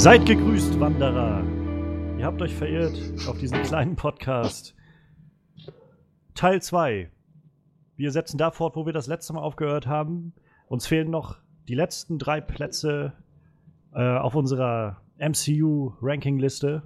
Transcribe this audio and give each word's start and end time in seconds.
Seid 0.00 0.24
gegrüßt, 0.24 0.80
Wanderer. 0.80 1.44
Ihr 2.18 2.24
habt 2.24 2.40
euch 2.40 2.54
verirrt 2.54 2.98
auf 3.28 3.36
diesen 3.36 3.60
kleinen 3.60 3.96
Podcast. 3.96 4.74
Teil 6.34 6.62
2. 6.62 7.10
Wir 7.96 8.10
setzen 8.10 8.38
da 8.38 8.50
fort, 8.50 8.76
wo 8.76 8.86
wir 8.86 8.94
das 8.94 9.08
letzte 9.08 9.34
Mal 9.34 9.42
aufgehört 9.42 9.86
haben. 9.86 10.32
Uns 10.68 10.86
fehlen 10.86 11.10
noch 11.10 11.36
die 11.68 11.74
letzten 11.74 12.18
drei 12.18 12.40
Plätze 12.40 13.12
äh, 13.92 14.16
auf 14.16 14.34
unserer 14.34 15.02
MCU-Ranking-Liste. 15.18 16.82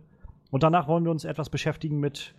Und 0.50 0.64
danach 0.64 0.88
wollen 0.88 1.04
wir 1.04 1.12
uns 1.12 1.24
etwas 1.24 1.50
beschäftigen 1.50 2.00
mit 2.00 2.34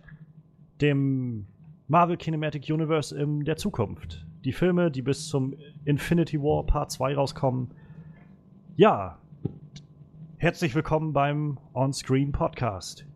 dem 0.82 1.46
Marvel 1.88 2.18
Cinematic 2.18 2.68
Universe 2.68 3.18
in 3.18 3.46
der 3.46 3.56
Zukunft. 3.56 4.26
Die 4.44 4.52
Filme, 4.52 4.90
die 4.90 5.00
bis 5.00 5.26
zum 5.26 5.54
Infinity 5.86 6.38
War 6.38 6.66
Part 6.66 6.90
2 6.90 7.14
rauskommen. 7.14 7.70
Ja, 8.76 9.20
herzlich 10.38 10.74
willkommen 10.74 11.12
beim 11.12 11.58
On-Screen 11.72 12.32
Podcast. 12.32 13.06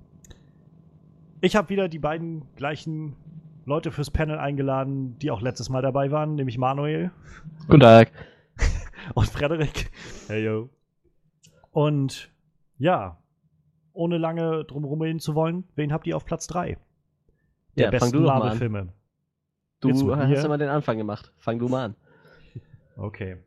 Ich 1.40 1.54
habe 1.56 1.68
wieder 1.68 1.88
die 1.88 1.98
beiden 1.98 2.46
gleichen 2.56 3.16
Leute 3.64 3.92
fürs 3.92 4.10
Panel 4.10 4.38
eingeladen, 4.38 5.18
die 5.18 5.30
auch 5.30 5.42
letztes 5.42 5.68
Mal 5.68 5.82
dabei 5.82 6.10
waren, 6.10 6.34
nämlich 6.34 6.58
Manuel. 6.58 7.10
Guten 7.66 7.80
Tag. 7.80 8.10
Und 9.14 9.26
Frederik. 9.28 9.90
Hey 10.28 10.44
yo. 10.44 10.70
Und 11.72 12.32
ja, 12.78 13.18
ohne 13.92 14.18
lange 14.18 14.64
drum 14.64 14.84
reden 15.00 15.20
zu 15.20 15.34
wollen, 15.34 15.64
wen 15.74 15.92
habt 15.92 16.06
ihr 16.06 16.16
auf 16.16 16.24
Platz 16.24 16.46
3? 16.46 16.78
Der 17.76 17.84
Ja, 17.84 17.90
besten 17.90 18.12
du. 18.12 18.20
Marvel-Filme. 18.20 18.92
Du 19.80 19.88
mit 19.88 20.16
hast 20.16 20.44
immer 20.44 20.58
den 20.58 20.68
Anfang 20.68 20.98
gemacht. 20.98 21.32
Fang 21.38 21.58
du 21.58 21.68
mal 21.68 21.84
an. 21.84 21.96
Okay. 22.96 23.38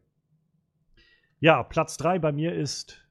Ja, 1.40 1.62
Platz 1.64 1.98
3 1.98 2.20
bei 2.20 2.32
mir 2.32 2.54
ist 2.56 3.03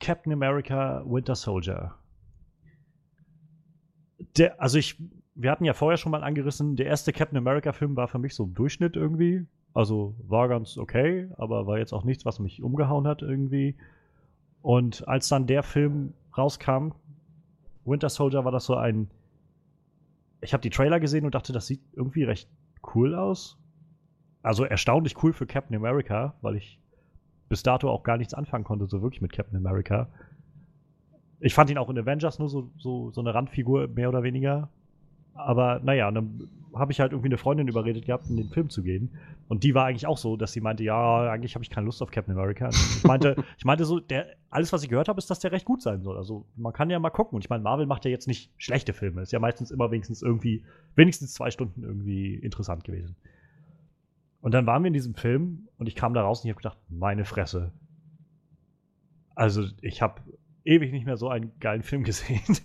Captain 0.00 0.32
America 0.32 1.02
Winter 1.06 1.34
Soldier. 1.34 1.94
Der, 4.36 4.60
also 4.60 4.78
ich, 4.78 5.00
wir 5.34 5.50
hatten 5.50 5.64
ja 5.64 5.74
vorher 5.74 5.98
schon 5.98 6.12
mal 6.12 6.24
angerissen, 6.24 6.76
der 6.76 6.86
erste 6.86 7.12
Captain 7.12 7.38
America-Film 7.38 7.96
war 7.96 8.08
für 8.08 8.18
mich 8.18 8.34
so 8.34 8.44
ein 8.44 8.54
Durchschnitt 8.54 8.96
irgendwie. 8.96 9.46
Also 9.72 10.16
war 10.26 10.48
ganz 10.48 10.76
okay, 10.78 11.28
aber 11.36 11.66
war 11.66 11.78
jetzt 11.78 11.92
auch 11.92 12.04
nichts, 12.04 12.24
was 12.24 12.40
mich 12.40 12.62
umgehauen 12.62 13.06
hat 13.06 13.22
irgendwie. 13.22 13.76
Und 14.62 15.06
als 15.06 15.28
dann 15.28 15.46
der 15.46 15.62
Film 15.62 16.14
rauskam, 16.36 16.92
Winter 17.84 18.08
Soldier, 18.08 18.44
war 18.44 18.52
das 18.52 18.64
so 18.64 18.76
ein. 18.76 19.10
Ich 20.40 20.52
habe 20.52 20.62
die 20.62 20.70
Trailer 20.70 21.00
gesehen 21.00 21.24
und 21.24 21.34
dachte, 21.34 21.52
das 21.52 21.66
sieht 21.66 21.82
irgendwie 21.92 22.24
recht 22.24 22.48
cool 22.94 23.14
aus. 23.14 23.58
Also 24.42 24.64
erstaunlich 24.64 25.22
cool 25.22 25.32
für 25.32 25.46
Captain 25.46 25.76
America, 25.76 26.34
weil 26.40 26.56
ich 26.56 26.80
bis 27.50 27.62
dato 27.62 27.90
auch 27.90 28.04
gar 28.04 28.16
nichts 28.16 28.32
anfangen 28.32 28.64
konnte, 28.64 28.86
so 28.86 29.02
wirklich 29.02 29.20
mit 29.20 29.32
Captain 29.32 29.56
America. 29.56 30.08
Ich 31.40 31.52
fand 31.52 31.68
ihn 31.68 31.78
auch 31.78 31.90
in 31.90 31.98
Avengers 31.98 32.38
nur 32.38 32.48
so, 32.48 32.70
so, 32.78 33.10
so 33.10 33.20
eine 33.20 33.34
Randfigur, 33.34 33.88
mehr 33.88 34.08
oder 34.08 34.22
weniger. 34.22 34.70
Aber 35.34 35.80
naja, 35.80 36.08
und 36.08 36.14
dann 36.14 36.48
habe 36.74 36.92
ich 36.92 37.00
halt 37.00 37.12
irgendwie 37.12 37.28
eine 37.28 37.38
Freundin 37.38 37.66
überredet 37.66 38.04
gehabt, 38.04 38.28
in 38.28 38.36
den 38.36 38.50
Film 38.50 38.70
zu 38.70 38.82
gehen. 38.82 39.10
Und 39.48 39.64
die 39.64 39.74
war 39.74 39.86
eigentlich 39.86 40.06
auch 40.06 40.18
so, 40.18 40.36
dass 40.36 40.52
sie 40.52 40.60
meinte, 40.60 40.84
ja, 40.84 41.28
eigentlich 41.28 41.56
habe 41.56 41.64
ich 41.64 41.70
keine 41.70 41.86
Lust 41.86 42.00
auf 42.02 42.12
Captain 42.12 42.36
America. 42.36 42.66
Und 42.66 42.74
ich 42.74 43.04
meinte, 43.04 43.36
ich 43.58 43.64
meinte 43.64 43.84
so, 43.84 43.98
der, 43.98 44.26
alles, 44.50 44.72
was 44.72 44.84
ich 44.84 44.88
gehört 44.88 45.08
habe, 45.08 45.18
ist, 45.18 45.28
dass 45.28 45.40
der 45.40 45.50
recht 45.50 45.64
gut 45.64 45.82
sein 45.82 46.02
soll. 46.02 46.16
Also 46.16 46.46
man 46.56 46.72
kann 46.72 46.88
ja 46.88 47.00
mal 47.00 47.10
gucken. 47.10 47.34
Und 47.34 47.44
ich 47.44 47.50
meine, 47.50 47.64
Marvel 47.64 47.86
macht 47.86 48.04
ja 48.04 48.12
jetzt 48.12 48.28
nicht 48.28 48.52
schlechte 48.58 48.92
Filme. 48.92 49.22
Ist 49.22 49.32
ja 49.32 49.40
meistens 49.40 49.72
immer 49.72 49.90
wenigstens 49.90 50.22
irgendwie, 50.22 50.62
wenigstens 50.94 51.34
zwei 51.34 51.50
Stunden 51.50 51.82
irgendwie 51.82 52.36
interessant 52.36 52.84
gewesen. 52.84 53.16
Und 54.40 54.52
dann 54.52 54.66
waren 54.66 54.82
wir 54.82 54.88
in 54.88 54.94
diesem 54.94 55.14
Film 55.14 55.68
und 55.78 55.86
ich 55.86 55.94
kam 55.94 56.14
da 56.14 56.22
raus 56.22 56.40
und 56.40 56.46
ich 56.46 56.54
habe 56.54 56.62
gedacht, 56.62 56.78
meine 56.88 57.24
Fresse. 57.24 57.72
Also 59.34 59.64
ich 59.82 60.02
habe 60.02 60.22
ewig 60.64 60.92
nicht 60.92 61.06
mehr 61.06 61.16
so 61.16 61.28
einen 61.28 61.52
geilen 61.60 61.82
Film 61.82 62.04
gesehen. 62.04 62.58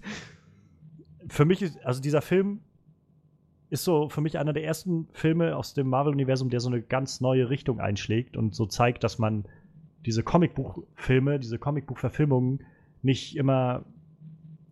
für 1.28 1.46
mich 1.46 1.62
ist, 1.62 1.84
also 1.86 2.02
dieser 2.02 2.22
Film 2.22 2.62
ist 3.70 3.84
so 3.84 4.10
für 4.10 4.22
mich 4.22 4.38
einer 4.38 4.54
der 4.54 4.64
ersten 4.64 5.08
Filme 5.12 5.56
aus 5.56 5.74
dem 5.74 5.90
Marvel-Universum, 5.90 6.50
der 6.50 6.60
so 6.60 6.70
eine 6.70 6.82
ganz 6.82 7.20
neue 7.20 7.50
Richtung 7.50 7.80
einschlägt 7.80 8.38
und 8.38 8.56
so 8.56 8.66
zeigt, 8.66 9.04
dass 9.04 9.18
man 9.18 9.46
diese 10.06 10.24
Comicbuchfilme, 10.24 11.40
diese 11.40 11.58
Comicbuchverfilmungen 11.58 12.64
nicht 13.02 13.36
immer 13.36 13.84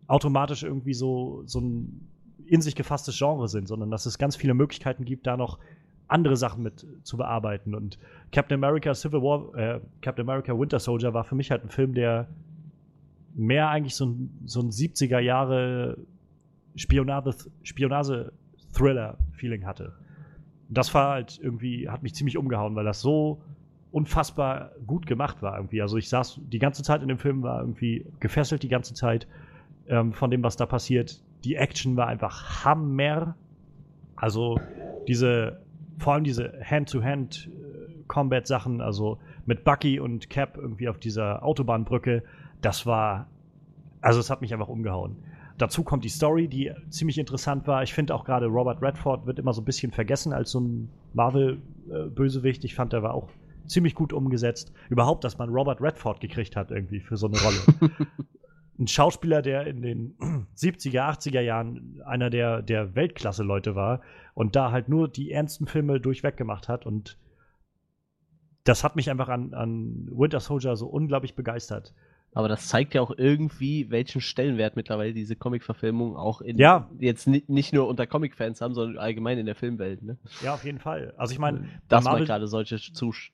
automatisch 0.07 0.63
irgendwie 0.63 0.93
so, 0.93 1.43
so 1.45 1.59
ein 1.59 2.09
in 2.45 2.61
sich 2.61 2.75
gefasstes 2.75 3.17
Genre 3.17 3.47
sind, 3.47 3.67
sondern 3.67 3.89
dass 3.89 4.05
es 4.05 4.17
ganz 4.17 4.35
viele 4.35 4.53
Möglichkeiten 4.53 5.05
gibt, 5.05 5.25
da 5.27 5.37
noch 5.37 5.59
andere 6.07 6.37
Sachen 6.37 6.63
mit 6.63 6.85
zu 7.03 7.17
bearbeiten. 7.17 7.75
Und 7.75 7.99
Captain 8.31 8.63
America 8.63 8.93
Civil 8.93 9.21
War, 9.21 9.53
äh, 9.55 9.79
Captain 10.01 10.27
America 10.27 10.57
Winter 10.57 10.79
Soldier 10.79 11.13
war 11.13 11.23
für 11.23 11.35
mich 11.35 11.51
halt 11.51 11.63
ein 11.63 11.69
Film, 11.69 11.93
der 11.93 12.27
mehr 13.35 13.69
eigentlich 13.69 13.95
so 13.95 14.05
ein, 14.05 14.29
so 14.45 14.59
ein 14.59 14.69
70er 14.69 15.19
Jahre 15.19 15.97
Spionage- 16.75 17.49
Spionage-Thriller-Feeling 17.63 19.65
hatte. 19.65 19.93
Das 20.69 20.93
war 20.93 21.13
halt 21.13 21.39
irgendwie, 21.41 21.89
hat 21.89 22.03
mich 22.03 22.15
ziemlich 22.15 22.37
umgehauen, 22.37 22.75
weil 22.75 22.85
das 22.85 23.01
so 23.01 23.41
unfassbar 23.91 24.71
gut 24.87 25.05
gemacht 25.05 25.41
war 25.41 25.57
irgendwie. 25.57 25.81
Also 25.81 25.97
ich 25.97 26.09
saß 26.09 26.41
die 26.45 26.59
ganze 26.59 26.83
Zeit 26.83 27.01
in 27.01 27.07
dem 27.07 27.19
Film, 27.19 27.43
war 27.43 27.59
irgendwie 27.59 28.05
gefesselt 28.19 28.63
die 28.63 28.69
ganze 28.69 28.95
Zeit 28.95 29.27
ähm, 29.87 30.13
von 30.13 30.31
dem, 30.31 30.43
was 30.43 30.55
da 30.55 30.65
passiert. 30.65 31.21
Die 31.43 31.55
Action 31.55 31.95
war 31.95 32.07
einfach 32.07 32.65
Hammer. 32.65 33.35
Also 34.15 34.59
diese, 35.07 35.61
vor 35.97 36.13
allem 36.13 36.23
diese 36.23 36.53
Hand-to-Hand-Combat-Sachen, 36.63 38.79
also 38.81 39.17
mit 39.45 39.63
Bucky 39.63 39.99
und 39.99 40.29
Cap 40.29 40.57
irgendwie 40.57 40.89
auf 40.89 40.99
dieser 40.99 41.43
Autobahnbrücke, 41.43 42.23
das 42.61 42.85
war, 42.85 43.27
also 44.01 44.19
es 44.19 44.29
hat 44.29 44.41
mich 44.41 44.53
einfach 44.53 44.69
umgehauen. 44.69 45.15
Dazu 45.57 45.83
kommt 45.83 46.03
die 46.03 46.09
Story, 46.09 46.47
die 46.47 46.71
ziemlich 46.89 47.17
interessant 47.19 47.67
war. 47.67 47.83
Ich 47.83 47.93
finde 47.93 48.15
auch 48.15 48.25
gerade 48.25 48.47
Robert 48.47 48.81
Redford 48.81 49.27
wird 49.27 49.37
immer 49.37 49.53
so 49.53 49.61
ein 49.61 49.65
bisschen 49.65 49.91
vergessen 49.91 50.33
als 50.33 50.49
so 50.51 50.59
ein 50.59 50.89
Marvel-Bösewicht. 51.13 52.65
Ich 52.65 52.73
fand, 52.73 52.93
der 52.93 53.03
war 53.03 53.13
auch 53.13 53.29
ziemlich 53.67 53.93
gut 53.93 54.13
umgesetzt. 54.13 54.73
Überhaupt, 54.89 55.23
dass 55.23 55.37
man 55.37 55.49
Robert 55.49 55.79
Redford 55.79 56.21
gekriegt 56.21 56.55
hat 56.55 56.71
irgendwie 56.71 56.99
für 56.99 57.17
so 57.17 57.27
eine 57.27 57.39
Rolle. 57.39 57.57
ein 58.79 58.87
Schauspieler, 58.87 59.41
der 59.41 59.67
in 59.67 59.81
den 59.81 60.15
70er, 60.57 61.17
80er 61.17 61.41
Jahren 61.41 62.01
einer 62.05 62.29
der, 62.29 62.61
der 62.61 62.95
Weltklasse-Leute 62.95 63.75
war 63.75 64.01
und 64.33 64.55
da 64.55 64.71
halt 64.71 64.89
nur 64.89 65.07
die 65.07 65.31
ernsten 65.31 65.67
Filme 65.67 65.99
durchweg 65.99 66.37
gemacht 66.37 66.67
hat 66.69 66.85
und 66.85 67.17
das 68.63 68.83
hat 68.83 68.95
mich 68.95 69.09
einfach 69.09 69.27
an, 69.29 69.53
an 69.53 70.07
Winter 70.11 70.39
Soldier 70.39 70.75
so 70.75 70.87
unglaublich 70.87 71.35
begeistert. 71.35 71.93
Aber 72.35 72.47
das 72.47 72.67
zeigt 72.67 72.95
ja 72.95 73.01
auch 73.01 73.11
irgendwie, 73.15 73.91
welchen 73.91 74.19
Stellenwert 74.21 74.75
mittlerweile 74.75 75.13
diese 75.13 75.35
Comic-Verfilmungen 75.35 76.15
auch 76.15 76.41
in 76.41 76.57
Ja. 76.57 76.89
jetzt 76.97 77.27
ni 77.27 77.43
nicht 77.47 77.73
nur 77.73 77.87
unter 77.87 78.07
Comic-Fans 78.07 78.59
haben, 78.61 78.73
sondern 78.73 78.97
allgemein 78.97 79.37
in 79.37 79.45
der 79.45 79.53
Filmwelt. 79.53 80.01
Ne? 80.01 80.17
Ja, 80.41 80.55
auf 80.55 80.63
jeden 80.65 80.79
Fall. 80.79 81.13
Also 81.17 81.33
ich 81.33 81.39
meine, 81.39 81.67
Dass 81.89 82.03
man 82.05 82.13
Marvel- 82.13 82.25
gerade 82.25 82.47
solche, 82.47 82.79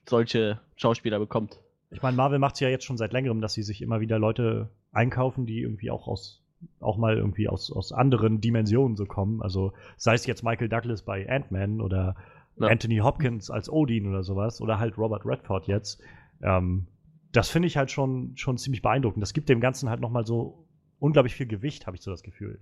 solche 0.06 0.60
Schauspieler 0.76 1.18
bekommt. 1.18 1.60
Ich 1.90 2.02
meine, 2.02 2.16
Marvel 2.16 2.38
macht 2.38 2.54
es 2.54 2.60
ja 2.60 2.68
jetzt 2.68 2.84
schon 2.84 2.98
seit 2.98 3.12
längerem, 3.14 3.40
dass 3.40 3.54
sie 3.54 3.62
sich 3.62 3.80
immer 3.80 4.00
wieder 4.00 4.18
Leute 4.18 4.68
einkaufen, 4.92 5.46
die 5.46 5.60
irgendwie 5.62 5.90
auch 5.90 6.06
aus 6.06 6.39
auch 6.80 6.96
mal 6.96 7.16
irgendwie 7.16 7.48
aus, 7.48 7.72
aus 7.72 7.92
anderen 7.92 8.40
Dimensionen 8.40 8.96
so 8.96 9.06
kommen. 9.06 9.42
Also 9.42 9.72
sei 9.96 10.14
es 10.14 10.26
jetzt 10.26 10.42
Michael 10.42 10.68
Douglas 10.68 11.02
bei 11.02 11.28
Ant-Man 11.28 11.80
oder 11.80 12.16
Ja. 12.56 12.68
Anthony 12.68 12.98
Hopkins 12.98 13.50
als 13.50 13.70
Odin 13.70 14.06
oder 14.06 14.22
sowas 14.22 14.60
oder 14.60 14.78
halt 14.78 14.98
Robert 14.98 15.24
Redford 15.24 15.66
jetzt. 15.66 16.02
Ähm, 16.42 16.86
das 17.32 17.48
finde 17.48 17.68
ich 17.68 17.76
halt 17.76 17.90
schon, 17.90 18.32
schon 18.36 18.58
ziemlich 18.58 18.82
beeindruckend. 18.82 19.22
Das 19.22 19.32
gibt 19.32 19.48
dem 19.48 19.60
Ganzen 19.60 19.88
halt 19.88 20.00
nochmal 20.00 20.26
so 20.26 20.66
unglaublich 20.98 21.34
viel 21.34 21.46
Gewicht, 21.46 21.86
habe 21.86 21.96
ich 21.96 22.02
so 22.02 22.10
das 22.10 22.22
Gefühl. 22.22 22.60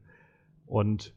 Und 0.67 1.15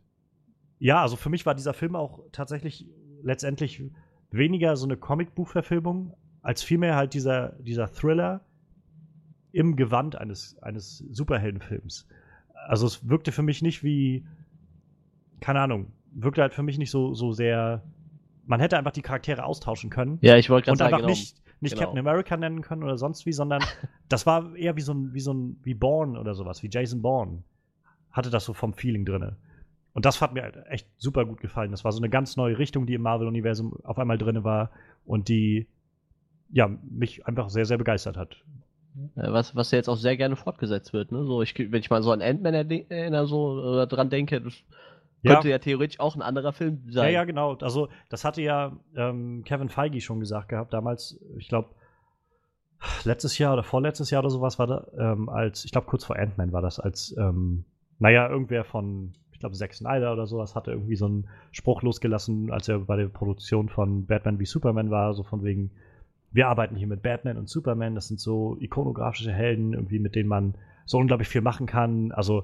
ja, 0.80 1.02
also 1.02 1.16
für 1.16 1.30
mich 1.30 1.46
war 1.46 1.54
dieser 1.54 1.74
Film 1.74 1.96
auch 1.96 2.24
tatsächlich 2.32 2.88
letztendlich 3.22 3.84
weniger 4.32 4.76
so 4.76 4.86
eine 4.88 4.98
Comicbuchverfilmung, 4.98 6.16
als 6.42 6.64
vielmehr 6.64 6.96
halt 6.96 7.14
dieser, 7.14 7.50
dieser 7.60 7.92
Thriller 7.92 8.42
im 9.52 9.76
Gewand 9.76 10.16
eines, 10.16 10.58
eines 10.64 11.00
Superheldenfilms. 11.12 12.08
Also 12.68 12.88
es 12.88 13.08
wirkte 13.08 13.32
für 13.32 13.42
mich 13.42 13.62
nicht 13.62 13.84
wie, 13.84 14.26
keine 15.40 15.60
Ahnung, 15.62 15.92
wirkte 16.12 16.42
halt 16.42 16.54
für 16.54 16.64
mich 16.64 16.78
nicht 16.78 16.92
so, 16.92 17.14
so 17.14 17.32
sehr. 17.32 17.84
Man 18.46 18.60
hätte 18.60 18.78
einfach 18.78 18.92
die 18.92 19.02
Charaktere 19.02 19.44
austauschen 19.44 19.90
können 19.90 20.18
Ja, 20.22 20.36
ich 20.36 20.50
wollte 20.50 20.66
gerade 20.66 20.72
und 20.74 20.78
sagen, 20.78 20.94
einfach 20.94 20.98
genau. 21.00 21.10
nicht, 21.10 21.38
nicht 21.62 21.74
Genau. 21.74 21.86
Captain 21.86 22.00
America 22.00 22.38
nennen 22.38 22.62
können 22.62 22.84
oder 22.84 22.98
sonst 22.98 23.26
wie, 23.26 23.34
sondern 23.34 23.62
das 24.10 24.26
war 24.26 24.56
eher 24.56 24.76
wie 24.76 24.82
so 24.82 24.94
ein, 24.94 25.14
wie 25.14 25.20
so 25.20 25.34
ein, 25.34 25.60
wie 25.64 25.74
Bourne 25.74 26.20
oder 26.20 26.34
sowas, 26.34 26.64
wie 26.64 26.70
Jason 26.72 27.02
Bourne. 27.02 27.44
Hatte 28.12 28.30
das 28.30 28.46
so 28.46 28.54
vom 28.54 28.74
Feeling 28.74 29.06
drinne. 29.06 29.38
Und 29.94 30.06
das 30.06 30.22
hat 30.22 30.34
mir 30.34 30.44
halt 30.44 30.58
echt 30.68 30.88
super 30.98 31.26
gut 31.26 31.40
gefallen. 31.42 31.72
Das 31.72 31.84
war 31.84 31.92
so 31.92 32.00
eine 32.00 32.10
ganz 32.10 32.36
neue 32.36 32.58
Richtung, 32.58 32.86
die 32.86 32.94
im 32.94 33.02
Marvel-Universum 33.02 33.78
auf 33.84 34.00
einmal 34.00 34.18
drinne 34.18 34.44
war 34.44 34.72
und 35.06 35.28
die 35.28 35.68
ja, 36.50 36.70
mich 36.90 37.26
einfach 37.26 37.50
sehr, 37.50 37.66
sehr 37.66 37.78
begeistert 37.78 38.18
hat. 38.18 38.44
Äh, 39.16 39.32
Was, 39.32 39.56
was 39.56 39.72
ja 39.72 39.78
jetzt 39.78 39.90
auch 39.90 39.96
sehr 39.98 40.18
gerne 40.18 40.36
fortgesetzt 40.36 40.94
wird. 40.94 41.12
Ne? 41.12 41.26
So, 41.26 41.42
ich, 41.42 41.58
wenn 41.58 41.80
ich 41.80 41.90
mal 41.90 42.04
so 42.04 42.12
an 42.12 42.22
Ant-Man 42.22 42.54
erinnere, 42.54 43.26
so 43.28 43.52
oder 43.52 43.88
dran 43.88 44.10
denke, 44.10 44.42
das 44.42 44.54
Ja. 45.22 45.34
könnte 45.36 45.50
ja 45.50 45.60
theoretisch 45.60 46.00
auch 46.00 46.16
ein 46.16 46.22
anderer 46.22 46.52
Film 46.54 46.82
Ja, 46.88 46.92
sein. 46.94 47.14
ja, 47.14 47.24
genau. 47.24 47.56
Also, 47.56 47.90
das 48.10 48.26
hatte 48.26 48.42
ja 48.42 48.78
ähm, 48.96 49.44
Kevin 49.46 49.70
Feige 49.70 50.02
schon 50.02 50.20
gesagt 50.20 50.50
gehabt 50.50 50.74
damals. 50.74 51.20
Ich 51.38 51.48
glaube, 51.48 51.70
letztes 53.06 53.38
Jahr 53.38 53.54
oder 53.54 53.64
vorletztes 53.64 54.10
Jahr 54.10 54.22
oder 54.22 54.30
sowas 54.30 54.60
war 54.60 54.68
da, 54.68 54.88
ähm, 54.98 55.30
als, 55.30 55.66
ich 55.66 55.72
glaube 55.72 55.88
kurz 55.88 56.04
vor 56.06 56.18
Ant-Man 56.18 56.52
war 56.52 56.62
das, 56.62 56.80
als, 56.80 57.16
ähm, 57.18 57.66
naja, 58.00 58.28
irgendwer 58.30 58.64
von, 58.64 59.14
ich 59.32 59.40
glaube 59.40 59.56
Zack 59.56 59.74
Snyder 59.74 60.12
oder 60.14 60.26
sowas 60.26 60.56
hatte 60.56 60.72
irgendwie 60.72 60.96
so 60.96 61.06
einen 61.06 61.30
Spruch 61.52 61.84
losgelassen, 61.84 62.52
als 62.52 62.68
er 62.68 62.80
bei 62.80 62.96
der 62.98 63.08
Produktion 63.08 63.70
von 63.70 64.06
Batman 64.08 64.40
wie 64.40 64.46
Superman 64.46 64.90
war, 64.90 65.14
so 65.14 65.24
von 65.24 65.44
wegen, 65.44 65.72
wir 66.32 66.48
arbeiten 66.48 66.76
hier 66.76 66.88
mit 66.88 67.02
Batman 67.02 67.38
und 67.38 67.50
Superman, 67.50 67.96
das 67.96 68.08
sind 68.08 68.20
so 68.20 68.58
ikonografische 68.60 69.32
Helden, 69.32 69.74
irgendwie, 69.74 70.00
mit 70.00 70.16
denen 70.16 70.30
man 70.30 70.56
so 70.86 70.98
unglaublich 70.98 71.28
viel 71.28 71.42
machen 71.42 71.66
kann. 71.66 72.12
Also, 72.12 72.44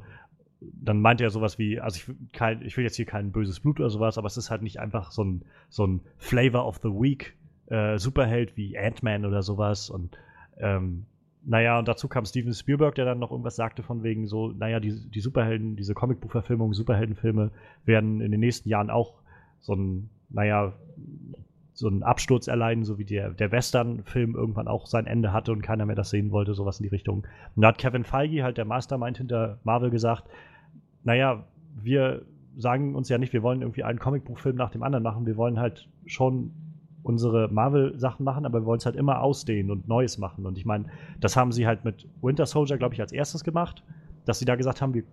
dann 0.60 1.02
meint 1.02 1.22
er 1.22 1.30
sowas 1.30 1.60
wie, 1.60 1.80
also 1.80 1.98
ich, 1.98 2.34
kein, 2.34 2.62
ich 2.64 2.76
will 2.78 2.84
jetzt 2.84 2.96
hier 2.96 3.06
kein 3.06 3.32
böses 3.32 3.60
Blut 3.60 3.80
oder 3.80 3.90
sowas, 3.90 4.18
aber 4.18 4.28
es 4.28 4.38
ist 4.38 4.50
halt 4.50 4.64
nicht 4.64 4.80
einfach 4.80 5.12
so 5.12 5.24
ein, 5.24 5.44
so 5.70 5.86
ein 5.86 6.02
Flavor 6.18 6.66
of 6.66 6.78
the 6.78 6.90
Week 6.90 7.36
äh, 7.68 7.98
Superheld 7.98 8.58
wie 8.58 8.78
Ant-Man 8.78 9.26
oder 9.26 9.44
sowas 9.44 9.90
und 9.90 10.18
ähm, 10.58 11.06
naja, 11.44 11.80
und 11.80 11.88
dazu 11.88 12.10
kam 12.10 12.26
Steven 12.26 12.54
Spielberg, 12.54 12.96
der 12.96 13.06
dann 13.06 13.20
noch 13.20 13.32
irgendwas 13.32 13.56
sagte 13.56 13.82
von 13.82 14.04
wegen 14.04 14.28
so, 14.28 14.50
naja, 14.50 14.82
die, 14.82 15.10
die 15.10 15.22
Superhelden, 15.22 15.78
diese 15.78 15.94
Comicbuchverfilmungen, 15.94 16.74
Superheldenfilme 16.74 17.52
werden 17.86 18.20
in 18.20 18.32
den 18.32 18.42
nächsten 18.42 18.68
Jahren 18.68 18.90
auch 18.90 19.14
so 19.62 19.74
ein, 19.74 20.10
naja, 20.30 20.74
so 21.78 21.88
einen 21.88 22.02
Absturz 22.02 22.48
erleiden, 22.48 22.84
so 22.84 22.98
wie 22.98 23.06
der, 23.06 23.30
der 23.30 23.52
Western-Film 23.52 24.34
irgendwann 24.34 24.68
auch 24.68 24.88
sein 24.88 25.06
Ende 25.06 25.32
hatte 25.32 25.52
und 25.52 25.62
keiner 25.62 25.86
mehr 25.86 25.96
das 25.96 26.10
sehen 26.10 26.32
wollte, 26.32 26.56
sowas 26.56 26.80
in 26.80 26.86
die 26.86 26.90
Richtung. 26.90 27.28
Und 27.56 27.62
da 27.62 27.68
hat 27.68 27.78
Kevin 27.78 28.04
Feige, 28.04 28.44
halt 28.44 28.58
der 28.58 28.66
Mastermind 28.66 29.20
hinter 29.20 29.60
Marvel, 29.64 29.92
gesagt, 29.92 30.24
naja, 31.04 31.44
wir 31.76 32.26
sagen 32.58 32.96
uns 32.96 33.10
ja 33.10 33.20
nicht, 33.20 33.32
wir 33.32 33.44
wollen 33.44 33.62
irgendwie 33.62 33.84
einen 33.84 34.00
Comicbuchfilm 34.00 34.56
nach 34.56 34.72
dem 34.72 34.82
anderen 34.82 35.04
machen, 35.04 35.28
wir 35.28 35.38
wollen 35.38 35.60
halt 35.60 35.88
schon 36.08 36.52
unsere 37.04 37.48
Marvel-Sachen 37.48 38.24
machen, 38.24 38.48
aber 38.48 38.62
wir 38.62 38.66
wollen 38.66 38.80
es 38.80 38.88
halt 38.88 38.96
immer 38.96 39.22
ausdehnen 39.22 39.70
und 39.70 39.88
Neues 39.88 40.18
machen. 40.18 40.48
Und 40.48 40.58
ich 40.58 40.66
meine, 40.66 40.86
das 41.20 41.38
haben 41.38 41.52
sie 41.52 41.68
halt 41.68 41.86
mit 41.86 42.08
Winter 42.24 42.48
Soldier, 42.48 42.78
glaube 42.78 42.96
ich, 42.96 43.02
als 43.02 43.12
erstes 43.12 43.44
gemacht, 43.44 43.84
dass 44.26 44.40
sie 44.40 44.46
da 44.46 44.56
gesagt 44.56 44.82
haben, 44.82 44.96
wir 44.96 45.04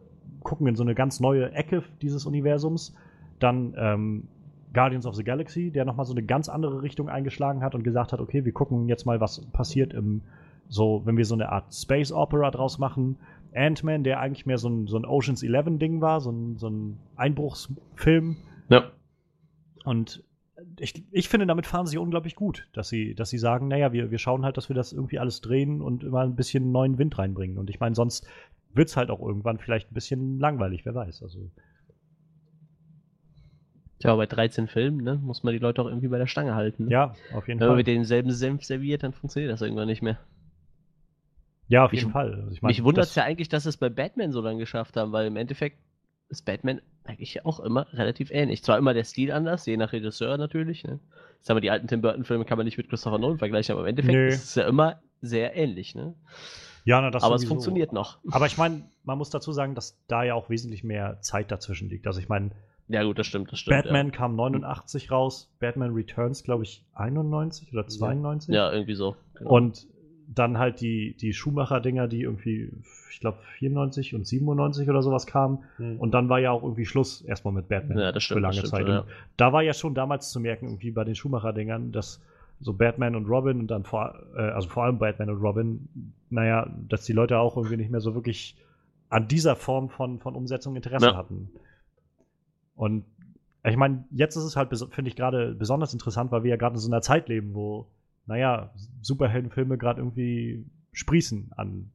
gucken 0.42 0.66
in 0.66 0.76
so 0.76 0.82
eine 0.82 0.94
ganz 0.94 1.20
neue 1.20 1.52
Ecke 1.52 1.82
dieses 2.00 2.24
Universums. 2.24 2.94
Dann 3.38 3.74
ähm, 3.76 4.28
Guardians 4.74 5.06
of 5.06 5.14
the 5.14 5.24
Galaxy, 5.24 5.70
der 5.70 5.84
nochmal 5.84 6.04
so 6.04 6.12
eine 6.12 6.22
ganz 6.22 6.48
andere 6.48 6.82
Richtung 6.82 7.08
eingeschlagen 7.08 7.62
hat 7.62 7.74
und 7.74 7.82
gesagt 7.84 8.12
hat, 8.12 8.20
okay, 8.20 8.44
wir 8.44 8.52
gucken 8.52 8.88
jetzt 8.88 9.06
mal, 9.06 9.20
was 9.20 9.40
passiert 9.52 9.94
im, 9.94 10.22
so, 10.68 11.02
wenn 11.04 11.16
wir 11.16 11.24
so 11.24 11.34
eine 11.34 11.50
Art 11.50 11.72
Space 11.72 12.12
Opera 12.12 12.50
draus 12.50 12.78
machen. 12.78 13.16
Ant-Man, 13.54 14.02
der 14.02 14.18
eigentlich 14.20 14.46
mehr 14.46 14.58
so 14.58 14.68
ein, 14.68 14.86
so 14.86 14.98
ein 14.98 15.04
Oceans 15.04 15.42
11 15.42 15.78
Ding 15.78 16.00
war, 16.00 16.20
so 16.20 16.30
ein, 16.30 16.56
so 16.58 16.68
ein 16.68 16.98
Einbruchsfilm. 17.16 18.36
Ja. 18.68 18.90
Und 19.84 20.24
ich, 20.80 21.04
ich 21.12 21.28
finde, 21.28 21.46
damit 21.46 21.66
fahren 21.66 21.86
sie 21.86 21.98
unglaublich 21.98 22.34
gut, 22.34 22.68
dass 22.72 22.88
sie, 22.88 23.14
dass 23.14 23.30
sie 23.30 23.38
sagen, 23.38 23.68
naja, 23.68 23.92
wir, 23.92 24.10
wir 24.10 24.18
schauen 24.18 24.44
halt, 24.44 24.56
dass 24.56 24.68
wir 24.68 24.76
das 24.76 24.92
irgendwie 24.92 25.18
alles 25.18 25.40
drehen 25.40 25.80
und 25.80 26.02
immer 26.02 26.22
ein 26.22 26.36
bisschen 26.36 26.72
neuen 26.72 26.98
Wind 26.98 27.18
reinbringen. 27.18 27.58
Und 27.58 27.70
ich 27.70 27.80
meine, 27.80 27.94
sonst 27.94 28.26
wird 28.72 28.88
es 28.88 28.96
halt 28.96 29.10
auch 29.10 29.20
irgendwann 29.20 29.58
vielleicht 29.58 29.90
ein 29.90 29.94
bisschen 29.94 30.40
langweilig, 30.40 30.84
wer 30.84 30.94
weiß. 30.94 31.22
Also. 31.22 31.50
Tja, 34.04 34.14
bei 34.16 34.26
13 34.26 34.66
Filmen, 34.68 35.02
ne, 35.02 35.14
muss 35.16 35.44
man 35.44 35.54
die 35.54 35.58
Leute 35.58 35.80
auch 35.80 35.86
irgendwie 35.86 36.08
bei 36.08 36.18
der 36.18 36.26
Stange 36.26 36.54
halten. 36.54 36.84
Ne? 36.84 36.90
Ja, 36.90 37.14
auf 37.32 37.48
jeden 37.48 37.58
Wenn 37.58 37.58
Fall. 37.60 37.68
man 37.68 37.76
mit 37.78 37.86
denselben 37.86 38.32
Senf 38.32 38.62
serviert, 38.62 39.02
dann 39.02 39.14
funktioniert 39.14 39.50
das 39.50 39.62
irgendwann 39.62 39.86
nicht 39.86 40.02
mehr. 40.02 40.18
Ja, 41.68 41.86
auf 41.86 41.92
Mich- 41.92 42.00
jeden 42.02 42.12
Fall. 42.12 42.34
Also 42.34 42.50
ich 42.50 42.60
mein, 42.60 42.68
Mich 42.68 42.84
wundert 42.84 43.06
es 43.06 43.14
ja 43.14 43.24
eigentlich, 43.24 43.48
dass 43.48 43.64
es 43.64 43.78
bei 43.78 43.88
Batman 43.88 44.30
so 44.30 44.42
lange 44.42 44.58
geschafft 44.58 44.98
haben, 44.98 45.12
weil 45.12 45.26
im 45.26 45.36
Endeffekt 45.36 45.78
ist 46.28 46.44
Batman 46.44 46.82
eigentlich 47.04 47.46
auch 47.46 47.60
immer 47.60 47.86
relativ 47.94 48.30
ähnlich. 48.30 48.62
Zwar 48.62 48.76
immer 48.76 48.92
der 48.92 49.04
Stil 49.04 49.32
anders, 49.32 49.64
je 49.64 49.78
nach 49.78 49.92
Regisseur 49.94 50.36
natürlich. 50.36 50.84
Ne? 50.84 51.00
Ich 51.40 51.46
sag 51.46 51.54
mal, 51.54 51.60
die 51.62 51.70
alten 51.70 51.86
Tim 51.88 52.02
Burton-Filme 52.02 52.44
kann 52.44 52.58
man 52.58 52.66
nicht 52.66 52.76
mit 52.76 52.90
Christopher 52.90 53.18
Nolan 53.18 53.38
vergleichen, 53.38 53.72
aber 53.72 53.82
im 53.82 53.88
Endeffekt 53.88 54.12
Nö. 54.14 54.26
ist 54.28 54.44
es 54.44 54.54
ja 54.54 54.68
immer 54.68 55.00
sehr 55.22 55.56
ähnlich. 55.56 55.94
Ne? 55.94 56.14
Ja, 56.84 57.00
na, 57.00 57.10
das 57.10 57.22
aber 57.22 57.36
es 57.36 57.40
sowieso. 57.40 57.54
funktioniert 57.54 57.94
noch. 57.94 58.18
Aber 58.30 58.44
ich 58.44 58.58
meine, 58.58 58.82
man 59.04 59.16
muss 59.16 59.30
dazu 59.30 59.52
sagen, 59.52 59.74
dass 59.74 59.98
da 60.08 60.22
ja 60.24 60.34
auch 60.34 60.50
wesentlich 60.50 60.84
mehr 60.84 61.20
Zeit 61.22 61.50
dazwischen 61.50 61.88
liegt. 61.88 62.06
Also 62.06 62.20
ich 62.20 62.28
meine, 62.28 62.50
Ja, 62.88 63.02
gut, 63.02 63.18
das 63.18 63.26
stimmt, 63.26 63.50
das 63.50 63.60
stimmt. 63.60 63.82
Batman 63.82 64.12
kam 64.12 64.36
89 64.36 65.10
raus, 65.10 65.50
Batman 65.58 65.92
Returns, 65.94 66.44
glaube 66.44 66.64
ich, 66.64 66.84
91 66.94 67.72
oder 67.72 67.86
92. 67.86 68.54
Ja, 68.54 68.66
ja 68.66 68.72
irgendwie 68.72 68.94
so. 68.94 69.16
Genau. 69.34 69.50
Und 69.50 69.86
dann 70.26 70.58
halt 70.58 70.80
die, 70.80 71.16
die 71.16 71.32
Schumacher-Dinger, 71.32 72.08
die 72.08 72.22
irgendwie, 72.22 72.70
ich 73.10 73.20
glaube, 73.20 73.38
94 73.58 74.14
und 74.14 74.26
97 74.26 74.88
oder 74.88 75.02
sowas 75.02 75.26
kamen. 75.26 75.58
Hm. 75.76 75.98
Und 75.98 76.12
dann 76.12 76.28
war 76.28 76.40
ja 76.40 76.50
auch 76.50 76.62
irgendwie 76.62 76.86
Schluss 76.86 77.22
erstmal 77.22 77.54
mit 77.54 77.68
Batman 77.68 77.98
ja, 77.98 78.12
das 78.12 78.22
stimmt. 78.22 78.38
für 78.38 78.42
lange 78.42 78.56
das 78.56 78.68
stimmt, 78.68 78.86
Zeit. 78.86 78.88
Ja. 78.88 79.00
Und 79.00 79.08
da 79.36 79.52
war 79.52 79.62
ja 79.62 79.72
schon 79.72 79.94
damals 79.94 80.30
zu 80.30 80.40
merken, 80.40 80.66
irgendwie 80.66 80.90
bei 80.90 81.04
den 81.04 81.14
Schumacher-Dingern, 81.14 81.92
dass 81.92 82.22
so 82.60 82.72
Batman 82.72 83.16
und 83.16 83.26
Robin 83.26 83.60
und 83.60 83.66
dann 83.68 83.84
vor, 83.84 84.14
äh, 84.36 84.40
also 84.40 84.68
vor 84.68 84.84
allem 84.84 84.98
Batman 84.98 85.30
und 85.30 85.42
Robin, 85.42 85.88
naja, 86.30 86.70
dass 86.88 87.04
die 87.04 87.12
Leute 87.12 87.38
auch 87.38 87.56
irgendwie 87.56 87.76
nicht 87.76 87.90
mehr 87.90 88.00
so 88.00 88.14
wirklich 88.14 88.56
an 89.10 89.28
dieser 89.28 89.56
Form 89.56 89.90
von, 89.90 90.18
von 90.18 90.34
Umsetzung 90.34 90.74
Interesse 90.76 91.06
Ja. 91.06 91.16
hatten. 91.16 91.50
Und 92.74 93.04
ich 93.64 93.76
meine, 93.76 94.04
jetzt 94.10 94.36
ist 94.36 94.44
es 94.44 94.56
halt, 94.56 94.68
finde 94.92 95.08
ich 95.08 95.16
gerade 95.16 95.54
besonders 95.54 95.92
interessant, 95.92 96.30
weil 96.32 96.42
wir 96.42 96.50
ja 96.50 96.56
gerade 96.56 96.74
in 96.74 96.80
so 96.80 96.90
einer 96.90 97.00
Zeit 97.00 97.28
leben, 97.28 97.54
wo, 97.54 97.86
naja, 98.26 98.72
Superheldenfilme 99.00 99.78
gerade 99.78 100.00
irgendwie 100.00 100.66
sprießen 100.92 101.52
an 101.56 101.90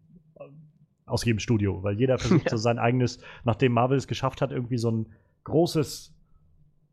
aus 1.09 1.25
jedem 1.25 1.39
Studio, 1.39 1.83
weil 1.83 1.97
jeder 1.97 2.17
versucht 2.19 2.49
so 2.49 2.57
sein 2.57 2.79
eigenes, 2.79 3.19
nachdem 3.43 3.73
Marvel 3.73 3.97
es 3.97 4.07
geschafft 4.07 4.41
hat, 4.41 4.51
irgendwie 4.51 4.77
so 4.77 4.91
ein 4.91 5.07
großes 5.43 6.13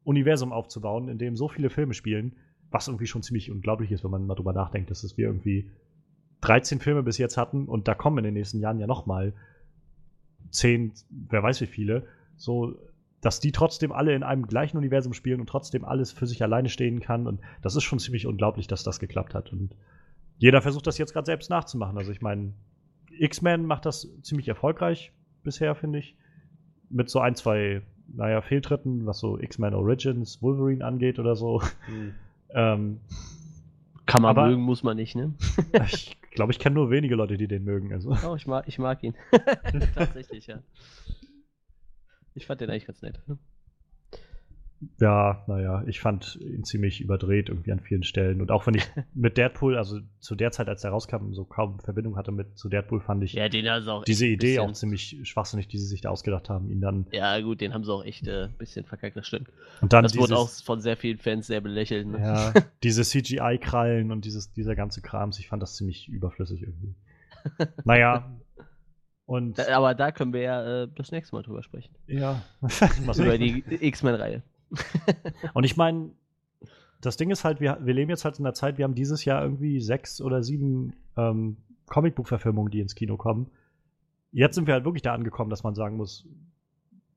Universum 0.05 0.53
aufzubauen, 0.53 1.09
in 1.09 1.19
dem 1.19 1.37
so 1.37 1.49
viele 1.49 1.71
Filme 1.71 1.95
spielen, 1.95 2.37
was 2.71 2.89
irgendwie 2.89 3.07
schon 3.07 3.23
ziemlich 3.23 3.51
unglaublich 3.51 3.93
ist, 3.93 4.05
wenn 4.05 4.11
man 4.11 4.27
mal 4.27 4.35
drüber 4.35 4.53
nachdenkt, 4.53 4.91
dass 4.91 5.05
es 5.05 5.17
wir 5.17 5.27
irgendwie 5.27 5.71
13 6.43 6.81
Filme 6.81 7.03
bis 7.03 7.19
jetzt 7.19 7.37
hatten 7.37 7.67
und 7.67 7.89
da 7.89 7.95
kommen 7.95 8.19
in 8.19 8.25
den 8.25 8.35
nächsten 8.35 8.61
Jahren 8.61 8.79
ja 8.79 8.87
noch 8.87 9.07
mal 9.07 9.33
10, 10.51 10.93
wer 11.11 11.43
weiß 11.43 11.61
wie 11.61 11.67
viele, 11.67 12.07
so 12.37 12.79
dass 13.21 13.41
die 13.41 13.53
trotzdem 13.53 13.93
alle 13.93 14.15
in 14.15 14.23
einem 14.23 14.47
gleichen 14.47 14.77
Universum 14.77 15.13
spielen 15.13 15.41
und 15.41 15.49
trotzdem 15.49 15.85
alles 15.85 16.13
für 16.13 16.27
sich 16.27 16.43
alleine 16.43 16.69
stehen 16.69 17.01
kann 17.01 17.27
und 17.27 17.41
das 17.63 17.75
ist 17.77 17.85
schon 17.85 17.99
ziemlich 17.99 18.27
unglaublich, 18.27 18.67
dass 18.67 18.85
das 18.85 18.99
geklappt 19.01 19.35
hat 19.35 19.53
und 19.53 19.71
jeder 20.39 20.61
versucht 20.61 20.87
das 20.87 20.99
jetzt 20.99 21.13
gerade 21.13 21.27
selbst 21.27 21.49
nachzumachen. 21.49 21.97
Also 21.97 22.13
ich 22.13 22.21
meine, 22.21 22.53
X-Men 23.19 23.65
macht 23.65 23.87
das 23.87 24.09
ziemlich 24.23 24.49
erfolgreich 24.49 25.13
bisher, 25.43 25.75
finde 25.75 25.99
ich. 26.01 26.15
Mit 26.91 27.09
so 27.09 27.21
ein, 27.21 27.35
zwei, 27.35 27.83
naja, 28.15 28.43
Fehltritten, 28.43 29.07
was 29.07 29.19
so 29.19 29.39
X-Men 29.39 29.75
Origins, 29.75 30.43
Wolverine 30.43 30.85
angeht 30.85 31.19
oder 31.19 31.37
so. 31.37 31.63
Hm. 31.87 32.15
ähm, 32.51 33.01
Kann 34.05 34.23
man 34.23 34.31
Aber- 34.37 34.49
mögen, 34.49 34.63
muss 34.63 34.83
man 34.83 34.97
nicht, 34.97 35.17
ne? 35.17 35.33
ich 35.87 36.17
glaube, 36.33 36.53
ich 36.53 36.59
kenne 36.59 36.75
nur 36.75 36.91
wenige 36.91 37.15
Leute, 37.17 37.39
die 37.39 37.49
den 37.49 37.65
mögen. 37.65 37.93
Also. 37.93 38.15
Oh, 38.29 38.37
ich 38.37 38.47
mag, 38.47 38.69
ich 38.69 38.79
mag 38.79 39.03
ihn. 39.03 39.15
Tatsächlich, 39.95 40.47
ja. 40.47 40.59
Ich 42.37 42.47
fand 42.47 42.61
den 42.61 42.71
eigentlich 42.71 42.87
ganz 42.87 43.03
nett. 43.03 43.21
Ja, 45.01 45.43
naja, 45.47 45.83
ich 45.87 46.01
fand 46.01 46.39
ihn 46.41 46.65
ziemlich 46.65 47.01
überdreht 47.01 47.49
irgendwie 47.49 47.73
an 47.73 47.81
vielen 47.81 48.03
Stellen. 48.03 48.43
Und 48.43 48.51
auch 48.51 48.67
wenn 48.67 48.75
ich 48.75 48.85
mit 49.15 49.39
Deadpool, 49.39 49.77
also 49.77 50.01
zu 50.21 50.35
der 50.35 50.53
Zeit, 50.53 50.69
als 50.69 50.85
er 50.85 50.91
rauskam, 50.91 51.33
so 51.33 51.45
kaum 51.45 51.81
Verbindung 51.81 52.17
hatte 52.17 52.31
mit 52.31 52.59
zu 52.59 52.69
Deadpool, 52.69 53.01
fand 53.01 53.25
ich 53.25 53.33
Ja, 53.33 53.49
den 53.49 53.65
sie 53.65 53.91
auch 53.91 54.05
diese 54.05 54.27
Idee 54.27 54.59
auch 54.59 54.71
ziemlich 54.73 55.19
schwachsinnig, 55.23 55.69
die 55.69 55.79
sie 55.79 55.87
sich 55.87 56.03
da 56.03 56.11
ausgedacht 56.11 56.51
haben, 56.51 56.71
ihn 56.71 56.83
dann. 56.83 57.07
Ja, 57.11 57.41
gut, 57.41 57.63
den 57.63 57.73
haben 57.73 57.85
sie 57.85 57.93
auch 57.93 58.05
echt 58.05 58.29
ein 58.29 58.51
äh, 58.51 58.59
bisschen 58.59 58.85
verkackt, 58.85 59.17
das 59.17 59.27
stimmt. 59.27 59.49
Und 59.81 59.95
dann 59.95 60.03
das 60.03 60.17
wurde 60.17 60.37
auch 60.37 60.49
dieses, 60.49 60.63
von 60.63 60.81
sehr 60.81 60.99
vielen 60.99 61.19
Fans 61.19 61.47
sehr 61.47 61.63
belächelt. 61.63 62.07
Ne? 62.07 62.21
ja, 62.21 62.53
diese 62.83 63.03
CGI-Krallen 63.03 64.13
und 64.13 64.27
dieses, 64.27 64.53
dieser 64.53 64.77
ganze 64.77 65.01
Krams, 65.01 65.39
ich 65.39 65.49
fand 65.49 65.63
das 65.63 65.77
ziemlich 65.77 66.09
überflüssig 66.09 66.63
irgendwie. 66.63 66.95
naja. 67.85 68.31
Und 69.27 69.59
aber 69.69 69.95
da 69.95 70.13
können 70.13 70.33
wir 70.33 70.41
ja 70.41 70.83
äh, 70.83 70.89
das 70.95 71.11
nächste 71.11 71.35
Mal 71.35 71.43
drüber 71.43 71.63
sprechen. 71.63 71.95
ja, 72.07 72.43
was 72.61 73.19
Über 73.19 73.37
die 73.37 73.65
X-Men-Reihe. 73.69 74.43
Und 75.53 75.65
ich 75.65 75.77
meine, 75.77 76.11
das 77.01 77.17
Ding 77.17 77.31
ist 77.31 77.45
halt, 77.45 77.61
wir, 77.61 77.79
wir 77.83 77.95
leben 77.95 78.11
jetzt 78.11 78.25
halt 78.25 78.39
in 78.39 78.47
einer 78.47 78.55
Zeit, 78.55 78.79
wir 78.79 78.85
haben 78.85 78.95
dieses 78.95 79.25
Jahr 79.25 79.43
irgendwie 79.43 79.81
sechs 79.81 80.21
oder 80.21 80.43
sieben 80.43 80.95
ähm, 81.17 81.57
Comicbuch-Verfilmungen, 81.87 82.71
die 82.71 82.81
ins 82.81 82.95
Kino 82.95 83.17
kommen. 83.17 83.51
Jetzt 84.33 84.55
sind 84.55 84.67
wir 84.67 84.75
halt 84.75 84.85
wirklich 84.85 85.03
da 85.03 85.13
angekommen, 85.13 85.51
dass 85.51 85.65
man 85.65 85.75
sagen 85.75 85.97
muss, 85.97 86.27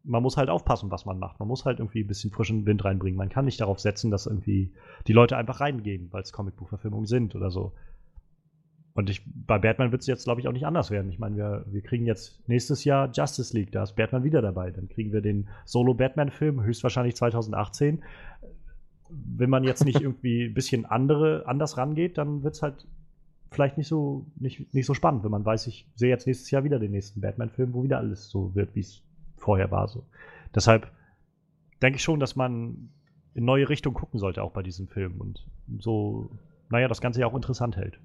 man 0.04 0.24
muss 0.24 0.38
halt 0.38 0.50
aufpassen, 0.50 0.90
was 0.92 1.06
man 1.06 1.20
macht. 1.20 1.40
Man 1.40 1.48
muss 1.48 1.66
halt 1.66 1.80
irgendwie 1.80 2.02
ein 2.04 2.08
bisschen 2.08 2.32
frischen 2.32 2.66
Wind 2.66 2.86
reinbringen. 2.86 3.18
Man 3.18 3.30
kann 3.30 3.46
nicht 3.46 3.62
darauf 3.62 3.80
setzen, 3.80 4.10
dass 4.10 4.26
irgendwie 4.26 4.74
die 5.08 5.14
Leute 5.14 5.38
einfach 5.38 5.60
reingehen, 5.60 6.08
weil 6.12 6.24
es 6.24 6.34
Comicbuchverfilmungen 6.34 7.06
sind 7.06 7.36
oder 7.36 7.52
so. 7.52 7.74
Und 9.00 9.10
ich, 9.10 9.24
bei 9.26 9.58
Batman 9.58 9.94
wird 9.94 10.02
es 10.02 10.08
jetzt, 10.08 10.26
glaube 10.26 10.42
ich, 10.42 10.50
auch 10.50 10.52
nicht 10.52 10.66
anders 10.66 10.92
werden. 10.92 11.10
Ich 11.10 11.20
meine, 11.20 11.38
wir, 11.38 11.66
wir 11.68 11.82
kriegen 11.82 12.06
jetzt 12.06 12.46
nächstes 12.50 12.84
Jahr 12.84 13.10
Justice 13.10 13.56
League, 13.56 13.72
da 13.72 13.84
ist 13.84 13.96
Batman 13.96 14.26
wieder 14.26 14.42
dabei. 14.42 14.72
Dann 14.72 14.90
kriegen 14.90 15.14
wir 15.14 15.22
den 15.22 15.48
Solo-Batman-Film, 15.64 16.62
höchstwahrscheinlich 16.62 17.16
2018. 17.16 18.04
Wenn 19.10 19.50
man 19.50 19.64
jetzt 19.64 19.86
nicht 19.86 20.02
irgendwie 20.02 20.48
ein 20.48 20.54
bisschen 20.54 20.86
andere, 20.86 21.46
anders 21.48 21.78
rangeht, 21.78 22.18
dann 22.18 22.44
wird 22.44 22.56
es 22.56 22.62
halt 22.62 22.88
vielleicht 23.52 23.78
nicht 23.78 23.88
so, 23.88 24.26
nicht, 24.36 24.74
nicht 24.74 24.86
so 24.86 24.94
spannend, 24.94 25.24
wenn 25.24 25.32
man 25.32 25.46
weiß, 25.46 25.68
ich 25.68 25.88
sehe 25.96 26.10
jetzt 26.10 26.28
nächstes 26.28 26.52
Jahr 26.52 26.66
wieder 26.66 26.78
den 26.78 26.92
nächsten 26.92 27.22
Batman-Film, 27.22 27.74
wo 27.74 27.86
wieder 27.86 28.00
alles 28.00 28.30
so 28.30 28.54
wird, 28.54 28.76
wie 28.76 28.82
es 28.82 29.02
vorher 29.38 29.72
war. 29.72 29.88
So. 29.88 30.04
Deshalb 30.54 30.92
denke 31.82 31.96
ich 31.96 32.04
schon, 32.04 32.20
dass 32.20 32.36
man 32.36 32.90
in 33.34 33.46
neue 33.46 33.70
Richtung 33.70 33.94
gucken 33.94 34.20
sollte, 34.20 34.44
auch 34.44 34.52
bei 34.52 34.62
diesem 34.62 34.90
Film. 34.90 35.22
Und 35.22 35.48
so, 35.78 36.32
naja, 36.70 36.90
das 36.90 37.00
Ganze 37.00 37.22
ja 37.22 37.28
auch 37.28 37.36
interessant 37.36 37.78
hält. 37.78 37.98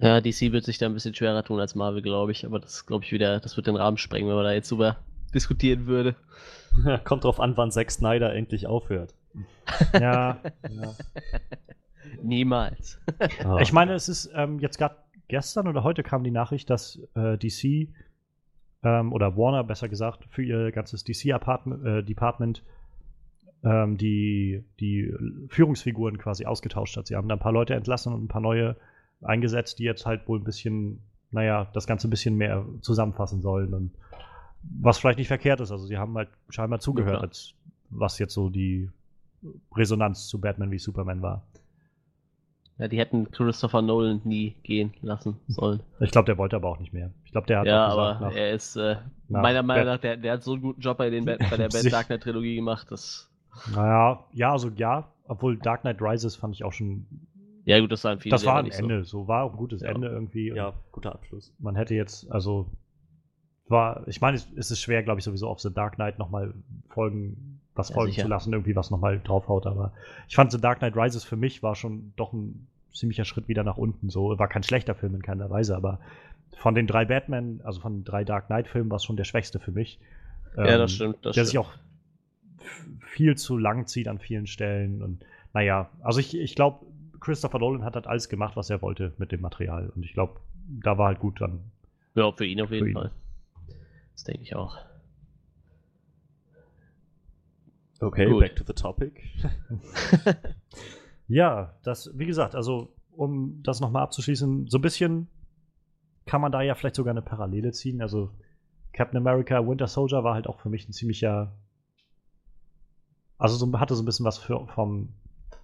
Ja, 0.00 0.20
DC 0.20 0.52
wird 0.52 0.64
sich 0.64 0.78
da 0.78 0.86
ein 0.86 0.94
bisschen 0.94 1.14
schwerer 1.14 1.44
tun 1.44 1.60
als 1.60 1.74
Marvel, 1.74 2.02
glaube 2.02 2.32
ich. 2.32 2.46
Aber 2.46 2.58
das 2.58 2.86
glaube 2.86 3.04
ich 3.04 3.12
wieder, 3.12 3.40
das 3.40 3.56
wird 3.56 3.66
den 3.66 3.76
Rahmen 3.76 3.98
sprengen, 3.98 4.28
wenn 4.28 4.36
man 4.36 4.44
da 4.44 4.52
jetzt 4.52 4.70
drüber 4.70 4.96
diskutieren 5.34 5.86
würde. 5.86 6.16
Kommt 7.04 7.24
drauf 7.24 7.40
an, 7.40 7.56
wann 7.56 7.70
Zack 7.70 7.90
Snyder 7.90 8.34
endlich 8.34 8.66
aufhört. 8.66 9.14
Ja, 9.94 10.38
ja. 10.68 10.94
Niemals. 12.20 12.98
Ah. 13.44 13.58
Ich 13.60 13.72
meine, 13.72 13.94
es 13.94 14.08
ist 14.08 14.28
ähm, 14.34 14.58
jetzt 14.58 14.78
gerade 14.78 14.96
gestern 15.28 15.68
oder 15.68 15.84
heute 15.84 16.02
kam 16.02 16.24
die 16.24 16.32
Nachricht, 16.32 16.68
dass 16.70 16.98
äh, 17.14 17.38
DC 17.38 17.88
ähm, 18.82 19.12
oder 19.12 19.36
Warner 19.36 19.62
besser 19.62 19.88
gesagt 19.88 20.26
für 20.28 20.42
ihr 20.42 20.72
ganzes 20.72 21.04
DC-Department 21.04 21.86
äh, 21.86 22.02
Department, 22.02 22.64
ähm, 23.62 23.96
die, 23.96 24.64
die 24.80 25.14
Führungsfiguren 25.48 26.18
quasi 26.18 26.46
ausgetauscht 26.46 26.96
hat. 26.96 27.06
Sie 27.06 27.14
haben 27.14 27.28
da 27.28 27.36
ein 27.36 27.40
paar 27.40 27.52
Leute 27.52 27.74
entlassen 27.74 28.12
und 28.12 28.24
ein 28.24 28.28
paar 28.28 28.40
neue 28.40 28.76
eingesetzt, 29.22 29.78
die 29.78 29.84
jetzt 29.84 30.06
halt 30.06 30.26
wohl 30.28 30.38
ein 30.38 30.44
bisschen, 30.44 31.00
naja, 31.30 31.68
das 31.72 31.86
Ganze 31.86 32.08
ein 32.08 32.10
bisschen 32.10 32.36
mehr 32.36 32.64
zusammenfassen 32.80 33.40
sollen 33.40 33.74
und 33.74 33.92
was 34.62 34.98
vielleicht 34.98 35.18
nicht 35.18 35.28
verkehrt 35.28 35.60
ist. 35.60 35.70
Also 35.70 35.86
sie 35.86 35.98
haben 35.98 36.16
halt 36.16 36.28
scheinbar 36.48 36.80
zugehört, 36.80 37.18
klar. 37.18 37.22
als 37.22 37.54
was 37.90 38.18
jetzt 38.18 38.34
so 38.34 38.50
die 38.50 38.90
Resonanz 39.74 40.28
zu 40.28 40.40
Batman 40.40 40.70
wie 40.70 40.78
Superman 40.78 41.22
war. 41.22 41.42
Ja, 42.78 42.88
die 42.88 42.98
hätten 42.98 43.30
Christopher 43.30 43.82
Nolan 43.82 44.22
nie 44.24 44.56
gehen 44.62 44.94
lassen 45.02 45.38
sollen. 45.48 45.80
Ich 46.00 46.10
glaube, 46.10 46.24
der 46.26 46.38
wollte 46.38 46.56
aber 46.56 46.70
auch 46.70 46.78
nicht 46.78 46.94
mehr. 46.94 47.10
Ich 47.26 47.32
glaube, 47.32 47.46
der 47.46 47.60
hat 47.60 47.66
ja, 47.66 47.88
auch 47.88 47.92
aber 47.92 48.14
gesagt, 48.14 48.20
nach, 48.22 48.40
er 48.40 48.50
ist, 48.52 48.76
äh, 48.76 48.96
nach 49.28 49.42
meiner 49.42 49.62
Meinung 49.62 49.84
nach, 49.84 49.98
der, 49.98 50.16
der 50.16 50.32
hat 50.32 50.42
so 50.42 50.54
einen 50.54 50.62
guten 50.62 50.80
Job 50.80 50.96
bei, 50.96 51.10
den 51.10 51.26
Bat, 51.26 51.40
bei 51.50 51.58
der 51.58 51.68
Bad 51.72 51.92
Dark 51.92 52.06
Knight 52.06 52.22
Trilogie 52.22 52.56
gemacht, 52.56 52.90
dass. 52.90 53.30
naja, 53.74 54.24
ja, 54.32 54.52
also 54.52 54.70
ja, 54.76 55.12
obwohl 55.28 55.58
Dark 55.58 55.82
Knight 55.82 56.00
Rises 56.00 56.36
fand 56.36 56.54
ich 56.54 56.64
auch 56.64 56.72
schon, 56.72 57.06
Ja, 57.70 57.80
gut, 57.80 57.92
das 57.92 58.04
waren 58.04 58.20
viele. 58.20 58.32
das 58.32 58.42
die 58.42 58.46
war 58.46 58.58
ein 58.58 58.64
nicht 58.66 58.76
so. 58.76 58.82
Ende, 58.82 59.04
so. 59.04 59.28
war 59.28 59.44
auch 59.44 59.52
ein 59.52 59.56
gutes 59.58 59.82
Ja. 59.82 59.88
Ende 59.90 60.08
irgendwie. 60.08 60.48
Ja, 60.48 60.72
guter 60.92 61.12
Abschluss. 61.14 61.52
Man 61.58 61.76
hätte 61.76 61.94
jetzt, 61.94 62.30
also 62.30 62.66
war, 63.68 64.06
ich 64.08 64.20
meine, 64.20 64.36
es 64.36 64.70
ist 64.70 64.80
schwer, 64.80 65.02
glaube 65.02 65.20
ich, 65.20 65.24
sowieso 65.24 65.48
auf 65.48 65.60
The 65.60 65.72
Dark 65.72 65.94
Knight 65.94 66.18
nochmal 66.18 66.54
Folgen, 66.88 67.60
was 67.74 67.88
Ja, 67.90 67.94
folgen 67.94 68.10
sicher. 68.12 68.22
zu 68.22 68.28
lassen, 68.28 68.52
irgendwie 68.52 68.74
was 68.74 68.90
nochmal 68.90 69.20
draufhaut, 69.22 69.66
aber 69.66 69.92
ich 70.28 70.34
fand 70.34 70.50
The 70.50 70.60
Dark 70.60 70.78
Knight 70.80 70.96
Rises 70.96 71.22
für 71.24 71.36
mich 71.36 71.62
war 71.62 71.76
schon 71.76 72.12
doch 72.16 72.32
ein 72.32 72.66
ziemlicher 72.92 73.24
Schritt 73.24 73.46
wieder 73.46 73.62
nach 73.62 73.76
unten, 73.76 74.10
so, 74.10 74.36
war 74.38 74.48
kein 74.48 74.64
schlechter 74.64 74.96
Film 74.96 75.14
in 75.14 75.22
keiner 75.22 75.48
Weise, 75.50 75.76
aber 75.76 76.00
von 76.56 76.74
den 76.74 76.88
drei 76.88 77.04
Batman, 77.04 77.60
also 77.62 77.80
von 77.80 77.98
den 77.98 78.04
drei 78.04 78.24
Dark 78.24 78.46
Knight 78.48 78.66
Filmen 78.66 78.90
war 78.90 78.96
es 78.96 79.04
schon 79.04 79.16
der 79.16 79.24
schwächste 79.24 79.60
für 79.60 79.70
mich. 79.70 80.00
Ja, 80.56 80.64
Ähm, 80.66 80.78
das 80.78 80.92
stimmt. 80.92 81.16
Das 81.22 81.34
der 81.36 81.44
stimmt. 81.44 81.46
sich 81.46 81.58
auch 81.58 81.72
viel 82.98 83.36
zu 83.36 83.56
lang 83.56 83.86
zieht 83.86 84.08
an 84.08 84.18
vielen 84.18 84.46
Stellen. 84.48 85.00
Und 85.02 85.24
naja, 85.54 85.90
also 86.02 86.18
ich, 86.20 86.36
ich 86.36 86.54
glaube, 86.56 86.84
Christopher 87.20 87.58
Nolan 87.58 87.84
hat 87.84 87.94
halt 87.94 88.06
alles 88.06 88.28
gemacht, 88.28 88.56
was 88.56 88.70
er 88.70 88.82
wollte 88.82 89.12
mit 89.18 89.32
dem 89.32 89.40
Material. 89.40 89.90
Und 89.90 90.04
ich 90.04 90.14
glaube, 90.14 90.40
da 90.82 90.98
war 90.98 91.08
halt 91.08 91.20
gut 91.20 91.40
dann. 91.40 91.70
Ja, 92.14 92.32
für 92.32 92.46
ihn 92.46 92.60
auf 92.60 92.70
jeden 92.70 92.88
ihn. 92.88 92.94
Fall. 92.94 93.10
Das 94.12 94.24
denke 94.24 94.42
ich 94.42 94.56
auch. 94.56 94.76
Okay, 98.00 98.26
Gut. 98.26 98.40
back 98.40 98.56
to 98.56 98.64
the 98.66 98.72
topic. 98.72 99.22
Ja, 101.30 101.76
das, 101.84 102.10
wie 102.18 102.26
gesagt, 102.26 102.56
also 102.56 102.92
um 103.12 103.62
das 103.62 103.78
nochmal 103.78 104.02
abzuschließen, 104.02 104.66
so 104.66 104.78
ein 104.78 104.82
bisschen 104.82 105.28
kann 106.26 106.40
man 106.40 106.50
da 106.50 106.60
ja 106.60 106.74
vielleicht 106.74 106.96
sogar 106.96 107.12
eine 107.12 107.22
Parallele 107.22 107.70
ziehen. 107.70 108.02
Also 108.02 108.32
Captain 108.92 109.16
America, 109.16 109.64
Winter 109.64 109.86
Soldier 109.86 110.24
war 110.24 110.34
halt 110.34 110.48
auch 110.48 110.58
für 110.58 110.70
mich 110.70 110.88
ein 110.88 110.92
ziemlicher, 110.92 111.56
also 113.38 113.54
so, 113.54 113.78
hatte 113.78 113.94
so 113.94 114.02
ein 114.02 114.06
bisschen 114.06 114.26
was 114.26 114.38
für, 114.38 114.66
vom 114.74 115.10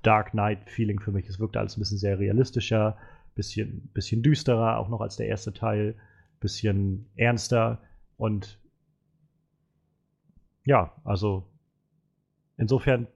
Dark 0.03 0.31
Knight-Feeling 0.33 1.00
für 1.00 1.12
mich. 1.12 1.29
Es 1.29 1.38
wirkte 1.38 1.59
alles 1.59 1.76
ein 1.76 1.81
bisschen 1.81 1.99
sehr 1.99 2.19
realistischer, 2.19 2.97
bisschen, 3.35 3.91
bisschen 3.93 4.23
düsterer, 4.23 4.79
auch 4.79 4.88
noch 4.88 5.00
als 5.00 5.17
der 5.17 5.29
erste 5.29 5.53
Teil, 5.53 5.97
bisschen 6.41 7.07
ernster 7.17 7.81
und 8.17 8.59
ja, 10.65 10.93
also 11.05 11.47
insofern 12.57 13.07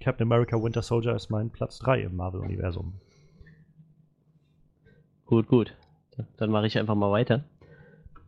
Captain 0.00 0.26
America 0.26 0.62
Winter 0.62 0.82
Soldier 0.82 1.14
ist 1.14 1.28
mein 1.28 1.50
Platz 1.50 1.78
3 1.78 2.02
im 2.02 2.16
Marvel-Universum. 2.16 2.94
Gut, 5.26 5.46
gut. 5.48 5.76
Dann- 6.36 6.50
mache 6.50 6.66
ich 6.66 6.78
einfach 6.78 6.94
mal 6.94 7.10
weiter. 7.10 7.44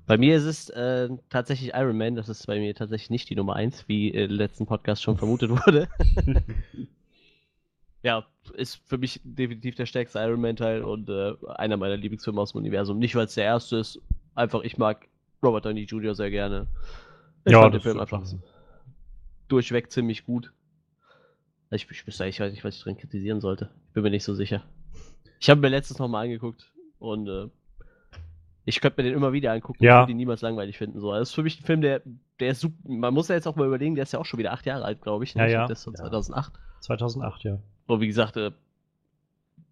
Bei 0.07 0.19
mir 0.19 0.37
ist 0.37 0.45
es 0.45 0.69
äh, 0.71 1.09
tatsächlich 1.31 1.73
Iron 1.75 1.97
Man. 1.97 2.17
Das 2.17 2.29
ist 2.29 2.47
bei 2.47 2.59
mir 2.59 2.75
tatsächlich 2.75 3.11
nicht 3.11 3.31
die 3.31 3.37
Nummer 3.37 3.57
1, 3.57 3.89
wie 3.89 4.13
äh, 4.13 4.25
im 4.25 4.33
letzten 4.33 4.67
Podcast 4.67 5.03
schon 5.03 5.17
vermutet 5.17 5.51
wurde. 5.51 5.89
ja, 8.03 8.27
ist 8.55 8.81
für 8.87 8.99
mich 8.99 9.21
definitiv 9.25 9.77
der 9.77 9.87
stärkste 9.87 10.19
Iron 10.21 10.41
Man-Teil 10.41 10.83
und 10.83 11.09
äh, 11.09 11.35
einer 11.55 11.77
meiner 11.77 11.97
Lieblingsfilme 11.97 12.41
aus 12.41 12.53
dem 12.53 12.59
Universum. 12.59 12.99
Nicht, 12.99 13.15
weil 13.15 13.27
es 13.27 13.35
der 13.35 13.45
erste 13.45 13.77
ist, 13.77 14.01
einfach 14.35 14.63
ich 14.63 14.77
mag 14.79 15.09
Robert 15.43 15.65
Downey 15.65 15.85
Jr. 15.85 16.15
sehr 16.15 16.31
gerne. 16.31 16.67
Ich 17.45 17.53
Ja, 17.53 17.61
fand 17.63 17.75
den 17.75 17.79
das 17.79 17.83
Film 17.85 18.01
einfach 18.01 18.23
durchweg 19.49 19.91
ziemlich 19.91 20.25
gut. 20.25 20.53
Ich, 21.71 21.91
ich, 21.91 22.07
ich 22.07 22.09
weiß 22.41 22.53
nicht, 22.53 22.65
was 22.65 22.77
ich 22.77 22.83
drin 22.83 22.97
kritisieren 22.99 23.41
sollte. 23.41 23.71
Ich 23.89 23.93
bin 23.95 24.03
mir 24.03 24.11
nicht 24.11 24.25
so 24.25 24.35
sicher. 24.35 24.63
Ich 25.41 25.49
habe 25.51 25.61
mir 25.61 25.69
letztens 25.69 25.99
nochmal 25.99 26.25
angeguckt 26.25 26.71
und 26.99 27.29
äh, 27.29 27.49
ich 28.65 28.81
könnte 28.81 29.03
mir 29.03 29.09
den 29.09 29.17
immer 29.17 29.33
wieder 29.33 29.53
angucken 29.53 29.83
Ja. 29.83 30.03
und 30.03 30.11
ihn 30.11 30.17
niemals 30.17 30.41
langweilig 30.43 30.79
finden. 30.79 31.01
So. 31.01 31.13
Das 31.13 31.31
ist 31.31 31.35
für 31.35 31.43
mich 31.43 31.61
ein 31.61 31.65
Film, 31.65 31.81
der, 31.81 32.03
der 32.41 32.51
ist 32.51 32.61
super. 32.61 32.77
Man 32.85 33.13
muss 33.15 33.29
ja 33.29 33.35
jetzt 33.35 33.49
auch 33.49 33.57
mal 33.57 33.67
überlegen, 33.67 33.95
der 33.95 34.03
ist 34.05 34.13
ja 34.13 34.19
auch 34.19 34.25
schon 34.27 34.39
wieder 34.39 34.53
acht 34.53 34.67
Jahre 34.67 34.85
alt, 34.85 35.01
glaube 35.03 35.25
ich. 35.25 35.35
ne? 35.35 35.43
Ja, 35.43 35.47
Ich 35.47 35.53
ja. 35.53 35.59
glaub, 35.61 35.69
Der 35.69 35.73
ist 35.77 35.85
von 35.85 35.95
Ja. 35.95 35.99
2008. 36.01 36.53
2008, 36.81 37.45
ja. 37.45 37.59
Und 37.93 38.01
wie 38.01 38.07
gesagt, 38.07 38.39
äh, 38.39 38.53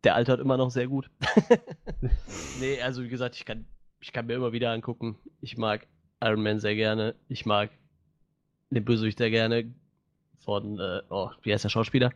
der 0.04 0.14
altert 0.14 0.40
immer 0.40 0.58
noch 0.58 0.70
sehr 0.70 0.86
gut. 0.88 1.10
nee, 2.60 2.80
also 2.82 3.02
wie 3.02 3.08
gesagt, 3.08 3.34
ich 3.36 3.46
kann, 3.46 3.64
ich 4.00 4.12
kann 4.12 4.26
mir 4.26 4.34
immer 4.34 4.52
wieder 4.52 4.70
angucken. 4.72 5.16
Ich 5.40 5.56
mag 5.56 5.86
Iron 6.22 6.42
Man 6.42 6.60
sehr 6.60 6.74
gerne. 6.74 7.14
Ich 7.28 7.46
mag 7.46 7.70
den 8.68 8.84
Bösewicht 8.84 9.16
sehr 9.16 9.30
gerne. 9.30 9.72
Von, 10.44 10.78
äh, 10.78 11.00
oh, 11.08 11.30
wie 11.42 11.52
heißt 11.52 11.64
der 11.64 11.70
Schauspieler? 11.70 12.10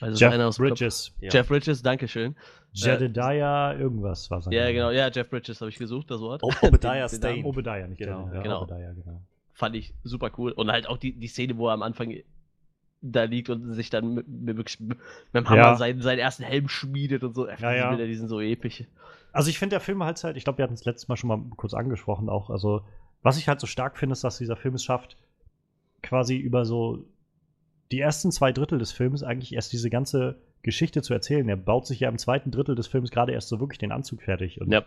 Also 0.00 0.18
Jeff 0.22 0.32
einer 0.34 0.46
aus. 0.48 0.58
Bridges. 0.58 1.12
Ja. 1.20 1.30
Jeff 1.32 1.48
Bridges, 1.48 1.82
Dankeschön. 1.82 2.36
Jedediah, 2.72 3.74
irgendwas 3.78 4.30
war 4.30 4.42
sein 4.42 4.52
Ja, 4.52 4.62
Name. 4.64 4.74
genau, 4.74 4.90
ja, 4.90 5.08
Jeff 5.10 5.30
Bridges 5.30 5.60
habe 5.62 5.70
ich 5.70 5.78
gesucht, 5.78 6.10
das 6.10 6.20
Wort. 6.20 6.42
O- 6.42 6.50
Obadiah 6.62 7.08
Stane. 7.08 7.44
Obadiah, 7.44 7.86
nicht 7.86 7.98
Genau, 7.98 8.26
genau. 8.26 8.62
Obadiah, 8.62 8.92
genau. 8.92 9.22
Fand 9.52 9.76
ich 9.76 9.94
super 10.02 10.30
cool. 10.36 10.52
Und 10.52 10.70
halt 10.70 10.86
auch 10.86 10.98
die, 10.98 11.12
die 11.18 11.28
Szene, 11.28 11.56
wo 11.56 11.68
er 11.68 11.74
am 11.74 11.82
Anfang 11.82 12.14
da 13.12 13.24
liegt 13.24 13.50
und 13.50 13.72
sich 13.72 13.90
dann 13.90 14.14
mit, 14.14 14.28
mit, 14.28 14.56
mit 14.56 14.98
dem 15.34 15.48
Hammer 15.48 15.56
Ja. 15.56 15.76
seinen, 15.76 16.00
seinen 16.00 16.18
ersten 16.18 16.42
Helm 16.42 16.68
schmiedet 16.68 17.22
und 17.22 17.34
so. 17.34 17.48
Ja, 17.48 17.72
ja. 17.72 17.96
Die 17.96 18.14
sind 18.14 18.28
so 18.28 18.40
episch. 18.40 18.84
Also 19.32 19.50
ich 19.50 19.58
finde, 19.58 19.74
der 19.74 19.80
Film 19.80 20.02
halt 20.02 20.22
halt, 20.24 20.36
ich 20.36 20.44
glaube, 20.44 20.58
wir 20.58 20.62
hatten 20.62 20.74
es 20.74 20.84
letztes 20.84 21.08
Mal 21.08 21.16
schon 21.16 21.28
mal 21.28 21.42
kurz 21.56 21.74
angesprochen 21.74 22.28
auch. 22.28 22.50
Also, 22.50 22.82
was 23.22 23.36
ich 23.36 23.48
halt 23.48 23.60
so 23.60 23.66
stark 23.66 23.98
finde, 23.98 24.12
ist, 24.12 24.24
dass 24.24 24.38
dieser 24.38 24.56
Film 24.56 24.74
es 24.74 24.84
schafft, 24.84 25.16
quasi 26.02 26.36
über 26.36 26.64
so 26.64 27.04
die 27.92 28.00
ersten 28.00 28.30
zwei 28.32 28.52
Drittel 28.52 28.78
des 28.78 28.92
Films 28.92 29.22
eigentlich 29.22 29.54
erst 29.54 29.72
diese 29.72 29.90
ganze 29.90 30.36
Geschichte 30.62 31.02
zu 31.02 31.12
erzählen. 31.12 31.48
Er 31.48 31.56
baut 31.56 31.86
sich 31.86 32.00
ja 32.00 32.08
im 32.08 32.18
zweiten 32.18 32.50
Drittel 32.50 32.74
des 32.74 32.86
Films 32.86 33.10
gerade 33.10 33.32
erst 33.32 33.48
so 33.48 33.60
wirklich 33.60 33.78
den 33.78 33.92
Anzug 33.92 34.22
fertig. 34.22 34.60
Und 34.60 34.72
Ja. 34.72 34.84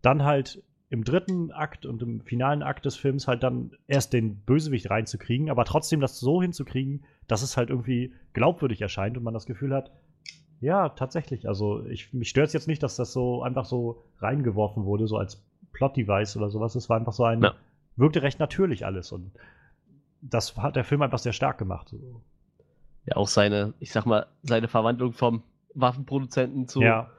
dann 0.00 0.22
halt 0.24 0.62
im 0.90 1.04
dritten 1.04 1.50
Akt 1.52 1.84
und 1.84 2.02
im 2.02 2.20
finalen 2.22 2.62
Akt 2.62 2.86
des 2.86 2.96
Films 2.96 3.28
halt 3.28 3.42
dann 3.42 3.72
erst 3.86 4.12
den 4.12 4.36
Bösewicht 4.36 4.88
reinzukriegen, 4.90 5.50
aber 5.50 5.64
trotzdem 5.64 6.00
das 6.00 6.18
so 6.18 6.40
hinzukriegen, 6.40 7.04
dass 7.26 7.42
es 7.42 7.56
halt 7.56 7.68
irgendwie 7.68 8.14
glaubwürdig 8.32 8.80
erscheint 8.80 9.16
und 9.16 9.22
man 9.22 9.34
das 9.34 9.44
Gefühl 9.46 9.74
hat, 9.74 9.90
ja, 10.60 10.88
tatsächlich. 10.88 11.46
Also 11.46 11.84
ich, 11.86 12.12
mich 12.12 12.30
stört 12.30 12.48
es 12.48 12.52
jetzt 12.52 12.68
nicht, 12.68 12.82
dass 12.82 12.96
das 12.96 13.12
so 13.12 13.42
einfach 13.42 13.64
so 13.64 14.02
reingeworfen 14.18 14.84
wurde, 14.84 15.06
so 15.06 15.16
als 15.18 15.44
Plot-Device 15.72 16.36
oder 16.36 16.48
sowas. 16.50 16.74
Es 16.74 16.88
war 16.88 16.96
einfach 16.96 17.12
so 17.12 17.24
ein, 17.24 17.42
Ja. 17.42 17.54
wirkte 17.96 18.22
recht 18.22 18.40
natürlich 18.40 18.84
alles 18.86 19.12
und 19.12 19.30
das 20.20 20.56
hat 20.56 20.74
der 20.74 20.84
Film 20.84 21.02
einfach 21.02 21.18
sehr 21.18 21.32
stark 21.32 21.58
gemacht. 21.58 21.94
Ja, 23.04 23.16
auch 23.16 23.28
seine, 23.28 23.74
ich 23.78 23.92
sag 23.92 24.06
mal, 24.06 24.26
seine 24.42 24.68
Verwandlung 24.68 25.12
vom 25.12 25.42
Waffenproduzenten 25.74 26.66
zu, 26.66 26.80
Ja, 26.82 27.10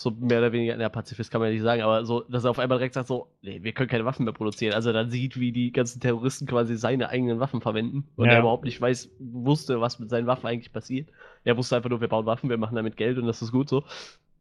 zu 0.00 0.10
mehr 0.12 0.38
oder 0.38 0.52
weniger, 0.52 0.76
na, 0.76 0.88
Pazifist 0.88 1.30
kann 1.30 1.40
man 1.40 1.48
ja 1.48 1.54
nicht 1.54 1.62
sagen, 1.62 1.82
aber 1.82 2.04
so, 2.04 2.20
dass 2.22 2.44
er 2.44 2.50
auf 2.50 2.58
einmal 2.58 2.78
direkt 2.78 2.94
sagt 2.94 3.08
so, 3.08 3.28
nee, 3.42 3.62
wir 3.62 3.72
können 3.72 3.88
keine 3.88 4.04
Waffen 4.04 4.24
mehr 4.24 4.32
produzieren. 4.34 4.74
Also 4.74 4.92
dann 4.92 5.10
sieht, 5.10 5.38
wie 5.38 5.52
die 5.52 5.72
ganzen 5.72 6.00
Terroristen 6.00 6.46
quasi 6.46 6.76
seine 6.76 7.08
eigenen 7.08 7.40
Waffen 7.40 7.60
verwenden 7.60 8.06
und 8.16 8.26
Ja. 8.26 8.34
er 8.34 8.38
überhaupt 8.40 8.64
nicht 8.64 8.80
weiß, 8.80 9.10
wusste, 9.18 9.80
was 9.80 9.98
mit 9.98 10.10
seinen 10.10 10.26
Waffen 10.26 10.46
eigentlich 10.46 10.72
passiert. 10.72 11.08
Er 11.44 11.56
wusste 11.56 11.76
einfach 11.76 11.90
nur, 11.90 12.00
wir 12.00 12.08
bauen 12.08 12.26
Waffen, 12.26 12.50
wir 12.50 12.58
machen 12.58 12.76
damit 12.76 12.96
Geld 12.96 13.18
und 13.18 13.26
das 13.26 13.42
ist 13.42 13.52
gut 13.52 13.68
so. 13.68 13.84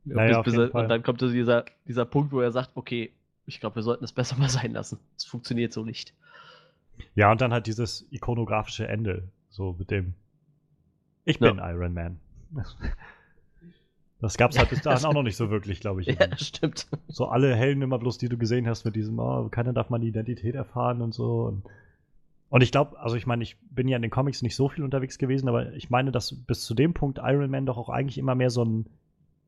Ja, 0.05 0.23
ja, 0.25 0.39
auf 0.39 0.45
bis, 0.45 0.53
jeden 0.53 0.69
er, 0.71 0.75
und 0.75 0.87
dann 0.89 1.03
kommt 1.03 1.19
so 1.19 1.31
dieser, 1.31 1.65
dieser 1.87 2.05
Punkt, 2.05 2.31
wo 2.31 2.39
er 2.41 2.51
sagt, 2.51 2.71
okay, 2.75 3.11
ich 3.47 3.59
glaube, 3.59 3.75
wir 3.77 3.83
sollten 3.83 4.03
es 4.03 4.13
besser 4.13 4.35
mal 4.39 4.49
sein 4.49 4.73
lassen. 4.73 4.99
Es 5.17 5.25
funktioniert 5.25 5.73
so 5.73 5.83
nicht. 5.83 6.13
ja, 7.15 7.31
und 7.31 7.41
dann 7.41 7.51
halt 7.53 7.67
dieses 7.67 8.05
ikonografische 8.11 8.87
Ende, 8.87 9.23
so 9.49 9.75
mit 9.77 9.91
dem 9.91 10.13
Ich 11.25 11.39
Ja. 11.39 11.51
bin 11.51 11.59
Iron 11.63 11.93
Man. 11.93 12.19
Das 14.21 14.37
gab 14.37 14.51
es 14.51 14.57
halt 14.57 14.69
bis 14.69 14.81
dahin 14.81 15.05
auch 15.05 15.13
noch 15.13 15.23
nicht 15.23 15.35
so 15.37 15.49
wirklich, 15.49 15.81
glaube 15.81 16.01
ich. 16.01 16.07
Ja, 16.07 16.37
stimmt. 16.37 16.87
So 17.07 17.27
alle 17.27 17.55
Helden 17.55 17.81
immer 17.81 17.99
bloß, 17.99 18.17
die 18.17 18.29
du 18.29 18.37
gesehen 18.37 18.67
hast 18.67 18.85
mit 18.85 18.95
diesem, 18.95 19.19
oh, 19.19 19.49
keiner 19.49 19.73
darf 19.73 19.89
meine 19.89 20.05
Identität 20.05 20.55
erfahren 20.55 21.01
und 21.01 21.13
so. 21.13 21.43
Und, 21.43 21.63
und 22.49 22.61
ich 22.61 22.71
glaube, 22.71 22.97
also 22.99 23.15
ich 23.17 23.27
meine, 23.27 23.43
ich 23.43 23.57
bin 23.69 23.87
ja 23.87 23.95
in 23.97 24.01
den 24.01 24.11
Comics 24.11 24.41
nicht 24.41 24.55
so 24.55 24.69
viel 24.69 24.83
unterwegs 24.83 25.17
gewesen, 25.17 25.49
aber 25.49 25.73
ich 25.73 25.89
meine, 25.89 26.11
dass 26.11 26.33
bis 26.33 26.63
zu 26.65 26.73
dem 26.73 26.93
Punkt 26.93 27.19
Iron 27.21 27.51
Man 27.51 27.65
doch 27.65 27.77
auch 27.77 27.89
eigentlich 27.89 28.17
immer 28.17 28.35
mehr 28.35 28.49
so 28.49 28.63
ein 28.63 28.85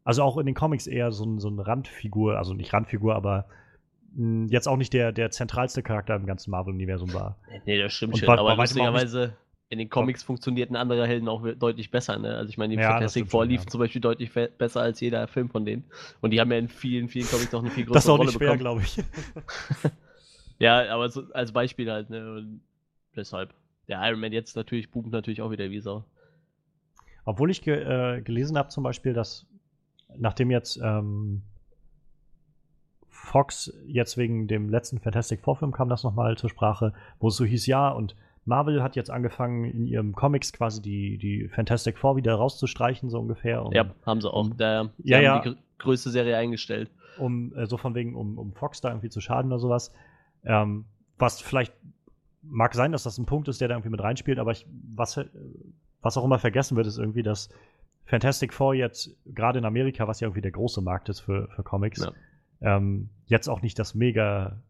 also 0.03 0.23
auch 0.23 0.37
in 0.37 0.45
den 0.45 0.55
Comics 0.55 0.87
eher 0.87 1.11
so, 1.11 1.25
ein, 1.25 1.37
so 1.39 1.49
eine 1.49 1.67
Randfigur, 1.67 2.37
also 2.37 2.53
nicht 2.53 2.71
Randfigur, 2.71 3.13
aber 3.13 3.45
mh, 4.15 4.47
jetzt 4.49 4.65
auch 4.69 4.77
nicht 4.77 4.93
der, 4.93 5.11
der 5.11 5.31
zentralste 5.31 5.83
Charakter 5.83 6.15
im 6.15 6.25
ganzen 6.25 6.49
Marvel-Universum 6.51 7.13
war. 7.13 7.37
Nee, 7.65 7.77
das 7.77 7.91
stimmt 7.91 8.13
Und 8.13 8.19
schon. 8.19 8.27
bei- 8.27 8.37
aber 8.37 8.55
lustigerweise, 8.55 9.35
in 9.69 9.79
den 9.79 9.89
Comics 9.89 10.23
funktionierten 10.23 10.75
andere 10.75 11.05
Helden 11.05 11.27
auch 11.27 11.45
deutlich 11.59 11.91
besser. 11.91 12.17
Ne? 12.17 12.35
Also 12.35 12.49
ich 12.49 12.57
meine, 12.57 12.75
die 12.75 12.81
Ja, 12.81 12.91
Fantastic 12.91 13.29
Four 13.29 13.45
liefen 13.45 13.65
ja. 13.65 13.71
zum 13.71 13.79
Beispiel 13.79 14.01
deutlich 14.01 14.31
besser 14.31 14.81
als 14.81 14.99
jeder 15.01 15.27
Film 15.27 15.49
von 15.49 15.65
denen. 15.65 15.83
Und 16.21 16.31
die 16.31 16.39
haben 16.39 16.51
ja 16.51 16.57
in 16.57 16.69
vielen, 16.69 17.09
vielen 17.09 17.27
Comics 17.27 17.53
auch 17.53 17.59
eine 17.59 17.71
viel 17.71 17.83
größere 17.83 17.93
Das 17.95 18.05
ist 18.05 18.09
auch 18.09 18.17
Rolle 18.17 18.29
nicht 18.29 18.37
schwer, 18.37 18.57
glaube 18.57 18.81
ich. 18.81 18.97
Ja, 20.59 20.91
aber 20.91 21.09
so, 21.09 21.23
als 21.33 21.51
Beispiel 21.51 21.91
halt, 21.91 22.09
ne? 22.09 22.47
Deshalb. 23.15 23.53
Der 23.87 24.01
Iron 24.07 24.19
Man 24.19 24.33
jetzt 24.33 24.55
natürlich 24.55 24.91
boomt 24.91 25.11
natürlich 25.11 25.41
auch 25.41 25.51
wieder 25.51 25.69
wie 25.69 25.79
Sau. 25.79 26.03
Obwohl 27.25 27.51
ich 27.51 27.61
ge 27.61 27.75
äh, 27.75 28.21
gelesen 28.21 28.57
habe 28.57 28.69
zum 28.69 28.83
Beispiel, 28.83 29.13
dass 29.13 29.45
nachdem 30.15 30.51
jetzt 30.51 30.79
ähm, 30.81 31.43
Fox 33.09 33.73
jetzt 33.85 34.17
wegen 34.17 34.47
dem 34.47 34.69
letzten 34.69 34.99
Fantastic 34.99 35.41
Four 35.41 35.57
Film 35.57 35.71
kam 35.71 35.89
das 35.89 36.03
nochmal 36.03 36.37
zur 36.37 36.49
Sprache, 36.49 36.93
wo 37.19 37.27
es 37.27 37.35
so 37.35 37.45
hieß, 37.45 37.65
ja, 37.67 37.89
und 37.89 38.15
Marvel 38.47 38.81
hat 38.81 38.95
jetzt 38.95 39.09
angefangen, 39.11 39.65
in 39.65 39.85
ihrem 39.85 40.13
Comics 40.13 40.51
quasi 40.53 40.81
die, 40.81 41.17
die 41.17 41.47
Fantastic 41.49 41.97
Four 41.97 42.15
wieder 42.15 42.35
rauszustreichen, 42.35 43.09
so 43.09 43.19
ungefähr. 43.19 43.65
Um, 43.65 43.73
ja, 43.73 43.85
haben 44.05 44.21
sie 44.21 44.31
auch. 44.31 44.49
Da, 44.57 44.89
die 44.97 45.09
Ja, 45.09 45.17
haben 45.17 45.23
ja. 45.23 45.39
die 45.41 45.49
gr- 45.49 45.57
größte 45.79 46.09
Serie 46.09 46.37
eingestellt. 46.37 46.89
um 47.19 47.53
äh, 47.55 47.65
so 47.67 47.77
von 47.77 47.93
wegen, 47.95 48.15
um, 48.15 48.37
um 48.37 48.53
Fox 48.53 48.81
da 48.81 48.89
irgendwie 48.89 49.09
zu 49.09 49.21
schaden 49.21 49.51
oder 49.51 49.59
sowas. 49.59 49.93
Ähm, 50.45 50.85
was 51.17 51.41
vielleicht 51.41 51.73
mag 52.41 52.73
sein, 52.75 52.91
dass 52.91 53.03
das 53.03 53.17
ein 53.17 53.25
Punkt 53.25 53.47
ist, 53.49 53.59
der 53.59 53.67
da 53.67 53.75
irgendwie 53.75 53.89
mit 53.89 54.01
reinspielt, 54.01 54.39
aber 54.39 54.51
ich, 54.51 54.65
was, 54.95 55.17
äh, 55.17 55.25
was 56.01 56.15
auch 56.17 56.23
immer 56.23 56.39
vergessen 56.39 56.77
wird, 56.77 56.87
ist 56.87 56.97
irgendwie, 56.97 57.23
dass 57.23 57.49
Fantastic 58.05 58.53
Four 58.53 58.73
jetzt 58.75 59.17
gerade 59.25 59.59
in 59.59 59.65
Amerika, 59.65 60.07
was 60.07 60.19
ja 60.21 60.27
irgendwie 60.27 60.41
der 60.41 60.51
große 60.51 60.81
Markt 60.81 61.09
ist 61.09 61.19
für, 61.19 61.49
für 61.55 61.63
Comics, 61.63 61.99
Ja. 62.61 62.77
ähm, 62.77 63.09
jetzt 63.25 63.49
auch 63.49 63.61
nicht 63.61 63.77
das 63.79 63.95
mega, 63.95 64.61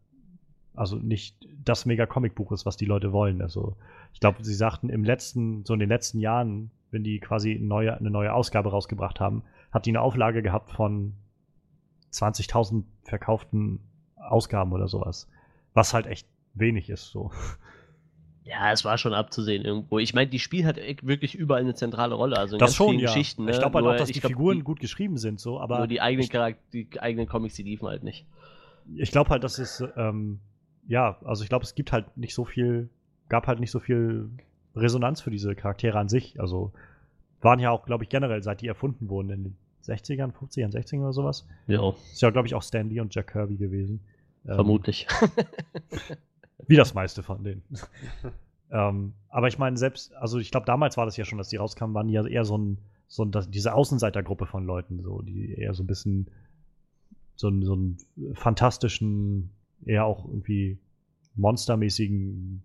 also 0.78 0.96
nicht 0.96 1.36
das 1.64 1.86
mega 1.86 2.06
Comicbuch 2.06 2.52
ist, 2.52 2.64
was 2.64 2.76
die 2.76 2.84
Leute 2.84 3.12
wollen. 3.12 3.42
Also 3.42 3.76
ich 4.12 4.20
glaube, 4.20 4.44
sie 4.44 4.54
sagten 4.54 4.88
im 4.88 5.04
letzten, 5.04 5.64
so 5.64 5.74
in 5.74 5.80
den 5.80 5.88
letzten 5.88 6.20
Jahren, 6.20 6.70
wenn 6.90 7.02
die 7.02 7.18
quasi 7.18 7.54
eine 7.54 7.66
neue, 7.66 7.96
eine 7.96 8.10
neue 8.10 8.32
Ausgabe 8.32 8.70
rausgebracht 8.70 9.20
haben, 9.20 9.42
hat 9.72 9.86
die 9.86 9.90
eine 9.90 10.00
Auflage 10.00 10.42
gehabt 10.42 10.70
von 10.70 11.14
20.000 12.12 12.84
verkauften 13.02 13.80
Ausgaben 14.16 14.72
oder 14.72 14.88
sowas. 14.88 15.28
Was 15.74 15.94
halt 15.94 16.06
echt 16.06 16.26
wenig 16.54 16.88
ist, 16.88 17.10
so. 17.10 17.30
Ja, 18.44 18.72
es 18.72 18.82
war 18.82 18.96
schon 18.96 19.12
abzusehen 19.12 19.62
irgendwo. 19.62 19.98
Ich 19.98 20.14
meine, 20.14 20.30
die 20.30 20.38
Spiel 20.38 20.64
hat 20.64 20.78
wirklich 21.02 21.34
überall 21.34 21.60
eine 21.60 21.74
zentrale 21.74 22.14
Rolle. 22.14 22.38
Also 22.38 22.56
in 22.56 22.60
Das 22.60 22.70
ganz 22.70 22.76
schon, 22.76 22.88
vielen 22.88 23.00
ja. 23.00 23.06
Geschichten. 23.08 23.44
Ne? 23.44 23.50
Ich 23.50 23.58
glaube 23.58 23.74
halt 23.74 23.84
Nur 23.84 23.92
auch, 23.92 23.98
dass 23.98 24.10
die 24.10 24.20
glaub, 24.20 24.32
Figuren 24.32 24.58
die, 24.58 24.64
gut 24.64 24.80
geschrieben 24.80 25.18
sind, 25.18 25.38
so, 25.38 25.60
aber 25.60 25.78
Nur 25.78 25.86
die 25.86 26.00
eigenen, 26.00 26.24
ich, 26.24 26.30
Charak 26.30 26.56
die 26.72 26.88
eigenen 26.98 27.26
Comics, 27.26 27.56
die 27.56 27.62
liefen 27.62 27.86
halt 27.86 28.04
nicht. 28.04 28.26
ich 28.96 29.10
glaube 29.10 29.28
halt, 29.28 29.44
dass 29.44 29.58
es, 29.58 29.84
ähm, 29.96 30.40
ja, 30.88 31.18
also 31.24 31.42
ich 31.44 31.48
glaube, 31.48 31.64
es 31.64 31.74
gibt 31.76 31.92
halt 31.92 32.16
nicht 32.16 32.34
so 32.34 32.44
viel, 32.44 32.88
gab 33.28 33.46
halt 33.46 33.60
nicht 33.60 33.70
so 33.70 33.78
viel 33.78 34.30
Resonanz 34.74 35.20
für 35.20 35.30
diese 35.30 35.54
Charaktere 35.54 35.98
an 35.98 36.08
sich. 36.08 36.40
Also 36.40 36.72
waren 37.40 37.60
ja 37.60 37.70
auch, 37.70 37.84
glaube 37.86 38.02
ich, 38.04 38.10
generell, 38.10 38.42
seit 38.42 38.60
die 38.62 38.66
erfunden 38.66 39.08
wurden 39.08 39.30
in 39.30 39.44
den 39.44 39.56
60ern, 39.84 40.32
50ern, 40.32 40.72
60ern 40.72 41.02
oder 41.02 41.12
sowas. 41.12 41.46
Ja, 41.66 41.90
Ist 42.12 42.20
ja, 42.22 42.30
glaube 42.30 42.48
ich, 42.48 42.54
auch 42.54 42.62
Stan 42.62 42.88
Lee 42.88 43.00
und 43.00 43.14
Jack 43.14 43.28
Kirby 43.32 43.56
gewesen. 43.56 44.00
Ähm, 44.46 44.54
vermutlich. 44.56 45.06
Wie 46.66 46.76
das 46.76 46.94
meiste 46.94 47.22
von 47.22 47.42
denen. 47.44 47.62
ähm, 48.70 49.14
aber 49.28 49.48
ich 49.48 49.58
meine, 49.58 49.76
selbst, 49.76 50.14
also 50.16 50.38
ich 50.38 50.50
glaube, 50.50 50.66
damals 50.66 50.96
war 50.96 51.06
das 51.06 51.16
ja 51.16 51.24
schon, 51.24 51.38
dass 51.38 51.48
die 51.48 51.56
rauskamen, 51.56 51.94
waren 51.94 52.08
die 52.08 52.14
ja 52.14 52.26
eher 52.26 52.44
so 52.44 52.58
ein, 52.58 52.78
so 53.06 53.24
ein, 53.24 53.30
das, 53.30 53.50
diese 53.50 53.72
Außenseitergruppe 53.74 54.46
von 54.46 54.64
Leuten, 54.64 55.02
so, 55.02 55.22
die 55.22 55.54
eher 55.54 55.72
so 55.74 55.82
ein 55.82 55.86
bisschen 55.86 56.28
so, 57.36 57.48
einen- 57.48 57.64
so 57.64 57.72
einen 57.74 57.98
fantastischen, 58.34 59.50
eher 59.84 60.04
auch 60.04 60.24
irgendwie 60.26 60.78
monstermäßigen 61.36 62.62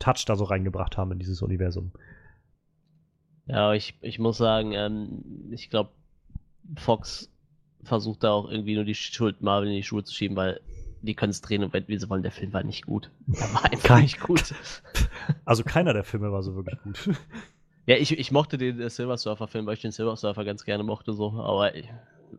Touch 0.00 0.24
da 0.26 0.36
so 0.36 0.44
reingebracht 0.44 0.96
haben 0.96 1.12
in 1.12 1.18
dieses 1.18 1.40
Universum. 1.42 1.92
Ja, 3.46 3.72
ich, 3.74 3.94
ich 4.00 4.18
muss 4.18 4.38
sagen, 4.38 4.72
ähm, 4.72 5.22
ich 5.50 5.70
glaube, 5.70 5.90
Fox 6.76 7.30
versucht 7.82 8.24
da 8.24 8.32
auch 8.32 8.50
irgendwie 8.50 8.74
nur 8.74 8.84
die 8.84 8.94
Schuld 8.94 9.42
Marvel 9.42 9.68
in 9.68 9.74
die 9.76 9.82
Schuhe 9.82 10.02
zu 10.02 10.14
schieben, 10.14 10.36
weil 10.36 10.60
die 11.02 11.14
können 11.14 11.30
es 11.30 11.42
drehen 11.42 11.62
und 11.62 11.72
wenn- 11.74 11.86
wie 11.86 11.98
sie 11.98 12.08
wollen. 12.08 12.22
Der 12.22 12.32
Film 12.32 12.52
war 12.54 12.62
nicht 12.64 12.86
gut. 12.86 13.10
Der 13.26 13.52
war 13.52 13.64
einfach 13.72 14.00
nicht 14.00 14.20
gut. 14.20 14.54
Also 15.46 15.62
keiner 15.64 15.92
der 15.94 16.04
Filme 16.04 16.32
war 16.32 16.42
so 16.42 16.54
wirklich 16.54 16.80
gut. 16.82 17.08
Ja, 17.86 17.96
ich, 17.96 18.18
ich 18.18 18.32
mochte 18.32 18.56
den 18.56 18.80
äh, 18.80 18.88
Silver 18.88 19.18
Surfer-Film, 19.18 19.66
weil 19.66 19.74
ich 19.74 19.82
den 19.82 19.92
Silver 19.92 20.16
Surfer 20.16 20.42
ganz 20.46 20.64
gerne 20.64 20.82
mochte, 20.84 21.12
so, 21.12 21.32
aber 21.32 21.74
ich, 21.74 21.86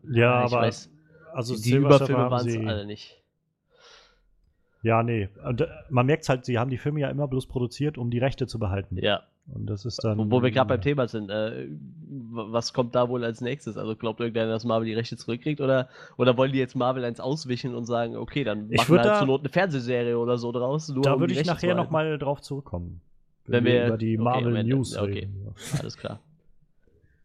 ja, 0.10 0.32
aber 0.32 0.58
weiß, 0.62 0.90
also 1.36 1.54
die 1.54 1.60
Silver 1.62 2.00
Surfer 2.00 2.14
Überfilme 2.14 2.32
waren 2.32 2.48
es 2.48 2.68
alle 2.68 2.86
nicht. 2.88 3.22
Ja, 4.86 5.02
nee. 5.02 5.30
Und, 5.44 5.62
äh, 5.62 5.68
man 5.90 6.06
merkt 6.06 6.30
halt, 6.30 6.46
sie 6.46 6.60
haben 6.60 6.70
die 6.70 6.78
Filme 6.78 7.00
ja 7.00 7.10
immer 7.10 7.28
bloß 7.28 7.48
produziert, 7.48 7.98
um 7.98 8.12
die 8.12 8.20
Rechte 8.20 8.46
zu 8.46 8.60
behalten. 8.60 8.98
Ja, 9.02 9.24
Und 9.54 9.66
das 9.68 9.84
ist 9.84 10.04
dann. 10.04 10.30
wo 10.30 10.44
wir 10.44 10.52
gerade 10.52 10.68
beim 10.70 10.82
Thema 10.82 11.08
sind, 11.08 11.32
äh, 11.32 11.68
was 12.08 12.72
kommt 12.72 12.94
da 12.94 13.10
wohl 13.10 13.24
als 13.24 13.42
nächstes? 13.42 13.78
Also 13.78 13.96
glaubt 13.96 14.20
irgendeiner, 14.20 14.52
dass 14.52 14.64
Marvel 14.64 14.86
die 14.86 14.94
Rechte 14.94 15.18
zurückkriegt 15.18 15.60
oder, 15.60 15.90
oder 16.18 16.38
wollen 16.38 16.52
die 16.52 16.60
jetzt 16.60 16.76
Marvel 16.76 17.04
eins 17.04 17.20
auswischen 17.20 17.74
und 17.74 17.86
sagen, 17.86 18.16
okay, 18.16 18.44
dann 18.44 18.70
machen 18.70 18.94
wir 18.94 19.00
halt 19.00 19.10
da- 19.10 19.18
zur 19.18 19.28
Not 19.28 19.42
eine 19.42 19.50
Fernsehserie 19.50 20.18
oder 20.20 20.38
so 20.38 20.52
draus? 20.52 20.88
Nur 20.90 21.02
Da 21.04 21.14
um 21.14 21.20
würde 21.20 21.34
ich 21.34 21.40
Rechte 21.40 21.52
nachher 21.54 21.70
zu 21.72 21.76
noch 21.78 21.84
halten? 21.86 21.94
mal 21.94 22.18
drauf 22.20 22.42
zurückkommen. 22.42 23.02
Wenn 23.48 23.66
wir- 23.66 23.88
über 23.88 23.98
die 23.98 24.16
okay, 24.20 24.24
Marvel 24.24 24.56
Ende. 24.56 24.76
News 24.76 24.94
Ja, 24.96 25.02
okay. 25.02 25.14
reden. 25.14 25.48
Alles 25.80 25.98
klar. 25.98 26.20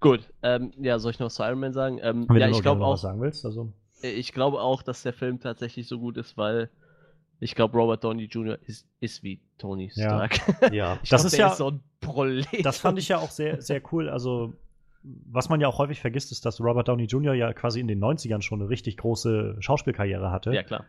Gut, 0.00 0.20
ähm, 0.42 0.72
ja, 0.80 0.98
soll 0.98 1.10
ich 1.10 1.18
noch 1.18 1.28
zu 1.30 1.42
Iron 1.42 1.60
Man 1.60 1.74
sagen? 1.74 1.98
Ähm, 2.02 2.26
Wenn 2.28 2.40
ja, 2.40 2.46
du 2.48 2.52
ich 2.54 2.62
glaube 2.62 2.82
auch, 2.84 2.96
sagen 2.96 3.20
willst. 3.20 3.44
Also, 3.44 3.70
ich 4.00 4.32
glaube 4.32 4.60
auch, 4.62 4.82
dass 4.82 5.02
der 5.02 5.12
Film 5.12 5.40
tatsächlich 5.40 5.86
so 5.88 5.98
gut 5.98 6.16
ist, 6.16 6.38
weil 6.38 6.70
ich 7.40 7.55
glaube, 7.55 7.76
Robert 7.79 8.05
Downey 8.05 8.24
Jr. 8.24 8.59
ist, 8.66 8.87
ist 9.00 9.22
wie 9.22 9.40
Tony 9.59 9.90
Ja. 9.94 10.29
Stark. 10.29 10.72
Ja. 10.72 10.98
Ich 11.03 11.09
Das 11.11 11.22
glaub, 11.22 11.33
ist 11.33 11.37
ja- 11.38 11.50
so 11.55 11.70
ein 11.70 11.81
Prolet. 12.00 12.64
das 12.64 12.79
fand 12.79 12.98
ich 12.98 13.09
ja 13.09 13.18
auch 13.18 13.31
sehr, 13.31 13.61
sehr 13.61 13.83
cool. 13.92 14.09
Also, 14.09 14.55
was 15.03 15.48
man 15.48 15.61
ja 15.61 15.68
auch 15.68 15.79
häufig 15.79 16.00
vergisst, 16.00 16.31
ist, 16.33 16.44
dass 16.46 16.61
Robert 16.61 16.88
Downey 16.88 17.05
Jr. 17.05 17.35
ja 17.35 17.53
quasi 17.53 17.81
in 17.81 17.88
den 17.88 18.00
90ern 18.03 18.42
schon 18.42 18.61
eine 18.61 18.68
richtig 18.70 18.96
große 18.98 19.57
Schauspielkarriere 19.61 20.31
hatte. 20.31 20.53
Ja, 20.53 20.62
klar. 20.62 20.85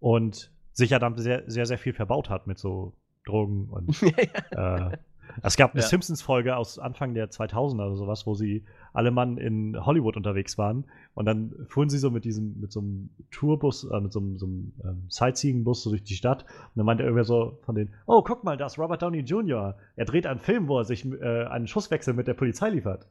Und 0.00 0.50
sich 0.72 0.90
ja 0.90 0.98
dann 0.98 1.16
sehr, 1.18 1.44
sehr, 1.46 1.66
sehr 1.66 1.78
viel 1.78 1.92
verbaut 1.92 2.30
hat 2.30 2.46
mit 2.46 2.58
so 2.58 2.94
Drogen 3.26 3.68
und 3.70 4.02
Äh, 4.52 4.96
es 5.42 5.56
gab 5.56 5.72
eine 5.72 5.82
Ja. 5.82 5.88
Simpsons-Folge 5.88 6.56
aus 6.56 6.78
Anfang 6.78 7.14
der 7.14 7.30
2000er 7.30 7.86
oder 7.86 7.96
sowas, 7.96 8.26
wo 8.26 8.34
sie 8.34 8.64
alle 8.92 9.10
Mann 9.10 9.38
in 9.38 9.76
Hollywood 9.84 10.16
unterwegs 10.16 10.58
waren 10.58 10.84
und 11.14 11.24
dann 11.24 11.52
fuhren 11.68 11.88
sie 11.88 11.98
so 11.98 12.10
mit 12.10 12.24
diesem, 12.24 12.60
mit 12.60 12.72
so 12.72 12.80
einem 12.80 13.10
Tourbus, 13.30 13.84
äh, 13.84 14.00
mit 14.00 14.12
so 14.12 14.20
einem, 14.20 14.38
so 14.38 14.46
einem 14.46 14.72
ähm, 14.84 15.04
Sightseeing-Bus 15.08 15.82
so 15.82 15.90
durch 15.90 16.02
die 16.04 16.14
Stadt 16.14 16.42
und 16.44 16.76
dann 16.76 16.86
meinte 16.86 17.02
irgendwer 17.02 17.24
so 17.24 17.58
von 17.62 17.74
denen, 17.74 17.94
oh, 18.06 18.22
guck 18.22 18.44
mal, 18.44 18.56
da 18.56 18.66
ist 18.66 18.78
Robert 18.78 19.02
Downey 19.02 19.20
Jr. 19.20 19.76
Er 19.96 20.04
dreht 20.04 20.26
einen 20.26 20.40
Film, 20.40 20.68
wo 20.68 20.78
er 20.78 20.84
sich 20.84 21.04
äh, 21.04 21.44
einen 21.44 21.66
Schusswechsel 21.66 22.14
mit 22.14 22.26
der 22.26 22.34
Polizei 22.34 22.68
liefert. 22.70 23.06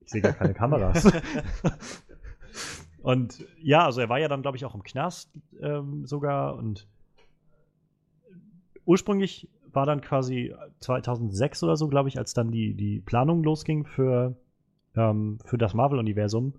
Ich 0.00 0.10
sehe 0.10 0.22
gar 0.22 0.32
keine 0.32 0.54
Kameras. 0.54 1.12
und 3.02 3.44
ja, 3.60 3.84
also 3.84 4.00
er 4.00 4.08
war 4.08 4.18
ja 4.18 4.28
dann, 4.28 4.42
glaube 4.42 4.56
ich, 4.56 4.64
auch 4.64 4.74
im 4.74 4.82
Knast 4.82 5.30
ähm, 5.60 6.06
sogar 6.06 6.56
und 6.56 6.88
ursprünglich 8.86 9.50
war 9.78 9.86
dann 9.86 10.00
quasi 10.00 10.52
2006 10.80 11.62
oder 11.62 11.76
so, 11.76 11.86
glaube 11.86 12.08
ich, 12.08 12.18
als 12.18 12.34
dann 12.34 12.50
die, 12.50 12.74
die 12.74 12.98
Planung 12.98 13.44
losging 13.44 13.84
für, 13.84 14.34
ähm, 14.96 15.38
für 15.44 15.56
das 15.56 15.72
Marvel-Universum 15.72 16.54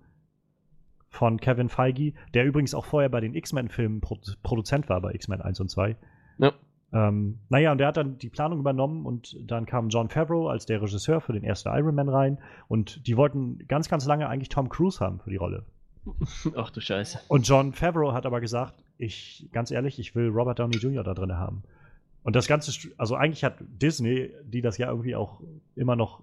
von 1.09 1.37
Kevin 1.37 1.67
Feige, 1.67 2.13
der 2.33 2.45
übrigens 2.45 2.73
auch 2.73 2.85
vorher 2.85 3.09
bei 3.09 3.19
den 3.19 3.35
X-Men-Filmen 3.35 3.99
Pro 3.99 4.17
Produzent 4.41 4.87
war, 4.87 5.01
bei 5.01 5.13
X-Men 5.13 5.41
1 5.41 5.59
und 5.59 5.69
2. 5.69 5.97
Ja. 6.37 6.53
Ähm, 6.93 7.39
naja, 7.49 7.73
und 7.73 7.79
der 7.79 7.87
hat 7.87 7.97
dann 7.97 8.17
die 8.19 8.29
Planung 8.29 8.59
übernommen 8.59 9.05
und 9.05 9.35
dann 9.45 9.65
kam 9.65 9.89
John 9.89 10.07
Favreau 10.07 10.47
als 10.47 10.65
der 10.65 10.81
Regisseur 10.81 11.19
für 11.19 11.33
den 11.33 11.43
ersten 11.43 11.67
Iron 11.67 11.95
Man 11.95 12.07
rein 12.07 12.39
und 12.69 13.05
die 13.05 13.17
wollten 13.17 13.57
ganz, 13.67 13.89
ganz 13.89 14.05
lange 14.05 14.29
eigentlich 14.29 14.47
Tom 14.47 14.69
Cruise 14.69 15.01
haben 15.01 15.19
für 15.19 15.29
die 15.29 15.35
Rolle. 15.35 15.65
Ach 16.55 16.69
du 16.69 16.79
Scheiße. 16.79 17.19
Und 17.27 17.45
John 17.45 17.73
Favreau 17.73 18.13
hat 18.13 18.25
aber 18.25 18.39
gesagt, 18.39 18.75
ich, 18.97 19.49
ganz 19.51 19.71
ehrlich, 19.71 19.99
ich 19.99 20.15
will 20.15 20.29
Robert 20.29 20.59
Downey 20.59 20.77
Jr. 20.77 21.03
da 21.03 21.13
drin 21.13 21.33
haben. 21.33 21.63
Und 22.23 22.35
das 22.35 22.47
Ganze, 22.47 22.89
also 22.97 23.15
eigentlich 23.15 23.43
hat 23.43 23.55
Disney, 23.59 24.31
die 24.43 24.61
das 24.61 24.77
ja 24.77 24.89
irgendwie 24.89 25.15
auch 25.15 25.41
immer 25.75 25.95
noch 25.95 26.21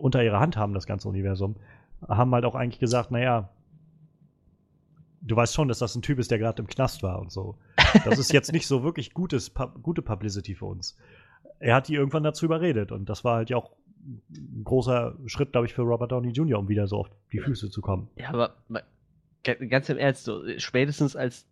unter 0.00 0.22
ihrer 0.22 0.40
Hand 0.40 0.56
haben, 0.56 0.74
das 0.74 0.86
ganze 0.86 1.08
Universum, 1.08 1.56
haben 2.06 2.32
halt 2.34 2.44
auch 2.44 2.54
eigentlich 2.54 2.78
gesagt, 2.78 3.10
naja, 3.10 3.48
du 5.20 5.36
weißt 5.36 5.54
schon, 5.54 5.68
dass 5.68 5.78
das 5.78 5.94
ein 5.94 6.02
Typ 6.02 6.18
ist, 6.18 6.30
der 6.30 6.38
gerade 6.38 6.62
im 6.62 6.68
Knast 6.68 7.02
war 7.02 7.20
und 7.20 7.32
so. 7.32 7.56
Das 8.04 8.18
ist 8.18 8.32
jetzt 8.32 8.52
nicht 8.52 8.66
so 8.66 8.82
wirklich 8.82 9.14
gutes, 9.14 9.52
gute 9.82 10.02
Publicity 10.02 10.54
für 10.54 10.66
uns. 10.66 10.96
Er 11.58 11.74
hat 11.74 11.88
die 11.88 11.94
irgendwann 11.94 12.22
dazu 12.22 12.44
überredet 12.44 12.92
und 12.92 13.08
das 13.08 13.24
war 13.24 13.36
halt 13.36 13.50
ja 13.50 13.56
auch 13.56 13.72
ein 14.30 14.62
großer 14.64 15.16
Schritt, 15.26 15.52
glaube 15.52 15.66
ich, 15.66 15.74
für 15.74 15.82
Robert 15.82 16.12
Downey 16.12 16.30
Jr., 16.30 16.58
um 16.58 16.68
wieder 16.68 16.86
so 16.86 16.98
auf 16.98 17.10
die 17.32 17.40
Füße 17.40 17.70
zu 17.70 17.80
kommen. 17.80 18.08
Ja, 18.16 18.28
aber 18.28 18.54
ganz 19.42 19.88
im 19.88 19.98
Ernst, 19.98 20.24
so, 20.24 20.42
spätestens 20.58 21.16
als 21.16 21.46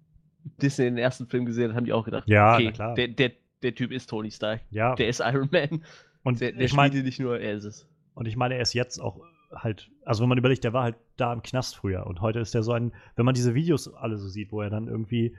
Disney 0.62 0.84
den 0.84 0.98
ersten 0.98 1.26
Film 1.26 1.44
gesehen 1.44 1.70
hat, 1.70 1.76
haben 1.76 1.86
die 1.86 1.92
auch 1.92 2.04
gedacht, 2.04 2.28
Ja, 2.28 2.54
okay. 2.54 2.72
Der, 2.96 3.08
der, 3.08 3.32
der 3.62 3.74
Typ 3.74 3.90
ist 3.92 4.08
Tony 4.10 4.30
Stark. 4.30 4.60
Ja, 4.70 4.94
Der 4.94 5.08
ist 5.08 5.20
Iron 5.20 5.48
Man. 5.52 5.82
und 6.22 6.40
Der, 6.40 6.52
der 6.52 6.60
ich 6.62 6.74
meine, 6.74 6.90
spielt 6.92 7.04
nicht 7.06 7.20
nur, 7.20 7.38
er 7.40 7.54
ist 7.54 7.64
es. 7.64 7.86
Und 8.14 8.26
ich 8.26 8.36
meine, 8.36 8.54
er 8.54 8.60
ist 8.62 8.72
jetzt 8.74 8.98
auch 8.98 9.20
halt, 9.54 9.90
also 10.04 10.22
wenn 10.22 10.28
man 10.28 10.38
überlegt, 10.38 10.64
der 10.64 10.72
war 10.72 10.82
halt 10.82 10.96
da 11.16 11.32
im 11.32 11.42
Knast 11.42 11.76
früher 11.76 12.06
und 12.06 12.20
heute 12.20 12.40
ist 12.40 12.54
der 12.54 12.62
so 12.62 12.72
ein, 12.72 12.92
wenn 13.14 13.24
man 13.24 13.34
diese 13.34 13.54
Videos 13.54 13.92
alle 13.94 14.16
so 14.18 14.28
sieht, 14.28 14.52
wo 14.52 14.60
er 14.60 14.70
dann 14.70 14.88
irgendwie 14.88 15.36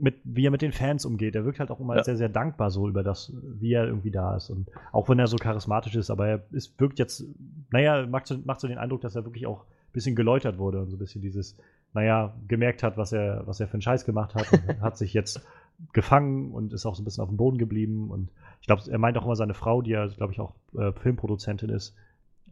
mit, 0.00 0.16
wie 0.24 0.46
er 0.46 0.50
mit 0.50 0.62
den 0.62 0.72
Fans 0.72 1.04
umgeht, 1.04 1.34
der 1.34 1.44
wirkt 1.44 1.58
halt 1.60 1.70
auch 1.70 1.80
immer 1.80 1.96
Ja. 1.96 2.04
sehr, 2.04 2.16
sehr 2.16 2.28
dankbar 2.28 2.70
so 2.70 2.88
über 2.88 3.02
das, 3.02 3.32
wie 3.42 3.72
er 3.72 3.84
irgendwie 3.86 4.10
da 4.10 4.36
ist. 4.36 4.48
Und 4.50 4.68
auch 4.92 5.08
wenn 5.08 5.18
er 5.18 5.26
so 5.26 5.36
charismatisch 5.36 5.96
ist, 5.96 6.10
aber 6.10 6.28
er 6.28 6.44
ist, 6.52 6.78
wirkt 6.80 6.98
jetzt, 6.98 7.24
naja, 7.70 8.06
macht 8.06 8.26
so, 8.28 8.38
macht 8.44 8.60
so 8.60 8.68
den 8.68 8.78
Eindruck, 8.78 9.00
dass 9.00 9.16
er 9.16 9.24
wirklich 9.24 9.46
auch 9.46 9.62
ein 9.64 9.92
bisschen 9.92 10.14
geläutert 10.14 10.58
wurde 10.58 10.80
und 10.80 10.90
so 10.90 10.96
ein 10.96 11.00
bisschen 11.00 11.20
dieses, 11.22 11.56
naja, 11.94 12.36
gemerkt 12.46 12.82
hat, 12.84 12.96
was 12.96 13.12
er, 13.12 13.44
was 13.46 13.58
er 13.60 13.66
für 13.66 13.74
einen 13.74 13.82
Scheiß 13.82 14.04
gemacht 14.04 14.34
hat 14.34 14.52
und 14.52 14.80
hat 14.80 14.96
sich 14.98 15.12
jetzt 15.14 15.44
gefangen 15.92 16.52
und 16.52 16.72
ist 16.72 16.86
auch 16.86 16.94
so 16.94 17.02
ein 17.02 17.04
bisschen 17.04 17.22
auf 17.22 17.28
dem 17.28 17.36
Boden 17.36 17.58
geblieben. 17.58 18.10
Und 18.10 18.30
ich 18.60 18.66
glaube, 18.66 18.82
er 18.90 18.98
meint 18.98 19.16
auch 19.16 19.24
immer 19.24 19.36
seine 19.36 19.54
Frau, 19.54 19.82
die 19.82 19.90
ja, 19.90 20.06
glaube 20.06 20.32
ich, 20.32 20.40
auch 20.40 20.54
äh, 20.76 20.92
Filmproduzentin 20.92 21.70
ist, 21.70 21.94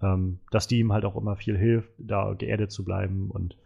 ähm, 0.03 0.39
dass 0.51 0.67
die 0.69 0.79
ihm 0.79 0.93
halt 0.93 1.05
auch 1.05 1.17
immer 1.17 1.37
viel 1.37 1.57
hilft, 1.57 1.91
da 1.99 2.35
geerdet 2.35 2.71
zu 2.71 2.85
bleiben. 2.85 3.31
Und 3.31 3.57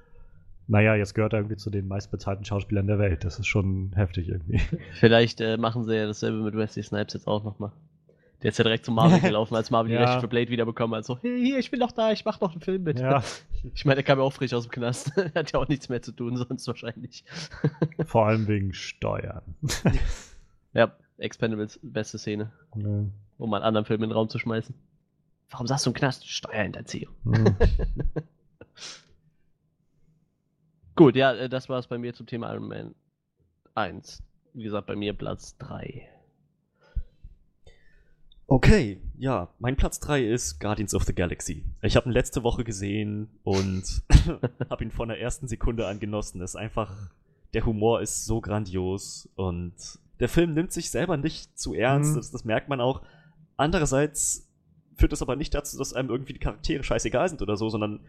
naja, 0.66 0.94
jetzt 0.94 1.14
gehört 1.14 1.32
er 1.32 1.40
irgendwie 1.40 1.56
zu 1.56 1.70
den 1.70 1.88
meistbezahlten 1.88 2.44
Schauspielern 2.44 2.86
der 2.86 2.98
Welt. 2.98 3.24
Das 3.24 3.38
ist 3.38 3.46
schon 3.46 3.92
heftig 3.94 4.28
irgendwie. 4.28 4.60
Vielleicht 4.92 5.40
äh, 5.40 5.56
machen 5.56 5.84
sie 5.84 5.96
ja 5.96 6.06
dasselbe 6.06 6.38
mit 6.42 6.54
Wesley 6.54 6.82
Snipes 6.82 7.14
jetzt 7.14 7.26
auch 7.26 7.44
nochmal. 7.44 7.72
Der 8.42 8.50
ist 8.50 8.58
ja 8.58 8.64
direkt 8.64 8.84
zu 8.86 8.92
Marvel 8.92 9.20
gelaufen, 9.28 9.54
als 9.54 9.70
Marvel 9.70 9.90
die 9.90 9.94
Ja. 9.94 10.04
Rechte 10.04 10.20
für 10.20 10.28
Blade 10.28 10.48
wiederbekommen 10.50 10.96
hat. 10.96 11.04
So, 11.04 11.18
hey, 11.18 11.38
hier, 11.44 11.58
ich 11.58 11.70
bin 11.70 11.80
doch 11.80 11.92
da, 11.92 12.10
ich 12.12 12.24
mach 12.24 12.40
noch 12.40 12.52
einen 12.52 12.60
Film 12.62 12.82
mit. 12.84 12.98
ja, 13.00 13.22
Ich 13.74 13.84
meine, 13.84 13.96
der 13.96 14.04
kam 14.04 14.18
ja 14.18 14.24
auch 14.24 14.32
frisch 14.32 14.54
aus 14.54 14.64
dem 14.64 14.70
Knast. 14.70 15.14
hat 15.34 15.52
ja 15.52 15.58
auch 15.60 15.68
nichts 15.68 15.88
mehr 15.88 16.00
zu 16.00 16.12
tun, 16.12 16.36
sonst 16.36 16.66
wahrscheinlich. 16.66 17.24
vor 18.06 18.26
allem 18.26 18.48
wegen 18.48 18.72
Steuern. 18.72 19.42
Ja, 20.72 20.92
Expendables, 21.18 21.78
beste 21.82 22.18
Szene, 22.18 22.50
Ja. 22.76 23.04
um 23.38 23.52
einen 23.54 23.64
anderen 23.64 23.84
Film 23.84 24.02
in 24.02 24.08
den 24.10 24.16
Raum 24.16 24.28
zu 24.30 24.38
schmeißen. 24.38 24.74
Warum 25.50 25.66
sagst 25.66 25.84
du 25.84 25.90
im 25.90 25.94
Knast? 25.94 26.26
Steuerhinterziehung. 26.26 27.12
Hm. 27.24 27.56
Gut, 30.96 31.16
ja, 31.16 31.32
äh, 31.34 31.48
das 31.48 31.68
war's 31.68 31.86
bei 31.86 31.98
mir 31.98 32.14
zum 32.14 32.26
Thema 32.26 32.52
Iron 32.52 32.68
Man 32.68 32.94
1. 33.74 34.22
Wie 34.54 34.62
gesagt, 34.64 34.86
bei 34.86 34.96
mir 34.96 35.12
Platz 35.12 35.56
3. 35.58 36.08
Okay, 38.52 39.00
ja, 39.16 39.48
mein 39.60 39.76
Platz 39.76 40.00
3 40.00 40.24
ist 40.24 40.58
Guardians 40.58 40.92
of 40.92 41.04
the 41.04 41.14
Galaxy. 41.14 41.64
Ich 41.82 41.94
habe 41.94 42.08
ihn 42.08 42.12
letzte 42.12 42.42
Woche 42.42 42.64
gesehen 42.64 43.28
und 43.44 43.84
habe 44.70 44.82
ihn 44.82 44.90
von 44.90 45.06
der 45.08 45.20
ersten 45.20 45.46
Sekunde 45.46 45.86
an 45.86 46.00
genossen. 46.00 46.42
Es 46.42 46.50
ist 46.50 46.56
einfach, 46.56 46.92
der 47.54 47.64
Humor 47.64 48.00
ist 48.00 48.24
so 48.24 48.40
grandios 48.40 49.28
und 49.36 49.74
der 50.18 50.28
Film 50.28 50.52
nimmt 50.52 50.72
sich 50.72 50.90
selber 50.90 51.16
nicht 51.16 51.56
zu 51.60 51.74
ernst, 51.74 52.10
Mhm. 52.10 52.16
das, 52.16 52.32
das 52.32 52.44
merkt 52.44 52.68
man 52.68 52.80
auch. 52.80 53.02
Andererseits 53.56 54.48
führt 54.96 55.12
das 55.12 55.22
aber 55.22 55.36
nicht 55.36 55.54
dazu, 55.54 55.78
dass 55.78 55.94
einem 55.94 56.10
irgendwie 56.10 56.32
die 56.32 56.40
Charaktere 56.40 56.82
scheißegal 56.82 57.28
sind 57.28 57.42
oder 57.42 57.56
so, 57.56 57.68
sondern, 57.68 58.00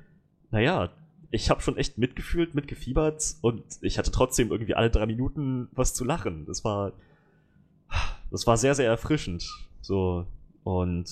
naja, 0.49 0.89
ich 1.29 1.51
habe 1.51 1.61
schon 1.61 1.77
echt 1.77 1.99
mitgefühlt, 1.99 2.55
mitgefiebert 2.55 3.35
und 3.41 3.63
ich 3.81 3.99
hatte 3.99 4.09
trotzdem 4.09 4.49
irgendwie 4.49 4.73
alle 4.73 4.89
drei 4.89 5.05
Minuten 5.05 5.67
was 5.73 5.93
zu 5.93 6.03
lachen. 6.03 6.47
Das 6.47 6.63
war, 6.63 6.93
das 8.31 8.47
war 8.47 8.57
sehr, 8.57 8.73
sehr 8.73 8.87
erfrischend. 8.87 9.47
So, 9.91 10.25
und 10.63 11.11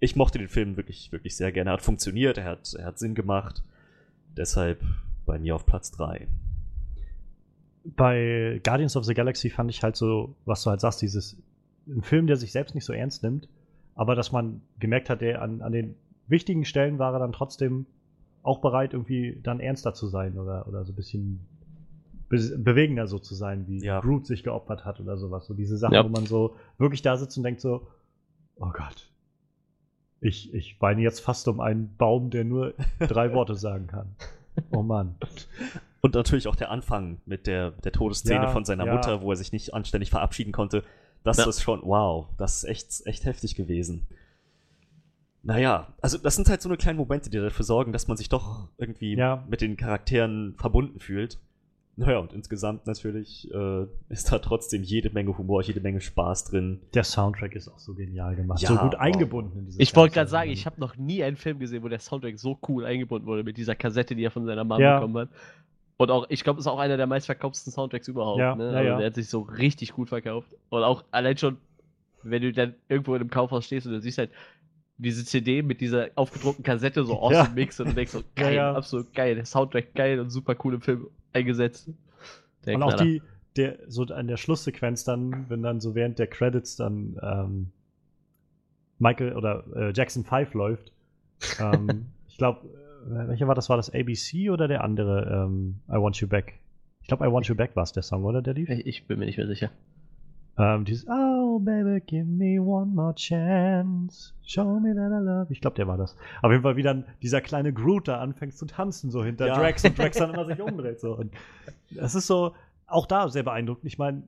ich 0.00 0.16
mochte 0.16 0.36
den 0.36 0.48
Film 0.48 0.76
wirklich, 0.76 1.10
wirklich 1.12 1.34
sehr 1.34 1.50
gerne. 1.50 1.70
Er 1.70 1.72
hat 1.72 1.80
funktioniert, 1.80 2.36
er 2.36 2.44
hat, 2.44 2.74
er 2.74 2.84
hat 2.84 2.98
Sinn 2.98 3.14
gemacht. 3.14 3.62
Deshalb 4.36 4.82
bei 5.24 5.38
mir 5.38 5.54
auf 5.54 5.64
Platz 5.64 5.92
3. 5.92 6.28
bei 7.84 8.60
Guardians 8.62 8.98
of 8.98 9.06
the 9.06 9.14
Galaxy 9.14 9.48
fand 9.48 9.70
ich 9.70 9.82
halt 9.82 9.96
so, 9.96 10.34
was 10.44 10.62
du 10.62 10.68
halt 10.68 10.82
sagst, 10.82 11.00
dieses 11.00 11.38
ein 11.86 12.02
Film, 12.02 12.26
der 12.26 12.36
sich 12.36 12.52
selbst 12.52 12.74
nicht 12.74 12.84
so 12.84 12.92
ernst 12.92 13.22
nimmt, 13.22 13.48
aber 13.94 14.14
dass 14.14 14.30
man 14.30 14.60
gemerkt 14.78 15.08
hat, 15.08 15.22
der 15.22 15.40
an, 15.40 15.62
an 15.62 15.72
den 15.72 15.94
wichtigen 16.26 16.66
Stellen 16.66 16.98
war 16.98 17.14
er 17.14 17.18
dann 17.20 17.32
trotzdem 17.32 17.86
auch 18.42 18.60
bereit, 18.60 18.92
irgendwie 18.92 19.40
dann 19.42 19.58
ernster 19.58 19.94
zu 19.94 20.06
sein 20.08 20.38
oder, 20.38 20.68
oder 20.68 20.84
so 20.84 20.92
ein 20.92 20.96
bisschen 20.96 21.40
be 22.28 22.38
bewegender 22.58 23.06
so 23.06 23.18
zu 23.18 23.34
sein, 23.34 23.66
wie 23.68 23.82
Ja. 23.84 24.00
Groot 24.00 24.26
sich 24.26 24.42
geopfert 24.42 24.84
hat 24.84 25.00
oder 25.00 25.16
sowas. 25.16 25.46
So 25.46 25.54
diese 25.54 25.76
Sachen, 25.76 25.94
Ja. 25.94 26.04
wo 26.04 26.08
man 26.08 26.26
so 26.26 26.56
wirklich 26.78 27.02
da 27.02 27.16
sitzt 27.16 27.36
und 27.36 27.44
denkt 27.44 27.60
so, 27.60 27.86
oh 28.56 28.70
Gott, 28.72 29.10
ich, 30.20 30.52
ich 30.54 30.80
weine 30.80 31.02
jetzt 31.02 31.20
fast 31.20 31.46
um 31.48 31.60
einen 31.60 31.94
Baum, 31.96 32.30
der 32.30 32.44
nur 32.44 32.74
drei 32.98 33.32
Worte 33.34 33.54
sagen 33.54 33.86
kann. 33.86 34.16
Oh 34.70 34.82
Mann. 34.82 35.16
Und 36.02 36.14
natürlich 36.14 36.46
auch 36.46 36.54
der 36.56 36.70
Anfang 36.70 37.20
mit 37.26 37.46
der, 37.48 37.72
der 37.72 37.90
Todesszene 37.90 38.44
Ja, 38.44 38.48
von 38.48 38.64
seiner 38.64 38.86
ja. 38.86 38.94
Mutter, 38.94 39.22
wo 39.22 39.30
er 39.30 39.36
sich 39.36 39.50
nicht 39.52 39.74
anständig 39.74 40.10
verabschieden 40.10 40.52
konnte. 40.52 40.84
Das 41.24 41.38
Ja. 41.38 41.48
ist 41.48 41.60
schon, 41.62 41.80
wow, 41.82 42.28
das 42.38 42.58
ist 42.58 42.64
echt, 42.64 43.06
echt 43.06 43.24
heftig 43.24 43.56
gewesen. 43.56 44.06
Naja, 45.42 45.88
also 46.00 46.18
das 46.18 46.36
sind 46.36 46.48
halt 46.48 46.60
so 46.62 46.68
eine 46.68 46.76
kleinen 46.76 46.98
Momente, 46.98 47.30
die 47.30 47.38
dafür 47.38 47.64
sorgen, 47.64 47.92
dass 47.92 48.08
man 48.08 48.16
sich 48.16 48.28
doch 48.28 48.68
irgendwie 48.78 49.16
Ja. 49.16 49.44
mit 49.48 49.60
den 49.60 49.76
Charakteren 49.76 50.54
verbunden 50.58 50.98
fühlt. 51.00 51.38
Naja, 51.98 52.18
und 52.18 52.34
insgesamt 52.34 52.86
natürlich 52.86 53.50
äh, 53.52 53.86
ist 54.10 54.30
da 54.30 54.38
trotzdem 54.38 54.82
jede 54.82 55.08
Menge 55.10 55.36
Humor, 55.38 55.62
jede 55.62 55.80
Menge 55.80 56.02
Spaß 56.02 56.44
drin. 56.44 56.82
Der 56.92 57.04
Soundtrack 57.04 57.54
ist 57.54 57.68
auch 57.68 57.78
so 57.78 57.94
genial 57.94 58.36
gemacht. 58.36 58.60
Ja, 58.60 58.68
so 58.68 58.76
gut 58.76 58.92
wow. 58.92 59.00
eingebunden 59.00 59.58
in 59.58 59.64
diese 59.64 59.80
Ich 59.80 59.96
wollte 59.96 60.14
gerade 60.14 60.28
sagen, 60.28 60.50
ich 60.50 60.66
habe 60.66 60.78
noch 60.78 60.96
nie 60.96 61.24
einen 61.24 61.36
Film 61.36 61.58
gesehen, 61.58 61.82
wo 61.82 61.88
der 61.88 61.98
Soundtrack 61.98 62.38
so 62.38 62.58
cool 62.68 62.84
eingebunden 62.84 63.26
wurde 63.26 63.44
mit 63.44 63.56
dieser 63.56 63.74
Kassette, 63.74 64.14
die 64.14 64.24
er 64.24 64.30
von 64.30 64.44
seiner 64.44 64.64
Mama 64.64 64.82
Ja. 64.82 64.98
bekommen 64.98 65.16
hat. 65.16 65.28
Und 65.96 66.10
auch, 66.10 66.26
ich 66.28 66.44
glaube, 66.44 66.60
ist 66.60 66.66
auch 66.66 66.78
einer 66.78 66.98
der 66.98 67.06
meistverkauftesten 67.06 67.72
Soundtracks 67.72 68.08
überhaupt. 68.08 68.40
Ja, 68.40 68.54
ne? 68.54 68.72
ja, 68.72 68.78
also. 68.78 68.98
Der 68.98 69.06
hat 69.06 69.14
sich 69.14 69.30
so 69.30 69.40
richtig 69.40 69.92
gut 69.94 70.10
verkauft. 70.10 70.54
Und 70.68 70.82
auch 70.82 71.02
allein 71.10 71.38
schon, 71.38 71.56
wenn 72.22 72.42
du 72.42 72.52
dann 72.52 72.74
irgendwo 72.90 73.14
in 73.14 73.22
einem 73.22 73.30
Kaufhaus 73.30 73.64
stehst 73.64 73.86
und 73.86 73.92
du 73.92 74.00
siehst 74.02 74.18
halt 74.18 74.30
diese 74.98 75.24
CD 75.24 75.62
mit 75.62 75.80
dieser 75.80 76.08
aufgedruckten 76.14 76.64
Kassette 76.64 77.04
so 77.04 77.14
aus 77.20 77.32
Ja. 77.32 77.44
dem 77.44 77.54
Mix 77.54 77.78
und 77.80 77.88
du 77.90 77.94
denkst 77.94 78.12
so, 78.12 78.22
geil, 78.34 78.54
ja. 78.54 78.74
absolut 78.74 79.12
geil, 79.14 79.34
der 79.34 79.44
Soundtrack 79.44 79.94
geil 79.94 80.20
und 80.20 80.30
super 80.30 80.56
cool 80.64 80.74
im 80.74 80.80
Film 80.80 81.08
eingesetzt. 81.32 81.90
Der 82.64 82.74
Und 82.76 82.82
auch 82.82 82.88
Knaller. 82.94 83.04
die, 83.04 83.22
der, 83.56 83.78
so 83.88 84.04
an 84.04 84.26
der 84.26 84.36
Schlusssequenz 84.36 85.04
dann, 85.04 85.48
wenn 85.48 85.62
dann 85.62 85.80
so 85.80 85.94
während 85.94 86.18
der 86.18 86.26
Credits 86.26 86.76
dann 86.76 87.16
ähm, 87.22 87.70
Michael 88.98 89.34
oder 89.34 89.64
äh, 89.74 89.92
Jackson 89.94 90.24
5 90.24 90.54
läuft. 90.54 90.92
ähm, 91.60 92.06
ich 92.28 92.38
glaube, 92.38 92.66
äh, 93.06 93.28
welcher 93.28 93.46
war 93.48 93.54
das? 93.54 93.68
War 93.68 93.76
das 93.76 93.90
ABC 93.90 94.50
oder 94.50 94.68
der 94.68 94.82
andere? 94.82 95.44
Ähm, 95.46 95.80
I 95.88 95.92
Want 96.00 96.16
You 96.16 96.28
Back. 96.28 96.60
Ich 97.02 97.08
glaube, 97.08 97.26
I 97.26 97.30
Want 97.30 97.46
You 97.46 97.54
Back 97.54 97.76
war 97.76 97.82
es 97.84 97.92
der 97.92 98.02
Song, 98.02 98.24
oder? 98.24 98.42
Der 98.42 98.54
lief? 98.54 98.68
Ich, 98.68 98.86
ich 98.86 99.06
bin 99.06 99.18
mir 99.18 99.26
nicht 99.26 99.36
mehr 99.36 99.46
sicher. 99.46 99.70
Ähm, 100.58 100.84
dieses 100.86 101.06
Oh, 101.56 101.58
baby, 101.60 102.00
give 102.06 102.26
me 102.26 102.58
one 102.60 102.92
more 102.94 103.14
chance. 103.14 104.32
Show 104.44 104.78
me 104.80 104.94
that 104.94 105.10
I 105.10 105.24
love. 105.24 105.46
Ich 105.52 105.60
glaube, 105.60 105.76
der 105.76 105.86
war 105.88 105.96
das. 105.96 106.16
Auf 106.42 106.50
jeden 106.50 106.62
Fall, 106.62 106.76
wie 106.76 106.82
dann 106.82 107.04
dieser 107.22 107.40
kleine 107.40 107.72
Groot 107.72 108.08
da 108.08 108.18
anfängt 108.20 108.54
zu 108.56 108.66
tanzen, 108.66 109.10
so 109.10 109.24
hinter 109.24 109.46
Ja. 109.48 109.56
Drax 109.58 109.84
und 109.84 109.98
Drax 109.98 110.18
dann 110.18 110.32
immer 110.34 110.44
sich 110.46 110.60
umdreht. 110.60 111.00
So. 111.00 111.16
Und 111.16 111.32
das 111.90 112.14
ist 112.14 112.26
so, 112.26 112.52
auch 112.86 113.06
da 113.06 113.28
sehr 113.28 113.42
beeindruckend. 113.42 113.86
Ich 113.86 113.98
meine, 113.98 114.22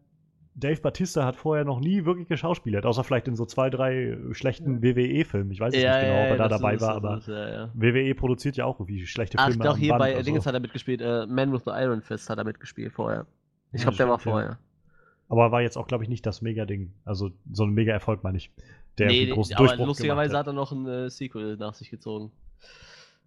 Dave 0.55 0.81
Batista 0.81 1.25
hat 1.25 1.37
vorher 1.37 1.65
noch 1.65 1.79
nie 1.79 2.05
wirklich 2.05 2.27
geschauspielert, 2.27 2.85
außer 2.85 3.05
vielleicht 3.05 3.29
in 3.29 3.37
so 3.37 3.45
zwei, 3.47 3.71
drei 3.71 4.19
schlechten 4.33 4.83
WWE-Filmen. 4.83 5.53
Ich 5.53 5.61
weiß 5.61 5.73
es 5.73 5.81
nicht 5.81 5.85
genau, 6.01 6.23
ob 6.25 6.31
er 6.31 6.37
da 6.37 6.49
dabei 6.49 6.75
ist- 6.75 6.81
war, 6.83 6.97
aber 6.97 7.21
ja, 7.27 7.49
ja. 7.51 7.71
WWE 7.75 8.15
produziert 8.17 8.57
ja 8.57 8.65
auch 8.65 8.81
irgendwie 8.81 9.07
schlechte 9.07 9.39
Ach 9.39 9.49
Filme. 9.49 9.63
doch, 9.65 9.75
am 9.75 9.79
hier 9.79 9.91
Band, 9.97 10.01
bei. 10.17 10.23
Dingens 10.23 10.47
hat 10.47 10.55
er 10.55 10.61
mitgespielt. 10.61 11.01
Äh, 11.01 11.27
Man 11.27 11.53
with 11.53 11.63
the 11.65 11.71
Iron 11.75 12.03
Fist 12.03 12.29
hat 12.29 12.39
er 12.39 12.45
mitgespielt 12.45 12.93
vorher. 12.93 13.27
Ich 13.73 13.83
Ja, 13.83 13.91
glaube, 13.91 13.99
der 13.99 14.07
war 14.09 14.15
ja. 14.15 14.19
vorher. 14.19 14.59
Aber 15.29 15.53
war 15.53 15.61
jetzt 15.63 15.77
auch, 15.77 15.87
glaube 15.87 16.05
ich, 16.05 16.09
nicht 16.11 16.25
das 16.25 16.41
Mega-Ding. 16.43 16.93
Also 17.05 17.31
so 17.53 17.65
ein 17.65 17.71
Mega-Erfolg, 17.75 18.25
meine 18.25 18.39
ich. 18.39 18.51
Der 18.97 19.09
nee, 19.09 19.27
großen 19.27 19.55
aber 19.57 19.67
Durchbruch 19.67 19.87
lustigerweise 19.87 20.37
hat 20.37 20.47
er 20.47 20.53
noch 20.55 20.73
ein 20.73 20.87
äh, 20.87 21.11
Sequel 21.11 21.57
nach 21.57 21.75
sich 21.75 21.91
gezogen. 21.91 22.33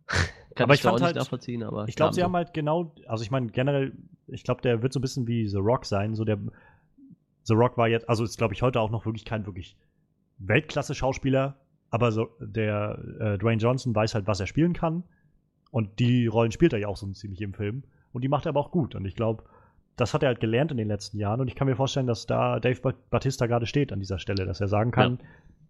Kann 0.55 0.65
Aber 0.65 0.73
ich, 0.73 0.79
ich 0.79 0.83
da 0.83 0.89
auch 0.89 0.93
fand 0.93 1.01
nicht 1.01 1.05
halt- 1.07 1.15
nachvollziehen, 1.15 1.63
aber 1.63 1.87
Ich 1.87 1.95
glaube, 1.95 2.13
sie 2.13 2.19
so. 2.19 2.25
haben 2.25 2.35
halt 2.35 2.53
genau, 2.53 2.93
also 3.07 3.23
ich 3.23 3.31
meine 3.31 3.47
generell, 3.47 3.93
ich 4.27 4.43
glaube, 4.43 4.61
der 4.61 4.81
wird 4.81 4.91
so 4.91 4.99
ein 4.99 5.01
bisschen 5.01 5.27
wie 5.27 5.47
The 5.47 5.57
Rock 5.57 5.85
sein. 5.85 6.15
So 6.15 6.25
der 6.25 6.39
The 7.43 7.53
Rock 7.53 7.77
war 7.77 7.87
jetzt, 7.87 8.09
also 8.09 8.23
ist 8.25 8.37
glaube 8.37 8.53
ich 8.53 8.61
heute 8.61 8.81
auch 8.81 8.89
noch 8.89 9.05
wirklich 9.05 9.23
kein 9.23 9.45
wirklich 9.45 9.77
Weltklasse-Schauspieler, 10.39 11.55
aber 11.89 12.11
so 12.11 12.29
der 12.39 12.99
äh, 13.19 13.37
Dwayne 13.37 13.61
Johnson 13.61 13.95
weiß 13.95 14.15
halt, 14.15 14.27
was 14.27 14.39
er 14.39 14.47
spielen 14.47 14.73
kann 14.73 15.03
und 15.71 15.99
die 15.99 16.27
Rollen 16.27 16.51
spielt 16.51 16.73
er 16.73 16.79
ja 16.79 16.87
auch 16.87 16.97
so 16.97 17.07
ziemlich 17.11 17.41
im 17.41 17.53
Film 17.53 17.83
und 18.11 18.23
die 18.23 18.27
macht 18.27 18.45
er 18.45 18.49
aber 18.49 18.59
auch 18.59 18.71
gut 18.71 18.95
und 18.95 19.05
ich 19.05 19.15
glaube, 19.15 19.43
das 19.97 20.13
hat 20.13 20.23
er 20.23 20.27
halt 20.27 20.39
gelernt 20.39 20.71
in 20.71 20.77
den 20.77 20.87
letzten 20.87 21.17
Jahren 21.17 21.41
und 21.41 21.47
ich 21.47 21.55
kann 21.55 21.67
mir 21.67 21.75
vorstellen, 21.75 22.07
dass 22.07 22.25
da 22.25 22.59
Dave 22.59 22.79
Ba- 22.81 22.93
Batista 23.09 23.45
gerade 23.45 23.65
steht 23.67 23.91
an 23.93 23.99
dieser 23.99 24.19
Stelle, 24.19 24.45
dass 24.45 24.61
er 24.61 24.67
sagen 24.67 24.91
kann, 24.91 25.19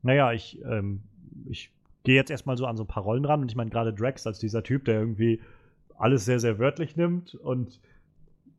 naja, 0.04 0.32
ich, 0.32 0.60
ähm, 0.64 1.02
ich 1.50 1.72
gehe 2.04 2.16
jetzt 2.16 2.32
erstmal 2.32 2.58
so 2.58 2.66
an 2.66 2.78
so 2.78 2.84
ein 2.84 2.88
paar 2.88 3.04
Rollen 3.04 3.26
ran 3.26 3.42
und 3.42 3.50
ich 3.52 3.56
meine 3.56 3.70
gerade 3.70 3.94
Drax 3.94 4.26
als 4.28 4.40
dieser 4.40 4.64
Typ, 4.64 4.86
der 4.86 5.00
irgendwie 5.00 5.42
alles 5.98 6.26
sehr, 6.26 6.40
sehr 6.40 6.60
wörtlich 6.60 6.96
nimmt 6.96 7.36
und 7.36 7.80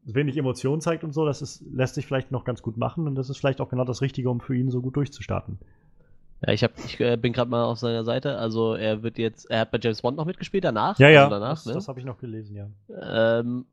wenig 0.05 0.37
Emotionen 0.37 0.81
zeigt 0.81 1.05
und 1.05 1.13
so, 1.13 1.25
das 1.25 1.43
ist, 1.43 1.63
lässt 1.73 1.95
sich 1.95 2.07
vielleicht 2.07 2.33
noch 2.33 2.45
ganz 2.45 2.61
gut 2.63 2.77
machen 2.77 3.07
und 3.07 3.15
das 3.15 3.31
ist 3.31 3.39
vielleicht 3.39 3.61
auch 3.61 3.69
genau 3.69 3.85
das 3.85 4.03
Richtige, 4.03 4.31
um 4.31 4.41
für 4.41 4.55
ihn 4.57 4.71
so 4.71 4.81
gut 4.81 4.97
durchzustarten. 4.97 5.59
Ja, 6.45 6.53
ich, 6.53 6.65
hab, 6.65 6.73
ich 6.85 6.99
äh, 6.99 7.17
bin 7.17 7.33
gerade 7.33 7.49
mal 7.51 7.65
auf 7.65 7.79
seiner 7.79 8.03
Seite. 8.03 8.37
Also 8.37 8.75
er 8.75 9.05
wird 9.05 9.17
jetzt, 9.17 9.49
er 9.49 9.61
hat 9.61 9.71
bei 9.71 9.79
James 9.81 10.03
Bond 10.03 10.17
noch 10.17 10.25
mitgespielt 10.25 10.65
danach. 10.65 10.99
Ja, 10.99 11.09
ja, 11.09 11.21
Also 11.25 11.31
danach, 11.31 11.51
das, 11.55 11.67
ne? 11.67 11.73
das 11.75 11.87
habe 11.87 12.01
ich 12.01 12.05
noch 12.07 12.19
gelesen, 12.19 12.57
ja. 12.57 12.69
ähm, 13.39 13.65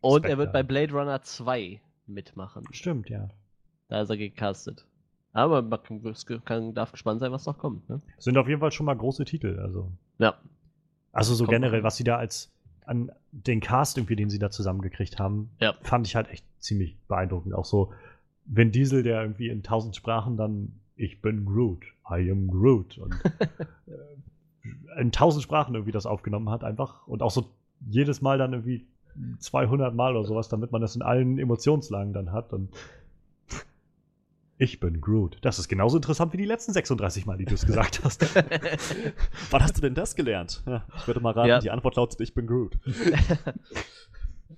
und 0.00 0.24
er 0.24 0.38
wird 0.38 0.50
Spectre. 0.50 0.52
bei 0.52 0.62
Blade 0.62 0.92
Runner 0.92 1.22
2 1.22 1.80
mitmachen. 2.06 2.64
Stimmt, 2.72 3.08
ja. 3.08 3.28
Da 3.88 4.02
ist 4.02 4.10
er 4.10 4.16
gecastet. 4.16 4.84
Aber 5.32 5.62
man 5.62 5.78
kann, 6.44 6.74
darf 6.74 6.92
gespannt 6.92 7.20
sein, 7.20 7.30
was 7.32 7.46
noch 7.46 7.58
kommt. 7.58 7.88
Ne? 7.88 8.00
Sind 8.18 8.36
auf 8.36 8.48
jeden 8.48 8.60
Fall 8.60 8.72
schon 8.72 8.86
mal 8.86 8.96
große 8.96 9.24
Titel, 9.24 9.58
also. 9.60 9.92
Ja. 10.18 10.34
Also 11.12 11.34
so 11.34 11.44
Kommt 11.44 11.54
generell, 11.56 11.82
was 11.82 11.96
sie 11.96 12.04
da 12.04 12.16
als 12.16 12.50
an 12.84 13.12
den 13.30 13.60
Cast 13.60 13.96
irgendwie, 13.98 14.16
den 14.16 14.30
sie 14.30 14.38
da 14.38 14.50
zusammengekriegt 14.50 15.18
haben, 15.18 15.50
Ja. 15.60 15.74
fand 15.82 16.06
ich 16.06 16.16
halt 16.16 16.28
echt 16.30 16.44
ziemlich 16.60 16.96
beeindruckend. 17.06 17.54
Auch 17.54 17.64
so 17.64 17.92
Vin 18.46 18.72
Diesel, 18.72 19.02
der 19.04 19.22
irgendwie 19.22 19.48
in 19.48 19.62
tausend 19.62 19.94
Sprachen 19.94 20.36
dann 20.36 20.72
ich 20.96 21.22
bin 21.22 21.46
Groot, 21.46 21.84
I 22.10 22.30
am 22.30 22.48
Groot 22.48 22.98
und 22.98 23.14
äh, 23.86 25.00
in 25.00 25.12
tausend 25.12 25.42
Sprachen 25.42 25.74
irgendwie 25.74 25.92
das 25.92 26.04
aufgenommen 26.04 26.50
hat 26.50 26.62
einfach 26.62 27.06
und 27.06 27.22
auch 27.22 27.30
so 27.30 27.48
jedes 27.88 28.20
Mal 28.20 28.36
dann 28.38 28.52
irgendwie 28.52 28.86
200 29.38 29.94
Mal 29.94 30.16
oder 30.16 30.26
sowas, 30.26 30.48
damit 30.48 30.72
man 30.72 30.80
das 30.80 30.96
in 30.96 31.02
allen 31.02 31.38
Emotionslagen 31.38 32.12
dann 32.12 32.32
hat 32.32 32.52
und 32.52 32.70
ich 34.62 34.78
bin 34.78 35.00
Groot. 35.00 35.38
Das 35.40 35.58
ist 35.58 35.68
genauso 35.68 35.96
interessant 35.96 36.34
wie 36.34 36.36
die 36.36 36.44
letzten 36.44 36.74
36 36.74 37.24
Mal, 37.24 37.38
die 37.38 37.46
du 37.46 37.54
es 37.54 37.64
gesagt 37.64 38.04
hast. 38.04 38.26
Wann 39.50 39.62
hast 39.62 39.78
du 39.78 39.80
denn 39.80 39.94
das 39.94 40.14
gelernt? 40.14 40.62
Ja, 40.66 40.84
ich 40.98 41.06
würde 41.06 41.20
mal 41.20 41.30
raten, 41.32 41.48
Ja. 41.48 41.58
die 41.60 41.70
Antwort 41.70 41.96
lautet, 41.96 42.20
ich 42.20 42.34
bin 42.34 42.46
Groot. 42.46 42.76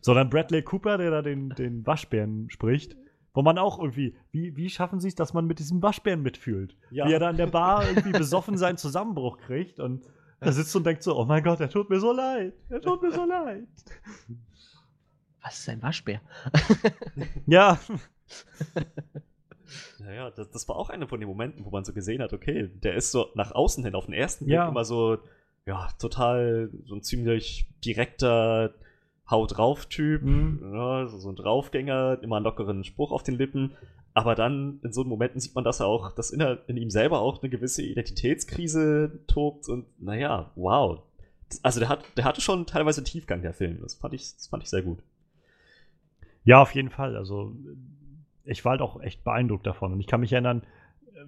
So, 0.00 0.12
dann 0.14 0.28
Bradley 0.28 0.62
Cooper, 0.62 0.98
der 0.98 1.10
da 1.12 1.22
den, 1.22 1.50
den 1.50 1.86
Waschbären 1.86 2.50
spricht. 2.50 2.96
Wo 3.34 3.42
man 3.42 3.56
auch 3.56 3.78
irgendwie, 3.78 4.14
wie, 4.30 4.56
wie 4.56 4.68
schaffen 4.68 5.00
sie 5.00 5.08
es, 5.08 5.14
dass 5.14 5.32
man 5.32 5.46
mit 5.46 5.58
diesem 5.58 5.80
Waschbären 5.82 6.20
mitfühlt? 6.20 6.76
Ja. 6.90 7.06
Wie 7.08 7.12
er 7.12 7.20
da 7.20 7.30
in 7.30 7.36
der 7.38 7.46
Bar 7.46 7.88
irgendwie 7.88 8.10
besoffen 8.12 8.58
seinen 8.58 8.76
Zusammenbruch 8.76 9.38
kriegt 9.38 9.78
und 9.80 10.02
er 10.42 10.52
sitzt 10.52 10.74
und 10.76 10.85
denkt 10.85 11.02
so, 11.02 11.16
oh 11.18 11.24
mein 11.24 11.42
Gott, 11.42 11.61
er 11.61 11.70
tut 11.70 11.88
mir 11.90 12.00
so 12.00 12.12
leid. 12.12 12.52
Er 12.68 12.81
tut 12.81 13.02
mir 13.02 13.12
so 13.12 13.24
leid. 13.24 13.66
Was 15.42 15.59
ist 15.59 15.68
ein 15.68 15.83
Waschbär? 15.83 16.20
Ja, 17.46 17.78
Naja, 19.98 20.31
das, 20.31 20.50
das 20.50 20.68
war 20.68 20.76
auch 20.76 20.90
einer 20.90 21.07
von 21.07 21.20
den 21.20 21.28
Momenten, 21.28 21.64
wo 21.64 21.70
man 21.70 21.85
so 21.85 21.92
gesehen 21.92 22.20
hat, 22.22 22.33
okay, 22.33 22.68
der 22.83 22.94
ist 22.94 23.11
so 23.12 23.28
nach 23.35 23.52
außen 23.52 23.85
hin 23.85 23.94
auf 23.94 24.07
den 24.07 24.14
ersten 24.14 24.44
Blick 24.46 24.57
Ja. 24.57 24.68
immer 24.68 24.85
so, 24.85 25.18
ja, 25.64 25.88
total 25.98 26.70
so 26.85 26.94
ein 26.94 27.02
ziemlich 27.02 27.66
direkter 27.85 28.74
Haut 29.31 29.57
drauf 29.57 29.87
Typ, 29.87 30.22
Mhm. 30.22 30.74
ja, 30.74 31.07
so, 31.07 31.18
so 31.18 31.31
ein 31.31 31.37
Draufgänger, 31.37 32.18
immer 32.22 32.37
einen 32.37 32.44
lockeren 32.44 32.85
Spruch 32.85 33.12
auf 33.12 33.22
den 33.22 33.37
Lippen. 33.37 33.72
Aber 34.14 34.35
dann 34.35 34.81
in 34.83 34.92
so 34.92 35.05
Momenten 35.05 35.40
sieht 35.40 35.55
man, 35.55 35.64
dass 35.64 35.81
er 35.81 35.87
auch, 35.87 36.14
dass 36.14 36.31
in, 36.31 36.40
in 36.66 36.77
ihm 36.77 36.90
selber 36.90 37.20
auch 37.20 37.42
eine 37.42 37.51
gewisse 37.51 37.83
Identitätskrise 37.83 39.20
tobt 39.27 39.68
und 39.68 39.87
naja, 40.01 40.51
wow. 40.55 41.01
Also 41.62 41.81
der 41.81 41.88
hat, 41.88 42.05
der 42.16 42.25
hatte 42.25 42.40
schon 42.40 42.66
teilweise 42.66 43.05
Tiefgang, 43.05 43.42
der 43.42 43.55
Film. 43.55 43.79
Das 43.81 43.94
fand 43.94 44.14
ich, 44.14 44.35
das 44.35 44.48
fand 44.48 44.62
ich 44.62 44.70
sehr 44.70 44.83
gut. 44.83 44.98
Ja, 46.44 46.61
auf 46.61 46.75
jeden 46.75 46.90
Fall. 46.90 47.16
Also, 47.16 47.55
ich 48.44 48.64
war 48.64 48.72
halt 48.72 48.81
auch 48.81 49.01
echt 49.01 49.25
beeindruckt 49.25 49.66
davon. 49.66 49.92
Und 49.92 50.01
ich 50.01 50.07
kann 50.07 50.20
mich 50.20 50.33
erinnern, 50.33 50.62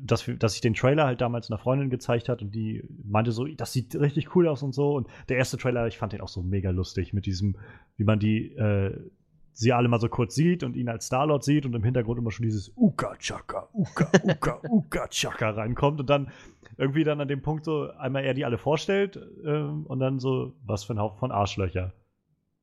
dass, 0.01 0.29
dass 0.39 0.55
ich 0.55 0.61
den 0.61 0.75
Trailer 0.75 1.05
halt 1.07 1.21
damals 1.21 1.51
einer 1.51 1.59
Freundin 1.59 1.91
gezeigt 1.91 2.29
hat 2.29 2.43
und 2.43 2.55
die 2.55 2.83
meinte 3.05 3.33
so, 3.33 3.47
das 3.47 3.73
sieht 3.73 3.95
richtig 3.95 4.35
cool 4.35 4.49
aus 4.49 4.63
und 4.63 4.75
so. 4.75 4.95
Und 4.95 5.09
der 5.29 5.37
erste 5.37 5.57
Trailer, 5.57 5.87
ich 5.87 5.99
fand 5.99 6.13
den 6.13 6.21
auch 6.21 6.29
so 6.29 6.43
mega 6.43 6.71
lustig 6.71 7.13
mit 7.13 7.27
diesem, 7.27 7.57
wie 7.97 8.05
man 8.05 8.19
die, 8.19 8.55
äh, 8.57 8.99
sie 9.55 9.73
alle 9.73 9.89
mal 9.89 10.01
so 10.01 10.09
kurz 10.09 10.35
sieht 10.35 10.63
und 10.63 10.77
ihn 10.77 10.89
als 10.89 11.07
Starlord 11.07 11.43
sieht 11.45 11.65
und 11.65 11.75
im 11.75 11.83
Hintergrund 11.85 12.19
immer 12.19 12.31
schon 12.31 12.45
dieses 12.45 12.73
Uka 12.77 13.17
Chaka, 13.19 13.69
Uka, 13.73 14.11
Uka, 14.25 14.61
Uka 14.69 15.09
Chaka 15.09 15.51
reinkommt 15.51 16.01
und 16.01 16.11
dann 16.11 16.31
irgendwie 16.77 17.05
dann 17.05 17.21
an 17.21 17.29
dem 17.29 17.41
Punkt 17.41 17.65
so 17.65 17.89
einmal 17.93 18.25
er 18.25 18.35
die 18.35 18.45
alle 18.45 18.59
vorstellt 18.59 19.19
ähm, 19.47 19.87
und 19.87 20.01
dann 20.01 20.19
so, 20.19 20.53
was 20.67 20.85
für 20.85 20.95
ein 20.95 20.99
Haufen 20.99 21.19
von 21.19 21.31
Arschlöcher. 21.33 21.93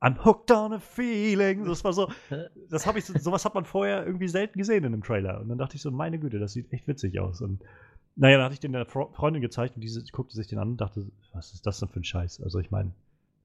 I'm 0.04 0.26
hooked 0.26 0.52
on 0.52 0.74
a 0.74 0.80
feeling. 0.80 1.64
Das 1.66 1.84
war 1.84 1.94
so, 1.94 2.10
das 2.70 2.86
habe 2.88 2.98
ich, 3.00 3.06
so- 3.06 3.18
sowas 3.20 3.46
hat 3.46 3.54
man 3.54 3.66
vorher 3.66 4.06
irgendwie 4.06 4.28
selten 4.28 4.58
gesehen 4.58 4.84
in 4.84 4.94
einem 4.94 5.04
Trailer. 5.04 5.40
Und 5.40 5.48
dann 5.50 5.60
dachte 5.60 5.76
ich 5.76 5.82
so, 5.84 5.92
meine 5.92 6.18
Güte, 6.20 6.40
das 6.40 6.54
sieht 6.54 6.74
echt 6.74 6.88
witzig 6.88 7.20
aus. 7.20 7.40
Und 7.40 7.62
naja, 8.16 8.38
dann 8.38 8.46
hatte 8.46 8.56
ich 8.56 8.60
den 8.60 8.74
der 8.74 8.88
Freundin 8.88 9.42
gezeigt 9.44 9.76
und 9.76 9.82
diese 9.82 10.04
guckte 10.12 10.36
sich 10.36 10.48
den 10.48 10.58
an 10.60 10.70
und 10.72 10.82
dachte, 10.82 11.06
was 11.34 11.54
ist 11.54 11.66
das 11.68 11.80
denn 11.80 11.88
für 11.90 12.00
ein 12.00 12.04
Scheiß? 12.04 12.42
Also 12.42 12.58
ich 12.60 12.72
meine, 12.72 12.92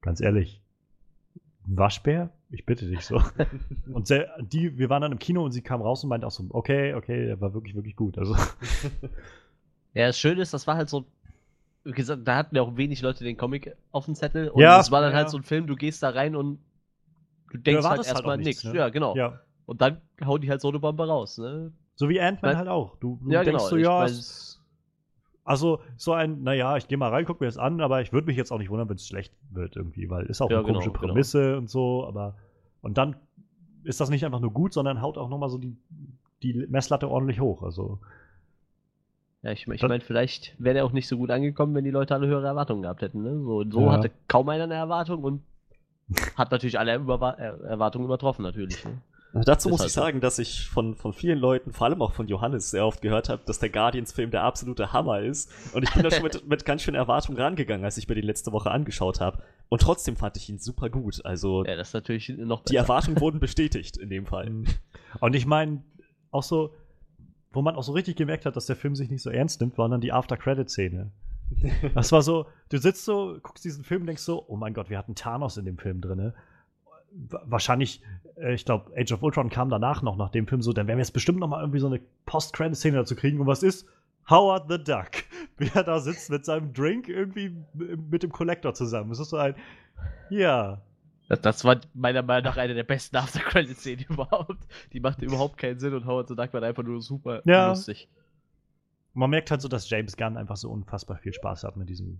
ganz 0.01 0.19
ehrlich, 0.19 0.59
Waschbär? 1.67 2.29
Ich 2.49 2.65
bitte 2.65 2.87
dich 2.87 3.05
so. 3.05 3.21
Und 3.93 4.09
die, 4.09 4.77
wir 4.77 4.89
waren 4.89 5.01
dann 5.01 5.11
im 5.11 5.19
Kino 5.19 5.43
und 5.43 5.51
sie 5.51 5.61
kam 5.61 5.81
raus 5.81 6.03
und 6.03 6.09
meinte 6.09 6.27
auch 6.27 6.31
so, 6.31 6.45
okay, 6.49 6.93
okay, 6.93 7.25
der 7.25 7.39
war 7.41 7.53
wirklich, 7.53 7.75
wirklich 7.75 7.95
gut. 7.95 8.17
Also 8.17 8.35
Ja, 9.93 10.07
das 10.07 10.19
Schöne 10.19 10.41
ist, 10.41 10.53
das 10.53 10.67
war 10.67 10.75
halt 10.75 10.89
so. 10.89 11.05
Wie 11.83 11.91
gesagt, 11.91 12.27
da 12.27 12.35
hatten 12.35 12.55
ja 12.55 12.61
auch 12.61 12.75
wenig 12.75 13.01
Leute 13.01 13.23
den 13.23 13.37
Comic 13.37 13.75
auf 13.91 14.05
dem 14.05 14.15
Zettel. 14.15 14.49
Und 14.49 14.61
Ja, 14.61 14.79
es 14.79 14.91
war 14.91 15.01
dann 15.01 15.11
ja. 15.11 15.17
halt 15.17 15.29
so 15.29 15.37
ein 15.37 15.43
Film, 15.43 15.67
du 15.67 15.75
gehst 15.75 16.03
da 16.03 16.09
rein 16.09 16.35
und 16.35 16.59
du 17.51 17.57
denkst 17.57 17.85
halt 17.85 17.85
erwartest 17.85 18.09
halt 18.09 18.15
erstmal 18.17 18.35
auch 18.35 18.41
nichts, 18.41 18.63
ne? 18.65 18.75
Ja, 18.75 18.89
genau. 18.89 19.15
ja, 19.15 19.39
Und 19.65 19.81
dann 19.81 20.01
hauen 20.23 20.41
die 20.41 20.49
halt 20.49 20.61
so 20.61 20.69
eine 20.69 20.79
Bombe 20.79 21.07
raus, 21.07 21.37
ne? 21.37 21.71
so 21.95 22.09
wie 22.09 22.19
Ant-Man 22.21 22.57
halt 22.57 22.67
auch. 22.67 22.97
Du, 22.97 23.19
du 23.23 23.31
Ja, 23.31 23.43
denkst 23.43 23.51
genau. 23.63 23.69
so, 23.69 23.77
Ich 23.77 23.83
ja, 23.83 24.05
es- 24.05 24.56
Also 25.47 25.79
so 25.95 26.11
ein, 26.11 26.43
naja, 26.43 26.75
ich 26.75 26.87
gehe 26.89 26.97
mal 26.97 27.09
rein, 27.09 27.23
guck 27.25 27.39
mir 27.39 27.47
das 27.47 27.57
an, 27.57 27.79
aber 27.79 28.01
ich 28.01 28.11
würde 28.11 28.27
mich 28.27 28.35
jetzt 28.35 28.51
auch 28.51 28.57
nicht 28.59 28.69
wundern, 28.69 28.89
wenn 28.89 28.97
es 28.97 29.07
schlecht 29.07 29.33
wird 29.49 29.77
irgendwie, 29.77 30.09
weil 30.09 30.25
ist 30.25 30.41
auch 30.41 30.49
Ja, 30.51 30.57
eine 30.57 30.65
komische 30.65 30.89
genau, 30.89 30.99
genau. 30.99 31.13
Prämisse 31.13 31.57
und 31.57 31.69
so, 31.69 32.05
aber 32.05 32.35
und 32.81 32.97
dann 32.97 33.15
ist 33.83 34.01
das 34.01 34.09
nicht 34.09 34.25
einfach 34.25 34.41
nur 34.41 34.51
gut, 34.51 34.73
sondern 34.73 35.01
haut 35.01 35.17
auch 35.17 35.29
nochmal 35.29 35.49
so 35.49 35.57
die, 35.57 35.77
die 36.43 36.53
Messlatte 36.67 37.09
ordentlich 37.09 37.39
hoch. 37.39 37.63
Also 37.63 37.99
ja, 39.41 39.51
ich, 39.51 39.67
ich 39.67 39.81
meine, 39.83 40.01
vielleicht 40.01 40.55
wäre 40.61 40.79
er 40.79 40.85
auch 40.85 40.91
nicht 40.91 41.07
so 41.07 41.15
gut 41.17 41.29
angekommen, 41.31 41.73
wenn 41.75 41.85
die 41.85 41.91
Leute 41.91 42.13
alle 42.13 42.27
höhere 42.27 42.47
Erwartungen 42.47 42.81
gehabt 42.81 43.01
hätten. 43.01 43.23
Ne? 43.23 43.39
So, 43.39 43.63
so 43.69 43.81
Ja. 43.85 43.91
hatte 43.93 44.11
kaum 44.27 44.49
einer 44.49 44.65
eine 44.65 44.73
Erwartung 44.73 45.23
und 45.23 45.43
hat 46.35 46.51
natürlich 46.51 46.77
alle 46.77 46.95
Überwa 46.95 47.31
Er- 47.31 47.61
Erwartungen 47.61 48.05
übertroffen, 48.05 48.43
natürlich. 48.43 48.83
Ne? 48.83 48.97
Dazu 49.45 49.69
muss 49.69 49.81
halt 49.81 49.89
ich 49.89 49.93
sagen, 49.93 50.21
dass 50.21 50.39
ich 50.39 50.67
von, 50.67 50.95
von 50.95 51.13
vielen 51.13 51.37
Leuten, 51.37 51.73
vor 51.73 51.87
allem 51.87 52.01
auch 52.01 52.13
von 52.13 52.27
Johannes, 52.27 52.71
sehr 52.71 52.85
oft 52.85 53.01
gehört 53.01 53.29
habe, 53.29 53.41
dass 53.45 53.59
der 53.59 53.69
Guardians-Film 53.69 54.31
der 54.31 54.43
absolute 54.43 54.93
Hammer 54.93 55.21
ist. 55.21 55.51
Und 55.73 55.83
ich 55.83 55.93
bin 55.93 56.03
da 56.03 56.11
schon 56.11 56.23
mit, 56.23 56.45
mit 56.47 56.65
ganz 56.65 56.81
schön 56.81 56.95
Erwartungen 56.95 57.39
rangegangen, 57.39 57.83
als 57.85 57.97
ich 57.97 58.07
mir 58.07 58.15
den 58.15 58.25
letzte 58.25 58.51
Woche 58.51 58.71
angeschaut 58.71 59.19
habe. 59.19 59.43
Und 59.69 59.81
trotzdem 59.81 60.15
fand 60.15 60.37
ich 60.37 60.49
ihn 60.49 60.59
super 60.59 60.89
gut. 60.89 61.25
Also 61.25 61.65
Ja, 61.65 61.75
das 61.75 61.89
ist 61.89 61.93
natürlich 61.93 62.29
noch 62.29 62.63
die 62.63 62.73
besser. 62.73 62.83
Erwartungen 62.83 63.19
wurden 63.21 63.39
bestätigt 63.39 63.97
in 63.97 64.09
dem 64.09 64.25
Fall. 64.25 64.47
ähm, 64.47 64.65
und 65.19 65.35
ich 65.35 65.45
meine 65.45 65.83
auch 66.31 66.43
so, 66.43 66.73
wo 67.51 67.61
man 67.61 67.75
auch 67.75 67.83
so 67.83 67.93
richtig 67.93 68.15
gemerkt 68.15 68.45
hat, 68.45 68.55
dass 68.55 68.65
der 68.65 68.75
Film 68.75 68.95
sich 68.95 69.09
nicht 69.09 69.21
so 69.21 69.29
ernst 69.29 69.61
nimmt, 69.61 69.77
war 69.77 69.89
dann 69.89 70.01
die 70.01 70.11
After-Credit-Szene. 70.11 71.11
Das 71.95 72.11
war 72.11 72.21
so, 72.21 72.45
du 72.69 72.77
sitzt 72.77 73.05
so, 73.05 73.37
guckst 73.41 73.63
diesen 73.63 73.83
Film, 73.83 74.05
denkst 74.05 74.21
so, 74.21 74.43
oh 74.47 74.57
mein 74.57 74.73
Gott, 74.73 74.89
wir 74.89 74.97
hatten 74.97 75.15
Thanos 75.15 75.57
in 75.57 75.65
dem 75.65 75.77
Film 75.77 76.01
drin. 76.01 76.33
Wahrscheinlich, 77.11 78.01
äh, 78.37 78.53
ich 78.53 78.65
glaube, 78.65 78.91
Age 78.97 79.11
of 79.13 79.23
Ultron 79.23 79.49
kam 79.49 79.69
danach 79.69 80.01
noch 80.01 80.17
nach 80.17 80.29
dem 80.29 80.47
Film 80.47 80.61
so, 80.61 80.73
dann 80.73 80.87
werden 80.87 80.97
wir 80.97 81.03
jetzt 81.03 81.11
bestimmt 81.13 81.39
noch 81.39 81.47
mal 81.47 81.61
irgendwie 81.61 81.79
so 81.79 81.87
eine 81.87 81.99
Post-Credit-Szene 82.25 82.97
dazu 82.97 83.15
kriegen. 83.15 83.39
Und 83.39 83.47
was 83.47 83.63
ist? 83.63 83.87
Howard 84.29 84.65
the 84.69 84.77
Duck, 84.83 85.11
wie 85.57 85.69
er 85.73 85.83
da 85.83 85.99
sitzt 85.99 86.29
mit 86.29 86.43
seinem 86.45 86.73
Drink 86.73 87.07
irgendwie 87.07 87.55
mit 87.73 88.23
dem 88.23 88.31
Collector 88.31 88.73
zusammen. 88.73 89.11
Es 89.11 89.19
ist 89.19 89.29
so 89.29 89.37
ein, 89.37 89.55
ja, 90.29 90.81
Das, 91.29 91.41
das 91.41 91.63
war 91.65 91.79
meiner 91.93 92.21
Meinung 92.23 92.43
nach 92.45 92.57
eine 92.57 92.73
der 92.73 92.83
besten 92.83 93.15
After-Credit-Szenen 93.15 94.05
überhaupt. 94.09 94.67
Die 94.93 94.99
machte 94.99 95.25
überhaupt 95.25 95.57
keinen 95.57 95.79
Sinn 95.79 95.93
und 95.93 96.05
Howard 96.05 96.27
the 96.27 96.35
Duck 96.35 96.53
war 96.53 96.61
einfach 96.61 96.83
nur 96.83 97.01
super 97.01 97.41
Ja. 97.45 97.69
lustig. 97.69 98.09
man 99.13 99.29
merkt 99.29 99.49
halt 99.49 99.61
so, 99.61 99.67
dass 99.69 99.89
James 99.89 100.15
Gunn 100.17 100.37
einfach 100.37 100.57
so 100.57 100.69
unfassbar 100.69 101.17
viel 101.17 101.33
Spaß 101.33 101.63
hat 101.63 101.77
mit 101.77 101.89
diesem, 101.89 102.19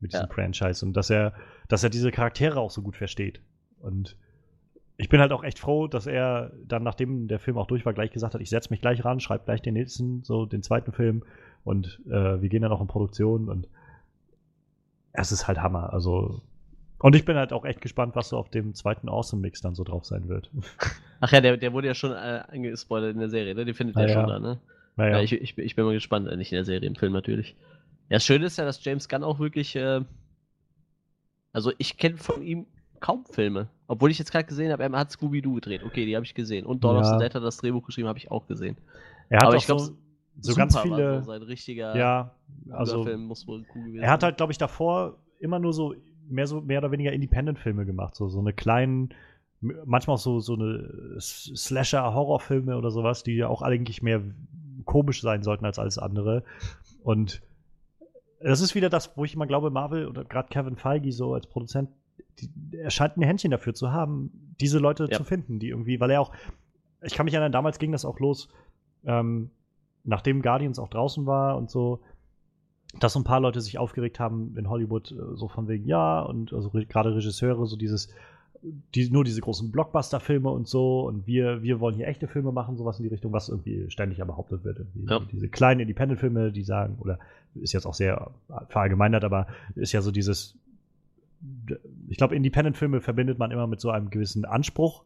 mit 0.00 0.12
diesem 0.12 0.26
Ja. 0.28 0.32
Franchise 0.32 0.86
und 0.86 0.92
dass 0.94 1.10
er, 1.10 1.34
dass 1.68 1.82
er 1.84 1.90
diese 1.90 2.10
Charaktere 2.12 2.58
auch 2.60 2.70
so 2.70 2.82
gut 2.82 2.96
versteht. 2.96 3.42
Und 3.80 4.16
ich 4.98 5.08
bin 5.08 5.20
halt 5.20 5.32
auch 5.32 5.44
echt 5.44 5.58
froh, 5.60 5.86
dass 5.86 6.06
er 6.06 6.52
dann, 6.66 6.82
nachdem 6.82 7.28
der 7.28 7.38
Film 7.38 7.56
auch 7.56 7.66
durch 7.68 7.86
war, 7.86 7.94
gleich 7.94 8.10
gesagt 8.10 8.34
hat, 8.34 8.40
ich 8.42 8.50
setze 8.50 8.70
mich 8.70 8.80
gleich 8.82 9.04
ran, 9.04 9.20
schreibe 9.20 9.44
gleich 9.44 9.62
den 9.62 9.74
nächsten, 9.74 10.24
so 10.24 10.44
den 10.44 10.62
zweiten 10.62 10.92
Film 10.92 11.22
und 11.64 12.00
äh, 12.08 12.42
wir 12.42 12.48
gehen 12.48 12.62
dann 12.62 12.72
auch 12.72 12.80
in 12.80 12.88
Produktion 12.88 13.48
und 13.48 13.68
es 15.12 15.32
ist 15.32 15.46
halt 15.48 15.58
Hammer. 15.58 15.92
Also 15.92 16.40
und 17.00 17.14
ich 17.14 17.24
bin 17.24 17.36
halt 17.36 17.52
auch 17.52 17.64
echt 17.64 17.80
gespannt, 17.80 18.16
was 18.16 18.30
so 18.30 18.36
auf 18.38 18.50
dem 18.50 18.74
zweiten 18.74 19.08
Awesome 19.08 19.40
Mix 19.42 19.60
dann 19.60 19.74
so 19.74 19.84
drauf 19.84 20.04
sein 20.04 20.28
wird. 20.28 20.50
Ach 21.20 21.32
ja, 21.32 21.40
der, 21.40 21.56
der 21.56 21.72
wurde 21.72 21.88
ja 21.88 21.94
schon 21.94 22.12
äh, 22.12 22.42
angespoilert 22.48 23.12
in 23.14 23.20
der 23.20 23.28
Serie, 23.28 23.54
ne? 23.54 23.64
Den 23.64 23.74
findet 23.74 23.96
Ah, 23.96 24.00
ihr 24.00 24.08
ja. 24.08 24.14
schon 24.14 24.26
da, 24.26 24.38
ne? 24.38 24.60
Naja, 24.96 25.18
Ja, 25.18 25.22
ich, 25.22 25.32
ich, 25.32 25.54
bin- 25.56 25.64
ich 25.64 25.74
bin 25.74 25.84
mal 25.84 25.92
gespannt, 25.94 26.26
nicht 26.36 26.52
in 26.52 26.56
der 26.56 26.64
Serie, 26.64 26.88
im 26.88 26.94
Film 26.96 27.12
natürlich. 27.12 27.56
Ja, 28.08 28.16
das 28.16 28.24
Schöne 28.24 28.46
ist 28.46 28.58
ja, 28.58 28.64
dass 28.64 28.82
James 28.84 29.08
Gunn 29.08 29.24
auch 29.24 29.38
wirklich, 29.38 29.74
äh, 29.76 30.00
also 31.52 31.72
ich 31.78 31.96
kenne 31.96 32.16
von 32.16 32.42
ihm 32.42 32.66
kaum 33.00 33.24
Filme. 33.26 33.68
Obwohl 33.86 34.10
ich 34.10 34.18
jetzt 34.18 34.30
gerade 34.32 34.44
gesehen 34.44 34.70
habe, 34.72 34.82
er 34.82 34.90
hat 34.92 35.10
Scooby-Doo 35.10 35.54
gedreht. 35.54 35.82
Okay, 35.84 36.04
die 36.06 36.14
habe 36.14 36.24
ich 36.26 36.34
gesehen. 36.34 36.66
Und 36.66 36.84
Dawn 36.84 36.96
of 36.96 37.04
Ja. 37.04 37.12
the 37.18 37.24
Dead 37.24 37.34
hat 37.34 37.42
das 37.42 37.56
Drehbuch 37.58 37.84
geschrieben, 37.86 38.08
habe 38.08 38.18
ich 38.18 38.30
auch 38.30 38.46
gesehen. 38.46 38.76
er 39.28 39.38
hat 39.38 39.44
aber 39.46 39.54
auch 39.54 39.58
ich 39.60 39.66
glaub, 39.66 39.80
so, 39.80 39.92
so 40.40 40.54
ganz 40.54 40.78
viele. 40.78 41.20
so 41.20 41.26
sein 41.26 41.42
richtiger 41.42 41.96
ja, 41.96 42.34
also, 42.70 42.92
also 42.92 43.04
Film 43.04 43.24
muss 43.24 43.46
wohl 43.48 43.64
cool 43.74 43.84
gewesen 43.84 44.02
Er 44.02 44.10
hat 44.10 44.22
halt, 44.22 44.36
glaube 44.36 44.52
ich, 44.52 44.58
davor 44.58 45.18
immer 45.40 45.58
nur 45.58 45.72
so 45.72 45.94
mehr 46.28 46.46
so 46.46 46.60
mehr 46.60 46.78
oder 46.78 46.90
weniger 46.92 47.12
Independent-Filme 47.12 47.86
gemacht, 47.86 48.14
so 48.14 48.28
so 48.28 48.38
eine 48.40 48.52
kleinen, 48.52 49.14
manchmal 49.60 50.14
auch 50.14 50.20
so 50.20 50.40
so 50.40 50.54
eine 50.54 51.16
Slasher-Horrorfilme 51.18 52.76
oder 52.76 52.90
sowas, 52.90 53.22
die 53.22 53.34
ja 53.36 53.48
auch 53.48 53.62
eigentlich 53.62 54.02
mehr 54.02 54.22
komisch 54.84 55.20
sein 55.22 55.42
sollten 55.42 55.64
als 55.64 55.78
alles 55.78 55.98
andere. 55.98 56.44
Und 57.02 57.42
das 58.40 58.60
ist 58.60 58.74
wieder 58.74 58.88
das, 58.88 59.16
wo 59.16 59.24
ich 59.24 59.34
immer 59.34 59.46
glaube, 59.46 59.70
Marvel 59.70 60.06
oder 60.06 60.24
gerade 60.24 60.48
Kevin 60.48 60.76
Feige 60.76 61.12
so 61.12 61.34
als 61.34 61.46
Produzent, 61.46 61.90
die, 62.40 62.76
er 62.76 62.90
scheint 62.90 63.16
ein 63.16 63.22
Händchen 63.22 63.50
dafür 63.50 63.74
zu 63.74 63.92
haben, 63.92 64.54
diese 64.60 64.78
Leute 64.78 65.06
Ja. 65.10 65.16
zu 65.16 65.24
finden, 65.24 65.58
die 65.58 65.68
irgendwie, 65.68 66.00
weil 66.00 66.10
er 66.10 66.20
auch, 66.20 66.32
ich 67.02 67.14
kann 67.14 67.24
mich 67.24 67.34
erinnern, 67.34 67.52
damals 67.52 67.78
ging 67.78 67.92
das 67.92 68.04
auch 68.04 68.18
los, 68.20 68.48
ähm, 69.04 69.50
nachdem 70.04 70.42
Guardians 70.42 70.78
auch 70.78 70.88
draußen 70.88 71.26
war 71.26 71.56
und 71.56 71.70
so, 71.70 72.00
dass 73.00 73.12
so 73.12 73.20
ein 73.20 73.24
paar 73.24 73.40
Leute 73.40 73.60
sich 73.60 73.78
aufgeregt 73.78 74.18
haben 74.18 74.56
in 74.56 74.68
Hollywood, 74.68 75.12
äh, 75.12 75.36
so 75.36 75.48
von 75.48 75.68
wegen, 75.68 75.86
ja, 75.86 76.20
und 76.22 76.52
also 76.52 76.68
re 76.68 76.86
gerade 76.86 77.14
Regisseure, 77.14 77.66
so 77.66 77.76
dieses, 77.76 78.08
die, 78.62 79.08
nur 79.10 79.22
diese 79.24 79.40
großen 79.40 79.70
Blockbuster-Filme 79.70 80.50
und 80.50 80.66
so, 80.66 81.06
und 81.06 81.26
wir, 81.26 81.62
wir 81.62 81.78
wollen 81.80 81.94
hier 81.94 82.08
echte 82.08 82.26
Filme 82.26 82.50
machen, 82.50 82.76
sowas 82.76 82.98
in 82.98 83.04
die 83.04 83.10
Richtung, 83.10 83.32
was 83.32 83.48
irgendwie 83.48 83.90
ständig 83.90 84.18
ja 84.18 84.24
behauptet 84.24 84.64
wird. 84.64 84.80
Ja. 85.08 85.20
Diese 85.30 85.48
kleinen 85.48 85.80
Independent-Filme, 85.80 86.50
die 86.50 86.64
sagen, 86.64 86.96
oder 86.98 87.18
ist 87.54 87.72
jetzt 87.72 87.86
auch 87.86 87.94
sehr 87.94 88.30
verallgemeinert, 88.68 89.22
aber 89.22 89.46
ist 89.76 89.92
ja 89.92 90.00
so 90.00 90.10
dieses, 90.10 90.56
ich 92.08 92.16
glaube, 92.16 92.34
Independent-Filme 92.34 93.00
verbindet 93.00 93.38
man 93.38 93.50
immer 93.50 93.66
mit 93.66 93.80
so 93.80 93.90
einem 93.90 94.10
gewissen 94.10 94.44
Anspruch. 94.44 95.04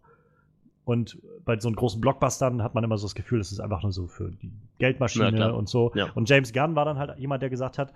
Und 0.84 1.18
bei 1.44 1.58
so 1.60 1.70
großen 1.70 2.00
Blockbustern 2.00 2.62
hat 2.62 2.74
man 2.74 2.82
immer 2.82 2.98
so 2.98 3.06
das 3.06 3.14
Gefühl, 3.14 3.38
das 3.38 3.52
ist 3.52 3.60
einfach 3.60 3.82
nur 3.82 3.92
so 3.92 4.08
für 4.08 4.30
die 4.30 4.50
Geldmaschine 4.78 5.38
ja, 5.38 5.50
und 5.50 5.68
so. 5.68 5.92
Ja. 5.94 6.10
Und 6.14 6.28
James 6.28 6.52
Gunn 6.52 6.74
war 6.74 6.84
dann 6.84 6.98
halt 6.98 7.16
jemand, 7.18 7.42
der 7.42 7.50
gesagt 7.50 7.78
hat, 7.78 7.92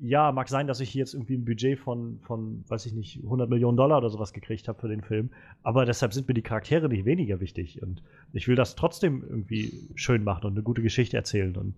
ja, 0.00 0.30
mag 0.30 0.48
sein, 0.48 0.68
dass 0.68 0.78
ich 0.78 0.90
hier 0.90 1.00
jetzt 1.00 1.14
irgendwie 1.14 1.34
ein 1.34 1.44
Budget 1.44 1.78
von, 1.78 2.20
von, 2.22 2.64
weiß 2.68 2.86
ich 2.86 2.92
nicht, 2.92 3.20
100 3.24 3.50
Millionen 3.50 3.76
Dollar 3.76 3.98
oder 3.98 4.10
sowas 4.10 4.32
gekriegt 4.32 4.68
habe 4.68 4.78
für 4.78 4.88
den 4.88 5.02
Film. 5.02 5.30
Aber 5.64 5.84
deshalb 5.84 6.12
sind 6.12 6.28
mir 6.28 6.34
die 6.34 6.42
Charaktere 6.42 6.88
nicht 6.88 7.04
weniger 7.04 7.40
wichtig. 7.40 7.82
Und 7.82 8.02
ich 8.32 8.46
will 8.46 8.54
das 8.54 8.76
trotzdem 8.76 9.24
irgendwie 9.28 9.72
schön 9.96 10.22
machen 10.22 10.44
und 10.44 10.52
eine 10.52 10.62
gute 10.62 10.82
Geschichte 10.82 11.16
erzählen. 11.16 11.56
Und 11.56 11.74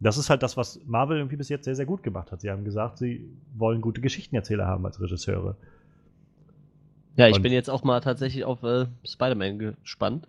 das 0.00 0.18
ist 0.18 0.30
halt 0.30 0.42
das, 0.42 0.56
was 0.56 0.80
Marvel 0.86 1.18
irgendwie 1.18 1.36
bis 1.36 1.48
jetzt 1.48 1.64
sehr, 1.64 1.74
sehr 1.74 1.86
gut 1.86 2.02
gemacht 2.02 2.32
hat. 2.32 2.40
Sie 2.40 2.50
haben 2.50 2.64
gesagt, 2.64 2.98
sie 2.98 3.28
wollen 3.54 3.80
gute 3.80 4.00
Geschichtenerzähler 4.00 4.66
haben 4.66 4.84
als 4.84 5.00
Regisseure. 5.00 5.56
Ja, 7.16 7.28
ich 7.28 7.36
und 7.36 7.42
bin 7.42 7.52
jetzt 7.52 7.70
auch 7.70 7.84
mal 7.84 8.00
tatsächlich 8.00 8.44
auf 8.44 8.62
äh, 8.62 8.86
Spider-Man 9.04 9.58
gespannt. 9.58 10.26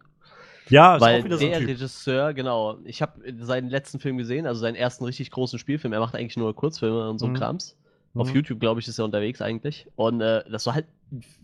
Ja, 0.70 0.96
ist 0.96 1.02
weil 1.02 1.22
auch 1.22 1.26
wieder 1.26 1.38
so 1.38 1.46
der 1.48 1.60
typ. 1.60 1.70
Regisseur, 1.70 2.34
genau, 2.34 2.78
ich 2.86 3.02
habe 3.02 3.22
seinen 3.40 3.70
letzten 3.70 4.00
Film 4.00 4.18
gesehen, 4.18 4.48
also 4.48 4.62
seinen 4.62 4.76
ersten 4.76 5.04
richtig 5.04 5.32
großen 5.32 5.60
Spielfilm. 5.60 5.94
Er 5.94 6.00
macht 6.00 6.16
eigentlich 6.16 6.38
nur 6.38 6.56
Kurzfilme 6.56 7.10
und 7.10 7.20
so 7.20 7.28
mhm. 7.28 7.36
Krams. 7.36 7.78
Auf 8.16 8.30
mhm. 8.30 8.36
YouTube, 8.36 8.60
glaube 8.62 8.80
ich, 8.80 8.88
ist 8.88 8.98
er 8.98 9.06
unterwegs 9.06 9.42
eigentlich. 9.42 9.88
Und 9.96 10.22
äh, 10.22 10.50
das 10.50 10.66
war 10.66 10.74
halt 10.74 10.86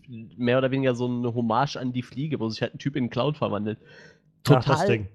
mehr 0.08 0.58
oder 0.58 0.70
weniger 0.70 0.94
so 0.94 1.06
eine 1.06 1.34
Hommage 1.34 1.76
an 1.76 1.92
die 1.92 2.02
Fliege, 2.02 2.40
wo 2.40 2.48
sich 2.48 2.62
halt 2.62 2.74
ein 2.74 2.78
Typ 2.78 2.96
in 2.96 3.04
einen 3.04 3.10
Cloud 3.10 3.36
verwandelt. 3.36 3.78
Total 4.42 4.76
Ach, 4.76 5.06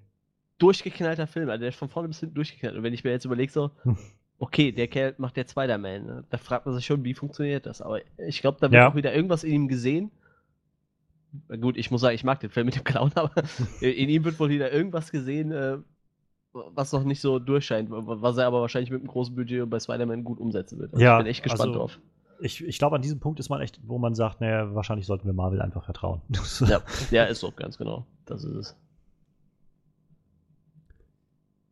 durchgeknallter 0.58 1.28
Film, 1.28 1.50
also 1.50 1.60
der 1.60 1.70
ist 1.70 1.78
von 1.78 1.90
vorne 1.90 2.08
bis 2.08 2.20
hinten 2.20 2.36
durchgeknallt. 2.36 2.76
Und 2.76 2.84
wenn 2.84 2.94
ich 2.94 3.04
mir 3.04 3.12
jetzt 3.12 3.26
überlege, 3.26 3.52
so, 3.52 3.72
okay, 4.40 4.72
der 4.72 4.88
Kerl 4.88 5.16
macht 5.18 5.38
der 5.38 5.46
Spider-Man, 5.48 6.06
ne? 6.06 6.24
da 6.30 6.38
fragt 6.38 6.66
man 6.66 6.76
sich 6.76 6.86
schon, 6.86 7.04
wie 7.04 7.14
funktioniert 7.14 7.66
das? 7.66 7.82
Aber 7.82 8.00
ich 8.18 8.42
glaube, 8.42 8.58
da 8.60 8.72
wird 8.72 8.82
ja. 8.82 8.90
auch 8.90 8.96
wieder 8.96 9.14
irgendwas 9.14 9.44
in 9.44 9.54
ihm 9.54 9.68
gesehen, 9.68 10.12
Gut, 11.62 11.78
ich 11.78 11.92
muss 11.92 12.02
sagen, 12.02 12.16
ich 12.16 12.24
mag 12.24 12.40
den 12.40 12.50
Film 12.50 12.66
mit 12.66 12.76
dem 12.76 12.84
Clown, 12.84 13.12
aber 13.16 13.32
in 13.82 14.10
ihm 14.10 14.24
wird 14.24 14.40
wohl 14.40 14.50
wieder 14.50 14.72
irgendwas 14.72 15.12
gesehen, 15.12 15.52
äh, 15.52 15.78
was 16.54 16.92
noch 16.92 17.04
nicht 17.04 17.22
so 17.22 17.40
durchscheint, 17.40 17.90
was 17.92 18.38
er 18.38 18.48
aber 18.48 18.62
wahrscheinlich 18.62 18.90
mit 18.90 19.02
einem 19.02 19.10
großen 19.10 19.36
Budget 19.36 19.70
bei 19.70 19.80
Spider-Man 19.80 20.24
gut 20.24 20.40
umsetzen 20.40 20.80
wird. 20.80 20.94
Also 20.94 21.04
ja, 21.04 21.18
ich 21.18 21.24
bin 21.24 21.30
echt 21.30 21.44
gespannt 21.44 21.70
also, 21.70 21.80
drauf. 21.80 22.00
Ich, 22.40 22.64
ich 22.64 22.78
glaube, 22.78 22.96
an 22.96 23.02
diesem 23.02 23.20
Punkt 23.20 23.40
ist 23.40 23.50
man 23.50 23.62
echt, 23.62 23.80
wo 23.84 23.98
man 23.98 24.16
sagt, 24.16 24.42
naja, 24.42 24.74
wahrscheinlich 24.74 25.08
sollten 25.08 25.26
wir 25.26 25.34
Marvel 25.34 25.62
einfach 25.62 25.84
vertrauen. 25.84 26.22
ja, 26.68 26.82
ja, 27.12 27.24
ist 27.26 27.40
so, 27.40 27.52
ganz 27.52 27.78
genau. 27.78 28.06
Das 28.26 28.44
ist 28.44 28.56
es. 28.56 28.76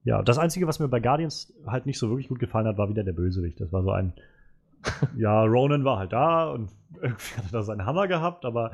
Ja, 0.06 0.22
das 0.22 0.38
Einzige, 0.38 0.68
was 0.68 0.80
mir 0.80 0.88
bei 0.88 1.00
Guardians 1.00 1.52
halt 1.66 1.88
nicht 1.88 1.98
so 1.98 2.10
wirklich 2.10 2.30
gut 2.30 2.40
gefallen 2.40 2.68
hat, 2.68 2.78
war 2.78 2.90
wieder 2.90 3.04
der 3.04 3.14
Bösewicht. 3.14 3.60
Das 3.60 3.74
war 3.74 3.82
so 3.82 3.92
ein, 3.92 4.14
ja, 5.18 5.44
Ronan 5.44 5.84
war 5.84 5.98
halt 5.98 6.14
da 6.14 6.52
und 6.52 6.70
irgendwie 7.02 7.38
hat 7.38 7.52
er 7.52 7.64
seinen 7.64 7.86
Hammer 7.86 8.08
gehabt, 8.08 8.46
aber 8.46 8.72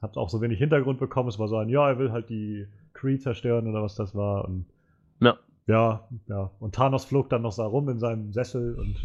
hat 0.00 0.16
auch 0.16 0.30
so 0.30 0.40
wenig 0.40 0.58
Hintergrund 0.58 1.00
bekommen. 1.00 1.28
Es 1.28 1.40
war 1.40 1.48
so 1.48 1.56
ein, 1.56 1.68
ja, 1.68 1.88
er 1.88 1.98
will 1.98 2.12
halt 2.12 2.30
die 2.30 2.68
Kree 2.94 3.18
zerstören 3.18 3.66
oder 3.66 3.82
was 3.82 3.96
das 3.96 4.14
war. 4.14 4.44
Und 4.44 4.66
ja. 5.20 5.36
Ja, 5.66 6.08
ja. 6.28 6.50
Und 6.60 6.74
Thanos 6.76 7.04
flog 7.04 7.28
dann 7.28 7.42
noch 7.42 7.52
so 7.52 7.64
rum 7.66 7.88
in 7.88 7.98
seinem 7.98 8.32
Sessel 8.32 8.74
und. 8.76 8.96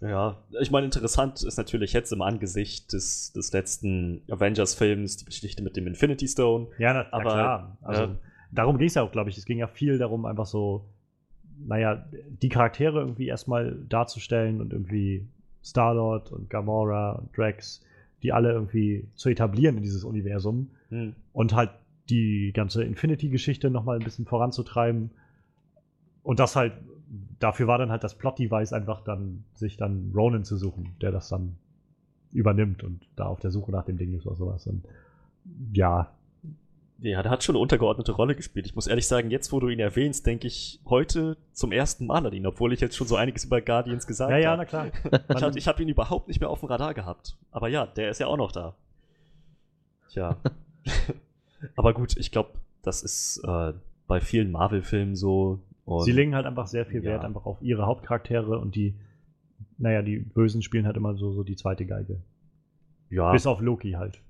Ja, 0.00 0.36
ich 0.60 0.70
meine, 0.70 0.84
interessant 0.84 1.42
ist 1.42 1.56
natürlich 1.56 1.92
jetzt 1.92 2.12
im 2.12 2.22
Angesicht 2.22 2.92
des, 2.92 3.32
des 3.32 3.52
letzten 3.52 4.22
Avengers-Films 4.30 5.16
die 5.16 5.24
Geschichte 5.24 5.62
mit 5.62 5.76
dem 5.76 5.86
Infinity 5.86 6.28
Stone. 6.28 6.68
Ja, 6.78 6.92
na, 6.92 7.06
aber, 7.10 7.24
na 7.24 7.32
klar. 7.32 7.78
Also, 7.82 8.02
ja. 8.02 8.16
Darum 8.52 8.78
ging 8.78 8.88
es 8.88 8.94
ja 8.94 9.02
auch, 9.02 9.12
glaube 9.12 9.30
ich. 9.30 9.38
Es 9.38 9.44
ging 9.44 9.58
ja 9.58 9.66
viel 9.66 9.98
darum, 9.98 10.24
einfach 10.26 10.46
so, 10.46 10.84
naja, 11.58 12.06
die 12.42 12.48
Charaktere 12.48 13.00
irgendwie 13.00 13.26
erstmal 13.26 13.76
darzustellen 13.88 14.60
und 14.60 14.72
irgendwie 14.72 15.26
Star-Lord 15.64 16.32
und 16.32 16.50
Gamora 16.50 17.12
und 17.12 17.36
Drax 17.36 17.82
die 18.22 18.32
alle 18.32 18.52
irgendwie 18.52 19.06
zu 19.14 19.28
etablieren 19.28 19.76
in 19.76 19.82
dieses 19.82 20.04
Universum 20.04 20.70
mhm. 20.90 21.14
und 21.32 21.54
halt 21.54 21.70
die 22.08 22.52
ganze 22.52 22.84
Infinity-Geschichte 22.84 23.70
nochmal 23.70 23.98
ein 23.98 24.04
bisschen 24.04 24.26
voranzutreiben. 24.26 25.10
Und 26.22 26.40
das 26.40 26.56
halt, 26.56 26.72
dafür 27.38 27.66
war 27.66 27.78
dann 27.78 27.90
halt 27.90 28.04
das 28.04 28.16
Plot-Device 28.16 28.72
einfach 28.72 29.02
dann, 29.02 29.44
sich 29.54 29.76
dann 29.76 30.12
Ronan 30.14 30.44
zu 30.44 30.56
suchen, 30.56 30.96
der 31.00 31.12
das 31.12 31.28
dann 31.28 31.56
übernimmt 32.32 32.84
und 32.84 33.06
da 33.16 33.26
auf 33.26 33.40
der 33.40 33.50
Suche 33.50 33.70
nach 33.70 33.84
dem 33.84 33.96
Ding 33.96 34.12
ist 34.14 34.26
oder 34.26 34.36
sowas. 34.36 34.66
Und 34.66 34.84
ja, 35.72 36.12
ja, 36.98 37.22
der 37.22 37.30
hat 37.30 37.44
schon 37.44 37.54
eine 37.54 37.62
untergeordnete 37.62 38.12
Rolle 38.12 38.34
gespielt. 38.34 38.66
Ich 38.66 38.74
muss 38.74 38.86
ehrlich 38.86 39.06
sagen, 39.06 39.30
jetzt, 39.30 39.52
wo 39.52 39.60
du 39.60 39.68
ihn 39.68 39.80
erwähnst, 39.80 40.26
denke 40.26 40.46
ich 40.46 40.80
heute 40.86 41.36
zum 41.52 41.72
ersten 41.72 42.06
Mal 42.06 42.24
an 42.26 42.32
ihn, 42.32 42.46
obwohl 42.46 42.72
ich 42.72 42.80
jetzt 42.80 42.96
schon 42.96 43.06
so 43.06 43.16
einiges 43.16 43.44
über 43.44 43.60
Guardians 43.60 44.06
gesagt 44.06 44.30
habe. 44.30 44.40
Ja, 44.40 44.52
ja, 44.52 44.56
na 44.56 44.64
klar. 44.64 44.86
ich 45.28 45.42
habe 45.42 45.60
hab 45.60 45.80
ihn 45.80 45.88
überhaupt 45.88 46.28
nicht 46.28 46.40
mehr 46.40 46.48
auf 46.48 46.60
dem 46.60 46.68
Radar 46.68 46.94
gehabt. 46.94 47.36
Aber 47.50 47.68
ja, 47.68 47.86
der 47.86 48.10
ist 48.10 48.20
ja 48.20 48.26
auch 48.26 48.38
noch 48.38 48.50
da. 48.50 48.74
Tja. 50.10 50.36
Aber 51.76 51.92
gut, 51.92 52.16
ich 52.16 52.30
glaube, 52.30 52.50
das 52.82 53.02
ist 53.02 53.42
äh, 53.44 53.72
bei 54.06 54.20
vielen 54.20 54.50
Marvel-Filmen 54.50 55.16
so. 55.16 55.60
Sie 56.04 56.12
legen 56.12 56.34
halt 56.34 56.46
einfach 56.46 56.66
sehr 56.66 56.86
viel 56.86 57.02
Wert 57.04 57.22
ja. 57.22 57.28
einfach 57.28 57.46
auf 57.46 57.62
ihre 57.62 57.86
Hauptcharaktere 57.86 58.58
und 58.58 58.74
die, 58.74 58.94
naja, 59.78 60.02
die 60.02 60.18
Bösen 60.18 60.62
spielen 60.62 60.84
halt 60.86 60.96
immer 60.96 61.14
so, 61.14 61.32
so 61.32 61.44
die 61.44 61.54
zweite 61.56 61.86
Geige. 61.86 62.20
Ja. 63.08 63.30
Bis 63.32 63.46
auf 63.46 63.60
Loki 63.60 63.92
halt. 63.92 64.20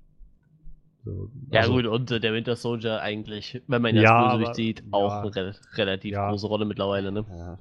So, 1.07 1.29
ja, 1.51 1.61
also, 1.61 1.73
gut, 1.73 1.85
und 1.85 2.11
äh, 2.11 2.19
der 2.19 2.33
Winter 2.33 2.55
Soldier 2.57 3.01
eigentlich, 3.01 3.61
wenn 3.67 3.81
man 3.81 3.95
ihn 3.95 4.01
ja, 4.01 4.25
als 4.25 4.33
Bösewicht 4.33 4.55
sieht, 4.55 4.83
auch 4.91 5.09
ja, 5.09 5.21
eine 5.21 5.35
re 5.35 5.55
relativ 5.75 6.11
ja. 6.11 6.29
große 6.29 6.47
Rolle 6.47 6.65
mittlerweile, 6.65 7.13
ne? 7.13 7.25
Ja, 7.29 7.57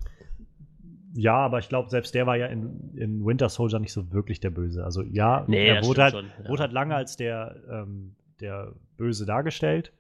ja 1.15 1.35
aber 1.37 1.61
ich 1.61 1.69
glaube, 1.69 1.89
selbst 1.89 2.15
der 2.15 2.27
war 2.27 2.37
ja 2.37 2.47
in, 2.47 2.97
in 2.97 3.25
Winter 3.25 3.49
Soldier 3.49 3.79
nicht 3.79 3.93
so 3.93 4.11
wirklich 4.13 4.41
der 4.41 4.51
Böse. 4.51 4.85
Also, 4.85 5.03
ja, 5.03 5.45
nee, 5.47 5.69
er 5.69 5.85
wurde 5.85 6.03
halt, 6.03 6.15
schon, 6.15 6.27
wurde 6.49 6.63
halt 6.63 6.73
lange 6.73 6.97
als 6.97 7.17
der, 7.17 7.57
ähm, 7.71 8.17
der 8.41 8.73
Böse 8.97 9.27
dargestellt. 9.27 9.93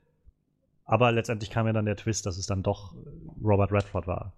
Aber 0.85 1.12
letztendlich 1.12 1.50
kam 1.50 1.66
ja 1.66 1.72
dann 1.72 1.85
der 1.85 1.96
Twist, 1.96 2.26
dass 2.26 2.38
es 2.38 2.46
dann 2.46 2.62
doch 2.62 2.94
Robert 3.42 3.72
Redford 3.72 4.06
war. 4.06 4.32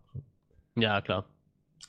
Ja, 0.77 1.01
klar. 1.01 1.25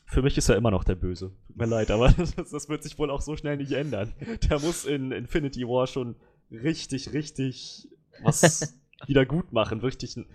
Für 0.05 0.21
mich 0.21 0.37
ist 0.37 0.49
er 0.49 0.55
immer 0.55 0.71
noch 0.71 0.83
der 0.83 0.95
Böse. 0.95 1.31
Tut 1.47 1.57
mir 1.57 1.65
leid, 1.65 1.91
aber 1.91 2.11
das, 2.17 2.35
das, 2.35 2.69
wird 2.69 2.83
sich 2.83 2.97
wohl 2.97 3.09
auch 3.09 3.21
so 3.21 3.35
schnell 3.35 3.57
nicht 3.57 3.71
ändern. 3.71 4.13
Der 4.49 4.59
muss 4.59 4.85
in 4.85 5.11
Infinity 5.11 5.67
War 5.67 5.87
schon 5.87 6.15
richtig, 6.51 7.13
richtig 7.13 7.87
was 8.23 8.75
wieder 9.07 9.25
gut 9.25 9.53
machen. 9.53 9.79
Richtig 9.79 10.17
ein, 10.17 10.25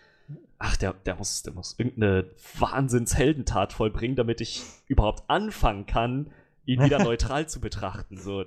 ach, 0.59 0.77
der, 0.77 0.92
der 0.92 1.16
muss, 1.16 1.42
der 1.42 1.53
muss 1.53 1.79
irgendeine 1.79 2.31
Wahnsinnsheldentat 2.59 3.72
vollbringen, 3.72 4.16
damit 4.16 4.40
ich 4.40 4.62
überhaupt 4.87 5.29
anfangen 5.29 5.87
kann, 5.87 6.31
ihn 6.64 6.83
wieder 6.83 6.98
neutral 7.05 7.48
zu 7.48 7.61
betrachten. 7.61 8.18
So. 8.18 8.44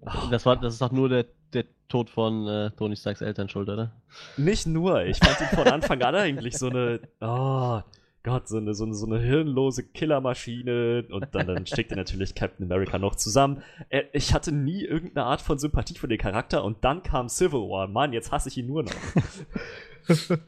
Oh. 0.00 0.10
Das, 0.30 0.46
war, 0.46 0.56
das 0.56 0.74
ist 0.74 0.82
doch 0.82 0.92
nur 0.92 1.08
der, 1.08 1.26
der 1.52 1.64
Tod 1.88 2.10
von 2.10 2.46
äh, 2.46 2.70
Tony 2.72 2.96
Starks 2.96 3.20
Eltern 3.20 3.48
schuld, 3.48 3.68
oder? 3.68 4.00
Nicht 4.36 4.66
nur. 4.66 5.04
Ich 5.04 5.18
fand 5.18 5.40
ihn 5.40 5.56
von 5.56 5.66
Anfang 5.68 6.00
an 6.02 6.14
eigentlich 6.14 6.56
so 6.56 6.68
eine. 6.68 7.00
Oh, 7.20 7.80
Gott, 8.22 8.48
so 8.48 8.58
eine, 8.58 8.74
so 8.74 8.84
eine, 8.84 8.94
so 8.94 9.06
eine 9.06 9.18
hirnlose 9.18 9.82
Killermaschine 9.82 11.06
und 11.10 11.28
dann, 11.32 11.46
dann 11.46 11.66
steckt 11.66 11.90
er 11.90 11.96
natürlich 11.96 12.34
Captain 12.34 12.66
America 12.66 12.98
noch 12.98 13.16
zusammen. 13.16 13.62
Ich 14.12 14.34
hatte 14.34 14.52
nie 14.52 14.84
irgendeine 14.84 15.26
Art 15.26 15.40
von 15.40 15.58
Sympathie 15.58 15.94
für 15.94 16.08
den 16.08 16.18
Charakter 16.18 16.62
und 16.62 16.84
dann 16.84 17.02
kam 17.02 17.30
Civil 17.30 17.60
War. 17.60 17.88
Mann, 17.88 18.12
jetzt 18.12 18.30
hasse 18.30 18.50
ich 18.50 18.58
ihn 18.58 18.66
nur 18.66 18.82
noch. 18.82 18.92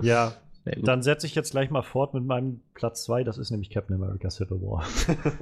ja, 0.00 0.34
dann 0.64 1.02
setze 1.02 1.26
ich 1.26 1.34
jetzt 1.34 1.50
gleich 1.50 1.70
mal 1.70 1.82
fort 1.82 2.14
mit 2.14 2.24
meinem 2.24 2.60
Platz 2.74 3.04
2. 3.04 3.24
Das 3.24 3.36
ist 3.36 3.50
nämlich 3.50 3.70
Captain 3.70 3.96
America 3.96 4.30
Civil 4.30 4.60
War. 4.60 4.86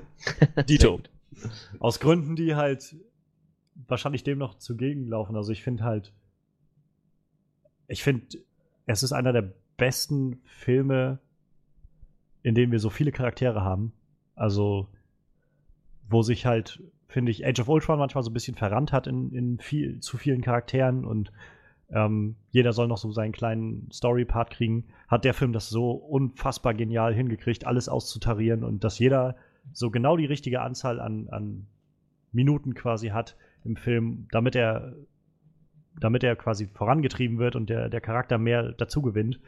Dito. 0.69 1.01
Aus 1.79 2.01
Gründen, 2.01 2.37
die 2.37 2.55
halt 2.55 2.97
wahrscheinlich 3.87 4.25
dem 4.25 4.39
noch 4.39 4.57
zugegen 4.57 5.09
laufen. 5.09 5.37
Also 5.37 5.53
ich 5.53 5.63
finde 5.63 5.85
halt, 5.85 6.13
ich 7.89 8.03
finde, 8.03 8.39
es 8.87 9.03
ist 9.03 9.13
einer 9.13 9.35
der 9.35 9.53
besten 9.77 10.41
Filme, 10.45 11.21
in 12.43 12.55
denen 12.55 12.73
wir 12.73 12.79
so 12.79 12.91
viele 12.91 13.13
Charaktere 13.13 13.63
haben. 13.63 13.93
Also, 14.35 14.89
wo 16.09 16.23
sich 16.23 16.47
halt, 16.47 16.83
finde 17.09 17.33
ich, 17.33 17.47
Age 17.47 17.61
of 17.61 17.69
Ultron 17.69 17.99
manchmal 17.99 18.23
so 18.23 18.31
ein 18.31 18.35
bisschen 18.35 18.55
verrannt 18.55 18.93
hat 18.93 19.07
in, 19.07 19.33
in 19.33 19.59
viel, 19.59 20.01
zu 20.01 20.17
vielen 20.17 20.43
Charakteren 20.43 21.05
und 21.05 21.33
ähm, 21.91 22.37
jeder 22.51 22.73
soll 22.73 22.89
noch 22.89 22.99
so 22.99 23.11
seinen 23.13 23.33
kleinen 23.33 23.89
Story-Part 23.93 24.51
kriegen, 24.51 24.85
hat 25.09 25.25
der 25.25 25.35
Film 25.35 25.53
das 25.53 25.69
so 25.69 25.93
unfassbar 25.93 26.75
genial 26.75 27.15
hingekriegt, 27.15 27.67
alles 27.67 27.89
auszutarieren 27.89 28.65
und 28.65 28.83
dass 28.83 28.99
jeder 28.99 29.37
so 29.73 29.91
genau 29.91 30.17
die 30.17 30.27
richtige 30.27 30.63
Anzahl 30.63 31.01
an, 31.01 31.29
an 31.31 31.67
Minuten 32.33 32.75
quasi 32.75 33.09
hat 33.09 33.37
im 33.65 33.77
Film, 33.77 34.27
damit 34.31 34.57
er, 34.57 34.95
damit 35.99 36.25
er 36.25 36.37
quasi 36.37 36.67
vorangetrieben 36.67 37.39
wird 37.39 37.57
und 37.57 37.71
der, 37.71 37.89
der 37.89 38.01
Charakter 38.01 38.39
mehr 38.39 38.73
dazu 38.73 39.03
gewinnt. 39.03 39.41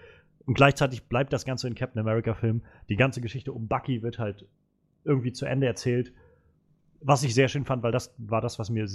Und 0.47 0.55
gleichzeitig 0.55 1.05
bleibt 1.05 1.33
das 1.33 1.45
Ganze 1.45 1.69
in 1.69 1.75
Captain 1.75 2.01
America-Film. 2.01 2.63
Die 2.89 2.97
ganze 2.97 3.21
Geschichte 3.21 3.53
um 3.53 3.69
Bucky 3.69 4.03
wird 4.03 4.19
halt 4.19 4.47
irgendwie 5.05 5.33
zu 5.33 5.47
Ende 5.47 5.67
erzählt. 5.67 6.13
Was 7.01 7.23
ich 7.23 7.35
sehr 7.35 7.49
schön 7.49 7.65
fand, 7.65 7.83
weil 7.83 7.93
das 7.93 8.15
war 8.19 8.41
das, 8.41 8.59
was 8.59 8.71
mir 8.71 8.87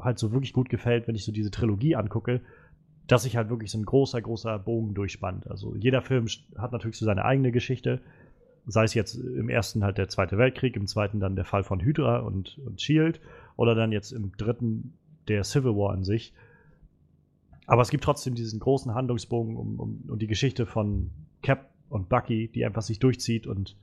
halt 0.00 0.18
so 0.18 0.32
wirklich 0.32 0.52
gut 0.52 0.68
gefällt, 0.68 1.08
wenn 1.08 1.14
ich 1.14 1.24
so 1.24 1.32
diese 1.32 1.50
Trilogie 1.50 1.96
angucke, 1.96 2.42
dass 3.06 3.24
sich 3.24 3.36
halt 3.36 3.50
wirklich 3.50 3.70
so 3.72 3.78
ein 3.78 3.84
großer, 3.84 4.20
großer 4.22 4.58
Bogen 4.58 4.94
durchspannt. 4.94 5.50
Also 5.50 5.74
jeder 5.74 6.00
Film 6.00 6.26
hat 6.56 6.70
natürlich 6.70 6.96
so 6.96 7.04
seine 7.04 7.24
eigene 7.24 7.50
Geschichte. 7.50 8.00
Sei 8.66 8.84
es 8.84 8.94
jetzt 8.94 9.14
im 9.14 9.48
ersten 9.48 9.82
halt 9.82 9.98
der 9.98 10.08
Zweite 10.08 10.38
Weltkrieg, 10.38 10.76
im 10.76 10.86
zweiten 10.86 11.18
dann 11.18 11.34
der 11.34 11.44
Fall 11.44 11.64
von 11.64 11.80
Hydra 11.80 12.18
und, 12.18 12.58
und 12.58 12.80
Shield 12.80 13.20
oder 13.56 13.74
dann 13.74 13.90
jetzt 13.90 14.12
im 14.12 14.32
dritten 14.36 14.94
der 15.26 15.42
Civil 15.44 15.74
War 15.74 15.92
an 15.92 16.04
sich. 16.04 16.32
Aber 17.70 17.82
es 17.82 17.90
gibt 17.90 18.02
trotzdem 18.02 18.34
diesen 18.34 18.58
großen 18.58 18.94
Handlungsbogen 18.94 19.56
um, 19.56 19.78
um, 19.78 20.04
um 20.08 20.18
die 20.18 20.26
Geschichte 20.26 20.66
von 20.66 21.10
Cap 21.42 21.70
und 21.88 22.08
Bucky, 22.08 22.48
die 22.48 22.64
einfach 22.64 22.82
sich 22.82 22.98
durchzieht 22.98 23.46
und 23.46 23.76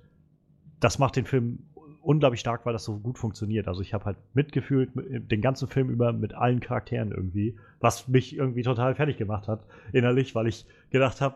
das 0.81 0.99
macht 0.99 1.15
den 1.15 1.25
Film 1.25 1.59
unglaublich 2.01 2.39
stark, 2.41 2.65
weil 2.65 2.73
das 2.73 2.83
so 2.83 2.97
gut 2.99 3.17
funktioniert. 3.17 3.67
Also 3.67 3.81
ich 3.81 3.93
habe 3.93 4.05
halt 4.05 4.17
mitgefühlt 4.33 4.95
mit- 4.95 5.31
den 5.31 5.41
ganzen 5.41 5.67
Film 5.67 5.89
über 5.89 6.11
mit 6.13 6.33
allen 6.33 6.59
Charakteren 6.59 7.11
irgendwie, 7.11 7.55
was 7.79 8.07
mich 8.07 8.35
irgendwie 8.35 8.61
total 8.63 8.93
fertig 8.95 9.17
gemacht 9.17 9.47
hat 9.47 9.65
innerlich, 9.93 10.35
weil 10.35 10.47
ich 10.47 10.65
gedacht 10.89 11.21
habe, 11.21 11.35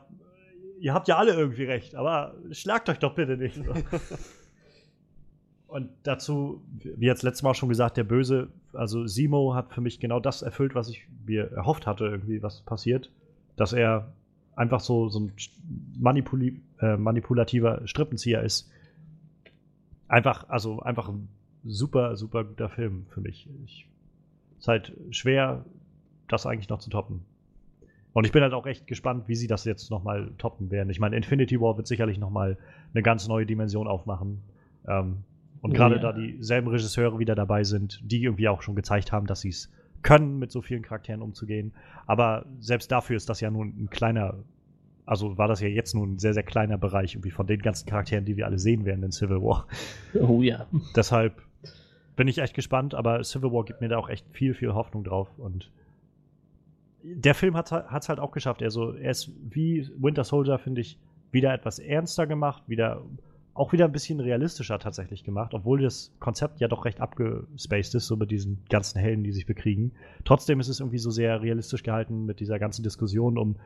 ihr 0.80 0.94
habt 0.94 1.08
ja 1.08 1.18
alle 1.18 1.34
irgendwie 1.34 1.64
recht, 1.64 1.96
aber 1.96 2.36
schlagt 2.52 2.90
euch 2.90 3.00
doch 3.00 3.16
bitte 3.16 3.38
nicht. 3.38 3.62
Und 5.72 5.90
dazu, 6.04 6.62
wie 6.84 7.06
jetzt 7.06 7.24
letztes 7.24 7.44
Mal 7.44 7.54
schon 7.54 7.70
gesagt, 7.70 7.96
der 7.96 8.04
Böse, 8.04 8.50
also 8.74 9.08
Simo 9.08 9.56
hat 9.56 9.72
für 9.74 9.80
mich 9.80 10.02
genau 10.02 10.20
das 10.20 10.42
erfüllt, 10.42 10.76
was 10.76 10.90
ich 10.90 11.08
mir 11.26 11.50
erhofft 11.54 11.88
hatte, 11.88 12.04
irgendwie, 12.04 12.44
was 12.44 12.60
passiert. 12.60 13.10
Dass 13.56 13.72
er 13.72 14.12
einfach 14.54 14.82
so, 14.82 15.08
so 15.08 15.22
ein 15.22 15.34
manipuli 15.98 16.62
äh, 16.82 16.98
manipulativer 16.98 17.88
Strippenzieher 17.88 18.44
ist. 18.44 18.70
Einfach, 20.10 20.50
also 20.50 20.82
einfach 20.82 21.08
ein 21.08 21.30
super, 21.64 22.18
super 22.18 22.44
guter 22.44 22.68
Film 22.68 23.06
für 23.08 23.22
mich. 23.22 23.48
Ich, 23.64 23.88
ist 24.60 24.68
halt 24.68 24.92
schwer, 25.12 25.64
das 26.28 26.46
eigentlich 26.46 26.68
noch 26.68 26.80
zu 26.80 26.90
toppen. 26.90 27.24
Und 28.12 28.26
ich 28.26 28.34
bin 28.34 28.44
halt 28.44 28.52
auch 28.52 28.66
echt 28.66 28.88
gespannt, 28.88 29.30
wie 29.30 29.36
sie 29.36 29.48
das 29.48 29.64
jetzt 29.64 29.90
nochmal 29.90 30.34
toppen 30.38 30.70
werden. 30.70 30.90
Ich 30.90 31.00
meine, 31.00 31.16
Infinity 31.16 31.62
War 31.62 31.78
wird 31.78 31.88
sicherlich 31.88 32.18
nochmal 32.18 32.58
eine 32.94 33.04
ganz 33.04 33.30
neue 33.30 33.46
Dimension 33.46 33.88
aufmachen. 33.88 34.42
Ähm, 34.86 35.24
und 35.62 35.74
gerade 35.74 35.96
ja. 35.96 36.02
da 36.02 36.14
dieselben 36.14 36.68
Regisseure 36.68 37.20
wieder 37.20 37.36
dabei 37.36 37.64
sind, 37.64 38.02
die 38.04 38.24
irgendwie 38.24 38.48
auch 38.48 38.62
schon 38.62 38.76
gezeigt 38.76 39.12
haben, 39.12 39.28
dass 39.28 39.42
sie 39.42 39.50
es 39.50 39.72
können, 40.02 40.40
mit 40.40 40.52
so 40.52 40.62
vielen 40.62 40.82
Charakteren 40.82 41.22
umzugehen. 41.22 41.74
Aber 42.08 42.46
selbst 42.60 42.92
dafür 42.92 43.16
ist 43.16 43.30
das 43.30 43.40
ja 43.42 43.52
nun 43.52 43.68
ein 43.78 43.90
kleiner, 43.90 44.36
also 45.06 45.38
war 45.38 45.48
das 45.48 45.62
ja 45.62 45.68
jetzt 45.68 45.94
nun 45.94 46.14
ein 46.14 46.20
sehr, 46.20 46.34
sehr 46.34 46.44
kleiner 46.44 46.80
Bereich 46.80 47.14
irgendwie 47.14 47.32
von 47.32 47.46
den 47.46 47.62
ganzen 47.62 47.88
Charakteren, 47.88 48.26
die 48.26 48.38
wir 48.38 48.48
alle 48.48 48.58
sehen 48.58 48.86
werden 48.86 49.04
in 49.04 49.12
Civil 49.12 49.42
War. 49.42 49.68
Oh 50.20 50.42
ja. 50.42 50.66
Deshalb 50.96 51.44
bin 52.16 52.28
ich 52.28 52.40
echt 52.40 52.56
gespannt, 52.56 52.96
aber 52.96 53.24
Civil 53.24 53.52
War 53.52 53.64
gibt 53.64 53.82
mir 53.82 53.90
da 53.90 53.98
auch 53.98 54.10
echt 54.10 54.26
viel, 54.32 54.56
viel 54.56 54.74
Hoffnung 54.74 55.04
drauf. 55.04 55.30
Und 55.38 55.72
der 57.04 57.36
Film 57.36 57.56
hat 57.56 57.72
es 57.72 58.10
halt 58.10 58.20
auch 58.20 58.32
geschafft. 58.32 58.64
Also, 58.64 58.94
er 58.94 59.12
ist 59.12 59.32
wie 59.50 59.88
Winter 59.98 60.24
Soldier, 60.24 60.58
finde 60.58 60.82
ich, 60.82 60.98
wieder 61.32 61.54
etwas 61.54 61.80
ernster 61.80 62.28
gemacht, 62.28 62.64
wieder 62.68 63.02
auch 63.54 63.74
wieder 63.74 63.86
ein 63.86 63.92
bisschen 63.92 64.20
realistischer 64.20 64.80
tatsächlich 64.80 65.24
gemacht, 65.24 65.54
obwohl 65.54 65.82
das 65.82 66.14
Konzept 66.20 66.62
ja 66.62 66.68
doch 66.68 66.86
recht 66.86 67.02
abgespaced 67.02 67.96
ist, 67.96 68.08
so 68.08 68.16
mit 68.16 68.32
diesen 68.32 68.60
ganzen 68.70 69.00
Helden, 69.00 69.24
die 69.24 69.34
sich 69.34 69.46
bekriegen. 69.46 69.92
Trotzdem 70.24 70.60
ist 70.60 70.70
es 70.70 70.80
irgendwie 70.80 71.00
so 71.00 71.12
sehr 71.12 71.42
realistisch 71.42 71.84
gehalten 71.84 72.26
mit 72.26 72.40
dieser 72.40 72.60
ganzen 72.60 72.84
Diskussion 72.84 73.38
um, 73.38 73.58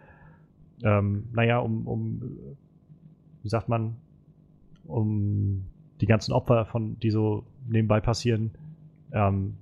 ähm, 0.84 1.26
naja, 1.34 1.60
um, 1.60 1.88
um, 1.88 2.38
wie 3.44 3.50
sagt 3.50 3.70
man, 3.70 3.96
um 4.86 5.66
die 6.02 6.08
ganzen 6.08 6.34
Opfer, 6.34 6.66
von, 6.66 7.00
die 7.00 7.12
so 7.12 7.46
nebenbei 7.68 8.02
passieren. 8.02 8.52
Ähm, 9.12 9.56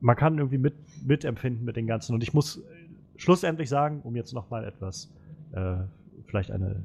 man 0.00 0.14
kann 0.14 0.38
irgendwie 0.38 0.58
mit, 0.58 0.74
mitempfinden 1.04 1.64
mit 1.64 1.76
den 1.76 1.86
ganzen. 1.86 2.14
Und 2.14 2.22
ich 2.22 2.34
muss 2.34 2.62
schlussendlich 3.16 3.68
sagen, 3.68 4.00
um 4.02 4.14
jetzt 4.14 4.32
noch 4.32 4.50
mal 4.50 4.64
etwas, 4.64 5.10
äh, 5.52 5.78
vielleicht 6.26 6.50
eine, 6.50 6.84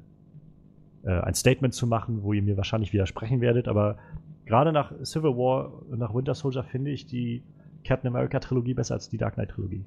äh, 1.03 1.11
ein 1.21 1.33
Statement 1.33 1.73
zu 1.73 1.87
machen, 1.87 2.23
wo 2.23 2.33
ihr 2.33 2.41
mir 2.41 2.57
wahrscheinlich 2.57 2.93
widersprechen 2.93 3.41
werdet, 3.41 3.67
aber 3.67 3.97
gerade 4.45 4.71
nach 4.71 4.91
Civil 5.03 5.31
War 5.37 5.81
und 5.89 5.99
nach 5.99 6.13
Winter 6.13 6.35
Soldier 6.35 6.63
finde 6.63 6.91
ich 6.91 7.05
die 7.05 7.43
Captain 7.85 8.07
America 8.07 8.39
Trilogie 8.39 8.73
besser 8.73 8.93
als 8.95 9.09
die 9.09 9.17
Dark 9.17 9.35
Knight 9.35 9.49
Trilogie. 9.49 9.85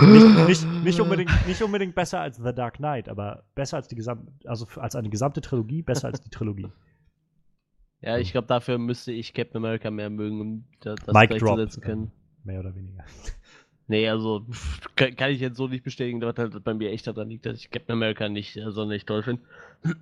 Nicht, 0.00 0.46
nicht, 0.48 0.82
nicht, 0.82 1.00
unbedingt, 1.00 1.30
nicht 1.46 1.62
unbedingt 1.62 1.94
besser 1.94 2.18
als 2.20 2.36
The 2.38 2.52
Dark 2.52 2.74
Knight, 2.78 3.08
aber 3.08 3.44
besser 3.54 3.76
als 3.76 3.86
die 3.86 3.94
gesamte, 3.94 4.32
also 4.44 4.66
als 4.80 4.96
eine 4.96 5.08
gesamte 5.08 5.40
Trilogie, 5.40 5.82
besser 5.82 6.08
als 6.08 6.20
die 6.20 6.30
Trilogie. 6.30 6.68
Ja, 8.00 8.18
ich 8.18 8.32
glaube, 8.32 8.46
dafür 8.48 8.76
müsste 8.78 9.12
ich 9.12 9.32
Captain 9.32 9.58
America 9.58 9.90
mehr 9.90 10.10
mögen, 10.10 10.40
um 10.40 10.64
da- 10.80 10.94
das 10.96 11.14
Mic 11.14 11.28
gleichzusetzen 11.28 11.80
drop. 11.80 11.84
können. 11.90 12.12
Mehr 12.42 12.60
oder 12.60 12.74
weniger. 12.74 13.04
Nee, 13.86 14.08
also 14.08 14.46
kann, 14.96 15.14
kann 15.16 15.30
ich 15.30 15.40
jetzt 15.40 15.56
so 15.56 15.68
nicht 15.68 15.84
bestätigen, 15.84 16.20
dass 16.20 16.36
halt 16.36 16.64
bei 16.64 16.74
mir 16.74 16.90
echt 16.90 17.06
daran 17.06 17.28
liegt, 17.28 17.46
dass 17.46 17.58
ich 17.58 17.70
Captain 17.70 17.94
America 17.94 18.28
nicht 18.28 18.56
äh, 18.56 18.70
sonderlich 18.70 19.04
toll 19.04 19.22
finde. 19.22 19.42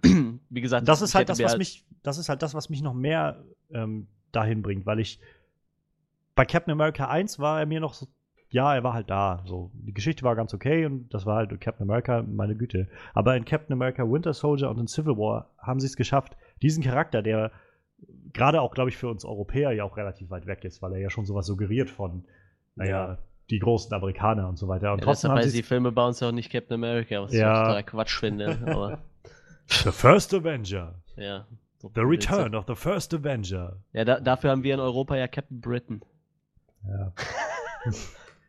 Wie 0.51 0.61
gesagt, 0.61 0.87
Das 0.89 1.03
ist 1.03 1.15
halt 1.15 1.29
das, 1.29 1.43
was 1.43 1.59
mich, 1.59 1.85
das 2.03 2.19
ist 2.19 2.29
halt 2.29 2.43
das, 2.43 2.55
was 2.55 2.71
mich 2.71 2.83
noch 2.83 2.95
mehr 2.95 3.43
ähm, 3.73 4.07
dahin 4.31 4.63
bringt, 4.63 4.87
weil 4.87 5.01
ich 5.01 5.19
bei 6.35 6.45
Captain 6.45 6.73
America 6.73 7.09
1 7.09 7.39
war 7.39 7.61
er 7.61 7.67
mir 7.67 7.81
noch 7.81 7.95
so, 7.95 8.07
ja, 8.51 8.75
er 8.75 8.85
war 8.85 8.93
halt 8.93 9.11
da. 9.11 9.43
So, 9.47 9.71
die 9.75 9.95
Geschichte 9.95 10.25
war 10.25 10.37
ganz 10.37 10.53
okay 10.55 10.85
und 10.87 11.13
das 11.13 11.27
war 11.27 11.37
halt 11.37 11.61
Captain 11.61 11.89
America, 11.89 12.23
meine 12.23 12.55
Güte. 12.55 12.89
Aber 13.15 13.37
in 13.37 13.45
Captain 13.45 13.73
America 13.73 14.03
Winter 14.05 14.35
Soldier 14.35 14.71
und 14.71 14.79
in 14.79 14.87
Civil 14.87 15.17
War 15.17 15.51
haben 15.59 15.81
sie 15.81 15.87
es 15.87 15.97
geschafft, 15.97 16.37
diesen 16.61 16.83
Charakter, 16.83 17.23
der 17.23 17.51
gerade 18.33 18.61
auch, 18.61 18.75
glaube 18.75 18.91
ich, 18.91 18.97
für 18.97 19.09
uns 19.09 19.25
Europäer 19.25 19.73
ja 19.73 19.85
auch 19.85 19.97
relativ 19.97 20.31
weit 20.31 20.47
weg 20.47 20.65
ist, 20.65 20.83
weil 20.83 20.93
er 20.93 20.99
ja 21.01 21.11
schon 21.11 21.25
sowas 21.25 21.47
suggeriert 21.47 21.91
von, 21.91 22.25
naja, 22.77 23.19
die 23.51 23.59
großen 23.59 23.93
Amerikaner 23.93 24.49
und 24.49 24.57
so 24.57 24.69
weiter. 24.69 24.93
Und 24.93 25.01
Ja, 25.01 25.05
trotzdem 25.05 25.31
haben 25.31 25.43
sie 25.43 25.57
die 25.57 25.63
Filme 25.63 25.93
bei 25.93 26.07
uns 26.07 26.21
ja 26.21 26.29
auch 26.29 26.33
nicht 26.33 26.51
Captain 26.51 26.75
America, 26.75 27.21
was 27.23 27.33
Ja. 27.33 27.53
ich 27.63 27.67
total 27.69 27.85
Quatsch 27.85 28.19
finde. 28.19 28.59
Aber 28.67 28.99
The 29.67 29.91
First 29.93 30.33
Avenger. 30.35 30.95
ja. 31.17 31.47
so 31.79 31.91
The. 31.95 32.01
Return 32.03 32.55
of 32.55 32.65
the 32.69 32.75
First 32.75 33.13
Avenger. 33.15 33.77
Ja, 33.93 34.05
da, 34.05 34.21
dafür 34.21 34.51
haben 34.51 34.63
wir 34.63 34.75
in 34.75 34.81
Europa 34.81 35.17
ja 35.17 35.27
Captain 35.29 35.61
Britain. 35.61 36.01
Ja. 36.87 37.13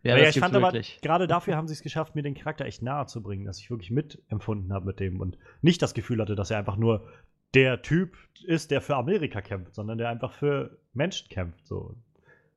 Ja, 0.05 0.17
das 0.17 0.35
ich 0.35 0.39
fand 0.41 0.53
wirklich. 0.53 0.97
aber, 0.97 1.01
gerade 1.01 1.27
dafür 1.27 1.55
haben 1.55 1.65
sie 1.69 1.73
es 1.75 1.81
geschafft, 1.81 2.13
mir 2.13 2.23
den 2.23 2.33
Charakter 2.35 2.65
echt 2.65 2.81
nahe 2.81 3.05
zu 3.05 3.23
bringen, 3.23 3.45
dass 3.45 3.59
ich 3.59 3.69
wirklich 3.69 3.89
mitempfunden 3.89 4.73
habe 4.73 4.85
mit 4.85 4.99
dem 4.99 5.21
und 5.21 5.37
nicht 5.61 5.81
das 5.81 5.93
Gefühl 5.93 6.19
hatte, 6.19 6.35
dass 6.35 6.51
er 6.51 6.57
einfach 6.57 6.75
nur 6.75 7.07
der 7.53 7.81
Typ 7.81 8.17
ist, 8.45 8.71
der 8.71 8.81
für 8.81 8.97
Amerika 8.97 9.41
kämpft, 9.41 9.73
sondern 9.75 9.97
der 9.97 10.09
einfach 10.09 10.33
für 10.33 10.77
Menschen 10.93 11.29
kämpft. 11.29 11.65
So. 11.65 11.95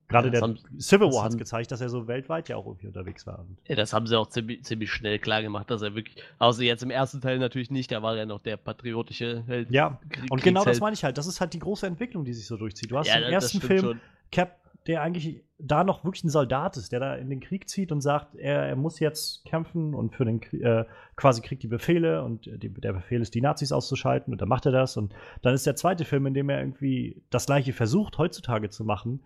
Gerade 0.08 0.28
Ja, 0.28 0.32
der 0.32 0.40
haben- 0.42 0.58
Civil 0.78 1.08
War 1.12 1.24
hat 1.24 1.32
es 1.32 1.38
gezeigt, 1.38 1.72
dass 1.72 1.80
er 1.80 1.88
so 1.88 2.06
weltweit 2.06 2.48
ja 2.48 2.56
auch 2.56 2.66
irgendwie 2.66 2.86
unterwegs 2.86 3.26
war. 3.26 3.44
Ja, 3.66 3.74
das 3.74 3.92
haben 3.92 4.06
sie 4.06 4.16
auch 4.16 4.28
ziemlich, 4.28 4.62
ziemlich 4.64 4.90
schnell 4.92 5.18
klar 5.18 5.42
gemacht, 5.42 5.70
dass 5.70 5.82
er 5.82 5.94
wirklich, 5.94 6.16
außer 6.38 6.62
jetzt 6.62 6.82
im 6.82 6.90
ersten 6.90 7.20
Teil 7.20 7.38
natürlich 7.38 7.70
nicht, 7.70 7.90
da 7.90 8.02
war 8.02 8.16
er 8.16 8.26
noch 8.26 8.40
der 8.40 8.56
patriotische 8.56 9.42
Held. 9.46 9.70
ja, 9.70 9.98
Krie- 10.08 10.30
und 10.30 10.42
genau 10.42 10.64
das 10.64 10.80
meine 10.80 10.94
ich 10.94 11.02
halt. 11.04 11.18
Das 11.18 11.26
ist 11.26 11.40
halt 11.40 11.52
die 11.54 11.58
große 11.58 11.86
Entwicklung, 11.86 12.24
die 12.24 12.32
sich 12.34 12.46
so 12.46 12.56
durchzieht. 12.56 12.90
Du 12.90 12.98
hast 12.98 13.08
ja, 13.08 13.16
im 13.16 13.32
ersten 13.32 13.60
Film 13.60 13.80
schon. 13.80 14.00
Cap, 14.30 14.58
der 14.86 15.02
eigentlich 15.02 15.42
da 15.58 15.82
noch 15.82 16.04
wirklich 16.04 16.22
ein 16.22 16.28
Soldat 16.28 16.76
ist, 16.76 16.92
der 16.92 17.00
da 17.00 17.14
in 17.16 17.28
den 17.30 17.40
Krieg 17.40 17.68
zieht 17.68 17.90
und 17.90 18.00
sagt, 18.02 18.36
er, 18.36 18.62
er 18.68 18.76
muss 18.76 19.00
jetzt 19.00 19.44
kämpfen 19.44 19.94
und 19.94 20.14
für 20.14 20.24
den 20.24 20.40
äh, 20.60 20.84
quasi 21.16 21.40
kriegt 21.42 21.62
die 21.62 21.68
Befehle 21.68 22.22
und 22.22 22.46
die, 22.46 22.68
der 22.68 22.92
Befehl 22.92 23.20
ist, 23.22 23.34
die 23.34 23.40
Nazis 23.40 23.72
auszuschalten 23.72 24.32
und 24.32 24.40
dann 24.40 24.48
macht 24.48 24.66
er 24.66 24.72
das 24.72 24.96
und 24.96 25.12
dann 25.42 25.54
ist 25.54 25.66
der 25.66 25.74
zweite 25.74 26.04
Film, 26.04 26.26
in 26.26 26.34
dem 26.34 26.48
er 26.50 26.60
irgendwie 26.60 27.20
das 27.30 27.46
gleiche 27.46 27.72
versucht 27.72 28.18
heutzutage 28.18 28.68
zu 28.70 28.84
machen, 28.84 29.22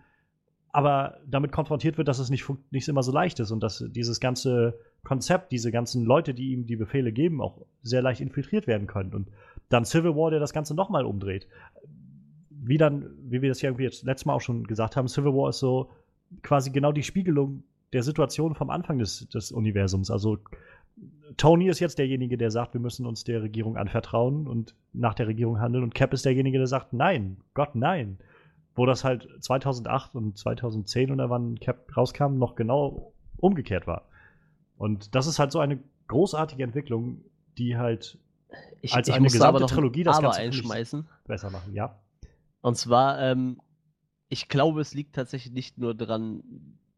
aber 0.73 1.17
damit 1.27 1.51
konfrontiert 1.51 1.97
wird, 1.97 2.07
dass 2.07 2.19
es 2.19 2.29
nicht, 2.29 2.45
nicht 2.71 2.87
immer 2.87 3.03
so 3.03 3.11
leicht 3.11 3.39
ist 3.39 3.51
und 3.51 3.61
dass 3.61 3.83
dieses 3.89 4.19
ganze 4.19 4.79
Konzept, 5.03 5.51
diese 5.51 5.71
ganzen 5.71 6.05
Leute, 6.05 6.33
die 6.33 6.51
ihm 6.51 6.65
die 6.65 6.75
Befehle 6.75 7.11
geben, 7.11 7.41
auch 7.41 7.65
sehr 7.81 8.01
leicht 8.01 8.21
infiltriert 8.21 8.67
werden 8.67 8.87
können 8.87 9.13
und 9.13 9.29
dann 9.69 9.85
Civil 9.85 10.15
War, 10.15 10.31
der 10.31 10.39
das 10.39 10.53
Ganze 10.53 10.75
nochmal 10.75 11.05
umdreht 11.05 11.47
wie 12.61 12.77
dann, 12.77 13.09
wie 13.23 13.41
wir 13.41 13.49
das 13.49 13.61
ja 13.61 13.69
irgendwie 13.69 13.85
jetzt 13.85 14.03
letztes 14.03 14.25
Mal 14.25 14.33
auch 14.33 14.41
schon 14.41 14.65
gesagt 14.65 14.95
haben, 14.95 15.07
Civil 15.07 15.33
War 15.33 15.49
ist 15.49 15.59
so 15.59 15.89
quasi 16.43 16.69
genau 16.69 16.91
die 16.91 17.03
Spiegelung 17.03 17.63
der 17.91 18.03
Situation 18.03 18.55
vom 18.55 18.69
Anfang 18.69 18.99
des, 18.99 19.27
des 19.29 19.51
Universums. 19.51 20.11
Also 20.11 20.37
Tony 21.37 21.67
ist 21.67 21.79
jetzt 21.79 21.97
derjenige, 21.97 22.37
der 22.37 22.51
sagt, 22.51 22.73
wir 22.73 22.81
müssen 22.81 23.05
uns 23.05 23.23
der 23.23 23.41
Regierung 23.41 23.77
anvertrauen 23.77 24.47
und 24.47 24.75
nach 24.93 25.15
der 25.15 25.27
Regierung 25.27 25.59
handeln. 25.59 25.83
Und 25.83 25.95
Cap 25.95 26.13
ist 26.13 26.23
derjenige, 26.23 26.59
der 26.59 26.67
sagt, 26.67 26.93
nein, 26.93 27.37
Gott, 27.53 27.73
nein. 27.73 28.19
Wo 28.75 28.85
das 28.85 29.03
halt 29.03 29.27
2008 29.41 30.15
und 30.15 30.37
2010 30.37 31.11
oder 31.11 31.29
wann 31.29 31.59
Cap 31.59 31.95
rauskam, 31.95 32.37
noch 32.37 32.55
genau 32.55 33.13
umgekehrt 33.37 33.87
war. 33.87 34.07
Und 34.77 35.13
das 35.13 35.27
ist 35.27 35.39
halt 35.39 35.51
so 35.51 35.59
eine 35.59 35.79
großartige 36.07 36.63
Entwicklung, 36.63 37.21
die 37.57 37.77
halt 37.77 38.17
Ich, 38.81 38.93
als 38.93 39.07
ich 39.07 39.13
eine 39.13 39.27
gesamte 39.27 39.47
aber 39.47 39.59
noch 39.59 39.69
Trilogie 39.69 40.03
das 40.03 40.17
aber 40.17 40.27
Ganze 40.27 40.41
einschmeißen. 40.41 41.07
besser 41.25 41.49
machen. 41.51 41.73
Ja. 41.73 41.99
Und 42.61 42.77
zwar, 42.77 43.19
ähm, 43.19 43.59
ich 44.29 44.47
glaube, 44.47 44.81
es 44.81 44.93
liegt 44.93 45.15
tatsächlich 45.15 45.53
nicht 45.53 45.77
nur 45.77 45.93
dran, 45.93 46.43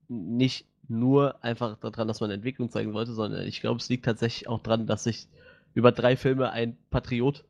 nicht 0.07 0.67
nur 0.88 1.43
einfach 1.43 1.78
daran, 1.78 2.07
dass 2.07 2.21
man 2.21 2.32
Entwicklung 2.32 2.69
zeigen 2.69 2.93
wollte, 2.93 3.13
sondern 3.13 3.47
ich 3.47 3.61
glaube, 3.61 3.80
es 3.80 3.89
liegt 3.89 4.05
tatsächlich 4.05 4.47
auch 4.47 4.61
dran, 4.61 4.86
dass 4.86 5.05
sich 5.05 5.28
über 5.74 5.91
drei 5.91 6.15
Filme 6.15 6.51
ein 6.51 6.78
Patriot, 6.89 7.45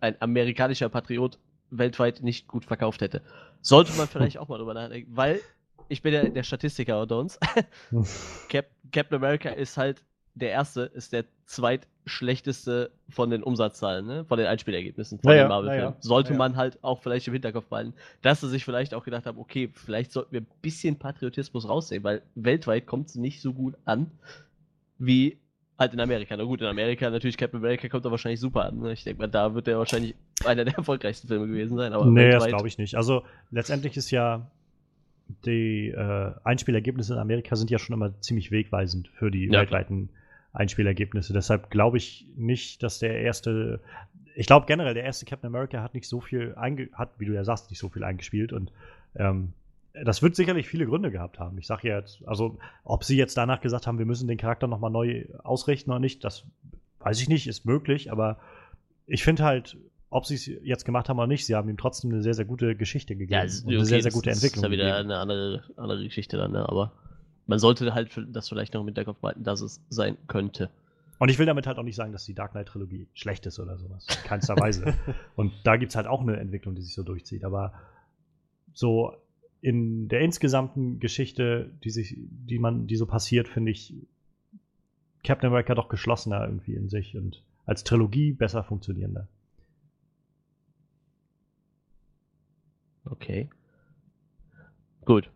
ein 0.00 0.20
amerikanischer 0.20 0.88
Patriot 0.88 1.38
weltweit 1.72 2.22
nicht 2.22 2.46
gut 2.48 2.64
verkauft 2.64 3.00
hätte. 3.00 3.22
Sollte 3.60 3.92
man 3.94 4.06
vielleicht 4.08 4.38
auch 4.38 4.48
mal 4.48 4.58
drüber 4.58 4.74
nachdenken, 4.74 5.10
weil 5.16 5.40
ich 5.88 6.02
bin 6.02 6.14
ja 6.14 6.28
der 6.28 6.42
Statistiker 6.42 7.00
unter 7.02 7.18
uns. 7.18 7.38
Cap 8.48 8.66
Captain 8.92 9.16
America 9.16 9.48
ist 9.50 9.76
halt 9.76 10.02
der 10.34 10.50
erste, 10.50 10.82
ist 10.82 11.12
der 11.12 11.24
zweitschlechteste 11.46 12.90
von 13.10 13.28
den 13.30 13.42
Umsatzzahlen, 13.42 14.06
ne? 14.06 14.24
von 14.24 14.38
den 14.38 14.46
Einspielergebnissen 14.46 15.18
von 15.18 15.32
Ja, 15.32 15.42
den 15.44 15.48
Marvel-Filmen. 15.48 15.84
ja, 15.84 15.90
ja. 15.90 15.96
Sollte 16.00 16.30
Ja, 16.30 16.34
ja. 16.34 16.38
man 16.38 16.56
halt 16.56 16.82
auch 16.82 17.02
vielleicht 17.02 17.26
im 17.26 17.34
Hinterkopf 17.34 17.66
behalten, 17.66 17.94
dass 18.22 18.40
sie 18.40 18.48
sich 18.48 18.64
vielleicht 18.64 18.94
auch 18.94 19.04
gedacht 19.04 19.26
haben, 19.26 19.38
okay, 19.38 19.70
vielleicht 19.74 20.12
sollten 20.12 20.32
wir 20.32 20.40
ein 20.40 20.46
bisschen 20.62 20.98
Patriotismus 20.98 21.68
rausnehmen, 21.68 22.04
weil 22.04 22.22
weltweit 22.34 22.86
kommt 22.86 23.08
es 23.08 23.14
nicht 23.16 23.40
so 23.42 23.52
gut 23.52 23.74
an 23.84 24.10
wie 24.98 25.38
halt 25.82 25.92
in 25.92 26.00
Amerika. 26.00 26.36
Na 26.36 26.44
gut, 26.44 26.60
in 26.60 26.66
Amerika 26.66 27.10
natürlich 27.10 27.36
Captain 27.36 27.60
America 27.60 27.88
kommt 27.88 28.04
da 28.04 28.10
wahrscheinlich 28.10 28.40
super 28.40 28.64
an. 28.64 28.78
Ne? 28.78 28.92
Ich 28.92 29.04
denke 29.04 29.20
mal, 29.20 29.28
da 29.28 29.54
wird 29.54 29.66
der 29.66 29.78
wahrscheinlich 29.78 30.14
einer 30.44 30.64
der 30.64 30.74
erfolgreichsten 30.76 31.28
Filme 31.28 31.46
gewesen 31.46 31.76
sein. 31.76 31.92
Aber 31.92 32.06
nee, 32.06 32.30
das 32.30 32.46
glaube 32.46 32.68
ich 32.68 32.78
nicht. 32.78 32.94
Also 32.94 33.22
letztendlich 33.50 33.96
ist 33.96 34.10
ja 34.10 34.50
die 35.44 35.88
äh, 35.88 36.32
Einspielergebnisse 36.44 37.14
in 37.14 37.18
Amerika 37.18 37.56
sind 37.56 37.70
ja 37.70 37.78
schon 37.78 37.94
immer 37.94 38.18
ziemlich 38.20 38.50
wegweisend 38.50 39.08
für 39.08 39.30
die 39.30 39.46
Ja, 39.46 39.60
weltweiten 39.60 40.10
Einspielergebnisse. 40.52 41.32
Deshalb 41.32 41.70
glaube 41.70 41.96
ich 41.96 42.26
nicht, 42.36 42.82
dass 42.82 42.98
der 42.98 43.20
erste, 43.20 43.80
ich 44.34 44.46
glaube 44.46 44.66
generell, 44.66 44.94
der 44.94 45.04
erste 45.04 45.24
Captain 45.24 45.48
America 45.48 45.82
hat 45.82 45.94
nicht 45.94 46.08
so 46.08 46.20
viel 46.20 46.54
einge 46.56 46.88
hat, 46.92 47.10
wie 47.18 47.24
du 47.24 47.32
ja 47.32 47.44
sagst, 47.44 47.70
nicht 47.70 47.78
so 47.78 47.88
viel 47.88 48.04
eingespielt 48.04 48.52
und 48.52 48.72
ähm, 49.16 49.52
das 50.04 50.22
wird 50.22 50.36
sicherlich 50.36 50.68
viele 50.68 50.86
Gründe 50.86 51.10
gehabt 51.10 51.38
haben. 51.38 51.58
Ich 51.58 51.66
sage 51.66 51.88
ja 51.88 51.98
jetzt, 51.98 52.26
also 52.26 52.58
ob 52.84 53.04
sie 53.04 53.16
jetzt 53.16 53.36
danach 53.36 53.60
gesagt 53.60 53.86
haben, 53.86 53.98
wir 53.98 54.06
müssen 54.06 54.28
den 54.28 54.38
Charakter 54.38 54.66
nochmal 54.66 54.90
neu 54.90 55.26
ausrichten 55.42 55.90
oder 55.90 56.00
nicht, 56.00 56.24
das 56.24 56.44
weiß 57.00 57.20
ich 57.20 57.28
nicht, 57.28 57.46
ist 57.46 57.66
möglich, 57.66 58.10
aber 58.10 58.38
ich 59.06 59.24
finde 59.24 59.44
halt, 59.44 59.76
ob 60.08 60.26
sie 60.26 60.34
es 60.34 60.46
jetzt 60.46 60.84
gemacht 60.84 61.08
haben 61.08 61.18
oder 61.18 61.26
nicht, 61.26 61.46
sie 61.46 61.54
haben 61.54 61.68
ihm 61.68 61.76
trotzdem 61.76 62.10
eine 62.10 62.22
sehr, 62.22 62.34
sehr 62.34 62.44
gute 62.44 62.76
Geschichte 62.76 63.16
gegeben. 63.16 63.32
Ja, 63.32 63.42
ist 63.44 63.64
und 63.64 63.70
eine 63.70 63.78
okay, 63.78 63.86
sehr, 63.86 64.02
sehr 64.02 64.10
das 64.10 64.14
gute 64.14 64.30
ist 64.30 64.36
Entwicklung. 64.42 64.64
ja 64.64 64.70
wieder 64.70 64.84
gegeben. 64.84 65.10
eine 65.10 65.18
andere, 65.18 65.64
andere 65.76 66.04
Geschichte 66.04 66.36
dann, 66.36 66.52
ne? 66.52 66.68
aber 66.68 66.92
man 67.46 67.58
sollte 67.58 67.92
halt 67.92 68.10
das 68.28 68.48
vielleicht 68.48 68.74
noch 68.74 68.80
im 68.82 68.86
Hinterkopf 68.86 69.18
behalten, 69.18 69.44
dass 69.44 69.60
es 69.60 69.80
sein 69.88 70.16
könnte. 70.28 70.70
Und 71.18 71.28
ich 71.28 71.38
will 71.38 71.46
damit 71.46 71.66
halt 71.66 71.78
auch 71.78 71.82
nicht 71.82 71.96
sagen, 71.96 72.12
dass 72.12 72.24
die 72.24 72.34
Dark 72.34 72.52
Knight-Trilogie 72.52 73.06
schlecht 73.14 73.46
ist 73.46 73.60
oder 73.60 73.78
sowas. 73.78 74.06
In 74.08 74.28
keinster 74.28 74.56
Weise. 74.58 74.94
Und 75.36 75.52
da 75.64 75.76
gibt 75.76 75.90
es 75.90 75.96
halt 75.96 76.06
auch 76.06 76.20
eine 76.20 76.36
Entwicklung, 76.36 76.74
die 76.74 76.82
sich 76.82 76.94
so 76.94 77.02
durchzieht. 77.04 77.44
Aber 77.44 77.72
so 78.72 79.14
in 79.62 80.08
der 80.08 80.20
insgesamten 80.20 80.98
Geschichte, 81.00 81.70
die 81.84 81.90
sich, 81.90 82.16
die 82.18 82.58
man, 82.58 82.86
die 82.88 82.96
so 82.96 83.06
passiert, 83.06 83.48
finde 83.48 83.70
ich 83.70 83.94
Captain 85.24 85.48
America 85.48 85.74
doch 85.74 85.88
geschlossener 85.88 86.44
irgendwie 86.44 86.74
in 86.74 86.88
sich 86.88 87.16
und 87.16 87.42
als 87.64 87.84
Trilogie 87.84 88.32
besser 88.32 88.64
funktionierender. 88.64 89.28
Okay. 93.04 93.48
Gut. 95.04 95.30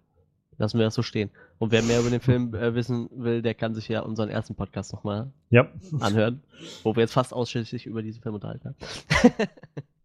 Lassen 0.58 0.78
wir 0.78 0.86
das 0.86 0.94
so 0.94 1.02
stehen. 1.02 1.30
Und 1.58 1.70
wer 1.70 1.82
mehr 1.82 2.00
über 2.00 2.10
den 2.10 2.20
Film 2.20 2.54
äh, 2.54 2.74
wissen 2.74 3.08
will, 3.12 3.42
der 3.42 3.54
kann 3.54 3.74
sich 3.74 3.88
ja 3.88 4.00
unseren 4.00 4.28
ersten 4.28 4.54
Podcast 4.54 4.92
nochmal 4.92 5.30
Ja. 5.50 5.70
anhören, 6.00 6.42
wo 6.82 6.96
wir 6.96 7.02
jetzt 7.02 7.12
fast 7.12 7.32
ausschließlich 7.32 7.86
über 7.86 8.02
diesen 8.02 8.22
Film 8.22 8.34
unterhalten 8.36 8.68
haben. 8.70 8.76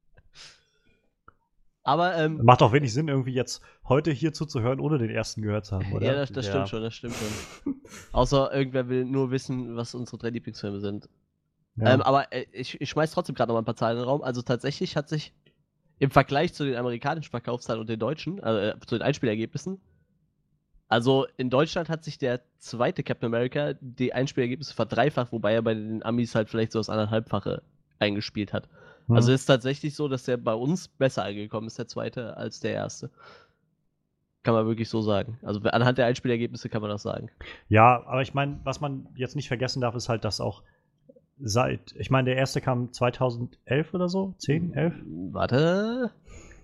Aber, 1.84 2.16
ähm, 2.18 2.40
Macht 2.44 2.62
auch 2.62 2.74
wenig 2.74 2.94
Sinn, 2.94 3.08
irgendwie 3.08 3.34
jetzt 3.34 3.62
heute 3.88 4.12
hier 4.12 4.34
zuzuhören, 4.34 4.80
ohne 4.80 5.00
den 5.00 5.10
ersten 5.10 5.42
gehört 5.42 5.66
zu 5.66 5.76
haben, 5.76 5.92
oder? 5.94 6.06
ja, 6.06 6.14
das, 6.14 6.32
das 6.32 6.46
Ja. 6.46 6.52
stimmt 6.52 6.70
schon, 6.70 6.82
das 6.84 6.94
stimmt 6.94 7.16
schon. 7.16 7.76
Außer 8.12 8.54
irgendwer 8.54 8.88
will 8.88 9.06
nur 9.06 9.32
wissen, 9.32 9.76
was 9.76 9.96
unsere 9.96 10.18
drei 10.18 10.30
Lieblingsfilme 10.30 10.80
sind. 10.80 11.10
Ja. 11.78 11.94
Ähm, 11.96 12.02
aber 12.02 12.32
äh, 12.32 12.46
ich, 12.52 12.80
ich 12.80 12.90
schmeiß 12.90 13.12
trotzdem 13.12 13.34
gerade 13.34 13.50
noch 13.50 13.56
mal 13.56 13.62
ein 13.62 13.66
paar 13.66 13.76
Zahlen 13.76 13.98
in 13.98 14.04
den 14.04 14.10
Raum. 14.10 14.22
Also 14.22 14.42
tatsächlich 14.44 14.96
hat 14.96 15.10
sich 15.10 15.34
im 15.98 16.12
Vergleich 16.12 16.54
zu 16.54 16.66
den 16.66 16.76
amerikanischen 16.76 17.32
Verkaufszahlen 17.32 17.82
und 17.82 17.90
den 17.90 18.00
deutschen, 18.00 18.44
also 18.44 18.60
äh, 18.60 18.80
zu 18.86 18.96
den 18.96 19.02
Einspielergebnissen, 19.02 19.80
also 20.88 21.26
in 21.38 21.50
Deutschland 21.50 21.88
hat 21.88 22.04
sich 22.04 22.18
der 22.18 22.42
zweite 22.60 23.02
Captain 23.02 23.28
America 23.28 23.74
die 23.80 24.12
Einspielergebnisse 24.14 24.74
verdreifacht, 24.74 25.32
wobei 25.32 25.54
er 25.54 25.62
bei 25.62 25.74
den 25.74 26.04
Amis 26.04 26.36
halt 26.36 26.50
vielleicht 26.50 26.74
so 26.74 26.80
das 26.80 26.90
anderthalbfache 26.90 27.64
eingespielt 27.98 28.52
hat. 28.52 28.68
Hm. 29.08 29.16
Also 29.16 29.32
ist 29.32 29.46
tatsächlich 29.46 29.96
so, 29.96 30.08
dass 30.08 30.24
der 30.24 30.38
bei 30.38 30.54
uns 30.54 30.88
besser 30.88 31.24
angekommen 31.24 31.68
ist, 31.68 31.78
der 31.78 31.88
zweite, 31.88 32.38
als 32.38 32.60
der 32.60 32.74
erste. 32.74 33.10
Kann 34.44 34.56
man 34.56 34.66
wirklich 34.66 34.90
so 34.90 35.02
sagen. 35.02 35.38
Also 35.44 35.60
anhand 35.62 35.98
der 35.98 36.08
Einspielergebnisse 36.08 36.70
kann 36.70 36.82
man 36.82 36.90
das 36.90 37.04
sagen. 37.04 37.30
Ja, 37.70 38.04
aber 38.08 38.22
ich 38.24 38.34
meine, 38.34 38.60
was 38.64 38.82
man 38.82 39.08
jetzt 39.16 39.36
nicht 39.36 39.48
vergessen 39.48 39.82
darf, 39.82 39.94
ist 39.96 40.10
halt, 40.10 40.26
dass 40.26 40.42
auch 40.42 40.64
seit, 41.40 41.94
ich 41.98 42.10
meine, 42.10 42.30
der 42.32 42.38
erste 42.38 42.60
kam 42.62 42.92
2011 42.92 43.94
oder 43.94 44.10
so, 44.10 44.34
10, 44.40 44.74
11? 44.74 44.94
Warte. 45.32 46.12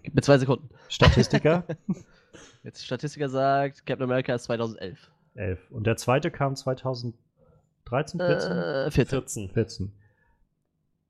Gib 0.02 0.16
mir 0.16 0.22
zwei 0.22 0.38
Sekunden. 0.38 0.70
Statistiker, 0.90 1.64
Jetzt 2.64 2.86
Statistiker 2.86 3.30
sagt, 3.30 3.86
Captain 3.86 4.04
America 4.04 4.34
ist 4.36 4.44
2011. 4.44 5.12
11. 5.36 5.72
Und 5.72 5.88
der 5.88 5.96
zweite 5.98 6.32
kam 6.32 6.56
2013, 6.56 8.20
14? 8.20 8.52
Äh, 8.52 8.92
14. 8.92 9.06
14. 9.08 9.50
14. 9.50 9.92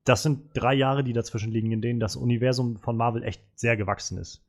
Das 0.07 0.23
sind 0.23 0.49
drei 0.53 0.73
Jahre, 0.73 1.03
die 1.03 1.13
dazwischen 1.13 1.51
liegen, 1.51 1.71
in 1.71 1.81
denen 1.81 1.99
das 1.99 2.15
Universum 2.15 2.77
von 2.77 2.95
Marvel 2.95 3.23
echt 3.23 3.41
sehr 3.55 3.75
gewachsen 3.75 4.17
ist. 4.17 4.45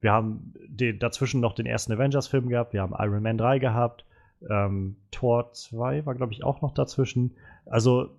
Wir 0.00 0.10
haben 0.10 0.54
den, 0.66 0.98
dazwischen 0.98 1.40
noch 1.40 1.54
den 1.54 1.66
ersten 1.66 1.92
Avengers-Film 1.92 2.48
gehabt, 2.48 2.72
wir 2.72 2.82
haben 2.82 2.94
Iron 2.98 3.22
Man 3.22 3.38
3 3.38 3.60
gehabt, 3.60 4.04
ähm, 4.50 4.96
Thor 5.12 5.52
2 5.52 6.04
war, 6.04 6.16
glaube 6.16 6.32
ich, 6.32 6.42
auch 6.42 6.62
noch 6.62 6.74
dazwischen. 6.74 7.36
Also 7.64 8.10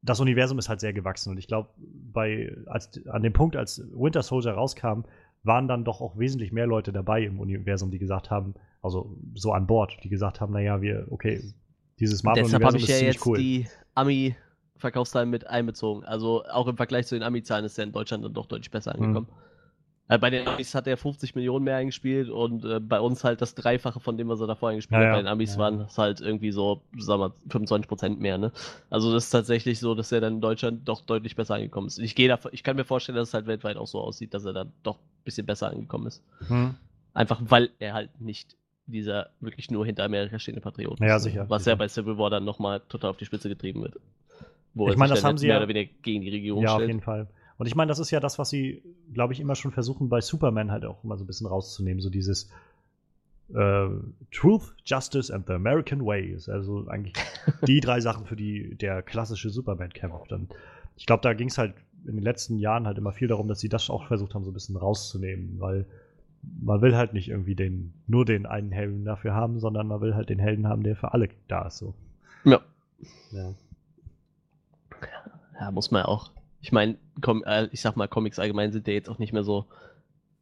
das 0.00 0.18
Universum 0.18 0.58
ist 0.58 0.70
halt 0.70 0.80
sehr 0.80 0.94
gewachsen 0.94 1.32
und 1.32 1.38
ich 1.38 1.48
glaube, 1.48 1.68
an 2.14 3.22
dem 3.22 3.32
Punkt, 3.34 3.54
als 3.54 3.82
Winter 3.92 4.22
Soldier 4.22 4.52
rauskam, 4.52 5.02
waren 5.42 5.68
dann 5.68 5.84
doch 5.84 6.00
auch 6.00 6.18
wesentlich 6.18 6.50
mehr 6.50 6.66
Leute 6.66 6.92
dabei 6.92 7.24
im 7.24 7.40
Universum, 7.40 7.90
die 7.90 7.98
gesagt 7.98 8.30
haben, 8.30 8.54
also 8.80 9.18
so 9.34 9.52
an 9.52 9.66
Bord, 9.66 9.98
die 10.02 10.08
gesagt 10.08 10.40
haben, 10.40 10.54
naja, 10.54 10.80
wir, 10.80 11.08
okay, 11.10 11.42
dieses 12.00 12.22
Marvel-Universum 12.22 12.80
ist 12.80 12.88
ja 12.88 12.96
ziemlich 12.96 13.16
jetzt 13.16 13.26
cool. 13.26 13.38
die 13.38 13.66
Ami-Verkaufszahlen 14.76 15.30
mit 15.30 15.46
einbezogen. 15.46 16.04
Also 16.04 16.44
auch 16.46 16.66
im 16.68 16.76
Vergleich 16.76 17.06
zu 17.06 17.14
den 17.14 17.22
Ami-Zahlen 17.22 17.64
ist 17.64 17.78
er 17.78 17.84
in 17.84 17.92
Deutschland 17.92 18.24
dann 18.24 18.34
doch 18.34 18.46
deutlich 18.46 18.70
besser 18.70 18.94
Mhm. 18.96 19.02
angekommen. 19.04 19.28
Äh, 20.08 20.18
bei 20.18 20.30
den 20.30 20.46
Amis 20.46 20.72
hat 20.76 20.86
er 20.86 20.96
50 20.96 21.34
Millionen 21.34 21.64
mehr 21.64 21.76
eingespielt 21.78 22.30
und 22.30 22.64
äh, 22.64 22.78
bei 22.78 23.00
uns 23.00 23.24
halt 23.24 23.40
das 23.42 23.56
Dreifache 23.56 23.98
von 23.98 24.16
dem, 24.16 24.28
was 24.28 24.40
er 24.40 24.46
davor 24.46 24.68
eingespielt 24.68 25.00
Ja, 25.00 25.06
hat. 25.08 25.14
Bei 25.14 25.22
den 25.22 25.26
Amis 25.26 25.54
Ja. 25.54 25.60
waren 25.62 25.80
es 25.80 25.98
halt 25.98 26.20
irgendwie 26.20 26.52
so, 26.52 26.80
sagen 26.96 27.22
wir, 27.22 27.32
25 27.48 27.88
Prozent 27.88 28.20
mehr. 28.20 28.38
Ne? 28.38 28.52
Also 28.88 29.12
das 29.12 29.24
ist 29.24 29.30
tatsächlich 29.30 29.80
so, 29.80 29.96
dass 29.96 30.12
er 30.12 30.20
dann 30.20 30.34
in 30.34 30.40
Deutschland 30.40 30.86
doch 30.88 31.00
deutlich 31.00 31.34
besser 31.34 31.56
angekommen 31.56 31.88
ist. 31.88 31.98
Ich, 31.98 32.14
gehe 32.14 32.28
davon, 32.28 32.52
ich 32.54 32.62
kann 32.62 32.76
mir 32.76 32.84
vorstellen, 32.84 33.16
dass 33.16 33.28
es 33.28 33.34
halt 33.34 33.48
weltweit 33.48 33.76
auch 33.76 33.88
so 33.88 34.00
aussieht, 34.00 34.32
dass 34.32 34.44
er 34.44 34.52
dann 34.52 34.72
doch 34.84 34.96
ein 34.96 35.24
bisschen 35.24 35.44
besser 35.44 35.70
angekommen 35.70 36.06
ist. 36.06 36.22
Hm. 36.46 36.74
Einfach 37.12 37.40
weil 37.44 37.70
er 37.80 37.94
halt 37.94 38.20
nicht 38.20 38.54
dieser 38.86 39.30
wirklich 39.40 39.72
nur 39.72 39.84
hinter 39.84 40.04
Amerika 40.04 40.38
stehende 40.38 40.60
Patriot 40.60 41.00
Ja, 41.00 41.16
ist. 41.16 41.24
ne? 41.24 41.30
sicher, 41.30 41.50
Was 41.50 41.64
sicher. 41.64 41.72
ja 41.72 41.76
bei 41.76 41.88
Civil 41.88 42.16
War 42.16 42.30
dann 42.30 42.44
nochmal 42.44 42.80
total 42.88 43.10
auf 43.10 43.16
die 43.16 43.24
Spitze 43.24 43.48
getrieben 43.48 43.82
wird. 43.82 43.94
Wo 44.76 44.88
Ich 44.90 44.96
meine, 44.96 45.14
das 45.14 45.24
haben 45.24 45.38
sie 45.38 45.46
mehr 45.46 45.56
ja- 45.56 45.60
oder 45.62 45.68
weniger 45.68 45.90
gegen 46.02 46.20
die 46.20 46.28
Regierung 46.30 46.62
Ja, 46.62 46.70
auf 46.70 46.74
stellt. 46.76 46.88
jeden 46.90 47.00
Fall. 47.00 47.26
Und 47.58 47.66
ich 47.66 47.74
meine, 47.74 47.88
das 47.88 47.98
ist 47.98 48.10
ja 48.10 48.20
das, 48.20 48.38
was 48.38 48.50
sie, 48.50 48.82
glaube 49.14 49.32
ich, 49.32 49.40
immer 49.40 49.54
schon 49.54 49.72
versuchen, 49.72 50.10
bei 50.10 50.20
Superman 50.20 50.70
halt 50.70 50.84
auch 50.84 51.02
immer 51.02 51.16
so 51.16 51.24
ein 51.24 51.26
bisschen 51.26 51.46
rauszunehmen. 51.46 52.02
So 52.02 52.10
dieses 52.10 52.50
äh, 53.54 53.86
Truth, 54.30 54.74
Justice 54.84 55.32
and 55.34 55.46
the 55.46 55.54
American 55.54 56.04
Way 56.04 56.32
ist 56.32 56.50
also 56.50 56.86
eigentlich 56.88 57.14
die 57.66 57.80
drei 57.80 58.00
Sachen, 58.00 58.26
für 58.26 58.36
die 58.36 58.74
der 58.74 59.02
klassische 59.02 59.48
Superman 59.48 59.90
kämpft. 59.94 60.32
Und 60.32 60.54
ich 60.96 61.06
glaube, 61.06 61.22
da 61.22 61.32
ging 61.32 61.48
es 61.48 61.56
halt 61.56 61.74
in 62.06 62.16
den 62.16 62.22
letzten 62.22 62.58
Jahren 62.58 62.86
halt 62.86 62.98
immer 62.98 63.12
viel 63.12 63.28
darum, 63.28 63.48
dass 63.48 63.60
sie 63.60 63.70
das 63.70 63.88
auch 63.88 64.06
versucht 64.06 64.34
haben, 64.34 64.44
so 64.44 64.50
ein 64.50 64.54
bisschen 64.54 64.76
rauszunehmen, 64.76 65.56
weil 65.58 65.86
man 66.62 66.82
will 66.82 66.94
halt 66.94 67.14
nicht 67.14 67.28
irgendwie 67.28 67.54
den, 67.54 67.94
nur 68.06 68.24
den 68.26 68.44
einen 68.44 68.70
Helden 68.70 69.04
dafür 69.06 69.34
haben, 69.34 69.58
sondern 69.58 69.88
man 69.88 70.02
will 70.02 70.14
halt 70.14 70.28
den 70.28 70.38
Helden 70.38 70.68
haben, 70.68 70.82
der 70.82 70.94
für 70.94 71.14
alle 71.14 71.30
da 71.48 71.66
ist. 71.66 71.78
So. 71.78 71.94
Ja. 72.44 72.60
Ja. 73.32 73.54
Ja, 75.60 75.70
muss 75.70 75.90
man 75.90 76.02
ja 76.02 76.08
auch. 76.08 76.30
Ich 76.60 76.72
meine, 76.72 76.96
äh, 77.44 77.68
ich 77.70 77.80
sag 77.80 77.96
mal, 77.96 78.08
Comics 78.08 78.38
allgemein 78.38 78.72
sind 78.72 78.86
ja 78.88 78.94
jetzt 78.94 79.08
auch 79.08 79.18
nicht 79.18 79.32
mehr 79.32 79.44
so. 79.44 79.66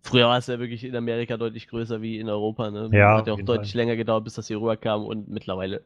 Früher 0.02 0.26
war 0.26 0.38
es 0.38 0.46
ja 0.46 0.58
wirklich 0.58 0.84
in 0.84 0.94
Amerika 0.94 1.36
deutlich 1.36 1.68
größer 1.68 2.02
wie 2.02 2.18
in 2.18 2.28
Europa. 2.28 2.70
Ne? 2.70 2.90
Ja, 2.92 3.18
Hat 3.18 3.26
ja 3.26 3.32
auch 3.32 3.40
deutlich 3.40 3.72
Fall. 3.72 3.80
länger 3.80 3.96
gedauert, 3.96 4.24
bis 4.24 4.34
das 4.34 4.48
hier 4.48 4.60
rüberkam 4.60 5.04
und 5.04 5.28
mittlerweile 5.28 5.82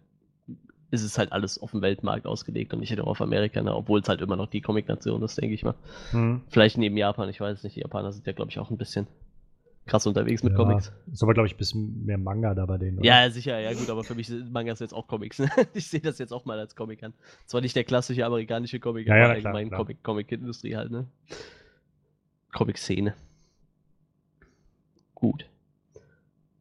ist 0.91 1.03
es 1.03 1.19
halt 1.19 1.33
alles 1.33 1.61
auf 1.61 1.73
dem 1.73 1.83
Weltmarkt 1.83 2.27
ausgelegt 2.27 2.73
und 2.73 2.81
nicht 2.81 2.97
nur 2.97 3.07
auf 3.07 3.21
Amerika, 3.21 3.61
ne? 3.63 3.75
obwohl 3.75 4.01
es 4.01 4.09
halt 4.09 4.21
immer 4.23 4.37
noch 4.37 4.47
die 4.47 4.63
Comic-Nation 4.63 5.23
ist, 5.23 5.37
denke 5.37 5.55
ich 5.55 5.63
mal. 5.63 5.75
Hm. 6.13 6.41
Vielleicht 6.49 6.79
neben 6.79 6.97
Japan, 6.97 7.29
ich 7.29 7.41
weiß 7.41 7.63
nicht. 7.63 7.77
Die 7.77 7.81
Japaner 7.81 8.11
sind 8.11 8.27
ja, 8.27 8.33
glaube 8.33 8.51
ich, 8.51 8.59
auch 8.59 8.71
ein 8.71 8.79
bisschen 8.79 9.07
krass 9.89 10.07
unterwegs 10.07 10.43
mit 10.45 10.53
Ja, 10.53 10.57
Comics. 10.59 10.93
Ist 11.13 11.23
aber, 11.23 11.35
glaube 11.35 11.49
ich, 11.49 11.55
ein 11.55 11.59
bisschen 11.59 12.05
mehr 12.05 12.19
Manga 12.19 12.55
da 12.55 12.65
bei 12.67 12.79
denen. 12.79 12.99
oder? 12.99 13.07
Ja, 13.07 13.31
sicher, 13.31 13.59
ja 13.59 13.73
gut, 13.73 13.91
aber 13.91 14.05
für 14.05 14.15
mich 14.15 14.29
sind 14.29 14.53
Mangas 14.53 14.79
jetzt 14.79 14.95
auch 14.95 15.09
Comics. 15.09 15.39
Ne? 15.41 15.51
Ich 15.75 15.89
sehe 15.89 16.01
das 16.01 16.19
jetzt 16.19 16.33
auch 16.33 16.45
mal 16.45 16.59
als 16.59 16.77
Comic 16.77 17.03
an. 17.03 17.15
Zwar 17.47 17.61
nicht 17.61 17.75
der 17.75 17.85
klassische 17.85 18.25
amerikanische 18.25 18.79
Comic, 18.79 19.07
Ja, 19.09 19.15
aber 19.15 19.23
ja, 19.25 19.31
allgemein. 19.31 19.71
Comic, 19.71 20.03
Comic-Industrie 20.05 20.77
halt, 20.77 20.91
ne? 20.93 21.07
Comic-Szene. 22.53 23.15
Gut. 25.15 25.49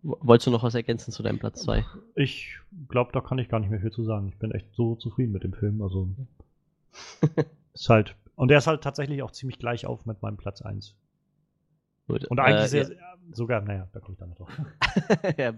Wo- 0.03 0.17
Wolltest 0.21 0.47
du 0.47 0.51
noch 0.51 0.63
was 0.63 0.75
ergänzen 0.75 1.11
zu 1.11 1.21
deinem 1.23 1.39
Platz 1.39 1.61
2? 1.63 1.86
Ich 2.15 2.57
glaube, 2.89 3.11
da 3.13 3.21
kann 3.21 3.38
ich 3.39 3.49
gar 3.49 3.59
nicht 3.59 3.69
mehr 3.69 3.80
viel 3.82 3.91
zu 3.91 4.03
sagen. 4.03 4.28
Ich 4.30 4.38
bin 4.38 4.51
echt 4.51 4.73
so 4.73 4.95
zufrieden 4.95 5.32
mit 5.32 5.43
dem 5.43 5.53
Film. 5.53 5.82
Also 5.82 6.09
ist 7.73 7.89
halt 7.89 8.15
und 8.36 8.49
der 8.49 8.59
ist 8.59 8.67
halt 8.67 8.84
tatsächlich 8.84 9.21
auch 9.23 9.32
ziemlich 9.32 9.57
gleich 9.59 9.86
auf 9.86 10.05
mit 10.05 10.21
meinem 10.21 10.38
Platz 10.38 10.61
1. 10.61 10.95
Gut, 12.07 12.25
Und 12.25 12.39
eigentlich 12.39 12.65
äh, 12.65 12.67
sehr, 12.67 12.86
sehr, 12.86 12.97
sogar, 13.32 13.61
naja, 13.61 13.88
da 13.93 13.99
komme 13.99 14.13
ich 14.13 14.19
dann 14.19 14.30
noch 14.30 14.38
drauf. 14.38 14.51
ja, 15.38 15.53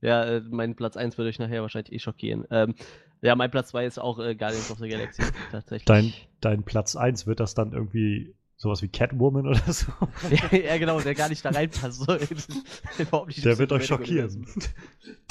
ja 0.00 0.24
äh, 0.24 0.40
mein 0.40 0.74
Platz 0.74 0.96
1 0.96 1.18
würde 1.18 1.28
euch 1.28 1.38
nachher 1.38 1.62
wahrscheinlich 1.62 1.92
eh 1.92 1.98
schockieren. 1.98 2.44
Ähm, 2.50 2.74
ja, 3.20 3.36
mein 3.36 3.50
Platz 3.50 3.68
2 3.68 3.86
ist 3.86 3.98
auch 3.98 4.18
äh, 4.18 4.34
Guardians 4.34 4.70
of 4.70 4.78
the 4.78 4.88
Galaxy, 4.88 5.22
tatsächlich. 5.50 5.84
Dein, 5.84 6.12
dein 6.40 6.64
Platz 6.64 6.96
1 6.96 7.26
wird 7.26 7.40
das 7.40 7.54
dann 7.54 7.72
irgendwie 7.72 8.34
sowas 8.56 8.82
wie 8.82 8.88
Catwoman 8.88 9.46
oder 9.46 9.72
so? 9.72 9.92
ja, 10.30 10.56
ja, 10.56 10.78
genau, 10.78 11.00
der 11.00 11.14
gar 11.14 11.28
nicht 11.28 11.44
da 11.44 11.50
reinpasst. 11.50 12.00
So, 12.00 12.16
Der 12.16 13.58
wird 13.58 13.72
euch 13.72 13.86
schockieren. 13.86 14.46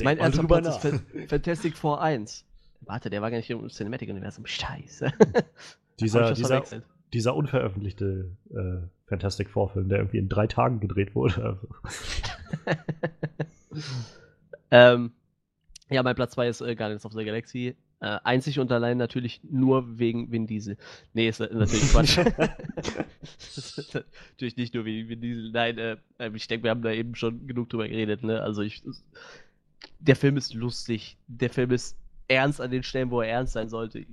Mein 0.04 0.18
erster 0.18 0.44
Platz 0.44 0.68
ist 0.68 0.78
Fan- 0.78 1.28
Fantastic 1.28 1.78
Four 1.78 2.02
1. 2.02 2.46
Warte, 2.82 3.10
der 3.10 3.22
war 3.22 3.30
gar 3.30 3.38
nicht 3.38 3.50
im 3.50 3.70
Cinematic-Universum. 3.70 4.46
Scheiße. 4.46 5.14
Dieser, 6.00 6.32
ich 6.32 6.38
dieser. 6.38 6.64
Dieser 7.14 7.36
unveröffentlichte 7.36 8.32
äh, 8.52 8.88
Fantastic 9.08 9.50
Four-Film, 9.50 9.90
der 9.90 10.00
irgendwie 10.00 10.18
in 10.18 10.30
drei 10.30 10.48
Tagen 10.48 10.80
gedreht 10.80 11.16
wurde. 11.16 11.44
Also, 11.44 11.68
ähm, 14.72 15.12
ja, 15.90 16.04
mein 16.04 16.16
Platz 16.16 16.34
2 16.34 16.48
ist 16.48 16.62
äh, 16.62 16.76
Guardians 16.76 17.06
of 17.06 17.14
the 17.14 17.26
Galaxy. 17.26 17.76
Äh, 18.00 18.18
einzig 18.24 18.58
und 18.58 18.72
allein 18.72 18.98
natürlich 18.98 19.42
nur 19.44 20.00
wegen 20.00 20.32
Vin 20.32 20.48
Diesel. 20.48 20.76
Nee, 21.14 21.28
ist 21.28 21.40
äh, 21.40 21.54
natürlich 21.54 21.92
Quatsch. 21.92 22.18
Natürlich 24.32 24.58
nicht 24.58 24.74
nur 24.74 24.86
wegen 24.86 25.08
Vin 25.08 25.22
Diesel. 25.22 25.52
Nein, 25.52 25.78
äh, 25.78 25.98
äh, 26.18 26.32
ich 26.34 26.48
denke, 26.48 26.64
wir 26.64 26.72
haben 26.72 26.82
da 26.82 26.92
eben 26.92 27.14
schon 27.14 27.46
genug 27.46 27.70
drüber 27.70 27.88
geredet. 27.88 28.24
Ne? 28.24 28.42
Also 28.42 28.64
ich, 28.64 28.82
der 30.00 30.16
Film 30.16 30.36
ist 30.36 30.56
lustig. 30.56 31.18
Der 31.28 31.52
Film 31.52 31.70
ist 31.70 31.96
ernst 32.28 32.60
an 32.60 32.72
den 32.72 32.82
Stellen, 32.82 33.12
wo 33.12 33.22
er 33.22 33.30
ernst 33.30 33.54
sein 33.54 33.70
sollte. 33.70 34.04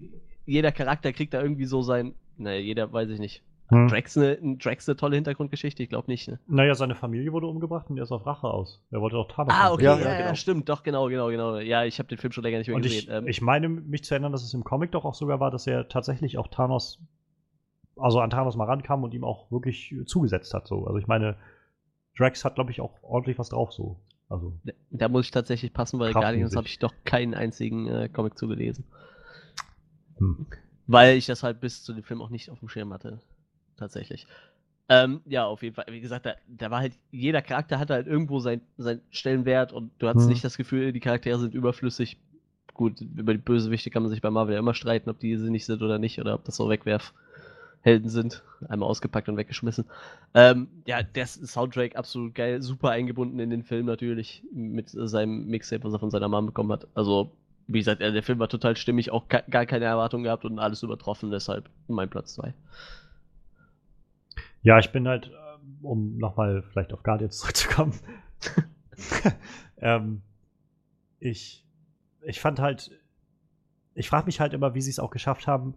Jeder 0.44 0.72
Charakter 0.72 1.14
kriegt 1.14 1.32
da 1.32 1.40
irgendwie 1.40 1.64
so 1.64 1.80
sein. 1.80 2.14
Naja, 2.38 2.60
jeder 2.60 2.92
weiß 2.92 3.08
ich 3.10 3.18
nicht. 3.18 3.42
hm. 3.68 3.88
Drax 3.88 4.16
eine, 4.16 4.56
Drax 4.56 4.88
eine 4.88 4.96
tolle 4.96 5.16
Hintergrundgeschichte? 5.16 5.82
Ich 5.82 5.88
glaube 5.88 6.10
nicht. 6.10 6.28
Ne? 6.28 6.38
Naja, 6.46 6.74
seine 6.74 6.94
Familie 6.94 7.32
wurde 7.32 7.46
umgebracht 7.46 7.90
und 7.90 7.96
er 7.98 8.04
ist 8.04 8.12
auf 8.12 8.24
Rache 8.26 8.46
aus. 8.48 8.82
Er 8.90 9.00
wollte 9.00 9.16
auch 9.16 9.28
Thanos. 9.30 9.52
Ah, 9.56 9.72
okay, 9.72 9.84
ja, 9.84 9.98
Ja, 9.98 10.10
ja, 10.12 10.18
genau. 10.22 10.34
stimmt, 10.34 10.68
doch, 10.68 10.82
genau, 10.82 11.08
genau, 11.08 11.28
genau. 11.28 11.58
Ja, 11.58 11.84
ich 11.84 11.98
habe 11.98 12.08
den 12.08 12.18
Film 12.18 12.32
schon 12.32 12.44
länger 12.44 12.58
nicht 12.58 12.68
mehr 12.68 12.76
Und 12.76 12.82
gesehen. 12.82 13.04
ich, 13.04 13.08
Ähm, 13.10 13.28
ich 13.28 13.42
meine, 13.42 13.68
mich 13.68 14.04
zu 14.04 14.14
erinnern, 14.14 14.32
dass 14.32 14.42
es 14.42 14.54
im 14.54 14.64
Comic 14.64 14.92
doch 14.92 15.04
auch 15.04 15.14
sogar 15.14 15.40
war, 15.40 15.50
dass 15.50 15.66
er 15.66 15.88
tatsächlich 15.88 16.38
auch 16.38 16.48
Thanos, 16.48 17.00
also 17.96 18.20
an 18.20 18.30
Thanos 18.30 18.56
mal 18.56 18.64
rankam 18.66 19.02
und 19.04 19.12
ihm 19.12 19.24
auch 19.24 19.50
wirklich 19.50 19.94
zugesetzt 20.06 20.54
hat. 20.54 20.66
So. 20.66 20.86
Also 20.86 20.98
ich 20.98 21.06
meine, 21.06 21.36
Drax 22.16 22.44
hat, 22.44 22.54
glaube 22.54 22.70
ich, 22.70 22.80
auch 22.80 23.02
ordentlich 23.02 23.38
was 23.38 23.50
drauf 23.50 23.72
so. 23.72 24.00
Also, 24.30 24.52
Da- 24.64 24.72
Da 24.90 25.08
muss 25.08 25.24
ich 25.26 25.30
tatsächlich 25.30 25.72
passen, 25.72 25.98
weil. 26.00 26.12
Guardians 26.12 26.54
habe 26.56 26.66
ich 26.66 26.78
doch 26.78 26.92
keinen 27.04 27.34
einzigen 27.34 27.86
äh, 27.88 28.08
Comic 28.08 28.36
zugelesen. 28.38 28.84
Hm. 30.18 30.46
Weil 30.88 31.16
ich 31.16 31.26
das 31.26 31.42
halt 31.42 31.60
bis 31.60 31.84
zu 31.84 31.92
dem 31.92 32.02
Film 32.02 32.22
auch 32.22 32.30
nicht 32.30 32.50
auf 32.50 32.58
dem 32.60 32.68
Schirm 32.68 32.92
hatte. 32.92 33.20
Tatsächlich. 33.76 34.26
Ähm, 34.88 35.20
ja, 35.26 35.44
auf 35.44 35.62
jeden 35.62 35.74
Fall. 35.74 35.84
Wie 35.90 36.00
gesagt, 36.00 36.24
da, 36.26 36.34
da 36.48 36.70
war 36.70 36.80
halt, 36.80 36.94
jeder 37.10 37.42
Charakter 37.42 37.78
hatte 37.78 37.92
halt 37.94 38.06
irgendwo 38.06 38.40
sein, 38.40 38.62
seinen 38.78 39.02
Stellenwert 39.10 39.72
und 39.72 39.90
du 39.98 40.08
hattest 40.08 40.24
Hm. 40.26 40.32
nicht 40.32 40.44
das 40.44 40.56
Gefühl, 40.56 40.92
die 40.92 41.00
Charaktere 41.00 41.38
sind 41.38 41.54
überflüssig. 41.54 42.16
Gut, 42.72 43.00
über 43.00 43.34
die 43.34 43.38
Bösewichte 43.38 43.90
kann 43.90 44.02
man 44.02 44.10
sich 44.10 44.22
bei 44.22 44.30
Marvel 44.30 44.54
ja 44.54 44.60
immer 44.60 44.72
streiten, 44.74 45.10
ob 45.10 45.18
die 45.18 45.36
sinnig 45.36 45.66
sind 45.66 45.82
oder 45.82 45.98
nicht, 45.98 46.20
oder 46.20 46.34
ob 46.34 46.44
das 46.44 46.56
so 46.56 46.68
Wegwerfhelden 46.70 48.08
sind. 48.08 48.42
Einmal 48.68 48.88
ausgepackt 48.88 49.28
und 49.28 49.36
weggeschmissen. 49.36 49.84
Ähm, 50.32 50.68
ja, 50.86 51.02
der 51.02 51.26
Soundtrack 51.26 51.96
absolut 51.96 52.34
geil, 52.34 52.62
super 52.62 52.90
eingebunden 52.90 53.38
in 53.40 53.50
den 53.50 53.64
Film 53.64 53.86
natürlich, 53.86 54.42
mit 54.52 54.90
seinem 54.90 55.46
Mixtape, 55.46 55.84
was 55.84 55.92
er 55.92 55.98
von 55.98 56.10
seiner 56.10 56.28
Mom 56.28 56.46
bekommen 56.46 56.72
hat. 56.72 56.86
Also, 56.94 57.32
wie 57.68 57.78
gesagt, 57.78 58.00
der 58.00 58.22
Film 58.22 58.38
war 58.38 58.48
total 58.48 58.76
stimmig, 58.76 59.10
auch 59.10 59.28
gar 59.28 59.66
keine 59.66 59.84
Erwartungen 59.84 60.24
gehabt 60.24 60.46
und 60.46 60.58
alles 60.58 60.82
übertroffen, 60.82 61.30
deshalb 61.30 61.68
mein 61.86 62.08
Platz 62.08 62.34
2. 62.34 62.54
ja, 64.62 64.78
ich 64.78 64.90
bin 64.90 65.06
halt, 65.06 65.28
ähm, 65.28 65.78
um 65.82 66.16
nochmal 66.16 66.62
vielleicht 66.62 66.94
auf 66.94 67.02
Guardians 67.02 67.38
zurückzukommen. 67.38 67.92
ähm, 69.78 70.22
ich, 71.20 71.66
ich 72.22 72.40
fand 72.40 72.58
halt, 72.58 72.90
ich 73.94 74.08
frage 74.08 74.26
mich 74.26 74.40
halt 74.40 74.54
immer, 74.54 74.74
wie 74.74 74.80
sie 74.80 74.90
es 74.90 74.98
auch 74.98 75.10
geschafft 75.10 75.46
haben, 75.46 75.74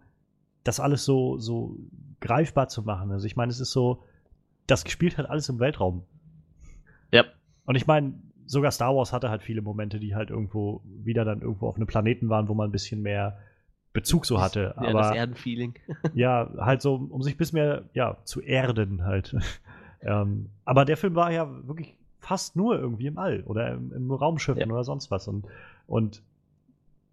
das 0.64 0.80
alles 0.80 1.04
so, 1.04 1.38
so 1.38 1.76
greifbar 2.20 2.68
zu 2.68 2.82
machen. 2.82 3.10
Also 3.12 3.26
ich 3.26 3.36
meine, 3.36 3.50
es 3.50 3.60
ist 3.60 3.72
so, 3.72 4.02
das 4.66 4.84
gespielt 4.84 5.18
hat 5.18 5.28
alles 5.28 5.48
im 5.50 5.58
Weltraum. 5.58 6.06
Ja. 7.10 7.24
Und 7.66 7.74
ich 7.74 7.86
meine, 7.86 8.14
sogar 8.46 8.70
Star 8.70 8.94
Wars 8.94 9.12
hatte 9.12 9.30
halt 9.30 9.42
viele 9.42 9.62
Momente, 9.62 9.98
die 9.98 10.14
halt 10.14 10.30
irgendwo 10.30 10.82
wieder 10.84 11.24
dann 11.24 11.40
irgendwo 11.42 11.68
auf 11.68 11.76
einem 11.76 11.86
Planeten 11.86 12.28
waren, 12.28 12.48
wo 12.48 12.54
man 12.54 12.68
ein 12.68 12.72
bisschen 12.72 13.02
mehr 13.02 13.38
Bezug 13.92 14.26
so 14.26 14.40
hatte. 14.40 14.74
Ja, 14.76 14.92
das 14.92 15.06
Aber 15.06 15.16
Erdenfeeling. 15.16 15.74
ja, 16.14 16.50
halt 16.58 16.82
so, 16.82 16.94
um 16.94 17.22
sich 17.22 17.34
ein 17.34 17.38
bisschen 17.38 17.58
mehr 17.58 17.84
ja, 17.94 18.18
zu 18.24 18.40
erden 18.40 19.04
halt. 19.04 19.36
ähm, 20.00 20.48
aber 20.64 20.84
der 20.84 20.96
Film 20.96 21.14
war 21.14 21.30
ja 21.30 21.48
wirklich 21.66 21.96
fast 22.18 22.56
nur 22.56 22.78
irgendwie 22.78 23.06
im 23.06 23.18
All 23.18 23.42
oder 23.42 23.72
im, 23.72 23.92
im 23.92 24.10
Raumschiffen 24.10 24.60
Ja. 24.60 24.66
oder 24.66 24.84
sonst 24.84 25.10
was. 25.10 25.28
Und, 25.28 25.46
und 25.86 26.22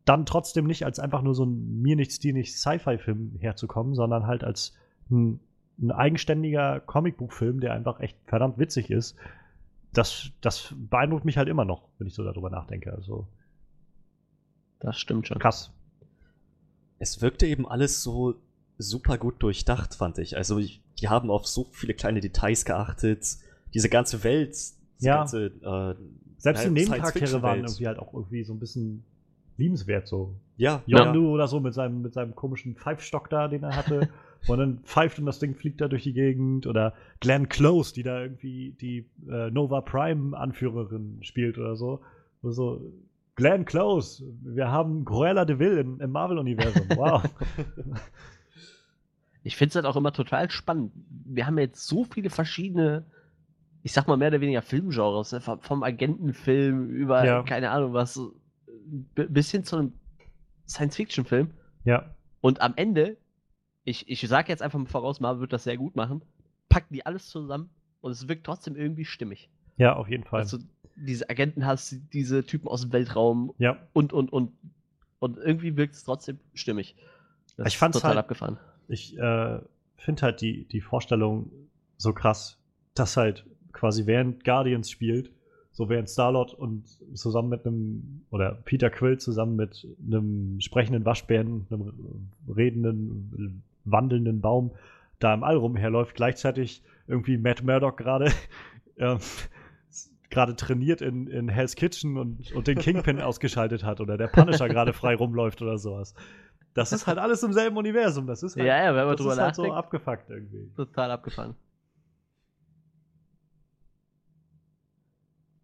dann 0.06 0.26
trotzdem 0.26 0.66
nicht 0.66 0.86
als 0.86 1.00
einfach 1.00 1.22
nur 1.22 1.36
so 1.36 1.46
ein 1.46 1.82
mir 1.82 1.96
nichts, 1.96 2.20
dir 2.20 2.34
nichts 2.34 2.62
Sci-Fi-Film 2.62 3.38
herzukommen, 3.40 3.94
sondern 3.96 4.26
halt 4.26 4.44
als 4.44 4.76
ein, 5.12 5.40
ein 5.82 5.92
eigenständiger 5.92 6.80
Comicbuchfilm, 6.80 7.60
der 7.60 7.74
einfach 7.74 8.00
echt 8.00 8.18
verdammt 8.26 8.58
witzig 8.58 8.90
ist. 8.90 9.18
Das, 9.94 10.30
das 10.42 10.74
beeindruckt 10.78 11.26
mich 11.26 11.38
halt 11.38 11.50
immer 11.50 11.66
noch, 11.66 11.90
wenn 11.98 12.08
ich 12.08 12.14
so 12.14 12.24
darüber 12.24 12.50
nachdenke. 12.50 12.94
Also 12.94 13.28
Das 14.80 14.98
stimmt 15.00 15.28
schon. 15.28 15.40
krass. 15.40 15.72
Es 17.00 17.22
wirkte 17.22 17.48
eben 17.48 17.68
alles 17.68 18.04
so 18.04 18.36
super 18.78 19.18
gut 19.18 19.42
durchdacht, 19.42 19.96
fand 19.96 20.18
ich. 20.20 20.38
Also 20.38 20.58
ich, 20.58 20.82
die 21.00 21.08
haben 21.10 21.32
auf 21.32 21.48
so 21.48 21.66
viele 21.72 21.94
kleine 21.94 22.20
Details 22.22 22.66
geachtet. 22.66 23.26
Diese 23.74 23.90
ganze 23.90 24.24
Welt, 24.24 24.52
diese 24.52 24.78
Ja. 25.00 25.18
ganze 25.18 25.46
äh, 25.48 25.96
Selbst 26.38 26.62
die 26.64 26.68
Ja, 26.68 26.72
Nebencharaktere 26.74 27.42
waren 27.42 27.60
irgendwie 27.64 27.88
halt 27.88 28.00
auch 28.00 28.14
irgendwie 28.14 28.44
so 28.44 28.54
ein 28.54 28.60
bisschen 28.60 29.04
liebenswert 29.58 30.08
so. 30.08 30.36
ja, 30.56 30.82
Yondu 30.86 31.30
oder 31.30 31.48
so 31.48 31.60
mit 31.60 31.74
seinem, 31.74 32.02
mit 32.02 32.14
seinem 32.14 32.34
komischen 32.36 32.76
Pfeifstock 32.76 33.30
da, 33.30 33.48
den 33.48 33.64
er 33.64 33.76
hatte. 33.76 34.08
und 34.48 34.58
dann 34.60 34.80
pfeift 34.84 35.20
und 35.20 35.26
das 35.26 35.40
Ding 35.40 35.56
fliegt 35.56 35.82
da 35.82 35.88
durch 35.88 36.04
die 36.04 36.14
Gegend. 36.14 36.66
Oder 36.68 36.94
Glenn 37.20 37.50
Close, 37.50 37.94
die 37.94 38.04
da 38.04 38.22
irgendwie 38.22 38.76
die 38.82 39.06
äh, 39.30 39.50
Nova 39.52 39.82
Prime-Anführerin 39.82 41.20
spielt 41.22 41.58
oder 41.58 41.76
so. 41.76 42.02
Und 42.42 42.54
so, 42.54 42.82
Glenn 43.36 43.66
Close, 43.66 44.24
wir 44.42 44.70
haben 44.72 45.06
Cruella 45.06 45.46
de 45.46 45.60
Vil 45.60 45.78
im, 45.78 46.02
im 46.02 46.12
Marvel-Universum. 46.12 46.88
Wow. 46.98 47.24
Ich 49.44 49.56
finde 49.56 49.70
es 49.70 49.76
halt 49.76 49.86
auch 49.86 49.96
immer 49.96 50.12
total 50.12 50.50
spannend. 50.52 50.92
Wir 51.26 51.46
haben 51.48 51.58
jetzt 51.58 51.88
so 51.88 52.04
viele 52.04 52.30
verschiedene, 52.30 53.06
ich 53.84 53.94
sag 53.94 54.08
mal 54.08 54.18
mehr 54.18 54.28
oder 54.30 54.42
weniger 54.42 54.62
Filmgenres, 54.62 55.32
ne? 55.32 55.40
vom, 55.42 55.84
Agentenfilm 55.84 56.90
über, 56.90 57.26
Ja. 57.26 57.44
keine 57.44 57.72
Ahnung 57.72 57.94
was, 57.94 58.20
b- 59.16 59.28
bis 59.28 59.50
hin 59.52 59.64
zu 59.64 59.78
einem 59.78 59.94
Science-Fiction-Film. 60.68 61.52
ja. 61.86 62.06
Und 62.42 62.62
am 62.62 62.72
Ende, 62.78 63.18
ich, 63.90 64.08
ich 64.08 64.22
sage 64.28 64.50
jetzt 64.50 64.62
einfach 64.62 64.80
mal 64.80 64.86
voraus, 64.86 65.20
Marvel 65.20 65.42
wird 65.42 65.54
das 65.54 65.64
sehr 65.64 65.78
gut 65.78 65.96
machen, 65.96 66.22
packen 66.70 66.94
die 66.94 67.06
alles 67.06 67.28
zusammen 67.28 67.70
und 68.02 68.12
es 68.12 68.28
wirkt 68.28 68.46
trotzdem 68.46 68.76
irgendwie 68.76 69.06
stimmig. 69.06 69.50
Ja, 69.78 69.96
auf 69.96 70.08
jeden 70.08 70.24
Fall. 70.24 70.42
Also 70.42 70.60
diese 70.96 71.30
Agenten 71.30 71.66
hast, 71.66 71.96
diese 72.14 72.44
Typen 72.46 72.68
aus 72.68 72.82
dem 72.82 72.92
Weltraum 72.92 73.54
ja. 73.58 73.78
und, 73.94 74.14
und, 74.14 74.32
und. 74.32 74.52
Und 75.20 75.38
irgendwie 75.38 75.76
wirkt 75.76 75.96
es 75.96 76.04
trotzdem 76.04 76.40
stimmig. 76.54 76.96
Das 77.58 77.68
Ich 77.68 77.78
fand's 77.78 77.98
total 77.98 78.12
halt- 78.12 78.20
abgefahren. 78.20 78.58
Ich 78.88 79.18
äh, 79.18 79.60
finde 79.98 80.22
halt 80.22 80.42
die, 80.42 80.66
die 80.66 80.82
Vorstellung 80.82 81.52
so 81.98 82.14
krass, 82.14 82.58
dass 82.94 83.18
halt 83.18 83.46
quasi 83.72 84.06
während 84.06 84.44
Guardians 84.44 84.90
spielt, 84.90 85.32
so 85.72 85.90
während 85.90 86.10
Starlord 86.10 86.54
und 86.54 86.86
zusammen 87.14 87.50
mit 87.50 87.66
einem, 87.66 88.26
oder 88.32 88.54
Peter 88.66 88.90
Quill 88.90 89.18
zusammen 89.20 89.56
mit 89.56 89.88
einem 90.06 90.60
sprechenden 90.60 91.06
Waschbären, 91.06 91.68
einem 91.70 92.32
redenden, 92.48 93.64
wandelnden 93.92 94.42
Baum 94.42 94.76
da 95.20 95.34
im 95.34 95.44
All 95.44 95.58
rumherläuft, 95.58 96.16
gleichzeitig 96.16 96.84
irgendwie 97.08 97.38
Matt 97.38 97.64
Murdock 97.64 97.98
gerade 97.98 98.32
ähm, 98.98 99.20
gerade 100.30 100.56
trainiert 100.56 101.02
in, 101.02 101.28
in 101.28 101.50
Hell's 101.50 101.76
Kitchen 101.76 102.18
und, 102.18 102.52
und 102.54 102.68
den 102.68 102.78
Kingpin 102.78 103.20
ausgeschaltet 103.22 103.84
hat 103.84 104.00
oder 104.00 104.18
der 104.18 104.28
Punisher 104.28 104.68
gerade 104.68 104.94
frei 104.94 105.16
rumläuft 105.16 105.62
oder 105.62 105.78
sowas. 105.78 106.14
Das 106.74 106.92
ist 106.92 107.08
halt 107.08 107.18
alles 107.18 107.42
im 107.44 107.52
selben 107.52 107.78
Universum. 107.78 108.28
Das 108.28 108.44
ist 108.44 108.56
halt, 108.56 108.68
Ja, 108.68 108.78
ja, 108.78 108.96
wenn 108.96 109.06
man 109.06 109.12
das 109.14 109.18
drüber 109.18 109.34
ist 109.34 109.40
halt 109.40 109.56
so 109.56 109.74
abgefuckt 109.74 110.30
irgendwie. 110.30 110.72
Total 110.76 111.12
abgefahren. 111.12 111.56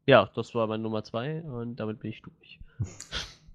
Ja, 0.08 0.30
das 0.36 0.54
war 0.54 0.68
meine 0.68 0.84
Nummer 0.84 1.04
zwei 1.04 1.42
und 1.42 1.78
damit 1.78 2.00
bin 2.00 2.12
ich 2.12 2.22
durch. 2.22 2.60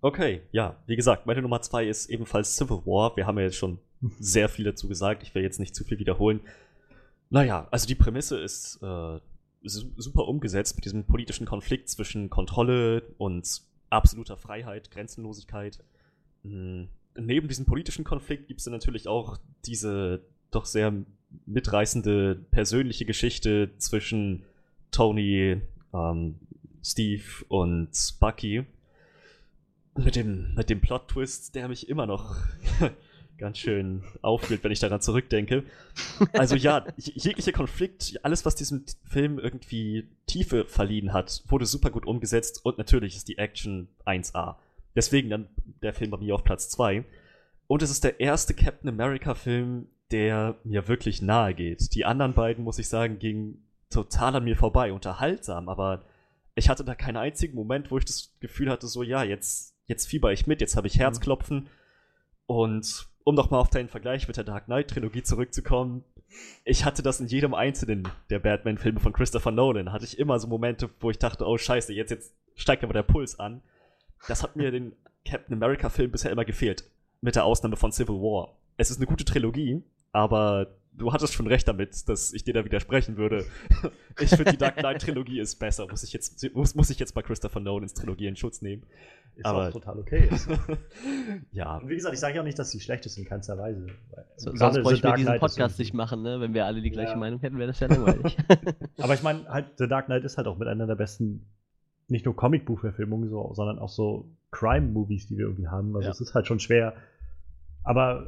Okay, 0.02 0.40
ja, 0.50 0.76
wie 0.86 0.96
gesagt, 0.96 1.26
meine 1.26 1.42
Nummer 1.42 1.60
zwei 1.60 1.86
ist 1.86 2.08
ebenfalls 2.08 2.56
Civil 2.56 2.78
War. 2.86 3.14
Wir 3.18 3.26
haben 3.26 3.36
ja 3.36 3.44
jetzt 3.44 3.58
schon 3.58 3.78
sehr 4.18 4.48
viel 4.48 4.64
dazu 4.64 4.88
gesagt. 4.88 5.22
Ich 5.22 5.34
will 5.34 5.42
jetzt 5.42 5.60
nicht 5.60 5.74
zu 5.74 5.84
viel 5.84 5.98
wiederholen. 5.98 6.40
Naja, 7.28 7.68
also 7.70 7.86
die 7.86 7.94
Prämisse 7.94 8.40
ist 8.40 8.82
äh, 8.82 9.18
su 9.62 9.92
super 9.96 10.26
umgesetzt 10.26 10.76
mit 10.76 10.84
diesem 10.84 11.04
politischen 11.04 11.46
Konflikt 11.46 11.88
zwischen 11.88 12.30
Kontrolle 12.30 13.02
und 13.18 13.62
absoluter 13.90 14.36
Freiheit, 14.36 14.90
Grenzenlosigkeit. 14.90 15.78
Mhm. 16.42 16.88
Neben 17.16 17.48
diesem 17.48 17.66
politischen 17.66 18.04
Konflikt 18.04 18.48
gibt 18.48 18.60
es 18.60 18.64
dann 18.64 18.72
natürlich 18.72 19.08
auch 19.08 19.38
diese 19.66 20.22
doch 20.50 20.64
sehr 20.64 20.92
mitreißende 21.46 22.36
persönliche 22.50 23.04
Geschichte 23.04 23.70
zwischen 23.78 24.44
Tony, 24.90 25.60
ähm, 25.92 26.36
Steve 26.82 27.44
und 27.48 27.90
Bucky. 28.20 28.64
Mit 29.96 30.16
dem, 30.16 30.54
mit 30.54 30.70
dem 30.70 30.80
Plot-Twist, 30.80 31.54
der 31.54 31.68
mich 31.68 31.88
immer 31.88 32.06
noch 32.06 32.36
ganz 33.40 33.58
schön 33.58 34.04
auffühlt, 34.22 34.62
wenn 34.62 34.70
ich 34.70 34.78
daran 34.78 35.00
zurückdenke. 35.00 35.64
Also 36.34 36.54
ja, 36.54 36.84
jeglicher 36.96 37.52
Konflikt, 37.52 38.20
alles, 38.22 38.44
was 38.44 38.54
diesem 38.54 38.84
Film 39.04 39.38
irgendwie 39.38 40.08
Tiefe 40.26 40.66
verliehen 40.66 41.12
hat, 41.12 41.42
wurde 41.48 41.66
super 41.66 41.90
gut 41.90 42.06
umgesetzt 42.06 42.64
und 42.64 42.78
natürlich 42.78 43.16
ist 43.16 43.28
die 43.28 43.38
Action 43.38 43.88
1A. 44.06 44.56
Deswegen 44.94 45.30
dann 45.30 45.48
der 45.82 45.94
Film 45.94 46.10
bei 46.10 46.18
mir 46.18 46.34
auf 46.34 46.44
Platz 46.44 46.68
2. 46.70 47.04
Und 47.66 47.82
es 47.82 47.90
ist 47.90 48.04
der 48.04 48.20
erste 48.20 48.54
Captain 48.54 48.88
America-Film, 48.88 49.88
der 50.10 50.56
mir 50.64 50.88
wirklich 50.88 51.22
nahe 51.22 51.54
geht. 51.54 51.94
Die 51.94 52.04
anderen 52.04 52.34
beiden, 52.34 52.64
muss 52.64 52.78
ich 52.78 52.88
sagen, 52.88 53.18
gingen 53.18 53.64
total 53.90 54.36
an 54.36 54.44
mir 54.44 54.56
vorbei, 54.56 54.92
unterhaltsam, 54.92 55.68
aber 55.68 56.04
ich 56.54 56.68
hatte 56.68 56.84
da 56.84 56.94
keinen 56.94 57.16
einzigen 57.16 57.54
Moment, 57.54 57.90
wo 57.90 57.98
ich 57.98 58.04
das 58.04 58.34
Gefühl 58.40 58.70
hatte, 58.70 58.86
so, 58.86 59.02
ja, 59.02 59.22
jetzt, 59.22 59.74
jetzt 59.86 60.06
fieber 60.06 60.32
ich 60.32 60.46
mit, 60.46 60.60
jetzt 60.60 60.76
habe 60.76 60.86
ich 60.86 60.96
mhm. 60.96 61.00
Herzklopfen. 61.00 61.68
Und 62.46 63.06
um 63.24 63.34
nochmal 63.34 63.60
auf 63.60 63.70
deinen 63.70 63.88
Vergleich 63.88 64.26
mit 64.28 64.36
der 64.36 64.44
Dark 64.44 64.66
Knight-Trilogie 64.66 65.22
zurückzukommen, 65.22 66.04
ich 66.64 66.84
hatte 66.84 67.02
das 67.02 67.20
in 67.20 67.26
jedem 67.26 67.54
einzelnen 67.54 68.08
der 68.30 68.38
Batman-Filme 68.38 69.00
von 69.00 69.12
Christopher 69.12 69.50
Nolan. 69.50 69.92
Hatte 69.92 70.04
ich 70.04 70.18
immer 70.18 70.38
so 70.38 70.46
Momente, 70.46 70.90
wo 71.00 71.10
ich 71.10 71.18
dachte, 71.18 71.44
oh 71.46 71.58
scheiße, 71.58 71.92
jetzt, 71.92 72.10
jetzt 72.10 72.34
steigt 72.54 72.84
aber 72.84 72.92
der 72.92 73.02
Puls 73.02 73.38
an. 73.38 73.62
Das 74.28 74.42
hat 74.42 74.56
mir 74.56 74.70
den 74.70 74.92
Captain 75.26 75.54
America-Film 75.54 76.10
bisher 76.10 76.30
immer 76.30 76.44
gefehlt. 76.44 76.84
Mit 77.20 77.36
der 77.36 77.44
Ausnahme 77.44 77.76
von 77.76 77.92
Civil 77.92 78.16
War. 78.16 78.56
Es 78.76 78.90
ist 78.90 78.98
eine 78.98 79.06
gute 79.06 79.24
Trilogie, 79.24 79.82
aber 80.12 80.68
du 81.00 81.12
hattest 81.12 81.32
schon 81.32 81.46
recht 81.46 81.66
damit, 81.66 82.08
dass 82.08 82.32
ich 82.32 82.44
dir 82.44 82.54
da 82.54 82.64
widersprechen 82.64 83.16
würde. 83.16 83.46
ich 84.20 84.28
finde, 84.28 84.52
die 84.52 84.58
Dark 84.58 84.76
Knight-Trilogie 84.76 85.40
ist 85.40 85.56
besser. 85.56 85.86
Muss 85.88 86.02
ich, 86.02 86.12
jetzt, 86.12 86.54
muss, 86.54 86.74
muss 86.74 86.90
ich 86.90 86.98
jetzt 86.98 87.14
bei 87.14 87.22
Christopher 87.22 87.60
Nolans 87.60 87.94
Trilogie 87.94 88.26
in 88.26 88.36
Schutz 88.36 88.62
nehmen. 88.62 88.84
Ist 89.34 89.46
aber 89.46 89.68
auch 89.68 89.72
total 89.72 89.98
okay. 89.98 90.28
ja. 91.52 91.78
Und 91.78 91.88
wie 91.88 91.94
gesagt, 91.94 92.14
ich 92.14 92.20
sage 92.20 92.34
ja 92.34 92.40
auch 92.42 92.44
nicht, 92.44 92.58
dass 92.58 92.70
sie 92.70 92.80
schlecht 92.80 93.06
ist 93.06 93.16
in 93.16 93.24
keinster 93.24 93.56
Weise. 93.56 93.86
So, 94.36 94.54
sonst 94.54 94.82
bräuchten 94.82 95.08
wir 95.08 95.16
diesen 95.16 95.38
Podcast 95.38 95.78
nicht 95.78 95.94
machen, 95.94 96.22
ne? 96.22 96.40
Wenn 96.40 96.52
wir 96.52 96.66
alle 96.66 96.82
die 96.82 96.90
gleiche 96.90 97.12
ja. 97.12 97.16
Meinung 97.16 97.40
hätten, 97.40 97.58
wäre 97.58 97.68
das 97.68 97.80
ja 97.80 97.86
langweilig. 97.86 98.36
aber 98.98 99.14
ich 99.14 99.22
meine, 99.22 99.48
halt, 99.48 99.78
The 99.78 99.88
Dark 99.88 100.06
Knight 100.06 100.24
ist 100.24 100.36
halt 100.36 100.46
auch 100.46 100.58
mit 100.58 100.68
einer 100.68 100.86
der 100.86 100.96
besten, 100.96 101.46
nicht 102.08 102.26
nur 102.26 102.36
Comicbuchverfilmungen, 102.36 103.30
so, 103.30 103.54
sondern 103.54 103.78
auch 103.78 103.88
so 103.88 104.28
Crime-Movies, 104.50 105.28
die 105.28 105.38
wir 105.38 105.46
irgendwie 105.46 105.68
haben. 105.68 105.96
Also 105.96 106.06
ja. 106.06 106.10
es 106.10 106.20
ist 106.20 106.34
halt 106.34 106.46
schon 106.46 106.60
schwer. 106.60 106.94
Aber 107.84 108.26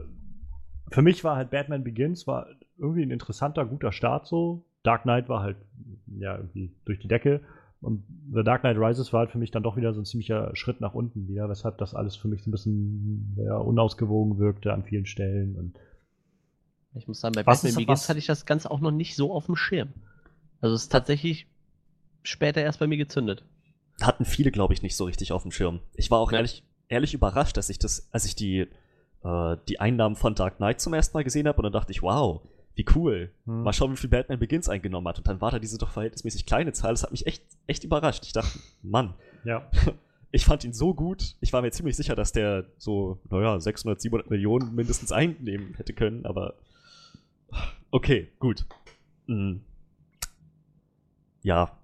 für 0.92 1.02
mich 1.02 1.24
war 1.24 1.36
halt 1.36 1.50
Batman 1.50 1.84
Begins 1.84 2.26
war 2.26 2.46
irgendwie 2.82 3.02
ein 3.02 3.10
interessanter, 3.10 3.64
guter 3.64 3.92
Start 3.92 4.26
so. 4.26 4.64
Dark 4.82 5.02
Knight 5.02 5.28
war 5.28 5.42
halt 5.42 5.56
ja 6.18 6.36
irgendwie 6.36 6.72
durch 6.84 6.98
die 6.98 7.08
Decke. 7.08 7.40
Und 7.80 8.04
The 8.32 8.42
Dark 8.44 8.62
Knight 8.62 8.76
Rises 8.76 9.12
war 9.12 9.20
halt 9.20 9.30
für 9.30 9.38
mich 9.38 9.50
dann 9.50 9.62
doch 9.62 9.76
wieder 9.76 9.92
so 9.92 10.00
ein 10.00 10.04
ziemlicher 10.04 10.54
Schritt 10.54 10.80
nach 10.80 10.94
unten 10.94 11.26
wieder, 11.28 11.48
weshalb 11.48 11.78
das 11.78 11.94
alles 11.94 12.16
für 12.16 12.28
mich 12.28 12.42
so 12.42 12.50
ein 12.50 12.52
bisschen 12.52 13.36
ja, 13.36 13.56
unausgewogen 13.56 14.38
wirkte 14.38 14.72
an 14.72 14.84
vielen 14.84 15.06
Stellen. 15.06 15.56
Und 15.56 15.78
ich 16.94 17.08
muss 17.08 17.20
sagen, 17.20 17.34
bei 17.34 17.46
was 17.46 17.62
Batman 17.62 17.84
Begins 17.84 18.08
hatte 18.08 18.18
ich 18.18 18.26
das 18.26 18.46
Ganze 18.46 18.70
auch 18.70 18.80
noch 18.80 18.92
nicht 18.92 19.16
so 19.16 19.32
auf 19.32 19.46
dem 19.46 19.56
Schirm. 19.56 19.90
Also 20.60 20.74
es 20.74 20.82
ist 20.82 20.92
tatsächlich 20.92 21.46
später 22.22 22.60
erst 22.60 22.78
bei 22.78 22.86
mir 22.86 22.98
gezündet. 22.98 23.44
Hatten 24.00 24.24
viele, 24.24 24.50
glaube 24.50 24.74
ich, 24.74 24.82
nicht 24.82 24.96
so 24.96 25.04
richtig 25.04 25.32
auf 25.32 25.42
dem 25.42 25.50
Schirm. 25.50 25.80
Ich 25.94 26.10
war 26.10 26.18
auch 26.18 26.30
ja. 26.30 26.38
ehrlich, 26.38 26.64
ehrlich 26.88 27.14
überrascht, 27.14 27.56
dass 27.56 27.68
ich 27.68 27.78
das, 27.78 28.08
als 28.12 28.24
ich 28.24 28.36
die 28.36 28.68
äh, 29.24 29.56
die 29.68 29.80
Einnahmen 29.80 30.16
von 30.16 30.34
Dark 30.34 30.56
Knight 30.56 30.80
zum 30.80 30.94
ersten 30.94 31.16
Mal 31.16 31.24
gesehen 31.24 31.46
habe 31.46 31.58
und 31.58 31.64
dann 31.64 31.72
dachte 31.72 31.92
ich, 31.92 32.02
wow, 32.02 32.42
wie 32.74 32.86
cool. 32.94 33.32
Hm. 33.44 33.62
Mal 33.62 33.72
schauen, 33.72 33.92
wie 33.92 33.96
viel 33.96 34.10
Batman 34.10 34.38
Begins 34.38 34.68
eingenommen 34.68 35.08
hat. 35.08 35.18
Und 35.18 35.28
dann 35.28 35.40
war 35.40 35.50
da 35.50 35.58
diese 35.58 35.78
doch 35.78 35.90
verhältnismäßig 35.90 36.46
kleine 36.46 36.72
Zahl. 36.72 36.92
Das 36.92 37.02
hat 37.02 37.10
mich 37.10 37.26
echt, 37.26 37.44
echt 37.66 37.84
überrascht. 37.84 38.24
Ich 38.24 38.32
dachte, 38.32 38.58
Mann. 38.82 39.14
Ja. 39.44 39.70
Ich 40.34 40.46
fand 40.46 40.64
ihn 40.64 40.72
so 40.72 40.94
gut. 40.94 41.36
Ich 41.40 41.52
war 41.52 41.60
mir 41.60 41.72
ziemlich 41.72 41.94
sicher, 41.94 42.16
dass 42.16 42.32
der 42.32 42.64
so, 42.78 43.20
naja, 43.28 43.60
600, 43.60 44.00
700 44.00 44.30
Millionen 44.30 44.74
mindestens 44.74 45.12
einnehmen 45.12 45.74
hätte 45.74 45.92
können, 45.92 46.24
aber 46.24 46.54
okay, 47.90 48.28
gut. 48.38 48.64
Mhm. 49.26 49.60
Ja. 51.42 51.76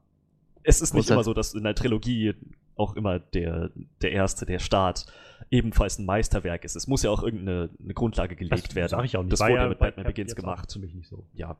Es 0.63 0.81
ist 0.81 0.95
nicht 0.95 1.11
immer 1.11 1.25
so, 1.25 1.35
dass 1.35 1.53
in 1.53 1.65
der 1.65 1.75
Trilogie 1.75 2.35
auch 2.79 2.97
immer 2.97 3.19
der, 3.19 3.71
der 4.03 4.13
erste, 4.13 4.47
der 4.47 4.59
Start, 4.59 5.07
ebenfalls 5.51 5.99
ein 5.99 6.07
Meisterwerk 6.07 6.65
ist. 6.65 6.77
Es 6.77 6.87
muss 6.87 7.03
ja 7.03 7.11
auch 7.11 7.23
irgendeine 7.23 7.71
Grundlage 7.95 8.37
gelegt 8.37 8.69
das 8.69 8.75
werden. 8.75 8.91
Sag 8.91 9.05
ich 9.05 9.17
auch 9.17 9.23
nicht. 9.23 9.33
Das 9.33 9.41
wurde 9.41 9.55
ja 9.55 9.69
mit 9.69 9.79
Batman 9.79 10.07
Begins 10.07 10.35
gemacht. 10.35 10.73
Für 10.73 10.79
mich 10.79 10.95
nicht 10.95 11.09
so. 11.09 11.27
Ja. 11.35 11.57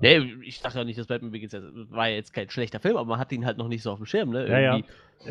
Nee, 0.00 0.18
ich 0.42 0.60
dachte 0.60 0.80
auch 0.80 0.84
nicht, 0.84 0.98
dass 0.98 1.06
Batman 1.06 1.30
Begins 1.30 1.52
war 1.52 2.08
ja 2.08 2.16
jetzt 2.16 2.32
kein 2.32 2.50
schlechter 2.50 2.80
Film, 2.80 2.96
aber 2.96 3.06
man 3.06 3.18
hat 3.18 3.32
ihn 3.32 3.44
halt 3.46 3.58
noch 3.58 3.68
nicht 3.68 3.82
so 3.82 3.92
auf 3.92 3.98
dem 3.98 4.06
Schirm, 4.06 4.30
ne? 4.30 4.40
Irgendwie 4.40 4.62
ja, 4.62 4.76
ja. 4.76 4.82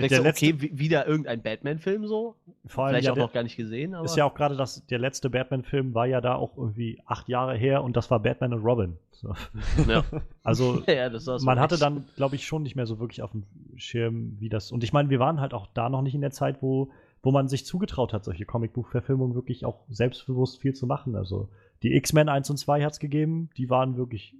Der 0.08 0.10
so, 0.10 0.26
okay, 0.26 0.56
wieder 0.58 1.08
irgendein 1.08 1.42
Batman-Film 1.42 2.08
so. 2.08 2.36
Vor 2.66 2.86
allem, 2.86 2.94
Vielleicht 2.94 3.06
ja, 3.06 3.12
auch 3.12 3.16
der, 3.16 3.24
noch 3.26 3.34
gar 3.34 3.44
nicht 3.44 3.56
gesehen, 3.56 3.94
aber. 3.94 4.06
Ist 4.06 4.18
ja 4.18 4.26
auch 4.26 4.34
gerade 4.34 4.56
das, 4.56 4.86
der 4.88 5.00
letzte 5.00 5.30
Batman-Film 5.30 5.94
war 5.94 6.06
ja 6.06 6.22
da 6.22 6.36
auch 6.36 6.58
irgendwie 6.58 7.02
acht 7.06 7.30
Jahre 7.30 7.56
her 7.56 7.84
und 7.84 7.96
das 7.96 8.10
war 8.12 8.20
Batman 8.20 8.54
und 8.54 8.64
Robin. 8.64 8.98
So. 9.12 9.34
Ja. 9.88 10.04
Also, 10.44 10.84
ja, 10.88 11.10
man 11.42 11.60
hatte 11.60 11.78
dann, 11.78 12.06
glaube 12.16 12.36
ich, 12.36 12.46
schon 12.46 12.64
nicht 12.64 12.76
mehr 12.76 12.86
so 12.86 13.00
wirklich 13.00 13.22
auf 13.22 13.32
dem 13.32 13.44
Schirm, 13.78 14.38
wie 14.40 14.50
das. 14.50 14.72
Und 14.72 14.84
ich 14.84 14.92
meine, 14.92 15.10
wir 15.10 15.20
waren 15.20 15.40
halt 15.40 15.54
auch 15.54 15.68
da 15.74 15.90
noch 15.90 16.02
nicht 16.02 16.16
in 16.16 16.22
der 16.22 16.32
Zeit, 16.32 16.62
wo 16.62 16.92
wo 17.26 17.32
man 17.32 17.48
sich 17.48 17.66
zugetraut 17.66 18.14
hat, 18.14 18.24
solche 18.24 18.46
Comicbuchverfilmungen 18.46 19.34
wirklich 19.34 19.66
auch 19.66 19.80
selbstbewusst 19.90 20.62
viel 20.62 20.76
zu 20.76 20.86
machen. 20.86 21.16
Also 21.16 21.50
die 21.82 21.96
X-Men 21.96 22.30
1 22.30 22.52
und 22.52 22.58
2 22.58 22.84
hat 22.84 22.94
es 22.94 23.00
gegeben, 23.00 23.50
die 23.58 23.68
waren 23.72 23.98
wirklich 23.98 24.36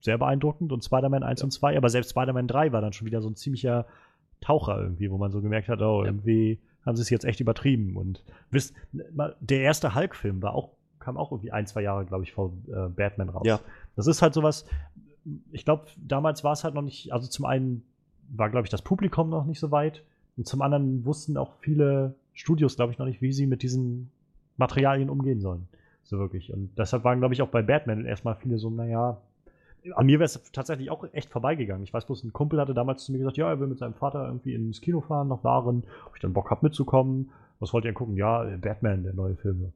sehr 0.00 0.18
beeindruckend 0.18 0.72
und 0.72 0.84
Spider-Man 0.84 1.22
1 1.22 1.40
ja. 1.40 1.44
und 1.44 1.52
2, 1.52 1.76
aber 1.76 1.88
selbst 1.90 2.10
Spider-Man 2.10 2.48
3 2.48 2.72
war 2.72 2.80
dann 2.80 2.92
schon 2.92 3.06
wieder 3.06 3.22
so 3.22 3.28
ein 3.28 3.36
ziemlicher 3.36 3.86
Taucher 4.40 4.80
irgendwie, 4.80 5.12
wo 5.12 5.16
man 5.16 5.30
so 5.30 5.40
gemerkt 5.42 5.68
hat, 5.68 5.80
oh, 5.80 6.02
ja. 6.02 6.08
irgendwie 6.08 6.58
haben 6.84 6.96
sie 6.96 7.02
es 7.02 7.10
jetzt 7.10 7.24
echt 7.24 7.38
übertrieben. 7.38 7.96
Und 7.96 8.24
wisst, 8.50 8.74
der 8.92 9.60
erste 9.60 9.94
Hulk-Film 9.94 10.42
war 10.42 10.56
auch, 10.56 10.70
kam 10.98 11.16
auch 11.16 11.30
irgendwie 11.30 11.52
ein, 11.52 11.68
zwei 11.68 11.82
Jahre, 11.82 12.04
glaube 12.04 12.24
ich, 12.24 12.32
vor 12.32 12.52
äh, 12.66 12.88
Batman 12.88 13.28
raus. 13.28 13.46
Ja. 13.46 13.60
Das 13.94 14.08
ist 14.08 14.22
halt 14.22 14.34
sowas, 14.34 14.66
ich 15.52 15.64
glaube, 15.64 15.84
damals 15.96 16.42
war 16.42 16.52
es 16.52 16.64
halt 16.64 16.74
noch 16.74 16.82
nicht, 16.82 17.12
also 17.12 17.28
zum 17.28 17.44
einen 17.44 17.84
war, 18.28 18.50
glaube 18.50 18.66
ich, 18.66 18.70
das 18.70 18.82
Publikum 18.82 19.30
noch 19.30 19.44
nicht 19.44 19.60
so 19.60 19.70
weit 19.70 20.02
und 20.36 20.48
zum 20.48 20.62
anderen 20.62 21.04
wussten 21.04 21.36
auch 21.36 21.52
viele 21.60 22.16
Studios, 22.34 22.76
glaube 22.76 22.92
ich, 22.92 22.98
noch 22.98 23.06
nicht, 23.06 23.22
wie 23.22 23.32
sie 23.32 23.46
mit 23.46 23.62
diesen 23.62 24.10
Materialien 24.56 25.08
umgehen 25.08 25.40
sollen. 25.40 25.68
So 26.02 26.18
wirklich. 26.18 26.52
Und 26.52 26.70
deshalb 26.76 27.04
waren, 27.04 27.20
glaube 27.20 27.34
ich, 27.34 27.42
auch 27.42 27.48
bei 27.48 27.62
Batman 27.62 28.04
erstmal 28.04 28.36
viele 28.36 28.58
so, 28.58 28.70
naja, 28.70 29.18
an 29.94 30.06
mir 30.06 30.18
wäre 30.18 30.24
es 30.24 30.42
tatsächlich 30.52 30.90
auch 30.90 31.04
echt 31.12 31.30
vorbeigegangen. 31.30 31.84
Ich 31.84 31.92
weiß 31.92 32.06
bloß, 32.06 32.24
ein 32.24 32.32
Kumpel 32.32 32.60
hatte 32.60 32.74
damals 32.74 33.04
zu 33.04 33.12
mir 33.12 33.18
gesagt, 33.18 33.36
ja, 33.36 33.48
er 33.48 33.60
will 33.60 33.66
mit 33.66 33.78
seinem 33.78 33.94
Vater 33.94 34.26
irgendwie 34.26 34.54
ins 34.54 34.80
Kino 34.80 35.00
fahren, 35.00 35.28
nach 35.28 35.44
Waren, 35.44 35.84
ob 36.06 36.14
ich 36.14 36.22
dann 36.22 36.32
Bock 36.32 36.50
habe 36.50 36.66
mitzukommen. 36.66 37.30
Was 37.60 37.72
wollt 37.72 37.84
ihr 37.84 37.90
denn 37.90 37.94
gucken? 37.94 38.16
Ja, 38.16 38.44
Batman, 38.60 39.04
der 39.04 39.14
neue 39.14 39.36
Film. 39.36 39.72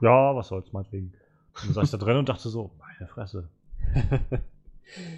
Ja, 0.00 0.34
was 0.34 0.48
soll's, 0.48 0.72
meinetwegen. 0.72 1.12
Und 1.54 1.66
dann 1.66 1.74
saß 1.74 1.84
ich 1.84 1.90
da 1.90 2.04
drin 2.04 2.16
und 2.16 2.28
dachte 2.28 2.48
so, 2.48 2.70
meine 2.78 3.08
Fresse. 3.08 3.48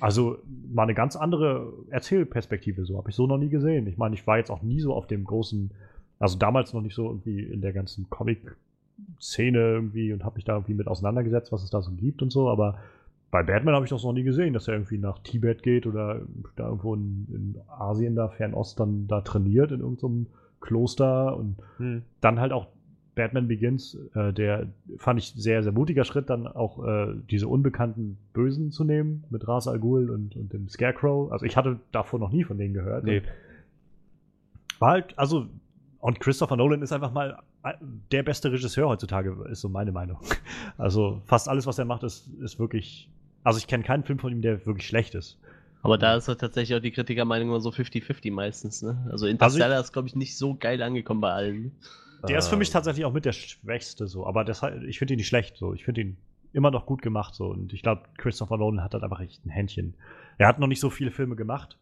Also 0.01 0.39
mal 0.73 0.85
eine 0.85 0.95
ganz 0.95 1.17
andere 1.17 1.73
Erzählperspektive, 1.91 2.85
so 2.85 2.97
habe 2.97 3.11
ich 3.11 3.17
so 3.17 3.27
noch 3.27 3.39
nie 3.39 3.49
gesehen. 3.49 3.87
Ich 3.87 3.97
meine, 3.97 4.15
ich 4.15 4.27
war 4.27 4.39
jetzt 4.39 4.51
auch 4.51 4.63
nie 4.63 4.81
so 4.81 4.95
auf 4.95 5.07
dem 5.07 5.25
großen 5.25 5.73
also 6.19 6.39
damals 6.39 6.73
noch 6.73 6.81
nicht 6.81 6.95
so 6.95 7.09
irgendwie 7.09 7.43
in 7.43 7.61
der 7.61 7.73
ganzen 7.73 8.09
Comic-Szene 8.11 9.59
irgendwie 9.59 10.13
und 10.13 10.25
habe 10.25 10.37
mich 10.37 10.45
da 10.45 10.55
irgendwie 10.55 10.75
mit 10.75 10.87
auseinandergesetzt, 10.87 11.53
was 11.53 11.63
es 11.63 11.71
da 11.71 11.83
so 11.83 11.93
gibt 11.93 12.23
und 12.23 12.31
so, 12.31 12.49
aber 12.49 12.79
bei 13.31 13.43
Batman 13.43 13.75
habe 13.75 13.85
ich 13.85 13.91
das 13.91 14.05
noch 14.05 14.13
nie 14.13 14.23
gesehen, 14.23 14.55
dass 14.55 14.69
er 14.69 14.75
irgendwie 14.75 14.99
nach 14.99 15.19
Tibet 15.19 15.65
geht 15.65 15.87
oder 15.87 16.21
da 16.55 16.67
irgendwo 16.67 16.95
in, 16.95 17.27
in 17.33 17.61
Asien, 17.69 18.15
da 18.15 18.29
Fernost, 18.29 18.79
dann 18.79 19.09
da 19.09 19.23
trainiert 19.23 19.73
in 19.73 19.81
irgendeinem 19.81 20.27
Kloster 20.61 21.37
und 21.37 21.57
hm. 21.79 22.03
dann 22.21 22.39
halt 22.39 22.53
auch 22.53 22.69
Batman 23.15 23.49
Begins, 23.49 23.99
äh, 24.15 24.33
der 24.33 24.69
fand 24.99 25.19
ich 25.19 25.33
sehr, 25.37 25.63
sehr 25.63 25.73
mutiger 25.73 26.05
Schritt, 26.05 26.31
dann 26.31 26.47
auch 26.47 26.85
äh, 26.85 27.15
diese 27.31 27.49
unbekannten 27.49 28.19
Bösen 28.33 28.71
zu 28.71 28.85
nehmen 28.85 29.25
mit 29.31 29.47
Ras 29.47 29.69
Al 29.69 29.79
Ghul 29.79 30.11
und, 30.11 30.37
und 30.37 30.53
dem 30.53 30.69
Scarecrow. 30.69 31.31
Also 31.33 31.45
ich 31.45 31.57
hatte 31.57 31.81
davor 31.93 32.21
noch 32.21 32.31
nie 32.31 32.45
von 32.45 32.59
denen 32.59 32.75
gehört. 32.75 33.05
Nee. 33.05 33.23
War 34.79 34.93
halt, 34.93 35.19
also 35.19 35.47
und 36.05 36.21
Christopher 36.21 36.57
Nolan 36.57 36.83
ist 36.83 36.93
einfach 36.93 37.13
mal 37.13 37.39
äh, 37.63 37.73
der 38.13 38.23
beste 38.23 38.53
Regisseur 38.53 38.87
heutzutage, 38.87 39.35
ist 39.49 39.63
so 39.63 39.71
meine 39.71 39.91
Meinung. 39.91 40.19
Also 40.77 41.23
fast 41.25 41.49
alles, 41.49 41.67
was 41.67 41.79
er 41.79 41.87
macht, 41.87 42.03
ist, 42.03 42.29
ist 42.43 42.59
wirklich. 42.59 43.09
Also 43.43 43.59
ich 43.59 43.67
kenne 43.67 43.85
keinen 43.85 44.05
Film 44.05 44.19
von 44.19 44.31
ihm, 44.31 44.43
der 44.43 44.67
wirklich 44.67 44.87
schlecht 44.87 45.15
ist. 45.15 45.39
Aber 45.81 45.97
da 45.97 46.17
ist 46.17 46.29
halt 46.29 46.41
tatsächlich 46.41 46.77
auch 46.77 46.83
die 46.83 46.91
Kritikermeinung 46.91 47.49
immer 47.49 47.61
so 47.61 47.71
50-50 47.71 48.33
meistens, 48.33 48.83
ne? 48.83 49.07
Also 49.11 49.27
Interstellar 49.27 49.69
also 49.69 49.81
ich, 49.81 49.85
ist, 49.87 49.93
glaube 49.95 50.09
ich, 50.09 50.15
nicht 50.15 50.37
so 50.37 50.55
geil 50.55 50.83
angekommen 50.83 51.23
bei 51.23 51.33
allen. 51.33 51.73
Der 52.29 52.37
ist 52.37 52.49
für 52.49 52.57
mich 52.57 52.69
tatsächlich 52.69 53.07
auch 53.07 53.13
mit 53.15 53.25
der 53.25 53.33
schwächste 53.33 54.07
so, 54.07 54.27
aber 54.27 54.45
das, 54.45 54.63
ich 54.87 54.99
finde 54.99 55.15
ihn 55.15 55.19
nicht 55.19 55.29
schlecht 55.29 55.57
so. 55.57 55.73
Ich 55.73 55.87
finde 55.87 56.03
ihn 56.03 56.17
immer 56.53 56.71
noch 56.71 56.85
gut 56.85 57.01
gemacht 57.01 57.35
so. 57.35 57.47
Und 57.47 57.73
ich 57.73 57.81
glaube, 57.81 58.03
Christopher 58.19 58.59
Nolan 58.59 58.85
hat 58.85 58.93
halt 58.93 59.05
einfach 59.05 59.21
echt 59.21 59.47
ein 59.47 59.51
Händchen. 59.51 59.95
Er 60.37 60.49
hat 60.49 60.59
noch 60.59 60.67
nicht 60.67 60.81
so 60.81 60.91
viele 60.91 61.13
Filme 61.13 61.35
gemacht, 61.35 61.79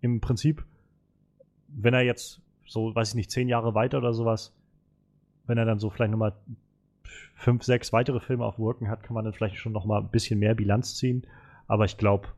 im 0.00 0.20
Prinzip. 0.20 0.64
Wenn 1.68 1.94
er 1.94 2.02
jetzt 2.02 2.42
so, 2.70 2.94
weiß 2.94 3.08
ich 3.10 3.14
nicht, 3.16 3.30
zehn 3.32 3.48
Jahre 3.48 3.74
weiter 3.74 3.98
oder 3.98 4.14
sowas, 4.14 4.52
wenn 5.46 5.58
er 5.58 5.64
dann 5.64 5.80
so 5.80 5.90
vielleicht 5.90 6.12
nochmal 6.12 6.34
fünf, 7.34 7.64
sechs 7.64 7.92
weitere 7.92 8.20
Filme 8.20 8.44
auf 8.44 8.58
Rücken 8.58 8.88
hat, 8.88 9.02
kann 9.02 9.14
man 9.14 9.24
dann 9.24 9.34
vielleicht 9.34 9.56
schon 9.56 9.72
noch 9.72 9.84
mal 9.84 9.98
ein 10.00 10.08
bisschen 10.08 10.38
mehr 10.38 10.54
Bilanz 10.54 10.94
ziehen. 10.96 11.26
Aber 11.66 11.84
ich 11.84 11.96
glaube, 11.96 12.28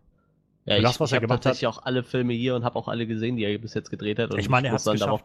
Ja, 0.65 0.77
ich, 0.79 0.83
das, 0.83 1.01
was 1.01 1.11
ich 1.11 1.15
er 1.15 1.17
habe 1.17 1.27
gemacht 1.27 1.45
hat- 1.45 1.63
auch 1.65 1.83
alle 1.85 2.03
Filme 2.03 2.33
hier 2.33 2.55
und 2.57 2.65
habe 2.65 2.77
auch 2.79 2.89
alle 2.89 3.07
gesehen, 3.07 3.37
die 3.37 3.45
er 3.45 3.59
bis 3.59 3.75
jetzt 3.75 3.91
gedreht 3.91 4.19
hat. 4.19 4.31
Und 4.33 4.39
Ich 4.39 4.49
meine, 4.49 4.69
er 4.69 4.77
dann 4.79 4.97
darauf 4.97 5.21
geschafft. 5.21 5.25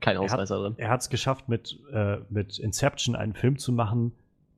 kein 0.00 0.16
Er 0.16 0.22
hat- 0.22 0.32
Ausreißer 0.32 0.58
drin. 0.60 0.74
er 0.76 0.88
hat 0.90 1.00
es 1.02 1.08
geschafft, 1.10 1.48
mit, 1.48 1.78
äh, 1.92 2.16
mit 2.30 2.58
Inception 2.58 3.14
einen 3.14 3.34
Film 3.34 3.58
zu 3.58 3.70
machen, 3.72 4.12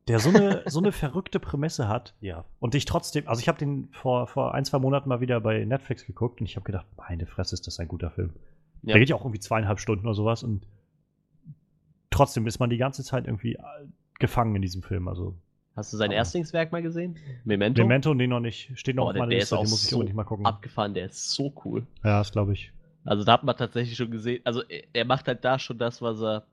der 0.08 0.18
so 0.18 0.30
eine, 0.30 0.62
so 0.66 0.78
eine 0.78 0.92
verrückte 0.92 1.40
Prämisse 1.40 1.88
hat. 1.88 2.14
Ja. 2.20 2.44
Und 2.58 2.74
ich 2.74 2.86
trotzdem, 2.86 3.28
also 3.28 3.40
ich 3.40 3.48
habe 3.48 3.58
den 3.58 3.88
vor, 3.92 4.26
vor 4.28 4.54
ein, 4.54 4.64
zwei 4.64 4.78
Monaten 4.78 5.08
mal 5.10 5.20
wieder 5.20 5.40
bei 5.40 5.62
Netflix 5.64 6.06
geguckt 6.06 6.40
und 6.40 6.46
ich 6.46 6.56
habe 6.56 6.64
gedacht, 6.64 6.86
meine 6.96 7.26
Fresse, 7.26 7.54
ist 7.54 7.66
das 7.66 7.78
ein 7.80 7.88
guter 7.88 8.10
Film. 8.10 8.32
Ja. 8.82 8.92
Der 8.94 9.00
geht 9.00 9.08
ja 9.10 9.16
auch 9.16 9.22
irgendwie 9.24 9.40
zweieinhalb 9.40 9.78
Stunden 9.80 10.06
oder 10.06 10.14
sowas 10.14 10.42
und 10.42 10.66
trotzdem 12.10 12.46
ist 12.46 12.58
man 12.58 12.70
die 12.70 12.76
ganze 12.78 13.04
Zeit 13.04 13.26
irgendwie 13.26 13.54
äh, 13.54 13.62
gefangen 14.18 14.56
in 14.56 14.62
diesem 14.62 14.82
Film. 14.82 15.08
Also 15.08 15.34
Hast 15.76 15.92
du 15.92 15.96
sein 15.96 16.10
Erstlingswerk 16.10 16.72
mal 16.72 16.82
gesehen? 16.82 17.16
Memento? 17.44 17.82
Memento, 17.82 18.12
nee, 18.12 18.26
noch 18.26 18.40
nicht. 18.40 18.72
Steht 18.78 18.96
noch 18.96 19.04
Boah, 19.04 19.10
auf 19.10 19.16
meiner 19.16 19.30
Liste, 19.32 19.54
den 19.56 19.60
muss 19.70 19.84
ich 19.84 19.90
so 19.90 19.96
unbedingt 19.96 20.16
mal 20.16 20.24
gucken. 20.24 20.44
Abgefahren, 20.44 20.94
der 20.94 21.06
ist 21.06 21.30
so 21.30 21.52
cool. 21.64 21.86
Ja, 22.04 22.18
das 22.18 22.32
glaube 22.32 22.52
ich. 22.52 22.72
Also 23.04 23.24
da 23.24 23.32
hat 23.34 23.44
man 23.44 23.56
tatsächlich 23.56 23.96
schon 23.96 24.10
gesehen, 24.10 24.40
also 24.44 24.62
er- 24.92 25.04
macht 25.06 25.26
halt 25.28 25.44
da 25.44 25.58
schon 25.58 25.78
das, 25.78 26.02
was 26.02 26.20
er 26.20 26.44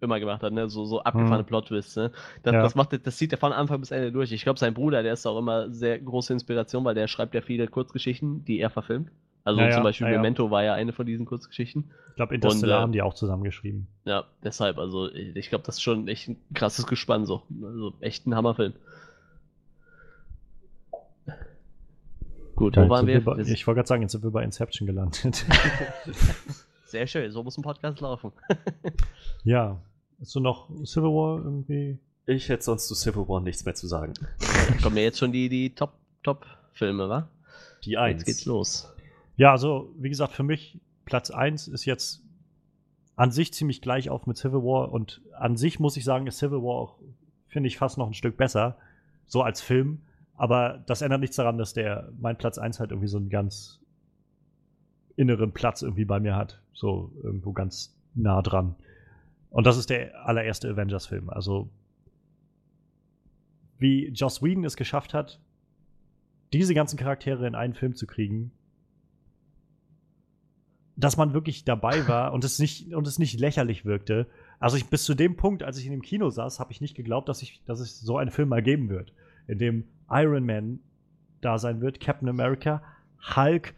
immer 0.00 0.18
gemacht 0.18 0.42
hat, 0.42 0.52
ne? 0.52 0.68
So, 0.68 0.84
so 0.86 1.02
abgefahrene 1.02 1.44
Plot-Twists, 1.44 1.96
ne? 1.96 2.10
Das, 2.42 2.52
Ja. 2.52 2.62
das, 2.62 2.74
macht, 2.74 3.06
das 3.06 3.16
zieht 3.16 3.30
er 3.32 3.38
von 3.38 3.52
Anfang 3.52 3.78
bis 3.80 3.90
Ende 3.90 4.10
durch. 4.10 4.32
Ich 4.32 4.42
glaube, 4.42 4.58
sein 4.58 4.74
Bruder, 4.74 5.02
der 5.02 5.12
ist 5.12 5.24
auch 5.24 5.38
immer 5.38 5.70
sehr 5.70 5.98
große 6.00 6.32
Inspiration, 6.32 6.84
weil 6.84 6.94
der 6.94 7.06
schreibt 7.06 7.34
ja 7.34 7.42
viele 7.42 7.68
Kurzgeschichten, 7.68 8.44
die 8.44 8.58
er 8.58 8.70
verfilmt. 8.70 9.10
Also 9.44 9.60
Ja, 9.60 9.68
ja, 9.68 9.74
zum 9.74 9.82
Beispiel 9.82 10.06
ja, 10.06 10.12
ja. 10.14 10.18
Memento 10.18 10.50
war 10.50 10.64
ja 10.64 10.74
eine 10.74 10.92
von 10.92 11.04
diesen 11.06 11.26
Kurzgeschichten. 11.26 11.90
Ich 12.10 12.16
glaube, 12.16 12.34
Interstellar 12.34 12.76
Und, 12.78 12.80
äh, 12.80 12.82
haben 12.82 12.92
die 12.92 13.02
auch 13.02 13.14
zusammengeschrieben. 13.14 13.86
Ja, 14.04 14.24
deshalb, 14.42 14.78
also 14.78 15.12
ich 15.12 15.36
ich 15.36 15.48
glaube, 15.50 15.64
das 15.66 15.76
ist 15.76 15.82
schon 15.82 16.08
echt 16.08 16.28
ein 16.28 16.36
krasses 16.54 16.86
Gespann 16.86 17.26
so. 17.26 17.42
Also 17.62 17.92
echt 18.00 18.26
ein 18.26 18.34
Hammerfilm. 18.34 18.72
Gut, 22.56 22.76
wo 22.76 22.82
Ja, 22.82 22.88
waren 22.88 23.08
jetzt 23.08 23.26
wir? 23.26 23.34
bei, 23.34 23.40
ich 23.42 23.66
wollte 23.66 23.78
gerade 23.78 23.88
sagen, 23.88 24.02
jetzt 24.02 24.12
sind 24.12 24.22
wir 24.22 24.30
bei 24.30 24.44
Inception 24.44 24.86
gelandet. 24.86 25.44
Sehr 26.86 27.06
schön, 27.08 27.30
so 27.32 27.42
muss 27.42 27.58
ein 27.58 27.62
Podcast 27.62 28.00
laufen. 28.00 28.32
ja. 29.44 29.80
Hast 30.20 30.34
du 30.36 30.40
noch 30.40 30.68
Civil 30.84 31.10
War 31.10 31.38
irgendwie? 31.44 31.98
Ich 32.26 32.48
hätte 32.48 32.62
sonst 32.62 32.86
zu 32.86 32.94
Civil 32.94 33.28
War 33.28 33.40
nichts 33.40 33.64
mehr 33.64 33.74
zu 33.74 33.88
sagen. 33.88 34.14
Kommen 34.82 34.96
ja 34.96 35.02
jetzt 35.02 35.18
schon 35.18 35.32
die, 35.32 35.48
die 35.48 35.74
Top, 35.74 35.92
Top-Filme, 36.22 37.08
wa? 37.08 37.28
Die 37.84 37.90
Jetzt 37.90 37.98
eins. 38.00 38.24
geht's 38.24 38.44
los. 38.46 38.93
Ja, 39.36 39.50
also, 39.50 39.92
wie 39.98 40.08
gesagt, 40.08 40.32
für 40.32 40.42
mich 40.42 40.80
Platz 41.04 41.30
1 41.30 41.68
ist 41.68 41.84
jetzt 41.84 42.22
an 43.16 43.30
sich 43.30 43.52
ziemlich 43.52 43.80
gleich 43.80 44.10
auf 44.10 44.26
mit 44.26 44.36
Civil 44.36 44.62
War 44.62 44.92
und 44.92 45.22
an 45.36 45.56
sich 45.56 45.80
muss 45.80 45.96
ich 45.96 46.04
sagen, 46.04 46.26
ist 46.26 46.38
Civil 46.38 46.62
War 46.62 46.74
auch, 46.74 46.98
finde 47.48 47.68
ich, 47.68 47.78
fast 47.78 47.98
noch 47.98 48.06
ein 48.06 48.14
Stück 48.14 48.36
besser, 48.36 48.76
so 49.26 49.42
als 49.42 49.60
Film. 49.60 50.02
Aber 50.36 50.82
das 50.86 51.02
ändert 51.02 51.20
nichts 51.20 51.36
daran, 51.36 51.58
dass 51.58 51.74
der 51.74 52.12
mein 52.18 52.36
Platz 52.36 52.58
1 52.58 52.80
halt 52.80 52.90
irgendwie 52.90 53.08
so 53.08 53.18
einen 53.18 53.30
ganz 53.30 53.80
inneren 55.16 55.52
Platz 55.52 55.82
irgendwie 55.82 56.04
bei 56.04 56.18
mir 56.18 56.34
hat. 56.34 56.60
So 56.72 57.12
irgendwo 57.22 57.52
ganz 57.52 57.96
nah 58.14 58.42
dran. 58.42 58.74
Und 59.50 59.66
das 59.66 59.76
ist 59.76 59.90
der 59.90 60.26
allererste 60.26 60.68
Avengers-Film. 60.68 61.30
Also, 61.30 61.68
wie 63.78 64.08
Joss 64.08 64.42
Whedon 64.42 64.64
es 64.64 64.76
geschafft 64.76 65.14
hat, 65.14 65.40
diese 66.52 66.74
ganzen 66.74 66.96
Charaktere 66.96 67.46
in 67.46 67.54
einen 67.54 67.74
Film 67.74 67.94
zu 67.94 68.06
kriegen, 68.06 68.50
dass 70.96 71.16
man 71.16 71.34
wirklich 71.34 71.64
dabei 71.64 72.06
war 72.06 72.32
und 72.32 72.44
es 72.44 72.58
nicht, 72.58 72.94
und 72.94 73.06
es 73.06 73.18
nicht 73.18 73.38
lächerlich 73.40 73.84
wirkte. 73.84 74.26
Also 74.60 74.76
ich, 74.76 74.86
bis 74.86 75.04
zu 75.04 75.14
dem 75.14 75.36
Punkt, 75.36 75.62
als 75.62 75.78
ich 75.78 75.86
in 75.86 75.92
dem 75.92 76.02
Kino 76.02 76.30
saß, 76.30 76.60
habe 76.60 76.72
ich 76.72 76.80
nicht 76.80 76.94
geglaubt, 76.94 77.28
dass, 77.28 77.42
ich, 77.42 77.62
dass 77.64 77.80
es 77.80 78.00
so 78.00 78.18
einen 78.18 78.30
Film 78.30 78.48
mal 78.48 78.62
geben 78.62 78.88
wird, 78.88 79.12
in 79.48 79.58
dem 79.58 79.84
Iron 80.08 80.44
Man 80.46 80.80
da 81.40 81.58
sein 81.58 81.80
wird, 81.80 82.00
Captain 82.00 82.28
America, 82.28 82.82
Hulk, 83.36 83.74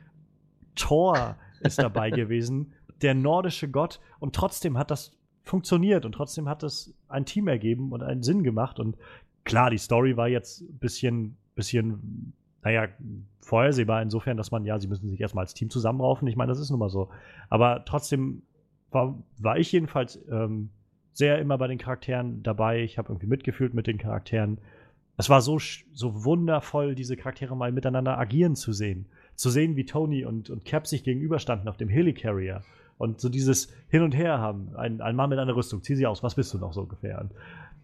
Thor 0.75 1.37
ist 1.61 1.79
dabei 1.79 2.11
gewesen, 2.13 2.73
der 3.03 3.15
nordische 3.15 3.69
Gott. 3.69 4.01
Und 4.21 4.35
trotzdem 4.35 4.79
hat 4.79 4.91
das 4.91 5.17
funktioniert 5.43 6.05
und 6.05 6.13
trotzdem 6.13 6.49
hat 6.49 6.63
es 6.63 6.95
ein 7.09 7.25
Team 7.25 7.49
ergeben 7.49 7.93
und 7.93 8.03
einen 8.03 8.23
Sinn 8.23 8.43
gemacht. 8.43 8.79
Und 8.79 8.97
klar, 9.45 9.71
die 9.71 9.79
Story 9.79 10.17
war 10.17 10.29
jetzt 10.29 10.61
ein 10.61 10.79
bisschen, 10.79 11.37
bisschen, 11.55 12.35
naja, 12.67 12.89
vorhersehbar 13.43 14.03
insofern, 14.03 14.37
dass 14.37 14.51
man, 14.51 14.65
ja, 14.65 14.77
sie 14.81 14.89
müssen 14.89 15.09
sich 15.09 15.21
erstmal 15.21 15.45
als 15.45 15.55
Team 15.55 15.71
zusammenraufen. 15.71 16.27
Ich 16.27 16.35
meine, 16.35 16.49
das 16.49 16.59
ist 16.59 16.71
nun 16.71 16.81
mal 16.81 16.91
so. 16.91 17.11
Aber 17.49 17.85
trotzdem 17.85 18.43
war, 18.91 19.23
war 19.39 19.57
ich 19.57 19.71
jedenfalls 19.71 20.19
ähm, 20.29 20.71
sehr 21.13 21.39
immer 21.39 21.59
bei 21.59 21.69
den 21.69 21.79
Charakteren 21.79 22.43
dabei. 22.43 22.83
Ich 22.83 22.99
habe 22.99 23.11
irgendwie 23.11 23.29
mitgefühlt 23.29 23.73
mit 23.73 23.87
den 23.87 23.99
Charakteren. 23.99 24.59
Es 25.17 25.31
war 25.31 25.43
so, 25.43 25.61
so 25.93 26.25
wundervoll, 26.25 26.97
diese 26.97 27.17
Charaktere 27.17 27.57
mal 27.57 27.71
miteinander 27.71 28.19
agieren 28.19 28.57
zu 28.57 28.73
sehen. 28.73 29.07
Zu 29.37 29.51
sehen, 29.51 29.77
wie 29.77 29.85
Tony 29.85 30.25
und, 30.25 30.51
und 30.51 30.65
Cap 30.65 30.89
sich 30.89 31.05
gegenüberstanden 31.05 31.69
auf 31.69 31.77
dem 31.77 31.89
Helicarrier. 31.89 32.65
Und 32.99 33.21
so 33.21 33.29
dieses 33.29 33.73
Hin 33.89 34.03
und 34.03 34.11
Her 34.11 34.41
haben. 34.41 34.75
Ein, 34.75 35.01
ein 35.01 35.15
Mann 35.15 35.31
mit 35.31 35.39
einer 35.39 35.55
Rüstung, 35.55 35.85
zieh 35.85 35.95
sie 35.95 36.09
aus, 36.09 36.25
was 36.25 36.35
bist 36.35 36.53
du 36.53 36.59
noch 36.59 36.73
so 36.73 36.81
ungefähr? 36.81 37.21
Und, 37.21 37.33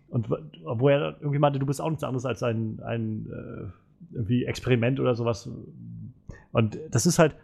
und 0.09 0.81
wo 0.81 0.89
er 0.89 1.19
irgendwie 1.21 1.39
meinte, 1.39 1.61
du 1.61 1.67
bist 1.67 1.81
auch 1.81 1.89
nichts 1.89 2.03
anderes 2.03 2.27
als 2.27 2.43
ein, 2.43 2.81
ein 2.83 3.27
äh, 3.31 3.82
irgendwie 4.11 4.45
Experiment 4.45 5.01
oder 5.01 5.15
sowas. 5.15 5.49
Und 6.53 6.79
das 6.91 7.07
ist 7.07 7.19
halt 7.19 7.37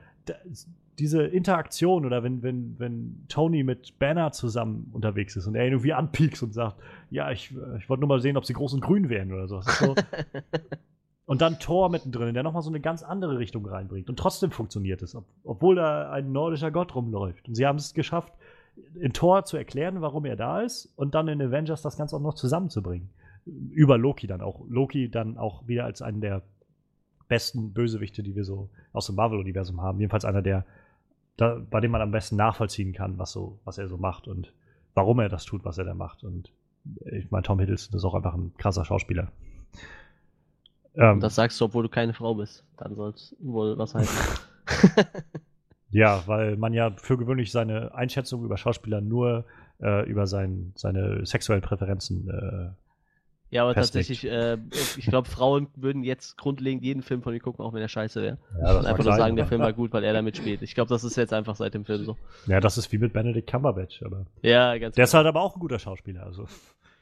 diese 0.99 1.23
Interaktion 1.23 2.05
oder 2.05 2.23
wenn, 2.23 2.43
wenn, 2.43 2.75
wenn 2.79 3.25
Tony 3.29 3.63
mit 3.63 3.99
Banner 3.99 4.33
zusammen 4.33 4.91
unterwegs 4.93 5.37
ist 5.37 5.47
und 5.47 5.55
er 5.55 5.65
irgendwie 5.65 5.93
anpiekst 5.93 6.43
und 6.43 6.53
sagt, 6.53 6.77
ja, 7.11 7.31
ich, 7.31 7.55
ich 7.79 7.89
wollte 7.89 8.01
nur 8.01 8.09
mal 8.09 8.21
sehen, 8.21 8.37
ob 8.37 8.45
sie 8.45 8.53
groß 8.53 8.75
und 8.75 8.81
grün 8.81 9.09
werden 9.09 9.33
oder 9.33 9.47
so. 9.47 9.57
Das 9.57 9.69
ist 9.69 9.79
so 9.79 9.95
und 11.29 11.43
dann 11.43 11.59
Thor 11.59 11.91
mittendrin, 11.91 12.33
der 12.33 12.43
nochmal 12.43 12.63
so 12.63 12.71
eine 12.71 12.81
ganz 12.81 13.03
andere 13.03 13.39
Richtung 13.39 13.67
reinbringt. 13.67 14.09
Und 14.09 14.19
trotzdem 14.19 14.51
funktioniert 14.51 15.03
es, 15.03 15.15
ob, 15.15 15.27
obwohl 15.45 15.77
da 15.77 16.11
ein 16.11 16.33
nordischer 16.33 16.71
Gott 16.71 16.95
rumläuft. 16.95 17.47
Und 17.47 17.55
sie 17.55 17.67
haben 17.67 17.77
es 17.77 17.93
geschafft, 17.93 18.33
in 18.95 19.13
Thor 19.13 19.45
zu 19.45 19.59
erklären, 19.59 20.01
warum 20.01 20.25
er 20.25 20.37
da 20.37 20.63
ist 20.63 20.91
und 20.97 21.15
dann 21.15 21.29
in 21.29 21.43
Avengers 21.43 21.83
das 21.83 21.99
Ganze 21.99 22.17
auch 22.17 22.21
noch 22.21 22.33
zusammenzubringen. 22.33 23.11
Über 23.71 23.99
Loki 23.99 24.27
dann 24.27 24.41
auch. 24.41 24.65
Loki 24.69 25.11
dann 25.11 25.39
auch 25.39 25.67
wieder 25.67 25.85
als 25.85 26.03
einen 26.03 26.21
der 26.21 26.43
besten 27.29 27.73
Bösewichte, 27.73 28.23
die 28.23 28.35
wir 28.35 28.45
so 28.45 28.71
aus 28.93 29.07
dem 29.07 29.17
Marvel-Universum 29.17 29.83
haben. 29.83 30.01
Jedenfalls 30.01 30.25
einer 30.25 30.43
der, 30.43 30.65
da, 31.37 31.61
bei 31.71 31.81
dem 31.81 31.91
man 31.91 32.01
am 32.01 32.11
besten 32.11 32.37
nachvollziehen 32.37 32.93
kann, 32.93 33.19
was, 33.19 33.33
so, 33.33 33.59
was 33.65 33.79
er 33.79 33.89
so 33.89 33.97
macht 33.97 34.29
und 34.29 34.53
warum 34.95 35.21
er 35.21 35.29
das 35.29 35.45
tut, 35.45 35.65
was 35.65 35.79
er 35.79 35.85
da 35.85 35.95
macht. 35.95 36.25
Und 36.25 36.51
ich 37.05 37.31
meine, 37.31 37.43
Tom 37.43 37.61
Hiddleston 37.61 37.97
ist 37.97 38.05
auch 38.05 38.15
einfach 38.15 38.35
ein 38.35 38.53
krasser 38.57 38.85
Schauspieler. 38.85 39.31
Ähm, 40.95 41.21
das 41.21 41.35
sagst 41.35 41.61
du, 41.61 41.67
obwohl 41.67 41.83
du 41.83 41.89
keine 41.89 42.15
Frau 42.15 42.35
bist. 42.35 42.65
Dann 42.77 42.95
soll 42.95 43.11
es 43.11 43.37
wohl 43.41 43.77
was 43.77 43.95
heißen. 43.95 44.41
Ja, 45.91 46.23
weil 46.27 46.57
man 46.57 46.75
ja 46.75 46.91
für 46.97 47.17
gewöhnlich 47.17 47.51
seine 47.51 47.95
Einschätzung 47.95 48.45
über 48.45 48.57
Schauspieler 48.59 49.01
nur 49.01 49.47
äh, 49.81 50.09
über 50.09 50.27
sein, 50.27 50.73
seine 50.77 51.25
sexuellen 51.25 51.63
Präferenzen. 51.63 52.29
Äh, 52.29 52.88
ja, 53.51 53.63
aber 53.63 53.75
Festlegt. 53.75 54.09
tatsächlich, 54.09 54.31
äh, 54.31 54.59
ich 54.99 55.07
glaube, 55.07 55.29
Frauen 55.29 55.69
würden 55.75 56.03
jetzt 56.03 56.37
grundlegend 56.37 56.85
jeden 56.85 57.03
Film 57.03 57.23
von 57.23 57.33
mir 57.33 57.41
gucken, 57.41 57.65
auch 57.65 57.73
wenn 57.73 57.81
er 57.81 57.89
scheiße 57.89 58.21
wäre. 58.21 58.39
ja, 58.63 58.79
Und 58.79 58.87
einfach 58.87 59.05
nur 59.05 59.15
sagen, 59.15 59.37
der 59.37 59.47
Film 59.47 59.61
war 59.61 59.73
gut, 59.73 59.93
weil 59.93 60.05
er 60.05 60.13
damit 60.13 60.37
spielt. 60.37 60.63
Ich 60.63 60.75
glaube, 60.75 60.89
das 60.91 61.03
ist 61.05 61.17
jetzt 61.17 61.33
einfach 61.33 61.57
seit 61.57 61.75
dem 61.75 61.85
Film 61.85 62.05
so. 62.05 62.17
Ja, 62.47 62.61
das 62.61 62.77
ist 62.77 62.93
wie 62.93 62.99
mit 62.99 63.13
Benedict 63.13 63.49
Cumberbatch. 63.51 64.03
Aber 64.03 64.27
Ja, 64.43 64.77
ganz 64.79 64.97
der 64.97 65.05
ist 65.05 65.15
halt 65.15 65.27
aber 65.27 65.41
auch 65.41 65.57
ein 65.57 65.61
guter 65.61 65.79
Schauspieler. 65.79 66.25
Also. 66.25 66.47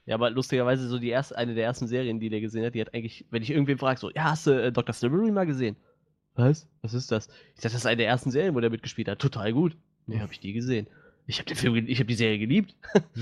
Ja, 0.06 0.14
aber 0.14 0.30
lustigerweise 0.30 0.86
so 0.88 0.98
die 1.00 1.08
erste, 1.08 1.36
eine 1.36 1.54
der 1.54 1.64
ersten 1.64 1.88
Serien, 1.88 2.20
die 2.20 2.28
der 2.30 2.40
gesehen 2.40 2.64
hat, 2.64 2.74
die 2.74 2.80
hat 2.80 2.94
eigentlich, 2.94 3.26
wenn 3.30 3.42
ich 3.42 3.50
irgendwen 3.50 3.78
frage, 3.78 3.98
so, 3.98 4.10
ja, 4.10 4.24
hast 4.30 4.46
du 4.46 4.52
äh, 4.52 4.70
Dr. 4.70 4.92
Slibbery 4.94 5.32
mal 5.32 5.46
gesehen? 5.46 5.76
Was? 6.36 6.68
Was 6.82 6.94
ist 6.94 7.10
das? 7.10 7.26
Ich 7.56 7.62
sag, 7.62 7.72
das 7.72 7.74
ist 7.74 7.86
eine 7.86 7.96
der 7.96 8.06
ersten 8.06 8.30
Serien, 8.30 8.54
wo 8.54 8.60
der 8.60 8.70
mitgespielt 8.70 9.08
hat. 9.08 9.18
Total 9.18 9.52
gut. 9.52 9.76
Nee, 10.06 10.20
hab 10.20 10.30
ich 10.30 10.38
die 10.38 10.52
gesehen. 10.52 10.86
Ich 11.26 11.38
habe 11.38 11.46
den 11.48 11.56
Film, 11.56 11.74
ich 11.74 11.98
habe 11.98 12.06
die 12.06 12.14
Serie 12.14 12.38
geliebt. 12.38 12.76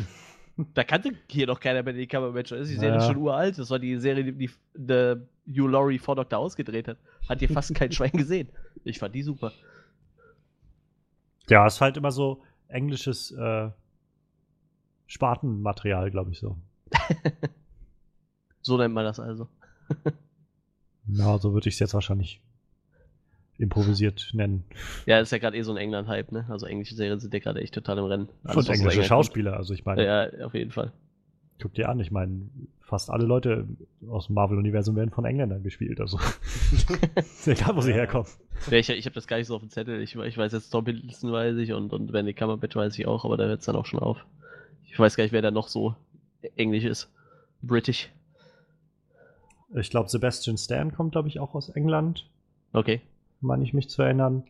da 0.57 0.85
kannte 0.85 1.13
hier 1.29 1.47
noch 1.47 1.59
keiner 1.59 1.83
Benedict 1.83 2.13
Cumberbatch. 2.13 2.51
Das 2.51 2.61
ist 2.61 2.71
die 2.71 2.77
Serie 2.77 2.99
Ja. 3.01 3.07
schon 3.07 3.17
uralt. 3.17 3.59
Das 3.59 3.71
war 3.71 3.79
die 3.79 3.97
Serie, 3.99 4.25
die, 4.25 4.33
die, 4.33 4.51
Hugh 5.49 5.69
Laurie 5.69 5.99
vor 5.99 6.17
Dr. 6.17 6.39
ausgedreht 6.39 6.89
hat. 6.89 6.99
Hat 7.29 7.41
hier 7.41 7.49
fast 7.49 7.75
kein 7.75 7.91
Schwein 7.93 8.13
gesehen. 8.13 8.49
Ich 8.85 8.99
fand 8.99 9.15
die 9.15 9.23
super. 9.23 9.53
Ja, 11.49 11.67
ist 11.67 11.81
halt 11.81 11.97
immer 11.97 12.13
so 12.13 12.43
englisches 12.69 13.31
äh, 13.33 13.71
Spatenmaterial, 15.07 16.11
glaube 16.11 16.31
ich 16.31 16.39
so. 16.39 16.57
So 18.67 18.79
nennt 18.79 18.95
man 18.95 19.05
das 19.05 19.21
also. 19.21 19.49
Ja, 21.07 21.37
so 21.37 21.53
würde 21.53 21.69
ich 21.69 21.75
es 21.75 21.81
jetzt 21.81 21.93
wahrscheinlich 21.93 22.41
improvisiert 23.59 24.31
nennen. 24.33 24.65
Ja, 25.07 25.21
ist 25.21 25.31
ja 25.33 25.39
gerade 25.39 25.57
eh 25.57 25.63
so 25.63 25.71
ein 25.73 25.77
England-Hype, 25.77 26.33
ne? 26.33 26.45
Also 26.49 26.67
englische 26.67 26.95
Serien 26.95 27.21
sind 27.21 27.33
ja 27.33 27.41
gerade 27.41 27.61
echt 27.61 27.75
total 27.75 27.99
im 27.99 28.05
Rennen. 28.05 28.29
Alles, 28.43 28.69
Und 28.69 28.75
englische 28.75 28.99
kommt. 28.99 29.09
Schauspieler. 29.09 29.57
Also 29.57 29.75
ich 29.75 29.85
meine, 29.85 30.05
Ja, 30.05 30.47
auf 30.47 30.55
jeden 30.55 30.71
Fall. 30.73 30.93
guck 31.63 31.73
dir 31.75 31.89
an, 31.89 32.01
ich 32.01 32.11
meine, 32.11 32.49
fast 32.81 33.11
alle 33.11 33.25
Leute 33.27 33.67
aus 34.09 34.27
dem 34.27 34.35
Marvel-Universum 34.35 34.97
werden 34.97 35.11
von 35.11 35.25
Engländern 35.25 35.63
gespielt. 35.63 36.01
Also 36.01 36.19
ist 37.17 37.47
egal, 37.49 37.77
wo 37.77 37.81
sie 37.81 37.93
herkommen. 37.93 38.27
Ja, 38.71 38.79
ich 38.79 38.91
ich 38.91 39.05
habe 39.07 39.15
das 39.15 39.27
gar 39.27 39.37
nicht 39.39 39.47
so 39.47 39.55
auf 39.55 39.63
dem 39.63 39.71
Zettel. 39.71 40.01
Ich, 40.03 40.15
ich 40.17 40.37
weiß 40.37 40.53
jetzt 40.53 40.71
Tom 40.71 40.85
Hiddleston 40.85 41.33
weiß 41.33 41.57
ich 41.59 41.73
und, 41.73 41.93
und 41.93 42.11
Benedict 42.13 42.39
Cumberbatch 42.39 42.75
weiß 42.77 42.99
ich 42.99 43.07
auch, 43.07 43.25
aber 43.25 43.37
da 43.37 43.45
hört 43.45 43.61
es 43.61 43.67
dann 43.67 43.77
auch 43.77 43.87
schon 43.87 44.01
auf. 44.01 44.19
Ich 44.87 44.99
weiß 44.99 45.17
gar 45.17 45.25
nicht, 45.25 45.33
wer 45.33 45.43
da 45.43 45.51
noch 45.51 45.69
so 45.69 45.95
englisch 46.57 46.85
ist. 46.85 47.09
British. 47.63 48.11
Ich 49.77 49.91
glaube, 49.91 50.09
Sebastian 50.09 50.57
Stan 50.59 50.93
kommt, 50.93 51.13
glaube 51.13 51.29
ich, 51.29 51.41
auch 51.41 51.55
aus 51.55 51.69
England, 51.69 52.27
Okay. 52.73 53.01
Meine 53.41 53.65
ich 53.65 53.73
mich 53.75 53.89
zu 53.89 54.03
erinnern. 54.03 54.45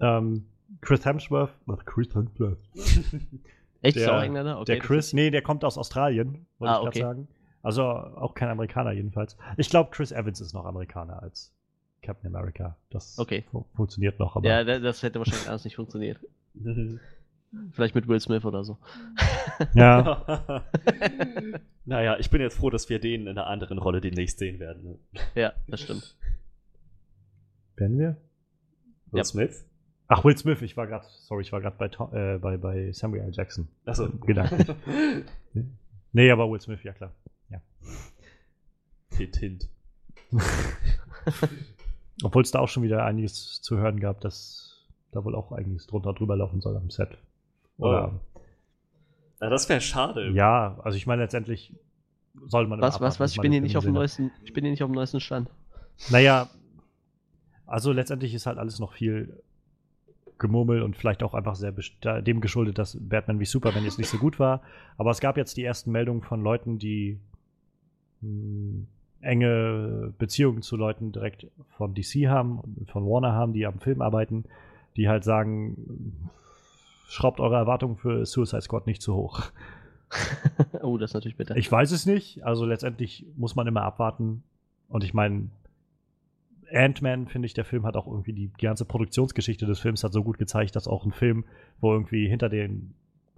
Ähm, 0.00 0.46
Chris 0.80 1.04
Hemsworth. 1.04 1.50
Was, 1.66 1.84
Chris 1.84 2.14
Hemsworth? 2.14 2.58
Echt? 3.82 3.96
Der- 3.96 4.16
auch 4.16 4.22
Engländer? 4.22 4.56
Okay. 4.60 4.64
der 4.72 4.78
Chris, 4.78 5.12
nee, 5.12 5.30
der 5.30 5.42
kommt 5.42 5.64
aus 5.64 5.76
Australien, 5.76 6.46
wollte 6.58 6.72
Ah, 6.72 6.76
ich 6.76 6.80
gerade 6.82 6.88
okay. 6.88 7.00
sagen. 7.00 7.28
Also 7.62 7.82
auch 7.84 8.34
kein 8.34 8.48
Amerikaner 8.48 8.92
jedenfalls. 8.92 9.36
Ich 9.56 9.68
glaube, 9.70 9.90
Chris 9.90 10.10
Evans 10.12 10.40
ist 10.40 10.52
noch 10.52 10.64
Amerikaner 10.64 11.22
als 11.22 11.52
Captain 12.02 12.34
America. 12.34 12.76
Das 12.90 13.18
Okay. 13.18 13.44
fu 13.50 13.64
funktioniert 13.76 14.18
noch, 14.18 14.34
aber 14.36 14.48
Ja, 14.48 14.64
da- 14.64 14.78
das 14.80 15.02
hätte 15.02 15.18
wahrscheinlich 15.20 15.48
alles 15.48 15.64
nicht 15.64 15.76
funktioniert. 15.76 16.18
Vielleicht 17.72 17.94
mit 17.94 18.08
Will 18.08 18.18
Smith 18.18 18.44
oder 18.46 18.64
so. 18.64 18.78
ja. 19.74 20.62
naja, 21.84 22.16
ich 22.18 22.30
bin 22.30 22.40
jetzt 22.40 22.56
froh, 22.56 22.70
dass 22.70 22.88
wir 22.88 22.98
den 22.98 23.22
in 23.22 23.28
einer 23.28 23.46
anderen 23.46 23.78
Rolle 23.78 24.00
demnächst 24.00 24.38
sehen 24.38 24.58
werden. 24.58 24.82
Ne? 24.84 24.98
Ja, 25.34 25.52
das 25.68 25.82
stimmt. 25.82 26.16
Werden 27.82 27.98
wir? 27.98 28.16
Will 29.10 29.18
Ja. 29.18 29.24
Smith? 29.24 29.64
Ach, 30.08 30.24
Will 30.24 30.36
Smith, 30.36 30.62
ich 30.62 30.76
war 30.76 30.86
gerade, 30.86 31.04
sorry, 31.08 31.42
ich 31.42 31.52
war 31.52 31.60
gerade 31.60 31.76
bei, 31.76 31.86
äh, 32.34 32.38
bei, 32.38 32.56
bei 32.56 32.92
Samuel 32.92 33.22
L. 33.24 33.32
Jackson. 33.32 33.68
Achso. 33.84 34.08
Gedanken. 34.26 34.74
Nee, 36.14 36.30
aber 36.30 36.50
Will 36.50 36.60
Smith, 36.60 36.82
ja 36.82 36.92
klar. 36.92 37.10
hint, 39.16 39.36
hint. 39.36 39.68
Obwohl 42.22 42.42
es 42.42 42.50
da 42.50 42.58
auch 42.60 42.68
schon 42.68 42.82
wieder 42.82 43.04
einiges 43.04 43.60
zu 43.62 43.78
hören 43.78 43.98
gab, 44.00 44.20
dass 44.20 44.84
da 45.12 45.24
wohl 45.24 45.34
auch 45.34 45.52
einiges 45.52 45.86
drunter 45.86 46.12
drüber 46.12 46.36
laufen 46.36 46.60
soll 46.60 46.76
am 46.76 46.90
Set. 46.90 47.16
Oder, 47.78 48.20
Na, 49.40 49.48
das 49.48 49.68
wäre 49.68 49.80
schade. 49.80 50.30
ja, 50.32 50.78
also 50.82 50.96
ich 50.96 51.06
meine, 51.06 51.22
letztendlich 51.22 51.74
soll 52.46 52.66
man. 52.66 52.78
immer 52.78 52.86
Was, 52.88 53.00
was, 53.00 53.18
was? 53.20 53.32
Ich 53.32 53.40
bin 53.40 53.52
hier 53.52 53.60
nicht 53.62 53.76
auf 53.76 53.84
dem 53.84 53.94
neuesten, 53.94 54.30
ich 54.44 54.52
bin 54.52 54.64
hier 54.64 54.70
nicht 54.70 54.82
auf 54.82 54.90
dem 54.90 54.94
neuesten 54.94 55.20
Stand. 55.20 55.48
Naja, 56.10 56.48
also 57.66 57.92
letztendlich 57.92 58.34
ist 58.34 58.46
halt 58.46 58.58
alles 58.58 58.78
noch 58.78 58.92
viel 58.92 59.40
Gemurmel 60.38 60.82
und 60.82 60.96
vielleicht 60.96 61.22
auch 61.22 61.34
einfach 61.34 61.54
sehr 61.54 61.72
dem 62.22 62.40
geschuldet, 62.40 62.78
dass 62.78 62.98
Batman 63.00 63.38
wie 63.40 63.44
Superman 63.44 63.84
jetzt 63.84 63.98
nicht 63.98 64.10
so 64.10 64.18
gut 64.18 64.38
war. 64.38 64.60
Aber 64.98 65.10
es 65.10 65.20
gab 65.20 65.36
jetzt 65.36 65.56
die 65.56 65.64
ersten 65.64 65.92
Meldungen 65.92 66.22
von 66.22 66.42
Leuten, 66.42 66.78
die 66.78 67.18
mh, 68.20 68.84
enge 69.20 70.12
Beziehungen 70.18 70.62
zu 70.62 70.76
Leuten 70.76 71.12
direkt 71.12 71.46
von 71.76 71.94
DC 71.94 72.28
haben 72.28 72.58
und 72.58 72.90
von 72.90 73.06
Warner 73.06 73.32
haben, 73.32 73.52
die 73.52 73.64
am 73.66 73.78
Film 73.78 74.02
arbeiten, 74.02 74.44
die 74.96 75.08
halt 75.08 75.22
sagen, 75.22 76.28
schraubt 77.08 77.40
eure 77.40 77.56
Erwartungen 77.56 77.96
für 77.96 78.26
Suicide 78.26 78.62
Squad 78.62 78.86
nicht 78.86 79.00
zu 79.00 79.14
hoch. 79.14 79.42
oh, 80.82 80.98
das 80.98 81.10
ist 81.10 81.14
natürlich 81.14 81.36
bitter. 81.36 81.56
Ich 81.56 81.70
weiß 81.70 81.92
es 81.92 82.04
nicht. 82.04 82.44
Also 82.44 82.66
letztendlich 82.66 83.24
muss 83.36 83.54
man 83.54 83.66
immer 83.66 83.82
abwarten. 83.82 84.42
Und 84.88 85.04
ich 85.04 85.14
meine, 85.14 85.48
Ant-Man, 86.72 87.28
finde 87.28 87.46
ich, 87.46 87.54
der 87.54 87.64
Film 87.64 87.84
hat 87.84 87.96
auch 87.96 88.06
irgendwie 88.06 88.32
die 88.32 88.50
ganze 88.60 88.84
Produktionsgeschichte 88.84 89.66
des 89.66 89.78
Films 89.80 90.04
hat 90.04 90.12
so 90.12 90.22
gut 90.22 90.38
gezeigt, 90.38 90.76
dass 90.76 90.88
auch 90.88 91.04
ein 91.04 91.12
Film, 91.12 91.44
wo 91.80 91.92
irgendwie 91.92 92.28
hinter 92.28 92.48
den 92.48 92.94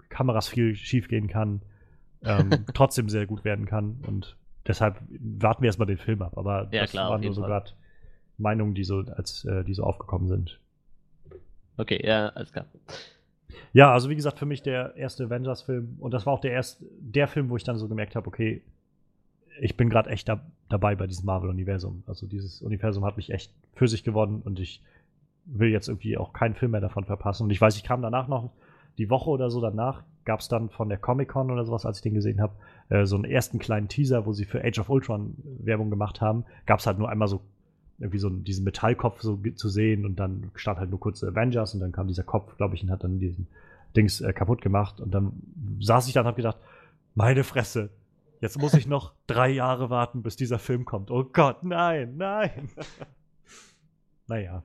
Kameras 0.08 0.48
viel 0.48 0.74
schief 0.74 1.08
gehen 1.08 1.28
kann, 1.28 1.62
ähm, 2.22 2.50
trotzdem 2.74 3.08
sehr 3.08 3.26
gut 3.26 3.44
werden 3.44 3.66
kann. 3.66 4.02
Und 4.06 4.36
deshalb 4.66 5.00
warten 5.08 5.62
wir 5.62 5.66
erstmal 5.66 5.86
den 5.86 5.98
Film 5.98 6.22
ab. 6.22 6.38
Aber 6.38 6.68
Ja, 6.70 6.82
das 6.82 6.90
klar, 6.90 7.10
waren 7.10 7.20
nur 7.20 7.34
so 7.34 7.42
gerade 7.42 7.72
Meinungen, 8.38 8.74
die 8.74 8.84
so, 8.84 9.00
als, 9.00 9.44
äh, 9.44 9.64
die 9.64 9.74
so 9.74 9.84
aufgekommen 9.84 10.28
sind. 10.28 10.60
Okay, 11.76 12.04
ja, 12.06 12.28
alles 12.28 12.52
klar. 12.52 12.66
Ja, 13.72 13.92
also 13.92 14.08
wie 14.08 14.16
gesagt, 14.16 14.38
für 14.38 14.46
mich 14.46 14.62
der 14.62 14.96
erste 14.96 15.24
Avengers-Film 15.24 15.96
und 15.98 16.14
das 16.14 16.26
war 16.26 16.32
auch 16.32 16.40
der 16.40 16.52
erste, 16.52 16.86
der 17.00 17.28
Film, 17.28 17.50
wo 17.50 17.56
ich 17.56 17.64
dann 17.64 17.76
so 17.76 17.88
gemerkt 17.88 18.14
habe, 18.14 18.26
okay, 18.26 18.62
ich 19.60 19.76
bin 19.76 19.90
gerade 19.90 20.10
echt 20.10 20.28
da, 20.28 20.40
dabei 20.68 20.94
bei 20.94 21.06
diesem 21.06 21.26
Marvel-Universum. 21.26 22.02
Also 22.06 22.26
dieses 22.26 22.62
Universum 22.62 23.04
hat 23.04 23.16
mich 23.16 23.30
echt 23.30 23.52
für 23.74 23.88
sich 23.88 24.04
gewonnen 24.04 24.42
und 24.44 24.58
ich 24.58 24.82
will 25.46 25.68
jetzt 25.68 25.88
irgendwie 25.88 26.16
auch 26.16 26.32
keinen 26.32 26.54
Film 26.54 26.72
mehr 26.72 26.80
davon 26.80 27.04
verpassen. 27.04 27.44
Und 27.44 27.50
ich 27.50 27.60
weiß, 27.60 27.76
ich 27.76 27.84
kam 27.84 28.02
danach 28.02 28.28
noch, 28.28 28.50
die 28.98 29.10
Woche 29.10 29.30
oder 29.30 29.50
so 29.50 29.60
danach, 29.60 30.04
gab 30.24 30.40
es 30.40 30.48
dann 30.48 30.70
von 30.70 30.88
der 30.88 30.98
Comic-Con 30.98 31.50
oder 31.50 31.64
sowas, 31.64 31.84
als 31.84 31.98
ich 31.98 32.02
den 32.02 32.14
gesehen 32.14 32.40
habe, 32.40 32.54
äh, 32.88 33.04
so 33.04 33.16
einen 33.16 33.24
ersten 33.24 33.58
kleinen 33.58 33.88
Teaser, 33.88 34.24
wo 34.26 34.32
sie 34.32 34.44
für 34.44 34.64
Age 34.64 34.78
of 34.78 34.88
Ultron 34.88 35.34
Werbung 35.58 35.90
gemacht 35.90 36.20
haben. 36.20 36.44
Gab 36.66 36.78
es 36.78 36.86
halt 36.86 36.98
nur 36.98 37.08
einmal 37.08 37.28
so 37.28 37.40
irgendwie 37.98 38.18
so 38.18 38.28
diesen 38.28 38.64
Metallkopf 38.64 39.20
so 39.20 39.36
zu 39.36 39.68
sehen 39.68 40.04
und 40.04 40.16
dann 40.16 40.50
stand 40.54 40.78
halt 40.78 40.90
nur 40.90 40.98
kurz 40.98 41.22
Avengers 41.22 41.74
und 41.74 41.80
dann 41.80 41.92
kam 41.92 42.08
dieser 42.08 42.24
Kopf, 42.24 42.56
glaube 42.56 42.74
ich, 42.74 42.82
und 42.82 42.90
hat 42.90 43.04
dann 43.04 43.18
diesen 43.18 43.46
Dings 43.96 44.20
äh, 44.20 44.32
kaputt 44.32 44.62
gemacht 44.62 45.00
und 45.00 45.12
dann 45.12 45.32
saß 45.80 46.08
ich 46.08 46.14
da 46.14 46.20
und 46.20 46.26
habe 46.26 46.36
gedacht, 46.36 46.58
meine 47.14 47.44
Fresse, 47.44 47.90
jetzt 48.44 48.60
muss 48.60 48.74
ich 48.74 48.86
noch 48.86 49.14
drei 49.26 49.48
Jahre 49.48 49.88
warten, 49.88 50.22
bis 50.22 50.36
dieser 50.36 50.58
Film 50.58 50.84
kommt. 50.84 51.10
Oh 51.10 51.24
Gott, 51.24 51.62
nein, 51.62 52.18
nein. 52.18 52.68
naja. 54.26 54.62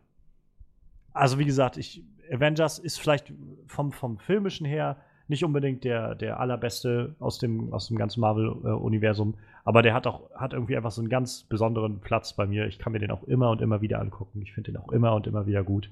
Also 1.13 1.39
wie 1.39 1.45
gesagt, 1.45 1.77
ich, 1.77 2.03
Avengers 2.29 2.77
ist 2.77 2.99
vielleicht 2.99 3.31
vom, 3.67 3.93
vom 3.93 4.17
filmischen 4.17 4.65
her 4.65 4.97
nicht 5.29 5.45
unbedingt 5.45 5.85
der, 5.85 6.15
der 6.15 6.41
allerbeste 6.41 7.15
aus 7.19 7.39
dem, 7.39 7.71
aus 7.71 7.87
dem 7.87 7.97
ganzen 7.97 8.19
Marvel-Universum, 8.19 9.35
aber 9.63 9.81
der 9.81 9.93
hat 9.93 10.07
auch 10.07 10.29
hat 10.35 10.51
irgendwie 10.51 10.75
einfach 10.75 10.91
so 10.91 11.01
einen 11.01 11.09
ganz 11.09 11.43
besonderen 11.43 11.99
Platz 11.99 12.33
bei 12.33 12.45
mir. 12.45 12.67
Ich 12.67 12.79
kann 12.79 12.91
mir 12.91 12.99
den 12.99 13.11
auch 13.11 13.23
immer 13.23 13.49
und 13.49 13.61
immer 13.61 13.79
wieder 13.79 14.01
angucken. 14.01 14.41
Ich 14.41 14.51
finde 14.51 14.73
den 14.73 14.81
auch 14.81 14.91
immer 14.91 15.13
und 15.13 15.25
immer 15.25 15.45
wieder 15.45 15.63
gut. 15.63 15.89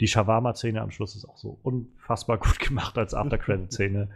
Die 0.00 0.08
Shawarma-Szene 0.08 0.80
am 0.80 0.90
Schluss 0.90 1.14
ist 1.14 1.26
auch 1.26 1.36
so 1.36 1.58
unfassbar 1.62 2.38
gut 2.38 2.58
gemacht 2.58 2.98
als 2.98 3.14
After-Credit-Szene. 3.14 4.08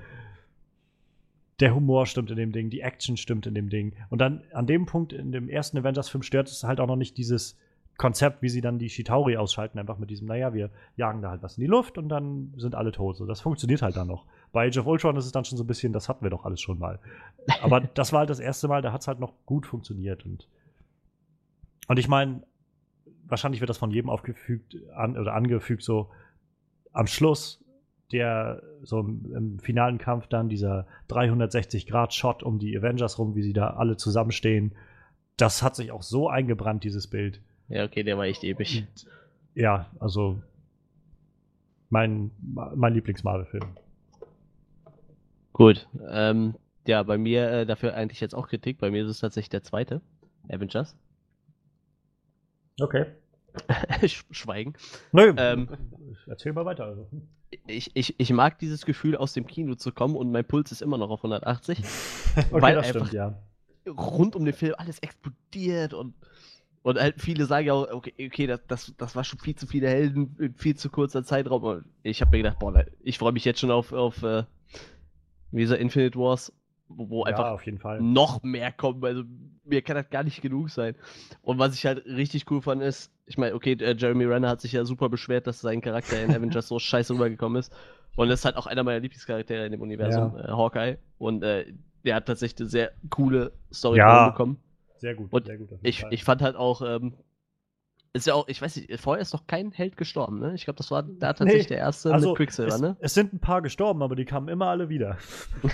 Der 1.60 1.74
Humor 1.74 2.06
stimmt 2.06 2.30
in 2.30 2.36
dem 2.36 2.52
Ding, 2.52 2.70
die 2.70 2.80
Action 2.80 3.16
stimmt 3.16 3.46
in 3.46 3.54
dem 3.54 3.68
Ding. 3.68 3.94
Und 4.10 4.20
dann 4.20 4.42
an 4.52 4.66
dem 4.66 4.86
Punkt 4.86 5.12
in 5.12 5.32
dem 5.32 5.48
ersten 5.48 5.78
Avengers-Film 5.78 6.22
stört 6.22 6.48
es 6.48 6.64
halt 6.64 6.80
auch 6.80 6.86
noch 6.86 6.96
nicht 6.96 7.16
dieses 7.16 7.56
Konzept, 7.96 8.42
wie 8.42 8.48
sie 8.48 8.60
dann 8.60 8.78
die 8.78 8.90
Shitauri 8.90 9.36
ausschalten, 9.36 9.78
einfach 9.78 9.98
mit 9.98 10.10
diesem, 10.10 10.26
naja, 10.26 10.52
wir 10.52 10.70
jagen 10.96 11.22
da 11.22 11.30
halt 11.30 11.42
was 11.42 11.56
in 11.56 11.60
die 11.60 11.68
Luft 11.68 11.96
und 11.96 12.08
dann 12.08 12.52
sind 12.56 12.74
alle 12.74 12.90
tot. 12.90 13.16
So, 13.16 13.26
das 13.26 13.40
funktioniert 13.40 13.82
halt 13.82 13.96
dann 13.96 14.08
noch. 14.08 14.26
Bei 14.52 14.66
Age 14.66 14.78
of 14.78 14.86
Ultron 14.86 15.16
ist 15.16 15.26
es 15.26 15.32
dann 15.32 15.44
schon 15.44 15.58
so 15.58 15.64
ein 15.64 15.68
bisschen, 15.68 15.92
das 15.92 16.08
hatten 16.08 16.24
wir 16.24 16.30
doch 16.30 16.44
alles 16.44 16.60
schon 16.60 16.78
mal. 16.78 16.98
Aber 17.62 17.80
das 17.94 18.12
war 18.12 18.20
halt 18.20 18.30
das 18.30 18.40
erste 18.40 18.66
Mal, 18.66 18.82
da 18.82 18.92
hat 18.92 19.02
es 19.02 19.08
halt 19.08 19.20
noch 19.20 19.34
gut 19.46 19.66
funktioniert. 19.66 20.24
Und, 20.26 20.48
und 21.86 21.98
ich 21.98 22.08
meine, 22.08 22.42
wahrscheinlich 23.26 23.60
wird 23.60 23.70
das 23.70 23.78
von 23.78 23.92
jedem 23.92 24.10
aufgefügt 24.10 24.76
an, 24.94 25.16
oder 25.16 25.34
angefügt, 25.34 25.82
so 25.82 26.10
am 26.92 27.06
Schluss 27.06 27.63
der 28.12 28.62
so 28.82 29.00
im, 29.00 29.34
im 29.34 29.58
finalen 29.58 29.98
Kampf 29.98 30.26
dann 30.26 30.48
dieser 30.48 30.86
360-Grad-Shot 31.08 32.42
um 32.42 32.58
die 32.58 32.76
Avengers 32.76 33.18
rum, 33.18 33.34
wie 33.34 33.42
sie 33.42 33.52
da 33.52 33.70
alle 33.70 33.96
zusammenstehen. 33.96 34.72
Das 35.36 35.62
hat 35.62 35.76
sich 35.76 35.90
auch 35.90 36.02
so 36.02 36.28
eingebrannt, 36.28 36.84
dieses 36.84 37.08
Bild. 37.08 37.40
Ja, 37.68 37.84
okay, 37.84 38.02
der 38.02 38.18
war 38.18 38.24
echt 38.24 38.44
episch. 38.44 38.78
Und, 38.78 39.06
ja, 39.54 39.90
also 39.98 40.40
mein, 41.88 42.30
mein 42.42 42.92
Lieblings-Marvel-Film. 42.94 43.66
Gut. 45.52 45.88
Ähm, 46.08 46.54
ja, 46.86 47.02
bei 47.02 47.16
mir 47.16 47.50
äh, 47.50 47.66
dafür 47.66 47.94
eigentlich 47.94 48.20
jetzt 48.20 48.34
auch 48.34 48.48
Kritik. 48.48 48.78
Bei 48.78 48.90
mir 48.90 49.04
ist 49.04 49.10
es 49.10 49.20
tatsächlich 49.20 49.50
der 49.50 49.62
zweite. 49.62 50.02
Avengers. 50.48 50.96
Okay. 52.80 53.06
Sch- 54.02 54.24
Schweigen. 54.30 54.74
Nö, 55.12 55.32
Ähm. 55.36 55.68
erzähl 56.26 56.52
mal 56.52 56.64
weiter. 56.64 56.84
Also. 56.84 57.08
Ich, 57.66 57.90
ich, 57.94 58.18
ich 58.18 58.32
mag 58.32 58.58
dieses 58.58 58.84
Gefühl, 58.84 59.16
aus 59.16 59.32
dem 59.32 59.46
Kino 59.46 59.74
zu 59.76 59.92
kommen 59.92 60.16
und 60.16 60.32
mein 60.32 60.44
Puls 60.44 60.72
ist 60.72 60.82
immer 60.82 60.98
noch 60.98 61.10
auf 61.10 61.20
180. 61.20 61.78
Okay, 62.36 62.62
weil 62.62 62.74
das 62.74 62.88
stimmt, 62.88 63.12
ja. 63.12 63.38
Rund 63.86 64.34
um 64.34 64.44
den 64.44 64.54
Film 64.54 64.74
alles 64.76 64.98
explodiert 64.98 65.94
und, 65.94 66.14
und 66.82 66.98
halt 66.98 67.20
viele 67.20 67.46
sagen 67.46 67.68
ja 67.68 67.74
auch, 67.74 67.88
okay, 67.92 68.12
okay 68.26 68.48
das, 68.48 68.60
das, 68.66 68.92
das 68.96 69.14
war 69.14 69.22
schon 69.22 69.38
viel 69.38 69.54
zu 69.54 69.68
viele 69.68 69.88
Helden 69.88 70.34
in 70.40 70.54
viel 70.54 70.74
zu 70.74 70.90
kurzer 70.90 71.22
Zeitraum. 71.22 71.62
Und 71.62 71.84
ich 72.02 72.20
habe 72.20 72.32
mir 72.32 72.42
gedacht, 72.42 72.58
boah, 72.58 72.84
ich 73.04 73.18
freue 73.18 73.30
mich 73.30 73.44
jetzt 73.44 73.60
schon 73.60 73.70
auf, 73.70 73.92
auf 73.92 74.20
äh, 74.24 74.42
wie 75.52 75.62
Infinite 75.62 76.18
Wars, 76.18 76.52
wo, 76.88 77.20
ja, 77.24 77.30
einfach 77.30 77.50
auf 77.50 77.64
jeden 77.64 77.78
Fall. 77.78 78.00
noch 78.00 78.42
mehr 78.42 78.72
kommen. 78.72 79.04
Also 79.04 79.22
mir 79.64 79.82
kann 79.82 79.96
das 79.96 80.10
gar 80.10 80.22
nicht 80.22 80.42
genug 80.42 80.70
sein. 80.70 80.94
Und 81.42 81.58
was 81.58 81.74
ich 81.74 81.86
halt 81.86 82.04
richtig 82.06 82.50
cool 82.50 82.60
fand 82.62 82.82
ist, 82.82 83.10
ich 83.26 83.38
meine, 83.38 83.54
okay, 83.54 83.72
äh, 83.72 83.94
Jeremy 83.96 84.24
Renner 84.24 84.48
hat 84.50 84.60
sich 84.60 84.72
ja 84.72 84.84
super 84.84 85.08
beschwert, 85.08 85.46
dass 85.46 85.60
sein 85.60 85.80
Charakter 85.80 86.22
in 86.22 86.30
Avengers 86.30 86.68
so 86.68 86.78
scheiße 86.78 87.14
rübergekommen 87.14 87.58
ist. 87.58 87.72
Und 88.16 88.28
das 88.28 88.40
ist 88.40 88.44
halt 88.44 88.56
auch 88.56 88.66
einer 88.66 88.82
meiner 88.84 89.00
Lieblingscharaktere 89.00 89.64
in 89.66 89.72
dem 89.72 89.80
Universum, 89.80 90.36
äh, 90.36 90.48
Hawkeye. 90.48 90.98
Und 91.18 91.42
äh, 91.42 91.72
der 92.04 92.16
hat 92.16 92.26
tatsächlich 92.26 92.60
eine 92.60 92.68
sehr 92.68 92.92
coole 93.10 93.52
Story 93.72 93.98
Ja. 93.98 94.28
bekommen. 94.28 94.58
Sehr 94.98 95.14
gut, 95.14 95.32
Und 95.32 95.46
sehr 95.46 95.56
gut. 95.58 95.70
Ich, 95.82 96.02
Fall. 96.02 96.12
ich 96.12 96.22
fand 96.24 96.42
halt 96.42 96.56
auch, 96.56 96.82
ähm, 96.82 97.14
ist 98.14 98.26
ja 98.26 98.34
auch, 98.34 98.46
ich 98.48 98.62
weiß 98.62 98.76
nicht, 98.76 98.98
vorher 99.00 99.20
ist 99.20 99.32
noch 99.34 99.46
kein 99.46 99.70
Held 99.72 99.96
gestorben, 99.96 100.38
ne? 100.38 100.54
Ich 100.54 100.64
glaube, 100.64 100.76
das 100.78 100.90
war 100.90 101.02
da 101.02 101.32
tatsächlich 101.32 101.64
Nee, 101.64 101.68
der 101.74 101.78
erste 101.78 102.12
also, 102.14 102.28
mit 102.30 102.36
Quicksilver, 102.36 102.74
es, 102.74 102.80
ne? 102.80 102.96
es 103.00 103.12
sind 103.14 103.32
ein 103.34 103.40
paar 103.40 103.60
gestorben, 103.60 104.02
aber 104.02 104.14
die 104.16 104.24
kamen 104.24 104.48
immer 104.48 104.66
alle 104.68 104.88
wieder. 104.88 105.18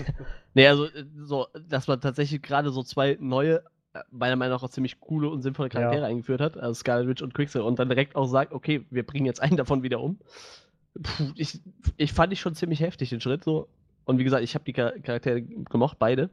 Nee, 0.54 0.66
also 0.66 0.86
äh, 0.86 1.04
so, 1.22 1.46
dass 1.68 1.86
man 1.86 2.00
tatsächlich 2.00 2.42
gerade 2.42 2.70
so 2.70 2.82
zwei 2.82 3.16
neue, 3.20 3.62
äh, 3.92 4.00
meiner 4.10 4.34
Meinung 4.36 4.56
nach 4.56 4.62
auch 4.64 4.70
ziemlich 4.70 4.98
coole 4.98 5.28
und 5.28 5.42
sinnvolle 5.42 5.68
Charaktere 5.68 6.02
Ja. 6.02 6.08
eingeführt 6.08 6.40
hat, 6.40 6.56
also 6.56 6.74
Scarlet 6.74 7.06
Witch 7.08 7.22
und 7.22 7.34
Quicksilver, 7.34 7.66
und 7.66 7.78
dann 7.78 7.88
direkt 7.88 8.16
auch 8.16 8.26
sagt, 8.26 8.52
okay, 8.52 8.84
wir 8.90 9.04
bringen 9.06 9.26
jetzt 9.26 9.40
einen 9.40 9.56
davon 9.56 9.82
wieder 9.84 10.00
um. 10.00 10.18
Puh, 11.00 11.30
ich, 11.36 11.60
ich 11.98 12.12
fand 12.12 12.32
ich 12.32 12.40
schon 12.40 12.54
ziemlich 12.56 12.80
heftig, 12.80 13.10
den 13.10 13.20
Schritt 13.20 13.44
so. 13.44 13.68
Und 14.06 14.18
wie 14.18 14.24
gesagt, 14.24 14.42
ich 14.42 14.54
habe 14.54 14.64
die 14.64 14.72
Char- 14.72 14.98
Charaktere 15.02 15.42
gemocht, 15.42 15.98
beide. 16.00 16.30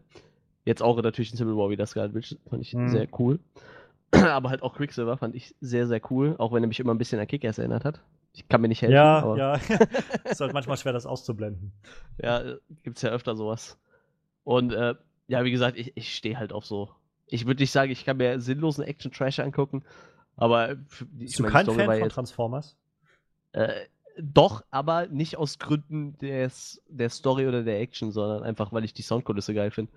Jetzt 0.66 0.82
auch 0.82 1.00
natürlich 1.02 1.32
in 1.32 1.38
Civil 1.38 1.56
War 1.56 1.70
wieder 1.70 1.86
Scarlet 1.86 2.16
Witch, 2.16 2.36
fand 2.50 2.62
ich 2.64 2.74
Mhm. 2.74 2.88
sehr 2.88 3.08
cool. 3.20 3.40
aber 4.12 4.50
halt 4.50 4.62
auch 4.64 4.76
Quicksilver 4.76 5.18
fand 5.18 5.36
ich 5.36 5.56
sehr, 5.62 5.88
sehr 5.88 6.02
cool, 6.12 6.36
auch 6.38 6.52
wenn 6.54 6.64
er 6.64 6.68
mich 6.68 6.80
immer 6.80 6.94
ein 6.94 6.98
bisschen 6.98 7.20
an 7.20 7.28
Kick-Ass 7.28 7.58
erinnert 7.58 7.86
hat. 7.86 8.02
Ich 8.34 8.48
kann 8.48 8.62
mir 8.62 8.68
nicht 8.68 8.82
helfen, 8.82 8.94
Ja, 8.96 9.36
ja. 9.36 9.54
ist 10.30 10.40
halt 10.42 10.54
manchmal 10.54 10.78
schwer, 10.78 10.94
das 10.94 11.06
auszublenden. 11.06 11.72
ja, 12.22 12.40
äh, 12.42 12.58
gibt's 12.84 13.02
ja 13.02 13.10
öfter 13.10 13.36
sowas. 13.36 13.78
Und 14.44 14.72
äh, 14.74 14.96
ja, 15.28 15.44
wie 15.44 15.52
gesagt, 15.52 15.78
ich, 15.78 15.92
ich 15.96 16.16
stehe 16.16 16.38
halt 16.38 16.54
auf 16.54 16.66
so. 16.66 16.90
Ich 17.26 17.46
würde 17.46 17.62
nicht 17.62 17.72
sagen, 17.72 17.92
ich 17.92 18.06
kann 18.06 18.18
mir 18.18 18.40
sinnlosen 18.40 18.84
Action-Trash 18.86 19.40
angucken, 19.40 19.84
aber 20.38 20.76
Bist 21.12 21.40
du 21.40 21.44
meine, 21.44 21.52
die 21.52 21.54
kein 21.54 21.66
Story 21.66 21.78
Fan 21.80 21.86
von 21.88 22.00
jetzt- 22.04 22.14
Transformers? 22.14 22.78
Äh, 23.52 23.74
doch, 24.20 24.64
aber 24.72 25.08
nicht 25.08 25.36
aus 25.38 25.60
Gründen 25.60 26.18
des, 26.20 26.82
der 26.88 27.10
Story 27.10 27.48
oder 27.48 27.64
der 27.64 27.80
Action, 27.82 28.12
sondern 28.12 28.44
einfach, 28.44 28.72
weil 28.72 28.84
ich 28.84 28.94
die 28.94 29.02
Soundkulisse 29.04 29.54
geil 29.54 29.70
finde. 29.72 29.92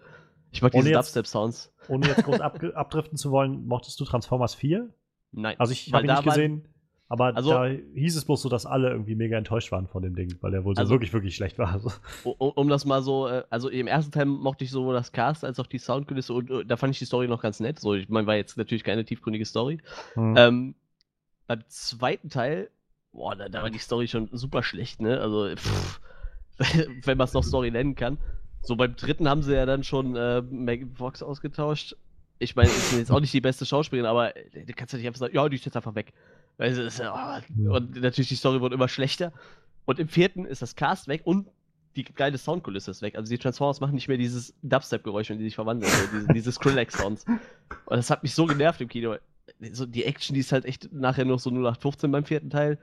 Ich 0.52 0.62
mag 0.62 0.74
Ohne 0.74 0.84
diese 0.84 0.94
Dubstep-Sounds. 0.94 1.72
Ohne 1.88 2.06
jetzt 2.08 2.24
groß 2.24 2.40
abge- 2.40 2.72
abdriften 2.72 3.16
zu 3.16 3.30
wollen, 3.30 3.66
mochtest 3.66 3.98
du 4.00 4.04
Transformers 4.04 4.54
4? 4.54 4.88
Nein. 5.32 5.54
Also 5.58 5.72
ich 5.72 5.92
habe 5.92 6.04
ihn 6.06 6.10
nicht 6.12 6.24
gesehen, 6.24 6.64
aber 7.08 7.36
Also- 7.36 7.50
da 7.50 7.66
hieß 7.66 8.16
es 8.16 8.24
bloß 8.24 8.42
so, 8.42 8.48
dass 8.48 8.66
alle 8.66 8.90
irgendwie 8.90 9.14
mega 9.14 9.36
enttäuscht 9.38 9.70
waren 9.72 9.86
von 9.86 10.02
dem 10.02 10.14
Ding, 10.16 10.36
weil 10.40 10.54
er 10.54 10.64
wohl 10.64 10.74
so 10.74 10.80
Also- 10.80 10.90
wirklich, 10.92 11.12
wirklich 11.12 11.36
schlecht 11.36 11.58
war. 11.58 11.72
Also, 11.72 11.90
U- 12.24 12.34
u- 12.38 12.52
um 12.56 12.68
das 12.68 12.84
mal 12.84 13.02
so, 13.02 13.28
äh, 13.28 13.44
also 13.50 13.68
im 13.68 13.86
ersten 13.86 14.10
Teil 14.12 14.26
mochte 14.26 14.64
ich 14.64 14.70
sowohl 14.70 14.94
das 14.94 15.12
Cast 15.12 15.44
als 15.44 15.58
auch 15.60 15.66
die 15.66 15.78
Soundkulisse 15.78 16.32
und 16.34 16.50
äh, 16.50 16.64
da 16.64 16.76
fand 16.76 16.92
ich 16.92 16.98
die 16.98 17.04
Story 17.04 17.28
noch 17.28 17.42
ganz 17.42 17.60
nett. 17.60 17.78
So, 17.78 17.94
ich 17.94 18.08
meine, 18.08 18.26
war 18.26 18.34
jetzt 18.36 18.56
natürlich 18.56 18.82
keine 18.84 19.04
tiefgründige 19.04 19.44
Story. 19.44 19.78
hm. 20.14 20.34
Ähm, 20.36 20.74
beim 21.46 21.62
zweiten 21.68 22.28
Teil, 22.28 22.70
boah, 23.12 23.34
da, 23.34 23.48
da 23.48 23.62
war 23.62 23.70
die 23.70 23.78
Story 23.78 24.06
schon 24.08 24.28
super 24.32 24.62
schlecht, 24.62 25.00
ne? 25.00 25.20
Also, 25.20 25.54
pff, 25.56 26.00
wenn 27.04 27.18
man 27.18 27.24
es 27.24 27.32
noch 27.34 27.42
Story 27.44 27.70
nennen 27.70 27.94
kann. 27.96 28.18
So, 28.62 28.76
beim 28.76 28.94
dritten 28.96 29.28
haben 29.28 29.42
sie 29.42 29.54
ja 29.54 29.66
dann 29.66 29.82
schon 29.84 30.16
äh, 30.16 30.42
Megan 30.42 30.94
Fox 30.94 31.22
ausgetauscht. 31.22 31.96
Ich 32.38 32.56
meine, 32.56 32.68
ist 32.68 32.92
jetzt 32.92 33.10
auch 33.10 33.20
nicht 33.20 33.32
die 33.32 33.40
beste 33.40 33.66
Schauspielerin, 33.66 34.08
aber 34.08 34.36
äh, 34.36 34.64
du 34.64 34.72
kannst 34.72 34.92
ja 34.92 34.98
nicht 34.98 35.06
einfach 35.06 35.20
sagen, 35.20 35.34
ja, 35.34 35.48
die 35.48 35.56
ist 35.56 35.64
jetzt 35.64 35.76
einfach 35.76 35.94
weg. 35.94 36.12
Weil 36.58 36.72
es 36.72 36.78
ist, 36.78 36.98
Ja. 36.98 37.42
Und 37.56 38.00
natürlich, 38.00 38.28
die 38.28 38.36
Story 38.36 38.60
wird 38.60 38.72
immer 38.72 38.88
schlechter. 38.88 39.32
Und 39.86 39.98
im 39.98 40.08
vierten 40.08 40.44
ist 40.44 40.62
das 40.62 40.76
Cast 40.76 41.08
weg 41.08 41.22
und 41.24 41.48
die 41.96 42.04
geile 42.04 42.38
Soundkulisse 42.38 42.90
ist 42.90 43.02
weg. 43.02 43.16
Also 43.16 43.30
die 43.30 43.38
Transformers 43.38 43.80
machen 43.80 43.94
nicht 43.94 44.08
mehr 44.08 44.16
dieses 44.16 44.54
Dubstep-Geräusch, 44.62 45.30
wenn 45.30 45.38
die 45.38 45.44
sich 45.44 45.54
verwandeln, 45.54 45.90
so 45.90 46.06
diese, 46.12 46.28
diese 46.34 46.52
Skrillex-Sounds. 46.52 47.24
Und 47.24 47.40
das 47.96 48.10
hat 48.10 48.22
mich 48.22 48.34
so 48.34 48.46
genervt 48.46 48.80
im 48.80 48.88
Kino. 48.88 49.16
So, 49.72 49.86
die 49.86 50.04
Action, 50.04 50.34
die 50.34 50.40
ist 50.40 50.52
halt 50.52 50.64
echt 50.64 50.92
nachher 50.92 51.24
nur 51.24 51.38
so 51.38 51.50
0815 51.50 52.10
beim 52.10 52.24
vierten 52.24 52.50
Teil. 52.50 52.78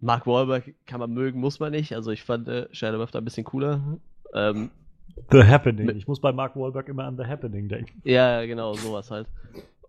Mark 0.00 0.26
Wahlberg 0.26 0.74
kann 0.86 1.00
man 1.00 1.10
mögen, 1.12 1.40
muss 1.40 1.58
man 1.58 1.72
nicht. 1.72 1.94
Also 1.94 2.10
ich 2.10 2.22
fand 2.22 2.48
äh, 2.48 2.68
Shia 2.70 2.90
LaBeouf 2.90 3.10
da 3.10 3.18
ein 3.18 3.24
bisschen 3.24 3.44
cooler. 3.44 3.98
Ähm, 4.32 4.70
The 5.30 5.42
Happening. 5.44 5.96
Ich 5.96 6.06
muss 6.06 6.20
bei 6.20 6.32
Mark 6.32 6.56
Wahlberg 6.56 6.88
immer 6.88 7.04
an 7.04 7.16
The 7.16 7.24
Happening 7.24 7.68
denken. 7.68 8.00
ja, 8.04 8.44
genau, 8.44 8.74
sowas 8.74 9.10
halt. 9.10 9.26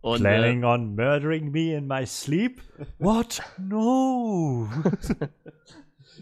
Und, 0.01 0.17
äh, 0.19 0.23
Planning 0.23 0.63
on 0.63 0.95
murdering 0.95 1.51
me 1.51 1.75
in 1.75 1.87
my 1.87 2.05
sleep? 2.05 2.61
What? 2.99 3.41
No! 3.57 4.67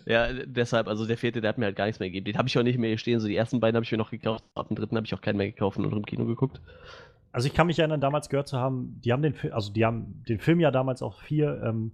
Ja, 0.07 0.27
deshalb, 0.45 0.87
also 0.87 1.07
der 1.07 1.17
vierte, 1.17 1.41
der 1.41 1.49
hat 1.49 1.57
mir 1.57 1.65
halt 1.65 1.75
gar 1.75 1.85
nichts 1.85 1.99
mehr 1.99 2.09
gegeben. 2.09 2.25
Den 2.25 2.37
habe 2.37 2.47
ich 2.47 2.55
auch 2.59 2.63
nicht 2.63 2.77
mehr 2.77 2.89
hier 2.89 2.97
stehen. 2.99 3.19
So 3.19 3.27
die 3.27 3.35
ersten 3.35 3.59
beiden 3.59 3.75
habe 3.75 3.85
ich 3.85 3.91
mir 3.91 3.97
noch 3.97 4.11
gekauft. 4.11 4.43
Ab 4.53 4.67
dem 4.67 4.75
dritten 4.75 4.95
habe 4.97 5.05
ich 5.07 5.13
auch 5.15 5.21
keinen 5.21 5.37
mehr 5.37 5.47
gekauft 5.49 5.77
und 5.79 5.91
im 5.91 6.05
Kino 6.05 6.25
geguckt. 6.25 6.61
Also 7.31 7.47
ich 7.47 7.53
kann 7.55 7.65
mich 7.65 7.79
erinnern, 7.79 8.01
damals 8.01 8.29
gehört 8.29 8.47
zu 8.47 8.57
haben, 8.57 8.99
die 9.03 9.11
haben 9.11 9.23
den 9.23 9.33
Film, 9.33 9.53
also 9.53 9.71
die 9.73 9.83
haben 9.83 10.21
den 10.27 10.39
Film 10.39 10.59
ja 10.59 10.69
damals 10.69 11.01
auch 11.01 11.21
vier 11.21 11.59
ähm, 11.65 11.91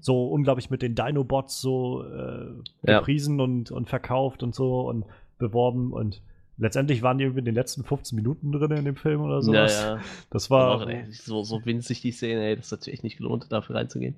so 0.00 0.26
unglaublich 0.28 0.68
mit 0.68 0.82
den 0.82 0.94
Dinobots 0.94 1.60
so 1.60 2.04
äh, 2.04 2.50
Ja. 2.82 2.98
gepriesen 2.98 3.40
und, 3.40 3.70
und 3.70 3.88
verkauft 3.88 4.42
und 4.42 4.54
so 4.54 4.82
und 4.88 5.06
beworben 5.38 5.92
und 5.92 6.22
letztendlich 6.56 7.02
waren 7.02 7.18
die 7.18 7.24
irgendwie 7.24 7.40
in 7.40 7.44
den 7.44 7.54
letzten 7.54 7.84
15 7.84 8.16
Minuten 8.16 8.52
drin 8.52 8.72
in 8.72 8.84
dem 8.84 8.96
Film 8.96 9.20
oder 9.20 9.42
sowas. 9.42 9.80
Ja, 9.80 9.96
ja. 9.96 10.02
Das 10.30 10.50
war 10.50 10.70
auch, 10.70 10.86
ey, 10.86 11.10
so, 11.12 11.42
so 11.44 11.64
winzig 11.64 12.00
die 12.00 12.12
Szene, 12.12 12.44
ey, 12.44 12.56
das 12.56 12.66
ist 12.66 12.72
natürlich 12.72 13.02
nicht 13.02 13.18
gelohnt, 13.18 13.50
dafür 13.50 13.76
reinzugehen. 13.76 14.16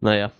Naja. 0.00 0.32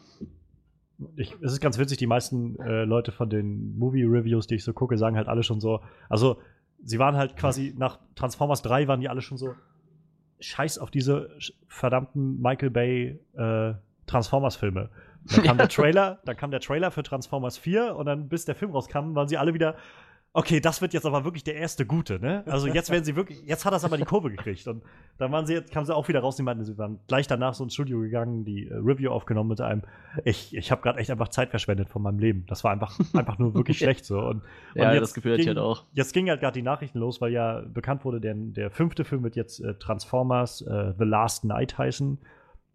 ich, 1.17 1.35
es 1.43 1.53
ist 1.53 1.61
ganz 1.61 1.79
witzig, 1.79 1.99
die 1.99 2.07
meisten 2.07 2.59
äh, 2.61 2.85
Leute 2.85 3.13
von 3.13 3.29
den 3.29 3.77
Movie-Reviews, 3.79 4.47
die 4.47 4.57
ich 4.57 4.65
so 4.65 4.73
gucke, 4.73 4.97
sagen 4.97 5.17
halt 5.17 5.29
alle 5.29 5.43
schon 5.43 5.61
so, 5.61 5.81
also 6.09 6.39
sie 6.83 6.99
waren 6.99 7.17
halt 7.17 7.37
quasi 7.37 7.75
nach 7.77 7.99
Transformers 8.15 8.63
3 8.63 8.89
waren 8.89 9.01
die 9.01 9.09
alle 9.09 9.23
schon 9.23 9.39
so, 9.39 9.55
scheiß 10.41 10.79
auf 10.79 10.91
diese 10.91 11.31
verdammten 11.69 12.41
Michael 12.41 12.71
Bay 12.71 13.21
äh, 13.35 13.75
Transformers-Filme. 14.07 14.91
Dann 15.25 15.45
kam 15.45 15.59
der 15.59 15.69
Trailer, 15.71 16.21
dann 16.25 16.37
kam 16.37 16.51
der 16.51 16.61
Trailer 16.61 16.91
für 16.91 17.03
Transformers 17.03 17.57
4 17.59 17.97
und 17.97 18.07
dann 18.07 18.29
bis 18.29 18.45
der 18.45 18.55
Film 18.55 18.71
rauskam, 18.73 19.15
waren 19.15 19.29
sie 19.29 19.39
alle 19.39 19.55
wieder, 19.55 19.77
okay, 20.37 20.59
das 20.59 20.83
wird 20.83 20.93
jetzt 20.93 21.07
aber 21.07 21.23
wirklich 21.25 21.45
der 21.45 21.55
erste 21.55 21.87
gute, 21.87 22.19
ne? 22.19 22.43
Also 22.47 22.67
jetzt 22.67 22.91
werden 22.91 23.05
sie 23.05 23.15
wirklich, 23.15 23.41
jetzt 23.45 23.65
hat 23.65 23.73
das 23.73 23.85
aber 23.85 23.97
die 23.97 24.03
Kurve 24.05 24.31
gekriegt. 24.33 24.67
Und 24.67 24.83
dann 25.17 25.31
waren 25.31 25.47
sie, 25.47 25.61
kamen 25.63 25.87
sie 25.87 25.95
auch 25.95 26.09
wieder 26.09 26.19
raus, 26.21 26.35
die 26.35 26.43
meinten, 26.43 26.65
sie 26.65 26.77
waren 26.77 26.99
gleich 27.07 27.29
danach 27.29 27.55
so 27.55 27.63
ins 27.63 27.73
Studio 27.75 28.01
gegangen, 28.01 28.45
die 28.45 28.67
äh, 28.67 28.75
Review 28.75 29.11
aufgenommen 29.13 29.51
mit 29.51 29.61
einem, 29.61 29.83
ich, 30.25 30.53
ich 30.57 30.73
habe 30.73 30.83
gerade 30.83 30.99
echt 30.99 31.13
einfach 31.13 31.29
Zeit 31.29 31.51
verschwendet 31.51 31.89
von 31.89 32.03
meinem 32.03 32.19
Leben. 32.19 32.47
Das 32.49 32.65
war 32.65 32.73
einfach, 32.73 32.99
einfach 33.15 33.39
nur 33.39 33.55
wirklich 33.55 33.79
schlecht 33.85 34.05
so. 34.05 34.19
Und, 34.19 34.43
Ja, 34.75 34.91
und 34.91 35.01
das 35.01 35.15
Gefühl 35.15 35.37
ging- 35.37 35.47
halt 35.47 35.59
auch. 35.59 35.85
Jetzt 35.93 36.13
ging 36.13 36.29
halt 36.29 36.41
gerade 36.41 36.55
die 36.59 36.63
Nachrichten 36.63 36.99
los, 36.99 37.21
weil 37.21 37.31
ja 37.31 37.61
bekannt 37.61 38.05
wurde, 38.05 38.21
der, 38.21 38.35
der 38.35 38.73
fünfte 38.73 39.05
Film 39.05 39.23
wird 39.23 39.37
jetzt 39.37 39.61
äh, 39.61 39.75
Transformers 39.77 40.63
äh, 40.63 40.95
The 40.99 41.05
Last 41.05 41.45
Night 41.45 41.79
heißen. 41.79 42.19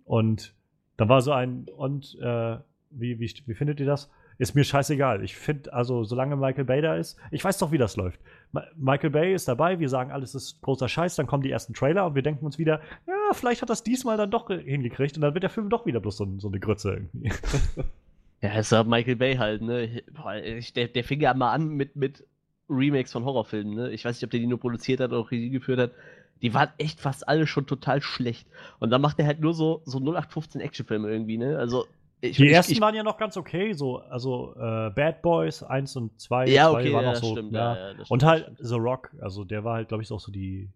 Und 0.05 0.53
da 0.99 1.07
war 1.07 1.21
so 1.21 1.31
ein, 1.31 1.65
und 1.77 2.17
äh, 2.21 2.57
wie, 2.89 3.19
wie, 3.21 3.33
wie 3.45 3.53
findet 3.53 3.79
ihr 3.79 3.85
das? 3.85 4.11
Ist 4.37 4.53
mir 4.53 4.65
scheißegal. 4.65 5.23
Ich 5.23 5.35
finde, 5.35 5.71
also, 5.71 6.03
solange 6.03 6.35
Michael 6.35 6.65
Bay 6.65 6.81
da 6.81 6.95
ist, 6.95 7.17
ich 7.31 7.41
weiß 7.41 7.57
doch, 7.57 7.71
wie 7.71 7.77
das 7.77 7.95
läuft. 7.95 8.19
Ma 8.51 8.63
Michael 8.75 9.09
Bay 9.09 9.33
ist 9.33 9.47
dabei, 9.47 9.79
wir 9.79 9.87
sagen, 9.87 10.11
alles 10.11 10.35
ist 10.35 10.61
großer 10.61 10.89
Scheiß, 10.89 11.15
dann 11.15 11.25
kommen 11.25 11.41
die 11.43 11.51
ersten 11.51 11.73
Trailer 11.73 12.05
und 12.05 12.15
wir 12.15 12.21
denken 12.21 12.45
uns 12.45 12.57
wieder, 12.57 12.81
ja, 13.07 13.13
vielleicht 13.31 13.61
hat 13.61 13.69
das 13.69 13.83
diesmal 13.83 14.17
dann 14.17 14.29
doch 14.29 14.49
hingekriegt 14.49 15.15
und 15.15 15.21
dann 15.21 15.33
wird 15.33 15.43
der 15.43 15.49
Film 15.49 15.69
doch 15.69 15.85
wieder 15.85 16.01
bloß 16.01 16.17
so, 16.17 16.27
so 16.37 16.49
eine 16.49 16.59
Grütze 16.59 16.91
irgendwie. 16.91 17.31
Ja, 18.41 18.57
ist 18.57 18.71
ja 18.71 18.85
Michael 18.85 19.17
Bay 19.17 19.35
halt, 19.35 19.61
ne? 19.61 20.01
Der, 20.73 20.87
der 20.87 21.03
fing 21.03 21.19
ja 21.19 21.33
mal 21.33 21.51
an 21.51 21.71
mit, 21.71 21.97
mit 21.97 22.25
Remakes 22.69 23.11
von 23.11 23.25
Horrorfilmen, 23.25 23.73
ne? 23.73 23.91
Ich 23.91 24.05
weiß 24.05 24.15
nicht, 24.15 24.23
ob 24.23 24.31
der 24.31 24.39
die 24.39 24.47
nur 24.47 24.61
produziert 24.61 25.01
hat 25.01 25.11
oder 25.11 25.19
auch 25.19 25.29
Regie 25.29 25.49
geführt 25.49 25.79
hat. 25.79 25.91
Die 26.41 26.53
waren 26.53 26.69
echt 26.77 26.99
fast 26.99 27.27
alle 27.27 27.47
schon 27.47 27.65
total 27.65 28.01
schlecht. 28.01 28.47
Und 28.79 28.91
dann 28.91 29.01
macht 29.01 29.19
er 29.19 29.25
halt 29.25 29.39
nur 29.41 29.53
so, 29.53 29.81
so 29.85 29.99
0815 29.99 30.61
Actionfilme 30.61 31.09
irgendwie, 31.09 31.37
ne? 31.37 31.57
Also, 31.57 31.85
ich, 32.21 32.37
Die 32.37 32.47
ich, 32.47 32.51
ersten 32.51 32.73
ich, 32.73 32.81
waren 32.81 32.95
ja 32.95 33.03
noch 33.03 33.17
ganz 33.17 33.37
okay, 33.37 33.73
so, 33.73 33.99
also 33.99 34.53
äh, 34.57 34.89
Bad 34.89 35.21
Boys 35.21 35.63
1 35.63 35.95
und 35.95 36.19
2, 36.19 36.47
Ja, 36.47 36.69
2 36.69 36.79
okay, 36.79 36.93
waren 36.93 37.03
ja, 37.03 37.11
noch 37.11 37.17
so, 37.17 37.31
stimmt, 37.31 37.51
ja. 37.53 37.75
ja, 37.75 37.93
das 37.93 38.11
Und 38.11 38.19
stimmt, 38.19 38.31
halt 38.31 38.51
The 38.59 38.75
Rock, 38.75 39.11
also 39.21 39.45
der 39.45 39.63
war 39.63 39.75
halt, 39.75 39.87
glaube 39.87 40.03
ich, 40.03 40.11
auch 40.11 40.19
so 40.19 40.31
die, 40.31 40.69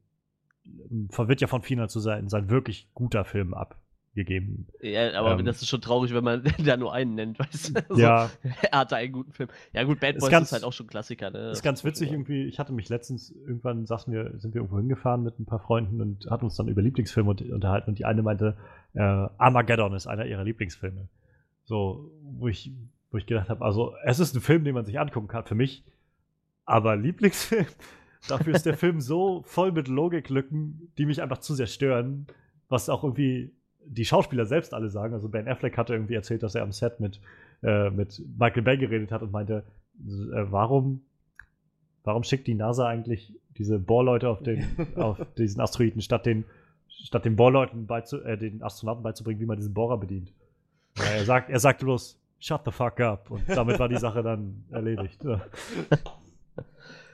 wird 0.65 1.41
ja 1.41 1.48
von 1.48 1.61
vielen 1.61 1.90
zu 1.90 1.99
sein, 1.99 2.30
sein 2.30 2.49
wirklich 2.49 2.88
guter 2.94 3.26
Film 3.26 3.53
abgegeben. 4.14 4.68
Ja, 4.81 5.14
aber 5.19 5.38
Ähm. 5.40 5.45
das 5.45 5.61
ist 5.61 5.69
schon 5.69 5.81
traurig, 5.81 6.14
wenn 6.14 6.23
man 6.23 6.44
da 6.65 6.77
nur 6.77 6.94
einen 6.94 7.15
nennt, 7.15 7.40
weißt 7.40 7.69
du? 7.76 7.84
Also, 7.90 8.02
Ja, 8.02 8.30
Er 8.72 8.80
hatte 8.80 8.95
einen 8.95 9.11
guten 9.11 9.31
Film. 9.34 9.49
Ja, 9.73 9.84
gut, 9.84 9.99
Bad 9.99 10.15
Ist 10.15 10.22
Boys 10.22 10.31
ganz- 10.31 10.48
ist 10.49 10.53
halt 10.53 10.64
auch 10.64 10.73
schon 10.73 10.88
Klassiker, 10.88 11.31
ne? 11.31 11.49
ist 11.52 11.64
ganz 11.64 11.84
witzig 11.84 12.11
irgendwie. 12.11 12.44
Ich 12.45 12.60
hatte 12.60 12.73
mich 12.73 12.90
letztens, 12.90 13.31
irgendwann 13.31 13.85
saßen 13.85 14.14
wir, 14.14 14.38
sind 14.40 14.53
wir 14.53 14.61
irgendwo 14.61 14.77
hingefahren 14.77 15.23
mit 15.23 15.40
ein 15.40 15.45
paar 15.45 15.60
Freunden 15.60 15.99
und 16.02 16.30
hatten 16.30 16.45
uns 16.45 16.56
dann 16.56 16.68
über 16.68 16.81
Lieblingsfilme 16.81 17.30
unterhalten 17.31 17.90
und 17.90 17.99
die 17.99 18.06
eine 18.06 18.22
meinte, 18.22 18.56
äh, 18.94 18.99
Armageddon 19.02 19.94
ist 19.94 20.07
einer 20.07 20.26
ihrer 20.26 20.44
Lieblingsfilme. 20.44 21.07
So, 21.65 22.11
wo 22.22 22.48
ich, 22.48 22.72
wo 23.11 23.18
ich 23.18 23.26
gedacht 23.26 23.49
habe, 23.49 23.64
also 23.65 23.94
es 24.06 24.19
ist 24.19 24.35
ein 24.35 24.41
Film, 24.41 24.64
den 24.64 24.76
man 24.76 24.85
sich 24.85 24.99
angucken 24.99 25.27
kann, 25.27 25.45
für 25.45 25.56
mich, 25.56 25.84
aber 26.65 26.95
Lieblingsfilm, 26.95 27.65
dafür 28.27 28.53
ist 28.53 28.65
der 28.65 28.77
Film 28.77 29.02
so 29.02 29.41
voll 29.45 29.72
mit 29.72 29.88
Logiklücken, 29.88 30.91
die 30.98 31.06
mich 31.06 31.22
einfach 31.22 31.40
zu 31.40 31.56
sehr 31.56 31.68
stören, 31.68 32.27
was 32.69 32.90
auch 32.90 33.03
irgendwie 33.03 33.52
die 33.85 34.05
Schauspieler 34.05 34.45
selbst 34.45 34.73
alle 34.73 34.89
sagen. 34.89 35.14
Also 35.14 35.30
Ben 35.30 35.47
Affleck 35.47 35.77
hatte 35.77 35.93
irgendwie 35.93 36.15
erzählt, 36.15 36.43
dass 36.43 36.55
er 36.55 36.64
am 36.64 36.72
Set 36.72 36.99
mit, 36.99 37.19
äh, 37.61 37.89
mit 37.89 38.22
Michael 38.38 38.64
Bay 38.64 38.77
geredet 38.77 39.11
hat 39.11 39.22
und 39.22 39.31
meinte, 39.31 39.64
äh, 39.99 40.45
warum, 40.49 41.01
warum 42.03 42.23
schickt 42.23 42.47
die 42.47 42.55
NASA 42.55 42.88
eigentlich 42.88 43.34
diese 43.57 43.80
Bohrleute 43.80 44.30
auf, 44.30 44.41
den, 44.41 44.65
auf 44.95 45.19
diesen 45.38 45.61
Asteroiden, 45.61 46.01
statt 46.01 46.26
den, 46.26 46.45
statt 46.88 47.26
den 47.26 47.35
Bohrleuten 47.35 47.85
beizu, 47.85 48.22
äh, 48.23 48.38
den 48.38 48.64
Astronauten 48.64 49.03
beizubringen, 49.03 49.39
wie 49.39 49.45
man 49.45 49.57
diesen 49.57 49.73
Bohrer 49.73 49.97
bedient? 49.97 50.34
Ja, 50.97 51.05
er 51.05 51.26
sagt, 51.26 51.49
er 51.49 51.60
sagt 51.60 51.80
bloß, 51.81 52.19
shut 52.39 52.61
the 52.65 52.72
fuck 52.72 52.99
up. 52.99 53.31
Und 53.31 53.43
damit 53.47 53.80
war 53.80 53.89
die 53.89 53.97
Sache 53.97 54.22
dann 54.23 54.65
erledigt. 54.72 55.23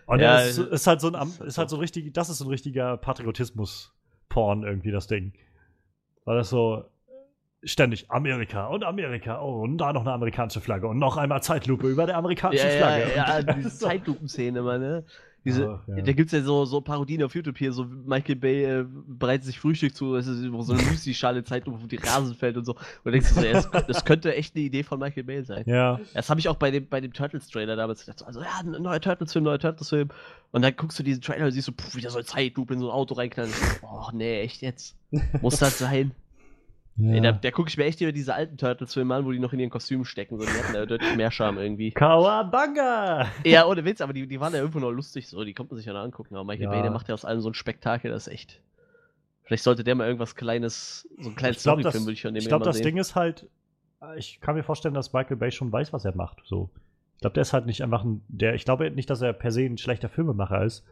Und 0.05 0.19
Ja, 0.19 0.41
es 0.41 0.57
ist, 0.57 0.71
ist 0.71 0.87
halt 0.87 1.01
so 1.01 1.11
ein, 1.11 1.29
ist 1.45 1.59
halt 1.59 1.69
so 1.69 1.75
ein 1.75 1.81
richtig, 1.81 2.11
das 2.15 2.29
ist 2.29 2.39
so 2.39 2.45
ein 2.45 2.49
richtiger 2.49 2.97
Patriotismus-Porn 2.97 4.63
irgendwie, 4.63 4.89
das 4.89 5.05
Ding. 5.05 5.33
Weil 6.29 6.37
das 6.37 6.51
so 6.51 6.83
ständig 7.63 8.11
Amerika 8.11 8.67
und 8.67 8.83
Amerika, 8.83 9.41
oh, 9.41 9.63
und 9.63 9.79
da 9.79 9.91
noch 9.91 10.01
eine 10.01 10.11
amerikanische 10.11 10.61
Flagge 10.61 10.87
und 10.87 10.99
noch 10.99 11.17
einmal 11.17 11.41
Zeitlupe 11.41 11.87
über 11.89 12.05
der 12.05 12.17
amerikanischen 12.17 12.69
ja, 12.69 12.77
Flagge. 12.77 13.15
ja, 13.15 13.15
ja, 13.15 13.37
Und- 13.39 13.55
diese 13.57 13.75
Zeitlupenszene, 13.75 14.61
Mann, 14.61 14.79
ne? 14.79 15.03
Diese, 15.45 15.79
Ach, 15.81 15.87
ja. 15.87 16.01
Da 16.01 16.11
gibt's 16.11 16.33
ja 16.33 16.41
so, 16.41 16.65
so 16.65 16.81
Parodien 16.81 17.23
auf 17.23 17.33
YouTube 17.33 17.57
hier, 17.57 17.71
so 17.71 17.85
Michael 17.85 18.35
Bay 18.35 18.63
äh, 18.65 18.85
bereitet 19.07 19.45
sich 19.45 19.59
Frühstück 19.59 19.95
zu, 19.95 20.15
es 20.15 20.27
ist 20.27 20.41
so 20.41 20.73
eine 20.73 20.81
Lucy-Schale 20.89 21.43
Zeit, 21.43 21.65
wo 21.65 21.77
die 21.87 21.95
Rasen 21.95 22.35
fällt 22.35 22.57
und 22.57 22.65
so. 22.65 22.73
Und 22.73 22.81
du 23.05 23.11
denkst 23.11 23.29
dir 23.29 23.35
so, 23.35 23.41
ja, 23.45 23.53
das, 23.53 23.69
das 23.87 24.05
könnte 24.05 24.35
echt 24.35 24.55
eine 24.55 24.65
Idee 24.65 24.83
von 24.83 24.99
Michael 24.99 25.23
Bay 25.23 25.43
sein. 25.43 25.63
Ja, 25.65 25.99
Das 26.13 26.29
habe 26.29 26.39
ich 26.39 26.49
auch 26.49 26.55
bei 26.57 26.71
dem, 26.71 26.87
bei 26.87 26.99
dem 26.99 27.13
Turtles-Trailer 27.13 27.75
damals 27.75 28.01
gedacht. 28.05 28.19
so, 28.19 28.25
Also, 28.25 28.41
ja, 28.41 28.59
ein 28.59 28.71
neuer 28.81 28.99
Turtles-Film, 28.99 29.45
neuer 29.45 29.59
Turtles-Film. 29.59 30.09
Und 30.51 30.61
dann 30.61 30.75
guckst 30.75 30.99
du 30.99 31.03
diesen 31.03 31.21
Trailer 31.21 31.45
und 31.45 31.51
siehst 31.51 31.67
so, 31.67 31.71
puh, 31.71 31.95
wieder 31.95 32.09
so 32.09 32.17
eine 32.17 32.25
Zeitlupe 32.25 32.73
in 32.73 32.79
so 32.79 32.89
ein 32.89 32.93
Auto 32.93 33.13
reinknallen. 33.13 33.53
Oh, 33.81 34.09
nee, 34.13 34.41
echt 34.41 34.61
jetzt? 34.61 34.95
Muss 35.41 35.57
das 35.57 35.77
sein? 35.79 36.11
Ey, 37.01 37.21
da, 37.21 37.31
da 37.31 37.51
gucke 37.51 37.69
ich 37.69 37.77
mir 37.77 37.85
echt 37.85 37.99
wieder 37.99 38.11
diese 38.11 38.33
alten 38.33 38.57
Turtles-Filme 38.57 39.15
an, 39.15 39.25
wo 39.25 39.31
die 39.31 39.39
noch 39.39 39.53
in 39.53 39.59
ihren 39.59 39.69
Kostümen 39.69 40.05
stecken. 40.05 40.37
So, 40.37 40.45
die 40.45 40.51
hatten 40.51 40.73
da 40.73 40.85
deutlich 40.85 41.15
mehr 41.15 41.31
Charme 41.31 41.59
irgendwie. 41.59 41.91
Kawabanga! 41.95 43.27
Ja, 43.45 43.65
ohne 43.65 43.85
Witz, 43.85 44.01
aber 44.01 44.13
die, 44.13 44.27
die 44.27 44.39
waren 44.39 44.53
ja 44.53 44.59
irgendwo 44.59 44.79
noch 44.79 44.91
lustig, 44.91 45.27
so, 45.27 45.43
die 45.43 45.53
kommt 45.53 45.71
man 45.71 45.77
sich 45.77 45.85
ja 45.85 45.93
noch 45.93 46.01
angucken. 46.01 46.35
Aber 46.35 46.43
Michael 46.43 46.65
Ja. 46.65 46.69
Bay, 46.71 46.81
der 46.81 46.91
macht 46.91 47.07
ja 47.07 47.13
aus 47.13 47.25
allem 47.25 47.41
so 47.41 47.49
ein 47.49 47.53
Spektakel, 47.53 48.11
das 48.11 48.27
ist 48.27 48.33
echt. 48.33 48.61
Vielleicht 49.43 49.63
sollte 49.63 49.83
der 49.83 49.95
mal 49.95 50.05
irgendwas 50.05 50.35
kleines, 50.35 51.07
so 51.19 51.29
ein 51.29 51.35
kleines 51.35 51.63
glaube, 51.63 51.81
Storyfilm 51.81 52.05
würde 52.05 52.13
ich 52.13 52.21
von 52.21 52.33
dem 52.33 52.41
ich 52.41 52.47
glaub, 52.47 52.59
mal 52.59 52.65
das 52.65 52.77
sehen. 52.77 52.83
Ding 52.83 52.97
ist 52.97 53.15
halt, 53.15 53.47
ich 54.15 54.39
kann 54.41 54.55
mir 54.55 54.63
vorstellen, 54.63 54.93
dass 54.93 55.13
Michael 55.13 55.37
Bay 55.37 55.51
schon 55.51 55.71
weiß, 55.71 55.91
was 55.93 56.05
er 56.05 56.15
macht. 56.15 56.41
So. 56.45 56.69
Ich 57.15 57.21
glaube, 57.21 57.33
der 57.33 57.41
ist 57.41 57.53
halt 57.53 57.65
nicht 57.65 57.81
einfach 57.81 58.03
ein, 58.03 58.21
der, 58.27 58.53
ich 58.53 58.63
glaube 58.63 58.91
nicht, 58.91 59.09
dass 59.09 59.21
er 59.21 59.33
per 59.33 59.51
se 59.51 59.61
ein 59.61 59.77
schlechter 59.77 60.07
Filmemacher 60.07 60.63
ist. 60.63 60.85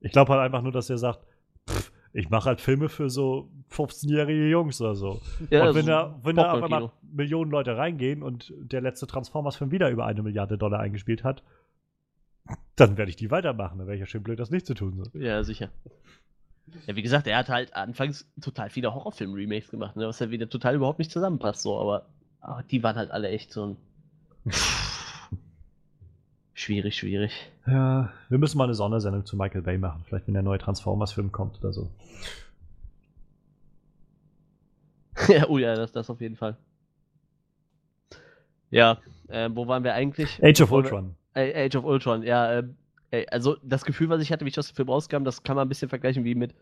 Ich 0.00 0.12
glaube 0.12 0.32
halt 0.32 0.40
einfach 0.42 0.62
nur, 0.62 0.72
dass 0.72 0.88
er 0.90 0.98
sagt, 0.98 1.20
pff, 1.68 1.92
ich 2.12 2.30
mache 2.30 2.48
halt 2.48 2.60
Filme 2.60 2.88
für 2.88 3.10
so 3.10 3.50
15-jährige 3.70 4.48
Jungs 4.48 4.80
oder 4.80 4.94
so. 4.94 5.20
Ja, 5.50 5.68
und 5.68 5.74
wenn 5.74 5.84
so 5.84 5.90
da, 5.90 6.20
wenn 6.22 6.36
da 6.36 6.52
einmal 6.52 6.60
Popcorn-Kino. 6.60 6.92
Millionen 7.12 7.50
Leute 7.50 7.76
reingehen 7.76 8.22
und 8.22 8.52
der 8.58 8.80
letzte 8.80 9.06
Transformers-Film 9.06 9.70
wieder 9.70 9.90
über 9.90 10.06
eine 10.06 10.22
Milliarde 10.22 10.58
Dollar 10.58 10.80
eingespielt 10.80 11.24
hat, 11.24 11.42
dann 12.76 12.96
werde 12.96 13.10
ich 13.10 13.16
die 13.16 13.30
weitermachen. 13.30 13.78
Dann 13.78 13.86
wäre 13.86 13.96
ich 13.96 14.00
ja 14.00 14.06
schön 14.06 14.22
blöd, 14.22 14.38
das 14.38 14.50
nicht 14.50 14.66
zu 14.66 14.74
tun. 14.74 15.02
So. 15.04 15.18
Ja, 15.18 15.42
sicher. 15.44 15.70
Ja, 16.86 16.96
wie 16.96 17.02
gesagt, 17.02 17.26
er 17.26 17.38
hat 17.38 17.48
halt 17.48 17.74
anfangs 17.74 18.30
total 18.40 18.70
viele 18.70 18.94
Horrorfilm-Remakes 18.94 19.70
gemacht, 19.70 19.96
ne, 19.96 20.06
was 20.06 20.18
ja 20.18 20.30
wieder 20.30 20.48
total 20.48 20.74
überhaupt 20.76 20.98
nicht 20.98 21.10
zusammenpasst, 21.10 21.62
so, 21.62 21.78
aber, 21.78 22.06
aber 22.40 22.62
die 22.62 22.82
waren 22.82 22.96
halt 22.96 23.10
alle 23.10 23.28
echt 23.28 23.52
so 23.52 23.66
ein. 23.66 23.76
schwierig, 26.58 26.96
schwierig. 26.96 27.32
Ja, 27.66 28.12
wir 28.28 28.38
müssen 28.38 28.58
mal 28.58 28.64
eine 28.64 28.74
Sondersendung 28.74 29.24
zu 29.24 29.36
Michael 29.36 29.62
Bay 29.62 29.78
machen. 29.78 30.02
Vielleicht, 30.06 30.26
wenn 30.26 30.34
der 30.34 30.42
neue 30.42 30.58
Transformers-Film 30.58 31.32
kommt 31.32 31.58
oder 31.60 31.72
so. 31.72 31.90
ja, 35.28 35.48
oh 35.48 35.58
ja, 35.58 35.74
das, 35.74 35.92
das 35.92 36.10
auf 36.10 36.20
jeden 36.20 36.36
Fall. 36.36 36.56
Ja, 38.70 38.98
äh, 39.28 39.48
wo 39.52 39.66
waren 39.66 39.84
wir 39.84 39.94
eigentlich? 39.94 40.42
Age 40.42 40.60
of 40.62 40.72
Ultron. 40.72 41.14
Äh, 41.34 41.66
Age 41.66 41.76
of 41.76 41.84
Ultron, 41.84 42.22
ja, 42.22 42.62
ey, 43.10 43.26
also 43.30 43.56
das 43.62 43.84
Gefühl, 43.84 44.08
was 44.08 44.20
ich 44.20 44.32
hatte, 44.32 44.44
wie 44.44 44.50
ich 44.50 44.58
aus 44.58 44.68
dem 44.68 44.76
Film 44.76 44.88
rauskam, 44.88 45.24
das 45.24 45.42
kann 45.42 45.56
man 45.56 45.66
ein 45.66 45.68
bisschen 45.68 45.88
vergleichen 45.88 46.24
wie 46.24 46.34
mit 46.34 46.54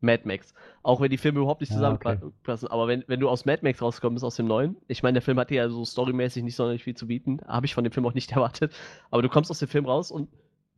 Mad 0.00 0.22
Max. 0.26 0.54
Auch 0.82 1.00
wenn 1.00 1.10
die 1.10 1.18
Filme 1.18 1.40
überhaupt 1.40 1.60
nicht 1.60 1.70
Ja, 1.70 1.76
zusammenpassen. 1.76 2.68
Aber 2.68 2.88
wenn, 2.88 3.04
wenn 3.06 3.20
du 3.20 3.28
aus 3.28 3.44
Mad 3.44 3.60
Max 3.62 3.82
rausgekommen 3.82 4.14
bist, 4.14 4.24
aus 4.24 4.36
dem 4.36 4.46
neuen, 4.46 4.76
ich 4.86 5.02
meine, 5.02 5.14
der 5.14 5.22
Film 5.22 5.38
hatte 5.38 5.54
ja 5.54 5.68
so 5.68 5.84
storymäßig 5.84 6.42
nicht 6.44 6.56
sonderlich 6.56 6.84
viel 6.84 6.96
zu 6.96 7.06
bieten, 7.06 7.40
habe 7.46 7.66
ich 7.66 7.74
von 7.74 7.84
dem 7.84 7.92
Film 7.92 8.06
auch 8.06 8.14
nicht 8.14 8.32
erwartet. 8.36 8.74
Aber 9.10 9.22
du 9.22 9.28
kommst 9.28 9.50
aus 9.50 9.58
dem 9.58 9.68
Film 9.68 9.86
raus 9.86 10.10
und 10.10 10.28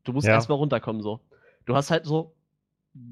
du 0.05 0.13
musst 0.13 0.27
Ja. 0.27 0.35
erstmal 0.35 0.59
runterkommen, 0.59 1.03
so. 1.03 1.21
Du 1.67 1.77
hast 1.77 1.91
halt 1.91 2.07
so, 2.07 2.35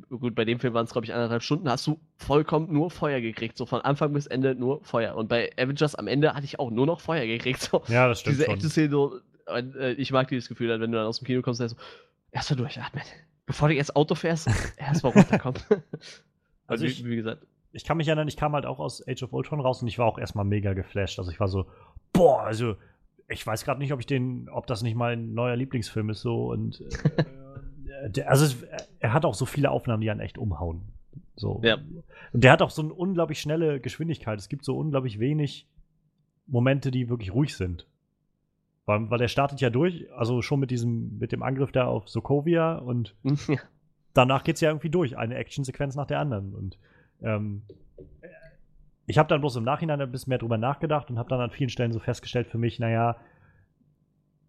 gut, 0.08 0.34
bei 0.34 0.44
dem 0.44 0.58
Film 0.58 0.74
waren 0.74 0.84
es, 0.84 0.92
glaube 0.92 1.04
ich, 1.04 1.12
anderthalb 1.14 1.42
Stunden, 1.42 1.68
hast 1.70 1.86
du 1.86 2.00
vollkommen 2.16 2.72
nur 2.72 2.90
Feuer 2.90 3.20
gekriegt, 3.20 3.56
so 3.56 3.66
von 3.66 3.80
Anfang 3.82 4.12
bis 4.12 4.26
Ende 4.26 4.54
nur 4.54 4.82
Feuer. 4.84 5.14
Und 5.14 5.28
bei 5.28 5.50
Avengers 5.56 5.94
am 5.94 6.06
Ende 6.08 6.34
hatte 6.34 6.44
ich 6.44 6.58
auch 6.58 6.70
nur 6.70 6.86
noch 6.86 7.00
Feuer 7.00 7.26
gekriegt, 7.26 7.60
so 7.60 7.82
Ja, 7.88 8.08
das 8.08 8.20
stimmt 8.20 8.34
diese 8.38 8.48
echte 8.48 8.68
Szene, 8.70 8.90
so, 8.90 9.20
äh, 9.46 9.92
ich 9.92 10.10
mag 10.10 10.28
dieses 10.28 10.48
Gefühl, 10.48 10.68
wenn 10.80 10.90
du 10.90 10.96
dann 10.96 11.06
aus 11.06 11.18
dem 11.20 11.26
Kino 11.26 11.42
kommst, 11.42 11.60
dann 11.60 11.68
so, 11.68 11.76
erstmal 12.32 12.56
durchatmen. 12.56 13.04
Bevor 13.48 13.68
du 13.68 13.74
jetzt 13.74 13.96
Auto 13.96 14.14
fährst, 14.14 14.48
erstmal 14.76 15.12
runterkommen. 15.12 15.60
Also 16.70 16.84
also, 16.84 16.84
ich- 16.84 17.02
wie, 17.04 17.10
wie 17.12 17.16
gesagt, 17.16 17.46
ich 17.72 17.82
kann 17.84 17.96
mich 17.96 18.06
erinnern, 18.08 18.28
ich 18.28 18.36
kam 18.36 18.52
halt 18.52 18.66
auch 18.66 18.78
aus 18.78 19.02
Age 19.08 19.22
of 19.22 19.32
Ultron 19.32 19.58
raus 19.60 19.80
und 19.80 19.88
ich 19.88 19.98
war 19.98 20.04
auch 20.06 20.18
erstmal 20.18 20.44
mega 20.44 20.74
geflasht. 20.74 21.18
Also 21.18 21.30
ich 21.30 21.40
war 21.40 21.48
so, 21.48 21.64
boah, 22.12 22.42
also 22.42 22.76
ich 23.26 23.46
weiß 23.46 23.64
gerade 23.64 23.80
nicht, 23.80 23.92
ob 23.94 24.00
ich 24.00 24.06
den, 24.06 24.50
ob 24.50 24.66
das 24.66 24.82
nicht 24.82 24.94
mein 24.94 25.32
neuer 25.32 25.56
Lieblingsfilm 25.56 26.10
ist 26.10 26.20
so 26.20 26.50
und 26.50 26.82
äh, 26.82 28.08
der, 28.10 28.28
also 28.30 28.44
es, 28.44 28.56
er 29.00 29.14
hat 29.14 29.24
auch 29.24 29.32
so 29.34 29.46
viele 29.46 29.70
Aufnahmen, 29.70 30.02
die 30.02 30.10
einen 30.10 30.20
echt 30.20 30.36
umhauen. 30.36 30.82
So. 31.36 31.60
Ja. 31.64 31.78
Und 32.34 32.44
der 32.44 32.52
hat 32.52 32.60
auch 32.60 32.70
so 32.70 32.82
eine 32.82 32.92
unglaublich 32.92 33.40
schnelle 33.40 33.80
Geschwindigkeit. 33.80 34.38
Es 34.38 34.50
gibt 34.50 34.64
so 34.66 34.76
unglaublich 34.76 35.18
wenig 35.20 35.66
Momente, 36.46 36.90
die 36.90 37.08
wirklich 37.08 37.32
ruhig 37.32 37.56
sind. 37.56 37.86
Weil, 38.88 39.10
weil 39.10 39.18
der 39.18 39.28
startet 39.28 39.60
ja 39.60 39.68
durch, 39.68 40.10
also 40.14 40.40
schon 40.40 40.60
mit 40.60 40.70
diesem, 40.70 41.18
mit 41.18 41.30
dem 41.30 41.42
Angriff 41.42 41.72
da 41.72 41.84
auf 41.84 42.08
Sokovia 42.08 42.76
und 42.76 43.14
ja. 43.46 43.58
danach 44.14 44.44
geht 44.44 44.54
es 44.54 44.62
ja 44.62 44.70
irgendwie 44.70 44.88
durch, 44.88 45.18
eine 45.18 45.34
Actionsequenz 45.34 45.94
nach 45.94 46.06
der 46.06 46.20
anderen. 46.20 46.54
Und 46.54 46.78
ähm, 47.20 47.64
ich 49.04 49.18
habe 49.18 49.28
dann 49.28 49.40
bloß 49.42 49.56
im 49.56 49.64
Nachhinein 49.64 50.00
ein 50.00 50.10
bisschen 50.10 50.30
mehr 50.30 50.38
drüber 50.38 50.56
nachgedacht 50.56 51.10
und 51.10 51.18
habe 51.18 51.28
dann 51.28 51.38
an 51.38 51.50
vielen 51.50 51.68
Stellen 51.68 51.92
so 51.92 51.98
festgestellt 51.98 52.46
für 52.46 52.56
mich, 52.56 52.78
naja, 52.78 53.16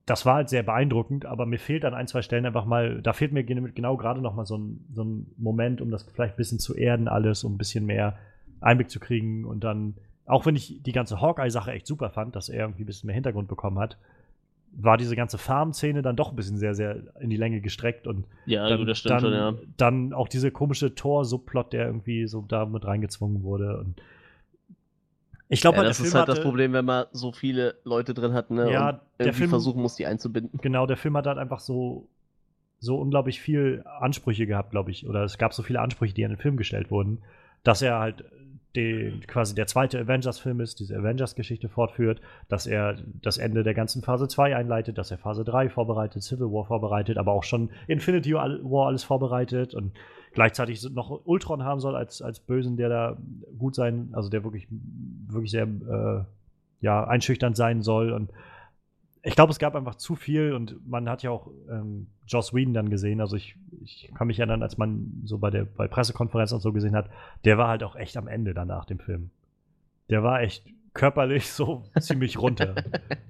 das 0.06 0.26
war 0.26 0.36
halt 0.36 0.48
sehr 0.48 0.64
beeindruckend, 0.64 1.26
aber 1.26 1.45
mir 1.45 1.60
fehlt 1.60 1.84
an 1.84 1.94
ein, 1.94 2.07
zwei 2.07 2.22
Stellen 2.22 2.45
einfach 2.45 2.66
mal, 2.66 3.02
da 3.02 3.11
fehlt 3.11 3.34
mir 3.34 3.44
gen- 3.44 3.76
genau 3.76 3.98
gerade 3.98 4.22
noch 4.22 4.36
mal 4.36 4.45
so 4.45 4.57
ein, 4.57 4.86
so 4.94 5.03
ein 5.03 5.28
Moment, 5.36 5.82
um 5.82 5.91
das 5.91 6.03
vielleicht 6.03 6.36
ein 6.36 6.38
bisschen 6.38 6.60
zu 6.60 6.78
erden 6.78 7.10
alles, 7.10 7.44
um 7.44 7.56
ein 7.56 7.57
bisschen 7.57 7.86
mehr 7.86 8.18
Einblick 8.61 8.90
zu 8.90 9.02
kriegen 9.02 9.44
und 9.44 9.66
dann, 9.66 9.95
auch 10.26 10.45
wenn 10.45 10.56
ich 10.56 10.82
die 10.82 10.94
ganze 10.94 11.20
Hawkeye-Sache 11.20 11.74
echt 11.74 11.88
super 11.88 12.10
fand, 12.10 12.38
dass 12.38 12.48
er 12.48 12.61
irgendwie 12.61 12.84
ein 12.84 12.86
bisschen 12.86 13.07
mehr 13.07 13.16
Hintergrund 13.16 13.49
bekommen 13.49 13.80
hat, 13.80 13.98
war 14.74 14.98
diese 14.98 15.16
ganze 15.16 15.38
Farm-Szene 15.38 16.02
dann 16.02 16.16
doch 16.16 16.30
ein 16.30 16.36
bisschen 16.36 16.58
sehr, 16.58 16.74
sehr 16.76 17.04
in 17.20 17.30
die 17.30 17.38
Länge 17.38 17.62
gestreckt 17.62 18.08
und 18.08 18.26
ja, 18.46 18.68
dann, 18.68 18.80
gut, 18.80 18.88
das 18.88 19.00
stimmt 19.00 19.12
dann, 19.12 19.20
schon, 19.22 19.34
ja. 19.34 19.54
Dann 19.78 20.14
auch 20.14 20.28
diese 20.28 20.52
komische 20.52 20.96
Tor-Subplot, 20.96 21.74
der 21.74 21.88
irgendwie 21.88 22.28
so 22.28 22.41
da 22.48 22.66
mit 22.66 22.86
reingezwungen 22.86 23.44
wurde. 23.44 23.80
Und 23.80 24.02
ich 25.50 25.62
glaube, 25.62 25.76
ja 25.76 25.80
halt, 25.80 25.90
das 25.90 26.00
ist 26.00 26.06
Film 26.12 26.20
halt 26.20 26.30
das 26.30 26.38
hatte, 26.38 26.46
Problem, 26.46 26.74
wenn 26.74 26.86
man 26.86 27.06
so 27.12 27.32
viele 27.32 27.76
Leute 27.84 28.14
drin 28.14 28.34
hat, 28.34 28.52
ne? 28.52 28.72
Ja, 28.72 28.90
und 28.90 29.00
der 29.20 29.34
Film- 29.34 29.50
versuchen 29.50 29.82
muss, 29.82 29.96
die 29.96 30.06
einzubinden. 30.06 30.60
Genau, 30.62 30.86
der 30.86 30.98
Film 30.98 31.18
hat 31.18 31.26
halt 31.26 31.40
einfach 31.40 31.60
so, 31.60 32.08
so 32.80 32.98
unglaublich 32.98 33.41
viel 33.41 33.84
Ansprüche 34.00 34.46
gehabt, 34.48 34.72
glaube 34.72 34.91
ich. 34.91 35.08
Oder 35.08 35.24
es 35.24 35.38
gab 35.38 35.54
so 35.54 35.64
viele 35.64 35.82
Ansprüche, 35.82 36.14
die 36.14 36.24
an 36.24 36.32
den 36.32 36.38
Film 36.38 36.56
gestellt 36.56 36.91
wurden, 36.91 37.24
dass 37.64 37.82
er 37.82 38.00
halt 38.00 38.24
den, 38.76 39.22
quasi 39.26 39.56
der 39.56 39.68
zweite 39.68 40.00
Avengers-Film 40.00 40.60
ist, 40.60 40.80
diese 40.80 40.96
Avengers-Geschichte 40.98 41.70
fortführt, 41.70 42.22
dass 42.48 42.68
er 42.68 42.98
das 43.22 43.38
Ende 43.38 43.64
der 43.64 43.74
ganzen 43.74 44.04
Phase 44.04 44.28
2 44.28 44.56
einleitet, 44.56 44.98
dass 44.98 45.10
er 45.10 45.18
Phase 45.18 45.44
3 45.44 45.70
vorbereitet, 45.70 46.22
Civil 46.22 46.48
War 46.48 46.66
vorbereitet, 46.66 47.18
aber 47.18 47.32
auch 47.32 47.44
schon 47.44 47.72
Infinity 47.88 48.34
War 48.34 48.88
alles 48.88 49.04
vorbereitet 49.04 49.74
und 49.74 49.94
gleichzeitig 50.34 50.84
noch 50.91 51.22
Ultron 51.26 51.64
haben 51.64 51.80
soll 51.80 51.96
als, 51.96 52.22
als 52.22 52.40
Bösen, 52.40 52.78
der 52.78 52.90
da 52.90 53.18
gut 53.58 53.76
sein, 53.76 54.10
also 54.12 54.30
der 54.30 54.44
wirklich, 54.44 54.68
wirklich 55.28 55.52
sehr 55.52 55.64
äh, 55.64 56.24
ja, 56.82 57.06
einschüchternd 57.06 57.58
sein 57.58 57.82
soll. 57.82 58.12
Und 58.12 58.30
ich 59.22 59.36
glaube, 59.36 59.52
es 59.52 59.60
gab 59.60 59.76
einfach 59.76 59.96
zu 59.96 60.16
viel 60.16 60.54
und 60.54 60.88
man 60.88 61.10
hat 61.10 61.24
ja 61.24 61.32
auch 61.32 61.52
ähm, 61.70 62.08
Joss 62.28 62.54
Whedon 62.54 62.74
dann 62.74 62.90
gesehen. 62.90 63.22
Also 63.22 63.36
ich, 63.36 63.56
ich 63.82 64.12
kann 64.16 64.28
mich 64.28 64.40
erinnern, 64.40 64.64
als 64.64 64.78
man 64.78 65.22
so 65.26 65.38
bei 65.38 65.50
der 65.50 65.66
bei 65.66 65.88
Pressekonferenzen 65.88 66.56
und 66.56 66.62
so 66.62 66.72
gesehen 66.72 66.96
hat, 66.96 67.10
der 67.46 67.58
war 67.58 67.68
halt 67.68 67.84
auch 67.84 67.96
echt 67.96 68.18
am 68.18 68.28
Ende 68.28 68.54
danach 68.54 68.86
dem 68.86 69.00
Film. 69.00 69.32
Der 70.10 70.24
war 70.24 70.41
echt 70.41 70.66
körperlich 70.94 71.48
so 71.52 71.84
ziemlich 72.00 72.40
runter. 72.40 72.76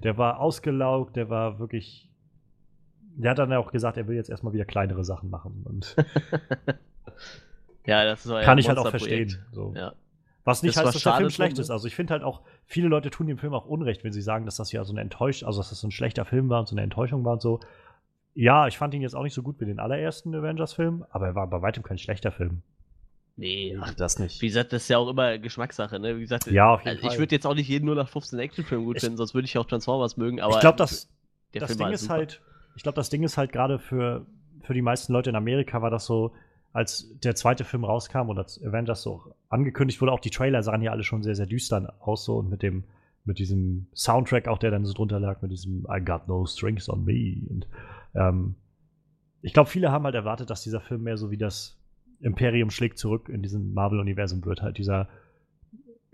Der 0.02 0.16
war 0.16 0.40
ausgelaugt, 0.40 1.16
der 1.16 1.28
war 1.28 1.58
wirklich. 1.58 2.08
Der 3.16 3.32
hat 3.32 3.38
dann 3.38 3.52
auch 3.52 3.72
gesagt, 3.72 3.96
er 3.96 4.06
will 4.06 4.16
jetzt 4.16 4.30
erstmal 4.30 4.52
wieder 4.52 4.64
kleinere 4.64 5.04
Sachen 5.04 5.30
machen. 5.30 5.64
Und 5.64 5.96
Ja, 7.86 8.04
das 8.04 8.24
ist 8.24 8.30
euer 8.30 8.42
kann 8.42 8.58
ich 8.58 8.68
halt 8.68 8.78
auch 8.78 8.88
verstehen. 8.88 9.36
So. 9.52 9.74
Ja. 9.76 9.94
Was 10.50 10.62
nicht 10.62 10.76
Das 10.76 10.84
heißt, 10.84 10.94
dass 10.96 11.02
der 11.02 11.14
Film 11.14 11.30
schlecht 11.30 11.58
ist. 11.58 11.68
ne? 11.68 11.74
Also 11.74 11.86
ich 11.86 11.94
finde 11.94 12.12
halt 12.12 12.22
auch, 12.22 12.42
viele 12.66 12.88
Leute 12.88 13.10
tun 13.10 13.26
dem 13.26 13.38
Film 13.38 13.54
auch 13.54 13.66
Unrecht, 13.66 14.04
wenn 14.04 14.12
sie 14.12 14.22
sagen, 14.22 14.44
dass 14.44 14.56
das 14.56 14.72
ja 14.72 14.84
so 14.84 14.92
eine 14.92 15.00
Enttäuschung, 15.00 15.46
also 15.46 15.60
dass 15.60 15.70
das 15.70 15.80
so 15.80 15.88
ein 15.88 15.90
schlechter 15.92 16.24
Film 16.24 16.48
war 16.48 16.60
und 16.60 16.68
so 16.68 16.74
eine 16.74 16.82
Enttäuschung 16.82 17.24
war 17.24 17.34
und 17.34 17.42
so. 17.42 17.60
Ja, 18.34 18.66
ich 18.68 18.78
fand 18.78 18.94
ihn 18.94 19.02
jetzt 19.02 19.14
auch 19.16 19.22
nicht 19.24 19.34
so 19.34 19.42
gut 19.42 19.58
wie 19.60 19.64
den 19.66 19.80
allerersten 19.80 20.34
Avengers-Film, 20.34 21.04
aber 21.10 21.26
er 21.28 21.34
war 21.34 21.46
bei 21.48 21.62
weitem 21.62 21.82
kein 21.82 21.98
schlechter 21.98 22.30
Film. 22.30 22.62
Nee, 23.36 23.76
ach, 23.80 23.94
das 23.94 24.18
nicht. 24.18 24.40
wie 24.42 24.48
gesagt, 24.48 24.72
das 24.72 24.82
ist 24.82 24.88
ja 24.88 24.98
auch 24.98 25.08
immer 25.08 25.38
Geschmackssache, 25.38 25.98
ne? 25.98 26.16
Wie 26.16 26.20
gesagt, 26.20 26.46
Ja, 26.46 26.74
auf 26.74 26.80
jeden 26.80 26.90
also 26.90 27.02
ich 27.02 27.08
Fall. 27.12 27.18
würde 27.18 27.34
jetzt 27.34 27.46
auch 27.46 27.54
nicht 27.54 27.68
jeden 27.68 27.86
nur 27.86 27.94
nach 27.94 28.08
15 28.08 28.38
Actionfilm 28.38 28.84
gut 28.84 28.96
Ich- 28.96 29.02
finden, 29.02 29.16
sonst 29.16 29.34
würde 29.34 29.46
ich 29.46 29.56
auch 29.56 29.64
Transformers 29.66 30.16
mögen, 30.16 30.40
aber 30.40 30.54
ich 30.54 30.60
glaube, 30.60 30.76
das, 30.76 31.08
der 31.54 31.60
das 31.60 31.68
Film 31.70 31.78
Ding 31.78 31.86
war 31.86 31.92
ist 31.94 32.00
super. 32.02 32.14
halt, 32.14 32.40
ich 32.76 32.82
glaube, 32.82 32.96
das 32.96 33.08
Ding 33.08 33.22
ist 33.22 33.38
halt 33.38 33.52
gerade 33.52 33.78
für, 33.78 34.26
für 34.62 34.74
die 34.74 34.82
meisten 34.82 35.12
Leute 35.12 35.30
in 35.30 35.36
Amerika 35.36 35.80
war 35.80 35.90
das 35.90 36.04
so, 36.06 36.32
als 36.72 37.18
der 37.20 37.34
zweite 37.34 37.64
Film 37.64 37.84
rauskam 37.84 38.28
und 38.28 38.38
als 38.38 38.62
Avengers 38.62 39.02
so 39.02 39.34
angekündigt 39.48 40.00
wurde, 40.00 40.12
auch 40.12 40.20
die 40.20 40.30
Trailer 40.30 40.62
sahen 40.62 40.82
ja 40.82 40.92
alle 40.92 41.02
schon 41.02 41.22
sehr, 41.22 41.34
sehr 41.34 41.46
düster 41.46 41.94
aus 42.00 42.24
so 42.24 42.36
und 42.36 42.48
mit 42.48 42.62
dem, 42.62 42.84
mit 43.24 43.38
diesem 43.38 43.86
Soundtrack 43.94 44.48
auch, 44.48 44.58
der 44.58 44.70
dann 44.70 44.84
so 44.84 44.92
drunter 44.92 45.18
lag, 45.18 45.42
mit 45.42 45.50
diesem 45.50 45.86
I 45.90 46.00
got 46.04 46.28
no 46.28 46.46
strings 46.46 46.88
on 46.88 47.04
me 47.04 47.42
und 47.48 47.66
ähm, 48.14 48.54
ich 49.42 49.52
glaube, 49.52 49.70
viele 49.70 49.90
haben 49.90 50.04
halt 50.04 50.14
erwartet, 50.14 50.50
dass 50.50 50.62
dieser 50.62 50.80
Film 50.80 51.02
mehr 51.02 51.16
so 51.16 51.30
wie 51.30 51.38
das 51.38 51.78
Imperium 52.20 52.70
schlägt 52.70 52.98
zurück 52.98 53.28
in 53.28 53.42
diesem 53.42 53.72
Marvel-Universum 53.72 54.44
wird. 54.44 54.62
Halt 54.62 54.78
dieser 54.78 55.08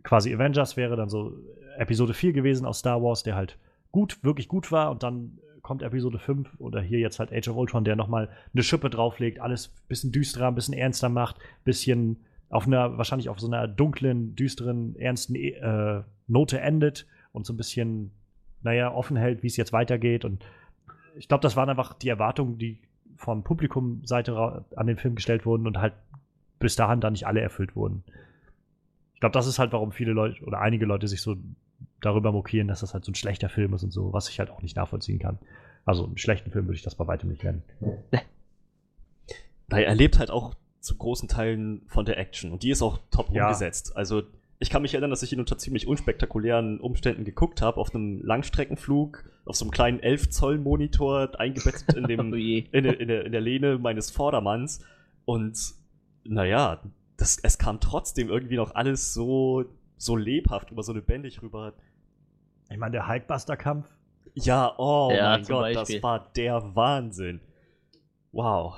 quasi 0.02 0.32
Avengers 0.32 0.76
wäre 0.76 0.96
dann 0.96 1.08
so 1.08 1.36
Episode 1.76 2.14
4 2.14 2.32
gewesen 2.32 2.64
aus 2.64 2.78
Star 2.78 3.02
Wars, 3.02 3.24
der 3.24 3.34
halt 3.34 3.58
gut, 3.90 4.22
wirklich 4.22 4.48
gut 4.48 4.70
war 4.70 4.90
und 4.90 5.02
dann 5.02 5.38
kommt 5.66 5.82
Episode 5.82 6.20
5 6.20 6.60
oder 6.60 6.80
hier 6.80 7.00
jetzt 7.00 7.18
halt 7.18 7.32
Age 7.32 7.48
of 7.48 7.56
Ultron, 7.56 7.82
der 7.82 7.96
nochmal 7.96 8.28
eine 8.54 8.62
Schippe 8.62 8.88
drauflegt, 8.88 9.40
alles 9.40 9.66
ein 9.66 9.88
bisschen 9.88 10.12
düsterer, 10.12 10.46
ein 10.46 10.54
bisschen 10.54 10.74
ernster 10.74 11.08
macht, 11.08 11.40
bisschen 11.64 12.18
auf 12.50 12.68
einer, 12.68 12.96
wahrscheinlich 12.98 13.28
auf 13.28 13.40
so 13.40 13.48
einer 13.48 13.66
dunklen, 13.66 14.36
düsteren, 14.36 14.94
ernsten 14.94 15.34
äh, 15.34 16.02
Note 16.28 16.60
endet 16.60 17.08
und 17.32 17.46
so 17.46 17.52
ein 17.52 17.56
bisschen, 17.56 18.12
naja, 18.62 18.94
offen 18.94 19.16
hält, 19.16 19.42
wie 19.42 19.48
es 19.48 19.56
jetzt 19.56 19.72
weitergeht. 19.72 20.24
Und 20.24 20.46
ich 21.16 21.26
glaube, 21.26 21.42
das 21.42 21.56
waren 21.56 21.68
einfach 21.68 21.94
die 21.94 22.10
Erwartungen, 22.10 22.58
die 22.58 22.78
vom 23.16 23.42
Publikumseite 23.42 24.64
an 24.76 24.86
den 24.86 24.98
Film 24.98 25.16
gestellt 25.16 25.46
wurden 25.46 25.66
und 25.66 25.78
halt 25.78 25.94
bis 26.60 26.76
dahin 26.76 27.00
dann 27.00 27.14
nicht 27.14 27.26
alle 27.26 27.40
erfüllt 27.40 27.74
wurden. 27.74 28.04
Ich 29.14 29.20
glaube, 29.20 29.32
das 29.32 29.48
ist 29.48 29.58
halt, 29.58 29.72
warum 29.72 29.90
viele 29.90 30.12
Leute 30.12 30.44
oder 30.44 30.60
einige 30.60 30.86
Leute 30.86 31.08
sich 31.08 31.22
so 31.22 31.36
darüber 32.06 32.32
mokieren, 32.32 32.68
dass 32.68 32.80
das 32.80 32.94
halt 32.94 33.04
so 33.04 33.12
ein 33.12 33.14
schlechter 33.14 33.48
Film 33.48 33.74
ist 33.74 33.82
und 33.82 33.90
so, 33.90 34.12
was 34.12 34.28
ich 34.28 34.38
halt 34.38 34.50
auch 34.50 34.62
nicht 34.62 34.76
nachvollziehen 34.76 35.18
kann. 35.18 35.38
Also 35.84 36.04
einen 36.04 36.18
schlechten 36.18 36.50
Film 36.50 36.66
würde 36.66 36.76
ich 36.76 36.82
das 36.82 36.94
bei 36.94 37.06
weitem 37.06 37.28
nicht 37.28 37.44
nennen. 37.44 37.62
Weil 39.68 39.84
er 39.84 39.94
lebt 39.94 40.18
halt 40.18 40.30
auch 40.30 40.54
zu 40.80 40.96
großen 40.96 41.28
Teilen 41.28 41.82
von 41.88 42.04
der 42.04 42.18
Action 42.18 42.52
und 42.52 42.62
die 42.62 42.70
ist 42.70 42.82
auch 42.82 42.98
top 43.10 43.30
ja. 43.32 43.46
umgesetzt. 43.46 43.96
Also 43.96 44.22
ich 44.58 44.70
kann 44.70 44.82
mich 44.82 44.94
erinnern, 44.94 45.10
dass 45.10 45.22
ich 45.22 45.32
ihn 45.32 45.40
unter 45.40 45.58
ziemlich 45.58 45.86
unspektakulären 45.86 46.80
Umständen 46.80 47.24
geguckt 47.24 47.60
habe, 47.60 47.78
auf 47.78 47.94
einem 47.94 48.22
Langstreckenflug, 48.22 49.24
auf 49.44 49.56
so 49.56 49.64
einem 49.64 49.72
kleinen 49.72 50.00
11 50.00 50.30
Zoll 50.30 50.58
Monitor 50.58 51.38
eingebettet 51.38 51.94
in, 51.94 52.04
dem, 52.04 52.20
oh 52.32 52.36
in, 52.36 52.84
der, 52.84 53.00
in, 53.00 53.08
der, 53.08 53.26
in 53.26 53.32
der 53.32 53.40
Lehne 53.40 53.78
meines 53.78 54.10
Vordermanns 54.10 54.80
und 55.24 55.58
naja, 56.24 56.80
das, 57.16 57.38
es 57.42 57.58
kam 57.58 57.80
trotzdem 57.80 58.28
irgendwie 58.28 58.56
noch 58.56 58.74
alles 58.74 59.12
so, 59.12 59.64
so 59.96 60.16
lebhaft, 60.16 60.70
immer 60.70 60.82
so 60.82 60.92
lebendig 60.92 61.42
rüber. 61.42 61.74
Ich 62.68 62.78
meine, 62.78 62.92
der 62.92 63.08
Hulkbuster-Kampf. 63.08 63.88
Ja, 64.34 64.74
oh 64.78 65.10
ja, 65.12 65.30
mein 65.30 65.44
Gott, 65.44 65.74
Beispiel. 65.74 65.96
das 65.96 66.02
war 66.02 66.30
der 66.36 66.74
Wahnsinn. 66.74 67.40
Wow. 68.32 68.76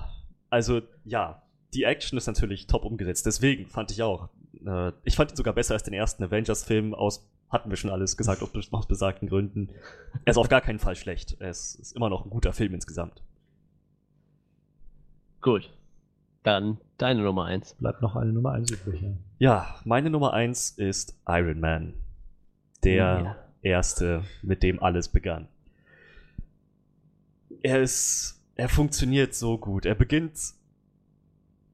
Also, 0.51 0.83
ja, 1.05 1.43
die 1.75 1.85
Action 1.85 2.17
ist 2.17 2.27
natürlich 2.27 2.67
top 2.67 2.85
umgesetzt. 2.85 3.27
Deswegen 3.27 3.67
fand 3.67 3.91
ich 3.91 4.03
auch. 4.03 4.29
Äh, 4.65 4.93
ich 5.05 5.17
fand 5.17 5.33
ihn 5.33 5.37
sogar 5.37 5.55
besser 5.55 5.75
als 5.75 5.83
den 5.83 5.95
ersten 5.95 6.23
Avengers-Film 6.23 6.95
aus, 6.95 7.29
hatten 7.51 7.71
wir 7.71 7.77
schon 7.77 7.91
alles 7.91 8.17
gesagt, 8.17 8.43
aus 8.43 8.87
besagten 8.87 9.29
Gründen. 9.29 9.71
Er 10.25 10.31
ist 10.31 10.37
auf 10.37 10.49
gar 10.49 10.61
keinen 10.61 10.79
Fall 10.79 10.97
schlecht. 10.97 11.37
Er 11.41 11.51
ist, 11.51 11.93
immer 11.97 12.09
noch 12.09 12.25
ein 12.25 12.31
guter 12.31 12.53
Film 12.53 12.75
insgesamt. 12.75 13.23
Gut. 15.41 15.71
Dann 16.43 16.79
deine 16.99 17.23
Nummer 17.23 17.47
1. 17.47 17.75
Bleibt 17.75 18.01
noch 18.01 18.17
eine 18.17 18.33
Nummer 18.33 18.53
1 18.53 18.71
übrig. 18.71 19.03
Ja. 19.03 19.17
ja, 19.39 19.75
meine 19.85 20.09
Nummer 20.11 20.33
1 20.33 20.71
ist 20.73 21.19
Iron 21.27 21.61
Man. 21.61 21.95
Der 22.85 22.95
ja. 22.95 23.37
Erste, 23.63 24.25
mit 24.43 24.63
dem 24.63 24.83
alles 24.83 25.09
begann. 25.09 25.49
Er 27.63 27.83
ist, 27.83 28.41
er 28.55 28.69
funktioniert 28.69 29.35
so 29.35 29.59
gut. 29.59 29.87
Er 29.87 29.95
beginnt, 29.95 30.39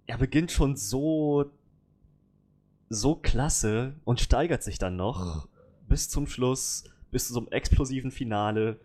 er 0.06 0.18
beginnt 0.18 0.52
schon 0.52 0.76
so, 0.76 1.50
so 2.88 3.16
klasse 3.16 3.94
und 4.04 4.20
steigert 4.20 4.62
sich 4.62 4.78
dann 4.78 4.96
noch 4.96 5.48
bis 5.88 6.08
zum 6.08 6.26
Schluss, 6.26 6.84
bis 7.10 7.28
zu 7.28 7.34
so 7.34 7.40
einem 7.40 7.48
explosiven 7.48 8.10
Finale. 8.10 8.80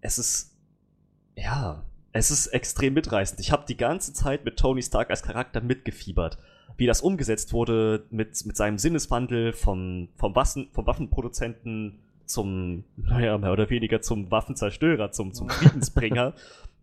Es 0.00 0.18
ist, 0.18 0.56
ja, 1.36 1.84
es 2.12 2.30
ist 2.30 2.48
extrem 2.48 2.94
mitreißend. 2.94 3.40
Ich 3.40 3.52
habe 3.52 3.64
die 3.66 3.76
ganze 3.76 4.12
Zeit 4.12 4.44
mit 4.44 4.58
Tony 4.58 4.82
Stark 4.82 5.10
als 5.10 5.22
Charakter 5.22 5.60
mitgefiebert. 5.60 6.38
Wie 6.76 6.86
das 6.86 7.00
umgesetzt 7.02 7.52
wurde 7.52 8.04
mit, 8.10 8.44
mit 8.46 8.56
seinem 8.56 8.78
Sinneswandel 8.78 9.52
vom, 9.52 10.08
vom, 10.16 10.34
Waffen, 10.34 10.68
vom 10.72 10.86
Waffenproduzenten 10.86 11.98
zum, 12.24 12.84
naja, 12.96 13.36
mehr 13.38 13.52
oder 13.52 13.68
weniger 13.70 14.00
zum 14.00 14.30
Waffenzerstörer, 14.30 15.10
zum, 15.12 15.32
zum 15.32 15.48
Friedensbringer. 15.50 16.34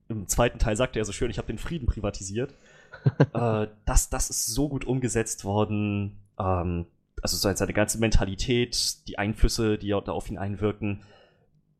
Im 0.09 0.27
zweiten 0.27 0.59
Teil 0.59 0.75
sagte 0.75 0.99
er 0.99 1.05
so 1.05 1.11
schön, 1.11 1.31
ich 1.31 1.37
habe 1.37 1.47
den 1.47 1.57
Frieden 1.57 1.87
privatisiert. 1.87 2.53
äh, 3.33 3.67
das, 3.85 4.09
das 4.09 4.29
ist 4.29 4.47
so 4.47 4.69
gut 4.69 4.85
umgesetzt 4.85 5.45
worden. 5.45 6.17
Ähm, 6.39 6.85
also 7.21 7.35
seine 7.37 7.73
ganze 7.73 7.99
Mentalität, 7.99 9.07
die 9.07 9.17
Einflüsse, 9.17 9.77
die 9.77 9.89
da 9.89 10.11
auf 10.11 10.29
ihn 10.29 10.37
einwirken 10.37 11.01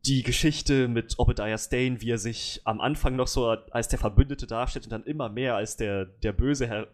die 0.06 0.22
Geschichte 0.22 0.88
mit 0.88 1.18
Obadiah 1.18 1.58
Stane, 1.58 2.00
wie 2.00 2.10
er 2.10 2.18
sich 2.18 2.60
am 2.64 2.80
Anfang 2.80 3.16
noch 3.16 3.26
so 3.26 3.48
als 3.48 3.88
der 3.88 3.98
Verbündete 3.98 4.46
darstellt 4.46 4.86
und 4.86 4.92
dann 4.92 5.04
immer 5.04 5.28
mehr 5.28 5.56
als 5.56 5.76
der, 5.76 6.06
der 6.06 6.32
Böse 6.32 6.88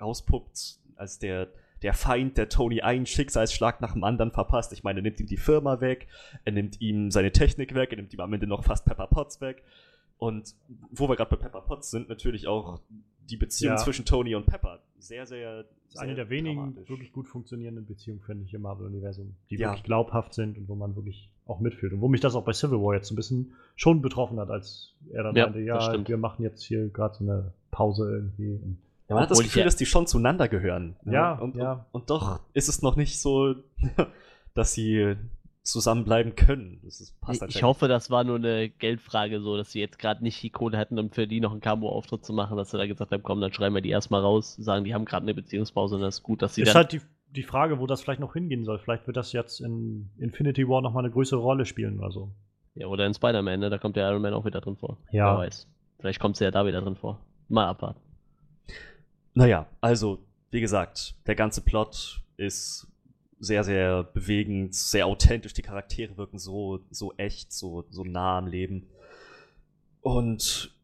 rauspuppt, 0.00 0.78
als 0.96 1.18
der, 1.18 1.48
der 1.82 1.94
Feind, 1.94 2.36
der 2.36 2.48
Tony 2.48 2.80
einen 2.80 3.06
Schicksalsschlag 3.06 3.80
nach 3.80 3.92
dem 3.92 4.04
anderen 4.04 4.32
verpasst. 4.32 4.72
Ich 4.72 4.84
meine, 4.84 5.00
er 5.00 5.02
nimmt 5.02 5.20
ihm 5.20 5.26
die 5.26 5.36
Firma 5.36 5.80
weg, 5.80 6.08
er 6.44 6.52
nimmt 6.52 6.80
ihm 6.80 7.10
seine 7.10 7.32
Technik 7.32 7.74
weg, 7.74 7.90
er 7.90 7.96
nimmt 7.96 8.12
ihm 8.12 8.20
am 8.20 8.32
Ende 8.32 8.46
noch 8.46 8.64
fast 8.64 8.84
Pepper 8.84 9.06
Potts 9.06 9.40
weg. 9.40 9.62
Und 10.18 10.54
wo 10.90 11.08
wir 11.08 11.16
gerade 11.16 11.30
bei 11.30 11.36
Pepper 11.36 11.60
Potts 11.60 11.90
sind, 11.90 12.08
natürlich 12.08 12.46
auch 12.46 12.80
die 13.28 13.36
Beziehung 13.36 13.74
ja. 13.74 13.76
zwischen 13.78 14.04
Tony 14.04 14.34
und 14.34 14.46
Pepper. 14.46 14.80
Sehr, 14.98 15.26
sehr. 15.26 15.64
Ist 15.88 15.98
eine 15.98 16.14
der 16.14 16.28
wenigen 16.28 16.76
wirklich 16.88 17.12
gut 17.12 17.28
funktionierenden 17.28 17.86
Beziehungen, 17.86 18.20
finde 18.20 18.44
ich, 18.44 18.54
im 18.54 18.62
Marvel-Universum, 18.62 19.36
die 19.50 19.56
ja. 19.56 19.68
wirklich 19.68 19.84
glaubhaft 19.84 20.34
sind 20.34 20.58
und 20.58 20.68
wo 20.68 20.74
man 20.74 20.96
wirklich 20.96 21.30
auch 21.46 21.60
mitfühlt. 21.60 21.92
Und 21.92 22.00
wo 22.00 22.08
mich 22.08 22.20
das 22.20 22.34
auch 22.34 22.44
bei 22.44 22.52
Civil 22.52 22.78
War 22.78 22.94
jetzt 22.94 23.12
ein 23.12 23.16
bisschen 23.16 23.52
schon 23.76 24.02
betroffen 24.02 24.40
hat, 24.40 24.50
als 24.50 24.94
er 25.10 25.22
dann 25.22 25.36
ja, 25.36 25.44
meinte, 25.44 25.60
ja, 25.60 26.08
wir 26.08 26.16
machen 26.16 26.42
jetzt 26.42 26.62
hier 26.62 26.88
gerade 26.88 27.14
so 27.14 27.24
eine 27.24 27.52
Pause 27.70 28.10
irgendwie. 28.12 28.58
Ja, 29.08 29.16
man 29.16 29.24
hat 29.24 29.30
das 29.30 29.40
Gefühl, 29.40 29.60
ja. 29.60 29.64
dass 29.66 29.76
die 29.76 29.86
schon 29.86 30.06
zueinander 30.06 30.48
gehören. 30.48 30.96
Ne? 31.04 31.14
Ja, 31.14 31.32
und, 31.34 31.56
ja. 31.56 31.86
Und, 31.92 32.02
und 32.02 32.10
doch 32.10 32.40
ist 32.54 32.68
es 32.68 32.82
noch 32.82 32.96
nicht 32.96 33.20
so, 33.20 33.54
dass 34.54 34.72
sie 34.72 35.16
zusammenbleiben 35.62 36.36
können. 36.36 36.80
Das 36.84 37.00
ist, 37.00 37.18
passt 37.20 37.42
ich 37.48 37.62
hoffe, 37.62 37.88
das 37.88 38.10
war 38.10 38.24
nur 38.24 38.36
eine 38.36 38.68
Geldfrage, 38.68 39.40
so 39.40 39.56
dass 39.56 39.72
sie 39.72 39.80
jetzt 39.80 39.98
gerade 39.98 40.22
nicht 40.22 40.42
die 40.42 40.50
Kohle 40.50 40.76
hätten, 40.76 40.98
um 40.98 41.10
für 41.10 41.26
die 41.26 41.40
noch 41.40 41.52
einen 41.52 41.62
Camo-Auftritt 41.62 42.24
zu 42.24 42.34
machen, 42.34 42.56
dass 42.56 42.70
sie 42.70 42.78
da 42.78 42.86
gesagt 42.86 43.12
haben, 43.12 43.22
komm, 43.22 43.40
dann 43.40 43.52
schreiben 43.52 43.74
wir 43.74 43.80
die 43.80 43.90
erstmal 43.90 44.20
raus, 44.20 44.56
sagen, 44.56 44.84
die 44.84 44.94
haben 44.94 45.06
gerade 45.06 45.24
eine 45.24 45.34
Beziehungspause 45.34 45.96
und 45.96 46.02
das 46.02 46.16
ist 46.16 46.22
gut, 46.22 46.42
dass 46.42 46.54
sie 46.54 46.62
ist 46.62 46.74
halt 46.74 46.92
die 46.92 47.00
die 47.34 47.42
Frage, 47.42 47.80
wo 47.80 47.86
das 47.86 48.02
vielleicht 48.02 48.20
noch 48.20 48.34
hingehen 48.34 48.64
soll. 48.64 48.78
Vielleicht 48.78 49.06
wird 49.06 49.16
das 49.16 49.32
jetzt 49.32 49.60
in 49.60 50.10
Infinity 50.18 50.68
War 50.68 50.80
nochmal 50.82 51.04
eine 51.04 51.12
größere 51.12 51.40
Rolle 51.40 51.66
spielen 51.66 51.98
oder 51.98 52.10
so. 52.10 52.30
Ja, 52.74 52.86
oder 52.86 53.06
in 53.06 53.14
Spider-Man, 53.14 53.60
ne? 53.60 53.70
da 53.70 53.78
kommt 53.78 53.96
der 53.96 54.08
Iron 54.08 54.22
Man 54.22 54.34
auch 54.34 54.44
wieder 54.44 54.60
drin 54.60 54.76
vor. 54.76 54.98
Ja. 55.10 55.32
Wer 55.32 55.46
weiß. 55.46 55.68
Vielleicht 55.98 56.20
kommt 56.20 56.36
sie 56.36 56.44
ja 56.44 56.50
da 56.50 56.66
wieder 56.66 56.80
drin 56.80 56.96
vor. 56.96 57.20
Mal 57.48 57.66
abwarten. 57.66 58.00
Naja, 59.34 59.66
also, 59.80 60.20
wie 60.50 60.60
gesagt, 60.60 61.14
der 61.26 61.34
ganze 61.34 61.60
Plot 61.60 62.22
ist 62.36 62.86
sehr, 63.40 63.64
sehr 63.64 64.04
bewegend, 64.04 64.74
sehr 64.74 65.06
authentisch. 65.06 65.52
Die 65.52 65.62
Charaktere 65.62 66.16
wirken 66.16 66.38
so, 66.38 66.80
so 66.90 67.12
echt, 67.16 67.52
so, 67.52 67.84
so 67.90 68.04
nah 68.04 68.38
am 68.38 68.46
Leben. 68.46 68.86
Und 70.00 70.74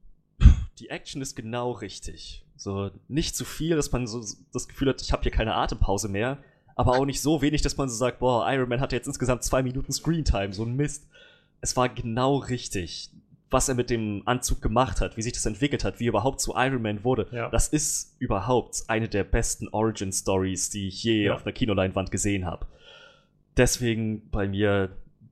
die 0.78 0.90
Action 0.90 1.22
ist 1.22 1.36
genau 1.36 1.72
richtig. 1.72 2.44
So 2.56 2.90
nicht 3.08 3.36
zu 3.36 3.44
viel, 3.44 3.76
dass 3.76 3.92
man 3.92 4.06
so 4.06 4.22
das 4.52 4.68
Gefühl 4.68 4.88
hat, 4.88 5.00
ich 5.00 5.12
habe 5.12 5.22
hier 5.22 5.32
keine 5.32 5.54
Atempause 5.54 6.08
mehr, 6.08 6.38
aber 6.74 6.92
auch 6.92 7.06
nicht 7.06 7.20
so 7.20 7.42
wenig, 7.42 7.62
dass 7.62 7.76
man 7.76 7.88
so 7.88 7.96
sagt, 7.96 8.18
boah, 8.18 8.50
Iron 8.52 8.68
Man 8.68 8.80
hat 8.80 8.92
jetzt 8.92 9.06
insgesamt 9.06 9.44
zwei 9.44 9.62
Minuten 9.62 9.92
Screentime, 9.92 10.52
so 10.52 10.64
ein 10.64 10.76
Mist. 10.76 11.06
Es 11.60 11.76
war 11.76 11.88
genau 11.88 12.36
richtig, 12.36 13.10
was 13.50 13.68
er 13.68 13.74
mit 13.74 13.90
dem 13.90 14.22
Anzug 14.26 14.62
gemacht 14.62 15.00
hat, 15.00 15.16
wie 15.16 15.22
sich 15.22 15.32
das 15.32 15.44
entwickelt 15.44 15.84
hat, 15.84 15.98
wie 15.98 16.06
er 16.06 16.10
überhaupt 16.10 16.40
zu 16.40 16.54
Iron 16.56 16.82
Man 16.82 17.02
wurde. 17.02 17.26
Ja. 17.32 17.48
Das 17.50 17.68
ist 17.68 18.14
überhaupt 18.20 18.84
eine 18.86 19.08
der 19.08 19.24
besten 19.24 19.68
Origin 19.68 20.12
Stories, 20.12 20.70
die 20.70 20.88
ich 20.88 21.02
je 21.02 21.24
ja. 21.24 21.34
auf 21.34 21.44
einer 21.44 21.52
Kinoleinwand 21.52 22.10
gesehen 22.10 22.46
habe. 22.46 22.66
Deswegen 23.56 24.30
bei 24.30 24.46
mir 24.46 24.90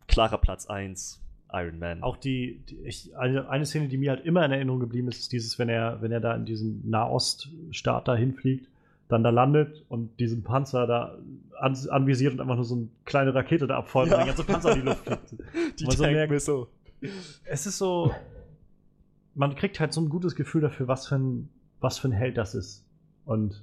klarer 0.09 0.39
Platz 0.39 0.67
1. 0.67 1.23
Iron 1.53 1.79
Man. 1.79 2.03
Auch 2.03 2.17
die, 2.17 2.61
die 2.69 2.79
ich, 2.85 3.17
eine, 3.17 3.49
eine 3.49 3.65
Szene, 3.65 3.89
die 3.89 3.97
mir 3.97 4.11
halt 4.11 4.25
immer 4.27 4.45
in 4.45 4.53
Erinnerung 4.53 4.81
geblieben 4.81 5.09
ist, 5.09 5.21
ist 5.21 5.33
dieses, 5.33 5.59
wenn 5.59 5.69
er, 5.69 6.03
wenn 6.03 6.13
er 6.13 6.21
da 6.21 6.35
in 6.35 6.45
diesen 6.45 6.89
Nahoststaat 6.91 8.07
da 8.07 8.15
hinfliegt, 8.15 8.69
dann 9.09 9.23
da 9.23 9.31
landet 9.31 9.85
und 9.89 10.21
diesen 10.21 10.43
Panzer 10.43 10.87
da 10.87 11.17
an, 11.59 11.77
anvisiert 11.89 12.35
und 12.35 12.41
einfach 12.41 12.57
nur 12.57 12.65
so 12.65 12.75
eine 12.75 12.89
kleine 13.07 13.35
Rakete 13.35 13.67
da 13.67 13.79
abfeuert 13.79 14.11
ja. 14.11 14.17
und 14.17 14.27
der 14.27 14.35
ganze 14.35 14.45
Panzer 14.45 14.73
in 14.73 14.81
die 14.81 14.87
Luft 14.87 15.05
fliegt. 15.05 15.81
die 15.81 15.97
so 15.97 16.03
merkt, 16.03 16.41
so. 16.43 16.69
Es 17.45 17.67
ist 17.67 17.79
so, 17.79 18.13
man 19.35 19.55
kriegt 19.55 19.79
halt 19.81 19.93
so 19.93 20.01
ein 20.01 20.09
gutes 20.09 20.35
Gefühl 20.35 20.61
dafür, 20.61 20.89
was 20.89 21.07
für 21.07 21.17
ein, 21.17 21.49
was 21.81 21.99
für 21.99 22.09
ein 22.09 22.13
Held 22.13 22.37
das 22.37 22.55
ist. 22.55 22.85
Und 23.25 23.63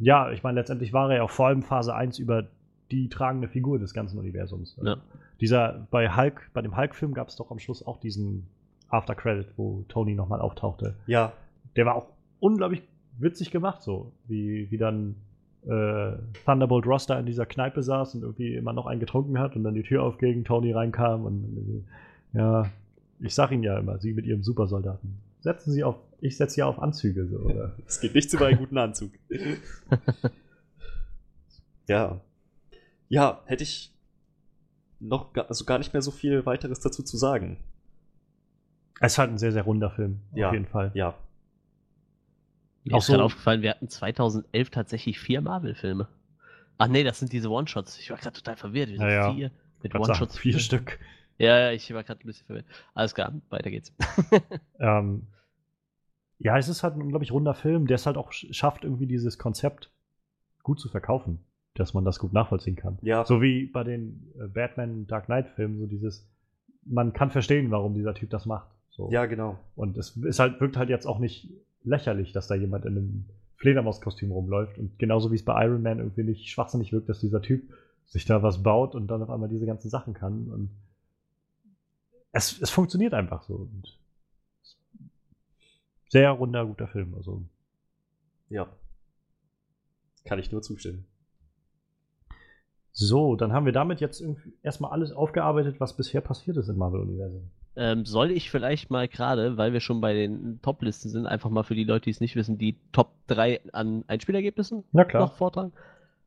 ja, 0.00 0.30
ich 0.30 0.42
meine, 0.42 0.58
letztendlich 0.58 0.92
war 0.92 1.10
er 1.10 1.18
ja 1.18 1.22
auch 1.22 1.30
vor 1.30 1.48
allem 1.48 1.62
Phase 1.62 1.94
1 1.94 2.18
über 2.18 2.48
die 2.90 3.08
tragende 3.08 3.48
Figur 3.48 3.78
des 3.78 3.94
ganzen 3.94 4.18
Universums. 4.18 4.76
Ja. 4.82 4.96
Dieser, 5.40 5.86
bei 5.90 6.14
Hulk, 6.14 6.50
bei 6.52 6.62
dem 6.62 6.76
Hulk-Film 6.76 7.14
gab 7.14 7.28
es 7.28 7.36
doch 7.36 7.50
am 7.50 7.58
Schluss 7.58 7.84
auch 7.86 7.98
diesen 7.98 8.46
After-Credit, 8.88 9.48
wo 9.56 9.84
Tony 9.88 10.14
nochmal 10.14 10.40
auftauchte. 10.40 10.96
Ja. 11.06 11.32
Der 11.76 11.86
war 11.86 11.94
auch 11.94 12.08
unglaublich 12.40 12.82
witzig 13.18 13.50
gemacht, 13.50 13.82
so. 13.82 14.12
Wie, 14.26 14.70
wie 14.70 14.78
dann 14.78 15.16
äh, 15.66 16.12
Thunderbolt 16.44 16.86
Ross 16.86 17.06
da 17.06 17.18
in 17.18 17.26
dieser 17.26 17.46
Kneipe 17.46 17.82
saß 17.82 18.14
und 18.16 18.22
irgendwie 18.22 18.54
immer 18.54 18.72
noch 18.72 18.86
einen 18.86 19.00
getrunken 19.00 19.38
hat 19.38 19.56
und 19.56 19.64
dann 19.64 19.74
die 19.74 19.82
Tür 19.82 20.02
aufging, 20.02 20.44
Tony 20.44 20.72
reinkam 20.72 21.24
und 21.24 21.84
ja, 22.32 22.70
ich 23.20 23.34
sag 23.34 23.52
Ihnen 23.52 23.62
ja 23.62 23.78
immer, 23.78 23.98
Sie 23.98 24.12
mit 24.12 24.26
Ihrem 24.26 24.42
Supersoldaten. 24.42 25.18
Setzen 25.40 25.72
Sie 25.72 25.84
auf, 25.84 25.96
ich 26.20 26.36
setze 26.36 26.60
ja 26.60 26.66
auf 26.66 26.80
Anzüge, 26.80 27.26
so, 27.26 27.38
oder? 27.38 27.72
Es 27.86 28.00
geht 28.00 28.14
nichts 28.14 28.32
über 28.32 28.46
einen 28.46 28.58
guten 28.58 28.78
Anzug. 28.78 29.10
ja. 31.88 32.20
Ja, 33.08 33.40
hätte 33.46 33.62
ich 33.62 33.92
noch 35.00 35.32
gar, 35.32 35.48
also 35.48 35.64
gar 35.64 35.78
nicht 35.78 35.92
mehr 35.92 36.02
so 36.02 36.10
viel 36.10 36.46
weiteres 36.46 36.80
dazu 36.80 37.02
zu 37.02 37.16
sagen. 37.16 37.58
Es 39.00 39.12
ist 39.12 39.18
halt 39.18 39.30
ein 39.30 39.38
sehr, 39.38 39.52
sehr 39.52 39.64
runder 39.64 39.90
Film, 39.90 40.20
Ja. 40.34 40.48
auf 40.48 40.54
jeden 40.54 40.66
Fall. 40.66 40.90
Ja. 40.94 41.14
Mir 42.84 42.94
Auch 42.94 42.98
ist 42.98 43.06
gerade 43.06 43.18
so- 43.20 43.24
aufgefallen, 43.26 43.62
wir 43.62 43.70
hatten 43.70 43.88
2011 43.88 44.70
tatsächlich 44.70 45.18
vier 45.20 45.40
Marvel-Filme. 45.40 46.08
Ach 46.78 46.88
nee, 46.88 47.04
das 47.04 47.18
sind 47.20 47.32
diese 47.32 47.48
One-Shots. 47.50 47.98
Ich 48.00 48.10
war 48.10 48.16
gerade 48.18 48.34
total 48.36 48.56
verwirrt. 48.56 48.88
Wir 48.90 48.96
sind 48.98 49.06
Ja, 49.06 49.12
ja. 49.28 49.34
vier 49.34 49.50
mit 49.82 49.94
One-Shots. 49.94 50.38
vier 50.38 50.58
Stück. 50.58 50.98
Ja, 51.38 51.58
ja, 51.58 51.72
ich 51.72 51.92
war 51.94 52.02
gerade 52.04 52.20
ein 52.22 52.26
bisschen 52.26 52.46
verwirrt. 52.46 52.66
Alles 52.94 53.14
klar, 53.14 53.32
weiter 53.50 53.70
geht's. 53.70 53.92
Ähm, 54.80 55.26
ja, 56.38 56.58
es 56.58 56.68
ist 56.68 56.82
halt 56.82 56.96
ein 56.96 57.02
unglaublich 57.02 57.30
runder 57.30 57.54
Film, 57.54 57.86
der 57.86 57.94
es 57.94 58.06
halt 58.06 58.16
auch 58.16 58.32
sch- 58.32 58.52
schafft, 58.52 58.82
irgendwie 58.82 59.06
dieses 59.06 59.38
Konzept 59.38 59.90
gut 60.64 60.80
zu 60.80 60.88
verkaufen, 60.88 61.38
dass 61.74 61.94
man 61.94 62.04
das 62.04 62.18
gut 62.18 62.32
nachvollziehen 62.32 62.74
kann. 62.74 62.98
Ja. 63.02 63.24
So 63.24 63.40
wie 63.40 63.66
bei 63.66 63.84
den 63.84 64.32
äh, 64.40 64.48
Batman 64.48 65.06
Dark 65.06 65.26
Knight 65.26 65.48
Filmen, 65.50 65.78
so 65.78 65.86
dieses, 65.86 66.28
man 66.84 67.12
kann 67.12 67.30
verstehen, 67.30 67.70
warum 67.70 67.94
dieser 67.94 68.14
Typ 68.14 68.30
das 68.30 68.44
macht. 68.44 68.68
So. 68.90 69.08
Ja, 69.12 69.26
genau. 69.26 69.56
Und 69.76 69.96
es 69.96 70.16
ist 70.16 70.40
halt, 70.40 70.60
wirkt 70.60 70.76
halt 70.76 70.88
jetzt 70.90 71.06
auch 71.06 71.20
nicht 71.20 71.48
lächerlich, 71.84 72.32
dass 72.32 72.46
da 72.46 72.54
jemand 72.54 72.84
in 72.84 72.96
einem 72.96 73.24
Fledermauskostüm 73.56 74.32
rumläuft. 74.32 74.78
Und 74.78 74.98
genauso 74.98 75.30
wie 75.30 75.36
es 75.36 75.44
bei 75.44 75.64
Iron 75.64 75.82
Man 75.82 75.98
irgendwie 75.98 76.24
nicht 76.24 76.48
schwachsinnig 76.48 76.92
wirkt, 76.92 77.08
dass 77.08 77.20
dieser 77.20 77.42
Typ 77.42 77.72
sich 78.06 78.24
da 78.24 78.42
was 78.42 78.62
baut 78.62 78.94
und 78.94 79.06
dann 79.06 79.22
auf 79.22 79.30
einmal 79.30 79.48
diese 79.48 79.66
ganzen 79.66 79.88
Sachen 79.88 80.14
kann. 80.14 80.48
Und 80.48 80.70
es, 82.32 82.60
es 82.60 82.70
funktioniert 82.70 83.14
einfach 83.14 83.42
so. 83.42 83.54
Und 83.54 83.98
sehr 86.08 86.30
runder, 86.30 86.66
guter 86.66 86.88
Film. 86.88 87.14
Also 87.14 87.42
Ja. 88.50 88.68
Kann 90.24 90.38
ich 90.38 90.52
nur 90.52 90.62
zustimmen. 90.62 91.06
so, 92.92 93.36
dann 93.36 93.52
haben 93.52 93.64
wir 93.64 93.72
damit 93.72 94.00
jetzt 94.00 94.20
irgendwie 94.20 94.52
erstmal 94.62 94.90
alles 94.90 95.12
aufgearbeitet, 95.12 95.80
was 95.80 95.96
bisher 95.96 96.20
passiert 96.20 96.58
ist 96.58 96.68
im 96.68 96.76
Marvel-Universum. 96.76 97.50
Ähm, 97.74 98.04
soll 98.04 98.30
ich 98.30 98.50
vielleicht 98.50 98.90
mal 98.90 99.08
gerade, 99.08 99.56
weil 99.56 99.72
wir 99.72 99.80
schon 99.80 100.00
bei 100.02 100.12
den 100.12 100.60
Top-Listen 100.60 101.08
sind, 101.08 101.26
einfach 101.26 101.48
mal 101.48 101.62
für 101.62 101.74
die 101.74 101.84
Leute, 101.84 102.04
die 102.04 102.10
es 102.10 102.20
nicht 102.20 102.36
wissen, 102.36 102.58
die 102.58 102.76
Top 102.92 103.12
3 103.28 103.60
an 103.72 104.04
Einspielergebnissen 104.08 104.84
Na 104.92 105.04
klar, 105.04 105.22
noch 105.22 105.32
vortragen? 105.34 105.72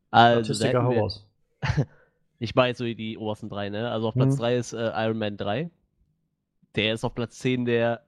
Also, 0.09 0.53
Statistiker, 0.53 0.83
hau 0.83 0.91
raus. 0.93 1.27
ich 2.39 2.55
mache 2.55 2.67
jetzt 2.67 2.79
so 2.79 2.85
die 2.85 3.17
obersten 3.17 3.49
drei, 3.49 3.69
ne? 3.69 3.91
Also 3.91 4.07
auf 4.07 4.15
Platz 4.15 4.35
Mhm. 4.35 4.39
3 4.39 4.55
ist 4.57 4.73
äh, 4.73 4.91
Iron 5.05 5.19
Man 5.19 5.37
3. 5.37 5.69
Der 6.75 6.93
ist 6.93 7.03
auf 7.03 7.13
Platz 7.13 7.37
10 7.39 7.65
der 7.65 8.01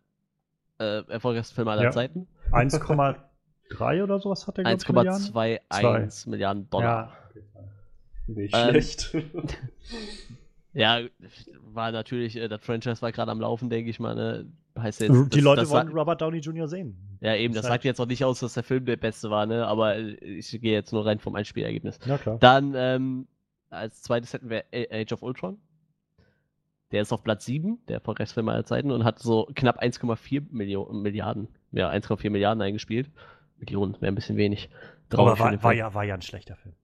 äh, 0.79 1.03
erfolgreichste 1.07 1.53
Film 1.53 1.67
aller 1.67 1.83
Ja. 1.83 1.91
Zeiten. 1.91 2.27
1,3 2.51 4.03
oder 4.03 4.19
sowas 4.19 4.47
hat 4.47 4.57
der, 4.57 4.63
glaub 4.63 4.81
ich, 4.81 4.89
Milliarden? 4.89 5.25
1,21 5.69 6.29
Milliarden 6.29 6.69
Dollar. 6.69 7.11
Ja. 7.35 7.41
Nicht 8.27 8.55
Ähm, 8.55 8.69
schlecht. 8.71 9.15
Ja. 10.73 10.99
war 11.73 11.91
natürlich, 11.91 12.35
äh, 12.35 12.47
das 12.47 12.61
Franchise 12.63 13.01
war 13.01 13.11
gerade 13.11 13.31
am 13.31 13.39
Laufen, 13.41 13.69
denke 13.69 13.89
ich 13.89 13.99
mal. 13.99 14.15
Ne? 14.15 14.51
Heißt 14.77 15.01
jetzt, 15.01 15.11
Die 15.11 15.29
das- 15.37 15.41
Leute 15.41 15.61
das 15.61 15.69
wollen 15.71 15.87
Robert 15.89 16.21
Downey 16.21 16.37
Jr. 16.39 16.67
sehen. 16.67 16.95
Ja, 17.19 17.35
eben, 17.35 17.53
Das 17.53 17.63
das 17.63 17.71
sagt 17.71 17.83
jetzt 17.83 17.99
auch 17.99 18.05
nicht 18.05 18.23
aus, 18.23 18.41
dass 18.41 18.53
der 18.53 18.63
Film 18.63 18.85
der 18.85 18.97
beste 18.97 19.29
war, 19.31 19.45
ne? 19.47 19.65
Aber 19.65 19.95
äh, 19.95 20.11
ich 20.11 20.51
gehe 20.51 20.73
jetzt 20.73 20.93
nur 20.93 21.03
rein 21.05 21.17
vom 21.19 21.35
Einspielergebnis. 21.35 21.97
Ja, 22.05 22.17
klar. 22.19 22.37
Dann 22.39 22.73
ähm, 22.75 23.27
als 23.71 24.03
zweites 24.03 24.33
hätten 24.33 24.49
wir 24.51 24.65
A- 24.71 25.01
Age 25.01 25.13
of 25.13 25.23
Ultron. 25.23 25.57
Der 26.91 27.01
ist 27.01 27.11
auf 27.11 27.23
Platz 27.23 27.43
7, 27.45 27.79
der 27.87 27.95
erfolgreichste 27.95 28.35
Film 28.35 28.47
aller 28.49 28.63
Zeiten 28.63 28.91
und 28.91 29.03
hat 29.03 29.19
so 29.19 29.49
knapp 29.55 29.81
1,4 29.81 30.41
Millio- 30.51 30.89
Milliarden, 30.93 31.47
ja, 31.71 31.89
1,4 31.89 32.29
Milliarden 32.29 32.61
eingespielt. 32.61 33.09
Millionen, 33.59 33.93
wäre 33.99 34.11
ein 34.11 34.15
bisschen 34.15 34.37
wenig. 34.37 34.69
Traurig 35.09 35.39
Aber 35.39 35.51
war, 35.53 35.63
war, 35.63 35.73
ja, 35.73 35.93
war 35.93 36.03
ja 36.03 36.15
ein 36.15 36.21
schlechter 36.21 36.57
Film. 36.57 36.75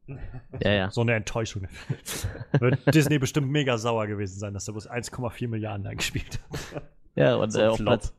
Ja, 0.61 0.71
ja. 0.71 0.91
So 0.91 1.01
eine 1.01 1.13
Enttäuschung. 1.13 1.67
Wird 2.59 2.95
Disney 2.95 3.19
bestimmt 3.19 3.49
mega 3.49 3.77
sauer 3.77 4.07
gewesen 4.07 4.39
sein, 4.39 4.53
dass 4.53 4.67
er 4.67 4.73
bloß 4.73 4.89
1,4 4.89 5.49
Milliarden 5.49 5.85
eingespielt 5.85 6.39
hat. 6.73 6.83
Ja, 7.15 7.35
und 7.35 7.51
So 7.51 7.59
äh, 7.59 7.67
auf. 7.67 7.79
Platz, 7.79 8.13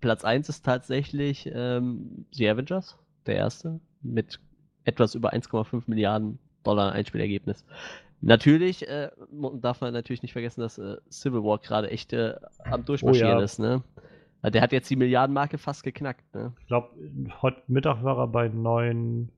Platz 0.00 0.24
1 0.24 0.48
ist 0.48 0.64
tatsächlich 0.64 1.50
ähm, 1.52 2.26
The 2.32 2.48
Avengers, 2.48 2.96
der 3.26 3.36
erste, 3.36 3.80
mit 4.02 4.40
etwas 4.84 5.14
über 5.14 5.32
1,5 5.34 5.82
Milliarden 5.86 6.38
Dollar 6.62 6.92
Einspielergebnis. 6.92 7.64
Natürlich 8.22 8.88
äh, 8.88 9.10
darf 9.60 9.82
man 9.82 9.92
natürlich 9.92 10.22
nicht 10.22 10.32
vergessen, 10.32 10.62
dass 10.62 10.78
äh, 10.78 10.96
Civil 11.10 11.42
War 11.44 11.58
gerade 11.58 11.90
echt 11.90 12.14
äh, 12.14 12.34
am 12.64 12.84
Durchmarschieren 12.84 13.36
Oh 13.36 13.38
ja. 13.38 13.44
ist, 13.44 13.58
ne? 13.58 13.82
Der 14.50 14.62
hat 14.62 14.72
jetzt 14.72 14.90
die 14.90 14.96
Milliardenmarke 14.96 15.58
fast 15.58 15.82
geknackt, 15.82 16.34
ne? 16.34 16.52
Ich 16.60 16.66
glaube, 16.66 16.88
heute 17.42 17.62
Mittag 17.66 18.02
war 18.04 18.18
er 18.18 18.26
bei 18.28 18.48
9, 18.48 19.30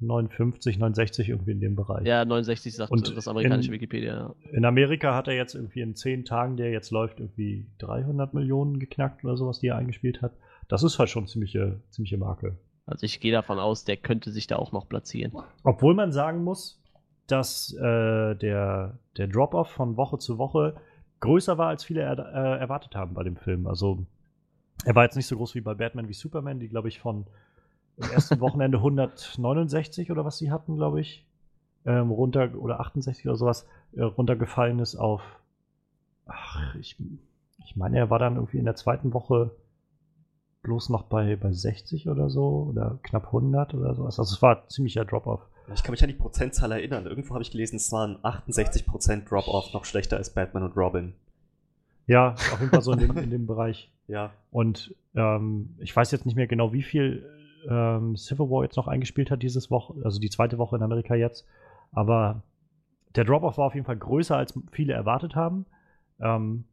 59, 0.00 0.78
69 0.78 1.28
irgendwie 1.28 1.52
in 1.52 1.60
dem 1.60 1.76
Bereich. 1.76 2.04
Ja, 2.06 2.24
69 2.24 2.74
sagt 2.74 2.90
Und 2.90 3.16
das 3.16 3.28
amerikanische 3.28 3.68
in- 3.68 3.74
Wikipedia. 3.74 4.14
ja. 4.14 4.34
In 4.52 4.64
Amerika 4.64 5.14
hat 5.14 5.28
er 5.28 5.34
jetzt 5.34 5.54
irgendwie 5.54 5.80
in 5.80 5.94
10 5.94 6.24
Tagen, 6.24 6.56
der 6.56 6.70
jetzt 6.70 6.90
läuft, 6.90 7.20
irgendwie 7.20 7.66
300 7.78 8.34
Millionen 8.34 8.78
geknackt 8.78 9.24
oder 9.24 9.36
sowas, 9.36 9.60
die 9.60 9.68
er 9.68 9.76
eingespielt 9.76 10.20
hat. 10.22 10.32
Das 10.68 10.82
ist 10.82 10.98
halt 10.98 11.10
schon 11.10 11.26
ziemliche, 11.28 11.80
ziemliche 11.90 12.16
Marke. 12.18 12.56
Also 12.86 13.04
ich 13.06 13.20
gehe 13.20 13.32
davon 13.32 13.58
aus, 13.60 13.84
der 13.84 13.96
könnte 13.96 14.32
sich 14.32 14.48
da 14.48 14.56
auch 14.56 14.72
noch 14.72 14.88
platzieren. 14.88 15.32
Obwohl 15.62 15.94
man 15.94 16.10
sagen 16.10 16.42
muss, 16.42 16.82
dass 17.28 17.72
äh, 17.74 18.34
der, 18.34 18.98
der 19.16 19.28
Drop-Off 19.28 19.68
von 19.70 19.96
Woche 19.96 20.18
zu 20.18 20.36
Woche 20.38 20.74
größer 21.20 21.56
war, 21.58 21.68
als 21.68 21.84
viele 21.84 22.00
er, 22.00 22.18
äh, 22.18 22.58
erwartet 22.58 22.96
haben 22.96 23.14
bei 23.14 23.22
dem 23.22 23.36
Film. 23.36 23.68
Also 23.68 24.04
er 24.84 24.94
war 24.94 25.04
jetzt 25.04 25.16
nicht 25.16 25.26
so 25.26 25.36
groß 25.36 25.54
wie 25.54 25.60
bei 25.60 25.74
Batman 25.74 26.08
wie 26.08 26.14
Superman, 26.14 26.60
die, 26.60 26.68
glaube 26.68 26.88
ich, 26.88 27.00
von 27.00 27.26
im 27.96 28.10
ersten 28.10 28.40
Wochenende 28.40 28.78
169 28.82 30.10
oder 30.10 30.24
was 30.24 30.38
sie 30.38 30.50
hatten, 30.50 30.76
glaube 30.76 31.00
ich, 31.00 31.26
ähm, 31.84 32.10
runter 32.10 32.50
oder 32.56 32.80
68 32.80 33.26
oder 33.26 33.36
sowas 33.36 33.66
äh, 33.92 34.02
runtergefallen 34.02 34.78
ist 34.78 34.96
auf. 34.96 35.22
Ach, 36.26 36.74
ich, 36.76 36.96
ich 37.64 37.76
meine, 37.76 37.98
er 37.98 38.10
war 38.10 38.18
dann 38.18 38.36
irgendwie 38.36 38.58
in 38.58 38.64
der 38.64 38.76
zweiten 38.76 39.12
Woche 39.12 39.50
bloß 40.62 40.90
noch 40.90 41.04
bei, 41.04 41.36
bei 41.36 41.52
60 41.52 42.08
oder 42.08 42.30
so 42.30 42.68
oder 42.70 42.98
knapp 43.02 43.26
100 43.26 43.74
oder 43.74 43.94
sowas. 43.94 44.18
Also 44.18 44.34
es 44.34 44.42
war 44.42 44.68
ziemlicher 44.68 45.04
Drop-Off. 45.04 45.40
Ich 45.74 45.82
kann 45.82 45.92
mich 45.92 46.02
an 46.02 46.08
die 46.08 46.14
Prozentzahl 46.14 46.72
erinnern. 46.72 47.06
Irgendwo 47.06 47.34
habe 47.34 47.42
ich 47.42 47.50
gelesen, 47.50 47.76
es 47.76 47.90
waren 47.92 48.16
68% 48.18 49.28
Drop-Off 49.28 49.72
noch 49.72 49.84
schlechter 49.84 50.16
als 50.16 50.30
Batman 50.30 50.62
und 50.62 50.76
Robin. 50.76 51.14
Ja, 52.06 52.32
auf 52.32 52.60
jeden 52.60 52.70
Fall 52.70 52.82
so 52.82 52.92
in 52.92 52.98
dem, 52.98 53.16
in 53.16 53.30
dem 53.30 53.46
Bereich. 53.46 53.90
Ja. 54.08 54.30
Und 54.50 54.94
ähm, 55.14 55.76
ich 55.78 55.94
weiß 55.94 56.10
jetzt 56.10 56.26
nicht 56.26 56.36
mehr 56.36 56.46
genau, 56.46 56.72
wie 56.72 56.82
viel 56.82 57.24
ähm, 57.68 58.16
Civil 58.16 58.50
War 58.50 58.64
jetzt 58.64 58.76
noch 58.76 58.88
eingespielt 58.88 59.30
hat 59.30 59.42
dieses 59.42 59.70
Woche, 59.70 59.94
also 60.04 60.20
die 60.20 60.30
zweite 60.30 60.58
Woche 60.58 60.76
in 60.76 60.82
Amerika 60.82 61.14
jetzt. 61.14 61.46
Aber 61.92 62.42
der 63.14 63.24
Drop-Off 63.24 63.58
war 63.58 63.66
auf 63.66 63.74
jeden 63.74 63.86
Fall 63.86 63.96
größer, 63.96 64.36
als 64.36 64.58
viele 64.70 64.92
erwartet 64.94 65.36
haben. 65.36 65.66
Ähm, 66.20 66.64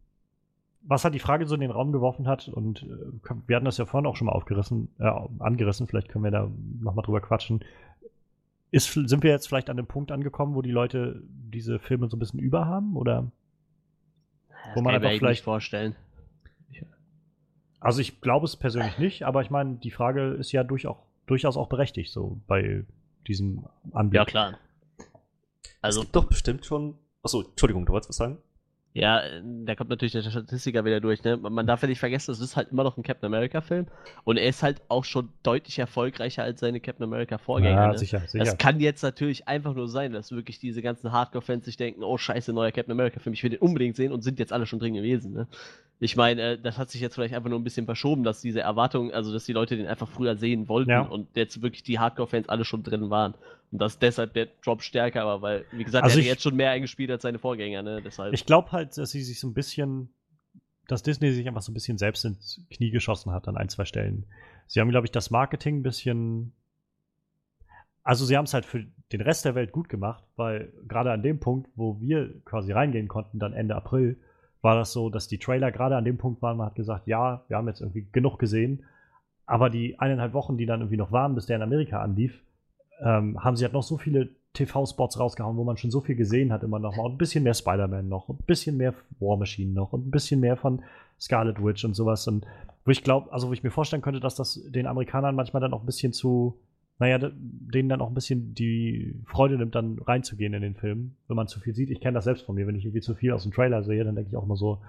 was 0.81 1.03
halt 1.03 1.14
die 1.14 1.19
Frage 1.19 1.45
so 1.45 1.56
in 1.56 1.61
den 1.61 1.72
Raum 1.72 1.91
geworfen 1.91 2.27
hat, 2.27 2.47
und 2.47 2.84
äh, 2.84 3.35
wir 3.47 3.56
hatten 3.56 3.65
das 3.65 3.77
ja 3.77 3.85
vorhin 3.85 4.07
auch 4.07 4.15
schon 4.15 4.27
mal 4.27 4.34
aufgerissen, 4.34 4.89
äh, 4.99 5.11
angerissen, 5.39 5.88
vielleicht 5.88 6.10
können 6.10 6.23
wir 6.23 6.31
da 6.31 6.49
nochmal 6.81 7.03
drüber 7.03 7.22
quatschen. 7.22 7.64
Ist, 8.72 8.93
sind 8.93 9.23
wir 9.23 9.31
jetzt 9.31 9.47
vielleicht 9.47 9.69
an 9.69 9.77
dem 9.77 9.88
Punkt 9.88 10.11
angekommen, 10.11 10.56
wo 10.56 10.61
die 10.61 10.72
Leute 10.72 11.22
diese 11.27 11.80
Filme 11.80 12.07
so 12.07 12.15
ein 12.15 12.19
bisschen 12.19 12.39
überhaben? 12.39 12.95
Oder? 12.95 13.31
Das 14.69 14.75
Wo 14.77 14.81
man 14.81 14.95
einfach 14.95 15.11
vielleicht- 15.11 15.43
vorstellen. 15.43 15.95
Also 17.81 18.01
ich 18.01 18.19
glaube 18.19 18.45
es 18.45 18.57
persönlich 18.57 18.97
nicht, 18.99 19.23
aber 19.23 19.41
ich 19.41 19.49
meine, 19.49 19.75
die 19.75 19.91
Frage 19.91 20.31
ist 20.33 20.51
ja 20.51 20.63
durch 20.65 20.85
auch, 20.85 21.03
durchaus 21.27 21.55
auch 21.55 21.69
berechtigt, 21.69 22.11
so 22.11 22.41
bei 22.45 22.85
diesem 23.25 23.65
Anblick. 23.93 24.17
Ja, 24.19 24.25
klar. 24.25 24.57
Also 25.81 26.01
es 26.01 26.05
gibt 26.07 26.15
doch 26.17 26.25
bestimmt 26.25 26.65
schon. 26.65 26.97
Achso, 27.23 27.41
Entschuldigung, 27.43 27.85
du 27.85 27.93
wolltest 27.93 28.09
was 28.09 28.17
sagen? 28.17 28.37
Ja, 28.93 29.21
da 29.65 29.75
kommt 29.75 29.91
natürlich 29.91 30.13
der 30.13 30.23
Statistiker 30.23 30.83
wieder 30.83 30.99
durch, 30.99 31.23
ne? 31.23 31.37
Man 31.37 31.67
darf 31.67 31.81
ja 31.83 31.87
nicht 31.87 31.99
vergessen, 31.99 32.31
es 32.31 32.39
ist 32.39 32.55
halt 32.55 32.71
immer 32.71 32.83
noch 32.83 32.97
ein 32.97 33.03
Captain 33.03 33.27
America-Film 33.27 33.85
und 34.23 34.37
er 34.37 34.49
ist 34.49 34.63
halt 34.63 34.81
auch 34.89 35.05
schon 35.05 35.29
deutlich 35.43 35.77
erfolgreicher 35.77 36.43
als 36.43 36.59
seine 36.59 36.79
Captain 36.79 37.03
America-Vorgänger. 37.03 37.81
ja, 37.81 37.87
ne? 37.89 37.97
sicher, 37.97 38.19
sicher. 38.27 38.43
Das 38.43 38.57
kann 38.57 38.79
jetzt 38.79 39.03
natürlich 39.03 39.47
einfach 39.47 39.75
nur 39.75 39.87
sein, 39.87 40.11
dass 40.11 40.31
wirklich 40.31 40.57
diese 40.59 40.81
ganzen 40.81 41.11
Hardcore-Fans 41.11 41.65
sich 41.65 41.77
denken, 41.77 42.03
oh 42.03 42.17
scheiße, 42.17 42.51
neuer 42.51 42.71
Captain 42.71 42.91
America-Film, 42.91 43.33
ich 43.33 43.43
will 43.43 43.51
den 43.51 43.59
unbedingt 43.59 43.95
sehen 43.95 44.11
und 44.11 44.23
sind 44.23 44.39
jetzt 44.39 44.51
alle 44.51 44.65
schon 44.65 44.79
drin 44.79 44.95
gewesen. 44.95 45.33
Ne? 45.33 45.47
Ich 45.99 46.15
meine, 46.15 46.41
äh, 46.41 46.57
das 46.57 46.77
hat 46.79 46.89
sich 46.89 46.99
jetzt 47.01 47.13
vielleicht 47.13 47.35
einfach 47.35 47.49
nur 47.49 47.59
ein 47.59 47.63
bisschen 47.63 47.85
verschoben, 47.85 48.23
dass 48.23 48.41
diese 48.41 48.61
Erwartung, 48.61 49.11
also 49.11 49.31
dass 49.31 49.45
die 49.45 49.53
Leute 49.53 49.77
den 49.77 49.85
einfach 49.85 50.07
früher 50.07 50.35
sehen 50.35 50.67
wollten 50.67 50.89
Ja. 50.89 51.01
und 51.01 51.27
jetzt 51.35 51.61
wirklich 51.61 51.83
die 51.83 51.99
Hardcore-Fans 51.99 52.49
alle 52.49 52.65
schon 52.65 52.81
drin 52.83 53.09
waren. 53.11 53.35
Und 53.71 53.79
dass 53.79 53.99
deshalb 53.99 54.33
der 54.33 54.47
Drop 54.63 54.81
stärker 54.81 55.25
war, 55.25 55.41
weil, 55.41 55.65
wie 55.71 55.83
gesagt, 55.83 56.03
Also 56.03 56.19
er 56.19 56.23
hat 56.23 56.29
jetzt 56.29 56.43
schon 56.43 56.55
mehr 56.55 56.71
eingespielt 56.71 57.11
als 57.11 57.21
seine 57.21 57.39
Vorgänger, 57.39 57.83
ne? 57.83 58.01
Deshalb. 58.03 58.33
Ich 58.33 58.45
glaube 58.45 58.71
halt, 58.71 58.97
dass 58.97 59.11
sie 59.11 59.21
sich 59.21 59.39
so 59.39 59.47
ein 59.47 59.53
bisschen, 59.53 60.09
dass 60.87 61.03
Disney 61.03 61.31
sich 61.31 61.47
einfach 61.47 61.61
so 61.61 61.71
ein 61.71 61.75
bisschen 61.75 61.97
selbst 61.97 62.25
ins 62.25 62.61
Knie 62.71 62.89
geschossen 62.89 63.31
hat 63.31 63.47
an 63.47 63.57
ein, 63.57 63.69
zwei 63.69 63.85
Stellen. 63.85 64.25
Sie 64.65 64.79
haben, 64.79 64.89
glaube 64.89 65.05
ich, 65.05 65.11
das 65.11 65.29
Marketing 65.29 65.79
ein 65.79 65.83
bisschen. 65.83 66.53
Also 68.03 68.25
sie 68.25 68.37
haben 68.37 68.45
es 68.45 68.53
halt 68.55 68.65
für 68.65 68.85
den 69.11 69.21
Rest 69.21 69.45
der 69.45 69.53
Welt 69.53 69.71
gut 69.71 69.87
gemacht, 69.87 70.23
weil 70.35 70.73
gerade 70.87 71.11
an 71.11 71.21
dem 71.21 71.39
Punkt, 71.39 71.69
wo 71.75 71.99
wir 72.01 72.41
quasi 72.43 72.71
reingehen 72.71 73.07
konnten, 73.07 73.37
dann 73.37 73.53
Ende 73.53 73.75
April, 73.75 74.17
war 74.61 74.75
das 74.75 74.93
so, 74.93 75.09
dass 75.09 75.27
die 75.27 75.37
Trailer 75.37 75.71
gerade 75.71 75.95
an 75.95 76.05
dem 76.05 76.17
Punkt 76.17 76.41
waren, 76.41 76.57
man 76.57 76.67
hat 76.67 76.75
gesagt, 76.75 77.07
ja, 77.07 77.43
wir 77.47 77.57
haben 77.57 77.67
jetzt 77.67 77.81
irgendwie 77.81 78.07
genug 78.11 78.39
gesehen, 78.39 78.83
aber 79.45 79.69
die 79.69 79.99
eineinhalb 79.99 80.33
Wochen, 80.33 80.57
die 80.57 80.65
dann 80.65 80.81
irgendwie 80.81 80.97
noch 80.97 81.11
waren, 81.11 81.35
bis 81.35 81.45
der 81.45 81.57
in 81.57 81.61
Amerika 81.61 82.01
anlief, 82.01 82.41
ähm, 83.01 83.43
haben 83.43 83.55
sie 83.55 83.63
halt 83.63 83.73
noch 83.73 83.84
so 83.84 83.97
viele 83.97 84.30
TV-Spots 84.53 85.19
rausgehauen, 85.19 85.57
wo 85.57 85.63
man 85.63 85.77
schon 85.77 85.91
so 85.91 86.01
viel 86.01 86.15
gesehen 86.15 86.51
hat, 86.51 86.63
immer 86.63 86.80
noch 86.80 86.95
mal. 86.95 87.03
Und 87.03 87.13
ein 87.13 87.17
bisschen 87.17 87.43
mehr 87.43 87.53
Spider-Man 87.53 88.09
noch, 88.09 88.30
und 88.30 88.41
ein 88.41 88.45
bisschen 88.45 88.77
mehr 88.77 88.93
War 89.19 89.38
Machine 89.38 89.73
noch 89.73 89.93
und 89.93 90.07
ein 90.07 90.11
bisschen 90.11 90.39
mehr 90.39 90.57
von 90.57 90.81
Scarlet 91.19 91.63
Witch 91.63 91.85
und 91.85 91.93
sowas. 91.95 92.27
Und 92.27 92.45
wo 92.85 92.91
ich 92.91 93.03
glaube, 93.03 93.31
also 93.31 93.49
wo 93.49 93.53
ich 93.53 93.63
mir 93.63 93.71
vorstellen 93.71 94.01
könnte, 94.01 94.19
dass 94.19 94.35
das 94.35 94.61
den 94.65 94.88
Amerikanern 94.88 95.35
manchmal 95.35 95.61
dann 95.61 95.73
auch 95.73 95.81
ein 95.81 95.85
bisschen 95.85 96.13
zu, 96.13 96.59
naja, 96.97 97.19
denen 97.19 97.89
dann 97.89 98.01
auch 98.01 98.07
ein 98.07 98.15
bisschen 98.15 98.53
die 98.55 99.15
Freude 99.26 99.57
nimmt, 99.57 99.76
dann 99.76 99.99
reinzugehen 99.99 100.53
in 100.53 100.61
den 100.61 100.76
Film, 100.76 101.15
wenn 101.27 101.35
man 101.35 101.47
zu 101.47 101.59
viel 101.59 101.76
sieht. 101.76 101.89
Ich 101.89 102.01
kenne 102.01 102.15
das 102.15 102.26
selbst 102.26 102.45
von 102.45 102.55
mir, 102.55 102.67
wenn 102.67 102.76
ich 102.76 102.85
irgendwie 102.85 103.01
zu 103.01 103.15
viel 103.15 103.31
aus 103.31 103.43
dem 103.43 103.51
Trailer 103.51 103.84
sehe, 103.84 104.03
dann 104.03 104.15
denke 104.15 104.30
ich 104.31 104.38
auch 104.38 104.43
immer 104.43 104.57
so, 104.57 104.80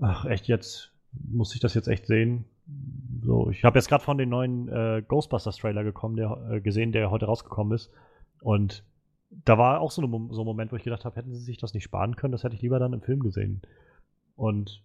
ach, 0.00 0.24
echt 0.24 0.48
jetzt, 0.48 0.90
muss 1.12 1.54
ich 1.54 1.60
das 1.60 1.74
jetzt 1.74 1.88
echt 1.88 2.06
sehen? 2.06 2.44
So, 3.22 3.50
ich 3.50 3.64
habe 3.64 3.78
jetzt 3.78 3.88
gerade 3.88 4.04
von 4.04 4.18
den 4.18 4.28
neuen 4.28 4.68
äh, 4.68 5.02
Ghostbusters-Trailer 5.06 5.84
gekommen, 5.84 6.16
der, 6.16 6.50
äh, 6.50 6.60
gesehen, 6.60 6.92
der 6.92 7.10
heute 7.10 7.26
rausgekommen 7.26 7.74
ist. 7.74 7.90
Und 8.40 8.84
da 9.30 9.58
war 9.58 9.80
auch 9.80 9.90
so, 9.90 10.02
eine, 10.02 10.10
so 10.30 10.42
ein 10.42 10.46
Moment, 10.46 10.72
wo 10.72 10.76
ich 10.76 10.84
gedacht 10.84 11.04
habe, 11.04 11.16
hätten 11.16 11.34
sie 11.34 11.42
sich 11.42 11.58
das 11.58 11.74
nicht 11.74 11.84
sparen 11.84 12.16
können, 12.16 12.32
das 12.32 12.44
hätte 12.44 12.54
ich 12.54 12.62
lieber 12.62 12.78
dann 12.78 12.92
im 12.92 13.02
Film 13.02 13.20
gesehen. 13.20 13.62
Und 14.36 14.82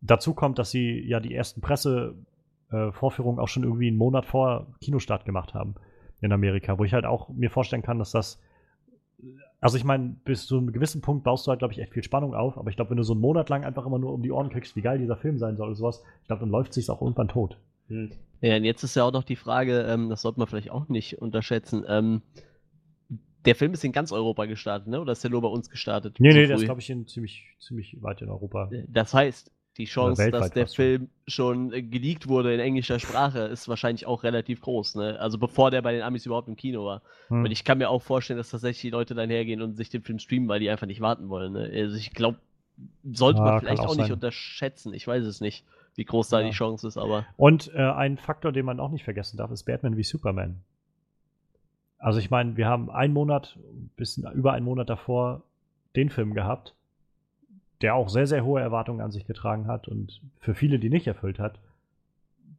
dazu 0.00 0.34
kommt, 0.34 0.58
dass 0.58 0.70
sie 0.70 1.00
ja 1.06 1.20
die 1.20 1.34
ersten 1.34 1.60
Pressevorführungen 1.60 3.38
äh, 3.38 3.42
auch 3.42 3.48
schon 3.48 3.64
irgendwie 3.64 3.88
einen 3.88 3.98
Monat 3.98 4.24
vor 4.26 4.74
Kinostart 4.80 5.24
gemacht 5.24 5.54
haben 5.54 5.74
in 6.20 6.32
Amerika, 6.32 6.78
wo 6.78 6.84
ich 6.84 6.94
halt 6.94 7.04
auch 7.04 7.28
mir 7.28 7.50
vorstellen 7.50 7.82
kann, 7.82 7.98
dass 7.98 8.12
das 8.12 8.40
also 9.62 9.76
ich 9.76 9.84
meine, 9.84 10.16
bis 10.24 10.46
zu 10.46 10.58
einem 10.58 10.72
gewissen 10.72 11.00
Punkt 11.00 11.22
baust 11.22 11.46
du 11.46 11.50
halt, 11.50 11.60
glaube 11.60 11.72
ich, 11.72 11.78
echt 11.78 11.92
viel 11.92 12.02
Spannung 12.02 12.34
auf, 12.34 12.58
aber 12.58 12.68
ich 12.68 12.76
glaube, 12.76 12.90
wenn 12.90 12.96
du 12.96 13.04
so 13.04 13.12
einen 13.12 13.22
Monat 13.22 13.48
lang 13.48 13.64
einfach 13.64 13.86
immer 13.86 14.00
nur 14.00 14.12
um 14.12 14.20
die 14.20 14.32
Ohren 14.32 14.50
kriegst, 14.50 14.74
wie 14.74 14.82
geil 14.82 14.98
dieser 14.98 15.16
Film 15.16 15.38
sein 15.38 15.56
soll 15.56 15.68
oder 15.68 15.76
sowas, 15.76 16.02
ich 16.20 16.26
glaube, 16.26 16.40
dann 16.40 16.50
läuft 16.50 16.74
sich 16.74 16.90
auch 16.90 17.00
irgendwann 17.00 17.28
tot. 17.28 17.56
Hm. 17.86 18.10
Ja, 18.40 18.56
und 18.56 18.64
jetzt 18.64 18.82
ist 18.82 18.96
ja 18.96 19.04
auch 19.04 19.12
noch 19.12 19.22
die 19.22 19.36
Frage, 19.36 19.82
ähm, 19.82 20.08
das 20.08 20.22
sollte 20.22 20.40
man 20.40 20.48
vielleicht 20.48 20.72
auch 20.72 20.88
nicht 20.88 21.22
unterschätzen, 21.22 21.84
ähm, 21.86 22.22
der 23.44 23.54
Film 23.54 23.72
ist 23.72 23.84
in 23.84 23.92
ganz 23.92 24.10
Europa 24.12 24.46
gestartet, 24.46 24.88
ne? 24.88 25.00
Oder 25.00 25.12
ist 25.12 25.22
der 25.22 25.30
nur 25.30 25.42
bei 25.42 25.48
uns 25.48 25.70
gestartet? 25.70 26.16
Nee, 26.18 26.30
so 26.30 26.36
nee, 26.36 26.42
früh? 26.42 26.48
der 26.48 26.56
ist, 26.56 26.64
glaube 26.64 26.80
ich, 26.80 26.90
in 26.90 27.06
ziemlich, 27.06 27.44
ziemlich 27.58 28.02
weit 28.02 28.22
in 28.22 28.28
Europa. 28.28 28.70
Das 28.88 29.14
heißt, 29.14 29.50
die 29.78 29.86
Chance, 29.86 30.30
dass 30.30 30.50
der 30.50 30.66
Film 30.66 31.08
schon 31.26 31.72
äh, 31.72 31.82
geleakt 31.82 32.28
wurde 32.28 32.52
in 32.52 32.60
englischer 32.60 32.98
Sprache, 32.98 33.40
ist 33.40 33.68
wahrscheinlich 33.68 34.06
auch 34.06 34.22
relativ 34.22 34.60
groß. 34.60 34.96
Ne? 34.96 35.18
Also 35.18 35.38
bevor 35.38 35.70
der 35.70 35.80
bei 35.80 35.92
den 35.92 36.02
Amis 36.02 36.26
überhaupt 36.26 36.48
im 36.48 36.56
Kino 36.56 36.84
war. 36.84 37.02
Hm. 37.28 37.44
Und 37.44 37.50
ich 37.50 37.64
kann 37.64 37.78
mir 37.78 37.88
auch 37.88 38.02
vorstellen, 38.02 38.36
dass 38.36 38.50
tatsächlich 38.50 38.82
die 38.82 38.90
Leute 38.90 39.14
dann 39.14 39.30
hergehen 39.30 39.62
und 39.62 39.76
sich 39.76 39.88
den 39.88 40.02
Film 40.02 40.18
streamen, 40.18 40.48
weil 40.48 40.60
die 40.60 40.68
einfach 40.68 40.86
nicht 40.86 41.00
warten 41.00 41.28
wollen. 41.30 41.54
Ne? 41.54 41.70
Also 41.74 41.96
ich 41.96 42.12
glaube, 42.12 42.38
sollte 43.12 43.38
ja, 43.38 43.44
man 43.44 43.60
vielleicht 43.60 43.80
auch, 43.80 43.88
auch 43.90 43.96
nicht 43.96 44.12
unterschätzen. 44.12 44.92
Ich 44.92 45.06
weiß 45.06 45.24
es 45.24 45.40
nicht, 45.40 45.64
wie 45.94 46.04
groß 46.04 46.28
da 46.28 46.40
ja. 46.40 46.48
die 46.48 46.54
Chance 46.54 46.86
ist, 46.86 46.98
aber. 46.98 47.24
Und 47.36 47.72
äh, 47.74 47.78
ein 47.78 48.18
Faktor, 48.18 48.52
den 48.52 48.66
man 48.66 48.78
auch 48.78 48.90
nicht 48.90 49.04
vergessen 49.04 49.38
darf, 49.38 49.50
ist 49.50 49.64
Batman 49.64 49.96
wie 49.96 50.04
Superman. 50.04 50.60
Also 51.98 52.18
ich 52.18 52.30
meine, 52.30 52.56
wir 52.56 52.66
haben 52.66 52.90
einen 52.90 53.14
Monat, 53.14 53.58
bis 53.96 54.18
über 54.18 54.52
einen 54.52 54.64
Monat 54.64 54.90
davor 54.90 55.42
den 55.94 56.10
Film 56.10 56.34
gehabt 56.34 56.74
der 57.82 57.94
auch 57.94 58.08
sehr, 58.08 58.26
sehr 58.26 58.44
hohe 58.44 58.60
Erwartungen 58.60 59.00
an 59.00 59.10
sich 59.10 59.26
getragen 59.26 59.66
hat 59.66 59.88
und 59.88 60.20
für 60.38 60.54
viele 60.54 60.78
die 60.78 60.90
nicht 60.90 61.06
erfüllt 61.06 61.38
hat. 61.38 61.58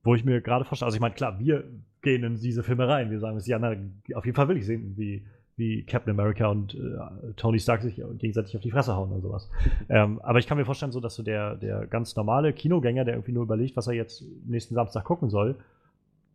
Wo 0.03 0.15
ich 0.15 0.25
mir 0.25 0.41
gerade 0.41 0.65
vorstelle, 0.65 0.87
also 0.87 0.95
ich 0.95 1.01
meine, 1.01 1.15
klar, 1.15 1.39
wir 1.39 1.63
gehen 2.01 2.23
in 2.23 2.35
diese 2.35 2.61
Filme 2.61 2.87
rein, 2.87 3.09
wir 3.09 3.19
sagen 3.19 3.37
es, 3.37 3.47
ja, 3.47 3.57
na, 3.57 3.73
auf 4.15 4.25
jeden 4.25 4.35
Fall 4.35 4.49
will 4.49 4.57
ich 4.57 4.65
sehen, 4.65 4.93
wie, 4.97 5.25
wie 5.55 5.83
Captain 5.85 6.11
America 6.11 6.47
und 6.47 6.75
äh, 6.75 7.33
Tony 7.37 7.59
Stark 7.59 7.81
sich 7.81 8.01
gegenseitig 8.17 8.55
auf 8.55 8.61
die 8.61 8.71
Fresse 8.71 8.95
hauen 8.95 9.11
oder 9.11 9.21
sowas. 9.21 9.49
ähm, 9.89 10.19
aber 10.21 10.39
ich 10.39 10.47
kann 10.47 10.57
mir 10.57 10.65
vorstellen, 10.65 10.91
so 10.91 10.99
dass 10.99 11.15
so 11.15 11.23
der, 11.23 11.55
der 11.55 11.87
ganz 11.87 12.15
normale 12.17 12.51
Kinogänger, 12.51 13.05
der 13.05 13.15
irgendwie 13.15 13.31
nur 13.31 13.43
überlegt, 13.43 13.77
was 13.77 13.87
er 13.87 13.93
jetzt 13.93 14.25
nächsten 14.45 14.75
Samstag 14.75 15.05
gucken 15.05 15.29
soll, 15.29 15.55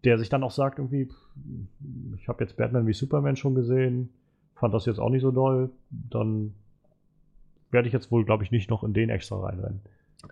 der 0.04 0.16
sich 0.16 0.30
dann 0.30 0.42
auch 0.42 0.50
sagt, 0.50 0.78
irgendwie, 0.78 1.08
ich 2.16 2.28
habe 2.28 2.42
jetzt 2.44 2.56
Batman 2.56 2.86
wie 2.86 2.94
Superman 2.94 3.36
schon 3.36 3.54
gesehen, 3.54 4.08
fand 4.54 4.72
das 4.72 4.86
jetzt 4.86 4.98
auch 4.98 5.10
nicht 5.10 5.22
so 5.22 5.30
doll, 5.30 5.70
dann 5.90 6.54
werde 7.70 7.88
ich 7.88 7.94
jetzt 7.94 8.10
wohl, 8.10 8.24
glaube 8.24 8.44
ich, 8.44 8.50
nicht 8.50 8.70
noch 8.70 8.84
in 8.84 8.92
den 8.92 9.10
extra 9.10 9.38
reinrennen. 9.38 9.80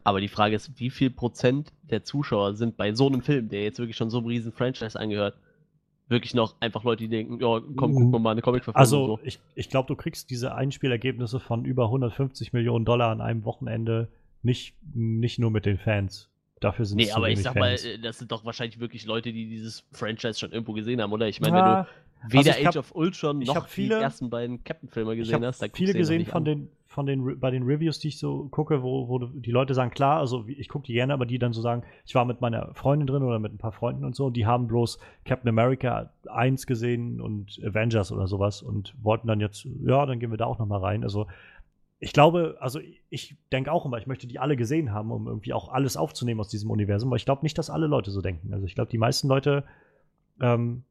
Aber 0.04 0.20
die 0.20 0.28
Frage 0.28 0.56
ist, 0.56 0.78
wie 0.80 0.90
viel 0.90 1.10
Prozent 1.10 1.72
der 1.82 2.02
Zuschauer 2.02 2.54
sind 2.54 2.76
bei 2.76 2.92
so 2.92 3.06
einem 3.06 3.22
Film, 3.22 3.48
der 3.48 3.62
jetzt 3.62 3.78
wirklich 3.78 3.96
schon 3.96 4.10
so 4.10 4.18
einem 4.18 4.26
riesen 4.26 4.52
Franchise 4.52 4.98
angehört, 4.98 5.36
wirklich 6.08 6.34
noch 6.34 6.56
einfach 6.60 6.84
Leute, 6.84 7.04
die 7.04 7.08
denken, 7.08 7.40
ja, 7.40 7.60
komm, 7.76 7.94
guck 7.94 8.10
mal, 8.10 8.18
mal 8.18 8.30
eine 8.32 8.42
Comic-Verfilmung. 8.42 8.80
Also, 8.80 9.06
so. 9.06 9.20
ich, 9.22 9.40
ich 9.54 9.68
glaube, 9.68 9.88
du 9.88 9.96
kriegst 9.96 10.30
diese 10.30 10.54
Einspielergebnisse 10.54 11.40
von 11.40 11.64
über 11.64 11.84
150 11.84 12.52
Millionen 12.52 12.84
Dollar 12.84 13.10
an 13.10 13.20
einem 13.20 13.44
Wochenende 13.44 14.08
nicht, 14.42 14.74
nicht 14.94 15.38
nur 15.38 15.50
mit 15.50 15.66
den 15.66 15.78
Fans. 15.78 16.30
Dafür 16.60 16.84
sind 16.84 16.96
Nee, 16.96 17.10
aber 17.10 17.28
ich 17.28 17.42
sag 17.42 17.52
Fans. 17.52 17.84
mal, 17.84 17.98
das 17.98 18.18
sind 18.18 18.32
doch 18.32 18.44
wahrscheinlich 18.44 18.80
wirklich 18.80 19.04
Leute, 19.04 19.32
die 19.32 19.48
dieses 19.48 19.84
Franchise 19.92 20.38
schon 20.38 20.52
irgendwo 20.52 20.72
gesehen 20.72 21.02
haben, 21.02 21.12
oder? 21.12 21.28
Ich 21.28 21.40
meine, 21.40 21.58
ja, 21.58 21.86
wenn 22.22 22.30
du 22.30 22.38
weder 22.38 22.54
also 22.54 22.68
Age 22.68 22.76
hab, 22.76 22.84
of 22.84 22.94
Ultron 22.94 23.38
noch 23.40 23.68
viele, 23.68 23.96
die 23.96 24.02
ersten 24.02 24.30
beiden 24.30 24.64
Captain-Filme 24.64 25.16
gesehen 25.16 25.44
hast, 25.44 25.60
dann 25.60 25.70
viele 25.74 25.92
gesehen 25.92 26.24
von 26.24 26.44
den, 26.44 26.70
von 26.96 27.04
den, 27.04 27.38
bei 27.38 27.50
den 27.50 27.64
Reviews, 27.64 27.98
die 27.98 28.08
ich 28.08 28.18
so 28.18 28.48
gucke, 28.48 28.82
wo, 28.82 29.06
wo 29.06 29.18
die 29.18 29.50
Leute 29.50 29.74
sagen, 29.74 29.90
klar, 29.90 30.18
also 30.18 30.46
ich 30.48 30.70
gucke 30.70 30.86
die 30.86 30.94
gerne, 30.94 31.12
aber 31.12 31.26
die 31.26 31.38
dann 31.38 31.52
so 31.52 31.60
sagen, 31.60 31.82
ich 32.06 32.14
war 32.14 32.24
mit 32.24 32.40
meiner 32.40 32.72
Freundin 32.72 33.06
drin 33.06 33.22
oder 33.22 33.38
mit 33.38 33.52
ein 33.52 33.58
paar 33.58 33.72
Freunden 33.72 34.02
und 34.06 34.16
so, 34.16 34.24
und 34.24 34.32
die 34.34 34.46
haben 34.46 34.66
bloß 34.66 34.98
Captain 35.26 35.50
America 35.50 36.08
1 36.26 36.66
gesehen 36.66 37.20
und 37.20 37.60
Avengers 37.62 38.12
oder 38.12 38.26
sowas 38.26 38.62
und 38.62 38.94
wollten 39.02 39.28
dann 39.28 39.40
jetzt, 39.40 39.68
ja, 39.84 40.06
dann 40.06 40.18
gehen 40.18 40.30
wir 40.30 40.38
da 40.38 40.46
auch 40.46 40.58
nochmal 40.58 40.80
rein. 40.80 41.02
Also 41.02 41.26
ich 42.00 42.14
glaube, 42.14 42.56
also 42.60 42.80
ich 43.10 43.36
denke 43.52 43.70
auch 43.70 43.84
immer, 43.84 43.98
ich 43.98 44.06
möchte 44.06 44.26
die 44.26 44.38
alle 44.38 44.56
gesehen 44.56 44.90
haben, 44.90 45.12
um 45.12 45.26
irgendwie 45.26 45.52
auch 45.52 45.68
alles 45.68 45.98
aufzunehmen 45.98 46.40
aus 46.40 46.48
diesem 46.48 46.70
Universum, 46.70 47.10
aber 47.10 47.16
ich 47.16 47.26
glaube 47.26 47.42
nicht, 47.42 47.58
dass 47.58 47.68
alle 47.68 47.88
Leute 47.88 48.10
so 48.10 48.22
denken. 48.22 48.54
Also 48.54 48.64
ich 48.64 48.74
glaube, 48.74 48.90
die 48.90 48.96
meisten 48.96 49.28
Leute, 49.28 49.64
ähm, 50.40 50.84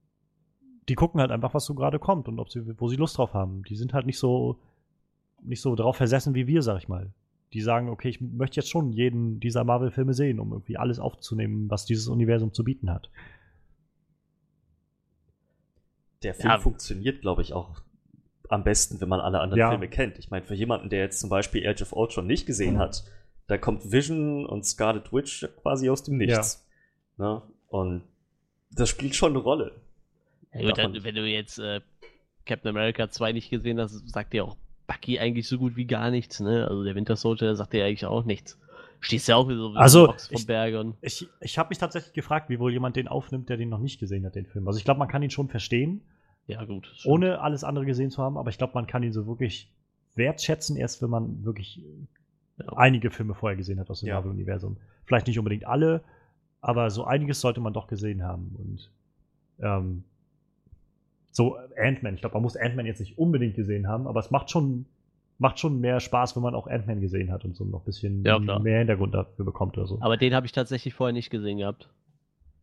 die 0.88 0.94
gucken 0.94 1.20
halt 1.20 1.32
einfach, 1.32 1.56
was 1.56 1.66
so 1.66 1.74
gerade 1.74 1.98
kommt 1.98 2.28
und 2.28 2.38
ob 2.38 2.52
sie, 2.52 2.80
wo 2.80 2.90
sie 2.90 2.96
Lust 2.96 3.18
drauf 3.18 3.34
haben. 3.34 3.64
Die 3.64 3.76
sind 3.76 3.96
halt 3.96 4.06
nicht 4.06 4.20
so 4.20 4.60
nicht 5.48 5.62
so 5.62 5.76
darauf 5.76 5.98
versessen 5.98 6.36
wie 6.36 6.48
wir, 6.48 6.62
sag 6.62 6.78
ich 6.78 6.88
mal. 6.88 7.12
Die 7.54 7.62
sagen, 7.62 7.90
okay, 7.90 8.10
ich 8.10 8.22
möchte 8.22 8.58
jetzt 8.58 8.70
schon 8.70 8.92
jeden 8.92 9.40
dieser 9.40 9.64
Marvel-Filme 9.64 10.14
sehen, 10.14 10.40
um 10.40 10.52
irgendwie 10.52 10.78
alles 10.78 11.00
aufzunehmen, 11.00 11.70
was 11.70 11.86
dieses 11.86 12.08
Universum 12.08 12.54
zu 12.54 12.64
bieten 12.64 12.92
hat. 12.92 13.10
Der 16.24 16.34
Film 16.34 16.50
ja. 16.50 16.58
funktioniert, 16.60 17.22
glaube 17.22 17.42
ich, 17.42 17.54
auch 17.54 17.82
am 18.50 18.64
besten, 18.64 19.00
wenn 19.02 19.10
man 19.10 19.20
alle 19.20 19.40
anderen 19.40 19.60
ja. 19.60 19.70
Filme 19.70 19.88
kennt. 19.88 20.20
Ich 20.20 20.30
meine, 20.32 20.46
für 20.46 20.56
jemanden, 20.56 20.90
der 20.90 21.00
jetzt 21.00 21.20
zum 21.20 21.30
Beispiel 21.30 21.68
Age 21.68 21.82
of 21.82 21.94
Ultron 21.94 22.28
nicht 22.28 22.46
gesehen 22.46 22.76
mhm. 22.76 22.80
hat, 22.80 23.04
da 23.48 23.58
kommt 23.58 23.92
Vision 23.92 24.46
und 24.46 24.66
Scarlet 24.66 25.14
Witch 25.14 25.48
quasi 25.62 25.90
aus 25.90 26.04
dem 26.04 26.18
Nichts. 26.18 26.68
Ja. 27.18 27.26
Ne? 27.26 27.42
Und 27.68 28.04
das 28.72 28.90
spielt 28.90 29.16
schon 29.16 29.32
eine 29.32 29.40
Rolle. 29.40 29.72
Ja, 30.54 30.62
gut, 30.62 30.78
dann, 30.78 31.04
wenn 31.04 31.16
du 31.16 31.26
jetzt 31.26 31.60
äh, 31.60 31.82
Captain 32.46 32.70
America 32.70 33.10
2 33.10 33.34
nicht 33.34 33.50
gesehen 33.50 33.80
hast, 33.80 34.10
sagt 34.10 34.34
dir 34.34 34.46
auch 34.46 34.58
Bucky 34.88 35.20
eigentlich 35.20 35.48
so 35.48 35.58
gut 35.58 35.76
wie 35.76 35.86
gar 35.86 36.12
nichts, 36.12 36.40
ne? 36.40 36.68
Also 36.68 36.84
der 36.84 36.96
Winter 36.96 37.16
Soldier 37.16 37.56
sagt 37.56 37.74
ja 37.74 37.86
eigentlich 37.86 38.06
auch 38.06 38.24
nichts. 38.24 38.60
Stehst 39.00 39.28
ja 39.28 39.36
auch 39.36 39.48
wie 39.50 39.56
so 39.56 39.74
also, 39.76 40.08
vom 40.08 40.16
ich, 40.30 40.48
Berg 40.48 40.76
und 40.76 40.96
ich, 41.02 41.28
ich 41.42 41.58
habe 41.58 41.70
mich 41.70 41.78
tatsächlich 41.78 42.14
gefragt, 42.14 42.50
wie 42.50 42.60
wohl 42.60 42.72
jemand 42.72 42.96
den 42.96 43.08
aufnimmt, 43.08 43.50
der 43.50 43.58
den 43.58 43.70
noch 43.70 43.80
nicht 43.80 44.00
gesehen 44.00 44.26
hat, 44.26 44.36
den 44.36 44.46
Film. 44.46 44.68
Also 44.68 44.80
ich 44.80 44.86
glaube, 44.86 45.00
man 45.00 45.08
kann 45.08 45.22
ihn 45.22 45.30
schon 45.30 45.48
verstehen. 45.48 46.02
Ja, 46.48 46.64
gut. 46.64 46.94
Ohne 47.06 47.42
alles 47.42 47.64
andere 47.64 47.86
gesehen 47.86 48.12
zu 48.12 48.22
haben, 48.22 48.38
aber 48.38 48.50
ich 48.50 48.58
glaube, 48.58 48.74
man 48.76 48.88
kann 48.88 49.04
ihn 49.04 49.14
so 49.14 49.28
wirklich 49.28 49.72
wertschätzen, 50.16 50.78
erst 50.78 51.02
wenn 51.02 51.10
man 51.10 51.44
wirklich 51.44 51.82
ja. 52.58 52.66
einige 52.76 53.12
Filme 53.12 53.34
vorher 53.34 53.58
gesehen 53.58 53.80
hat 53.80 53.90
aus 53.90 54.00
dem 54.00 54.10
ja. 54.10 54.16
Marvel-Universum. 54.16 54.78
Vielleicht 55.06 55.28
nicht 55.28 55.40
unbedingt 55.40 55.66
alle, 55.68 56.04
aber 56.62 56.90
so 56.90 57.04
einiges 57.04 57.42
sollte 57.42 57.62
man 57.62 57.74
doch 57.74 57.88
gesehen 57.88 58.24
haben. 58.24 58.56
Und 58.58 58.92
ähm, 59.60 60.04
so 61.36 61.58
Ant-Man. 61.78 62.16
Ich 62.16 62.22
glaube, 62.22 62.36
man 62.36 62.44
muss 62.44 62.56
Ant-Man 62.56 62.86
jetzt 62.86 63.00
nicht 63.00 63.18
unbedingt 63.18 63.56
gesehen 63.56 63.88
haben, 63.88 64.08
aber 64.08 64.20
es 64.22 64.32
macht 64.32 64.50
schon, 64.50 64.86
macht 65.38 65.60
schon 65.60 65.82
mehr 65.82 66.00
Spaß, 66.00 66.36
wenn 66.36 66.44
man 66.44 66.56
auch 66.56 66.68
Ant-Man 66.68 67.02
gesehen 67.02 67.32
hat 67.32 67.44
und 67.44 67.56
so 67.56 67.66
noch 67.66 67.82
ein 67.82 67.86
bisschen 67.86 68.24
ja, 68.24 68.40
mehr 68.40 68.80
Hintergrund 68.80 69.14
dafür 69.14 69.44
bekommt 69.44 69.78
oder 69.78 69.88
so. 69.88 69.98
Aber 70.02 70.18
den 70.18 70.34
habe 70.34 70.46
ich 70.46 70.54
tatsächlich 70.54 70.94
vorher 70.94 71.14
nicht 71.14 71.30
gesehen 71.30 71.58
gehabt. 71.58 71.90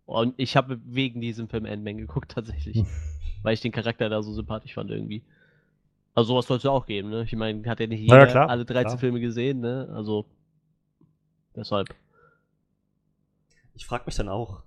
Und 0.07 0.35
ich 0.39 0.57
habe 0.57 0.81
wegen 0.85 1.21
diesem 1.21 1.49
Film 1.49 1.67
Ant-Man 1.67 1.99
geguckt, 1.99 2.33
tatsächlich. 2.33 2.85
weil 3.43 3.55
ich 3.55 3.61
den 3.61 3.73
Charakter 3.73 4.09
da 4.09 4.23
so 4.23 4.33
sympathisch 4.33 4.75
fand 4.75 4.91
irgendwie. 4.91 5.23
Also 6.15 6.29
sowas 6.29 6.47
sollte 6.47 6.69
es 6.69 6.73
auch 6.73 6.87
geben, 6.87 7.11
ne? 7.11 7.25
Ich 7.25 7.35
meine, 7.35 7.69
hat 7.69 7.81
ja 7.81 7.87
nicht 7.87 8.01
jeder 8.01 8.21
ja, 8.21 8.27
klar, 8.27 8.49
alle 8.49 8.65
13 8.65 8.85
klar. 8.85 8.99
Filme 8.99 9.21
gesehen, 9.21 9.61
ne? 9.61 9.89
Also 9.95 10.27
deshalb. 11.57 11.95
Ich 13.75 13.87
frage 13.87 14.05
mich 14.07 14.17
dann 14.17 14.29
auch, 14.29 14.63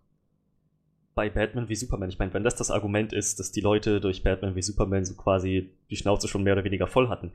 bei 1.15 1.29
Batman 1.29 1.69
wie 1.69 1.75
Superman. 1.75 2.09
Ich 2.09 2.19
meine, 2.19 2.33
wenn 2.33 2.43
das 2.43 2.55
das 2.55 2.69
Argument 2.69 3.13
ist, 3.13 3.39
dass 3.39 3.51
die 3.51 3.61
Leute 3.61 4.01
durch 4.01 4.21
Batman 4.21 4.55
wie 4.55 4.61
Superman 4.61 5.05
so 5.05 5.15
quasi 5.15 5.69
die 5.89 5.95
Schnauze 5.95 6.27
schon 6.27 6.43
mehr 6.43 6.53
oder 6.53 6.65
weniger 6.65 6.87
voll 6.87 7.07
hatten, 7.07 7.31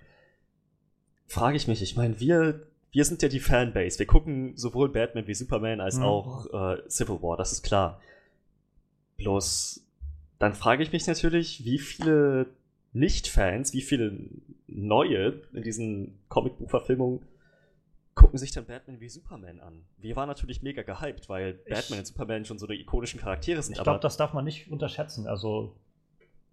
frage 1.27 1.57
ich 1.57 1.67
mich, 1.67 1.83
ich 1.83 1.97
meine, 1.97 2.21
wir, 2.21 2.67
wir 2.93 3.05
sind 3.05 3.23
ja 3.23 3.29
die 3.29 3.41
Fanbase. 3.41 3.99
Wir 3.99 4.07
gucken 4.07 4.57
sowohl 4.57 4.91
Batman 4.91 5.27
wie 5.27 5.35
Superman 5.35 5.81
als 5.81 5.97
mhm. 5.97 6.05
auch 6.05 6.47
äh, 6.53 6.89
Civil 6.89 7.23
War, 7.23 7.39
das 7.39 7.53
ist 7.53 7.63
klar. 7.63 8.01
Bloß, 9.17 9.83
dann 10.39 10.55
frage 10.55 10.83
ich 10.83 10.93
mich 10.93 11.07
natürlich, 11.07 11.65
wie 11.65 11.79
viele 11.79 12.47
Nicht-Fans, 12.93 13.73
wie 13.73 13.83
viele 13.83 14.19
neue 14.67 15.41
in 15.55 15.63
diesen 15.63 16.19
Comicbuchverfilmungen 16.29 17.21
gucken 18.15 18.39
sich 18.39 18.53
dann 18.53 18.67
Batman 18.67 19.01
wie 19.01 19.09
Superman 19.09 19.61
an. 19.61 19.85
Wir 19.99 20.17
waren 20.17 20.29
natürlich 20.29 20.63
mega 20.63 20.83
gehypt, 20.83 21.29
weil 21.29 21.61
ich, 21.65 21.73
Batman 21.73 22.01
und 22.01 22.07
Superman 22.07 22.45
schon 22.45 22.59
so 22.59 22.67
eine 22.67 22.77
ikonischen 22.77 23.21
Charaktere 23.21 23.63
sind. 23.63 23.77
Ich 23.77 23.83
glaube, 23.83 24.01
das 24.01 24.17
darf 24.17 24.35
man 24.35 24.45
nicht 24.45 24.71
unterschätzen. 24.71 25.27
Also, 25.27 25.77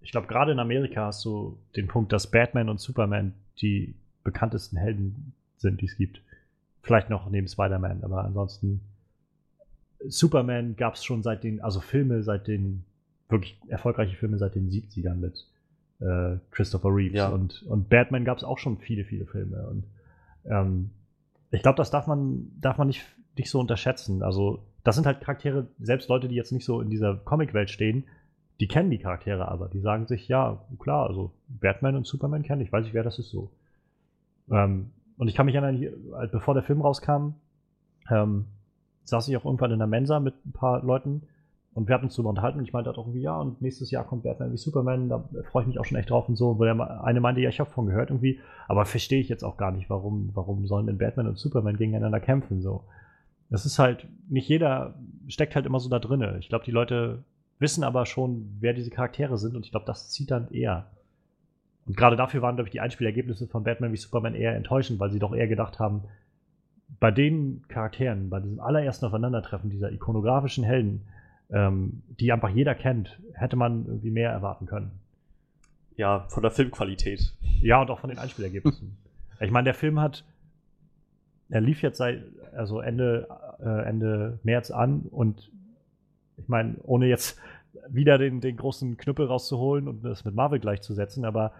ich 0.01 0.11
glaube, 0.11 0.27
gerade 0.27 0.51
in 0.51 0.59
Amerika 0.59 1.07
hast 1.07 1.25
du 1.25 1.57
den 1.75 1.87
Punkt, 1.87 2.13
dass 2.13 2.29
Batman 2.29 2.69
und 2.69 2.79
Superman 2.79 3.33
die 3.61 3.95
bekanntesten 4.23 4.77
Helden 4.77 5.33
sind, 5.57 5.81
die 5.81 5.85
es 5.85 5.97
gibt. 5.97 6.21
Vielleicht 6.81 7.09
noch 7.09 7.29
neben 7.29 7.47
Spider-Man, 7.47 8.03
aber 8.03 8.23
ansonsten 8.23 8.81
Superman 10.05 10.75
gab 10.75 10.95
es 10.95 11.03
schon 11.03 11.23
seit 11.23 11.43
den, 11.43 11.61
also 11.61 11.79
Filme 11.79 12.23
seit 12.23 12.47
den, 12.47 12.83
wirklich 13.29 13.59
erfolgreiche 13.67 14.15
Filme 14.15 14.37
seit 14.37 14.55
den 14.55 14.69
70ern 14.69 15.15
mit 15.15 15.47
äh, 15.99 16.37
Christopher 16.51 16.89
Reeves. 16.89 17.17
Ja. 17.17 17.29
Und, 17.29 17.63
und 17.63 17.89
Batman 17.89 18.23
gab 18.25 18.37
es 18.37 18.43
auch 18.43 18.57
schon 18.57 18.77
viele, 18.77 19.03
viele 19.03 19.25
Filme. 19.25 19.67
Und 19.67 19.83
ähm, 20.45 20.91
ich 21.51 21.61
glaube, 21.61 21.77
das 21.77 21.91
darf 21.91 22.07
man, 22.07 22.51
darf 22.59 22.77
man 22.77 22.87
nicht, 22.87 23.03
nicht 23.37 23.49
so 23.49 23.59
unterschätzen. 23.59 24.23
Also, 24.23 24.59
das 24.83 24.95
sind 24.95 25.05
halt 25.05 25.21
Charaktere, 25.21 25.67
selbst 25.79 26.09
Leute, 26.09 26.27
die 26.27 26.35
jetzt 26.35 26.51
nicht 26.51 26.65
so 26.65 26.81
in 26.81 26.89
dieser 26.89 27.15
Comicwelt 27.15 27.69
stehen, 27.69 28.05
die 28.59 28.67
kennen 28.67 28.89
die 28.89 28.99
Charaktere 28.99 29.47
aber. 29.47 29.69
Die 29.69 29.79
sagen 29.79 30.07
sich, 30.07 30.27
ja, 30.27 30.65
klar, 30.79 31.07
also 31.07 31.31
Batman 31.47 31.95
und 31.95 32.07
Superman 32.07 32.43
kenne 32.43 32.63
ich, 32.63 32.71
weiß 32.71 32.85
ich, 32.85 32.93
wer 32.93 33.03
das 33.03 33.19
ist 33.19 33.29
so. 33.29 33.51
Ähm, 34.49 34.91
und 35.17 35.27
ich 35.27 35.35
kann 35.35 35.45
mich 35.45 35.55
erinnern, 35.55 35.83
bevor 36.31 36.53
der 36.53 36.63
Film 36.63 36.81
rauskam, 36.81 37.33
ähm, 38.09 38.45
saß 39.03 39.27
ich 39.27 39.37
auch 39.37 39.45
irgendwann 39.45 39.71
in 39.71 39.79
der 39.79 39.87
Mensa 39.87 40.19
mit 40.19 40.33
ein 40.45 40.51
paar 40.51 40.83
Leuten 40.83 41.23
und 41.77 41.87
wir 41.87 41.93
hatten 41.93 42.05
uns 42.05 42.15
darüber 42.15 42.31
unterhalten 42.31 42.57
und 42.57 42.65
ich 42.65 42.73
meinte 42.73 42.89
halt 42.89 42.97
auch 42.97 43.05
irgendwie, 43.05 43.21
ja, 43.21 43.39
und 43.39 43.61
nächstes 43.61 43.91
Jahr 43.91 44.03
kommt 44.03 44.23
Batman 44.23 44.51
wie 44.51 44.57
Superman, 44.57 45.09
da 45.09 45.23
freue 45.51 45.61
ich 45.61 45.67
mich 45.67 45.79
auch 45.79 45.85
schon 45.85 45.95
echt 45.99 46.09
drauf 46.09 46.27
und 46.27 46.35
so. 46.35 46.55
Der 46.55 47.03
eine 47.03 47.21
meinte, 47.21 47.39
ja, 47.39 47.49
ich 47.49 47.59
habe 47.59 47.69
von 47.69 47.85
gehört 47.85 48.09
irgendwie, 48.09 48.39
aber 48.67 48.85
verstehe 48.85 49.19
ich 49.19 49.29
jetzt 49.29 49.43
auch 49.43 49.57
gar 49.57 49.71
nicht, 49.71 49.87
warum, 49.87 50.31
warum 50.33 50.65
sollen 50.65 50.87
denn 50.87 50.97
Batman 50.97 51.27
und 51.27 51.37
Superman 51.37 51.77
gegeneinander 51.77 52.19
kämpfen 52.19 52.63
so. 52.63 52.83
Das 53.51 53.67
ist 53.67 53.77
halt, 53.77 54.07
nicht 54.27 54.49
jeder 54.49 54.95
steckt 55.27 55.55
halt 55.55 55.67
immer 55.67 55.79
so 55.79 55.87
da 55.87 55.99
drinne. 55.99 56.37
Ich 56.39 56.49
glaube, 56.49 56.65
die 56.65 56.71
Leute 56.71 57.23
wissen 57.59 57.83
aber 57.83 58.07
schon, 58.07 58.57
wer 58.59 58.73
diese 58.73 58.89
Charaktere 58.89 59.37
sind 59.37 59.55
und 59.55 59.63
ich 59.63 59.69
glaube, 59.69 59.85
das 59.85 60.09
zieht 60.09 60.31
dann 60.31 60.49
eher. 60.49 60.87
Und 61.85 61.95
gerade 61.95 62.15
dafür 62.15 62.41
waren, 62.41 62.55
glaube 62.55 62.69
ich, 62.69 62.73
die 62.73 62.81
Einspielergebnisse 62.81 63.45
von 63.45 63.63
Batman 63.63 63.93
wie 63.93 63.97
Superman 63.97 64.33
eher 64.33 64.55
enttäuschend, 64.55 64.99
weil 64.99 65.11
sie 65.11 65.19
doch 65.19 65.35
eher 65.35 65.47
gedacht 65.47 65.77
haben, 65.77 66.05
bei 66.99 67.11
den 67.11 67.61
Charakteren, 67.67 68.31
bei 68.31 68.39
diesem 68.39 68.59
allerersten 68.59 69.05
Aufeinandertreffen 69.05 69.69
dieser 69.69 69.91
ikonografischen 69.91 70.63
Helden, 70.63 71.03
ähm, 71.51 72.03
die 72.19 72.31
einfach 72.31 72.49
jeder 72.49 72.75
kennt, 72.75 73.19
hätte 73.33 73.55
man 73.55 73.85
irgendwie 73.85 74.11
mehr 74.11 74.31
erwarten 74.31 74.65
können. 74.65 74.91
Ja, 75.95 76.25
von 76.29 76.43
der 76.43 76.51
Filmqualität. 76.51 77.33
Ja, 77.61 77.81
und 77.81 77.89
auch 77.89 77.99
von 77.99 78.09
den 78.09 78.19
Einspielergebnissen. 78.19 78.97
ich 79.39 79.51
meine, 79.51 79.65
der 79.65 79.73
Film 79.73 79.99
hat, 79.99 80.23
er 81.49 81.61
lief 81.61 81.81
jetzt 81.81 81.97
seit, 81.97 82.23
also 82.55 82.81
Ende, 82.81 83.27
äh, 83.59 83.87
Ende 83.87 84.39
März 84.43 84.71
an 84.71 85.01
und 85.09 85.51
ich 86.37 86.47
meine, 86.47 86.75
ohne 86.83 87.07
jetzt 87.07 87.39
wieder 87.89 88.17
den, 88.17 88.41
den 88.41 88.57
großen 88.57 88.97
Knüppel 88.97 89.25
rauszuholen 89.25 89.87
und 89.87 90.03
das 90.03 90.25
mit 90.25 90.35
Marvel 90.35 90.59
gleichzusetzen, 90.59 91.25
aber 91.25 91.53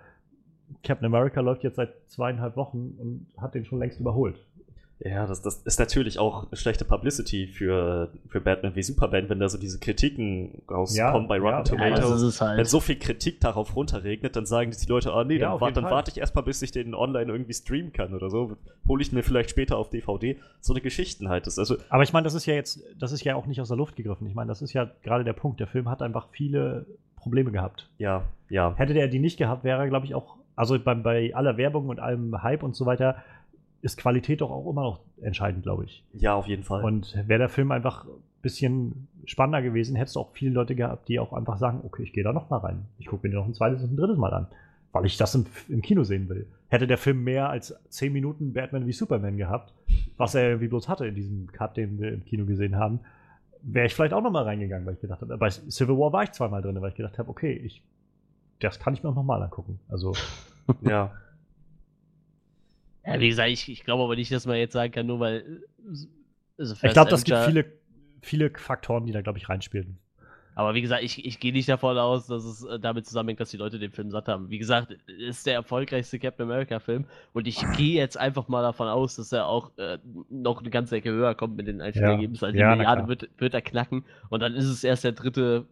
Captain 0.84 1.06
America 1.06 1.42
läuft 1.42 1.64
jetzt 1.64 1.78
seit 1.78 1.94
zweieinhalb 2.08 2.56
Wochen 2.58 2.96
und 2.98 3.28
hat 3.38 3.56
den 3.56 3.66
schon 3.66 3.80
längst 3.80 4.00
überholt. 4.00 4.46
Ja, 5.00 5.28
das, 5.28 5.44
das 5.44 5.58
ist 5.62 5.80
natürlich 5.80 6.18
auch 6.18 6.48
eine 6.48 6.58
schlechte 6.58 6.84
Publicity 6.84 7.46
für, 7.46 8.12
für 8.28 8.42
Batman 8.42 8.76
wie 8.76 8.82
Superman, 8.82 9.30
wenn 9.30 9.40
da 9.40 9.48
so 9.48 9.60
diese 9.60 9.80
Kritiken 9.80 10.64
rauskommen 10.70 11.24
Ja, 11.24 11.28
bei 11.28 11.38
Rotten 11.40 11.58
ja, 11.58 11.64
Tomatoes. 11.64 12.22
es 12.24 12.42
halt. 12.42 12.58
Wenn 12.58 12.66
so 12.66 12.80
viel 12.80 12.98
Kritik 12.98 13.40
darauf 13.40 13.76
runterregnet, 13.76 14.36
dann 14.36 14.48
sagen 14.48 14.72
die 14.72 14.88
Leute, 14.88 15.14
ah 15.14 15.24
nee, 15.24 15.38
Ja, 15.38 15.52
dann, 15.52 15.62
wart, 15.62 15.78
dann 15.78 15.84
warte 15.84 16.10
ich 16.10 16.18
erstmal, 16.18 16.44
bis 16.44 16.62
ich 16.64 16.72
den 16.72 16.96
online 16.96 17.32
irgendwie 17.32 17.54
streamen 17.54 17.94
kann 17.94 18.16
oder 18.16 18.32
so. 18.32 18.58
Hole 18.88 19.02
ich 19.04 19.12
mir 19.12 19.22
vielleicht 19.22 19.52
später 19.52 19.78
auf 19.78 19.92
DVD. 19.92 20.38
So 20.62 20.74
eine 20.74 20.82
Geschichten 20.82 21.30
halt. 21.30 21.46
Also, 21.46 21.78
Aber 21.90 22.02
ich 22.02 22.12
meine, 22.14 22.24
das 22.24 22.34
ist 22.34 22.48
ja 22.48 22.56
jetzt, 22.56 22.82
das 22.98 23.12
ist 23.12 23.24
ja 23.24 23.36
auch 23.36 23.46
nicht 23.46 23.62
aus 23.62 23.68
der 23.68 23.78
Luft 23.78 23.96
gegriffen. 23.98 24.26
Ich 24.28 24.34
meine, 24.34 24.48
das 24.48 24.64
ist 24.64 24.74
ja 24.74 24.90
gerade 25.04 25.24
der 25.24 25.34
Punkt. 25.34 25.60
Der 25.60 25.68
Film 25.68 25.90
hat 25.90 26.02
einfach 26.02 26.28
viele 26.32 26.88
Probleme 27.18 27.52
gehabt. 27.52 27.90
ja, 28.00 28.24
ja. 28.50 28.74
Hätte 28.78 28.94
der 28.94 29.10
die 29.10 29.20
nicht 29.20 29.38
gehabt, 29.38 29.64
wäre 29.64 29.80
er, 29.82 29.90
glaube 29.90 30.06
ich, 30.06 30.16
auch, 30.16 30.38
also 30.56 30.80
bei, 30.80 30.96
bei 30.96 31.36
aller 31.36 31.58
Werbung 31.58 31.90
und 31.90 32.00
allem 32.00 32.42
Hype 32.42 32.64
und 32.64 32.76
so 32.76 32.86
weiter, 32.86 33.18
ist 33.82 33.98
Qualität 33.98 34.42
doch 34.42 34.52
auch 34.52 34.70
immer 34.70 34.82
noch 34.82 35.00
entscheidend, 35.22 35.64
glaube 35.64 35.86
ich. 35.86 36.04
Ja, 36.14 36.36
auf 36.36 36.48
jeden 36.48 36.64
Fall. 36.64 36.84
Und 36.84 37.16
wäre 37.28 37.40
der 37.40 37.50
Film 37.50 37.72
einfach 37.72 38.06
ein 38.06 38.42
bisschen 38.42 39.08
spannender 39.26 39.62
gewesen, 39.62 39.96
hättest 39.96 40.16
du 40.16 40.22
auch 40.22 40.32
viele 40.34 40.52
Leute 40.52 40.76
gehabt, 40.76 41.08
die 41.10 41.20
auch 41.20 41.34
einfach 41.34 41.58
sagen, 41.58 41.82
okay, 41.84 42.04
ich 42.04 42.14
gehe 42.14 42.24
da 42.24 42.34
noch 42.34 42.50
mal 42.50 42.58
rein. 42.58 42.86
Ich 42.98 43.08
gucke 43.08 43.28
mir 43.28 43.32
den 43.32 43.40
noch 43.40 43.48
ein 43.48 43.54
zweites 43.54 43.84
und 43.84 43.94
ein 43.94 43.98
drittes 43.98 44.18
Mal 44.18 44.34
an, 44.34 44.48
weil 44.92 45.06
ich 45.06 45.18
das 45.18 45.36
im, 45.36 45.46
im 45.70 45.82
Kino 45.82 46.04
sehen 46.04 46.30
will. 46.30 46.48
Hätte 46.70 46.88
der 46.88 46.98
Film 46.98 47.24
mehr 47.24 47.50
als 47.50 47.76
10 47.90 48.12
Minuten 48.12 48.54
Batman 48.54 48.88
wie 48.88 48.94
Superman 48.94 49.38
gehabt, 49.38 49.74
was 50.18 50.36
er 50.36 50.50
irgendwie 50.50 50.68
bloß 50.68 50.90
hatte 50.90 51.06
in 51.08 51.16
diesem 51.16 51.48
Cut, 51.52 51.78
den 51.78 52.00
wir 52.00 52.12
im 52.14 52.26
Kino 52.26 52.46
gesehen 52.46 52.76
haben, 52.76 53.00
wäre 53.62 53.86
ich 53.86 53.96
vielleicht 53.96 54.14
auch 54.14 54.22
noch 54.22 54.32
mal 54.32 54.44
reingegangen, 54.44 54.86
weil 54.86 54.96
ich 54.96 55.02
gedacht 55.02 55.22
habe, 55.22 55.38
bei 55.38 55.50
Civil 55.50 55.98
War 55.98 56.14
war 56.14 56.24
ich 56.24 56.32
zweimal 56.32 56.62
drin, 56.62 56.80
weil 56.82 56.90
ich 56.90 56.96
gedacht 56.96 57.20
habe, 57.20 57.30
okay, 57.30 57.54
ich, 57.54 57.84
das 58.60 58.80
kann 58.80 58.94
ich 58.94 59.04
mir 59.04 59.10
auch 59.10 59.16
noch 59.16 59.24
mal 59.24 59.42
angucken. 59.42 59.80
Also, 59.90 60.14
ja. 60.82 61.12
Ja, 63.08 63.20
wie 63.20 63.30
gesagt, 63.30 63.50
ich, 63.50 63.70
ich 63.70 63.84
glaube 63.84 64.04
aber 64.04 64.16
nicht, 64.16 64.32
dass 64.32 64.46
man 64.46 64.58
jetzt 64.58 64.74
sagen 64.74 64.92
kann, 64.92 65.08
nur 65.08 65.20
weil. 65.20 65.38
äh, 65.38 66.62
Also 66.62 66.76
ich 66.82 66.94
glaube, 66.94 67.10
das 67.10 67.24
gibt 67.24 67.38
viele, 67.40 67.66
viele 68.22 68.52
Faktoren, 68.52 69.06
die 69.06 69.14
da, 69.14 69.22
glaube 69.22 69.38
ich, 69.38 69.48
reinspielen. 69.48 69.98
Aber 70.56 70.74
wie 70.74 70.82
gesagt, 70.82 71.04
ich, 71.04 71.24
ich 71.24 71.40
gehe 71.40 71.54
nicht 71.54 71.70
davon 71.70 72.00
aus, 72.00 72.26
dass 72.26 72.44
es 72.44 72.64
äh, 72.64 72.80
damit 72.80 73.06
zusammenhängt, 73.06 73.40
dass 73.40 73.52
die 73.52 73.58
Leute 73.58 73.78
den 73.78 73.92
Film 73.92 74.10
satt 74.10 74.28
haben. 74.28 74.50
Wie 74.50 74.58
gesagt, 74.58 74.92
ist 75.06 75.46
der 75.46 75.54
erfolgreichste 75.54 76.18
Captain 76.18 76.50
America-Film 76.50 77.06
und 77.34 77.46
ich 77.48 77.64
gehe 77.78 77.94
jetzt 77.94 78.18
einfach 78.18 78.48
mal 78.48 78.64
davon 78.64 78.88
aus, 78.88 79.18
dass 79.18 79.32
er 79.32 79.46
auch 79.46 79.70
äh, 79.78 80.00
noch 80.32 80.62
eine 80.62 80.72
ganze 80.72 80.96
Ecke 80.96 81.12
höher 81.12 81.36
kommt 81.36 81.58
mit 81.58 81.68
den 81.68 81.80
Einspielergebnissen. 81.80 82.44
Also 82.44 82.58
Ja, 82.58 82.72
die 82.72 82.78
Milliarde 82.78 83.08
wird, 83.08 83.30
wird 83.38 83.54
er 83.54 83.62
knacken 83.62 84.04
und 84.30 84.40
dann 84.42 84.56
ist 84.56 84.66
es 84.66 84.84
erst 84.84 85.04
der 85.04 85.12
dritte, 85.12 85.68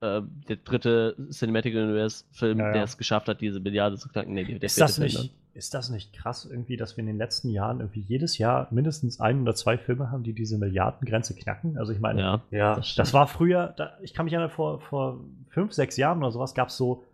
äh, 0.00 0.22
der 0.48 0.56
dritte 0.56 1.16
Cinematic 1.30 1.74
Universe-Film, 1.74 2.58
Ja, 2.60 2.66
ja. 2.68 2.72
der 2.72 2.84
es 2.84 2.96
geschafft 2.96 3.28
hat, 3.28 3.42
diese 3.42 3.60
Milliarde 3.60 3.98
zu 3.98 4.08
knacken. 4.08 4.32
Nee, 4.32 4.44
der 4.44 4.62
Ist 4.62 4.80
das, 4.80 4.98
nicht, 4.98 5.34
ist 5.54 5.72
das 5.72 5.88
nicht 5.88 6.12
krass 6.12 6.44
irgendwie, 6.50 6.76
dass 6.76 6.96
wir 6.96 7.02
in 7.02 7.06
den 7.06 7.16
letzten 7.16 7.48
Jahren 7.48 7.78
irgendwie 7.80 8.00
jedes 8.00 8.38
Jahr 8.38 8.66
mindestens 8.72 9.20
ein 9.20 9.42
oder 9.42 9.54
zwei 9.54 9.78
Filme 9.78 10.10
haben, 10.10 10.24
die 10.24 10.32
diese 10.32 10.58
Milliardengrenze 10.58 11.34
knacken? 11.36 11.78
Also 11.78 11.92
ich 11.92 12.00
meine, 12.00 12.20
Ja, 12.20 12.42
Ja. 12.50 12.74
das 12.74 12.94
das 12.96 13.14
war 13.14 13.26
früher, 13.28 13.72
da, 13.76 13.92
ich 14.02 14.14
kann 14.14 14.24
mich 14.24 14.32
erinnern, 14.32 14.50
vor, 14.50 14.80
vor 14.80 15.20
fünf, 15.50 15.72
sechs 15.72 15.96
Jahren 15.96 16.18
oder 16.18 16.32
sowas 16.32 16.54
gab 16.54 16.68
es 16.68 16.76
so 16.76 17.04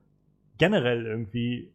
generell 0.58 1.04
irgendwie 1.06 1.70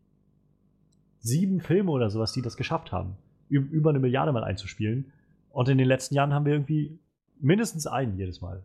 sieben 1.20 1.62
Filme 1.62 1.92
oder 1.92 2.10
sowas, 2.10 2.34
die 2.34 2.42
das 2.42 2.58
geschafft 2.58 2.92
haben, 2.92 3.16
über 3.50 3.90
eine 3.92 4.00
Milliarde 4.00 4.32
mal 4.32 4.44
einzuspielen. 4.44 5.12
Und 5.52 5.70
in 5.70 5.78
den 5.78 5.88
letzten 5.88 6.16
Jahren 6.16 6.34
haben 6.34 6.46
wir 6.46 6.54
irgendwie 6.54 6.98
mindestens 7.40 7.88
einen 7.88 8.18
jedes 8.18 8.42
Mal. 8.42 8.64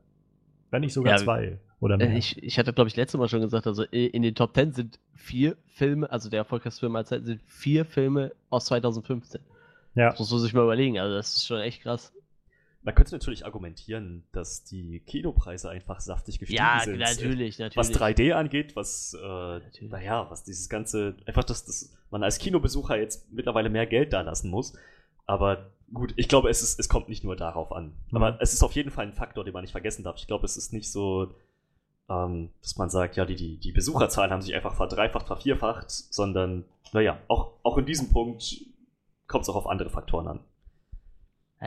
Wenn 0.71 0.81
nicht 0.83 0.93
sogar 0.95 1.13
Ja, 1.13 1.19
zwei 1.25 1.59
oder 1.81 1.95
Äh, 1.95 2.09
mehr. 2.09 2.17
Ich, 2.17 2.43
ich 2.43 2.59
hatte, 2.59 2.73
glaube 2.73 2.89
ich, 2.89 2.97
letztes 2.97 3.19
Mal 3.19 3.29
schon 3.29 3.41
gesagt, 3.41 3.67
also 3.67 3.85
i- 3.93 4.07
in 4.07 4.23
den 4.23 4.35
Top 4.35 4.55
10 4.55 4.73
sind 4.73 4.99
vier 5.15 5.57
Filme, 5.67 6.11
also 6.11 6.29
der 6.31 6.39
erfolgreichste 6.39 6.81
Film 6.81 6.97
aller 6.97 7.05
Zeiten 7.07 7.25
sind 7.27 7.43
vier 7.47 7.85
Filme 7.85 8.33
aus 8.51 8.67
2015. 8.67 9.41
ja. 9.95 10.11
Das 10.11 10.19
muss 10.19 10.31
man 10.31 10.41
sich 10.41 10.53
mal 10.55 10.63
überlegen, 10.65 10.99
also 10.99 11.15
das 11.15 11.37
ist 11.37 11.47
schon 11.47 11.61
echt 11.61 11.83
krass. 11.83 12.13
Man 12.83 12.95
könnte 12.95 13.13
natürlich 13.13 13.45
argumentieren, 13.45 14.25
dass 14.33 14.65
die 14.65 15.01
Kinopreise 15.01 15.69
einfach 15.69 16.01
saftig 16.01 16.39
gestiegen 16.39 16.63
Ja, 16.63 16.81
sind. 16.83 16.99
natürlich, 16.99 17.59
natürlich. 17.59 17.77
Was 17.77 17.91
3D 17.93 18.33
angeht, 18.33 18.75
was, 18.75 19.13
äh, 19.23 19.61
naja, 19.87 20.27
was 20.31 20.45
dieses 20.45 20.71
ganze, 20.71 21.15
einfach, 21.27 21.45
dass, 21.45 21.67
dass 21.67 21.95
man 22.11 22.23
als 22.23 22.39
Kinobesucher 22.39 22.97
jetzt 22.99 23.31
mittlerweile 23.33 23.69
mehr 23.69 23.87
Geld 23.87 24.15
da 24.15 24.23
lassen 24.23 24.49
muss. 24.49 24.73
Aber 25.27 25.73
gut, 25.93 26.15
ich 26.17 26.27
glaube, 26.29 26.49
es, 26.49 26.63
ist, 26.63 26.81
es 26.81 26.89
kommt 26.89 27.11
nicht 27.11 27.23
nur 27.23 27.37
darauf 27.37 27.71
an. 27.71 27.93
Mhm. 28.11 28.17
Aber 28.17 28.39
es 28.41 28.55
ist 28.55 28.63
auf 28.63 28.73
jeden 28.73 28.91
Fall 28.91 29.07
ein 29.07 29.13
Faktor, 29.13 29.45
den 29.45 29.53
man 29.53 29.63
nicht 29.63 29.73
vergessen 29.73 30.03
darf. 30.03 30.17
Ich 30.17 30.27
glaube, 30.27 30.47
es 30.47 30.57
ist 30.57 30.73
nicht 30.73 30.91
so, 30.91 31.35
ähm, 32.11 32.51
dass 32.61 32.77
man 32.77 32.91
sagt, 32.91 33.17
ja, 33.17 33.25
die, 33.25 33.37
die, 33.37 33.57
die 33.57 33.73
Besucherzahlen 33.73 34.33
haben 34.33 34.43
sich 34.43 34.55
einfach 34.55 34.75
verdreifacht, 34.75 35.29
vervierfacht, 35.29 35.91
sondern, 35.91 36.65
naja, 36.93 37.19
auch, 37.29 37.53
auch 37.63 37.79
in 37.79 37.87
diesem 37.87 38.11
Punkt 38.11 38.65
kommt 39.29 39.45
es 39.45 39.49
auch 39.49 39.57
auf 39.57 39.69
andere 39.69 39.91
Faktoren 39.91 40.27
an. 40.27 40.41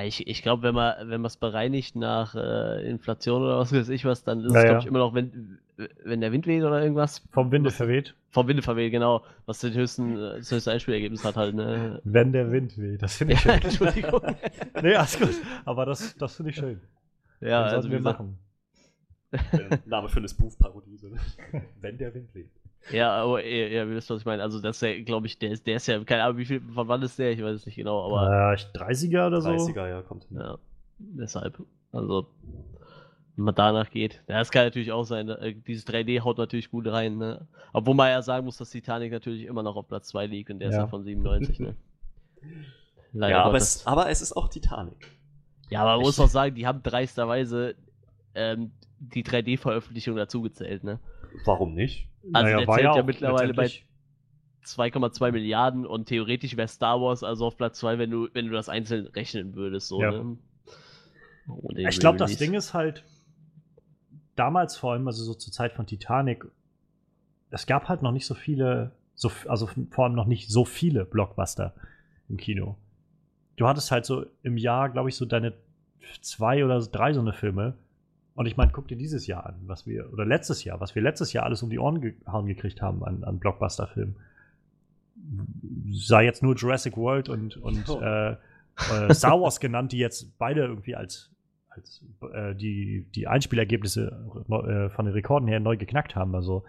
Ich 0.02 0.26
ich 0.26 0.41
glaube, 0.41 0.64
wenn 0.64 0.74
man 0.74 0.95
wenn 1.07 1.22
man 1.22 1.28
es 1.28 1.38
bereinigt 1.38 1.95
nach 1.95 2.34
äh, 2.34 2.90
Inflation 2.90 3.44
oder 3.44 3.60
was 3.60 3.72
weiß 3.72 3.90
ich 3.90 4.06
was, 4.06 4.24
dann 4.24 4.44
ist 4.44 4.52
Ja, 4.53 4.60
es, 4.60 4.65
glaube 4.65 4.80
ich, 4.80 4.88
immer 4.88 4.98
noch, 4.98 5.14
wenn, 5.14 5.60
wenn 6.03 6.20
der 6.20 6.32
Wind 6.32 6.48
weht 6.48 6.64
oder 6.64 6.82
irgendwas. 6.82 7.22
Vom 7.32 7.52
Winde 7.52 7.70
verweht. 7.70 8.15
Vom 8.32 8.48
Winde 8.48 8.64
verweht, 8.64 8.91
genau. 8.91 9.24
Was 9.45 9.60
den 9.60 9.76
höchsten, 9.76 10.18
äh, 10.18 10.38
das 10.38 10.52
höchste 10.52 10.72
Einspielergebnis 10.72 11.24
hat 11.24 11.36
halt, 11.36 11.53
ne? 11.53 12.02
Wenn 12.03 12.34
der 12.34 12.52
Wind 12.52 12.76
weht. 12.80 13.03
Das 13.03 13.18
finde 13.18 13.36
ich 13.36 13.44
Ja, 13.44 13.53
schön. 13.53 13.61
Entschuldigung. 13.61 14.22
nee, 14.82 14.95
alles 14.95 15.20
gut. 15.20 15.36
Aber 15.64 15.86
das, 15.86 16.18
das 16.18 16.38
finde 16.38 16.49
ich 16.49 16.56
schön. 16.56 16.82
ja, 17.40 17.61
also 17.64 17.91
wir 17.91 17.99
machen. 18.02 18.40
Der 19.51 19.80
Name 19.85 20.10
für 20.10 20.18
eine 20.19 20.27
Spoof-Parodie. 20.30 20.97
so. 20.97 21.07
Wenn 21.81 21.97
der 21.97 22.14
Wind 22.14 22.34
weht. 22.35 22.49
Ja, 22.91 23.11
aber 23.23 23.43
ja, 23.45 23.68
ja, 23.68 23.84
ihr 23.85 23.89
wisst, 23.91 24.10
was 24.10 24.19
ich 24.19 24.26
meine. 24.26 24.43
Also 24.43 24.60
das 24.61 24.76
ist 24.77 24.81
ja, 24.81 25.01
glaube 25.03 25.27
ich, 25.27 25.39
der 25.39 25.51
ist, 25.51 25.65
der 25.65 25.77
ist 25.77 25.88
ja, 25.88 26.03
keine 26.03 26.23
Ahnung, 26.23 26.38
wie 26.38 26.45
viel, 26.45 26.61
von 26.61 26.88
wann 26.88 27.01
ist 27.01 27.18
der? 27.18 27.31
Ich 27.31 27.41
weiß 27.41 27.55
es 27.55 27.65
nicht 27.65 27.76
genau, 27.76 28.05
aber 28.05 28.51
äh, 28.51 28.55
ich- 28.55 28.65
30er 28.73 29.27
oder 29.27 29.41
so. 29.41 29.49
30er, 29.49 29.88
ja, 29.88 30.01
kommt 30.01 30.26
hin. 30.26 30.38
ja, 30.38 30.57
deshalb. 30.99 31.61
Also, 31.93 32.27
wenn 33.35 33.45
man 33.45 33.55
danach 33.55 33.89
geht. 33.89 34.22
Ja, 34.27 34.39
das 34.39 34.51
kann 34.51 34.65
natürlich 34.65 34.91
auch 34.91 35.05
sein. 35.05 35.30
äh, 35.30 35.55
Dieses 35.55 35.88
3D 35.88 36.19
haut 36.22 36.38
natürlich 36.38 36.69
gut 36.69 36.85
rein, 36.88 37.18
ne? 37.18 37.47
Obwohl 37.72 37.95
man 37.95 38.10
ja 38.10 38.22
sagen 38.22 38.45
muss, 38.45 38.57
dass 38.57 38.69
Titanic 38.69 39.11
natürlich 39.11 39.45
immer 39.45 39.64
noch 39.64 39.76
auf 39.76 39.88
Platz 39.88 40.10
2 40.10 40.26
liegt 40.27 40.49
und 40.51 40.60
der 40.60 40.69
ist 40.69 40.76
Ja. 40.76 40.81
ja 40.81 40.88
von 40.88 41.03
97, 41.03 41.60
ne? 41.60 41.76
Leider 43.14 43.35
Ja, 43.38 43.43
aber 43.43 43.57
es, 43.57 43.85
aber 43.88 44.10
es 44.10 44.22
ist 44.22 44.34
auch 44.35 44.49
Titanic. 44.49 45.11
Ja, 45.69 45.81
aber 45.81 45.91
man 45.95 46.01
muss 46.01 46.19
auch 46.19 46.27
sagen, 46.27 46.55
die 46.55 46.68
haben 46.68 46.81
dreisterweise 46.84 47.76
ähm, 48.35 48.72
die 48.99 49.24
3D-Veröffentlichung 49.24 50.15
dazugezählt, 50.15 50.84
ne? 50.84 50.99
Warum 51.45 51.74
nicht? 51.74 52.07
Also 52.32 52.45
Naja, 52.45 52.57
der 52.60 52.68
war 52.68 52.76
zählt 52.76 52.86
ja 52.86 52.91
auch 52.91 53.06
mittlerweile 53.06 53.53
bei 53.53 53.64
letztendlich- 53.64 53.88
2,2 54.65 55.32
Milliarden 55.34 55.86
und 55.86 56.06
theoretisch 56.07 56.56
wäre 56.56 56.70
Star 56.70 57.02
Wars 57.02 57.22
also 57.24 57.45
auf 57.48 57.57
Platz 57.57 57.80
2, 57.80 57.98
wenn 57.98 58.10
du, 58.10 58.30
wenn 58.34 58.45
du 58.48 58.53
das 58.53 58.70
einzeln 58.70 59.07
rechnen 59.07 59.56
würdest. 59.56 59.90
So, 59.90 60.02
Ja. 60.02 60.11
ne? 60.11 60.38
Den 61.76 61.88
Ich 61.90 61.99
glaube, 61.99 62.18
das. 62.18 62.38
Ding 62.38 62.53
ist 62.53 62.74
halt, 62.74 63.03
damals 64.38 64.78
vor 64.78 64.94
allem, 64.94 65.06
also 65.07 65.24
so 65.26 65.34
zur 65.34 65.52
Zeit 65.52 65.74
von 65.74 65.86
Titanic, 65.86 66.45
es 67.49 67.65
gab 67.68 67.90
halt 67.90 68.02
noch 68.02 68.14
nicht 68.14 68.26
so 68.26 68.36
viele, 68.36 68.91
so, 69.15 69.30
also 69.49 69.70
vor 69.91 70.06
allem 70.06 70.15
noch 70.15 70.26
nicht 70.28 70.49
so 70.49 70.64
viele 70.64 71.03
Blockbuster 71.03 71.74
im 72.30 72.38
Kino. 72.38 72.78
Du 73.57 73.68
hattest 73.68 73.91
halt 73.91 74.06
so 74.06 74.26
im 74.41 74.56
Jahr, 74.57 74.90
glaube 74.90 75.10
ich, 75.10 75.15
so 75.15 75.26
deine 75.26 75.53
zwei 76.22 76.64
oder 76.64 76.80
drei 76.80 77.11
so 77.14 77.20
eine 77.20 77.34
Filme. 77.34 77.76
Und 78.35 78.47
ich 78.47 78.57
meine, 78.57 78.72
guck 78.72 78.88
dir 78.88 78.97
dieses 78.97 79.27
Jahr 79.27 79.45
an, 79.45 79.55
was 79.68 79.85
wir, 79.85 80.11
oder 80.11 80.26
letztes 80.26 80.64
Jahr, 80.64 80.80
was 80.80 80.95
wir 80.95 81.01
letztes 81.03 81.34
Jahr 81.34 81.45
alles 81.45 81.61
um 81.61 81.69
die 81.69 81.77
Ohren 81.80 82.01
gehauen 82.01 82.47
gekriegt 82.47 82.81
haben 82.81 83.03
an, 83.03 83.23
an 83.23 83.38
Blockbuster-Filmen. 83.39 84.15
Sei 85.91 86.26
jetzt 86.26 86.41
nur 86.41 86.55
Jurassic 86.55 86.97
World 86.97 87.30
und, 87.30 87.57
und 87.57 87.88
Oh. 87.89 88.01
äh, 88.01 88.31
äh, 88.31 89.14
Star 89.14 89.39
Wars 89.39 89.60
genannt, 89.60 89.91
die 89.91 89.99
jetzt 89.99 90.38
beide 90.39 90.61
irgendwie 90.61 90.95
als, 90.95 91.30
als 91.69 92.03
äh, 92.34 92.55
die, 92.55 93.05
die 93.14 93.27
Einspielergebnisse 93.27 94.07
äh, 94.49 94.89
von 94.89 95.05
den 95.05 95.14
Rekorden 95.14 95.47
her 95.47 95.60
neu 95.60 95.77
geknackt 95.77 96.15
haben. 96.15 96.34
Also 96.35 96.64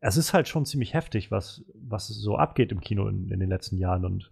es 0.00 0.16
ist 0.16 0.32
halt 0.34 0.46
schon 0.48 0.66
ziemlich 0.66 0.94
heftig, 0.94 1.30
was, 1.32 1.64
was 1.74 2.06
so 2.08 2.36
abgeht 2.36 2.70
im 2.70 2.80
Kino 2.80 3.08
in, 3.08 3.28
in 3.30 3.40
den 3.40 3.48
letzten 3.48 3.76
Jahren. 3.78 4.04
Und 4.04 4.30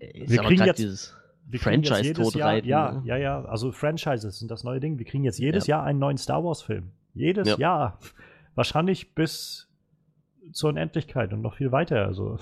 Ist 0.00 0.30
wir 0.32 0.40
kriegen 0.42 0.64
jetzt- 0.64 1.16
wir 1.46 1.60
kriegen 1.60 1.82
jetzt 1.82 1.88
Franchise 1.88 2.08
jedes 2.08 2.34
Jahr, 2.34 2.48
totreiten. 2.50 2.68
ja, 2.68 2.92
ne? 2.92 3.02
ja, 3.04 3.16
ja, 3.16 3.44
also 3.44 3.70
Franchises 3.72 4.38
sind 4.38 4.50
das 4.50 4.64
neue 4.64 4.80
Ding. 4.80 4.98
Wir 4.98 5.06
kriegen 5.06 5.24
jetzt 5.24 5.38
jedes 5.38 5.66
Ja. 5.66 5.76
Jahr 5.78 5.86
einen 5.86 5.98
neuen 5.98 6.16
Star 6.16 6.42
Wars-Film. 6.44 6.90
Jedes 7.14 7.48
Ja. 7.48 7.56
Jahr. 7.58 7.98
Wahrscheinlich 8.54 9.14
bis 9.14 9.68
zur 10.52 10.70
Unendlichkeit 10.70 11.32
und 11.32 11.42
noch 11.42 11.54
viel 11.54 11.72
weiter. 11.72 12.06
Also, 12.06 12.38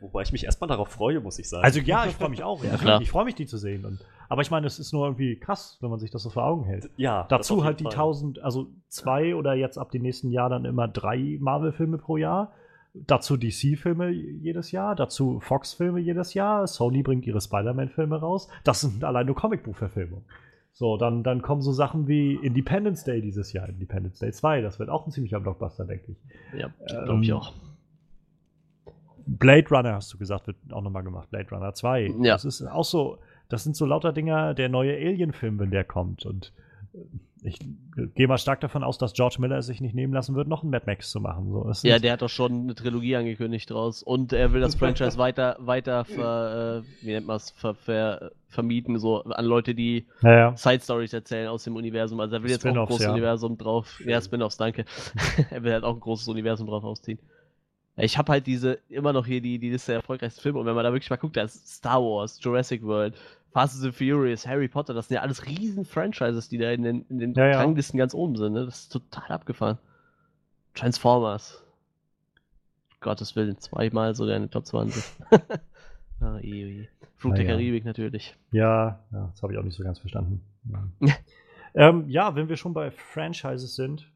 Wobei 0.00 0.22
ich 0.22 0.32
mich 0.32 0.44
erstmal 0.44 0.68
darauf 0.68 0.88
freue, 0.88 1.20
muss 1.20 1.38
ich 1.38 1.48
sagen. 1.48 1.64
also 1.64 1.78
ja, 1.80 2.06
ich 2.06 2.14
freue 2.16 2.28
mich 2.30 2.42
auch. 2.42 2.62
Ja. 2.64 3.00
Ich 3.00 3.10
freue 3.10 3.24
mich, 3.24 3.36
die 3.36 3.46
zu 3.46 3.56
sehen. 3.56 3.84
Und, 3.84 4.00
aber 4.28 4.42
ich 4.42 4.50
meine, 4.50 4.66
es 4.66 4.78
ist 4.80 4.92
nur 4.92 5.06
irgendwie 5.06 5.36
krass, 5.38 5.78
wenn 5.80 5.90
man 5.90 6.00
sich 6.00 6.10
das 6.10 6.22
so 6.22 6.30
vor 6.30 6.44
Augen 6.44 6.64
hält. 6.64 6.90
ja, 6.96 7.24
Dazu 7.28 7.62
halt 7.64 7.78
die 7.80 7.84
Fall. 7.84 7.92
1000, 7.92 8.42
also 8.42 8.66
zwei 8.88 9.36
oder 9.36 9.54
jetzt 9.54 9.78
ab 9.78 9.90
dem 9.92 10.02
nächsten 10.02 10.30
Jahr 10.30 10.48
dann 10.48 10.64
immer 10.64 10.88
drei 10.88 11.36
Marvel-Filme 11.40 11.98
pro 11.98 12.16
Jahr. 12.16 12.52
Dazu 12.94 13.38
DC-Filme 13.38 14.10
jedes 14.10 14.70
Jahr, 14.70 14.94
dazu 14.94 15.40
Fox-Filme 15.40 15.98
jedes 15.98 16.34
Jahr. 16.34 16.66
Sony 16.66 17.02
bringt 17.02 17.26
ihre 17.26 17.40
Spider-Man-Filme 17.40 18.20
raus. 18.20 18.48
Das 18.64 18.82
sind 18.82 19.02
allein 19.02 19.26
nur 19.26 19.34
Comicbuchverfilmungen. 19.34 20.24
So, 20.74 20.96
dann, 20.96 21.22
dann 21.22 21.42
kommen 21.42 21.62
so 21.62 21.72
Sachen 21.72 22.06
wie 22.08 22.34
Independence 22.34 23.04
Day 23.04 23.20
dieses 23.20 23.52
Jahr, 23.52 23.68
Independence 23.68 24.18
Day 24.18 24.32
2. 24.32 24.62
Das 24.62 24.78
wird 24.78 24.88
auch 24.88 25.06
ein 25.06 25.10
ziemlicher 25.10 25.40
Blockbuster, 25.40 25.84
denke 25.84 26.12
ich. 26.12 26.18
Ja, 26.58 26.70
glaube 26.86 27.22
ich 27.22 27.28
Ähm, 27.28 27.36
auch. 27.36 27.52
Blade 29.26 29.68
Runner, 29.70 29.94
hast 29.94 30.12
du 30.12 30.18
gesagt, 30.18 30.46
wird 30.46 30.56
auch 30.70 30.82
nochmal 30.82 31.04
gemacht. 31.04 31.30
Blade 31.30 31.48
Runner 31.50 31.72
2. 31.72 32.14
Ja. 32.22 32.34
Das 32.34 32.44
ist 32.44 32.62
auch 32.62 32.84
so, 32.84 33.18
das 33.48 33.64
sind 33.64 33.76
so 33.76 33.86
lauter 33.86 34.12
Dinger, 34.12 34.54
der 34.54 34.68
neue 34.68 34.94
Alien-Film, 34.94 35.58
wenn 35.58 35.70
der 35.70 35.84
kommt. 35.84 36.26
Und 36.26 36.52
äh, 36.94 36.98
ich 37.44 37.58
gehe 38.14 38.28
mal 38.28 38.38
stark 38.38 38.60
davon 38.60 38.84
aus, 38.84 38.98
dass 38.98 39.14
George 39.14 39.36
Miller 39.40 39.58
es 39.58 39.66
sich 39.66 39.80
nicht 39.80 39.94
nehmen 39.94 40.12
lassen 40.12 40.36
wird, 40.36 40.46
noch 40.46 40.62
einen 40.62 40.70
Mad 40.70 40.84
Max 40.86 41.10
zu 41.10 41.20
machen. 41.20 41.50
So, 41.50 41.68
es 41.68 41.82
Ja, 41.82 41.98
der 41.98 42.12
hat 42.12 42.22
doch 42.22 42.28
schon 42.28 42.52
eine 42.62 42.74
Trilogie 42.76 43.16
angekündigt 43.16 43.68
draus. 43.70 44.02
Und 44.02 44.32
er 44.32 44.52
will 44.52 44.60
das 44.60 44.74
Franchise 44.76 45.18
weiter, 45.18 45.56
weiter 45.58 46.04
ver, 46.04 46.84
äh, 46.84 47.04
wie 47.04 47.10
nennt 47.10 47.26
man 47.26 47.36
es, 47.36 47.50
ver, 47.50 47.74
ver, 47.74 48.30
vermieten, 48.48 48.98
so 48.98 49.24
an 49.24 49.44
Leute, 49.44 49.74
die 49.74 50.06
ja, 50.22 50.36
ja. 50.36 50.56
Side 50.56 50.80
Stories 50.82 51.12
erzählen 51.12 51.48
aus 51.48 51.64
dem 51.64 51.74
Universum. 51.74 52.20
Also 52.20 52.36
er 52.36 52.42
will 52.44 52.50
jetzt 52.50 52.64
auch 52.64 52.70
ein 52.70 52.86
großes 52.86 53.06
ja. 53.06 53.12
Universum 53.12 53.58
drauf. 53.58 54.00
Ja, 54.06 54.20
Spin-offs, 54.20 54.56
danke. 54.56 54.84
er 55.50 55.64
will 55.64 55.72
halt 55.72 55.84
auch 55.84 55.94
ein 55.94 56.00
großes 56.00 56.28
Universum 56.28 56.68
drauf 56.68 56.84
ausziehen. 56.84 57.18
Ich 57.96 58.16
habe 58.16 58.32
halt 58.32 58.46
diese, 58.46 58.78
immer 58.88 59.12
noch 59.12 59.26
hier 59.26 59.40
die, 59.40 59.58
die 59.58 59.70
Liste 59.70 59.92
der 59.92 59.96
erfolgreichsten 59.96 60.40
Filme 60.40 60.58
und 60.58 60.66
wenn 60.66 60.74
man 60.74 60.84
da 60.84 60.92
wirklich 60.92 61.10
mal 61.10 61.16
guckt, 61.16 61.36
da 61.36 61.42
ist 61.42 61.68
Star 61.68 62.00
Wars, 62.00 62.38
Jurassic 62.40 62.82
World, 62.82 63.14
Fast 63.52 63.74
and 63.74 63.82
the 63.82 63.92
Furious, 63.92 64.46
Harry 64.46 64.68
Potter, 64.68 64.94
das 64.94 65.08
sind 65.08 65.16
ja 65.16 65.20
alles 65.20 65.46
riesen 65.46 65.84
Franchises, 65.84 66.48
die 66.48 66.58
da 66.58 66.70
in 66.70 66.82
den, 66.82 67.02
in 67.08 67.18
den 67.18 67.34
Ja, 67.34 67.48
ja. 67.48 67.60
Ranglisten 67.60 67.98
ganz 67.98 68.14
oben 68.14 68.36
sind, 68.36 68.54
ne? 68.54 68.64
Das 68.64 68.80
ist 68.80 68.92
total 68.92 69.30
abgefahren. 69.30 69.78
Transformers. 70.74 71.62
Gottes 73.00 73.36
Willen, 73.36 73.58
zweimal 73.58 74.14
sogar 74.14 74.36
in 74.36 74.44
den 74.44 74.50
Top 74.50 74.64
20. 74.64 75.04
ah, 76.20 76.38
eh, 76.38 76.82
eh. 76.82 76.88
Flug 77.16 77.34
der 77.34 77.44
Naja. 77.44 77.56
Karibik 77.56 77.84
natürlich. 77.84 78.36
Ja, 78.52 79.00
ja, 79.12 79.28
das 79.32 79.42
habe 79.42 79.52
ich 79.52 79.58
auch 79.58 79.64
nicht 79.64 79.76
so 79.76 79.84
ganz 79.84 79.98
verstanden. 79.98 80.42
Ja. 80.70 81.14
ähm, 81.74 82.08
ja, 82.08 82.34
wenn 82.34 82.48
wir 82.48 82.56
schon 82.56 82.72
bei 82.72 82.90
Franchises 82.90 83.76
sind, 83.76 84.10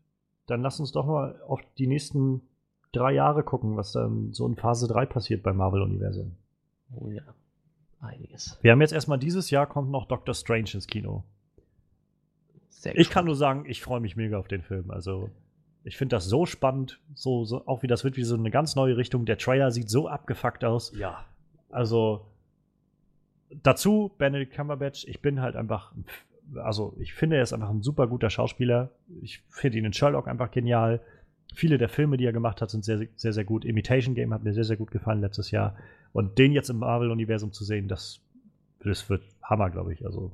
dann 0.47 0.63
lass 0.63 0.81
uns 0.81 0.93
doch 0.93 1.07
mal 1.07 1.41
auf 1.47 1.61
die 1.77 1.89
nächsten 1.89 2.43
drei 2.93 3.13
Jahre 3.13 3.43
gucken, 3.43 3.77
was 3.77 3.93
dann 3.93 4.33
so 4.33 4.47
in 4.47 4.57
Phase 4.57 4.89
3 4.89 5.07
passiert 5.07 5.43
beim 5.43 5.57
Marvel-Universum. 5.57 6.37
Oh 6.95 7.11
ja. 7.11 7.23
Einiges. 8.01 8.59
Wir 8.62 8.73
haben 8.73 8.81
jetzt 8.81 8.93
erstmal 8.93 9.18
dieses 9.18 9.51
Jahr 9.51 9.66
kommt 9.66 9.90
noch 9.90 10.06
Doctor 10.06 10.35
Strange 10.35 10.70
ins 10.74 10.86
Kino. 10.86 11.24
Sehr 12.68 12.97
Ich 12.98 13.10
kann 13.10 13.24
nur 13.24 13.36
sagen, 13.36 13.64
ich 13.66 13.82
freue 13.82 14.01
mich 14.01 14.16
mega 14.16 14.39
auf 14.39 14.48
den 14.48 14.62
Film. 14.62 14.90
Also, 14.90 15.31
ich 15.82 15.97
finde 15.97 16.16
das 16.16 16.27
so 16.27 16.47
spannend, 16.47 17.01
so, 17.14 17.44
so, 17.44 17.66
auch 17.66 17.82
wie 17.82 17.86
das 17.86 18.05
wird 18.05 18.16
wie 18.16 18.24
so 18.24 18.35
eine 18.35 18.51
ganz 18.51 18.77
neue 18.77 18.97
Richtung. 18.97 19.24
Der 19.24 19.39
Trailer 19.39 19.70
sieht 19.70 19.89
so 19.89 20.09
abgefuckt 20.09 20.64
aus. 20.64 20.93
Ja. 20.97 21.24
Also, 21.70 22.27
dazu 23.62 24.12
Benedict 24.18 24.55
Cumberbatch, 24.55 25.06
ich 25.06 25.20
bin 25.20 25.40
halt 25.40 25.56
einfach, 25.56 25.93
also 26.56 26.94
ich 26.98 27.14
finde, 27.14 27.36
er 27.36 27.43
ist 27.43 27.52
einfach 27.52 27.70
ein 27.70 27.82
super 27.82 28.06
guter 28.06 28.31
Schauspieler. 28.31 28.90
Ich 29.23 29.43
finde 29.48 29.78
ihn 29.78 29.85
in 29.85 29.93
Sherlock 29.93 30.28
einfach 30.28 30.51
genial. 30.51 31.01
Viele 31.57 31.78
der 31.78 31.89
Filme, 31.89 32.19
die 32.19 32.27
er 32.27 32.35
gemacht 32.35 32.61
hat, 32.61 32.70
sind 32.70 32.85
sehr, 32.85 33.07
sehr, 33.16 33.33
sehr 33.33 33.45
gut. 33.47 33.65
Imitation 33.65 34.15
Game 34.15 34.35
hat 34.35 34.45
mir 34.45 34.53
sehr, 34.53 34.65
sehr 34.65 34.77
gut 34.77 34.91
gefallen 34.91 35.23
letztes 35.23 35.51
Jahr. 35.51 35.74
Und 36.12 36.37
den 36.39 36.53
jetzt 36.53 36.69
im 36.69 36.77
Marvel-Universum 36.78 37.51
zu 37.53 37.65
sehen, 37.65 37.89
das, 37.89 38.20
das 38.85 39.09
wird 39.09 39.23
Hammer, 39.43 39.70
glaube 39.70 39.95
ich. 39.95 40.05
Also, 40.05 40.33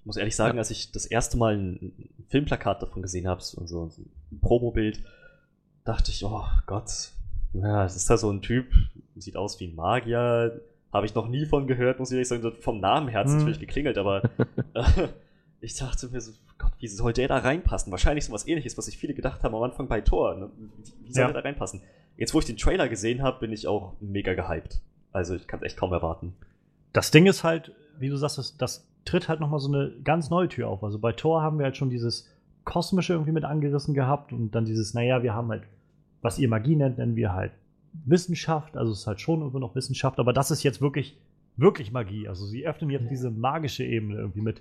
Ich 0.00 0.06
muss 0.06 0.16
ehrlich 0.16 0.36
sagen, 0.36 0.58
als 0.58 0.70
ich 0.70 0.92
das 0.92 1.04
erste 1.06 1.36
Mal 1.36 1.56
ein 1.56 1.92
Filmplakat 2.28 2.80
davon 2.82 3.02
gesehen 3.02 3.26
habe, 3.26 3.42
so 3.42 3.66
so 3.66 3.90
ein 4.30 4.40
Promobild, 4.40 5.02
dachte 5.84 6.12
ich, 6.12 6.24
oh 6.24 6.44
Gott, 6.66 7.10
ja, 7.54 7.84
es 7.84 7.96
ist 7.96 8.08
da 8.08 8.16
so 8.16 8.30
ein 8.30 8.40
Typ, 8.40 8.66
sieht 9.16 9.36
aus 9.36 9.58
wie 9.58 9.66
ein 9.66 9.74
Magier, 9.74 10.60
habe 10.92 11.06
ich 11.06 11.14
noch 11.16 11.28
nie 11.28 11.44
von 11.44 11.66
gehört, 11.66 11.98
muss 11.98 12.10
ich 12.12 12.14
ehrlich 12.14 12.28
sagen, 12.28 12.52
vom 12.60 12.78
Namen 12.80 13.08
her 13.08 13.18
hat 13.20 13.26
es 13.26 13.32
Hm. 13.32 13.38
natürlich 13.40 13.58
geklingelt, 13.60 13.98
aber 13.98 14.22
äh, 14.74 15.08
ich 15.64 15.76
dachte 15.76 16.08
mir 16.08 16.20
so, 16.20 16.32
Gott, 16.58 16.72
wie 16.78 16.88
soll 16.88 17.12
der 17.12 17.28
da 17.28 17.38
reinpassen? 17.38 17.90
Wahrscheinlich 17.90 18.24
so 18.26 18.32
was 18.32 18.46
ähnliches, 18.46 18.76
was 18.78 18.84
sich 18.86 18.98
viele 18.98 19.14
gedacht 19.14 19.42
haben 19.42 19.54
am 19.54 19.62
Anfang 19.62 19.88
bei 19.88 20.00
Thor. 20.00 20.34
Ne? 20.34 20.50
Wie, 21.02 21.12
soll 21.12 21.22
Ja. 21.22 21.26
der 21.32 21.42
da 21.42 21.48
reinpassen? 21.48 21.80
Jetzt, 22.16 22.34
wo 22.34 22.38
ich 22.38 22.44
den 22.44 22.56
Trailer 22.56 22.88
gesehen 22.88 23.22
habe, 23.22 23.40
bin 23.40 23.52
ich 23.52 23.66
auch 23.66 23.94
mega 24.00 24.34
gehypt. 24.34 24.80
Also 25.12 25.34
ich 25.34 25.46
kann 25.48 25.60
es 25.60 25.66
echt 25.66 25.76
kaum 25.76 25.92
erwarten. 25.92 26.34
Das 26.92 27.10
Ding 27.10 27.26
ist 27.26 27.42
halt, 27.44 27.72
wie 27.98 28.08
du 28.08 28.16
sagst, 28.16 28.38
das, 28.38 28.56
das 28.56 28.86
tritt 29.04 29.28
halt 29.28 29.40
nochmal 29.40 29.58
so 29.60 29.68
eine 29.68 29.92
ganz 30.04 30.30
neue 30.30 30.48
Tür 30.48 30.68
auf. 30.68 30.84
Also 30.84 30.98
bei 30.98 31.12
Thor 31.12 31.42
haben 31.42 31.58
wir 31.58 31.64
halt 31.64 31.76
schon 31.76 31.90
dieses 31.90 32.28
Kosmische 32.64 33.14
irgendwie 33.14 33.32
mit 33.32 33.44
angerissen 33.44 33.94
gehabt 33.94 34.32
und 34.32 34.52
dann 34.54 34.64
dieses, 34.64 34.94
naja, 34.94 35.22
wir 35.22 35.34
haben 35.34 35.48
halt, 35.48 35.64
was 36.22 36.38
ihr 36.38 36.48
Magie 36.48 36.76
nennt, 36.76 36.98
nennen 36.98 37.16
wir 37.16 37.32
halt 37.32 37.52
Wissenschaft. 38.04 38.76
Also 38.76 38.92
es 38.92 39.00
ist 39.00 39.06
halt 39.06 39.20
schon 39.20 39.40
irgendwo 39.40 39.58
noch 39.58 39.74
Wissenschaft, 39.74 40.18
aber 40.18 40.32
das 40.32 40.50
ist 40.50 40.62
jetzt 40.62 40.80
wirklich, 40.80 41.16
wirklich 41.56 41.92
Magie. 41.92 42.28
Also 42.28 42.44
sie 42.46 42.66
öffnen 42.66 42.90
jetzt 42.90 43.10
diese 43.10 43.30
magische 43.30 43.84
Ebene 43.84 44.16
irgendwie 44.16 44.40
mit 44.40 44.60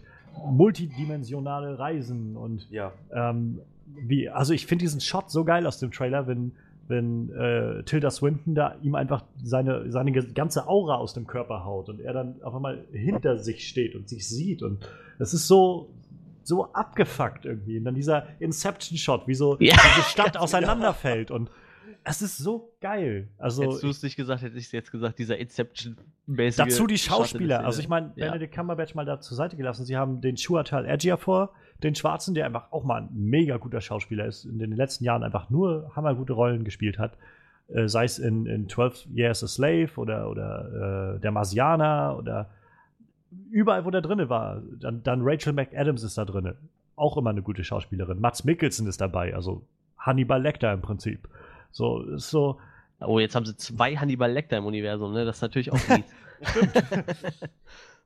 multidimensionale 0.74 1.78
Reisen 1.80 2.36
und 2.38 2.68
Ja. 2.72 2.92
ähm, 3.14 3.60
wie, 3.96 4.30
also 4.30 4.54
ich 4.54 4.66
finde 4.66 4.84
diesen 4.84 5.02
Shot 5.02 5.30
so 5.30 5.44
geil 5.44 5.68
aus 5.68 5.80
dem 5.80 5.92
Trailer, 5.92 6.26
wenn, 6.28 6.54
wenn 6.88 7.32
äh, 7.34 7.84
Tilda 7.84 8.10
Swinton 8.10 8.56
da 8.56 8.76
ihm 8.82 8.96
einfach 8.96 9.24
seine, 9.44 9.92
seine 9.92 10.12
ganze 10.12 10.68
Aura 10.68 10.96
aus 10.96 11.14
dem 11.14 11.28
Körper 11.28 11.66
haut 11.66 11.90
und 11.90 12.00
er 12.00 12.14
dann 12.14 12.42
auf 12.44 12.56
einmal 12.56 12.86
hinter 12.92 13.38
sich 13.38 13.68
steht 13.68 13.96
und 13.96 14.10
sich 14.10 14.28
sieht 14.28 14.64
und 14.64 14.80
es 15.20 15.34
ist 15.34 15.48
so 15.48 15.90
so 16.46 16.66
abgefuckt 16.74 17.46
irgendwie 17.46 17.78
und 17.78 17.86
dann 17.86 17.96
dieser 17.96 18.28
Inception-Shot, 18.40 19.28
wie 19.28 19.34
so 19.34 19.56
Ja, 19.62 19.76
diese 19.96 20.10
Stadt 20.10 20.36
auseinanderfällt 20.44 21.32
und 21.32 21.50
es 22.06 22.22
ist 22.22 22.38
so 22.38 22.74
geil. 22.82 23.30
Also 23.38 23.64
Hättest 23.64 23.84
du 23.84 23.90
es 23.90 24.04
nicht 24.04 24.16
gesagt, 24.16 24.42
hätte 24.42 24.58
ich 24.58 24.66
es 24.66 24.72
jetzt 24.72 24.92
gesagt, 24.92 25.20
dieser 25.20 25.38
Inception-mäßige. 25.38 26.58
Dazu 26.58 26.88
die 26.88 26.98
Schauspieler. 26.98 27.64
Also 27.66 27.80
ich 27.80 27.88
meine, 27.88 28.12
Ja. 28.16 28.28
Benedict 28.28 28.54
Cumberbatch 28.54 28.96
mal 28.96 29.06
da 29.06 29.20
zur 29.20 29.38
Seite 29.38 29.56
gelassen. 29.56 29.86
Sie 29.86 29.96
haben 29.98 30.22
den 30.22 30.36
Chuatal 30.36 30.86
Ejiofor, 30.86 31.52
den 31.82 31.96
Schwarzen, 31.96 32.34
der 32.34 32.46
einfach 32.46 32.72
auch 32.72 32.84
mal 32.84 33.04
ein 33.04 33.10
mega 33.14 33.58
guter 33.58 33.82
Schauspieler 33.82 34.26
ist, 34.26 34.46
in 34.46 34.60
den 34.60 34.72
letzten 34.74 35.04
Jahren 35.04 35.24
einfach 35.24 35.50
nur 35.50 35.92
hammergute 35.96 36.34
Rollen 36.34 36.64
gespielt 36.64 37.00
hat. 37.00 37.18
Äh, 37.70 37.88
sei 37.88 38.04
es 38.06 38.20
in, 38.20 38.46
in 38.46 38.68
12 38.68 39.08
Years 39.14 39.44
a 39.44 39.48
Slave 39.48 39.90
oder, 39.96 40.30
oder 40.30 41.16
äh, 41.16 41.20
Der 41.22 41.32
Marsianer 41.32 42.18
oder 42.18 42.50
überall, 43.50 43.86
wo 43.86 43.92
der 43.92 44.02
drinne 44.02 44.30
war. 44.30 44.62
Dann, 44.80 45.04
dann 45.04 45.22
Rachel 45.24 45.54
McAdams 45.54 46.04
ist 46.04 46.18
da 46.18 46.26
drinne. 46.26 46.56
Auch 46.96 47.18
immer 47.18 47.30
eine 47.32 47.42
gute 47.42 47.64
Schauspielerin. 47.64 48.20
Mats 48.20 48.44
Mikkelsen 48.44 48.88
ist 48.88 49.02
dabei, 49.02 49.34
also 49.34 49.64
Hannibal 49.98 50.42
Lecter 50.42 50.74
im 50.74 50.82
Prinzip. 50.82 51.28
So, 51.74 52.02
ist 52.04 52.30
so, 52.30 52.60
Oh, 53.02 53.20
jetzt 53.20 53.36
haben 53.36 53.46
sie 53.46 53.58
zwei 53.58 53.98
Hannibal 53.98 54.32
Lecter 54.32 54.58
im 54.58 54.66
Universum, 54.66 55.12
ne? 55.12 55.26
Das 55.26 55.36
ist 55.38 55.42
natürlich 55.42 55.72
auch 55.74 55.80
mies. 55.90 56.06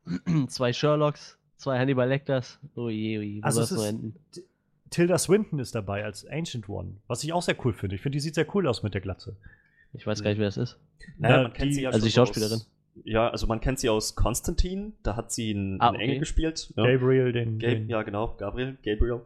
zwei 0.47 0.73
Sherlocks, 0.73 1.37
zwei 1.57 1.77
Hannibal 1.77 2.07
Lecters. 2.07 2.59
Oh 2.75 2.89
je, 2.89 3.19
oh 3.19 3.21
je, 3.21 3.41
wo 3.41 3.45
Also 3.45 3.63
soll 3.63 3.85
es 3.85 3.93
ist-? 4.37 4.43
Tilda 4.89 5.17
Swinton 5.17 5.59
ist 5.59 5.75
dabei 5.75 6.05
als 6.05 6.25
Ancient 6.25 6.69
One, 6.69 6.95
was 7.07 7.23
ich 7.23 7.33
auch 7.33 7.41
sehr 7.41 7.57
cool 7.65 7.73
finde. 7.73 7.95
Ich 7.95 8.01
finde, 8.01 8.15
die 8.15 8.21
sieht 8.21 8.35
sehr 8.35 8.47
cool 8.55 8.67
aus 8.67 8.83
mit 8.83 8.93
der 8.93 9.01
Glatze. 9.01 9.35
Ich 9.93 10.07
weiß 10.07 10.23
gar 10.23 10.29
nicht, 10.29 10.39
wer 10.39 10.47
das 10.47 10.57
ist. 10.57 10.79
Naja, 11.17 11.37
Ja, 11.37 11.43
man 11.43 11.53
kennt 11.53 11.69
die- 11.71 11.73
sie 11.75 11.81
ja 11.83 11.89
also 11.89 12.05
die 12.05 12.11
Schauspielerin. 12.11 12.55
Aus, 12.55 12.69
ja, 13.03 13.29
also 13.29 13.45
man 13.47 13.59
kennt 13.59 13.79
sie 13.79 13.89
aus 13.89 14.15
Konstantin, 14.15 14.93
da 15.03 15.15
hat 15.15 15.31
sie 15.31 15.51
einen, 15.53 15.79
Ah, 15.81 15.89
okay. 15.89 16.03
Engel 16.03 16.19
gespielt. 16.19 16.73
Ja. 16.75 16.85
Gabriel, 16.91 17.31
den. 17.33 17.59
Gab 17.59 17.69
den 17.69 17.89
ja, 17.89 18.01
genau, 18.03 18.35
Gabriel, 18.37 18.77
Gabriel. 18.83 19.21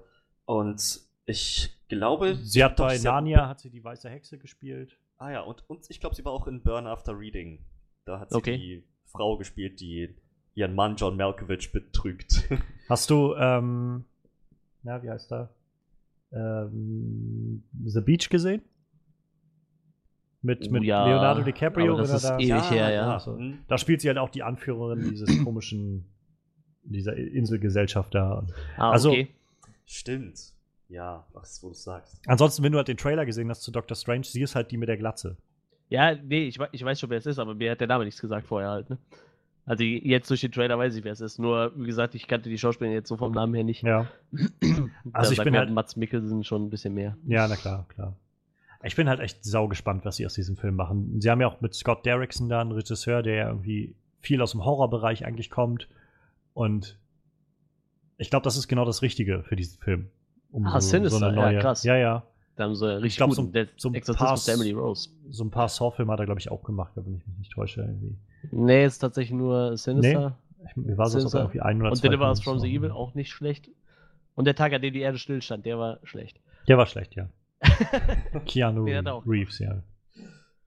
Und 0.46 1.00
ich 1.32 1.70
glaube. 1.88 2.36
sie 2.36 2.64
hat 2.64 2.76
bei 2.78 2.98
Narnia 2.98 3.48
hat 3.48 3.60
sie 3.60 3.70
die 3.70 3.84
weiße 3.84 4.10
Hexe 4.10 4.38
gespielt. 4.38 4.98
Ah 5.18 5.32
ja, 5.32 5.42
und, 5.42 5.64
und 5.70 5.86
ich 5.90 6.00
glaube, 6.00 6.16
sie 6.16 6.24
war 6.26 6.32
auch 6.32 6.48
in 6.48 6.62
Burn 6.64 6.88
After 6.88 7.18
Reading. 7.18 7.60
Da 8.06 8.20
hat 8.20 8.30
sie 8.32 8.38
Okay. 8.38 8.58
die 8.58 8.84
Frau 9.06 9.38
gespielt, 9.38 9.80
die 9.80 10.16
ihren 10.56 10.74
Mann 10.76 10.96
John 10.96 11.16
Malkovich 11.18 11.72
betrügt. 11.72 12.44
Hast 12.90 13.10
du, 13.10 13.36
ähm, 13.36 14.06
na, 14.84 15.02
wie 15.04 15.10
heißt 15.10 15.32
er? 15.32 15.50
Ähm, 16.34 17.64
The 17.86 18.02
Beach 18.02 18.30
gesehen? 18.30 18.62
Mit, 20.44 20.66
Oh, 20.68 20.72
mit 20.72 20.84
ja, 20.86 21.06
Leonardo 21.06 21.44
DiCaprio? 21.44 21.94
aber 21.94 22.02
das 22.02 22.10
oder 22.10 22.18
ist 22.18 22.26
da, 22.26 22.56
ewig 22.58 22.72
her, 22.72 22.90
ja. 22.92 23.20
So. 23.20 23.38
hm. 23.38 23.60
da 23.68 23.78
spielt 23.78 24.02
sie 24.02 24.08
halt 24.08 24.18
auch 24.18 24.30
die 24.30 24.42
Anführerin 24.42 25.02
dieses 25.10 25.44
komischen, 25.44 26.06
dieser 26.84 27.16
Inselgesellschaft 27.16 28.16
da. 28.16 28.48
Ah, 28.78 28.92
Also- 28.92 29.12
okay. 29.12 29.28
Stimmt. 29.86 30.40
Ja, 30.92 31.26
was 31.34 31.64
wo 31.64 31.70
du 31.70 31.74
sagst. 31.74 32.20
Ansonsten, 32.28 32.64
wenn 32.64 32.72
du 32.74 32.78
halt 32.78 32.90
den 32.90 32.98
Trailer 32.98 33.26
gesehen 33.26 33.50
hast 33.50 33.62
zu 33.64 33.72
Doctor 33.72 33.96
Strange, 33.96 34.26
sie 34.26 34.42
ist 34.42 34.56
halt 34.56 34.72
die 34.72 34.78
mit 34.78 34.90
der 34.90 34.98
Glatze. 34.98 35.38
Ja, 35.90 36.14
nee, 36.16 36.48
ich, 36.48 36.60
ich 36.74 36.84
weiß 36.84 37.00
schon, 37.00 37.10
wer 37.10 37.18
es 37.18 37.26
ist, 37.26 37.40
aber 37.40 37.56
mir 37.56 37.72
hat 37.72 37.80
der 37.80 37.88
Name 37.88 38.04
nichts 38.06 38.20
gesagt 38.22 38.46
vorher 38.48 38.70
halt, 38.70 38.90
ne? 38.90 38.98
Also 39.66 39.84
jetzt 39.84 40.30
durch 40.30 40.42
den 40.42 40.52
Trailer 40.52 40.78
weiß 40.78 40.96
ich, 40.96 41.04
wer 41.04 41.12
es 41.14 41.22
ist. 41.22 41.38
Nur, 41.40 41.72
wie 41.76 41.86
gesagt, 41.86 42.16
ich 42.16 42.28
kannte 42.28 42.50
die 42.50 42.58
Schauspielerin 42.58 42.96
jetzt 42.96 43.08
so 43.10 43.16
vom 43.16 43.32
Namen 43.32 43.54
her 43.54 43.64
nicht. 43.64 43.84
Ja. 43.84 44.08
Also 45.14 45.32
ich 45.34 45.42
bin 45.44 45.52
mir 45.54 45.60
halt- 45.60 45.72
Mats 45.72 45.96
Mikkelsen 45.96 46.44
schon 46.44 46.66
ein 46.66 46.70
bisschen 46.70 46.94
mehr. 46.94 47.16
Ja, 47.26 47.48
na 47.48 47.56
klar, 47.56 47.86
klar. 47.90 48.16
Ich 48.84 48.96
bin 48.96 49.08
halt 49.08 49.20
echt 49.20 49.44
sau 49.46 49.68
gespannt, 49.68 50.04
was 50.06 50.16
sie 50.16 50.26
aus 50.26 50.34
diesem 50.34 50.58
Film 50.58 50.76
machen. 50.76 51.22
Sie 51.22 51.30
haben 51.30 51.40
ja 51.42 51.48
auch 51.48 51.62
mit 51.62 51.74
Scott 51.76 52.06
Derrickson 52.06 52.50
da 52.50 52.62
einen 52.62 52.72
Regisseur, 52.72 53.22
der 53.22 53.36
ja 53.36 53.48
irgendwie 53.50 53.94
viel 54.20 54.42
aus 54.42 54.52
dem 54.52 54.66
Horrorbereich 54.66 55.26
eigentlich 55.26 55.52
kommt. 55.52 55.88
Und 56.54 56.98
ich 58.18 58.30
glaube, 58.32 58.44
das 58.44 58.58
ist 58.58 58.68
genau 58.68 58.84
das 58.86 59.02
Richtige 59.04 59.44
für 59.44 59.56
diesen 59.56 59.80
Film. 59.80 60.10
Um 60.52 60.66
Ah, 60.68 60.82
Sinister, 60.82 61.34
ja, 61.52 61.60
krass. 61.62 61.84
Ja, 61.84 61.96
ja. 61.96 62.24
Da 62.58 62.66
haben 62.66 62.76
sie 62.76 62.86
richtig 63.02 63.18
glaub, 63.18 63.30
gut. 63.30 63.38
so- 63.38 63.44
der 63.46 63.68
so 63.78 63.90
ein 63.90 63.96
Exorzismus 63.96 64.46
paar- 64.46 64.54
Emily 64.56 64.72
Rose. 64.74 65.10
So 65.30 65.44
ein 65.46 65.50
paar 65.52 65.70
Saw-Filme 65.70 66.12
hat 66.12 66.20
er, 66.20 66.26
glaube 66.26 66.40
ich, 66.40 66.52
auch 66.52 66.64
gemacht, 66.64 66.92
wenn 66.96 67.16
ich 67.18 67.26
mich 67.28 67.38
nicht 67.38 67.52
täusche. 67.54 67.82
Irgendwie. 67.82 68.18
Nee, 68.52 68.86
ist 68.86 69.00
tatsächlich 69.00 69.38
nur 69.38 69.78
Sinister. 69.78 70.38
Ich, 70.68 70.76
mir 70.76 70.98
war 70.98 71.08
so, 71.10 71.26
ob 71.26 71.34
er 71.34 71.40
irgendwie 71.42 71.62
ein 71.62 71.80
oder 71.82 71.92
Und 71.92 71.96
zwei 71.98 72.10
Deliver 72.10 72.28
Us 72.30 72.42
Filme 72.42 72.60
from 72.60 72.68
the 72.68 72.76
Evil 72.76 72.92
auch 72.92 73.14
nicht 73.16 73.32
schlecht. 73.32 73.70
Und 74.36 74.46
der 74.46 74.56
Tag, 74.56 74.74
an 74.74 74.82
dem 74.82 74.94
die 74.94 75.00
Erde 75.02 75.18
stillstand, 75.18 75.66
der 75.66 75.80
war 75.80 76.00
schlecht. 76.04 76.40
Der 76.68 76.78
war 76.78 76.86
schlecht, 76.86 77.16
ja. 77.16 77.30
Keanu 78.46 78.84
Reeves, 79.26 79.60
ja. 79.60 79.82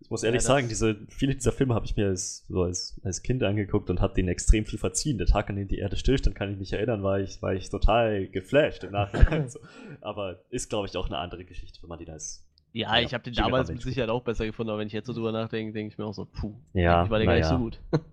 Ich 0.05 0.11
muss 0.11 0.23
ehrlich 0.23 0.43
Ja, 0.43 0.47
sagen, 0.49 0.69
diese, 0.69 0.97
viele 1.09 1.35
dieser 1.35 1.51
Filme 1.51 1.75
habe 1.75 1.87
ich 1.87 1.97
mir 1.97 2.09
als, 2.09 2.45
so 2.47 2.63
als, 2.63 3.01
als 3.05 3.23
Kind 3.23 3.43
angeguckt 3.43 3.89
und 3.89 4.01
habe 4.03 4.13
denen 4.15 4.29
extrem 4.29 4.67
viel 4.67 4.79
verziehen. 4.79 5.17
Der 5.17 5.27
Tag, 5.27 5.49
an 5.49 5.57
dem 5.57 5.67
die 5.67 5.79
Erde 5.79 5.97
stillstand, 5.97 6.37
kann 6.37 6.53
ich 6.53 6.59
mich 6.59 6.73
erinnern, 6.75 7.03
war 7.03 7.21
ich, 7.21 7.41
war 7.41 7.55
ich 7.55 7.71
total 7.71 8.29
geflasht 8.29 8.85
im 8.85 8.93
Nachhinein. 8.93 9.49
so. 9.49 9.59
Aber 10.03 10.41
ist, 10.51 10.69
glaube 10.69 10.87
ich, 10.87 10.97
auch 10.97 11.07
eine 11.07 11.17
andere 11.17 11.45
Geschichte, 11.47 11.81
wenn 11.83 11.89
man 11.89 11.99
die 11.99 12.05
da 12.05 12.15
ist. 12.17 12.45
Ja, 12.73 12.97
Ja, 12.99 13.03
ich 13.03 13.15
habe 13.15 13.25
den 13.25 13.33
damals 13.35 13.71
mit 13.71 13.81
Sicherheit 13.81 14.11
auch 14.11 14.23
besser 14.23 14.45
gefunden, 14.45 14.71
aber 14.71 14.81
wenn 14.81 14.89
ich 14.89 14.93
jetzt 14.93 15.07
so 15.07 15.15
drüber 15.15 15.33
nachdenke, 15.33 15.73
denke 15.73 15.93
ich 15.93 15.99
mir 15.99 16.05
auch 16.05 16.13
so, 16.13 16.27
puh, 16.27 16.55
Ja, 16.75 16.99
eigentlich 17.01 17.11
war 17.11 17.19
der 17.19 17.27
gar 17.27 17.35
nicht 17.35 17.45
naja. 17.45 17.57
so 17.59 17.65
gut. 17.65 17.81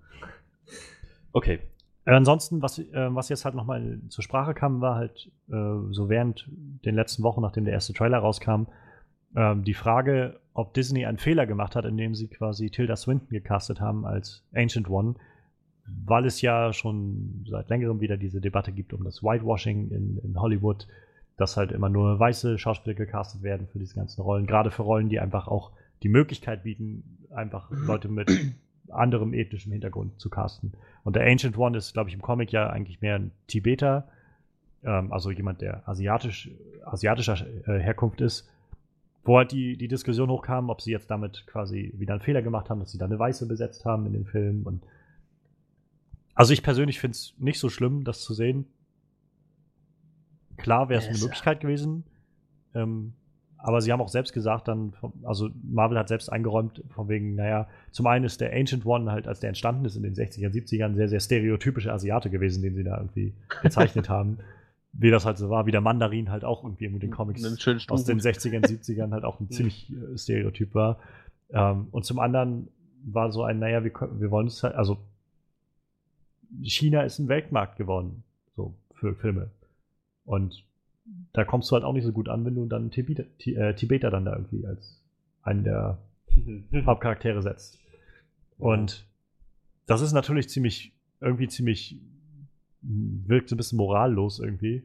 Okay. 1.33 1.59
Äh, 2.05 2.11
ansonsten, 2.11 2.61
was, 2.61 2.79
äh, 2.79 2.85
was 2.93 3.29
jetzt 3.29 3.45
halt 3.45 3.55
nochmal 3.55 3.99
zur 4.09 4.23
Sprache 4.23 4.53
kam, 4.53 4.81
war 4.81 4.95
halt 4.95 5.31
äh, 5.49 5.91
so 5.91 6.09
während 6.09 6.45
den 6.49 6.95
letzten 6.95 7.23
Wochen, 7.23 7.41
nachdem 7.41 7.65
der 7.65 7.73
erste 7.73 7.93
Trailer 7.93 8.17
rauskam, 8.19 8.63
ähm, 9.35 9.63
die 9.63 9.73
Frage, 9.73 10.39
ob 10.53 10.73
Disney 10.73 11.05
einen 11.05 11.17
Fehler 11.17 11.45
gemacht 11.45 11.75
hat, 11.75 11.85
indem 11.85 12.15
sie 12.15 12.27
quasi 12.27 12.69
Tilda 12.69 12.95
Swinton 12.95 13.29
gecastet 13.29 13.79
haben 13.79 14.05
als 14.05 14.43
Ancient 14.53 14.89
One, 14.89 15.15
weil 16.05 16.25
es 16.25 16.41
ja 16.41 16.73
schon 16.73 17.45
seit 17.49 17.69
längerem 17.69 18.01
wieder 18.01 18.17
diese 18.17 18.41
Debatte 18.41 18.71
gibt 18.71 18.93
um 18.93 19.03
das 19.03 19.23
Whitewashing 19.23 19.89
in, 19.91 20.17
in 20.23 20.39
Hollywood, 20.39 20.87
dass 21.37 21.57
halt 21.57 21.71
immer 21.71 21.89
nur 21.89 22.19
weiße 22.19 22.57
Schauspieler 22.57 22.95
gecastet 22.95 23.43
werden 23.43 23.67
für 23.67 23.79
diese 23.79 23.95
ganzen 23.95 24.21
Rollen, 24.21 24.45
gerade 24.45 24.71
für 24.71 24.83
Rollen, 24.83 25.09
die 25.09 25.19
einfach 25.19 25.47
auch 25.47 25.71
die 26.03 26.09
Möglichkeit 26.09 26.63
bieten, 26.63 27.25
einfach 27.33 27.69
Leute 27.71 28.09
mit 28.09 28.29
anderem 28.89 29.33
ethnischen 29.33 29.71
Hintergrund 29.71 30.19
zu 30.19 30.29
casten. 30.29 30.73
Und 31.03 31.15
der 31.15 31.25
Ancient 31.25 31.57
One 31.57 31.77
ist, 31.77 31.93
glaube 31.93 32.09
ich, 32.09 32.15
im 32.15 32.21
Comic 32.21 32.51
ja 32.51 32.69
eigentlich 32.69 33.01
mehr 33.01 33.15
ein 33.15 33.31
Tibeter, 33.47 34.07
ähm, 34.83 35.11
also 35.11 35.31
jemand, 35.31 35.61
der 35.61 35.87
asiatisch, 35.87 36.49
asiatischer 36.83 37.45
äh, 37.67 37.79
Herkunft 37.79 38.21
ist, 38.21 38.49
wo 39.23 39.37
halt 39.37 39.51
die, 39.51 39.77
die 39.77 39.87
Diskussion 39.87 40.29
hochkam, 40.29 40.69
ob 40.69 40.81
sie 40.81 40.91
jetzt 40.91 41.11
damit 41.11 41.45
quasi 41.45 41.93
wieder 41.97 42.13
einen 42.13 42.21
Fehler 42.21 42.41
gemacht 42.41 42.69
haben, 42.69 42.79
dass 42.79 42.91
sie 42.91 42.97
da 42.97 43.05
eine 43.05 43.19
Weiße 43.19 43.47
besetzt 43.47 43.85
haben 43.85 44.05
in 44.07 44.13
dem 44.13 44.25
Film. 44.25 44.63
Und 44.63 44.83
also 46.33 46.53
ich 46.53 46.63
persönlich 46.63 46.99
finde 46.99 47.15
es 47.15 47.33
nicht 47.37 47.59
so 47.59 47.69
schlimm, 47.69 48.03
das 48.03 48.21
zu 48.21 48.33
sehen. 48.33 48.65
Klar 50.57 50.89
wäre 50.89 51.01
es 51.01 51.07
eine 51.07 51.17
Möglichkeit 51.17 51.59
gewesen, 51.59 52.03
ähm, 52.73 53.13
aber 53.57 53.81
sie 53.81 53.91
haben 53.91 54.01
auch 54.01 54.09
selbst 54.09 54.33
gesagt, 54.33 54.67
dann, 54.67 54.93
also 55.23 55.49
Marvel 55.63 55.97
hat 55.97 56.07
selbst 56.07 56.31
eingeräumt, 56.31 56.83
von 56.89 57.09
wegen, 57.09 57.35
naja, 57.35 57.67
zum 57.91 58.07
einen 58.07 58.25
ist 58.25 58.41
der 58.41 58.53
Ancient 58.53 58.85
One 58.85 59.11
halt, 59.11 59.27
als 59.27 59.39
der 59.39 59.49
entstanden 59.49 59.85
ist 59.85 59.95
in 59.95 60.03
den 60.03 60.15
60er, 60.15 60.49
70ern, 60.49 60.95
sehr, 60.95 61.09
sehr 61.09 61.19
stereotypischer 61.19 61.93
Asiate 61.93 62.31
gewesen, 62.31 62.63
den 62.63 62.73
sie 62.73 62.83
da 62.83 62.97
irgendwie 62.97 63.33
gezeichnet 63.61 64.09
haben. 64.09 64.39
Wie 64.93 65.09
das 65.09 65.25
halt 65.25 65.37
so 65.37 65.49
war, 65.49 65.65
wie 65.65 65.71
der 65.71 65.81
Mandarin 65.81 66.29
halt 66.31 66.43
auch 66.43 66.63
irgendwie 66.63 66.85
in 66.85 66.99
den 66.99 67.11
Comics 67.11 67.41
aus 67.91 68.03
den 68.05 68.19
Strohhut. 68.19 68.35
60ern, 68.63 68.67
70ern 68.67 69.11
halt 69.11 69.23
auch 69.23 69.39
ein 69.39 69.49
ziemlich 69.55 69.89
äh, 69.91 70.17
Stereotyp 70.17 70.73
war. 70.75 70.99
Ähm, 71.49 71.87
und 71.91 72.05
zum 72.05 72.19
anderen 72.19 72.67
war 73.03 73.31
so 73.31 73.43
ein, 73.43 73.59
naja, 73.59 73.83
wir, 73.83 73.91
wir 74.19 74.31
wollen 74.31 74.47
es 74.47 74.61
halt, 74.63 74.75
also 74.75 74.97
China 76.61 77.01
ist 77.03 77.19
ein 77.19 77.27
Weltmarkt 77.27 77.77
geworden, 77.77 78.23
so 78.55 78.73
für 78.93 79.15
Filme. 79.15 79.49
Und 80.25 80.63
da 81.33 81.45
kommst 81.45 81.71
du 81.71 81.75
halt 81.75 81.83
auch 81.85 81.93
nicht 81.93 82.05
so 82.05 82.11
gut 82.11 82.29
an, 82.29 82.45
wenn 82.45 82.55
du 82.55 82.65
dann 82.65 82.91
Tibeter, 82.91 83.23
Ti- 83.39 83.55
äh, 83.55 83.73
Tibeter 83.75 84.11
dann 84.11 84.25
da 84.25 84.33
irgendwie 84.35 84.65
als 84.65 84.99
einen 85.43 85.63
der 85.63 85.97
Hauptcharaktere 86.85 87.41
setzt. 87.41 87.79
Und 88.57 89.05
das 89.87 90.01
ist 90.01 90.11
natürlich 90.13 90.49
ziemlich, 90.49 90.91
irgendwie 91.19 91.47
ziemlich, 91.47 91.97
wirkt 92.81 93.49
so 93.49 93.55
ein 93.55 93.57
bisschen 93.57 93.77
morallos 93.77 94.39
irgendwie. 94.39 94.83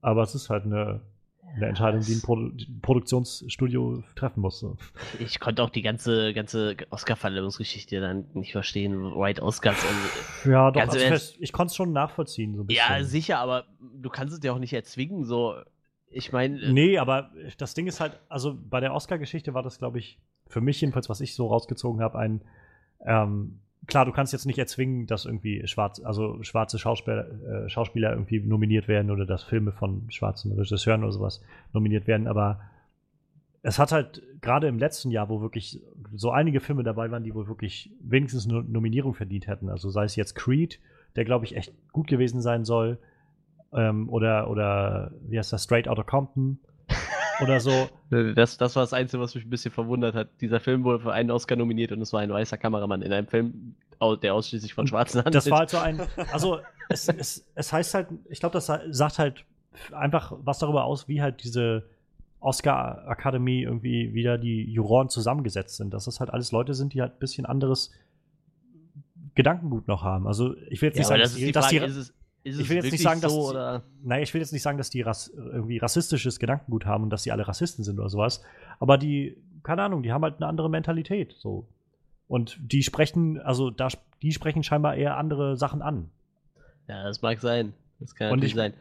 Aber 0.00 0.22
es 0.22 0.34
ist 0.34 0.48
halt 0.50 0.64
eine, 0.64 1.00
eine 1.56 1.66
Entscheidung, 1.66 2.00
die 2.02 2.14
ein 2.14 2.22
Produ 2.22 2.50
Produktionsstudio 2.82 4.02
treffen 4.14 4.40
muss. 4.40 4.60
So. 4.60 4.76
Ich 5.18 5.40
konnte 5.40 5.62
auch 5.62 5.70
die 5.70 5.82
ganze, 5.82 6.32
ganze 6.32 6.76
Oscar-Verleihungsgeschichte 6.90 8.00
dann 8.00 8.26
nicht 8.34 8.52
verstehen. 8.52 9.02
White 9.14 9.42
Oscars. 9.42 9.76
Und, 10.44 10.50
Ja, 10.52 10.70
doch, 10.70 10.80
also 10.80 10.98
ehrlich- 10.98 11.36
ich, 11.40 11.52
konnte 11.52 11.70
es 11.70 11.76
schon 11.76 11.92
nachvollziehen, 11.92 12.56
so 12.56 12.62
ein 12.62 12.66
bisschen. 12.66 12.82
ja, 12.88 13.04
sicher, 13.04 13.38
aber 13.38 13.66
du 14.00 14.08
kannst 14.10 14.36
es 14.36 14.42
ja 14.42 14.52
auch 14.52 14.58
nicht 14.58 14.72
erzwingen. 14.72 15.24
So, 15.24 15.54
ich 16.08 16.32
meine, 16.32 16.72
Nee, 16.72 16.98
aber 16.98 17.30
das 17.58 17.74
Ding 17.74 17.86
ist 17.86 18.00
halt, 18.00 18.18
also 18.28 18.56
bei 18.68 18.80
der 18.80 18.94
Oscar-Geschichte 18.94 19.52
war 19.54 19.62
das, 19.62 19.78
glaube 19.78 19.98
ich, 19.98 20.18
für 20.46 20.60
mich 20.60 20.80
jedenfalls, 20.80 21.08
was 21.08 21.20
ich 21.20 21.34
so 21.34 21.46
rausgezogen 21.46 22.02
habe, 22.02 22.18
ein, 22.18 22.40
ähm, 23.06 23.60
klar, 23.86 24.04
du 24.04 24.12
kannst 24.12 24.32
jetzt 24.32 24.46
nicht 24.46 24.58
erzwingen, 24.58 25.06
dass 25.06 25.24
irgendwie 25.24 25.66
schwarz, 25.66 26.00
also 26.00 26.42
schwarze 26.42 26.78
Schauspieler, 26.78 27.26
äh, 27.64 27.68
Schauspieler 27.68 28.12
irgendwie 28.12 28.40
nominiert 28.40 28.88
werden 28.88 29.10
oder 29.10 29.26
dass 29.26 29.42
Filme 29.42 29.72
von 29.72 30.10
schwarzen 30.10 30.52
Regisseuren 30.52 31.02
oder 31.02 31.12
sowas 31.12 31.42
nominiert 31.72 32.06
werden, 32.06 32.26
aber 32.26 32.60
es 33.62 33.78
hat 33.78 33.92
halt 33.92 34.22
gerade 34.40 34.68
im 34.68 34.78
letzten 34.78 35.10
Jahr, 35.10 35.28
wo 35.28 35.40
wirklich 35.40 35.80
so 36.14 36.30
einige 36.30 36.60
Filme 36.60 36.82
dabei 36.82 37.10
waren, 37.10 37.24
die 37.24 37.34
wohl 37.34 37.46
wirklich 37.46 37.90
wenigstens 38.00 38.48
eine 38.48 38.62
Nominierung 38.62 39.14
verdient 39.14 39.46
hätten. 39.46 39.68
Also 39.68 39.90
sei 39.90 40.04
es 40.04 40.16
jetzt 40.16 40.34
Creed, 40.34 40.80
der 41.14 41.24
glaube 41.24 41.44
ich 41.44 41.56
echt 41.56 41.74
gut 41.92 42.06
gewesen 42.06 42.40
sein 42.40 42.64
soll, 42.64 42.98
ähm, 43.72 44.08
oder 44.08 44.50
oder 44.50 45.12
wie 45.28 45.38
heißt 45.38 45.52
das 45.52 45.64
Straight 45.64 45.88
Outta 45.88 46.02
Compton 46.02 46.58
oder 47.42 47.60
so. 47.60 47.88
das, 48.10 48.56
das 48.56 48.76
war 48.76 48.82
das 48.82 48.92
Einzige, 48.92 49.22
was 49.22 49.34
mich 49.34 49.44
ein 49.44 49.50
bisschen 49.50 49.72
verwundert 49.72 50.14
hat. 50.14 50.28
Dieser 50.40 50.60
Film 50.60 50.84
wurde 50.84 51.00
für 51.00 51.12
einen 51.12 51.30
Oscar 51.30 51.56
nominiert 51.56 51.92
und 51.92 52.00
es 52.00 52.12
war 52.12 52.20
ein 52.20 52.30
weißer 52.30 52.58
Kameramann 52.58 53.02
in 53.02 53.12
einem 53.12 53.26
Film, 53.26 53.74
der 54.22 54.34
ausschließlich 54.34 54.74
von 54.74 54.86
Schwarzen 54.86 55.18
handelt. 55.18 55.34
Das 55.34 55.50
war 55.50 55.60
halt 55.60 55.70
so 55.70 55.78
ein, 55.78 56.00
also 56.32 56.60
es, 56.88 57.08
es, 57.08 57.46
es 57.54 57.72
heißt 57.72 57.94
halt, 57.94 58.08
ich 58.28 58.40
glaube, 58.40 58.52
das 58.52 58.66
sagt 58.66 59.18
halt 59.18 59.44
einfach 59.92 60.32
was 60.42 60.58
darüber 60.58 60.84
aus, 60.84 61.08
wie 61.08 61.22
halt 61.22 61.42
diese 61.44 61.84
Oscar-Akademie 62.40 63.62
irgendwie 63.62 64.14
wieder 64.14 64.38
die 64.38 64.64
Juroren 64.64 65.08
zusammengesetzt 65.08 65.76
sind. 65.76 65.92
Dass 65.92 66.06
das 66.06 66.20
halt 66.20 66.30
alles 66.30 66.52
Leute 66.52 66.74
sind, 66.74 66.94
die 66.94 67.00
halt 67.00 67.14
ein 67.14 67.18
bisschen 67.18 67.46
anderes 67.46 67.92
Gedankengut 69.34 69.88
noch 69.88 70.02
haben. 70.02 70.26
Also 70.26 70.56
ich 70.68 70.82
will 70.82 70.88
jetzt 70.88 70.96
ja, 70.96 71.00
nicht 71.00 71.08
sagen, 71.08 71.20
das 71.20 71.32
dass 71.32 71.40
die 71.40 71.52
dass 71.52 71.66
Frage, 71.66 71.86
die 71.86 72.19
ist 72.44 72.58
ich 72.58 72.68
will 72.68 72.76
jetzt 72.76 72.90
nicht 72.92 73.02
sagen, 73.02 73.20
dass 73.20 73.32
so, 73.32 73.52
die-? 73.52 73.80
Naja, 74.02 74.22
ich 74.22 74.32
will 74.34 74.40
jetzt 74.40 74.52
nicht 74.52 74.62
sagen, 74.62 74.78
dass 74.78 74.90
die 74.90 75.02
Rass 75.02 75.28
irgendwie 75.28 75.78
rassistisches 75.78 76.38
Gedankengut 76.38 76.86
haben 76.86 77.04
und 77.04 77.10
dass 77.10 77.22
die 77.22 77.32
alle 77.32 77.46
Rassisten 77.46 77.84
sind 77.84 77.98
oder 77.98 78.08
sowas. 78.08 78.42
Aber 78.78 78.98
die, 78.98 79.36
keine 79.62 79.82
Ahnung, 79.82 80.02
die 80.02 80.12
haben 80.12 80.22
halt 80.22 80.36
eine 80.36 80.46
andere 80.46 80.70
Mentalität. 80.70 81.34
So. 81.38 81.66
Und 82.28 82.58
die 82.60 82.82
sprechen, 82.82 83.40
also 83.40 83.70
da, 83.70 83.88
die 84.22 84.32
sprechen 84.32 84.62
scheinbar 84.62 84.94
eher 84.96 85.16
andere 85.16 85.56
Sachen 85.56 85.82
an. 85.82 86.10
Ja, 86.88 87.04
das 87.04 87.22
mag 87.22 87.40
sein. 87.40 87.74
Das 87.98 88.14
kann 88.14 88.32
Und 88.32 88.42
ich- 88.42 88.54
sein. 88.54 88.72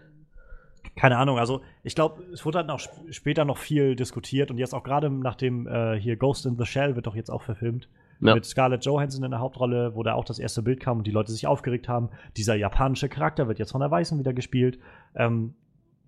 keine 0.96 1.18
Ahnung, 1.18 1.38
also 1.38 1.62
ich 1.84 1.94
glaube, 1.96 2.24
es 2.32 2.46
wurde 2.46 2.60
dann 2.60 2.70
auch 2.70 2.80
sp 2.80 3.12
später 3.12 3.44
noch 3.44 3.58
viel 3.58 3.96
diskutiert 3.96 4.50
und 4.52 4.58
jetzt 4.58 4.74
auch 4.74 4.84
gerade 4.84 5.10
nach 5.10 5.36
dem 5.36 5.68
äh, 5.68 6.00
hier 6.00 6.16
Ghost 6.16 6.46
in 6.46 6.58
the 6.58 6.66
Shell 6.66 6.96
wird 6.96 7.08
doch 7.08 7.16
jetzt 7.16 7.30
auch 7.30 7.42
verfilmt. 7.44 7.90
Ja. 8.22 8.36
Mit 8.36 8.46
Scarlett 8.46 8.84
Johansson 8.84 9.24
in 9.24 9.32
der 9.32 9.40
Hauptrolle, 9.40 9.96
wo 9.96 10.04
da 10.04 10.14
auch 10.14 10.26
das 10.26 10.40
erste 10.40 10.62
Bild 10.62 10.82
kam 10.82 10.98
und 10.98 11.08
die 11.08 11.12
Leute 11.12 11.32
sich 11.32 11.48
aufgeregt 11.48 11.88
haben. 11.88 12.10
Dieser 12.36 12.56
japanische 12.56 13.08
Charakter 13.08 13.48
wird 13.48 13.60
jetzt 13.60 13.72
von 13.72 13.80
der 13.80 13.90
Weißen 13.90 14.20
wieder 14.20 14.34
gespielt. 14.34 14.78
Ähm, 15.16 15.54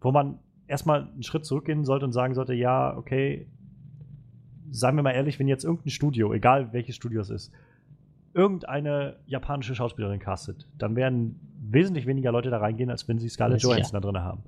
wo 0.02 0.12
man 0.12 0.40
erstmal 0.68 1.04
einen 1.04 1.24
Schritt 1.24 1.46
zurückgehen 1.46 1.86
sollte 1.86 2.06
und 2.06 2.12
sagen 2.12 2.34
sollte, 2.34 2.54
ja, 2.54 2.98
okay, 2.98 3.48
seien 4.72 4.96
wir 4.96 5.04
mal 5.04 5.12
ehrlich, 5.12 5.40
wenn 5.40 5.48
jetzt 5.48 5.64
irgendein 5.64 5.92
Studio, 5.92 6.34
egal 6.34 6.74
welches 6.74 6.96
Studio 6.96 7.22
es 7.22 7.30
ist, 7.30 7.52
irgendeine 8.34 9.18
japanische 9.26 9.76
Schauspielerin 9.76 10.20
castet, 10.20 10.68
dann 10.78 10.96
werden 10.96 11.40
wesentlich 11.62 12.08
weniger 12.08 12.32
Leute 12.32 12.50
da 12.50 12.58
reingehen, 12.58 12.90
als 12.90 13.08
wenn 13.08 13.20
sie 13.20 13.30
Scarlett 13.30 13.62
Ja. 13.62 13.70
Johansson 13.70 13.94
da 13.94 14.00
drin 14.00 14.22
haben. 14.22 14.44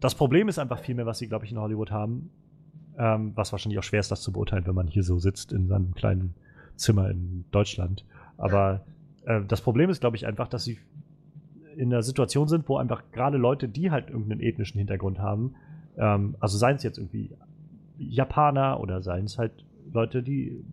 Das 0.00 0.14
Problem 0.14 0.48
ist 0.48 0.58
einfach 0.58 0.80
viel 0.80 0.94
mehr, 0.94 1.06
was 1.06 1.18
sie, 1.18 1.28
glaube 1.28 1.44
ich, 1.44 1.52
in 1.52 1.58
Hollywood 1.58 1.90
haben, 1.90 2.30
ähm, 2.98 3.32
was 3.34 3.52
wahrscheinlich 3.52 3.78
auch 3.78 3.82
schwer 3.84 4.00
ist, 4.00 4.10
das 4.10 4.22
zu 4.22 4.32
beurteilen, 4.32 4.66
wenn 4.66 4.74
man 4.74 4.86
hier 4.86 5.02
so 5.02 5.18
sitzt 5.18 5.52
in 5.52 5.66
seinem 5.66 5.94
kleinen 5.94 6.34
Zimmer 6.76 7.10
in 7.10 7.44
Deutschland. 7.50 8.04
Aber 8.36 8.84
äh, 9.26 9.40
das 9.46 9.60
Problem 9.60 9.90
ist, 9.90 10.00
glaube 10.00 10.16
ich, 10.16 10.26
einfach, 10.26 10.48
dass 10.48 10.64
sie 10.64 10.78
in 11.76 11.92
einer 11.92 12.02
Situation 12.02 12.48
sind, 12.48 12.68
wo 12.68 12.76
einfach 12.76 13.02
gerade 13.12 13.36
Leute, 13.36 13.68
die 13.68 13.90
halt 13.90 14.10
irgendeinen 14.10 14.40
ethnischen 14.40 14.78
Hintergrund 14.78 15.18
haben, 15.18 15.54
ähm, 15.96 16.36
also 16.40 16.56
seien 16.56 16.76
es 16.76 16.82
jetzt 16.82 16.98
irgendwie 16.98 17.30
Japaner 17.98 18.80
oder 18.80 19.02
seien 19.02 19.24
es 19.24 19.38
halt 19.38 19.52
Leute, 19.92 20.22
die 20.22 20.64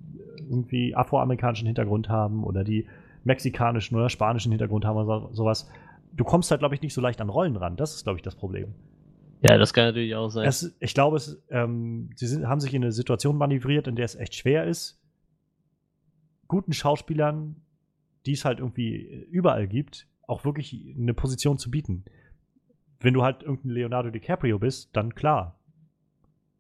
irgendwie 0.50 0.96
afroamerikanischen 0.96 1.68
Hintergrund 1.68 2.10
haben 2.10 2.44
oder 2.44 2.64
die 2.64 2.88
mexikanischen 3.24 3.96
oder 3.96 4.10
spanischen 4.10 4.52
Hintergrund 4.52 4.86
haben 4.86 4.98
oder 4.98 5.28
so, 5.28 5.30
sowas. 5.34 5.70
Du 6.14 6.24
kommst 6.24 6.52
halt, 6.52 6.60
glaube 6.60 6.76
ich, 6.76 6.82
nicht 6.82 6.94
so 6.94 7.02
leicht 7.02 7.22
an 7.22 7.30
Rollen 7.30 7.56
ran. 7.56 7.78
Das 7.78 7.96
ist, 7.96 8.04
glaube 8.04 8.18
ich, 8.18 8.24
das 8.24 8.36
Problem. 8.36 8.74
Ja, 9.44 9.58
das 9.58 9.74
kann 9.74 9.86
natürlich 9.86 10.14
auch 10.16 10.30
sein. 10.30 10.48
Es, 10.48 10.76
ich 10.80 10.94
glaube, 10.94 11.18
es, 11.18 11.42
ähm, 11.50 12.10
sie 12.16 12.28
sind, 12.28 12.48
haben 12.48 12.60
sich 12.60 12.74
in 12.74 12.84
eine 12.84 12.92
Situation 12.92 13.38
manövriert, 13.38 13.88
in 13.88 13.96
der 13.96 14.06
es 14.06 14.16
echt 14.16 14.36
schwer 14.36 14.66
ist, 14.66 15.01
guten 16.52 16.74
Schauspielern, 16.74 17.56
die 18.26 18.34
es 18.34 18.44
halt 18.44 18.60
irgendwie 18.60 19.26
überall 19.32 19.70
gibt, 19.70 20.06
auch 20.28 20.44
wirklich 20.44 20.94
eine 20.98 21.14
Position 21.14 21.58
zu 21.58 21.72
bieten. 21.72 22.04
Wenn 23.00 23.14
du 23.14 23.24
halt 23.24 23.42
irgendein 23.42 23.72
Leonardo 23.72 24.10
DiCaprio 24.10 24.60
bist, 24.60 24.90
dann 24.94 25.16
klar. 25.16 25.58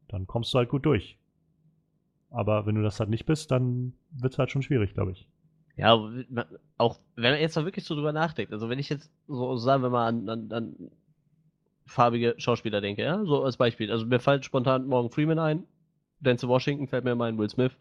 Dann 0.07 0.27
kommst 0.27 0.53
du 0.53 0.59
halt 0.59 0.69
gut 0.69 0.85
durch. 0.85 1.19
Aber 2.29 2.65
wenn 2.65 2.75
du 2.75 2.81
das 2.81 3.01
halt 3.01 3.09
nicht 3.09 3.25
bist, 3.25 3.51
dann 3.51 3.91
wird 4.11 4.31
es 4.31 4.39
halt 4.39 4.49
schon 4.49 4.61
schwierig, 4.61 4.93
glaube 4.93 5.11
ich. 5.11 5.27
Ja, 5.75 5.93
auch 6.77 6.99
wenn 7.15 7.31
man 7.31 7.41
jetzt 7.41 7.57
mal 7.57 7.65
wirklich 7.65 7.83
so 7.83 7.93
drüber 7.95 8.13
nachdenkt, 8.13 8.53
also 8.53 8.69
wenn 8.69 8.79
ich 8.79 8.87
jetzt 8.87 9.11
so 9.27 9.57
sagen 9.57 9.83
wir 9.83 9.89
mal 9.89 10.07
an, 10.07 10.29
an, 10.29 10.51
an 10.51 10.91
farbige 11.85 12.35
Schauspieler 12.37 12.79
denke, 12.79 13.03
ja, 13.03 13.25
so 13.25 13.43
als 13.43 13.57
Beispiel. 13.57 13.91
Also 13.91 14.05
mir 14.05 14.19
fällt 14.19 14.45
spontan 14.45 14.87
Morgan 14.87 15.11
Freeman 15.11 15.39
ein, 15.39 15.65
Denzel 16.21 16.47
Washington 16.47 16.87
fällt 16.87 17.03
mir 17.03 17.15
mal 17.15 17.27
ein, 17.27 17.37
Will 17.37 17.49
Smith. 17.49 17.75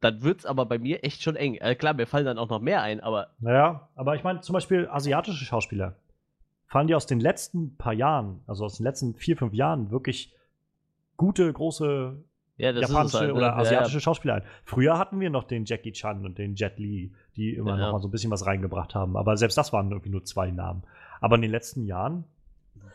Dann 0.00 0.22
wird's 0.22 0.46
aber 0.46 0.66
bei 0.66 0.78
mir 0.78 1.02
echt 1.04 1.22
schon 1.22 1.36
eng. 1.36 1.54
Äh, 1.54 1.74
klar, 1.74 1.94
mir 1.94 2.06
fallen 2.06 2.24
dann 2.24 2.38
auch 2.38 2.48
noch 2.48 2.60
mehr 2.60 2.82
ein, 2.82 3.00
aber 3.00 3.28
Naja, 3.40 3.88
aber 3.94 4.14
ich 4.14 4.24
meine 4.24 4.40
zum 4.40 4.52
Beispiel 4.52 4.88
asiatische 4.88 5.44
Schauspieler. 5.44 5.96
Fallen 6.66 6.86
die 6.86 6.94
aus 6.94 7.06
den 7.06 7.20
letzten 7.20 7.76
paar 7.76 7.94
Jahren, 7.94 8.42
also 8.46 8.64
aus 8.64 8.76
den 8.76 8.84
letzten 8.84 9.14
vier, 9.14 9.36
fünf 9.36 9.54
Jahren, 9.54 9.90
wirklich 9.90 10.34
gute, 11.16 11.52
große 11.52 12.22
ja, 12.58 12.72
japanische 12.72 13.04
es 13.06 13.14
halt, 13.14 13.28
ne? 13.28 13.34
oder 13.34 13.46
Ja, 13.46 13.56
asiatische 13.56 14.00
Schauspieler 14.00 14.34
ein. 14.34 14.42
Früher 14.64 14.98
hatten 14.98 15.20
wir 15.20 15.30
noch 15.30 15.44
den 15.44 15.64
Jackie 15.64 15.92
Chan 15.92 16.24
und 16.26 16.38
den 16.38 16.56
Jet 16.56 16.78
Li, 16.78 17.14
die 17.36 17.54
immer 17.54 17.70
Ja, 17.70 17.76
noch 17.76 17.86
ja. 17.86 17.92
mal 17.92 18.00
so 18.00 18.08
ein 18.08 18.10
bisschen 18.10 18.30
was 18.30 18.46
reingebracht 18.46 18.94
haben. 18.94 19.16
Aber 19.16 19.36
selbst 19.36 19.56
das 19.56 19.72
waren 19.72 19.90
irgendwie 19.90 20.10
nur 20.10 20.24
zwei 20.24 20.50
Namen. 20.50 20.82
Aber 21.20 21.36
in 21.36 21.42
den 21.42 21.50
letzten 21.50 21.86
Jahren, 21.86 22.24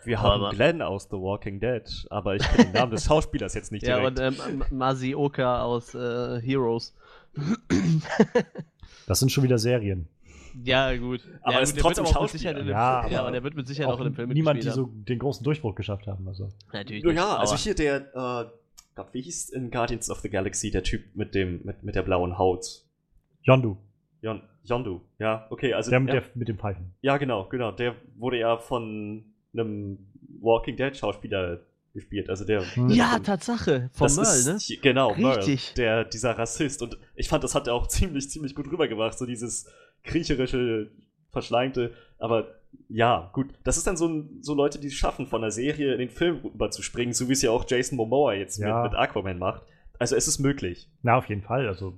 Wir 0.06 0.20
Aber- 0.20 0.48
haben 0.48 0.56
Glenn 0.56 0.82
aus 0.82 1.06
The 1.06 1.18
Walking 1.18 1.60
Dead, 1.60 1.84
aber 2.10 2.36
ich 2.36 2.44
kenne 2.44 2.66
den 2.66 2.74
Namen 2.74 2.92
des 2.92 3.04
Schauspielers 3.06 3.54
jetzt 3.54 3.72
nicht 3.72 3.86
Ja, 3.88 4.00
direkt. 4.00 4.20
und 4.20 4.42
ähm, 4.50 4.64
Masioka 4.72 5.62
aus 5.64 5.94
äh, 5.96 6.42
Heroes. 6.42 6.96
das 9.08 9.20
sind 9.20 9.32
schon 9.32 9.44
wieder 9.44 9.58
Serien. 9.58 10.08
ja, 10.64 10.96
gut. 10.98 11.22
Aber 11.42 11.54
ja, 11.56 11.60
ist 11.62 11.70
gut, 11.72 11.78
der 11.78 11.84
trotzdem 11.84 12.06
wird 12.06 12.16
aber 12.16 12.20
auch 12.20 12.32
mit 12.34 12.42
Schauspieler. 12.42 12.54
Dem 12.54 12.68
Ja, 12.68 13.02
Film, 13.02 13.14
ja, 13.14 13.20
aber 13.20 13.28
aber 13.28 13.32
der 13.34 13.44
wird 13.44 13.56
mit 13.56 13.68
Sicherheit 13.68 13.94
auch, 13.94 13.98
in 14.00 14.06
dem 14.06 14.14
Film 14.16 14.30
niemand, 14.30 14.64
die 14.64 14.70
so 14.70 14.86
den 14.94 15.20
großen 15.20 15.44
Durchbruch 15.44 15.76
geschafft 15.76 16.08
haben. 16.08 16.28
Also. 16.28 16.50
Natürlich 16.72 17.04
ja, 17.04 17.10
nicht, 17.10 17.18
ja, 17.18 17.38
also 17.38 17.54
aber- 17.54 17.62
hier 17.62 17.76
der, 17.76 17.98
äh, 17.98 18.46
Gott, 18.96 19.08
wie 19.14 19.22
hieß 19.22 19.50
in 19.50 19.72
Guardians 19.72 20.10
of 20.12 20.20
the 20.20 20.30
Galaxy 20.30 20.70
der 20.70 20.84
Typ 20.84 21.16
mit 21.16 21.34
dem, 21.34 21.62
mit, 21.64 21.84
mit 21.84 21.96
der 21.96 22.04
blauen 22.04 22.38
Haut? 22.38 22.84
Yondu, 23.42 23.78
Yon, 24.22 24.42
Yondu, 24.64 25.02
ja, 25.20 25.48
okay, 25.50 25.74
also 25.74 25.90
der 25.90 26.00
mit, 26.00 26.14
ja, 26.14 26.20
der 26.22 26.30
mit 26.36 26.48
dem 26.48 26.58
Pfeifen. 26.58 26.94
ja, 27.02 27.18
genau, 27.18 27.46
genau, 27.50 27.72
der 27.72 27.96
wurde 28.16 28.38
ja 28.40 28.58
von 28.58 29.26
einem 29.54 29.98
Walking 30.42 30.76
Dead 30.78 30.96
Schauspieler 30.96 31.60
gespielt, 31.94 32.30
also 32.30 32.44
der 32.44 32.62
Hm. 32.76 32.90
Ja, 32.90 33.20
Tatsache. 33.20 33.90
Von 33.94 34.08
das 34.08 34.16
Merle, 34.18 34.58
ist, 34.58 34.70
ne? 34.70 34.78
Genau, 34.82 35.14
Merle, 35.16 35.38
Richtig. 35.38 35.74
der, 35.76 36.06
dieser 36.06 36.32
Rassist. 36.38 36.82
Und 36.82 36.98
ich 37.16 37.30
fand, 37.30 37.44
das 37.44 37.54
hat 37.54 37.68
er 37.68 37.76
auch 37.76 37.86
ziemlich, 37.88 38.30
ziemlich 38.30 38.56
gut 38.56 38.72
rübergebracht, 38.72 39.18
so 39.18 39.26
dieses 39.28 39.68
kriecherische, 40.04 40.90
verschleimte. 41.32 41.94
Aber 42.20 42.48
ja, 42.90 43.30
gut. 43.34 43.48
Das 43.64 43.78
ist 43.78 43.86
dann 43.88 43.98
so, 43.98 44.24
so 44.42 44.54
Leute, 44.56 44.80
die 44.80 44.88
es 44.88 44.94
schaffen, 44.94 45.28
von 45.28 45.42
der 45.42 45.52
Serie 45.52 45.94
in 45.94 46.00
den 46.00 46.10
Film 46.10 46.38
rüberzuspringen, 46.44 47.14
so 47.14 47.28
wie 47.30 47.34
es 47.34 47.42
ja 47.42 47.52
auch 47.52 47.66
Jason 47.68 47.98
Momoa 47.98 48.34
jetzt 48.34 48.58
Ja. 48.60 48.82
mit, 48.84 48.92
mit 48.92 49.00
Aquaman 49.00 49.38
macht. 49.40 49.64
Also 50.00 50.16
es 50.16 50.28
ist 50.28 50.40
möglich. 50.40 50.90
Na, 51.04 51.18
auf 51.18 51.30
jeden 51.30 51.42
Fall. 51.44 51.68
Also. 51.68 51.98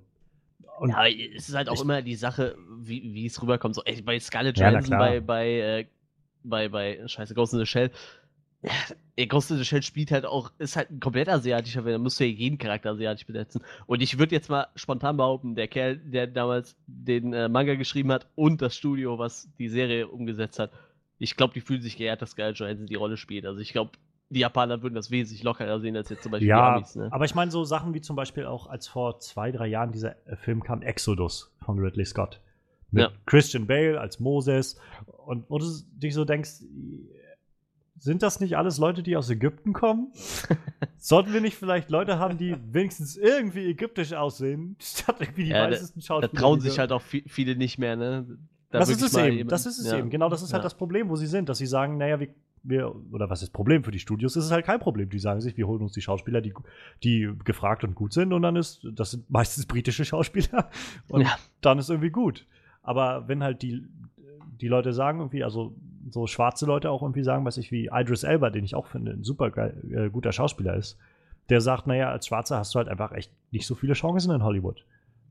Und 0.79 0.89
Ja, 0.89 0.97
aber 0.97 1.09
es 1.09 1.47
ist 1.49 1.55
halt 1.55 1.69
auch 1.69 1.75
Ich- 1.75 1.81
immer 1.81 2.01
die 2.01 2.15
Sache, 2.15 2.57
wie, 2.81 3.01
wie 3.13 3.25
es 3.25 3.41
rüberkommt. 3.41 3.75
So, 3.75 3.83
ey, 3.85 4.01
bei 4.01 4.19
Scarlett 4.19 4.57
Ja, 4.57 4.69
Johansson, 4.69 4.89
klar. 4.97 4.99
bei, 4.99 5.19
bei, 5.21 5.49
äh, 5.51 5.85
bei, 6.49 6.69
bei, 6.69 7.01
scheiße, 7.05 7.33
Ghost 7.33 7.53
in 7.53 7.59
the 7.59 7.65
Shell. 7.65 7.91
Ja, 9.17 9.25
Ghost 9.25 9.51
in 9.51 9.57
the 9.57 9.65
Shell 9.65 9.83
spielt 9.83 10.11
halt 10.11 10.25
auch, 10.25 10.51
ist 10.57 10.75
halt 10.75 10.89
ein 10.89 10.99
komplett 10.99 11.29
asiatischer 11.29 11.83
Film, 11.83 11.93
da 11.93 11.99
musst 11.99 12.19
du 12.19 12.25
ja 12.25 12.31
jeden 12.31 12.57
Charakter 12.57 12.91
asiatisch 12.91 13.25
besetzen. 13.25 13.61
Und 13.85 14.01
ich 14.01 14.17
würde 14.17 14.33
jetzt 14.33 14.49
mal 14.49 14.67
spontan 14.75 15.17
behaupten, 15.17 15.55
der 15.55 15.67
Kerl, 15.67 15.97
der 15.97 16.27
damals 16.27 16.75
den 16.87 17.33
äh, 17.33 17.47
Manga 17.47 17.75
geschrieben 17.75 18.11
hat 18.11 18.27
und 18.35 18.61
das 18.61 18.75
Studio, 18.75 19.19
was 19.19 19.49
die 19.59 19.69
Serie 19.69 20.07
umgesetzt 20.07 20.59
hat, 20.59 20.71
ich 21.17 21.35
glaube, 21.35 21.53
die 21.53 21.61
fühlen 21.61 21.81
sich 21.81 21.97
geehrt, 21.97 22.21
dass 22.21 22.31
Scarlett 22.31 22.57
Johansson 22.57 22.87
die 22.87 22.95
Rolle 22.95 23.17
spielt. 23.17 23.45
Also 23.45 23.61
ich 23.61 23.71
glaube, 23.71 23.91
die 24.29 24.39
Japaner 24.39 24.81
würden 24.81 24.95
das 24.95 25.11
wesentlich 25.11 25.43
lockerer 25.43 25.79
sehen 25.79 25.95
als 25.95 26.09
jetzt 26.09 26.23
zum 26.23 26.31
Beispiel 26.31 26.47
die 26.47 26.49
ja, 26.49 26.75
Amis. 26.75 26.95
Ne? 26.95 27.09
aber 27.11 27.25
ich 27.25 27.35
meine 27.35 27.51
so 27.51 27.63
Sachen 27.63 27.93
wie 27.93 28.01
zum 28.01 28.15
Beispiel 28.15 28.45
auch, 28.45 28.67
als 28.67 28.87
vor 28.87 29.19
zwei, 29.19 29.51
drei 29.51 29.67
Jahren 29.67 29.91
dieser 29.91 30.15
äh, 30.27 30.35
Film 30.35 30.63
kam, 30.63 30.81
Exodus 30.81 31.55
von 31.63 31.79
Ridley 31.79 32.05
Scott. 32.05 32.41
Mit 32.95 33.03
Ja. 33.03 33.11
Christian 33.25 33.67
Bale 33.67 33.99
als 33.99 34.19
Moses. 34.19 34.77
Und 35.25 35.49
wo 35.49 35.57
du 35.59 35.65
dich 35.97 36.13
so 36.13 36.23
denkst, 36.25 36.61
sind 37.97 38.23
das 38.23 38.39
nicht 38.39 38.57
alles 38.57 38.77
Leute, 38.77 39.03
die 39.03 39.15
aus 39.17 39.29
Ägypten 39.29 39.73
kommen? 39.73 40.11
Sollten 40.97 41.33
wir 41.33 41.41
nicht 41.41 41.55
vielleicht 41.57 41.89
Leute 41.89 42.19
haben, 42.19 42.37
die 42.37 42.55
wenigstens 42.71 43.15
irgendwie 43.17 43.65
ägyptisch 43.67 44.13
aussehen, 44.13 44.75
statt 44.79 45.17
irgendwie 45.19 45.43
die 45.45 45.49
Ja, 45.51 45.65
da- 45.67 45.71
weißesten 45.73 46.01
Da 46.01 46.05
Schauspieler? 46.05 46.41
trauen 46.41 46.59
die 46.59 46.65
sich 46.65 46.75
da- 46.75 46.81
halt 46.81 46.91
auch 46.91 47.01
vi- 47.03 47.23
viele 47.27 47.55
nicht 47.55 47.77
mehr, 47.77 47.95
ne? 47.95 48.25
Da 48.71 48.79
das 48.79 48.89
ist 48.89 49.01
es 49.01 49.15
eben. 49.15 49.37
jemand- 49.37 49.51
Das 49.51 49.65
ist 49.65 49.79
es 49.79 49.91
ja. 49.91 49.97
eben. 49.99 50.09
Genau, 50.09 50.29
das 50.29 50.41
ist 50.41 50.51
halt 50.53 50.61
Ja. 50.61 50.65
das 50.65 50.75
Problem, 50.75 51.09
wo 51.09 51.15
sie 51.15 51.27
sind, 51.27 51.47
dass 51.49 51.57
sie 51.59 51.65
sagen, 51.67 51.97
naja, 51.97 52.19
wir, 52.19 52.29
wir, 52.63 52.93
oder 53.11 53.29
was 53.29 53.43
ist 53.43 53.51
Problem 53.53 53.83
für 53.83 53.91
die 53.91 53.99
Studios? 53.99 54.35
Ist 54.35 54.45
es 54.45 54.51
halt 54.51 54.65
kein 54.65 54.79
Problem. 54.79 55.09
Die 55.09 55.19
sagen 55.19 55.39
sich, 55.39 55.55
wir 55.55 55.67
holen 55.67 55.81
uns 55.81 55.93
die 55.93 56.01
Schauspieler, 56.01 56.41
die, 56.41 56.53
die 57.03 57.31
gefragt 57.43 57.83
und 57.83 57.93
gut 57.95 58.11
sind, 58.11 58.33
und 58.33 58.41
dann 58.41 58.55
ist, 58.55 58.85
das 58.93 59.11
sind 59.11 59.29
meistens 59.29 59.65
britische 59.67 60.03
Schauspieler, 60.03 60.69
und 61.09 61.25
dann 61.61 61.79
ist 61.79 61.89
irgendwie 61.89 62.09
gut. 62.09 62.45
Aber 62.85 63.27
wenn 63.27 63.43
halt 63.43 63.61
die, 63.61 63.83
die 64.61 64.67
Leute 64.67 64.93
sagen, 64.93 65.19
irgendwie, 65.19 65.43
also 65.43 65.75
so 66.09 66.27
schwarze 66.27 66.65
Leute 66.65 66.91
auch 66.91 67.01
irgendwie 67.01 67.23
sagen, 67.23 67.45
was 67.45 67.57
ich 67.57 67.71
wie 67.71 67.89
Idris 67.91 68.23
Elba, 68.23 68.49
den 68.51 68.63
ich 68.63 68.75
auch 68.75 68.87
finde, 68.87 69.11
ein 69.11 69.23
super 69.23 69.49
geil, 69.49 69.75
äh, 69.91 70.09
guter 70.09 70.31
Schauspieler 70.31 70.75
ist, 70.75 70.97
der 71.49 71.61
sagt, 71.61 71.87
naja, 71.87 72.09
als 72.11 72.27
Schwarzer 72.27 72.57
hast 72.57 72.73
du 72.73 72.79
halt 72.79 72.87
einfach 72.87 73.11
echt 73.11 73.31
nicht 73.51 73.65
so 73.67 73.75
viele 73.75 73.93
Chancen 73.93 74.33
in 74.33 74.43
Hollywood. 74.43 74.85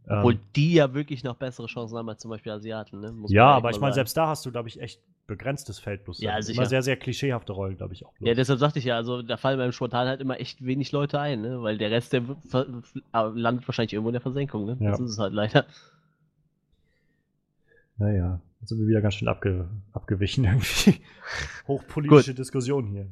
Ähm, 0.09 0.19
Obwohl 0.19 0.39
die 0.55 0.75
ja 0.75 0.93
wirklich 0.93 1.25
noch 1.25 1.37
bessere 1.37 1.67
Chancen 1.67 1.97
haben 1.97 2.09
als 2.09 2.21
zum 2.21 2.31
Beispiel 2.31 2.53
Asiaten, 2.53 3.01
ne? 3.01 3.11
Muss 3.13 3.33
ja, 3.33 3.47
aber 3.47 3.71
ich 3.71 3.81
meine, 3.81 3.95
selbst 3.95 4.17
da 4.17 4.27
hast 4.27 4.45
du, 4.45 4.51
glaube 4.51 4.69
ich, 4.69 4.81
echt 4.81 5.01
begrenztes 5.27 5.79
Feld. 5.79 6.05
Bloß 6.05 6.21
Ja, 6.21 6.35
dann. 6.35 6.43
sicher. 6.43 6.59
Immer 6.61 6.69
sehr, 6.69 6.83
sehr 6.83 6.97
klischeehafte 6.97 7.53
Rollen, 7.53 7.79
glaube 7.79 7.95
ich 7.95 8.05
auch. 8.05 8.13
bloß. 8.13 8.29
Ja, 8.29 8.35
deshalb 8.35 8.59
sagte 8.59 8.79
ich 8.79 8.85
ja, 8.85 8.97
also 8.97 9.23
da 9.23 9.39
fallen 9.39 9.59
beim 9.59 9.73
spontan 9.73 10.07
halt 10.07 10.21
immer 10.21 10.39
echt 10.39 10.65
wenig 10.65 10.93
Leute 10.93 11.19
ein, 11.19 11.41
ne? 11.41 11.63
Weil 11.63 11.79
der 11.79 11.91
Rest, 11.91 12.13
der 12.13 12.23
landet 13.13 13.67
wahrscheinlich 13.67 13.95
irgendwo 13.95 14.11
in 14.11 14.15
der 14.15 14.21
Versenkung, 14.21 14.67
ne? 14.67 14.77
Ja. 14.81 14.91
Das 14.91 15.01
ist 15.01 15.13
es 15.13 15.19
halt 15.19 15.33
leider. 15.33 15.65
Naja, 17.97 18.41
jetzt 18.61 18.71
sind 18.71 18.81
wir 18.81 18.89
wieder 18.89 19.01
ganz 19.01 19.15
schön 19.15 19.29
abge 19.29 19.69
abgewichen 19.93 20.45
irgendwie. 20.45 21.01
Hochpolitische 21.69 22.35
Diskussion 22.35 22.87
hier. 22.87 23.07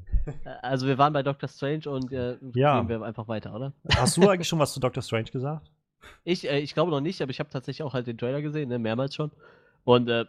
Also 0.60 0.86
wir 0.86 0.98
waren 0.98 1.12
bei 1.12 1.22
Doctor 1.22 1.48
Strange 1.48 1.88
und 1.88 2.12
äh, 2.12 2.36
Ja. 2.54 2.80
gehen 2.80 2.88
wir 2.88 3.02
einfach 3.02 3.28
weiter, 3.28 3.54
oder? 3.54 3.72
Hast 3.96 4.16
du 4.16 4.28
eigentlich 4.28 4.48
schon 4.48 4.58
was 4.58 4.72
zu 4.74 4.80
Doctor 4.80 5.02
Strange 5.02 5.30
gesagt? 5.30 5.70
Ich, 6.24 6.48
äh, 6.48 6.58
ich 6.58 6.74
glaube 6.74 6.90
noch 6.90 7.00
nicht, 7.00 7.22
aber 7.22 7.30
ich 7.30 7.38
habe 7.38 7.50
tatsächlich 7.50 7.82
auch 7.82 7.94
halt 7.94 8.06
den 8.06 8.18
Trailer 8.18 8.42
gesehen, 8.42 8.68
ne? 8.68 8.78
Mehrmals 8.78 9.14
schon. 9.14 9.30
Und 9.84 10.08
äh, 10.08 10.24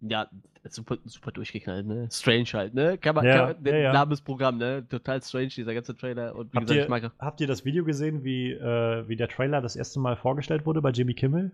ja, 0.00 0.28
super, 0.68 0.96
super 1.04 1.32
durchgeknallt, 1.32 1.86
ne? 1.86 2.08
Strange 2.12 2.46
halt, 2.52 2.74
ne? 2.74 2.98
Kann 2.98 3.16
man, 3.16 3.24
Ja, 3.26 3.52
kann 3.52 3.62
man 3.62 3.72
ja, 3.74 3.78
ja. 3.80 3.92
Name 3.92 4.12
ist 4.12 4.22
Programm, 4.22 4.58
ne? 4.58 4.86
Total 4.88 5.20
strange, 5.22 5.48
dieser 5.48 5.74
ganze 5.74 5.96
Trailer. 5.96 6.36
Und 6.36 6.52
wie 6.52 6.56
Habt 6.56 6.66
gesagt, 6.68 6.76
ihr, 6.78 6.82
ich 6.84 6.88
mag 6.88 7.12
habt 7.18 7.40
ihr 7.40 7.46
das 7.48 7.64
Video 7.64 7.84
gesehen, 7.84 8.22
wie, 8.22 8.52
äh, 8.52 9.08
wie 9.08 9.16
der 9.16 9.28
Trailer 9.28 9.60
das 9.60 9.74
erste 9.74 9.98
Mal 9.98 10.16
vorgestellt 10.16 10.66
wurde 10.66 10.80
bei 10.80 10.90
Jimmy 10.90 11.14
Kimmel 11.14 11.50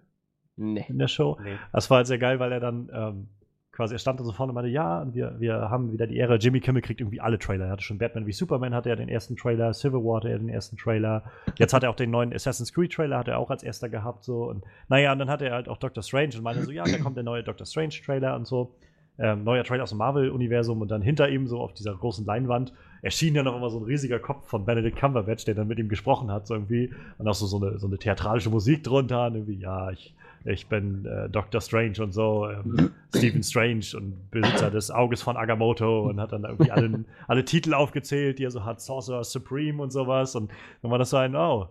Nee. 0.57 0.85
in 0.89 0.99
der 0.99 1.09
Show? 1.09 1.39
Nee. 1.43 1.57
Das 1.73 1.91
war 1.91 1.99
halt 1.99 2.07
sehr 2.07 2.19
geil, 2.19 2.39
weil 2.39 2.53
er 2.53 2.61
dann 2.61 2.91
ähm, 2.93 3.29
quasi, 3.75 3.95
er 3.95 3.99
stand 3.99 4.21
da 4.21 4.25
so 4.25 4.33
vorne 4.33 4.51
und 4.51 4.55
meinte, 4.55 4.71
ja, 4.71 5.07
wir, 5.13 5.35
wir 5.39 5.69
haben 5.69 5.93
wieder 5.93 6.07
die 6.07 6.17
Ehre, 6.17 6.37
Jimmy 6.37 6.61
Kimmel 6.61 6.81
kriegt 6.81 7.01
irgendwie 7.01 7.21
alle 7.21 7.39
Trailer. 7.39 7.67
Er 7.67 7.73
hatte 7.73 7.83
schon 7.83 7.99
Batman 7.99 8.27
wie 8.27 8.33
Superman, 8.33 8.73
hatte 8.75 8.89
er 8.89 8.97
den 8.97 9.09
ersten 9.09 9.37
Trailer, 9.37 9.75
Civil 9.75 10.05
War 10.05 10.19
hatte 10.19 10.31
er 10.31 10.39
den 10.39 10.49
ersten 10.49 10.77
Trailer. 10.77 11.25
Jetzt 11.59 11.75
hat 11.75 11.83
er 11.83 11.91
auch 11.91 11.97
den 11.97 12.11
neuen 12.11 12.33
Assassin's 12.33 12.73
Creed 12.73 12.93
Trailer, 12.93 13.19
hat 13.19 13.29
er 13.29 13.39
auch 13.39 13.51
als 13.51 13.63
erster 13.63 13.89
gehabt, 13.89 14.25
so. 14.25 14.45
Und 14.45 14.65
naja, 14.89 15.13
und 15.13 15.19
dann 15.19 15.29
hatte 15.29 15.47
er 15.47 15.55
halt 15.55 15.69
auch 15.69 15.79
Doctor 15.79 16.03
Strange 16.03 16.37
und 16.37 16.43
meinte 16.43 16.63
so, 16.63 16.71
ja, 16.71 16.85
da 16.85 16.99
kommt 16.99 17.17
der 17.17 17.25
neue 17.25 17.43
Doctor 17.43 17.67
Strange 17.67 17.95
Trailer 18.05 18.37
und 18.37 18.47
so. 18.47 18.75
Ähm, 19.17 19.45
neuer 19.45 19.63
Trailer 19.63 19.85
aus 19.85 19.91
dem 19.91 19.99
Marvel-Universum 19.99 20.81
und 20.81 20.91
dann 20.91 21.01
hinter 21.01 21.29
ihm, 21.29 21.47
so 21.47 21.61
auf 21.61 21.73
dieser 21.73 21.95
großen 21.95 22.27
Leinwand, 22.27 22.73
erschien 23.01 23.35
ja 23.35 23.45
noch 23.45 23.57
immer 23.57 23.71
so 23.71 23.79
ein 23.79 23.85
riesiger 23.85 24.19
Kopf 24.19 24.49
von 24.49 24.65
Benedict 24.65 24.97
Cumberbatch, 24.97 25.45
der 25.45 25.55
dann 25.55 25.69
mit 25.69 25.79
ihm 25.79 25.89
gesprochen 25.89 26.33
hat, 26.33 26.49
so 26.49 26.55
irgendwie. 26.55 26.93
Und 27.19 27.29
auch 27.29 27.35
so, 27.35 27.47
so, 27.47 27.65
eine, 27.65 27.79
so 27.79 27.87
eine 27.87 27.97
theatralische 27.97 28.51
Musik 28.51 28.83
drunter 28.83 29.27
und 29.27 29.35
irgendwie, 29.35 29.59
ja, 29.59 29.91
ich 29.93 30.15
ich 30.45 30.69
bin 30.69 31.07
äh, 31.07 31.29
Dr. 31.31 31.61
Strange 31.61 32.03
und 32.03 32.12
so, 32.12 32.49
ähm, 32.51 32.93
Stephen 33.15 33.43
Strange 33.43 33.87
und 33.95 34.31
Besitzer 34.31 34.71
des 34.71 34.91
Auges 34.91 35.23
von 35.23 35.37
Agamotto 35.37 36.09
und 36.09 36.21
hat 36.21 36.33
dann 36.33 36.45
irgendwie 36.45 36.71
alle, 36.71 37.05
alle 37.29 37.45
Titel 37.45 37.73
aufgezählt, 37.73 38.39
die 38.39 38.45
er 38.45 38.51
so 38.51 38.65
hat, 38.65 38.81
Sorcerer 38.81 39.25
Supreme 39.25 39.83
und 39.83 39.91
sowas. 39.91 40.35
Und 40.35 40.51
dann 40.83 40.91
war 40.91 40.99
das 40.99 41.11
so 41.11 41.16
ein, 41.16 41.35
oh, 41.35 41.71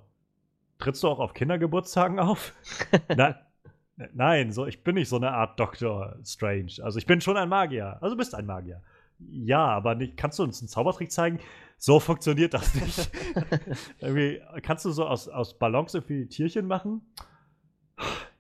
trittst 0.80 1.04
du 1.04 1.08
auch 1.08 1.20
auf 1.20 1.34
Kindergeburtstagen 1.34 2.20
auf? 2.20 2.54
Na, 3.16 3.36
nein, 4.14 4.52
so, 4.52 4.66
ich 4.66 4.84
bin 4.84 4.96
nicht 4.96 5.10
so 5.10 5.18
eine 5.18 5.32
Art 5.32 5.60
Dr. 5.60 6.16
Strange. 6.26 6.74
Also 6.82 6.98
ich 6.98 7.06
bin 7.06 7.22
schon 7.22 7.38
ein 7.38 7.50
Magier. 7.50 7.98
Also 8.02 8.16
du 8.16 8.18
bist 8.18 8.34
ein 8.34 8.48
Magier. 8.48 8.82
Ja, 9.20 9.68
aber 9.68 9.94
nicht, 9.94 10.18
kannst 10.18 10.40
du 10.40 10.44
uns 10.44 10.62
einen 10.62 10.68
Zaubertrick 10.68 11.12
zeigen? 11.12 11.40
So 11.78 12.00
funktioniert 12.00 12.56
das 12.56 12.74
nicht. 12.74 13.12
irgendwie, 14.00 14.42
kannst 14.64 14.84
du 14.86 14.92
so 14.92 15.06
aus, 15.06 15.28
aus 15.28 15.60
Ballons 15.60 15.94
irgendwie 15.94 16.26
Tierchen 16.28 16.66
machen? 16.66 17.02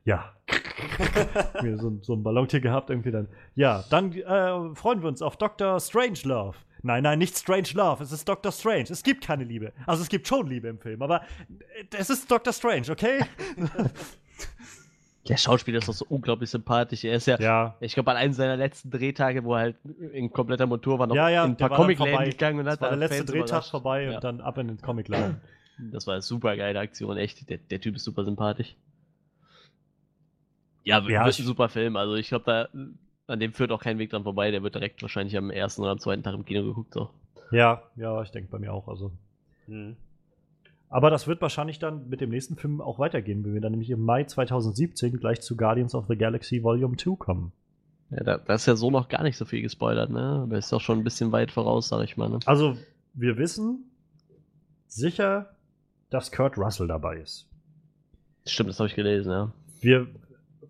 Ja. 0.05 0.33
so, 1.75 1.97
so 2.01 2.13
ein 2.13 2.23
Ballontier 2.23 2.59
gehabt, 2.59 2.89
irgendwie 2.89 3.11
dann. 3.11 3.27
Ja, 3.55 3.83
dann 3.89 4.11
äh, 4.13 4.75
freuen 4.75 5.01
wir 5.01 5.07
uns 5.07 5.21
auf 5.21 5.37
Dr. 5.37 5.79
Strangelove. 5.79 6.57
Nein, 6.85 7.03
nein, 7.03 7.17
nicht 7.17 7.37
Strange 7.37 7.69
Love, 7.75 8.03
es 8.03 8.11
ist 8.11 8.27
Dr. 8.27 8.51
Strange. 8.51 8.87
Es 8.89 9.03
gibt 9.03 9.23
keine 9.23 9.45
Liebe. 9.45 9.71
Also 9.85 10.03
es 10.03 10.09
gibt 10.09 10.27
schon 10.27 10.47
Liebe 10.47 10.67
im 10.67 10.79
Film, 10.79 11.01
aber 11.01 11.21
äh, 11.21 11.85
es 11.97 12.09
ist 12.09 12.29
Dr. 12.29 12.51
Strange, 12.51 12.91
okay? 12.91 13.21
Der 15.29 15.37
Schauspieler 15.37 15.77
ist 15.77 15.87
doch 15.87 15.93
so 15.93 16.05
unglaublich 16.09 16.49
sympathisch. 16.49 17.05
Er 17.05 17.15
ist 17.15 17.27
ja, 17.27 17.39
ja. 17.39 17.77
ich 17.79 17.93
glaube, 17.93 18.11
an 18.11 18.17
einem 18.17 18.33
seiner 18.33 18.57
letzten 18.57 18.91
Drehtage, 18.91 19.45
wo 19.45 19.53
er 19.53 19.59
halt 19.61 19.75
in 20.11 20.33
kompletter 20.33 20.67
Montur 20.67 20.99
war, 20.99 21.07
noch 21.07 21.15
ja, 21.15 21.29
ja, 21.29 21.45
in 21.45 21.51
ein 21.51 21.57
paar 21.57 21.69
Comicläden 21.69 22.25
gegangen 22.25 22.59
und 22.59 22.65
das 22.65 22.73
hat 22.73 22.81
war 22.81 22.89
der 22.89 22.97
letzte 22.97 23.17
Fans 23.19 23.31
Drehtag 23.31 23.47
überrascht. 23.47 23.71
vorbei 23.71 24.03
Ja. 24.03 24.15
und 24.15 24.23
dann 24.25 24.41
ab 24.41 24.57
in 24.57 24.67
den 24.67 24.81
Comicladen. 24.81 25.39
Das 25.91 26.05
war 26.07 26.15
eine 26.15 26.21
super 26.21 26.57
geile 26.57 26.77
Aktion, 26.77 27.15
echt. 27.15 27.49
Der, 27.49 27.57
der 27.57 27.79
Typ 27.79 27.95
ist 27.95 28.03
super 28.03 28.25
sympathisch. 28.25 28.75
Ja, 30.83 30.99
Ja, 30.99 31.25
wird 31.25 31.39
ein 31.39 31.45
super 31.45 31.69
Film. 31.69 31.95
Also 31.95 32.15
ich 32.15 32.29
glaube, 32.29 32.45
da 32.45 32.67
an 33.27 33.39
dem 33.39 33.53
führt 33.53 33.71
auch 33.71 33.81
kein 33.81 33.99
Weg 33.99 34.09
dran 34.09 34.23
vorbei. 34.23 34.51
Der 34.51 34.63
wird 34.63 34.75
direkt 34.75 35.01
wahrscheinlich 35.01 35.37
am 35.37 35.49
ersten 35.49 35.81
oder 35.81 35.91
am 35.91 35.99
zweiten 35.99 36.23
Tag 36.23 36.35
im 36.35 36.45
Kino 36.45 36.63
geguckt. 36.63 36.93
So. 36.93 37.09
ja, 37.51 37.83
ja, 37.95 38.21
ich 38.21 38.31
denke 38.31 38.49
bei 38.51 38.59
mir 38.59 38.73
auch. 38.73 38.87
Also. 38.87 39.11
Hm. 39.67 39.95
Aber 40.89 41.09
das 41.09 41.25
wird 41.25 41.41
wahrscheinlich 41.41 41.79
dann 41.79 42.07
mit 42.09 42.21
dem 42.21 42.29
nächsten 42.29 42.55
Film 42.55 42.79
auch 42.79 42.99
weitergehen, 42.99 43.43
wenn 43.43 43.55
wir 43.55 43.61
dann 43.61 43.71
nämlich 43.71 43.89
im 43.89 44.01
Mai 44.01 44.25
2017 44.25 45.19
gleich 45.19 45.41
zu 45.41 45.57
Guardians 45.57 45.95
of 45.95 46.05
the 46.07 46.15
Galaxy 46.15 46.61
Volume 46.61 46.97
2 46.97 47.15
kommen. 47.15 47.51
Ja, 48.11 48.23
da, 48.23 48.37
da 48.37 48.53
ist 48.53 48.67
ja 48.67 48.75
so 48.75 48.91
noch 48.91 49.09
gar 49.09 49.23
nicht 49.23 49.37
so 49.37 49.45
viel 49.45 49.63
gespoilert, 49.63 50.11
ne? 50.11 50.41
Aber 50.43 50.57
ist 50.57 50.71
doch 50.71 50.81
schon 50.81 50.99
ein 50.99 51.03
bisschen 51.03 51.31
weit 51.31 51.49
voraus, 51.49 51.89
sag 51.89 52.03
ich 52.03 52.15
mal. 52.15 52.29
Ne? 52.29 52.39
Also, 52.45 52.77
wir 53.15 53.37
wissen 53.37 53.89
sicher, 54.87 55.55
dass 56.11 56.31
Kurt 56.31 56.59
Russell 56.59 56.87
dabei 56.87 57.17
ist. 57.17 57.49
Stimmt, 58.45 58.69
das 58.69 58.79
habe 58.79 58.87
ich 58.87 58.95
gelesen, 58.95 59.31
ja. 59.31 59.51
Wir, 59.81 60.07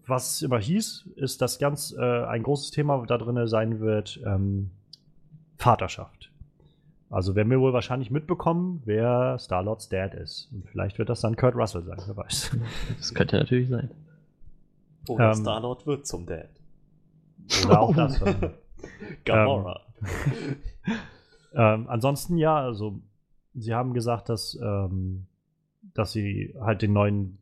was 0.06 0.42
immer 0.42 0.60
hieß, 0.60 1.10
ist, 1.16 1.42
dass 1.42 1.60
ganz 1.60 1.94
äh, 1.98 2.26
ein 2.26 2.44
großes 2.44 2.72
Thema 2.72 3.06
da 3.06 3.18
drin 3.18 3.48
sein 3.48 3.80
wird, 3.80 4.20
ähm, 4.26 4.72
Vaterschaft. 5.58 6.32
Also 7.10 7.36
werden 7.36 7.50
wir 7.52 7.60
wohl 7.60 7.74
wahrscheinlich 7.74 8.10
mitbekommen, 8.10 8.82
wer 8.86 9.38
Star-Lords 9.38 9.88
Dad 9.90 10.16
ist. 10.16 10.50
Und 10.52 10.68
vielleicht 10.68 10.98
wird 10.98 11.10
das 11.10 11.22
dann 11.22 11.36
Kurt 11.36 11.56
Russell 11.56 11.84
sein, 11.84 12.00
wer 12.08 12.18
weiß. 12.18 12.58
Das 12.98 13.14
könnte 13.14 13.38
natürlich 13.38 13.70
sein. 13.70 13.92
Oder 15.08 15.28
Ähm, 15.28 15.36
Star-Lord 15.36 15.86
wird 15.86 16.08
zum 16.08 16.26
Dad. 16.26 16.50
Oder 17.66 17.82
auch 17.82 17.96
das. 17.96 18.20
Gamora. 19.26 19.82
Ähm, 21.56 21.88
ansonsten 21.88 22.38
ja, 22.38 22.58
also 22.58 23.00
sie 23.54 23.74
haben 23.74 23.94
gesagt, 23.94 24.30
dass, 24.30 24.58
ähm, 24.62 25.28
dass 25.94 26.12
sie 26.12 26.56
halt 26.60 26.82
den 26.82 26.94
neuen 26.94 27.38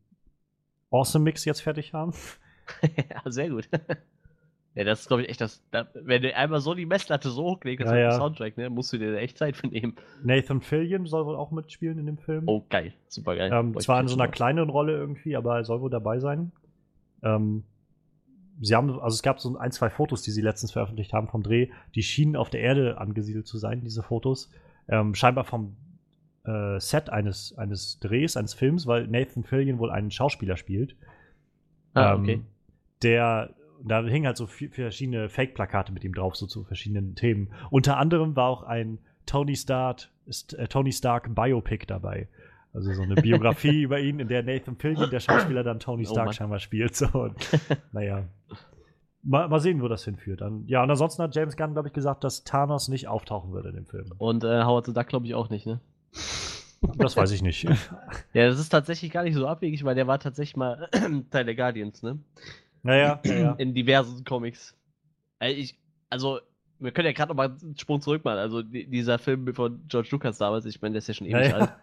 Awesome 0.89 1.23
Mix 1.23 1.45
jetzt 1.45 1.61
fertig 1.61 1.93
haben. 1.93 2.11
ja, 2.81 3.31
sehr 3.31 3.49
gut. 3.49 3.69
ja, 4.75 4.83
das 4.83 5.01
ist, 5.01 5.07
glaube 5.07 5.23
ich, 5.23 5.29
echt 5.29 5.41
das. 5.41 5.63
Da, 5.71 5.87
wenn 5.93 6.21
du 6.21 6.35
einmal 6.35 6.61
so 6.61 6.73
die 6.73 6.85
Messlatte 6.85 7.29
so 7.29 7.43
hochlegst 7.43 7.85
Ja, 7.85 7.95
ja. 7.95 8.11
Soundtrack, 8.11 8.57
ne, 8.57 8.69
musst 8.69 8.93
du 8.93 8.97
dir 8.97 9.17
echt 9.17 9.37
Zeit 9.37 9.57
für 9.57 9.67
nehmen. 9.67 9.95
Nathan 10.23 10.61
Fillion 10.61 11.05
soll 11.05 11.25
wohl 11.25 11.35
auch 11.35 11.51
mitspielen 11.51 11.99
in 11.99 12.05
dem 12.05 12.17
Film. 12.17 12.43
Oh, 12.47 12.65
geil. 12.69 12.93
Super 13.07 13.35
geil. 13.35 13.51
ähm, 13.53 13.77
zwar 13.79 13.99
in 13.99 14.07
so 14.07 14.15
einer 14.15 14.27
kleinen 14.27 14.69
Rolle 14.69 14.93
irgendwie, 14.93 15.35
aber 15.35 15.57
er 15.57 15.63
soll 15.63 15.81
wohl 15.81 15.89
dabei 15.89 16.19
sein. 16.19 16.51
Ähm, 17.23 17.63
sie 18.61 18.75
haben, 18.75 18.91
also 18.99 19.15
es 19.15 19.23
gab 19.23 19.39
so 19.39 19.57
ein, 19.57 19.71
zwei 19.71 19.89
Fotos, 19.89 20.21
die 20.21 20.31
sie 20.31 20.41
letztens 20.41 20.71
veröffentlicht 20.71 21.13
haben 21.13 21.27
vom 21.27 21.43
Dreh, 21.43 21.69
die 21.95 22.03
schienen 22.03 22.35
auf 22.35 22.49
der 22.49 22.61
Erde 22.61 22.97
angesiedelt 22.97 23.47
zu 23.47 23.57
sein, 23.57 23.81
diese 23.81 24.03
Fotos. 24.03 24.51
Ähm, 24.87 25.15
scheinbar 25.15 25.43
vom 25.43 25.75
äh, 26.45 26.79
Set 26.79 27.09
eines, 27.09 27.57
eines 27.57 27.99
Drehs, 27.99 28.37
eines 28.37 28.53
Films, 28.53 28.87
weil 28.87 29.07
Nathan 29.07 29.43
Fillion 29.43 29.79
wohl 29.79 29.91
einen 29.91 30.11
Schauspieler 30.11 30.57
spielt. 30.57 30.95
Ah, 31.93 32.13
Ähm, 32.13 32.21
okay. 32.21 32.41
Der, 33.03 33.49
da 33.83 34.03
hingen 34.03 34.27
halt 34.27 34.37
so 34.37 34.47
verschiedene 34.47 35.29
Fake-Plakate 35.29 35.91
mit 35.91 36.03
ihm 36.03 36.13
drauf, 36.13 36.35
so 36.35 36.45
zu 36.45 36.63
verschiedenen 36.63 37.15
Themen. 37.15 37.49
Unter 37.69 37.97
anderem 37.97 38.35
war 38.35 38.49
auch 38.49 38.63
ein 38.63 38.99
Tony 39.25 39.55
Stark, 39.55 40.09
ist, 40.25 40.53
äh, 40.53 40.67
Tony 40.67 40.91
Stark 40.91 41.33
Biopic 41.33 41.85
dabei. 41.87 42.27
Also 42.73 42.93
so 42.93 43.01
eine 43.01 43.15
Biografie 43.15 43.81
über 43.83 43.99
ihn, 43.99 44.19
in 44.19 44.27
der 44.27 44.43
Nathan 44.43 44.75
Fillion, 44.77 45.09
der 45.09 45.19
Schauspieler, 45.19 45.63
dann 45.63 45.79
Tony 45.79 46.05
Oh 46.07 46.11
Stark 46.11 46.25
Mann. 46.27 46.33
scheinbar 46.33 46.59
spielt. 46.59 46.95
So. 46.95 47.07
Und, 47.07 47.35
naja. 47.91 48.23
Mal, 49.23 49.49
mal 49.49 49.59
sehen, 49.59 49.81
wo 49.81 49.87
das 49.87 50.03
hinführt. 50.05 50.41
Dann, 50.41 50.63
ja, 50.67 50.81
und 50.81 50.89
ansonsten 50.89 51.21
hat 51.21 51.35
James 51.35 51.55
Gunn, 51.55 51.73
glaube 51.73 51.89
ich, 51.89 51.93
gesagt, 51.93 52.23
dass 52.23 52.43
Thanos 52.43 52.87
nicht 52.87 53.07
auftauchen 53.07 53.51
würde 53.51 53.69
in 53.69 53.75
dem 53.75 53.85
Film. 53.85 54.11
Und 54.17 54.43
äh, 54.43 54.63
Howard 54.63 54.85
the 54.87 54.93
Duck 54.93 55.07
glaube 55.07 55.25
ich 55.27 55.35
auch 55.35 55.49
nicht, 55.49 55.65
ne? 55.67 55.79
Das 56.97 57.15
weiß 57.15 57.31
ich 57.31 57.41
nicht. 57.41 57.67
Ja, 58.33 58.47
das 58.47 58.59
ist 58.59 58.69
tatsächlich 58.69 59.11
gar 59.11 59.23
nicht 59.23 59.35
so 59.35 59.45
abwegig, 59.47 59.83
weil 59.83 59.95
der 59.95 60.07
war 60.07 60.17
tatsächlich 60.19 60.55
mal 60.55 60.89
Teil 61.31 61.45
der 61.45 61.55
Guardians, 61.55 62.01
ne? 62.01 62.17
naja, 62.83 63.19
naja. 63.23 63.53
In 63.57 63.73
diversen 63.73 64.23
Comics. 64.23 64.75
Also, 65.39 65.57
ich, 65.59 65.77
also 66.09 66.39
wir 66.79 66.91
können 66.91 67.07
ja 67.07 67.11
gerade 67.13 67.29
noch 67.29 67.35
mal 67.35 67.49
einen 67.61 67.77
Sprung 67.77 68.01
zurück 68.01 68.23
machen. 68.25 68.37
Also 68.39 68.63
die, 68.63 68.87
dieser 68.87 69.19
Film 69.19 69.53
von 69.53 69.83
George 69.87 70.09
Lucas 70.11 70.37
damals, 70.37 70.65
ich 70.65 70.81
meine, 70.81 70.93
der 70.93 70.99
ist 70.99 71.07
ja 71.07 71.13
schon 71.13 71.27
ewig 71.27 71.49
Ja, 71.49 71.55
alt. 71.55 71.73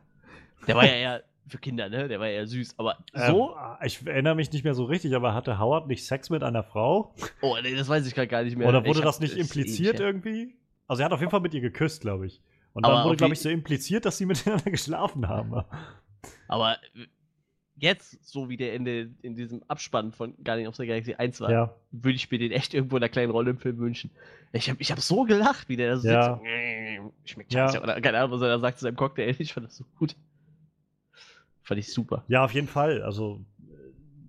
Der 0.67 0.75
war 0.75 0.87
ja 0.87 0.95
eher 0.95 1.23
für 1.47 1.59
Kinder, 1.59 1.89
ne? 1.89 2.09
Der 2.09 2.19
war 2.19 2.27
ja 2.27 2.35
eher 2.39 2.47
süß. 2.47 2.75
Aber 2.79 2.97
so, 3.15 3.55
Ähm, 3.57 3.87
ich 3.87 4.05
erinnere 4.07 4.35
mich 4.35 4.51
nicht 4.53 4.65
mehr 4.65 4.75
so 4.75 4.85
richtig, 4.85 5.15
aber 5.15 5.35
hatte 5.35 5.59
Howard 5.59 5.87
nicht 5.87 6.05
Sex 6.05 6.31
mit 6.31 6.43
einer 6.43 6.65
Frau? 6.65 7.15
oh, 7.43 7.57
nee, 7.63 7.75
das 7.77 7.89
weiß 7.89 8.07
ich 8.07 8.15
gerade 8.15 8.29
gar 8.29 8.43
nicht 8.43 8.57
mehr. 8.57 8.69
Oder 8.69 8.81
Ich 8.81 8.87
wurde 8.89 8.99
hab- 9.01 9.05
das 9.07 9.21
nicht 9.21 9.37
ist 9.37 9.55
impliziert 9.55 10.01
irgendwie? 10.01 10.57
Also 10.89 11.03
er 11.03 11.07
hat 11.07 11.13
auf 11.13 11.21
jeden 11.21 11.31
Fall 11.31 11.41
mit 11.41 11.55
ihr 11.55 11.61
geküsst, 11.61 12.01
glaube 12.01 12.27
ich. 12.27 12.41
Und 12.79 12.85
Aber 12.85 12.95
dann 12.95 13.05
wurde, 13.07 13.11
auf 13.15 13.17
glaube 13.19 13.35
ich, 13.35 13.41
so 13.41 13.49
impliziert, 13.49 14.05
dass 14.05 14.19
sie 14.19 14.25
miteinander 14.27 14.71
geschlafen 14.71 15.27
haben. 15.27 15.65
Aber 16.47 16.77
jetzt, 17.75 18.25
so 18.25 18.49
wie 18.49 18.57
der 18.57 18.75
in, 18.75 18.85
der, 18.85 19.07
in 19.23 19.35
diesem 19.35 19.65
Abspann 19.67 20.13
von 20.13 20.33
Guardian 20.45 20.69
of 20.69 20.77
the 20.77 20.87
Galaxy 20.87 21.15
1 21.15 21.41
war, 21.41 21.51
Ja. 21.51 21.75
würde 21.91 22.15
ich 22.15 22.31
mir 22.31 22.39
den 22.39 22.53
echt 22.53 22.75
irgendwo 22.75 22.97
in 22.97 23.03
einer 23.03 23.09
kleinen 23.11 23.33
Rolle 23.33 23.51
im 23.51 23.59
Film 23.59 23.79
wünschen. 23.79 24.11
Ich 24.53 24.71
habe 24.71 24.81
ich 24.81 24.93
hab 24.93 25.01
so 25.01 25.25
gelacht, 25.25 25.69
wie 25.69 25.77
der 25.77 25.91
da 25.91 25.97
so 25.97 26.07
Ja. 26.09 26.35
sitzt. 26.37 27.01
und, 27.01 27.13
Schmeckt 27.25 27.53
Ja. 27.53 27.67
scheiße. 27.67 27.83
Oder 27.83 28.01
keine 28.01 28.19
Ahnung, 28.19 28.31
was 28.31 28.43
er 28.43 28.49
da 28.49 28.59
sagt 28.61 28.79
zu 28.79 28.85
seinem 28.85 28.95
Cocktail. 28.97 29.35
Ich 29.41 29.53
fand 29.53 29.67
das 29.67 29.77
so 29.77 29.85
gut. 29.99 30.15
Fand 31.65 31.81
ich 31.81 31.93
super. 31.93 32.23
ja, 32.29 32.45
auf 32.45 32.53
jeden 32.55 32.69
Fall. 32.69 33.03
Also 33.03 33.41
äh, 33.69 33.73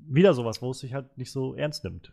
wieder 0.08 0.34
sowas, 0.34 0.60
wo 0.64 0.72
es 0.72 0.80
sich 0.80 0.96
halt 0.96 1.16
nicht 1.20 1.32
so 1.32 1.54
ernst 1.54 1.84
nimmt. 1.84 2.12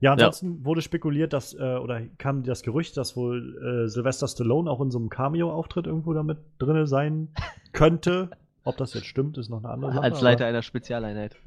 Ja, 0.00 0.12
ansonsten 0.12 0.64
wurde 0.64 0.80
spekuliert, 0.80 1.32
dass, 1.32 1.54
äh, 1.54 1.76
oder 1.76 2.00
kam 2.18 2.44
das 2.44 2.62
Gerücht, 2.62 2.96
dass 2.96 3.16
wohl 3.16 3.84
äh, 3.84 3.88
Sylvester 3.88 4.28
Stallone 4.28 4.70
auch 4.70 4.80
in 4.80 4.90
so 4.90 4.98
einem 4.98 5.10
Cameo-Auftritt 5.10 5.86
irgendwo 5.86 6.14
damit 6.14 6.38
drin 6.58 6.86
sein 6.86 7.28
könnte. 7.72 8.30
Ob 8.64 8.76
das 8.76 8.94
jetzt 8.94 9.06
stimmt, 9.06 9.38
ist 9.38 9.48
noch 9.48 9.64
eine 9.64 9.70
andere 9.70 9.92
Sache. 9.92 10.04
Als 10.04 10.20
Leiter 10.20 10.46
einer 10.46 10.62
Spezialeinheit. 10.62 11.36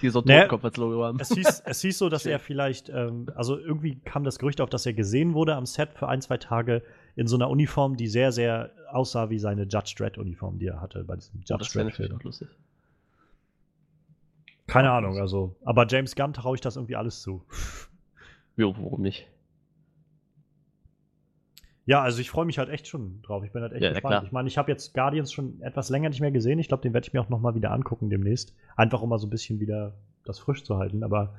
Die 0.00 0.08
so 0.08 0.20
Naja, 0.20 0.42
Totenkopf 0.42 0.64
als 0.64 0.76
Logo 0.76 1.04
haben. 1.04 1.20
Es 1.20 1.28
hieß, 1.28 1.62
es 1.64 1.80
hieß 1.80 1.98
so, 1.98 2.08
dass 2.08 2.22
Schön. 2.22 2.32
er 2.32 2.38
vielleicht, 2.40 2.88
ähm, 2.88 3.26
also 3.36 3.56
irgendwie 3.58 3.96
kam 4.00 4.24
das 4.24 4.38
Gerücht 4.38 4.60
auf, 4.60 4.68
dass 4.68 4.84
er 4.86 4.92
gesehen 4.92 5.34
wurde 5.34 5.54
am 5.54 5.66
Set 5.66 5.90
für 5.94 6.08
ein, 6.08 6.20
zwei 6.20 6.38
Tage 6.38 6.82
in 7.14 7.26
so 7.28 7.36
einer 7.36 7.48
Uniform, 7.48 7.96
die 7.96 8.08
sehr, 8.08 8.32
sehr 8.32 8.70
aussah 8.90 9.30
wie 9.30 9.38
seine 9.38 9.62
Judge 9.64 9.94
Dredd-Uniform, 9.96 10.58
die 10.58 10.66
er 10.66 10.80
hatte 10.80 11.04
bei 11.04 11.14
diesem 11.16 11.40
Oh, 11.40 11.44
Judge 11.46 11.70
Dredd-Film. 11.72 12.18
Keine 14.66 14.90
Ahnung, 14.90 15.18
also. 15.18 15.56
Aber 15.64 15.86
James 15.88 16.14
Gunn 16.16 16.32
traue 16.32 16.54
ich 16.54 16.60
das 16.60 16.76
irgendwie 16.76 16.96
alles 16.96 17.20
zu. 17.20 17.44
Jo, 18.56 18.74
warum 18.78 19.02
nicht? 19.02 19.28
Ja, 21.86 22.00
also 22.02 22.20
ich 22.20 22.30
freue 22.30 22.46
mich 22.46 22.58
halt 22.58 22.70
echt 22.70 22.86
schon 22.86 23.20
drauf. 23.22 23.44
Ich 23.44 23.52
bin 23.52 23.60
halt 23.60 23.72
echt 23.72 23.82
Ja, 23.82 23.90
gespannt. 23.90 24.10
klar. 24.12 24.24
Ich 24.24 24.32
meine, 24.32 24.48
ich 24.48 24.56
habe 24.56 24.70
jetzt 24.72 24.94
Guardians 24.94 25.32
schon 25.32 25.60
etwas 25.60 25.90
länger 25.90 26.08
nicht 26.08 26.20
mehr 26.20 26.30
gesehen. 26.30 26.58
Ich 26.58 26.68
glaube, 26.68 26.82
den 26.82 26.94
werde 26.94 27.06
ich 27.06 27.12
mir 27.12 27.20
auch 27.20 27.28
noch 27.28 27.40
mal 27.40 27.54
wieder 27.54 27.72
angucken 27.72 28.08
demnächst. 28.08 28.54
Einfach 28.76 29.02
um 29.02 29.10
mal 29.10 29.18
so 29.18 29.26
ein 29.26 29.30
bisschen 29.30 29.60
wieder 29.60 29.94
das 30.24 30.38
frisch 30.38 30.64
zu 30.64 30.78
halten. 30.78 31.02
Aber 31.02 31.34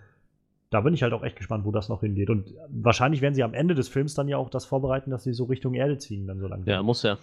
da 0.70 0.82
bin 0.82 0.94
ich 0.94 1.02
halt 1.02 1.14
auch 1.14 1.24
echt 1.24 1.38
gespannt, 1.38 1.66
wo 1.66 1.72
das 1.72 1.90
noch 1.90 2.02
hingeht. 2.02 2.30
Und 2.30 2.54
wahrscheinlich 2.70 3.22
werden 3.22 3.34
sie 3.34 3.44
am 3.44 3.56
Ende 3.56 3.74
des 3.74 3.88
Films 3.88 4.14
dann 4.14 4.28
ja 4.28 4.38
auch 4.38 4.50
das 4.52 4.66
vorbereiten, 4.66 5.10
dass 5.10 5.24
sie 5.24 5.34
so 5.34 5.46
Richtung 5.46 5.74
Erde 5.74 5.98
ziehen, 5.98 6.28
dann 6.28 6.40
so 6.40 6.48
langsam. 6.48 6.72
Ja, 6.72 6.84
muss 6.84 7.02
ja. 7.02 7.18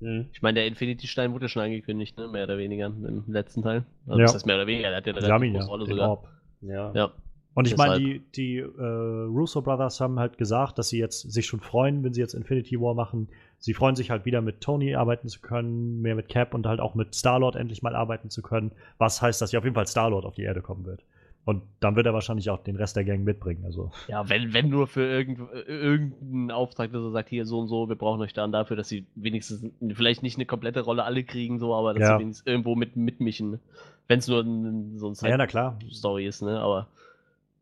Mhm. 0.00 0.28
Ich 0.32 0.42
meine, 0.42 0.60
der 0.60 0.66
Infinity-Stein 0.66 1.32
wurde 1.32 1.44
ja 1.44 1.48
schon 1.48 1.62
angekündigt, 1.62 2.16
ne? 2.18 2.28
mehr 2.28 2.44
oder 2.44 2.58
weniger 2.58 2.86
im 2.86 3.24
letzten 3.28 3.62
Teil. 3.62 3.84
Also 4.06 4.18
Ja. 4.18 4.26
das 4.26 4.34
heißt 4.34 4.46
mehr 4.46 4.56
oder 4.56 4.66
weniger, 4.66 4.88
der 4.88 4.96
hat 4.96 5.06
ja 5.06 5.12
eine 5.14 5.22
relativ 5.22 5.52
große 5.54 5.68
Rolle 5.68 5.86
sogar. 5.86 6.08
Orb. 6.08 6.28
Ja. 6.62 6.92
Ja. 6.94 7.12
Und 7.52 7.66
ich 7.66 7.76
meine, 7.76 7.98
die, 7.98 8.20
die 8.36 8.58
äh, 8.58 8.82
Russo 8.82 9.60
Brothers 9.60 10.00
haben 10.00 10.20
halt 10.20 10.38
gesagt, 10.38 10.78
dass 10.78 10.88
sie 10.88 10.98
jetzt 10.98 11.30
sich 11.32 11.46
schon 11.46 11.60
freuen, 11.60 12.04
wenn 12.04 12.12
sie 12.12 12.20
jetzt 12.20 12.34
Infinity 12.34 12.80
War 12.80 12.94
machen. 12.94 13.28
Sie 13.58 13.74
freuen 13.74 13.96
sich 13.96 14.10
halt 14.10 14.24
wieder 14.24 14.40
mit 14.40 14.60
Tony 14.60 14.94
arbeiten 14.94 15.28
zu 15.28 15.40
können, 15.40 16.00
mehr 16.00 16.14
mit 16.14 16.28
Cap 16.28 16.54
und 16.54 16.66
halt 16.66 16.80
auch 16.80 16.94
mit 16.94 17.14
Star-Lord 17.14 17.56
endlich 17.56 17.82
mal 17.82 17.96
arbeiten 17.96 18.30
zu 18.30 18.40
können. 18.40 18.70
Was 18.98 19.20
heißt, 19.20 19.42
dass 19.42 19.50
ja 19.50 19.58
auf 19.58 19.64
jeden 19.64 19.74
Fall 19.74 19.88
Star-Lord 19.88 20.24
auf 20.24 20.36
die 20.36 20.42
Erde 20.42 20.62
kommen 20.62 20.86
wird. 20.86 21.04
Und 21.46 21.62
dann 21.80 21.96
wird 21.96 22.06
er 22.06 22.12
wahrscheinlich 22.12 22.50
auch 22.50 22.62
den 22.62 22.76
Rest 22.76 22.96
der 22.96 23.04
Gang 23.04 23.24
mitbringen. 23.24 23.64
Also, 23.64 23.90
Ja, 24.08 24.28
wenn, 24.28 24.52
wenn 24.52 24.68
nur 24.68 24.86
für 24.86 25.02
irgend, 25.02 25.40
irgendeinen 25.66 26.50
Auftrag, 26.50 26.92
dass 26.92 27.02
er 27.02 27.10
sagt, 27.10 27.30
hier 27.30 27.46
so 27.46 27.58
und 27.60 27.68
so, 27.68 27.88
wir 27.88 27.96
brauchen 27.96 28.20
euch 28.20 28.34
dann 28.34 28.52
dafür, 28.52 28.76
dass 28.76 28.88
sie 28.88 29.06
wenigstens 29.14 29.64
vielleicht 29.94 30.22
nicht 30.22 30.36
eine 30.36 30.44
komplette 30.46 30.80
Rolle 30.82 31.02
alle 31.04 31.24
kriegen, 31.24 31.58
so, 31.58 31.74
aber 31.74 31.94
dass 31.94 32.02
Ja. 32.02 32.16
sie 32.18 32.22
wenigstens 32.24 32.46
irgendwo 32.46 32.76
mit 32.76 32.94
mitmischen. 32.96 33.58
Wenn 34.06 34.18
es 34.18 34.28
nur 34.28 34.42
ein, 34.42 34.98
so 34.98 35.08
ein 35.08 35.14
ja, 35.22 35.36
na 35.38 35.46
klar. 35.46 35.78
Side-Story 35.80 36.26
ist, 36.26 36.42
ne? 36.42 36.60
Aber 36.60 36.88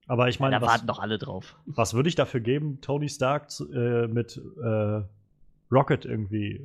Aber 0.09 0.29
ich 0.29 0.41
meine, 0.41 0.57
da 0.57 0.63
was, 0.63 0.71
warten 0.73 0.87
doch 0.89 0.99
alle 0.99 1.19
drauf. 1.19 1.57
was 1.67 1.95
würde 1.95 2.09
ich 2.09 2.15
dafür 2.17 2.41
geben, 2.41 2.81
Tony 2.81 3.09
Stark 3.09 3.51
zu, 3.51 3.73
äh, 3.73 4.09
mit 4.09 4.41
äh, 4.63 5.03
Rocket 5.71 6.05
irgendwie 6.05 6.61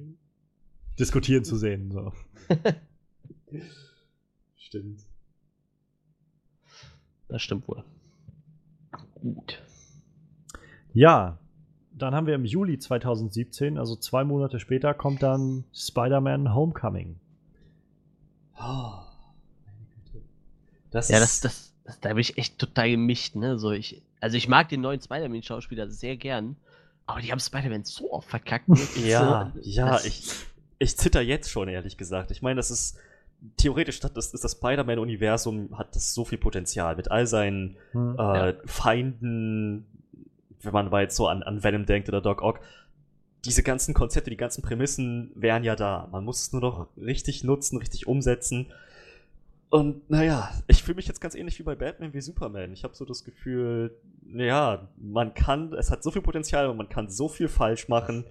diskutieren 0.99 1.43
zu 1.45 1.57
sehen? 1.57 1.91
So. 1.91 2.11
Stimmt. 4.57 4.99
Das 7.33 7.41
stimmt 7.41 7.67
wohl. 7.67 7.83
Gut. 9.19 9.59
Ja, 10.93 11.39
dann 11.91 12.13
haben 12.13 12.27
wir 12.27 12.35
im 12.35 12.45
Juli 12.45 12.77
2017, 12.77 13.79
also 13.79 13.95
zwei 13.95 14.23
Monate 14.23 14.59
später, 14.59 14.93
kommt 14.93 15.23
dann 15.23 15.63
Spider-Man 15.73 16.53
Homecoming. 16.53 17.15
Oh. 18.55 18.99
Das 20.91 21.09
Ja, 21.09 21.19
das, 21.19 21.41
das, 21.41 21.73
das, 21.85 21.99
da 22.01 22.09
bin 22.09 22.19
ich 22.19 22.37
echt 22.37 22.59
total 22.59 22.91
gemischt, 22.91 23.33
ne? 23.33 23.57
So, 23.57 23.71
ich, 23.71 24.03
also 24.19 24.37
ich 24.37 24.47
mag 24.47 24.69
den 24.69 24.81
neuen 24.81 25.01
Spider-Man-Schauspieler 25.01 25.89
sehr 25.89 26.17
gern, 26.17 26.55
aber 27.07 27.19
die 27.19 27.31
haben 27.31 27.39
Spider-Man 27.39 27.83
so 27.83 28.11
oft 28.11 28.29
verkackt. 28.29 28.67
Ja, 29.03 29.51
so, 29.55 29.59
ja, 29.59 29.99
ich, 30.05 30.29
ich 30.77 30.97
zitter 30.97 31.21
jetzt 31.21 31.49
schon, 31.49 31.67
ehrlich 31.67 31.97
gesagt. 31.97 32.29
Ich 32.29 32.43
meine, 32.43 32.57
das 32.57 32.69
ist 32.69 32.95
theoretisch, 33.57 33.99
das, 33.99 34.13
das, 34.13 34.31
das 34.31 34.51
Spider-Man-Universum 34.53 35.77
hat 35.77 35.95
das 35.95 36.13
so 36.13 36.25
viel 36.25 36.37
Potenzial 36.37 36.95
mit 36.95 37.11
all 37.11 37.27
seinen 37.27 37.77
Hm. 37.91 38.17
äh, 38.17 38.53
Feinden, 38.65 39.85
wenn 40.61 40.73
man 40.73 40.89
mal 40.89 41.03
jetzt 41.03 41.15
so 41.15 41.27
an, 41.27 41.43
an 41.43 41.63
Venom 41.63 41.85
denkt 41.85 42.07
oder 42.09 42.21
Doc 42.21 42.41
Ock. 42.41 42.59
Diese 43.45 43.63
ganzen 43.63 43.93
Konzepte, 43.93 44.29
die 44.29 44.37
ganzen 44.37 44.61
Prämissen 44.61 45.31
wären 45.35 45.65
ja 45.65 45.75
da. 45.75 46.07
Man 46.11 46.23
muss 46.23 46.41
es 46.41 46.53
nur 46.53 46.61
noch 46.61 46.87
richtig 46.95 47.43
nutzen, 47.43 47.77
richtig 47.77 48.07
umsetzen. 48.07 48.71
Und 49.69 50.09
naja, 50.09 50.51
ich 50.67 50.83
fühle 50.83 50.95
mich 50.95 51.07
jetzt 51.07 51.19
ganz 51.19 51.35
ähnlich 51.35 51.59
wie 51.59 51.63
bei 51.63 51.75
Batman 51.75 52.13
wie 52.13 52.21
Superman. 52.21 52.71
Ich 52.71 52.83
habe 52.83 52.95
so 52.95 53.05
das 53.05 53.25
Gefühl, 53.25 53.93
naja, 54.25 54.87
man 54.97 55.33
kann, 55.33 55.73
es 55.73 55.91
hat 55.91 56.03
so 56.03 56.11
viel 56.11 56.21
Potenzial 56.21 56.67
und 56.67 56.77
man 56.77 56.89
kann 56.89 57.09
so 57.09 57.27
viel 57.27 57.47
falsch 57.49 57.89
machen. 57.89 58.23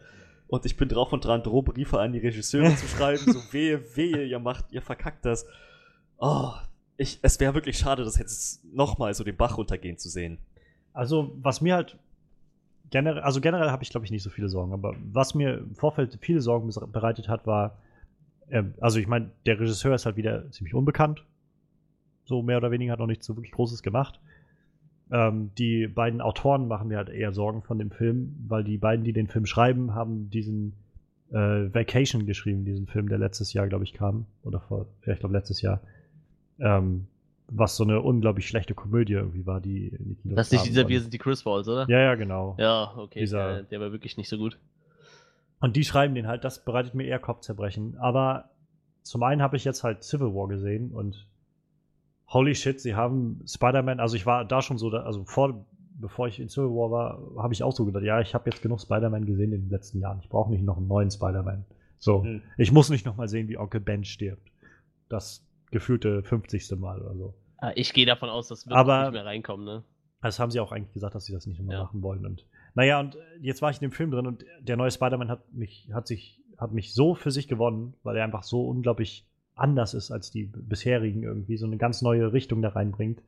Und 0.53 0.67
ich 0.67 0.77
bin 0.77 0.87
drauf 0.87 1.15
und 1.15 1.25
dran, 1.25 1.43
Drohbriefe 1.43 1.99
an 1.99 2.13
die 2.13 2.19
Regisseure 2.19 2.77
zu 2.77 2.87
schreiben, 2.87 3.33
so 3.33 3.39
wehe, 3.53 3.97
wehe, 3.97 4.27
ihr 4.27 4.39
macht, 4.39 4.71
ihr 4.71 4.83
verkackt 4.83 5.25
das. 5.25 5.47
Oh, 6.19 6.51
ich, 6.99 7.21
es 7.23 7.41
wäre 7.41 7.55
wirklich 7.55 7.79
schade, 7.79 8.05
das 8.05 8.19
jetzt 8.19 8.63
nochmal 8.63 9.15
so 9.15 9.25
den 9.25 9.35
Bach 9.35 9.57
runtergehen 9.57 9.97
zu 9.97 10.11
sehen. 10.11 10.37
Also, 10.93 11.33
was 11.41 11.63
mir 11.63 11.75
halt 11.75 11.97
generell, 12.91 13.23
also 13.23 13.41
generell 13.41 13.71
habe 13.71 13.83
ich, 13.83 13.89
glaube 13.89 14.05
ich, 14.05 14.13
nicht 14.13 14.23
so 14.23 14.29
viele 14.29 14.51
Sorgen, 14.51 14.75
aber 14.75 14.95
was 15.11 15.35
mir 15.35 15.57
im 15.57 15.75
Vorfeld 15.75 16.19
viele 16.21 16.43
Sorgen 16.43 16.71
bereitet 16.93 17.31
hat, 17.31 17.47
war, 17.47 17.79
ähm, 18.51 18.75
also 18.79 18.99
ich 18.99 19.07
meine, 19.07 19.31
der 19.47 19.59
Regisseur 19.59 19.95
ist 19.95 20.05
halt 20.05 20.17
wieder 20.17 20.51
ziemlich 20.51 20.75
unbekannt. 20.75 21.25
So 22.27 22.43
mehr 22.43 22.59
oder 22.59 22.71
weniger 22.71 22.93
hat 22.93 22.99
noch 22.99 23.07
nichts 23.07 23.25
so 23.25 23.37
wirklich 23.37 23.53
Großes 23.53 23.83
gemacht. 23.83 24.21
Ähm, 25.13 25.51
die 25.59 25.87
beiden 25.89 26.21
Autoren 26.23 26.67
machen 26.67 26.89
mir 26.89 26.97
halt 26.97 27.11
eher 27.11 27.33
Sorgen 27.33 27.63
von 27.63 27.79
dem 27.79 27.91
Film, 27.91 28.35
weil 28.49 28.65
die 28.65 28.79
beiden, 28.79 29.05
die 29.05 29.13
den 29.13 29.29
Film 29.29 29.45
schreiben, 29.45 29.95
haben 29.95 30.31
diesen 30.31 30.73
äh, 31.31 31.35
Vacation 31.73 32.25
geschrieben, 32.25 32.65
diesen 32.65 32.87
Film, 32.87 33.09
der 33.09 33.19
letztes 33.19 33.53
Jahr, 33.53 33.69
glaube 33.69 33.85
ich, 33.85 33.93
kam. 33.93 34.25
Oder 34.43 34.61
vor, 34.61 34.87
ja, 35.07 35.13
ich 35.13 35.21
glaube, 35.21 35.35
letztes 35.35 35.61
Jahr. 35.61 35.81
Ähm, 36.59 37.07
was 37.55 37.77
so 37.77 37.85
eine 37.85 38.01
unglaublich 38.01 38.49
schlechte 38.49 38.73
Komödie 38.75 39.13
irgendwie 39.13 39.45
war, 39.45 39.61
die 39.61 39.89
in 39.89 40.09
die 40.09 40.15
Kinos 40.15 40.37
Das 40.37 40.47
ist 40.47 40.53
nicht 40.53 40.67
dieser 40.67 40.89
Wir 40.89 41.01
sind 41.03 41.13
die 41.13 41.19
Chris 41.19 41.43
Balls, 41.43 41.69
oder? 41.69 41.87
ja, 41.89 41.99
ja, 42.01 42.15
genau. 42.15 42.57
Ja, 42.59 42.95
okay. 42.97 43.21
Dieser- 43.21 43.55
der, 43.57 43.63
der 43.65 43.81
war 43.81 43.93
wirklich 43.93 44.17
nicht 44.17 44.31
so 44.31 44.39
gut. 44.39 44.59
Und 45.61 45.77
die 45.77 45.85
schreiben 45.85 46.15
den 46.15 46.27
halt, 46.27 46.45
das 46.45 46.65
bereitet 46.65 46.95
mir 46.95 47.05
eher 47.05 47.19
Kopfzerbrechen. 47.19 47.97
Aber 47.99 48.49
zum 49.03 49.23
einen 49.23 49.43
habe 49.43 49.57
ich 49.57 49.65
jetzt 49.65 49.85
halt 49.85 50.03
Civil 50.03 50.29
War 50.35 50.49
gesehen 50.49 50.91
und 50.93 51.27
holy 52.33 52.55
shit, 52.55 52.81
sie 52.81 52.95
haben 52.95 53.43
Spider-Man, 53.47 54.01
also 54.01 54.17
ich 54.17 54.27
war 54.27 54.45
da 54.45 54.63
schon 54.63 54.79
so, 54.79 54.91
da, 54.91 55.03
also 55.03 55.25
vor, 55.25 55.67
bevor 56.01 56.29
ich 56.29 56.41
in 56.41 56.49
Civil 56.49 56.71
War 56.71 56.91
war, 56.91 57.43
habe 57.43 57.53
ich 57.55 57.63
auch 57.63 57.73
so 57.73 57.85
gedacht, 57.85 58.05
ja, 58.05 58.21
ich 58.21 58.35
habe 58.35 58.49
jetzt 58.51 58.63
genug 58.63 58.81
Spider-Man 58.81 59.25
gesehen 59.27 59.53
in 59.53 59.63
den 59.63 59.71
letzten 59.71 60.01
Jahren. 60.01 60.19
Ich 60.23 60.29
brauche 60.29 60.51
nicht 60.51 60.65
noch 60.65 60.77
einen 60.79 60.89
neuen 60.89 61.11
Spider-Man. 61.11 61.65
So, 61.99 62.25
Hm. 62.25 62.43
ich 62.59 62.73
muss 62.73 62.91
nicht 62.91 63.07
noch 63.07 63.17
mal 63.17 63.29
sehen, 63.29 63.49
wie 63.49 63.59
Onkel 63.59 63.81
Ben 63.81 64.05
stirbt. 64.05 64.51
Das 65.09 65.45
gefühlte 65.71 66.23
50. 66.23 66.71
Mal 66.79 67.01
oder 67.01 67.15
so. 67.17 67.35
Ah, 67.59 67.73
Ich 67.77 67.93
gehe 67.93 68.07
davon 68.07 68.29
aus, 68.29 68.49
das 68.49 68.67
wird 68.67 68.75
Aber- 68.77 69.03
nicht 69.05 69.13
mehr 69.13 69.25
reinkommen, 69.25 69.65
ne? 69.65 69.85
Das 70.21 70.39
haben 70.39 70.51
sie 70.51 70.61
auch 70.61 70.73
eigentlich 70.73 70.93
gesagt, 70.95 71.15
dass 71.15 71.25
sie 71.25 71.33
das 71.33 71.47
nicht 71.47 71.59
nochmal 71.59 71.77
Ja. 71.77 71.83
machen 71.85 72.03
wollen. 72.03 72.25
Und 72.27 72.47
naja, 72.75 73.01
und 73.01 73.17
jetzt 73.41 73.61
war 73.63 73.71
ich 73.71 73.77
in 73.83 73.89
dem 73.89 73.93
Film 73.93 74.11
drin 74.11 74.27
und 74.27 74.45
der 74.61 74.77
neue 74.77 74.91
Spider-Man 74.91 75.29
hat 75.29 75.53
mich, 75.53 75.89
hat 75.93 76.07
sich, 76.07 76.41
hat 76.59 76.73
mich 76.73 76.95
so 76.95 77.15
für 77.15 77.31
sich 77.31 77.49
gewonnen, 77.49 77.95
weil 78.05 78.17
er 78.17 78.25
einfach 78.25 78.43
so 78.45 78.67
unglaublich 78.69 79.27
anders 79.55 79.95
ist 79.95 80.11
als 80.11 80.31
die 80.31 80.45
bisherigen 80.45 81.23
irgendwie, 81.23 81.57
so 81.57 81.67
eine 81.67 81.77
ganz 81.77 82.03
neue 82.03 82.33
Richtung 82.33 82.63
da 82.63 82.71
reinbringt. 82.71 83.21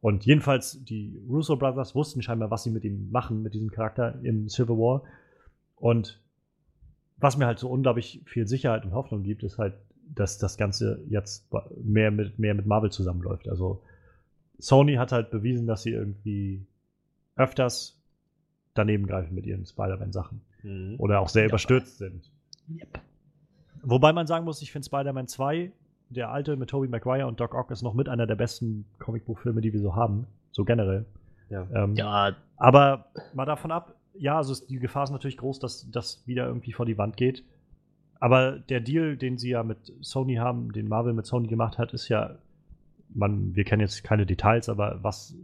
Und 0.00 0.24
jedenfalls, 0.26 0.84
die 0.84 1.20
Russo 1.28 1.56
Brothers 1.56 1.94
wussten 1.94 2.22
scheinbar, 2.22 2.50
was 2.50 2.62
sie 2.64 2.70
mit 2.70 2.84
ihm 2.84 3.10
machen, 3.10 3.42
mit 3.42 3.54
diesem 3.54 3.70
Charakter 3.70 4.18
im 4.22 4.48
Civil 4.48 4.76
War. 4.76 5.02
Und 5.76 6.20
was 7.18 7.36
mir 7.36 7.46
halt 7.46 7.58
so 7.58 7.68
unglaublich 7.68 8.20
viel 8.26 8.46
Sicherheit 8.46 8.84
und 8.84 8.92
Hoffnung 8.92 9.22
gibt, 9.22 9.42
ist 9.42 9.58
halt, 9.58 9.74
dass 10.14 10.38
das 10.38 10.56
Ganze 10.56 11.02
jetzt 11.08 11.48
mehr 11.82 12.10
mit, 12.10 12.38
mehr 12.38 12.54
mit 12.54 12.66
Marvel 12.66 12.92
zusammenläuft. 12.92 13.48
Also 13.48 13.82
Sony 14.58 14.94
hat 14.94 15.12
halt 15.12 15.30
bewiesen, 15.30 15.66
dass 15.66 15.82
sie 15.82 15.90
irgendwie 15.90 16.64
öfters 17.34 17.98
daneben 18.74 19.06
greifen 19.06 19.34
mit 19.34 19.46
ihren 19.46 19.66
Spider-Man-Sachen. 19.66 20.40
Mhm. 20.62 20.94
Oder 20.98 21.20
auch 21.20 21.28
sehr 21.28 21.44
Ja. 21.44 21.48
überstürzt 21.48 21.98
sind. 21.98 22.30
Yep. 22.70 23.00
Wobei 23.86 24.12
man 24.12 24.26
sagen 24.26 24.44
muss, 24.44 24.60
ich 24.62 24.72
finde 24.72 24.86
Spider-Man 24.86 25.28
2, 25.28 25.70
der 26.10 26.30
alte 26.30 26.56
mit 26.56 26.70
Tobey 26.70 26.88
Maguire 26.88 27.26
und 27.26 27.38
Doc 27.38 27.54
Ock, 27.54 27.70
ist 27.70 27.82
noch 27.82 27.94
mit 27.94 28.08
einer 28.08 28.26
der 28.26 28.34
besten 28.34 28.84
Comicbuchfilme, 28.98 29.60
die 29.60 29.72
wir 29.72 29.80
so 29.80 29.94
haben. 29.94 30.26
So 30.50 30.64
generell. 30.64 31.06
Ja. 31.50 31.66
Ähm, 31.72 31.94
Ja, 31.94 32.34
aber 32.56 33.06
mal 33.32 33.44
davon 33.46 33.70
ab, 33.70 33.94
ja, 34.14 34.36
also 34.36 34.52
ist, 34.52 34.68
die 34.70 34.78
Gefahr 34.78 35.04
ist 35.04 35.10
natürlich 35.10 35.36
groß, 35.36 35.60
dass 35.60 35.88
das 35.90 36.26
wieder 36.26 36.46
irgendwie 36.46 36.72
vor 36.72 36.84
die 36.84 36.98
Wand 36.98 37.16
geht. 37.16 37.44
Aber 38.18 38.58
der 38.58 38.80
Deal, 38.80 39.16
den 39.16 39.38
sie 39.38 39.50
ja 39.50 39.62
mit 39.62 39.92
Sony 40.00 40.36
haben, 40.36 40.72
den 40.72 40.88
Marvel 40.88 41.12
mit 41.12 41.26
Sony 41.26 41.46
gemacht 41.46 41.78
hat, 41.78 41.92
ist 41.92 42.08
ja, 42.08 42.36
man, 43.10 43.54
wir 43.54 43.64
kennen 43.64 43.82
jetzt 43.82 44.02
keine 44.02 44.26
Details, 44.26 44.68
aber 44.68 44.98
was 45.02 45.36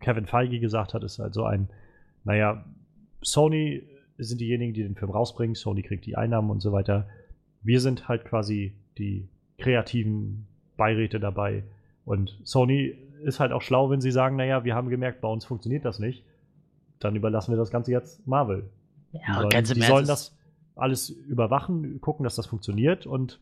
Kevin 0.00 0.26
Feige 0.26 0.60
gesagt 0.60 0.94
hat, 0.94 1.02
ist 1.02 1.18
halt 1.18 1.34
so 1.34 1.44
ein, 1.44 1.68
naja, 2.24 2.64
Sony 3.22 3.82
sind 4.18 4.40
diejenigen, 4.40 4.74
die 4.74 4.82
den 4.82 4.94
Film 4.94 5.10
rausbringen, 5.10 5.54
Sony 5.54 5.82
kriegt 5.82 6.06
die 6.06 6.16
Einnahmen 6.16 6.50
und 6.50 6.60
so 6.60 6.70
weiter. 6.72 7.08
Wir 7.62 7.80
sind 7.80 8.08
halt 8.08 8.24
quasi 8.24 8.74
die 8.98 9.28
kreativen 9.58 10.46
Beiräte 10.76 11.20
dabei. 11.20 11.64
Und 12.04 12.38
Sony 12.44 12.94
ist 13.22 13.40
halt 13.40 13.52
auch 13.52 13.62
schlau, 13.62 13.90
wenn 13.90 14.00
sie 14.00 14.10
sagen, 14.10 14.36
naja, 14.36 14.64
wir 14.64 14.74
haben 14.74 14.88
gemerkt, 14.88 15.20
bei 15.20 15.28
uns 15.28 15.44
funktioniert 15.44 15.84
das 15.84 15.98
nicht. 15.98 16.24
Dann 17.00 17.16
überlassen 17.16 17.52
wir 17.52 17.58
das 17.58 17.70
Ganze 17.70 17.92
jetzt 17.92 18.26
Marvel. 18.26 18.70
Ja 19.12 19.34
sollen, 19.34 19.48
ganz 19.50 19.70
im 19.70 19.76
die 19.76 19.82
sollen 19.82 20.06
das 20.06 20.36
alles 20.74 21.10
überwachen, 21.10 22.00
gucken, 22.00 22.24
dass 22.24 22.36
das 22.36 22.46
funktioniert 22.46 23.06
und 23.06 23.40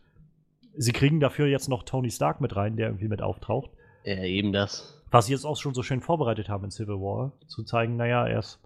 sie 0.77 0.93
kriegen 0.93 1.21
dafür 1.21 1.47
jetzt 1.47 1.69
noch 1.69 1.83
Tony 1.83 2.11
Stark 2.11 2.41
mit 2.41 2.57
rein, 2.57 2.77
der 2.77 2.89
irgendwie 2.89 3.09
mit 3.09 3.23
auftaucht. 3.23 3.71
Ja, 4.05 4.23
eben 4.23 4.53
das. 4.53 5.03
Was 5.11 5.27
sie 5.27 5.33
jetzt 5.33 5.45
auch 5.45 5.57
schon 5.57 5.75
so 5.75 5.83
schön 5.83 6.01
vorbereitet 6.01 6.49
haben 6.49 6.65
in 6.65 6.71
Civil 6.71 6.97
War, 6.97 7.33
zu 7.47 7.63
zeigen, 7.63 7.97
naja, 7.97 8.27
er 8.27 8.39
ist, 8.39 8.61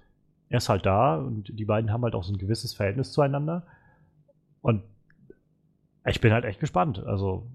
er 0.49 0.59
ist 0.59 0.69
halt 0.69 0.87
da 0.87 1.17
und 1.17 1.59
die 1.59 1.65
beiden 1.65 1.93
haben 1.93 2.03
halt 2.03 2.15
auch 2.15 2.25
so 2.25 2.33
ein 2.33 2.39
gewisses 2.39 2.75
Verhältnis 2.75 3.13
zueinander. 3.13 3.67
Und 4.61 4.83
ich 6.07 6.21
bin 6.21 6.33
halt 6.33 6.45
echt 6.45 6.61
gespannt. 6.61 6.99
Also, 7.05 7.47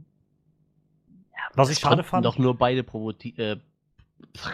was 1.54 1.70
ich 1.70 1.80
schade 1.80 1.96
konnten 1.98 2.10
fand. 2.10 2.26
Doch 2.26 2.38
nur 2.38 2.58
beide 2.58 2.84
provozieren. 2.84 3.38
Äh, 3.40 3.56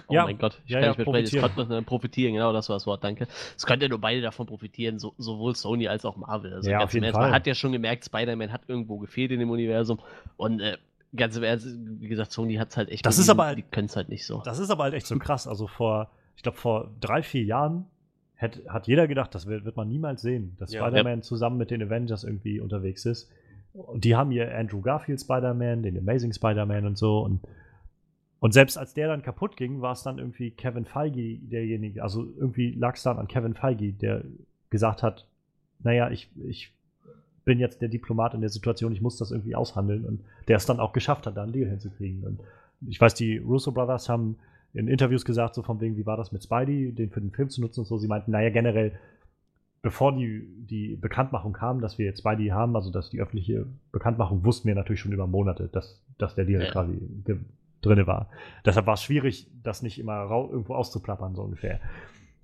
oh 0.07 0.13
Ja, 0.13 0.23
mein 0.25 0.37
Gott, 0.37 0.61
ich 0.65 0.71
ja, 0.71 0.79
kann 0.79 0.83
ja, 0.83 0.89
nicht 0.89 0.97
mehr 0.99 1.05
sprechen. 1.05 1.23
Es 1.25 1.31
profitieren. 1.31 1.55
konnten 1.67 1.85
profitieren, 1.85 2.33
genau, 2.33 2.53
das 2.53 2.69
war 2.69 2.75
das 2.75 2.85
Wort, 2.87 3.03
danke. 3.03 3.27
Es 3.57 3.65
könnte 3.65 3.89
nur 3.89 3.99
beide 3.99 4.21
davon 4.21 4.45
profitieren, 4.47 4.99
so, 4.99 5.13
sowohl 5.17 5.55
Sony 5.55 5.87
als 5.87 6.05
auch 6.05 6.15
Marvel. 6.17 6.53
Also 6.53 6.69
Ja, 6.69 6.79
ganz 6.79 6.89
auf 6.89 6.93
im 6.93 6.97
jeden 6.97 7.03
Ernst, 7.05 7.15
Fall. 7.17 7.27
man 7.27 7.33
hat 7.35 7.47
ja 7.47 7.55
schon 7.55 7.71
gemerkt, 7.71 8.05
Spider-Man 8.05 8.51
hat 8.51 8.61
irgendwo 8.67 8.97
gefehlt 8.97 9.31
in 9.31 9.39
dem 9.39 9.49
Universum. 9.49 9.99
Und 10.37 10.59
äh, 10.59 10.77
ganz 11.15 11.35
im 11.37 11.43
Ernst, 11.43 11.67
wie 11.99 12.07
gesagt, 12.07 12.31
Sony 12.31 12.55
hat 12.55 12.69
es 12.69 12.77
halt 12.77 12.89
echt. 12.89 13.05
Das 13.05 13.17
ist 13.17 13.29
aber 13.29 13.45
halt- 13.45 13.57
Die 13.57 13.63
können 13.63 13.85
es 13.87 13.95
halt 13.95 14.09
nicht 14.09 14.25
so. 14.25 14.41
Das 14.43 14.59
ist 14.59 14.69
aber 14.69 14.83
halt 14.83 14.93
echt 14.93 15.07
so 15.07 15.17
krass. 15.17 15.47
Also 15.47 15.67
vor, 15.67 16.09
ich 16.35 16.43
glaube, 16.43 16.57
vor 16.57 16.91
drei, 16.99 17.23
vier 17.23 17.43
Jahren 17.43 17.85
hat, 18.37 18.59
hat 18.67 18.87
jeder 18.87 19.07
gedacht, 19.07 19.33
das 19.35 19.45
wird, 19.45 19.65
wird 19.65 19.75
man 19.77 19.87
niemals 19.87 20.21
sehen, 20.21 20.55
dass 20.59 20.71
Ja. 20.73 20.85
Spider-Man 20.87 21.21
zusammen 21.21 21.57
mit 21.57 21.69
den 21.71 21.81
Avengers 21.83 22.23
irgendwie 22.23 22.59
unterwegs 22.59 23.05
ist. 23.05 23.29
Und 23.73 24.03
die 24.03 24.15
haben 24.15 24.31
hier 24.31 24.55
Andrew 24.55 24.81
Garfield 24.81 25.21
Spider-Man, 25.21 25.83
den 25.83 25.97
Amazing 25.97 26.33
Spider-Man 26.33 26.85
und 26.85 26.97
so. 26.97 27.19
Und, 27.19 27.39
und 28.39 28.53
selbst 28.53 28.77
als 28.77 28.93
der 28.93 29.07
dann 29.07 29.21
kaputt 29.21 29.55
ging, 29.55 29.81
war 29.81 29.93
es 29.93 30.03
dann 30.03 30.17
irgendwie 30.17 30.51
Kevin 30.51 30.85
Feige 30.85 31.37
derjenige, 31.37 32.03
also 32.03 32.27
irgendwie 32.37 32.71
lag 32.71 32.95
es 32.95 33.03
dann 33.03 33.17
an 33.17 33.27
Kevin 33.27 33.53
Feige, 33.53 33.93
der 33.93 34.23
gesagt 34.69 35.03
hat, 35.03 35.27
naja, 35.83 36.09
ich, 36.09 36.29
ich 36.47 36.73
bin 37.45 37.59
jetzt 37.59 37.81
der 37.81 37.89
Diplomat 37.89 38.33
in 38.33 38.41
der 38.41 38.49
Situation, 38.49 38.93
ich 38.93 39.01
muss 39.01 39.17
das 39.17 39.31
irgendwie 39.31 39.55
aushandeln. 39.55 40.05
Und 40.05 40.21
der 40.47 40.57
es 40.57 40.65
dann 40.65 40.79
auch 40.79 40.93
geschafft 40.93 41.25
hat, 41.25 41.37
da 41.37 41.43
einen 41.43 41.53
Deal 41.53 41.69
hinzukriegen. 41.69 42.23
Und 42.23 42.39
ich 42.87 42.99
weiß, 42.99 43.13
die 43.13 43.37
Russo 43.37 43.71
Brothers 43.71 44.09
haben 44.09 44.37
in 44.73 44.87
Interviews 44.87 45.25
gesagt, 45.25 45.55
so 45.55 45.63
von 45.63 45.81
wegen, 45.81 45.97
wie 45.97 46.05
war 46.05 46.17
das 46.17 46.31
mit 46.31 46.43
Spidey, 46.43 46.91
den 46.91 47.09
für 47.09 47.21
den 47.21 47.31
Film 47.31 47.49
zu 47.49 47.61
nutzen 47.61 47.81
und 47.81 47.85
so. 47.85 47.97
Sie 47.97 48.07
meinten, 48.07 48.31
naja, 48.31 48.49
generell, 48.49 48.93
bevor 49.81 50.13
die, 50.15 50.47
die 50.69 50.95
Bekanntmachung 50.95 51.53
kam, 51.53 51.81
dass 51.81 51.97
wir 51.97 52.05
jetzt 52.05 52.19
Spidey 52.19 52.49
haben, 52.49 52.75
also 52.75 52.91
dass 52.91 53.09
die 53.09 53.19
öffentliche 53.19 53.65
Bekanntmachung, 53.91 54.45
wussten 54.45 54.67
wir 54.67 54.75
natürlich 54.75 54.99
schon 54.99 55.11
über 55.11 55.27
Monate, 55.27 55.69
dass, 55.71 56.01
dass 56.17 56.35
der 56.35 56.45
Deal 56.45 56.61
Ja. 56.63 56.71
quasi 56.71 56.99
drinne 57.81 58.05
war. 58.05 58.29
Deshalb 58.63 58.85
war 58.85 58.93
es 58.93 59.01
schwierig, 59.01 59.49
das 59.63 59.81
nicht 59.81 59.97
immer 59.97 60.29
irgendwo 60.29 60.75
auszuplappern, 60.75 61.33
so 61.33 61.41
ungefähr. 61.41 61.79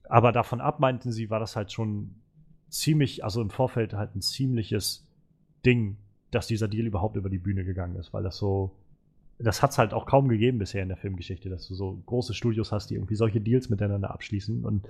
Aber 0.09 0.31
davon 0.31 0.61
ab, 0.61 0.79
meinten 0.79 1.11
sie, 1.11 1.29
war 1.29 1.39
das 1.39 1.55
halt 1.55 1.71
schon 1.71 2.15
ziemlich, 2.69 3.23
also 3.23 3.41
im 3.41 3.51
Vorfeld 3.51 3.93
halt 3.93 4.15
ein 4.15 4.21
ziemliches 4.21 5.07
Ding, 5.65 5.97
dass 6.31 6.47
dieser 6.47 6.67
Deal 6.67 6.87
überhaupt 6.87 7.17
über 7.17 7.29
die 7.29 7.37
Bühne 7.37 7.63
gegangen 7.63 7.95
ist, 7.97 8.13
weil 8.13 8.23
das 8.23 8.37
so, 8.37 8.75
das 9.37 9.61
hat 9.61 9.71
es 9.71 9.77
halt 9.77 9.93
auch 9.93 10.07
kaum 10.07 10.27
gegeben 10.27 10.57
bisher 10.57 10.81
in 10.81 10.89
der 10.89 10.97
Filmgeschichte, 10.97 11.49
dass 11.49 11.67
du 11.67 11.75
so 11.75 12.01
große 12.07 12.33
Studios 12.33 12.71
hast, 12.71 12.89
die 12.89 12.95
irgendwie 12.95 13.15
solche 13.15 13.39
Deals 13.39 13.69
miteinander 13.69 14.11
abschließen 14.11 14.65
und 14.65 14.87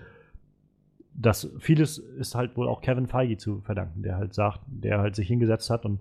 das 1.18 1.50
vieles 1.60 1.98
ist 1.98 2.36
halt 2.36 2.56
wohl 2.56 2.70
auch 2.70 2.82
Kevin 2.82 3.08
Feige 3.08 3.38
zu 3.38 3.62
verdanken, 3.62 4.04
der 4.04 4.18
halt 4.18 4.34
sagt, 4.34 4.62
der 4.68 5.00
halt 5.00 5.16
sich 5.16 5.28
hingesetzt 5.28 5.70
hat 5.70 5.84
und 5.84 6.00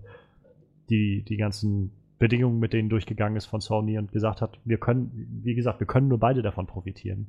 die, 0.89 1.23
die 1.23 1.37
ganzen 1.37 1.91
Bedingungen 2.19 2.59
mit 2.59 2.71
denen 2.71 2.87
durchgegangen 2.87 3.35
ist 3.35 3.47
von 3.47 3.59
Sony 3.59 3.97
und 3.97 4.11
gesagt 4.11 4.41
hat, 4.41 4.59
wir 4.63 4.77
können, 4.77 5.41
wie 5.43 5.55
gesagt, 5.55 5.79
wir 5.79 5.87
können 5.87 6.07
nur 6.07 6.19
beide 6.19 6.41
davon 6.41 6.67
profitieren. 6.67 7.27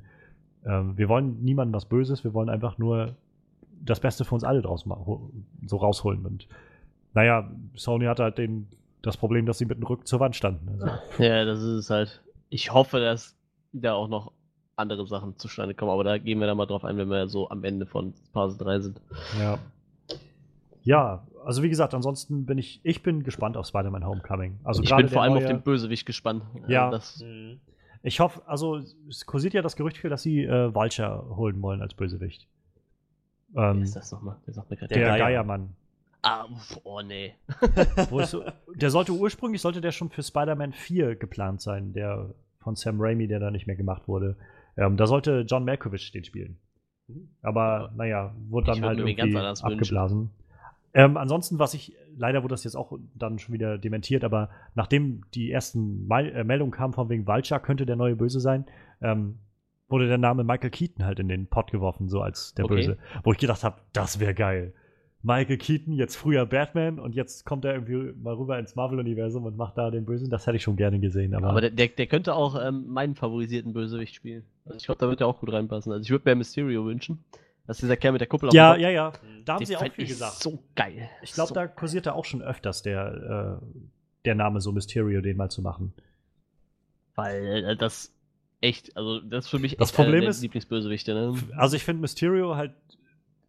Ähm, 0.65 0.97
wir 0.97 1.09
wollen 1.09 1.43
niemandem 1.43 1.75
was 1.75 1.87
Böses, 1.87 2.25
wir 2.25 2.35
wollen 2.35 2.51
einfach 2.51 2.79
nur 2.79 3.17
das 3.85 4.01
Beste 4.01 4.25
für 4.25 4.35
uns 4.35 4.45
alle 4.45 4.61
draus 4.61 4.85
so 5.67 5.77
rausholen. 5.77 6.27
Und 6.27 6.47
naja, 7.15 7.51
Sony 7.75 8.05
hatte 8.05 8.23
halt 8.23 8.39
den, 8.39 8.69
das 9.03 9.17
Problem, 9.17 9.47
dass 9.47 9.59
sie 9.59 9.67
mit 9.67 9.79
dem 9.79 9.85
Rücken 9.85 10.05
zur 10.05 10.21
Wand 10.21 10.37
standen. 10.37 10.69
Also, 10.69 10.87
Ja, 11.23 11.45
das 11.45 11.63
ist 11.63 11.91
halt. 11.91 12.23
Ich 12.51 12.73
hoffe, 12.73 12.99
dass 13.01 13.37
da 13.73 13.93
auch 13.93 14.09
noch 14.09 14.33
andere 14.79 15.07
Sachen 15.07 15.37
zustande 15.39 15.75
kommen, 15.75 15.91
aber 15.91 16.05
da 16.05 16.19
gehen 16.19 16.39
wir 16.41 16.47
dann 16.47 16.57
mal 16.57 16.67
drauf 16.67 16.85
ein, 16.85 16.97
wenn 16.97 17.09
wir 17.09 17.29
so 17.29 17.51
am 17.51 17.65
Ende 17.65 17.87
von 17.87 18.15
Phase 18.33 18.57
3 18.59 18.81
sind. 18.81 19.01
ja. 19.39 19.59
Ja, 20.85 21.27
also 21.45 21.63
wie 21.63 21.69
gesagt, 21.69 21.93
ansonsten 21.93 22.47
bin 22.47 22.57
ich, 22.57 22.81
ich 22.83 23.03
bin 23.03 23.23
gespannt 23.23 23.57
auf 23.59 23.67
Spider-Man 23.67 24.07
Homecoming. 24.07 24.59
Also 24.65 24.83
ich 24.83 24.95
bin 24.95 25.09
vor 25.09 25.23
allem 25.23 25.35
auf 25.35 25.41
neue- 25.41 25.49
den 25.49 25.61
Bösewicht 25.63 26.07
gespannt. 26.07 26.43
Äh, 26.67 26.73
Ja. 26.73 26.91
Das, 26.91 27.21
Mhm. 27.23 27.61
Ich 28.03 28.21
hoffe, 28.21 28.41
also 28.47 28.77
es 29.09 29.27
kursiert 29.27 29.55
ja 29.55 29.61
das 29.61 29.75
Gerücht 29.77 29.99
für, 29.99 30.09
dass 30.09 30.23
sie 30.23 30.45
äh, 30.45 30.73
Vulture 30.73 31.37
holen 31.37 31.61
wollen 31.61 31.83
als 31.83 31.95
Bösewicht. 31.95 32.47
wer 33.49 33.71
Ähm, 33.73 33.83
ist 33.83 33.97
das 33.97 34.13
nochmal? 34.13 34.37
Der 34.47 34.55
sagt 34.55 34.71
mir 34.71 34.77
gerade. 34.77 34.95
der 34.95 34.99
Der 34.99 35.09
Geier. 35.09 35.19
Geiermann. 35.19 35.75
Ah, 36.23 36.47
oh 36.85 37.01
nee. 37.03 37.35
Wo 38.09 38.21
ist 38.21 38.31
so, 38.31 38.45
der 38.75 38.91
sollte 38.91 39.13
ursprünglich, 39.13 39.61
sollte 39.61 39.81
der 39.81 39.91
schon 39.93 40.11
für 40.11 40.23
Spider-Man 40.23 40.73
4 40.73 41.17
geplant 41.17 41.61
sein, 41.61 41.93
der 41.93 42.35
von 42.61 42.77
Sam 42.77 42.97
Raimi, 43.01 43.27
der 43.27 43.41
da 43.41 43.51
nicht 43.51 43.67
mehr 43.67 43.77
gemacht 43.77 44.07
wurde. 44.09 44.37
Ähm, 44.79 44.97
da 44.97 45.07
sollte 45.07 45.45
John 45.47 45.65
Malkovich 45.65 46.13
den 46.13 46.25
spielen. 46.25 46.57
Aber 47.43 47.93
naja, 47.97 48.35
wurde 48.49 48.67
dann 48.67 48.85
halt 48.85 48.99
irgendwie 48.99 49.37
abgeblasen. 49.37 50.31
Ähm, 50.95 51.17
ansonsten, 51.17 51.59
was 51.59 51.75
ich, 51.75 51.95
leider 52.17 52.43
wurde 52.43 52.53
das 52.53 52.65
jetzt 52.65 52.77
auch 52.77 52.99
dann 53.15 53.39
schon 53.39 53.53
wieder 53.53 53.77
dementiert, 53.77 54.25
aber 54.25 54.51
nachdem 54.75 55.23
die 55.35 55.51
ersten 55.51 56.07
Mel 56.07 56.35
äh, 56.35 56.45
Meldungen 56.45 56.73
kamen 56.73 56.95
von 56.95 57.09
wegen 57.09 57.27
Vulture 57.27 57.61
könnte 57.61 57.87
der 57.87 57.97
neue 57.97 58.17
Böse 58.17 58.41
sein, 58.41 58.65
ähm, 59.03 59.39
wurde 59.89 60.09
der 60.09 60.19
Name 60.19 60.45
Michael 60.45 60.71
Keaton 60.71 61.05
halt 61.05 61.19
in 61.19 61.29
den 61.29 61.47
Pott 61.47 61.71
geworfen, 61.71 62.09
so 62.09 62.23
als 62.23 62.55
der 62.55 62.65
Okay. 62.65 62.75
Böse. 62.75 62.99
Wo 63.23 63.33
ich 63.33 63.39
gedacht 63.39 63.65
habe, 63.65 63.81
das 63.93 64.21
wäre 64.21 64.35
geil. 64.35 64.73
Michael 65.29 65.59
Keaton, 65.59 65.93
jetzt 65.93 66.17
früher 66.17 66.47
Batman 66.47 66.99
und 66.99 67.15
jetzt 67.15 67.45
kommt 67.45 67.67
er 67.67 67.75
irgendwie 67.75 68.15
mal 68.19 68.33
rüber 68.35 68.59
ins 68.59 68.75
Marvel-Universum 68.75 69.45
und 69.45 69.59
macht 69.59 69.77
da 69.77 69.91
den 69.91 70.07
Bösen. 70.07 70.31
Das 70.31 70.47
hätte 70.47 70.57
ich 70.57 70.63
schon 70.63 70.77
gerne 70.77 70.99
gesehen. 71.01 71.35
Aber, 71.35 71.49
Aber 71.51 71.61
der, 71.61 71.71
der, 71.71 71.89
der 71.89 72.07
könnte 72.07 72.35
auch 72.35 72.59
ähm, 72.61 72.87
meinen 72.89 73.15
favorisierten 73.15 73.75
Bösewicht 73.75 74.15
spielen. 74.15 74.47
Also 74.65 74.79
ich 74.79 74.87
glaube, 74.87 75.01
da 75.01 75.09
wird 75.09 75.21
er 75.21 75.27
auch 75.27 75.39
gut 75.39 75.53
reinpassen. 75.53 75.93
Also 75.93 76.03
ich 76.03 76.11
würde 76.11 76.29
mir 76.31 76.35
Mysterio 76.37 76.87
wünschen. 76.87 77.25
Das 77.67 77.77
ist 77.77 77.83
dieser 77.83 77.99
Kerl 77.99 78.13
mit 78.13 78.23
der 78.23 78.29
Kuppel 78.29 78.49
ja, 78.55 78.73
dem 78.73 78.81
ja, 78.81 78.89
ja. 78.89 79.11
Kopf. 79.11 79.21
Da 79.45 79.55
haben 79.57 79.67
sie 79.67 79.77
auch 79.77 79.93
viel 79.93 80.07
gesagt. 80.07 80.37
so 80.43 80.63
geil. 80.75 81.11
Ich 81.21 81.33
glaube, 81.35 81.49
so 81.49 81.55
da 81.55 81.67
kursierte 81.67 82.15
auch 82.15 82.25
schon 82.25 82.41
öfters 82.41 82.81
der, 82.81 83.61
äh, 83.61 83.67
der 84.25 84.35
Name 84.35 84.63
so 84.63 84.73
Mysterio, 84.73 85.21
den 85.21 85.37
mal 85.37 85.51
zu 85.51 85.61
machen. 85.61 85.93
Weil 87.15 87.65
äh, 87.67 87.77
das 87.77 88.15
echt, 88.63 88.97
also 88.97 89.21
das 89.21 89.45
ist 89.45 89.51
für 89.51 89.59
mich 89.59 89.77
Das 89.77 89.91
echt 89.91 89.97
Problem 89.97 90.23
ist- 90.25 90.41
Lieblingsbösewichte. 90.41 91.13
Ne? 91.13 91.35
Also 91.55 91.77
ich 91.77 91.85
finde 91.85 92.01
Mysterio 92.01 92.57
halt, 92.57 92.73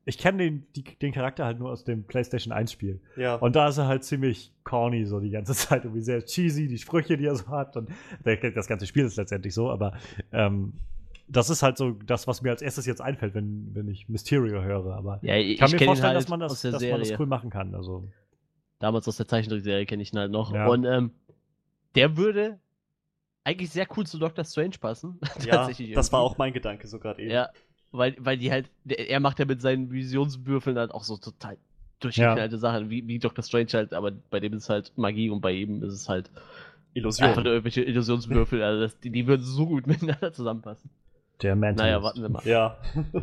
ich 0.06 0.18
kenne 0.18 0.40
den, 0.40 0.66
die, 0.76 0.84
den 0.84 1.12
Charakter 1.12 1.46
halt 1.46 1.60
nur 1.60 1.70
aus 1.70 1.84
dem 1.84 2.04
PlayStation 2.04 2.52
1 2.52 2.72
Spiel. 2.72 3.00
Ja. 3.16 3.36
Und 3.36 3.56
da 3.56 3.68
ist 3.68 3.78
er 3.78 3.88
halt 3.88 4.04
ziemlich 4.04 4.54
corny 4.64 5.06
so 5.06 5.20
die 5.20 5.30
ganze 5.30 5.54
Zeit, 5.56 5.84
irgendwie 5.84 6.02
sehr 6.02 6.24
cheesy, 6.24 6.68
die 6.68 6.78
Sprüche, 6.78 7.18
die 7.18 7.26
er 7.26 7.36
so 7.36 7.48
hat. 7.48 7.78
Und 7.78 7.90
das 8.24 8.68
ganze 8.68 8.88
Spiel 8.88 9.06
ist 9.06 9.18
letztendlich 9.18 9.54
so, 9.54 9.70
aber 9.70 9.94
ähm, 10.32 10.74
das 11.28 11.50
ist 11.50 11.62
halt 11.62 11.78
so 11.78 11.92
das, 11.92 12.28
was 12.28 12.42
mir 12.42 12.50
als 12.50 12.62
erstes 12.62 12.86
jetzt 12.86 13.02
einfällt, 13.02 13.36
wenn, 13.36 13.70
wenn 13.74 13.88
ich 13.88 14.10
Mysterio 14.10 14.62
höre. 14.64 14.96
Aber 14.96 15.20
Ja, 15.22 15.36
ich, 15.36 15.52
ich 15.52 15.60
kann 15.60 15.72
mir 15.72 15.80
vorstellen, 15.80 16.08
halt 16.08 16.18
dass, 16.18 16.28
man 16.28 16.40
das, 16.40 16.54
aus 16.54 16.62
der 16.62 16.72
dass 16.72 16.82
man 16.82 17.00
das 17.00 17.08
Serie. 17.10 17.20
cool 17.22 17.28
machen 17.28 17.50
kann. 17.50 17.76
Also, 17.76 18.10
Damals 18.80 19.08
aus 19.08 19.18
der 19.18 19.28
Zeichentrickserie 19.28 19.86
kenne 19.86 20.02
ich 20.02 20.14
ihn 20.14 20.20
halt 20.20 20.32
noch. 20.32 20.54
Ja. 20.54 20.68
Und 20.68 20.86
ähm, 20.86 21.12
der 21.96 22.18
würde 22.18 22.60
eigentlich 23.44 23.70
sehr 23.70 23.88
cool 23.96 24.08
zu 24.08 24.18
Doctor 24.18 24.46
Strange 24.46 24.76
passen. 24.80 25.20
ja, 25.46 25.58
Tatsächlich 25.58 25.94
das 25.94 26.12
war 26.12 26.22
auch 26.22 26.38
mein 26.38 26.54
Gedanke 26.54 26.88
so 26.88 27.00
gerade 27.00 27.22
eben. 27.22 27.32
Ja, 27.32 27.50
weil, 27.92 28.16
weil 28.20 28.38
die 28.38 28.52
halt, 28.52 28.70
er 28.86 29.20
macht 29.20 29.40
ja 29.40 29.46
mit 29.46 29.62
seinen 29.62 29.92
Visionswürfeln 29.92 30.78
halt 30.78 30.92
auch 30.92 31.04
so 31.04 31.18
total 31.18 31.58
durchgeknallte 32.00 32.58
Sachen, 32.58 32.90
wie, 32.90 33.08
wie 33.08 33.20
Doctor 33.20 33.44
Strange 33.44 33.70
halt, 33.74 33.94
aber 33.94 34.12
bei 34.12 34.40
dem 34.40 34.54
ist 34.54 34.64
es 34.64 34.70
halt 34.70 34.94
Magie 34.96 35.30
und 35.30 35.42
bei 35.42 35.52
ihm 35.52 35.84
ist 35.84 35.94
es 35.94 36.10
halt 36.10 36.32
Illusion. 36.94 37.28
einfach 37.28 37.44
nur 37.44 37.54
irgendwelche 37.54 37.84
Illusionswürfel. 37.84 38.64
Also 38.64 38.82
das, 38.82 39.00
die, 39.00 39.10
die 39.10 39.28
würden 39.28 39.44
so 39.44 39.66
gut 39.66 39.88
miteinander 39.88 40.32
zusammenpassen. 40.32 40.90
der 41.42 41.56
Mentalist. 41.56 41.92
Naja, 41.92 42.04
warten 42.04 42.22
wir 42.22 42.30
mal. 42.30 42.44
Ja. 42.46 42.78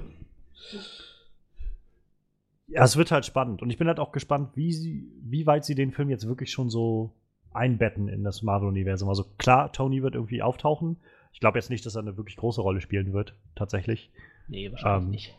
Ja, 2.68 2.82
es 2.82 2.96
wird 2.96 3.12
halt 3.12 3.24
spannend. 3.24 3.62
Und 3.62 3.70
ich 3.70 3.78
bin 3.78 3.86
halt 3.86 4.00
auch 4.00 4.10
gespannt, 4.10 4.50
wie, 4.56 4.72
sie, 4.72 5.08
wie 5.22 5.46
weit 5.46 5.64
sie 5.64 5.76
den 5.76 5.92
Film 5.92 6.10
jetzt 6.10 6.26
wirklich 6.26 6.50
schon 6.50 6.68
so 6.68 7.12
einbetten 7.52 8.08
in 8.08 8.24
das 8.24 8.42
Marvel-Universum. 8.42 9.08
Also 9.08 9.24
klar, 9.38 9.72
Tony 9.72 10.02
wird 10.02 10.14
irgendwie 10.14 10.42
auftauchen. 10.42 10.96
Ich 11.32 11.38
glaube 11.38 11.58
jetzt 11.58 11.70
nicht, 11.70 11.86
dass 11.86 11.94
er 11.94 12.02
eine 12.02 12.16
wirklich 12.16 12.36
große 12.36 12.60
Rolle 12.60 12.80
spielen 12.80 13.12
wird, 13.12 13.34
tatsächlich. 13.54 14.10
Nee, 14.48 14.70
wahrscheinlich 14.70 15.04
Ähm, 15.04 15.10
nicht. 15.10 15.38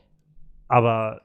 Aber 0.67 1.21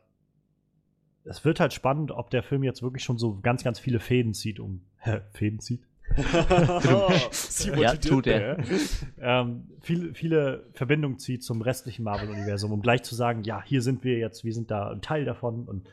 es 1.24 1.44
wird 1.44 1.60
halt 1.60 1.72
spannend, 1.72 2.10
ob 2.10 2.30
der 2.30 2.42
Film 2.42 2.62
jetzt 2.62 2.82
wirklich 2.82 3.04
schon 3.04 3.18
so 3.18 3.38
ganz, 3.40 3.62
ganz 3.64 3.78
viele 3.78 4.00
Fäden 4.00 4.34
zieht, 4.34 4.60
um. 4.60 4.82
Fäden 5.32 5.60
zieht? 5.60 5.82
Ja, 7.76 7.94
tut 7.94 8.26
er. 8.26 8.58
ähm, 9.20 9.68
viele, 9.80 10.14
viele 10.14 10.66
Verbindungen 10.74 11.18
zieht 11.18 11.42
zum 11.42 11.62
restlichen 11.62 12.02
Marvel-Universum, 12.02 12.72
um 12.72 12.82
gleich 12.82 13.02
zu 13.02 13.14
sagen, 13.14 13.44
ja, 13.44 13.62
hier 13.64 13.82
sind 13.82 14.04
wir 14.04 14.18
jetzt, 14.18 14.44
wir 14.44 14.52
sind 14.52 14.70
da 14.70 14.90
ein 14.90 15.00
Teil 15.00 15.24
davon. 15.24 15.64
Und 15.64 15.88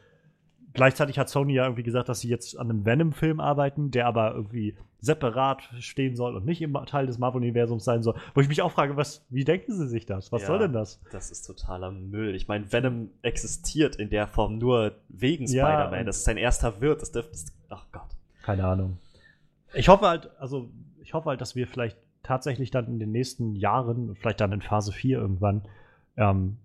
gleichzeitig 0.73 1.17
hat 1.19 1.29
Sony 1.29 1.53
ja 1.53 1.63
irgendwie 1.63 1.83
gesagt, 1.83 2.09
dass 2.09 2.21
sie 2.21 2.29
jetzt 2.29 2.57
an 2.57 2.69
einem 2.69 2.85
Venom-Film 2.85 3.39
arbeiten, 3.39 3.91
der 3.91 4.07
aber 4.07 4.33
irgendwie 4.33 4.75
separat 5.01 5.61
stehen 5.79 6.15
soll 6.15 6.35
und 6.35 6.45
nicht 6.45 6.61
im 6.61 6.73
Teil 6.85 7.07
des 7.07 7.17
Marvel-Universums 7.19 7.83
sein 7.85 8.03
soll. 8.03 8.15
Wo 8.33 8.41
ich 8.41 8.49
mich 8.49 8.61
auch 8.61 8.71
frage, 8.71 8.97
was, 8.97 9.25
wie 9.29 9.45
denken 9.45 9.73
sie 9.73 9.87
sich 9.87 10.05
das? 10.05 10.31
Was 10.31 10.41
Ja. 10.41 10.47
soll 10.47 10.59
denn 10.59 10.73
das? 10.73 10.99
Das 11.11 11.31
ist 11.31 11.43
totaler 11.43 11.91
Müll. 11.91 12.35
Ich 12.35 12.47
meine, 12.47 12.71
Venom 12.71 13.09
existiert 13.21 13.95
in 13.95 14.09
der 14.09 14.27
Form 14.27 14.57
nur 14.57 14.93
wegen 15.07 15.45
Ja, 15.47 15.65
Spider-Man. 15.67 16.05
Das 16.05 16.17
ist 16.17 16.23
sein 16.25 16.37
erster 16.37 16.81
Wirt. 16.81 17.01
Das 17.01 17.11
dürfte. 17.11 17.37
Ach 17.69 17.85
Gott. 17.91 18.09
Keine 18.43 18.65
Ahnung. 18.65 18.97
Ich 19.73 19.87
hoffe 19.87 20.07
halt, 20.07 20.31
also 20.39 20.69
ich 21.01 21.13
hoffe 21.13 21.29
halt, 21.29 21.39
dass 21.41 21.55
wir 21.55 21.67
vielleicht 21.67 21.97
tatsächlich 22.23 22.69
dann 22.71 22.87
in 22.87 22.99
den 22.99 23.11
nächsten 23.11 23.55
Jahren, 23.55 24.15
vielleicht 24.15 24.41
dann 24.41 24.51
in 24.51 24.61
Phase 24.61 24.91
4 24.91 25.17
irgendwann, 25.19 25.61
ähm, 26.17 26.57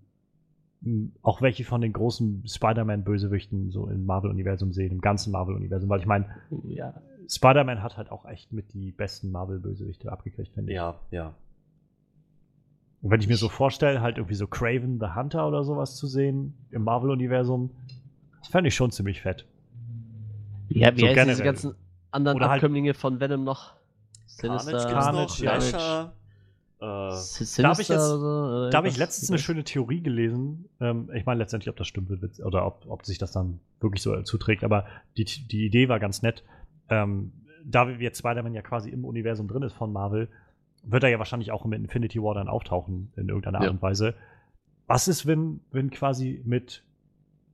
auch 1.23 1.41
welche 1.41 1.63
von 1.63 1.81
den 1.81 1.93
großen 1.93 2.43
Spider-Man-Bösewichten 2.47 3.71
so 3.71 3.87
im 3.87 4.05
Marvel-Universum 4.05 4.71
sehen, 4.73 4.91
im 4.91 5.01
ganzen 5.01 5.31
Marvel-Universum. 5.31 5.89
Weil 5.89 5.99
ich 6.01 6.05
meine, 6.05 6.25
Ja. 6.67 6.93
Spider-Man 7.29 7.81
hat 7.83 7.97
halt 7.97 8.11
auch 8.11 8.25
echt 8.25 8.51
mit 8.53 8.73
die 8.73 8.91
besten 8.91 9.31
Marvel-Bösewichte 9.31 10.11
abgekriegt, 10.11 10.53
finde 10.53 10.71
ich. 10.71 10.75
Ja, 10.75 10.99
ja. 11.11 11.33
Und 13.01 13.11
wenn 13.11 13.19
ich 13.21 13.27
mir 13.27 13.37
so 13.37 13.49
vorstelle, 13.49 14.01
halt 14.01 14.17
irgendwie 14.17 14.35
so 14.35 14.47
Craven 14.47 14.99
the 14.99 15.07
Hunter 15.15 15.47
oder 15.47 15.63
sowas 15.63 15.95
zu 15.95 16.07
sehen 16.07 16.55
im 16.71 16.83
Marvel-Universum, 16.83 17.69
das 18.39 18.47
fände 18.49 18.67
ich 18.69 18.75
schon 18.75 18.91
ziemlich 18.91 19.21
fett. 19.21 19.45
Ja, 20.69 20.95
wie 20.95 21.01
So 21.01 21.07
heißen 21.07 21.27
diese 21.29 21.43
ganzen 21.43 21.75
anderen 22.11 22.37
Oder 22.37 22.49
halt- 22.49 22.59
Abkömmlinge 22.59 22.93
von 22.93 23.19
Venom 23.19 23.43
noch? 23.43 23.73
Carnage, 24.39 24.63
Sinister. 24.63 24.89
Carnage, 24.91 25.17
noch, 25.27 25.37
ja. 25.39 25.53
Lasher, 25.55 26.13
Äh, 26.81 27.11
Sinister 27.15 27.63
da 27.63 27.69
hab 27.69 27.79
ich 27.79 27.87
jetzt- 27.87 28.11
oder 28.11 28.69
Da 28.69 28.77
habe 28.79 28.87
ich 28.89 28.97
letztens 28.97 29.29
eine 29.29 29.39
schöne 29.39 29.63
Theorie 29.63 30.01
gelesen. 30.01 30.67
Ähm, 30.81 31.09
ich 31.13 31.25
meine 31.25 31.39
letztendlich, 31.39 31.69
ob 31.69 31.77
das 31.77 31.87
stimmt 31.87 32.11
oder 32.43 32.65
ob, 32.65 32.85
ob 32.89 33.05
sich 33.05 33.17
das 33.17 33.31
dann 33.31 33.59
wirklich 33.79 34.01
so 34.01 34.21
zuträgt. 34.23 34.63
Aber 34.63 34.85
die, 35.15 35.23
die 35.23 35.65
Idee 35.65 35.87
war 35.89 35.99
ganz 35.99 36.21
nett. 36.21 36.43
Ähm, 36.89 37.31
da 37.63 37.87
wir 37.87 37.95
jetzt 37.97 38.19
Spider-Man 38.19 38.53
ja 38.53 38.61
quasi 38.61 38.89
im 38.89 39.05
Universum 39.05 39.47
drin 39.47 39.63
ist 39.63 39.73
von 39.73 39.91
Marvel, 39.91 40.27
wird 40.83 41.03
er 41.03 41.09
ja 41.09 41.17
wahrscheinlich 41.19 41.51
auch 41.51 41.65
im 41.65 41.73
Infinity 41.73 42.21
War 42.21 42.35
dann 42.35 42.47
auftauchen 42.47 43.11
in 43.15 43.27
irgendeiner 43.29 43.57
Art 43.59 43.65
Ja. 43.65 43.71
und 43.71 43.81
Weise. 43.81 44.13
Was 44.87 45.07
ist, 45.07 45.25
wenn, 45.25 45.61
wenn 45.71 45.89
quasi 45.89 46.41
mit, 46.45 46.83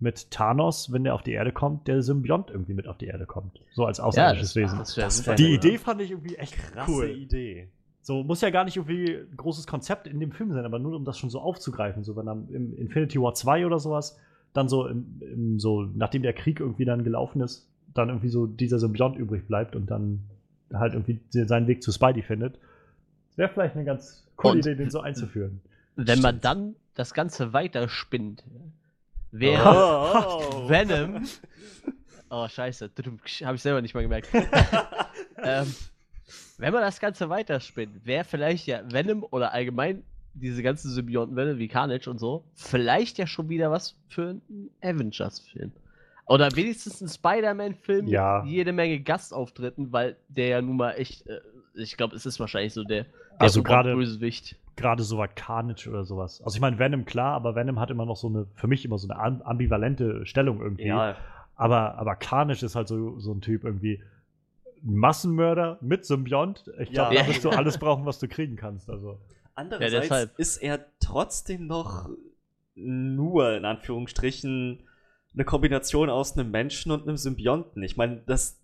mit 0.02 0.32
Thanos, 0.32 0.92
wenn 0.92 1.06
der 1.06 1.16
auf 1.16 1.24
die 1.24 1.32
Erde 1.32 1.54
kommt, 1.54 1.88
der 1.88 2.02
Symbiont 2.02 2.50
irgendwie 2.52 2.74
mit 2.74 2.88
auf 2.88 2.98
die 2.98 3.06
Erde 3.06 3.26
kommt? 3.26 3.62
So 3.74 3.86
als 3.86 4.00
Ja, 4.00 4.04
außerirdisches 4.06 4.50
das, 4.50 4.56
Wesen. 4.58 4.80
das 4.80 4.96
Das 4.96 5.36
die 5.38 5.44
Ja. 5.44 5.56
Idee 5.56 5.78
fand 5.78 6.02
ich 6.02 6.12
irgendwie 6.12 6.36
echt 6.36 6.58
krasse 6.58 6.92
cool. 6.92 7.06
Idee. 7.10 7.70
So, 8.02 8.24
muss 8.24 8.42
ja 8.42 8.50
gar 8.50 8.66
nicht 8.66 8.76
irgendwie 8.76 9.14
ein 9.16 9.38
großes 9.38 9.66
Konzept 9.68 10.08
in 10.08 10.20
dem 10.20 10.32
Film 10.32 10.52
sein, 10.52 10.66
aber 10.66 10.80
nur 10.80 10.96
um 10.96 11.06
das 11.06 11.18
schon 11.20 11.30
so 11.30 11.40
aufzugreifen. 11.40 12.04
So, 12.04 12.16
wenn 12.18 12.26
dann 12.26 12.50
im 12.50 12.76
Infinity 12.76 13.22
War 13.22 13.34
2 13.34 13.66
oder 13.66 13.80
sowas, 13.80 14.18
dann 14.54 14.68
so, 14.68 14.88
im, 14.88 15.22
im, 15.22 15.60
so, 15.60 15.84
nachdem 15.84 16.24
der 16.24 16.34
Krieg 16.34 16.60
irgendwie 16.60 16.84
dann 16.84 17.04
gelaufen 17.06 17.42
ist, 17.42 17.70
dann 17.94 18.10
irgendwie 18.10 18.30
so 18.30 18.46
dieser 18.48 18.80
Symbiont 18.80 19.18
übrig 19.18 19.48
bleibt 19.48 19.76
und 19.76 19.88
dann 19.92 20.24
halt 20.74 20.94
irgendwie 20.94 21.20
seinen 21.32 21.68
Weg 21.68 21.84
zu 21.84 21.92
Spidey 21.92 22.22
findet. 22.24 22.58
Wäre 23.36 23.50
vielleicht 23.50 23.76
eine 23.76 23.86
ganz 23.86 24.26
coole 24.36 24.54
Und- 24.56 24.60
Idee, 24.60 24.76
den 24.76 24.90
so 24.90 25.02
einzuführen. 25.02 25.62
Wenn 25.96 26.22
man 26.22 26.40
dann 26.42 26.76
das 26.96 27.14
Ganze 27.14 27.54
weiterspinnt, 27.54 28.44
wäre 29.32 29.64
Oh. 29.66 30.70
Venom. 30.70 31.24
Oh, 32.30 32.48
scheiße. 32.48 32.90
Habe 33.44 33.56
ich 33.56 33.62
selber 33.62 33.82
nicht 33.82 33.94
mal 33.94 34.02
gemerkt. 34.04 34.30
ähm, 35.38 35.68
wenn 36.58 36.72
man 36.74 36.82
das 36.82 37.00
Ganze 37.02 37.30
weiterspinnt, 37.30 38.06
wäre 38.06 38.24
vielleicht 38.24 38.68
ja 38.68 38.82
Venom 38.90 39.26
oder 39.30 39.52
allgemein 39.54 40.04
diese 40.34 40.64
ganzen 40.64 40.92
Symbionten 40.92 41.36
Venom 41.36 41.58
wie 41.58 41.68
Carnage 41.68 42.10
und 42.10 42.20
so, 42.20 42.46
vielleicht 42.56 43.18
ja 43.18 43.28
schon 43.28 43.50
wieder 43.50 43.70
was 43.70 43.96
für 44.08 44.30
einen 44.30 44.70
Avengers-Film. 44.82 45.74
Oder 46.32 46.56
wenigstens 46.56 47.02
ein 47.02 47.08
Spider-Man-Film 47.10 48.08
Ja. 48.08 48.42
mit 48.44 48.52
jede 48.52 48.72
Menge 48.74 49.00
Gastauftritten, 49.02 49.92
weil 49.92 50.16
der 50.30 50.48
ja 50.48 50.62
nun 50.62 50.78
mal 50.78 50.92
echt, 50.92 51.28
äh, 51.28 51.40
ich 51.76 51.98
glaube, 51.98 52.16
es 52.16 52.26
ist 52.26 52.40
wahrscheinlich 52.40 52.74
so 52.74 52.84
der, 52.84 53.04
der 53.04 53.12
Also 53.40 53.64
gerade- 53.64 53.90
Oberbösewicht. 53.92 54.56
Gerade 54.78 55.04
so 55.04 55.18
was 55.18 55.30
Carnage 55.36 55.90
oder 55.90 56.06
sowas. 56.06 56.42
Also 56.44 56.56
ich 56.56 56.62
meine, 56.62 56.80
Venom, 56.80 57.06
klar, 57.06 57.34
aber 57.34 57.56
Venom 57.56 57.80
hat 57.80 57.92
immer 57.92 58.06
noch 58.06 58.16
so 58.16 58.28
eine, 58.28 58.48
für 58.56 58.68
mich 58.68 58.86
immer 58.86 58.98
so 58.98 59.08
eine 59.10 59.20
am- 59.20 59.42
ambivalente 59.42 60.26
Stellung 60.26 60.62
irgendwie. 60.62 60.86
Ja, 60.88 61.16
Aber, 61.56 61.96
aber 62.00 62.16
Carnage 62.16 62.66
ist 62.66 62.76
halt 62.76 62.88
so, 62.88 63.20
so 63.20 63.34
ein 63.34 63.42
Typ 63.42 63.64
irgendwie. 63.66 64.02
ein 64.84 64.96
Massenmörder 64.96 65.78
mit 65.82 66.06
Symbiont. 66.06 66.64
Ich 66.80 66.92
glaube, 66.92 67.14
Ja. 67.14 67.22
da 67.22 67.28
wirst 67.28 67.46
du 67.46 67.50
alles 67.50 67.78
brauchen, 67.78 68.06
was 68.08 68.18
du 68.18 68.28
kriegen 68.28 68.56
kannst. 68.56 68.90
Also. 68.90 69.20
Andererseits 69.54 69.94
Ja, 69.94 70.00
deshalb. 70.02 70.40
ist 70.40 70.58
er 70.58 70.86
trotzdem 71.00 71.68
noch 71.68 72.10
nur 72.74 73.56
in 73.58 73.66
Anführungsstrichen 73.66 74.80
eine 75.34 75.46
Kombination 75.46 76.10
aus 76.10 76.38
einem 76.38 76.52
Menschen 76.52 76.92
und 76.92 77.04
einem 77.04 77.18
Symbionten. 77.18 77.82
Ich 77.84 77.98
meine, 77.98 78.22
das 78.26 78.58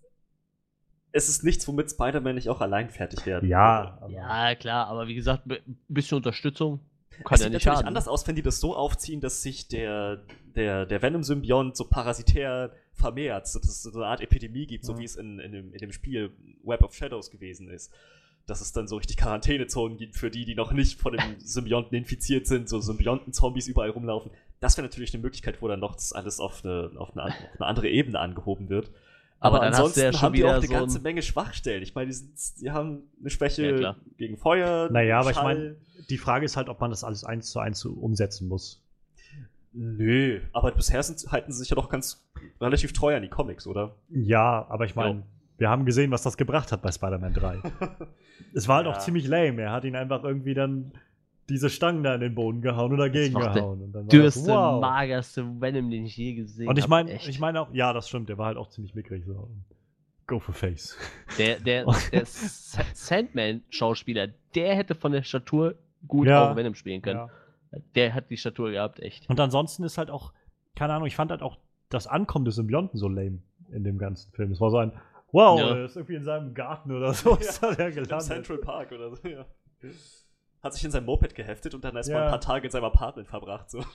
es 1.10 1.28
ist 1.28 1.42
nichts, 1.42 1.66
womit 1.66 1.90
Spider-Man 1.90 2.34
nicht 2.34 2.48
auch 2.50 2.60
allein 2.60 2.90
fertig 2.90 3.24
werden 3.24 3.48
Ja, 3.48 3.98
Ja, 4.10 4.54
klar, 4.54 4.88
aber 4.88 5.08
wie 5.08 5.14
gesagt, 5.14 5.46
ein 5.46 5.78
bisschen 5.88 6.16
Unterstützung 6.16 6.80
kann 7.24 7.34
Es 7.34 7.40
ja 7.40 7.44
sieht 7.46 7.54
nicht 7.54 7.66
natürlich 7.66 7.86
anders 7.86 8.08
aus, 8.08 8.26
wenn 8.28 8.36
die 8.36 8.42
das 8.42 8.60
so 8.60 8.76
aufziehen, 8.76 9.20
dass 9.20 9.42
sich 9.42 9.68
der, 9.68 10.22
der, 10.54 10.86
der 10.86 11.02
Venom-Symbiont 11.02 11.76
so 11.76 11.84
parasitär 11.88 12.72
vermehrt, 12.92 13.48
so 13.48 13.58
dass 13.58 13.68
es 13.70 13.82
so 13.82 13.98
eine 13.98 14.06
Art 14.06 14.20
Epidemie 14.20 14.66
gibt, 14.66 14.84
so 14.84 14.92
Ja. 14.92 14.98
wie 14.98 15.04
es 15.04 15.16
in, 15.16 15.38
in, 15.38 15.52
dem, 15.52 15.72
in 15.72 15.78
dem 15.78 15.92
Spiel 15.92 16.30
Web 16.62 16.82
of 16.82 16.94
Shadows 16.94 17.30
gewesen 17.30 17.68
ist. 17.68 17.92
Dass 18.46 18.60
es 18.60 18.72
dann 18.72 18.86
so 18.88 18.96
richtig 18.96 19.16
Quarantänezonen 19.16 19.98
gibt 19.98 20.16
für 20.16 20.30
die, 20.30 20.44
die 20.44 20.54
noch 20.54 20.72
nicht 20.72 21.00
von 21.00 21.12
dem 21.12 21.20
Symbionten 21.40 21.96
infiziert 21.96 22.46
sind, 22.46 22.68
so 22.68 22.80
Symbionten-Zombies 22.80 23.66
überall 23.68 23.90
rumlaufen. 23.90 24.30
Das 24.60 24.76
wäre 24.76 24.86
natürlich 24.86 25.14
eine 25.14 25.22
Möglichkeit, 25.22 25.62
wo 25.62 25.68
dann 25.68 25.80
noch 25.80 25.94
das 25.94 26.12
alles 26.12 26.40
auf 26.40 26.64
eine, 26.64 26.90
auf 26.96 27.12
eine, 27.16 27.24
auf 27.26 27.32
eine 27.58 27.66
andere 27.66 27.88
Ebene 27.88 28.18
angehoben 28.18 28.68
wird. 28.68 28.90
Aber 29.40 29.58
Aber, 29.58 29.64
dann 29.66 29.68
hast 29.72 29.78
du 29.78 29.82
ansonsten 29.84 30.00
ja 30.00 30.12
schon 30.12 30.20
haben 30.22 30.32
die 30.32 30.44
auch 30.44 30.48
eine 30.54 30.66
so 30.66 30.72
ganze 30.72 30.98
ein- 30.98 31.02
Menge 31.02 31.22
Schwachstellen. 31.22 31.82
Ich 31.84 31.94
meine, 31.94 32.08
die, 32.08 32.14
sind, 32.14 32.30
die 32.60 32.70
haben 32.72 33.04
eine 33.20 33.30
Schwäche 33.30 33.80
Ja, 33.80 33.96
gegen 34.16 34.36
Feuer. 34.36 34.90
Naja, 34.90 35.20
aber 35.20 35.30
ich 35.30 35.36
Schall. 35.36 35.54
meine, 35.54 35.76
die 36.10 36.18
Frage 36.18 36.44
ist 36.44 36.56
halt, 36.56 36.68
ob 36.68 36.80
man 36.80 36.90
das 36.90 37.04
alles 37.04 37.22
eins 37.24 37.50
zu 37.52 37.60
eins 37.60 37.78
so 37.78 37.92
umsetzen 37.92 38.48
muss. 38.48 38.82
Nö, 39.72 40.40
aber 40.52 40.72
bisher 40.72 41.02
sind, 41.02 41.30
halten 41.30 41.52
sie 41.52 41.58
sich 41.60 41.70
ja 41.70 41.76
doch 41.76 41.88
ganz 41.88 42.26
relativ 42.60 42.92
treu 42.92 43.14
an 43.14 43.22
die 43.22 43.28
Comics, 43.28 43.66
oder? 43.66 43.94
Ja, 44.08 44.66
aber 44.68 44.86
ich 44.86 44.96
meine, 44.96 45.20
Ja. 45.20 45.24
wir 45.58 45.68
haben 45.70 45.84
gesehen, 45.84 46.10
was 46.10 46.22
das 46.22 46.36
gebracht 46.36 46.72
hat 46.72 46.82
bei 46.82 46.90
Spider-Man 46.90 47.34
3. 47.34 47.62
es 48.54 48.66
war 48.66 48.76
halt 48.78 48.86
Ja. 48.86 48.92
auch 48.92 48.98
ziemlich 48.98 49.26
lame. 49.28 49.62
Er 49.62 49.72
hat 49.72 49.84
ihn 49.84 49.94
einfach 49.94 50.24
irgendwie 50.24 50.54
dann 50.54 50.92
diese 51.48 51.70
Stangen 51.70 52.02
da 52.02 52.14
in 52.14 52.20
den 52.20 52.34
Boden 52.34 52.60
gehauen 52.60 52.92
und 52.92 52.98
dagegen 52.98 53.34
gehauen. 53.34 53.82
Und 53.82 53.92
dann 53.92 54.02
war 54.02 54.08
das, 54.08 54.34
dürste, 54.34 54.50
wow. 54.52 54.80
magerste 54.80 55.60
Venom, 55.60 55.90
den 55.90 56.04
ich 56.04 56.16
je 56.16 56.34
gesehen 56.34 56.68
Und 56.68 56.78
ich 56.78 56.88
meine, 56.88 57.12
ich 57.14 57.40
meine 57.40 57.60
auch, 57.62 57.72
ja, 57.72 57.92
das 57.92 58.08
stimmt, 58.08 58.28
der 58.28 58.36
war 58.38 58.46
halt 58.46 58.56
auch 58.58 58.68
ziemlich 58.68 58.94
mickrig. 58.94 59.24
So. 59.26 59.48
Go 60.26 60.38
for 60.40 60.54
face. 60.54 60.96
Der, 61.38 61.58
der, 61.58 61.86
der 62.12 62.26
Sa- 62.26 62.82
Sandman-Schauspieler, 62.92 64.28
der 64.54 64.74
hätte 64.76 64.94
von 64.94 65.12
der 65.12 65.22
Statur 65.22 65.74
gut 66.06 66.28
Ja. 66.28 66.50
auch 66.50 66.56
Venom 66.56 66.74
spielen 66.74 67.02
können. 67.02 67.18
Ja. 67.18 67.78
Der 67.94 68.14
hat 68.14 68.30
die 68.30 68.36
Statur 68.36 68.70
gehabt, 68.70 69.00
echt. 69.00 69.28
Und 69.28 69.38
ansonsten 69.40 69.84
ist 69.84 69.98
halt 69.98 70.10
auch, 70.10 70.32
keine 70.74 70.94
Ahnung, 70.94 71.06
ich 71.06 71.16
fand 71.16 71.30
halt 71.30 71.42
auch 71.42 71.58
das 71.88 72.06
Ankommen 72.06 72.44
des 72.44 72.54
Symbionten 72.56 72.98
so 72.98 73.08
lame 73.08 73.38
in 73.72 73.84
dem 73.84 73.98
ganzen 73.98 74.32
Film. 74.32 74.52
Es 74.52 74.60
war 74.60 74.70
so 74.70 74.78
ein, 74.78 74.92
wow, 75.32 75.58
Ja. 75.58 75.76
er 75.76 75.84
ist 75.84 75.96
irgendwie 75.96 76.14
in 76.16 76.24
seinem 76.24 76.54
Garten 76.54 76.92
oder 76.92 77.12
so, 77.14 77.34
ist 77.40 77.62
da 77.62 77.74
der 77.74 77.88
Im 77.88 77.94
gelandet. 77.94 78.22
Central 78.22 78.58
Park 78.58 78.92
oder 78.92 79.14
so, 79.16 79.28
ja. 79.28 79.44
Hat 80.62 80.74
sich 80.74 80.84
in 80.84 80.90
sein 80.90 81.04
Moped 81.04 81.34
geheftet 81.34 81.74
und 81.74 81.84
dann 81.84 81.94
erst 81.96 82.10
mal 82.10 82.16
Ja. 82.18 82.24
ein 82.24 82.30
paar 82.30 82.40
Tage 82.40 82.66
in 82.66 82.70
seinem 82.72 82.84
Apartment 82.84 83.28
verbracht. 83.28 83.70
So. 83.70 83.82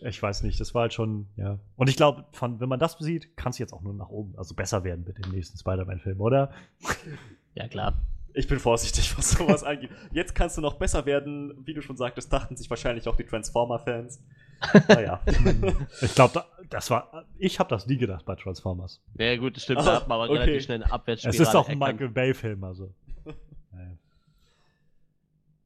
Ich 0.00 0.20
weiß 0.20 0.42
nicht, 0.42 0.60
das 0.60 0.74
war 0.74 0.82
halt 0.82 0.92
schon, 0.92 1.28
ja. 1.36 1.58
Und 1.76 1.88
ich 1.88 1.96
glaube, 1.96 2.24
wenn 2.40 2.68
man 2.68 2.80
das 2.80 2.96
sieht, 2.98 3.36
kann 3.36 3.50
es 3.50 3.58
jetzt 3.58 3.72
auch 3.72 3.80
nur 3.80 3.94
nach 3.94 4.08
oben, 4.08 4.36
also 4.36 4.54
besser 4.54 4.82
werden 4.84 5.04
mit 5.06 5.24
dem 5.24 5.30
nächsten 5.30 5.56
Spider-Man-Film, 5.56 6.20
oder? 6.20 6.50
Ja, 7.54 7.68
klar. 7.68 7.94
Ich 8.34 8.48
bin 8.48 8.58
vorsichtig, 8.58 9.16
was 9.16 9.30
sowas 9.30 9.62
angeht. 9.62 9.90
Jetzt 10.10 10.34
kannst 10.34 10.56
du 10.56 10.60
noch 10.60 10.74
besser 10.74 11.06
werden. 11.06 11.54
Wie 11.64 11.72
du 11.72 11.80
schon 11.80 11.96
sagtest, 11.96 12.32
dachten 12.32 12.56
sich 12.56 12.68
wahrscheinlich 12.68 13.06
auch 13.06 13.16
die 13.16 13.24
Transformer-Fans. 13.24 14.20
Naja. 14.88 15.20
Ich 16.00 16.14
glaube, 16.16 16.34
da, 16.34 16.46
das 16.68 16.90
war, 16.90 17.24
ich 17.38 17.60
habe 17.60 17.70
das 17.70 17.86
nie 17.86 17.96
gedacht 17.96 18.24
bei 18.26 18.34
Transformers. 18.34 19.00
Ja, 19.16 19.36
gut, 19.36 19.56
das 19.56 19.62
stimmt. 19.62 19.80
Ah, 19.80 19.84
da 19.84 19.94
hat 19.96 20.08
man 20.08 20.16
aber 20.20 20.30
okay. 20.30 20.40
relativ 20.40 20.64
schnell 20.64 20.82
eine 20.82 20.92
Abwärtsspirale 20.92 21.40
Es 21.42 21.48
ist 21.48 21.54
auch 21.54 21.68
ein 21.68 21.80
erkannt. 21.80 22.00
Michael 22.00 22.12
Bay-Film, 22.12 22.64
also. 22.64 22.92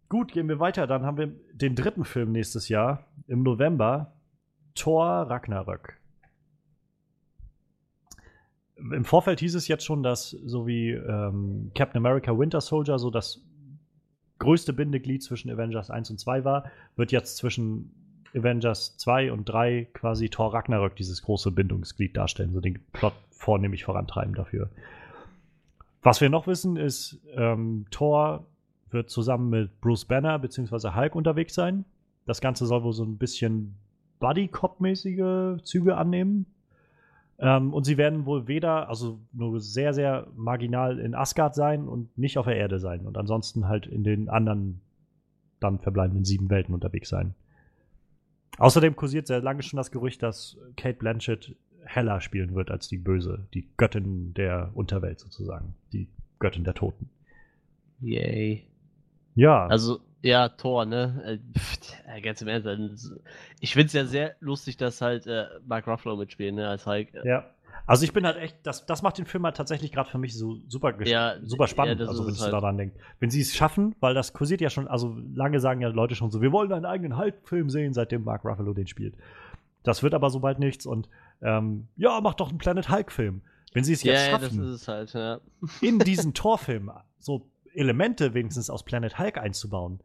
Gut, 0.08 0.32
gehen 0.32 0.48
wir 0.48 0.58
weiter. 0.58 0.86
Dann 0.86 1.04
haben 1.04 1.18
wir 1.18 1.32
den 1.52 1.74
dritten 1.74 2.04
Film 2.04 2.32
nächstes 2.32 2.68
Jahr 2.68 3.04
im 3.26 3.42
November. 3.42 4.12
Thor 4.74 5.06
Ragnarök. 5.28 5.98
Im 8.76 9.04
Vorfeld 9.04 9.40
hieß 9.40 9.56
es 9.56 9.66
jetzt 9.66 9.84
schon, 9.84 10.04
dass 10.04 10.30
so 10.30 10.66
wie 10.66 10.90
ähm, 10.90 11.72
Captain 11.74 11.98
America 11.98 12.38
Winter 12.38 12.60
Soldier 12.60 12.98
so 12.98 13.10
das 13.10 13.44
größte 14.38 14.72
Bindeglied 14.72 15.22
zwischen 15.22 15.50
Avengers 15.50 15.90
1 15.90 16.10
und 16.10 16.20
2 16.20 16.44
war, 16.44 16.70
wird 16.94 17.10
jetzt 17.10 17.38
zwischen 17.38 17.90
Avengers 18.34 18.96
2 18.98 19.32
und 19.32 19.46
3 19.46 19.88
quasi 19.94 20.28
Thor 20.28 20.54
Ragnarök 20.54 20.94
dieses 20.94 21.22
große 21.22 21.50
Bindungsglied 21.50 22.16
darstellen, 22.16 22.52
so 22.52 22.60
den 22.60 22.78
Plot 22.92 23.14
vornehmlich 23.30 23.84
vorantreiben 23.84 24.34
dafür. 24.34 24.70
Was 26.02 26.20
wir 26.20 26.30
noch 26.30 26.46
wissen, 26.46 26.76
ist, 26.76 27.20
ähm, 27.34 27.86
Thor 27.90 28.46
wird 28.92 29.10
zusammen 29.10 29.50
mit 29.50 29.80
Bruce 29.80 30.04
Banner 30.04 30.38
bzw. 30.38 30.94
Hulk 30.94 31.14
unterwegs 31.14 31.54
sein. 31.54 31.84
Das 32.26 32.40
Ganze 32.40 32.66
soll 32.66 32.82
wohl 32.82 32.92
so 32.92 33.04
ein 33.04 33.18
bisschen 33.18 33.76
Buddy-Cop-mäßige 34.20 35.62
Züge 35.62 35.96
annehmen. 35.96 36.46
Ähm, 37.38 37.72
und 37.72 37.84
sie 37.84 37.96
werden 37.96 38.26
wohl 38.26 38.48
weder, 38.48 38.88
also 38.88 39.20
nur 39.32 39.60
sehr, 39.60 39.94
sehr 39.94 40.26
marginal 40.34 40.98
in 40.98 41.14
Asgard 41.14 41.54
sein 41.54 41.86
und 41.86 42.16
nicht 42.18 42.36
auf 42.36 42.46
der 42.46 42.56
Erde 42.56 42.78
sein. 42.78 43.06
Und 43.06 43.16
ansonsten 43.16 43.68
halt 43.68 43.86
in 43.86 44.02
den 44.02 44.28
anderen 44.28 44.80
dann 45.60 45.78
verbleibenden 45.78 46.24
sieben 46.24 46.50
Welten 46.50 46.74
unterwegs 46.74 47.08
sein. 47.08 47.34
Außerdem 48.58 48.96
kursiert 48.96 49.26
sehr 49.26 49.40
lange 49.40 49.62
schon 49.62 49.76
das 49.76 49.90
Gerücht, 49.90 50.22
dass 50.22 50.58
Kate 50.76 50.98
Blanchett 50.98 51.54
Hella 51.84 52.20
spielen 52.20 52.54
wird 52.54 52.70
als 52.70 52.88
die 52.88 52.98
Böse, 52.98 53.46
die 53.54 53.68
Göttin 53.76 54.34
der 54.34 54.72
Unterwelt 54.74 55.20
sozusagen, 55.20 55.74
die 55.92 56.08
Göttin 56.38 56.64
der 56.64 56.74
Toten. 56.74 57.08
Yay. 58.00 58.66
Ja, 59.38 59.66
Also, 59.68 60.00
ja, 60.20 60.48
Thor, 60.48 60.84
ne? 60.84 61.38
Äh, 62.06 62.20
ganz 62.20 62.42
im 62.42 62.48
Ernst. 62.48 63.12
Ich 63.60 63.72
finde 63.72 63.86
es 63.86 63.92
ja 63.92 64.04
sehr 64.04 64.34
lustig, 64.40 64.76
dass 64.76 65.00
halt 65.00 65.28
äh, 65.28 65.46
Mark 65.64 65.86
Ruffalo 65.86 66.16
mitspielt, 66.16 66.54
ne? 66.54 66.68
Als 66.68 66.86
Hulk. 66.86 67.08
Ja. 67.24 67.44
Also 67.86 68.04
ich 68.04 68.12
bin 68.12 68.26
halt 68.26 68.36
echt, 68.36 68.56
das, 68.64 68.84
das 68.84 69.02
macht 69.02 69.16
den 69.16 69.26
Film 69.26 69.44
halt 69.44 69.56
tatsächlich 69.56 69.92
gerade 69.92 70.10
für 70.10 70.18
mich 70.18 70.36
so 70.36 70.58
super, 70.66 70.92
Ja, 71.06 71.36
super 71.44 71.68
spannend, 71.68 72.00
ja, 72.00 72.06
also 72.08 72.26
wenn 72.26 72.32
ich 72.32 72.38
so 72.38 72.44
halt. 72.44 72.52
daran 72.52 72.76
denke. 72.76 72.98
Wenn 73.20 73.30
sie 73.30 73.40
es 73.40 73.54
schaffen, 73.54 73.94
weil 74.00 74.12
das 74.12 74.32
kursiert 74.32 74.60
ja 74.60 74.70
schon, 74.70 74.88
also 74.88 75.16
lange 75.34 75.60
sagen 75.60 75.80
ja 75.80 75.88
Leute 75.88 76.16
schon 76.16 76.30
so, 76.30 76.42
wir 76.42 76.50
wollen 76.50 76.72
einen 76.72 76.84
eigenen 76.84 77.16
Hulk-Film 77.16 77.70
sehen, 77.70 77.94
seitdem 77.94 78.24
Mark 78.24 78.44
Ruffalo 78.44 78.74
den 78.74 78.88
spielt. 78.88 79.14
Das 79.84 80.02
wird 80.02 80.14
aber 80.14 80.28
so 80.30 80.40
bald 80.40 80.58
nichts 80.58 80.84
und 80.84 81.08
ähm, 81.40 81.86
ja, 81.96 82.20
mach 82.20 82.34
doch 82.34 82.48
einen 82.48 82.58
Planet 82.58 82.90
Hulk-Film. 82.90 83.40
Wenn 83.72 83.84
sie 83.84 83.92
es 83.92 84.02
jetzt 84.02 84.26
ja, 84.26 84.38
schaffen, 84.38 84.60
es 84.64 84.88
halt, 84.88 85.40
in 85.80 85.98
diesen 86.00 86.34
Torfilm 86.34 86.90
so 87.20 87.46
Elemente 87.78 88.34
wenigstens 88.34 88.68
aus 88.70 88.84
Planet 88.84 89.18
Hulk 89.18 89.38
einzubauen. 89.38 90.00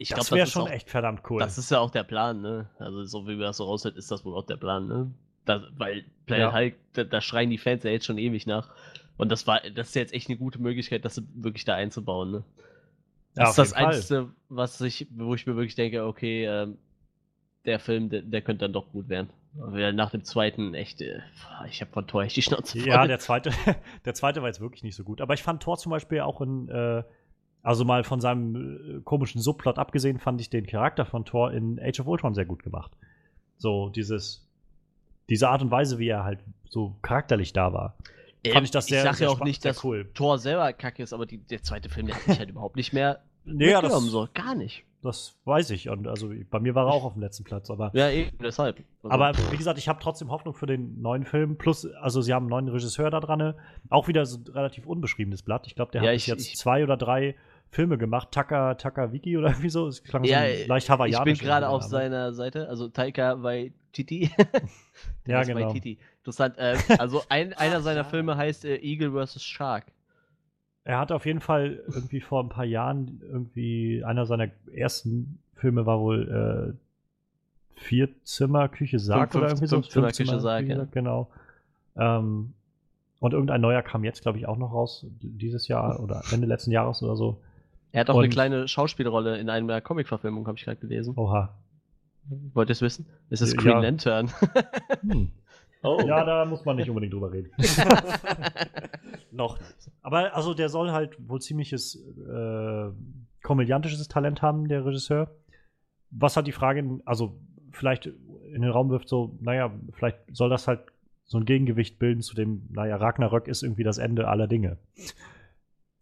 Ich 0.00 0.10
das 0.10 0.30
wäre 0.30 0.42
das, 0.42 0.50
schon 0.52 0.62
auch- 0.62 0.70
echt 0.70 0.88
verdammt 0.90 1.22
cool. 1.28 1.40
das 1.40 1.58
ist 1.58 1.70
ja 1.70 1.80
auch 1.80 1.90
der 1.90 2.04
Plan, 2.04 2.40
ne? 2.40 2.70
Also, 2.78 3.04
so 3.04 3.24
wie 3.26 3.36
wir 3.38 3.46
das 3.46 3.56
so 3.56 3.64
raushört, 3.64 3.96
ist 3.96 4.10
das 4.10 4.24
wohl 4.24 4.36
auch 4.36 4.46
der 4.46 4.56
Plan, 4.56 4.86
ne? 4.86 5.10
Da, 5.44 5.62
weil 5.76 6.04
Planet 6.26 6.42
Ja. 6.44 6.52
Hulk, 6.54 6.74
da, 6.92 7.04
da 7.04 7.20
schreien 7.20 7.50
die 7.50 7.58
Fans 7.58 7.82
ja 7.82 7.90
jetzt 7.90 8.06
schon 8.06 8.18
ewig 8.18 8.46
nach. 8.46 8.70
Und 9.16 9.32
das 9.32 9.46
war, 9.48 9.60
das 9.74 9.88
ist 9.88 9.94
jetzt 9.96 10.12
echt 10.12 10.28
eine 10.28 10.38
gute 10.38 10.60
Möglichkeit, 10.60 11.04
das 11.04 11.20
wirklich 11.34 11.64
da 11.64 11.74
einzubauen, 11.74 12.30
ne? 12.30 12.44
Ja, 13.36 13.44
Das 13.44 13.58
auf 13.58 13.64
ist 13.66 13.72
das 13.72 13.80
Fall. 13.80 13.94
Einzige, 13.94 14.28
was 14.48 14.80
ich, 14.80 15.06
wo 15.10 15.34
ich 15.34 15.46
mir 15.46 15.56
wirklich 15.56 15.74
denke, 15.74 16.04
okay, 16.06 16.44
ähm, 16.46 16.78
der 17.64 17.78
Film, 17.80 18.08
der, 18.08 18.22
der 18.22 18.42
könnte 18.42 18.64
dann 18.64 18.72
doch 18.72 18.90
gut 18.92 19.08
werden. 19.08 19.30
Weil 19.54 19.92
nach 19.92 20.10
dem 20.10 20.24
zweiten 20.24 20.74
echt, 20.74 21.00
äh, 21.00 21.20
ich 21.68 21.80
habe 21.80 21.90
von 21.90 22.06
Tor 22.06 22.22
echt 22.22 22.36
die 22.36 22.42
Schnauze 22.42 22.78
voll. 22.78 22.88
Ja, 22.88 23.06
der 23.06 23.18
zweite, 23.18 23.50
der 24.04 24.14
zweite 24.14 24.40
war 24.42 24.48
jetzt 24.48 24.60
wirklich 24.60 24.82
nicht 24.82 24.94
so 24.94 25.04
gut. 25.04 25.20
Aber 25.20 25.34
ich 25.34 25.42
fand 25.42 25.62
Thor 25.62 25.76
zum 25.78 25.90
Beispiel 25.90 26.20
auch 26.20 26.40
in, 26.40 26.68
äh, 26.68 27.02
also 27.62 27.84
mal 27.84 28.04
von 28.04 28.20
seinem 28.20 28.98
äh, 28.98 29.00
komischen 29.02 29.40
Subplot 29.40 29.78
abgesehen, 29.78 30.18
fand 30.18 30.40
ich 30.40 30.50
den 30.50 30.66
Charakter 30.66 31.04
von 31.04 31.24
Thor 31.24 31.50
in 31.52 31.80
Age 31.80 32.00
of 32.00 32.06
Ultron 32.06 32.34
sehr 32.34 32.44
gut 32.44 32.62
gemacht. 32.62 32.92
So 33.56 33.88
dieses, 33.88 34.46
diese 35.28 35.48
Art 35.48 35.62
und 35.62 35.70
Weise, 35.70 35.98
wie 35.98 36.08
er 36.08 36.24
halt 36.24 36.40
so 36.68 36.96
charakterlich 37.02 37.52
da 37.52 37.72
war. 37.72 37.96
Ähm, 38.44 38.52
fand 38.52 38.64
ich 38.66 38.70
das 38.70 38.86
sehr- 38.86 38.98
Ich 38.98 39.04
sag 39.04 39.16
sehr 39.16 39.28
ja 39.28 39.34
auch 39.34 39.40
nicht, 39.40 39.64
dass 39.64 39.82
cool. 39.82 40.08
Thor 40.14 40.38
selber 40.38 40.72
kacke 40.72 41.02
ist, 41.02 41.12
aber 41.12 41.26
die, 41.26 41.38
der 41.38 41.62
zweite 41.62 41.88
Film, 41.88 42.06
der 42.06 42.16
hat 42.16 42.28
mich 42.28 42.38
halt 42.38 42.50
überhaupt 42.50 42.76
nicht 42.76 42.92
mehr 42.92 43.20
Nee, 43.44 43.70
ja, 43.70 43.80
das, 43.80 43.92
so. 44.04 44.28
Gar 44.34 44.54
nicht. 44.54 44.84
Das 45.02 45.36
weiß 45.44 45.70
ich. 45.70 45.88
Und 45.88 46.06
also 46.08 46.30
bei 46.50 46.58
mir 46.60 46.74
war 46.74 46.86
er 46.86 46.92
auch 46.92 47.04
auf 47.04 47.12
dem 47.14 47.22
letzten 47.22 47.44
Platz. 47.44 47.70
Aber, 47.70 47.90
Ja, 47.94 48.10
eben, 48.10 48.36
deshalb. 48.42 48.82
Also, 49.02 49.14
aber 49.14 49.32
wie 49.52 49.56
gesagt, 49.56 49.78
ich 49.78 49.88
habe 49.88 50.00
trotzdem 50.02 50.30
Hoffnung 50.30 50.54
für 50.54 50.66
den 50.66 51.00
neuen 51.00 51.24
Film. 51.24 51.56
Plus, 51.56 51.86
also 52.00 52.20
sie 52.20 52.34
haben 52.34 52.44
einen 52.44 52.50
neuen 52.50 52.68
Regisseur 52.68 53.10
da 53.10 53.20
dran. 53.20 53.54
Auch 53.90 54.08
wieder 54.08 54.26
so 54.26 54.38
ein 54.38 54.52
relativ 54.52 54.86
unbeschriebenes 54.86 55.42
Blatt. 55.42 55.66
Ich 55.66 55.74
glaube, 55.74 55.92
der 55.92 56.02
Ja, 56.02 56.08
hat 56.08 56.16
ich- 56.16 56.26
jetzt 56.26 56.46
ich- 56.48 56.56
zwei 56.56 56.82
oder 56.82 56.96
drei 56.96 57.36
Filme 57.70 57.98
gemacht. 57.98 58.28
Taka, 58.32 58.74
Taka 58.74 59.12
Wiki 59.12 59.36
oder 59.36 59.48
irgendwie 59.50 59.68
so. 59.70 59.86
Es 59.86 60.02
klang 60.02 60.24
ja, 60.24 60.40
so 60.40 60.66
leicht 60.68 60.86
ich 60.86 60.90
hawaiianisch. 60.90 61.38
bin 61.38 61.46
gerade 61.46 61.68
auf 61.68 61.82
seiner 61.82 62.32
Seite, 62.32 62.68
also 62.68 62.88
Taika 62.88 63.42
Waititi. 63.42 64.30
Ja, 65.26 65.42
genau. 65.42 65.68
Waititi. 65.68 65.98
Interessant. 66.20 66.56
Äh, 66.58 66.76
also 66.98 67.22
ein, 67.28 67.52
einer 67.52 67.82
seiner 67.82 68.04
Filme 68.06 68.36
heißt 68.36 68.64
äh, 68.64 68.76
Eagle 68.78 69.12
vs. 69.12 69.42
Shark. 69.44 69.84
Er 70.88 70.98
hatte 70.98 71.14
auf 71.14 71.26
jeden 71.26 71.40
Fall 71.40 71.82
irgendwie 71.86 72.22
vor 72.22 72.42
ein 72.42 72.48
paar 72.48 72.64
Jahren 72.64 73.20
irgendwie 73.30 74.02
einer 74.04 74.24
seiner 74.24 74.48
ersten 74.72 75.38
Filme 75.54 75.84
war 75.84 76.00
wohl 76.00 76.74
äh, 77.76 77.78
Vier 77.78 78.08
Zimmer 78.24 78.68
Küche 78.70 78.98
Sarg 78.98 79.32
Fünf- 79.32 79.42
oder 79.42 79.50
irgendwie 79.50 79.66
so. 79.66 79.76
Fünf 79.76 79.88
Zimmer 79.90 80.06
Fünf 80.06 80.16
Zimmer 80.16 80.30
Küche 80.32 80.40
Sarg, 80.40 80.66
ja. 80.66 80.86
Genau. 80.90 81.28
Ähm, 81.96 82.54
und 83.20 83.32
irgendein 83.34 83.60
neuer 83.60 83.82
kam 83.82 84.02
jetzt, 84.02 84.22
glaube 84.22 84.38
ich, 84.38 84.48
auch 84.48 84.56
noch 84.56 84.72
raus 84.72 85.04
dieses 85.20 85.68
Jahr 85.68 86.00
oder 86.00 86.22
Ende 86.32 86.46
letzten 86.46 86.70
Jahres 86.70 87.02
oder 87.02 87.16
so. 87.16 87.38
Er 87.92 88.00
hat 88.00 88.08
auch 88.10 88.14
eine 88.16 88.24
Und- 88.24 88.30
kleine 88.30 88.66
Schauspielrolle 88.66 89.36
in 89.38 89.50
einer 89.50 89.82
Comic-Verfilmung, 89.82 90.46
habe 90.46 90.56
ich 90.56 90.64
gerade 90.64 90.80
gelesen. 90.80 91.12
Oha. 91.16 91.54
Wollt 92.54 92.70
ihr 92.70 92.72
es 92.72 92.80
wissen? 92.80 93.04
Es 93.28 93.42
ist 93.42 93.54
Ja. 93.56 93.60
Green 93.60 93.82
Lantern. 93.82 94.30
Hm. 95.02 95.30
Oh. 95.82 96.00
Ja, 96.06 96.24
da 96.24 96.44
muss 96.44 96.64
man 96.64 96.76
nicht 96.76 96.88
unbedingt 96.88 97.12
drüber 97.14 97.32
reden. 97.32 97.50
Noch 99.30 99.58
nicht. 99.58 99.90
Aber 100.02 100.34
also 100.34 100.54
der 100.54 100.68
soll 100.68 100.90
halt 100.90 101.16
wohl 101.28 101.40
ziemliches 101.40 101.94
äh, 101.96 102.90
komödiantisches 103.42 104.08
Talent 104.08 104.42
haben, 104.42 104.68
der 104.68 104.84
Regisseur. 104.84 105.30
Was 106.10 106.36
halt 106.36 106.46
die 106.46 106.52
Frage, 106.52 106.80
in- 106.80 107.02
also 107.04 107.38
vielleicht 107.72 108.06
in 108.06 108.62
den 108.62 108.70
Raum 108.70 108.90
wirft, 108.90 109.08
so, 109.08 109.36
naja, 109.40 109.72
vielleicht 109.92 110.18
soll 110.32 110.50
das 110.50 110.66
halt 110.66 110.80
so 111.24 111.38
ein 111.38 111.44
Gegengewicht 111.44 111.98
bilden 111.98 112.22
zu 112.22 112.34
dem, 112.34 112.62
naja, 112.70 112.96
Ragnarök 112.96 113.46
ist 113.48 113.62
irgendwie 113.62 113.84
das 113.84 113.98
Ende 113.98 114.26
aller 114.28 114.46
Dinge. 114.48 114.78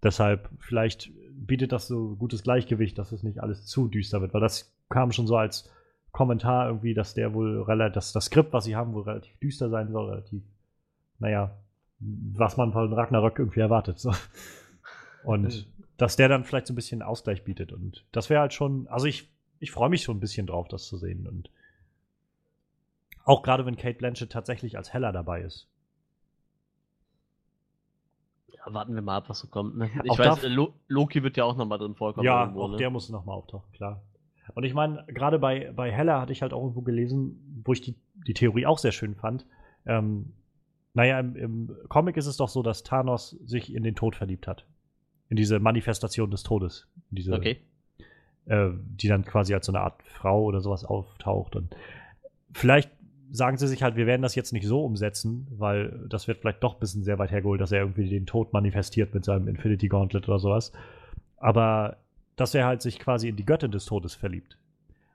Deshalb, 0.02 0.48
vielleicht 0.60 1.10
bietet 1.32 1.72
das 1.72 1.88
so 1.88 2.14
gutes 2.16 2.42
Gleichgewicht, 2.44 2.96
dass 2.96 3.12
es 3.12 3.22
nicht 3.24 3.40
alles 3.42 3.66
zu 3.66 3.88
düster 3.88 4.20
wird, 4.20 4.32
weil 4.34 4.40
das 4.40 4.72
kam 4.88 5.10
schon 5.10 5.26
so 5.26 5.36
als 5.36 5.68
Kommentar 6.16 6.68
irgendwie, 6.68 6.94
dass 6.94 7.12
der 7.12 7.34
wohl 7.34 7.60
relativ, 7.60 7.94
dass 7.94 8.12
das 8.14 8.24
Skript, 8.24 8.54
was 8.54 8.64
sie 8.64 8.74
haben, 8.74 8.94
wohl 8.94 9.02
relativ 9.02 9.36
düster 9.38 9.68
sein 9.68 9.92
soll, 9.92 10.08
relativ, 10.08 10.42
naja, 11.18 11.54
was 11.98 12.56
man 12.56 12.72
von 12.72 12.90
Ragnarök 12.90 13.38
irgendwie 13.38 13.60
erwartet. 13.60 13.98
So. 13.98 14.14
Und 15.24 15.68
dass 15.98 16.16
der 16.16 16.30
dann 16.30 16.44
vielleicht 16.44 16.68
so 16.68 16.72
ein 16.72 16.76
bisschen 16.76 17.02
Ausgleich 17.02 17.44
bietet. 17.44 17.70
Und 17.70 18.06
das 18.12 18.30
wäre 18.30 18.40
halt 18.40 18.54
schon, 18.54 18.88
also 18.88 19.04
ich, 19.04 19.30
ich 19.58 19.70
freue 19.70 19.90
mich 19.90 20.04
schon 20.04 20.16
ein 20.16 20.20
bisschen 20.20 20.46
drauf, 20.46 20.68
das 20.68 20.86
zu 20.86 20.96
sehen. 20.96 21.26
Und 21.28 21.50
auch 23.24 23.42
gerade 23.42 23.66
wenn 23.66 23.76
Kate 23.76 23.98
Blanchett 23.98 24.32
tatsächlich 24.32 24.78
als 24.78 24.94
Heller 24.94 25.12
dabei 25.12 25.42
ist. 25.42 25.68
Ja, 28.48 28.72
warten 28.72 28.94
wir 28.94 29.02
mal 29.02 29.18
ab, 29.18 29.28
was 29.28 29.40
so 29.40 29.48
kommt. 29.48 29.76
Ne? 29.76 29.90
Ich 30.02 30.10
auch 30.12 30.18
weiß, 30.18 30.46
Loki 30.88 31.22
wird 31.22 31.36
ja 31.36 31.44
auch 31.44 31.58
nochmal 31.58 31.76
drin 31.76 31.94
vorkommen. 31.94 32.24
ja, 32.24 32.44
irgendwo, 32.44 32.62
auch 32.62 32.70
ne? 32.70 32.78
der 32.78 32.88
muss 32.88 33.10
nochmal 33.10 33.36
auftauchen, 33.36 33.70
klar. 33.72 34.00
Und 34.54 34.64
ich 34.64 34.74
meine, 34.74 35.04
gerade 35.08 35.38
bei, 35.38 35.72
bei 35.74 35.90
Heller 35.90 36.20
hatte 36.20 36.32
ich 36.32 36.42
halt 36.42 36.52
auch 36.52 36.62
irgendwo 36.62 36.82
gelesen, 36.82 37.62
wo 37.64 37.72
ich 37.72 37.80
die, 37.80 37.94
die 38.26 38.34
Theorie 38.34 38.66
auch 38.66 38.78
sehr 38.78 38.92
schön 38.92 39.14
fand. 39.14 39.46
Ähm, 39.86 40.32
naja, 40.94 41.20
im, 41.20 41.36
im 41.36 41.76
Comic 41.88 42.16
ist 42.16 42.26
es 42.26 42.36
doch 42.36 42.48
so, 42.48 42.62
dass 42.62 42.82
Thanos 42.82 43.30
sich 43.44 43.74
in 43.74 43.82
den 43.82 43.94
Tod 43.94 44.16
verliebt 44.16 44.46
hat. 44.46 44.66
In 45.28 45.36
diese 45.36 45.58
Manifestation 45.58 46.30
des 46.30 46.42
Todes. 46.42 46.88
Diese, 47.10 47.34
Okay. 47.34 47.58
äh, 48.46 48.70
die 48.72 49.08
dann 49.08 49.24
quasi 49.24 49.52
als 49.54 49.66
so 49.66 49.72
eine 49.72 49.80
Art 49.80 50.02
Frau 50.04 50.44
oder 50.44 50.60
sowas 50.60 50.84
auftaucht. 50.84 51.56
Und 51.56 51.76
vielleicht 52.52 52.90
sagen 53.30 53.56
sie 53.58 53.66
sich 53.66 53.82
halt, 53.82 53.96
wir 53.96 54.06
werden 54.06 54.22
das 54.22 54.36
jetzt 54.36 54.52
nicht 54.52 54.66
so 54.66 54.84
umsetzen, 54.84 55.48
weil 55.50 56.06
das 56.08 56.28
wird 56.28 56.38
vielleicht 56.38 56.62
doch 56.62 56.74
ein 56.74 56.80
bisschen 56.80 57.02
sehr 57.02 57.18
weit 57.18 57.32
hergeholt, 57.32 57.60
dass 57.60 57.72
er 57.72 57.80
irgendwie 57.80 58.08
den 58.08 58.24
Tod 58.24 58.52
manifestiert 58.52 59.12
mit 59.12 59.24
seinem 59.24 59.48
Infinity 59.48 59.88
Gauntlet 59.88 60.28
oder 60.28 60.38
sowas. 60.38 60.72
Aber 61.36 61.98
dass 62.36 62.54
er 62.54 62.66
halt 62.66 62.82
sich 62.82 62.98
quasi 62.98 63.28
in 63.28 63.36
die 63.36 63.44
Göttin 63.44 63.70
des 63.70 63.86
Todes 63.86 64.14
verliebt. 64.14 64.56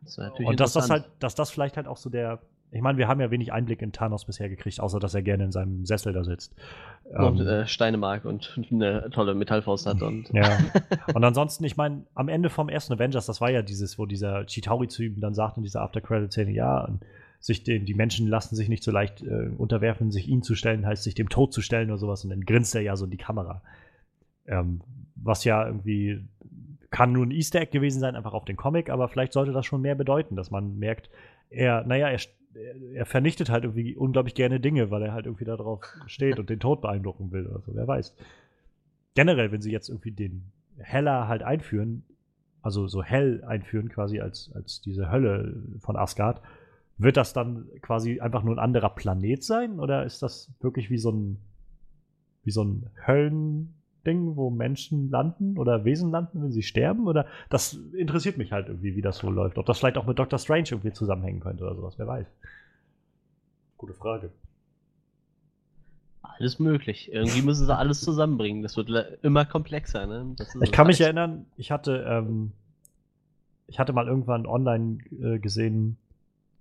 Das 0.03 0.17
Und 0.17 0.59
dass 0.59 0.73
das 0.73 0.89
halt, 0.89 1.05
dass 1.19 1.35
das 1.35 1.51
vielleicht 1.51 1.77
halt 1.77 1.87
auch 1.87 1.97
so 1.97 2.09
der. 2.09 2.39
Ich 2.73 2.81
meine, 2.81 2.97
wir 2.97 3.09
haben 3.09 3.19
ja 3.19 3.29
wenig 3.31 3.51
Einblick 3.51 3.81
in 3.81 3.91
Thanos 3.91 4.23
bisher 4.23 4.47
gekriegt, 4.47 4.79
außer 4.79 4.97
dass 4.99 5.13
er 5.13 5.21
gerne 5.21 5.43
in 5.43 5.51
seinem 5.51 5.85
Sessel 5.85 6.13
da 6.13 6.23
sitzt. 6.23 6.53
und 7.13 7.41
Ähm, 7.41 7.47
äh, 7.47 7.67
Steine 7.67 7.97
mag 7.97 8.23
und 8.23 8.57
eine 8.71 9.09
tolle 9.11 9.35
Metallfaust 9.35 9.85
hat. 9.85 10.01
Und 10.01 10.29
Ja. 10.29 10.57
Und 11.13 11.23
ansonsten, 11.23 11.65
ich 11.65 11.75
meine, 11.75 12.05
am 12.15 12.29
Ende 12.29 12.49
vom 12.49 12.69
ersten 12.69 12.93
Avengers, 12.93 13.25
das 13.25 13.41
war 13.41 13.51
ja 13.51 13.61
dieses, 13.61 13.99
wo 13.99 14.05
dieser 14.05 14.45
Chitauri 14.45 14.87
zu 14.87 15.03
ihm 15.03 15.19
dann 15.19 15.33
sagt 15.33 15.57
in 15.57 15.63
dieser 15.63 15.81
After-Credit-Szene, 15.81 16.51
ja, 16.51 16.85
und 16.85 17.01
sich 17.41 17.63
den, 17.63 17.85
die 17.85 17.93
Menschen 17.93 18.27
lassen 18.27 18.55
sich 18.55 18.69
nicht 18.69 18.83
so 18.83 18.91
leicht 18.91 19.21
äh, 19.21 19.49
unterwerfen, 19.57 20.11
sich 20.11 20.29
ihnen 20.29 20.43
zu 20.43 20.55
stellen, 20.55 20.85
heißt 20.85 21.03
sich 21.03 21.15
dem 21.15 21.27
Tod 21.27 21.51
zu 21.51 21.61
stellen 21.61 21.89
oder 21.89 21.97
sowas. 21.97 22.23
Und 22.23 22.29
dann 22.29 22.41
grinst 22.41 22.73
er 22.73 22.81
ja 22.81 22.95
so 22.95 23.03
in 23.05 23.11
die 23.11 23.17
Kamera. 23.17 23.61
Ähm, 24.47 24.81
was 25.15 25.43
ja 25.43 25.65
irgendwie 25.65 26.23
kann 26.91 27.13
nur 27.13 27.25
ein 27.25 27.31
Easter 27.31 27.61
Egg 27.61 27.71
gewesen 27.71 27.99
sein, 27.99 28.15
einfach 28.15 28.33
auf 28.33 28.45
den 28.45 28.57
Comic, 28.57 28.89
aber 28.89 29.07
vielleicht 29.07 29.33
sollte 29.33 29.53
das 29.53 29.65
schon 29.65 29.81
mehr 29.81 29.95
bedeuten, 29.95 30.35
dass 30.35 30.51
man 30.51 30.77
merkt, 30.77 31.09
er, 31.49 31.83
naja, 31.85 32.09
er, 32.09 32.19
er 32.93 33.05
vernichtet 33.05 33.49
halt 33.49 33.63
irgendwie 33.63 33.95
unglaublich 33.95 34.35
gerne 34.35 34.59
Dinge, 34.59 34.91
weil 34.91 35.01
er 35.01 35.13
halt 35.13 35.25
irgendwie 35.25 35.45
darauf 35.45 35.83
steht 36.05 36.37
und 36.37 36.49
den 36.49 36.59
Tod 36.59 36.81
beeindrucken 36.81 37.31
will 37.31 37.47
oder 37.47 37.61
so, 37.61 37.73
wer 37.73 37.87
weiß. 37.87 38.13
Generell, 39.15 39.51
wenn 39.51 39.61
sie 39.61 39.71
jetzt 39.71 39.89
irgendwie 39.89 40.11
den 40.11 40.51
Heller 40.77 41.27
halt 41.27 41.43
einführen, 41.43 42.03
also 42.61 42.87
so 42.87 43.01
hell 43.01 43.43
einführen 43.45 43.89
quasi 43.89 44.19
als, 44.19 44.51
als 44.53 44.81
diese 44.81 45.09
Hölle 45.09 45.63
von 45.79 45.95
Asgard, 45.95 46.41
wird 46.97 47.17
das 47.17 47.33
dann 47.33 47.67
quasi 47.81 48.19
einfach 48.19 48.43
nur 48.43 48.55
ein 48.55 48.63
anderer 48.63 48.89
Planet 48.89 49.43
sein 49.43 49.79
oder 49.79 50.05
ist 50.05 50.21
das 50.21 50.51
wirklich 50.59 50.89
wie 50.89 50.99
so 50.99 51.11
ein 51.11 51.37
wie 52.43 52.51
so 52.51 52.63
ein 52.63 52.89
Höllending, 54.03 54.35
wo 54.35 54.49
Menschen 54.49 55.09
landen 55.09 55.57
oder 55.57 55.85
Wesen 55.85 56.11
landen, 56.11 56.41
wenn 56.43 56.51
sie 56.51 56.63
sterben? 56.63 57.07
Oder 57.07 57.25
das 57.49 57.73
interessiert 57.93 58.37
mich 58.37 58.51
halt 58.51 58.67
irgendwie, 58.67 58.95
wie 58.95 59.01
das 59.01 59.17
so 59.17 59.29
läuft. 59.29 59.57
Ob 59.57 59.65
das 59.65 59.79
vielleicht 59.79 59.97
auch 59.97 60.05
mit 60.05 60.19
Doctor 60.19 60.39
Strange 60.39 60.65
irgendwie 60.71 60.91
zusammenhängen 60.93 61.39
könnte 61.39 61.63
oder 61.63 61.75
sowas, 61.75 61.95
wer 61.97 62.07
weiß. 62.07 62.27
Gute 63.77 63.93
Frage. 63.93 64.31
alles 66.21 66.59
möglich. 66.59 67.11
Irgendwie 67.11 67.41
müssen 67.41 67.65
sie 67.65 67.75
alles 67.75 68.01
zusammenbringen. 68.01 68.63
Das 68.63 68.77
wird 68.77 68.89
immer 69.21 69.45
komplexer. 69.45 70.05
Ne? 70.07 70.35
Ich 70.61 70.71
kann 70.71 70.87
mich 70.87 70.97
alles- 70.97 70.99
erinnern, 71.01 71.45
ich 71.57 71.71
hatte, 71.71 72.05
ähm, 72.07 72.51
ich 73.67 73.79
hatte 73.79 73.93
mal 73.93 74.07
irgendwann 74.07 74.45
online 74.45 74.99
äh, 75.21 75.39
gesehen, 75.39 75.97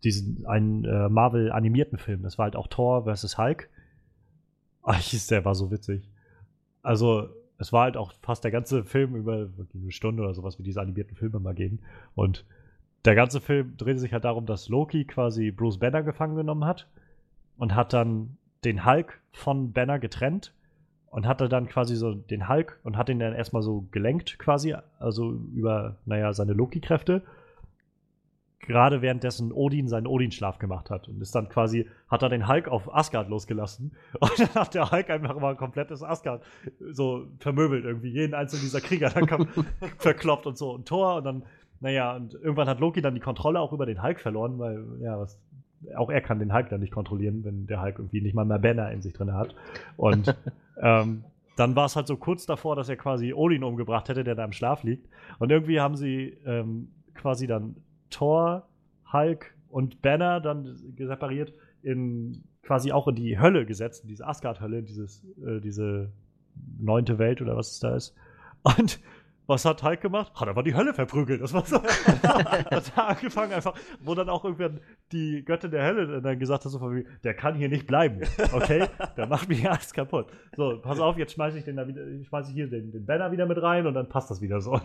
diesen 0.02 0.46
einen 0.46 0.84
äh, 0.84 1.08
Marvel 1.10 1.52
animierten 1.52 1.98
Film. 1.98 2.22
Das 2.22 2.38
war 2.38 2.44
halt 2.44 2.56
auch 2.56 2.68
Thor 2.68 3.04
vs. 3.04 3.36
Hulk. 3.36 3.68
Hieß, 4.90 5.26
der 5.26 5.44
war 5.44 5.54
so 5.54 5.70
witzig. 5.70 6.09
Also, 6.82 7.28
es 7.58 7.72
war 7.72 7.84
halt 7.84 7.96
auch 7.96 8.12
fast 8.22 8.42
der 8.44 8.50
ganze 8.50 8.84
Film 8.84 9.14
über 9.16 9.48
eine 9.74 9.92
Stunde 9.92 10.22
oder 10.22 10.34
sowas, 10.34 10.58
wie 10.58 10.62
diese 10.62 10.80
animierten 10.80 11.16
Filme 11.16 11.40
mal 11.40 11.54
gehen. 11.54 11.80
Und 12.14 12.44
der 13.04 13.14
ganze 13.14 13.40
Film 13.40 13.76
drehte 13.76 13.98
sich 13.98 14.12
halt 14.12 14.24
darum, 14.24 14.46
dass 14.46 14.68
Loki 14.68 15.04
quasi 15.04 15.50
Bruce 15.50 15.78
Banner 15.78 16.02
gefangen 16.02 16.36
genommen 16.36 16.64
hat 16.64 16.86
und 17.56 17.74
hat 17.74 17.92
dann 17.92 18.36
den 18.64 18.84
Hulk 18.84 19.20
von 19.32 19.72
Banner 19.72 19.98
getrennt 19.98 20.54
und 21.10 21.26
hatte 21.26 21.48
dann 21.48 21.66
quasi 21.66 21.96
so 21.96 22.14
den 22.14 22.48
Hulk 22.48 22.78
und 22.82 22.96
hat 22.96 23.08
ihn 23.08 23.18
dann 23.18 23.34
erstmal 23.34 23.62
so 23.62 23.86
gelenkt 23.90 24.38
quasi, 24.38 24.74
also 24.98 25.32
über, 25.54 25.96
naja, 26.06 26.32
seine 26.32 26.52
Loki-Kräfte. 26.52 27.22
Gerade 28.60 29.02
währenddessen 29.02 29.52
Odin 29.52 29.88
seinen 29.88 30.06
Odin-Schlaf 30.06 30.58
gemacht 30.58 30.90
hat 30.90 31.08
und 31.08 31.20
ist 31.20 31.34
dann 31.34 31.48
quasi, 31.48 31.88
hat 32.08 32.22
er 32.22 32.28
den 32.28 32.46
Hulk 32.46 32.68
auf 32.68 32.94
Asgard 32.94 33.28
losgelassen. 33.28 33.92
Und 34.20 34.38
dann 34.38 34.54
hat 34.54 34.74
der 34.74 34.90
Hulk 34.90 35.10
einfach 35.10 35.38
mal 35.40 35.50
ein 35.50 35.56
komplettes 35.56 36.02
Asgard 36.02 36.42
so 36.92 37.26
vermöbelt 37.38 37.84
irgendwie, 37.84 38.10
jeden 38.10 38.34
einzelnen 38.34 38.62
dieser 38.62 38.80
Krieger 38.80 39.10
dann 39.10 39.26
kam, 39.26 39.48
verkloppt 39.98 40.46
und 40.46 40.58
so. 40.58 40.72
Und 40.72 40.86
Thor 40.86 41.16
und 41.16 41.24
dann, 41.24 41.42
naja, 41.80 42.14
und 42.14 42.34
irgendwann 42.34 42.68
hat 42.68 42.80
Loki 42.80 43.00
dann 43.00 43.14
die 43.14 43.20
Kontrolle 43.20 43.60
auch 43.60 43.72
über 43.72 43.86
den 43.86 44.02
Hulk 44.02 44.20
verloren, 44.20 44.58
weil, 44.58 44.84
ja, 45.00 45.18
was, 45.18 45.38
auch 45.96 46.10
er 46.10 46.20
kann 46.20 46.38
den 46.38 46.52
Hulk 46.52 46.68
dann 46.68 46.80
nicht 46.80 46.92
kontrollieren, 46.92 47.42
wenn 47.44 47.66
der 47.66 47.80
Hulk 47.82 47.98
irgendwie 47.98 48.20
nicht 48.20 48.34
mal 48.34 48.44
mehr 48.44 48.58
Banner 48.58 48.92
in 48.92 49.00
sich 49.00 49.14
drin 49.14 49.32
hat. 49.32 49.54
Und 49.96 50.36
ähm, 50.82 51.24
dann 51.56 51.76
war 51.76 51.86
es 51.86 51.96
halt 51.96 52.06
so 52.06 52.16
kurz 52.16 52.44
davor, 52.46 52.76
dass 52.76 52.88
er 52.88 52.96
quasi 52.96 53.32
Odin 53.32 53.64
umgebracht 53.64 54.08
hätte, 54.08 54.24
der 54.24 54.34
da 54.34 54.44
im 54.44 54.52
Schlaf 54.52 54.82
liegt. 54.82 55.08
Und 55.38 55.50
irgendwie 55.50 55.80
haben 55.80 55.96
sie 55.96 56.36
ähm, 56.44 56.90
quasi 57.14 57.46
dann 57.46 57.76
Thor, 58.10 58.68
Hulk 59.12 59.54
und 59.68 60.02
Banner 60.02 60.40
dann 60.40 60.76
separiert 60.96 61.52
in 61.82 62.44
quasi 62.62 62.92
auch 62.92 63.08
in 63.08 63.14
die 63.14 63.38
Hölle 63.38 63.66
gesetzt, 63.66 64.02
in 64.02 64.08
diese 64.08 64.26
Asgard-Hölle, 64.26 64.82
dieses, 64.82 65.24
äh, 65.44 65.60
diese 65.60 66.12
neunte 66.78 67.18
Welt 67.18 67.40
oder 67.40 67.56
was 67.56 67.72
es 67.72 67.80
da 67.80 67.96
ist. 67.96 68.14
Und 68.62 69.00
was 69.46 69.64
hat 69.64 69.82
Hulk 69.82 70.00
gemacht? 70.00 70.32
Hat 70.36 70.46
einfach 70.46 70.62
die 70.62 70.76
Hölle 70.76 70.94
verprügelt. 70.94 71.42
Das 71.42 71.52
war 71.52 71.64
so. 71.64 71.82
hat 71.82 72.92
er 72.96 73.08
angefangen 73.08 73.52
einfach, 73.52 73.74
wo 74.00 74.14
dann 74.14 74.28
auch 74.28 74.44
irgendwann 74.44 74.78
die 75.10 75.44
Göttin 75.44 75.72
der 75.72 75.84
Hölle 75.84 76.22
dann 76.22 76.38
gesagt 76.38 76.64
hat, 76.64 76.70
so 76.70 76.80
wie, 76.94 77.04
der 77.24 77.34
kann 77.34 77.56
hier 77.56 77.68
nicht 77.68 77.86
bleiben. 77.88 78.20
Okay? 78.52 78.86
der 79.16 79.26
macht 79.26 79.48
mich 79.48 79.68
alles 79.68 79.92
kaputt. 79.92 80.26
So, 80.56 80.78
pass 80.80 81.00
auf, 81.00 81.18
jetzt 81.18 81.32
schmeiße 81.32 81.58
ich 81.58 81.64
den 81.64 81.76
da 81.76 81.88
wieder, 81.88 82.02
schmeiße 82.22 82.50
ich 82.50 82.54
hier 82.54 82.68
den, 82.68 82.92
den 82.92 83.04
Banner 83.06 83.32
wieder 83.32 83.46
mit 83.46 83.60
rein 83.60 83.88
und 83.88 83.94
dann 83.94 84.08
passt 84.08 84.30
das 84.30 84.40
wieder 84.40 84.60
so. 84.60 84.80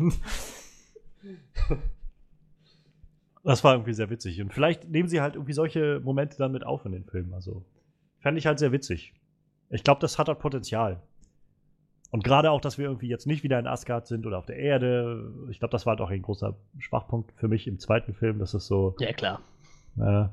Das 3.46 3.64
war 3.64 3.74
irgendwie 3.76 3.94
sehr 3.94 4.10
witzig. 4.10 4.42
Und 4.42 4.54
vielleicht 4.54 4.90
nehmen 4.90 5.08
sie 5.08 5.22
halt 5.22 5.36
irgendwie 5.36 5.54
solche 5.54 6.02
Momente 6.04 6.36
dann 6.38 6.52
mit 6.52 6.66
auf 6.66 6.84
in 6.86 6.92
den 6.92 7.06
Film. 7.06 7.34
Also, 7.34 7.64
fände 8.20 8.40
ich 8.40 8.48
halt 8.48 8.60
sehr 8.60 8.72
witzig. 8.72 9.14
Ich 9.70 9.84
glaube, 9.84 10.02
das 10.02 10.18
hat 10.20 10.28
halt 10.28 10.40
Potenzial. 10.40 11.02
Und 12.12 12.24
gerade 12.24 12.50
auch, 12.52 12.62
dass 12.62 12.78
wir 12.78 12.86
irgendwie 12.86 13.08
jetzt 13.08 13.28
nicht 13.28 13.44
wieder 13.44 13.60
in 13.60 13.68
Asgard 13.68 14.08
sind 14.08 14.26
oder 14.26 14.38
auf 14.40 14.46
der 14.46 14.58
Erde. 14.58 15.32
Ich 15.50 15.60
glaube, 15.60 15.72
das 15.72 15.86
war 15.86 15.92
halt 15.92 16.02
auch 16.02 16.10
ein 16.10 16.22
großer 16.22 16.56
Schwachpunkt 16.80 17.32
für 17.36 17.48
mich 17.48 17.68
im 17.68 17.78
zweiten 17.80 18.14
Film. 18.14 18.40
Das 18.40 18.54
ist 18.54 18.68
so. 18.68 18.96
Ja, 19.00 19.14
klar. 19.14 19.42
Äh. 19.98 20.26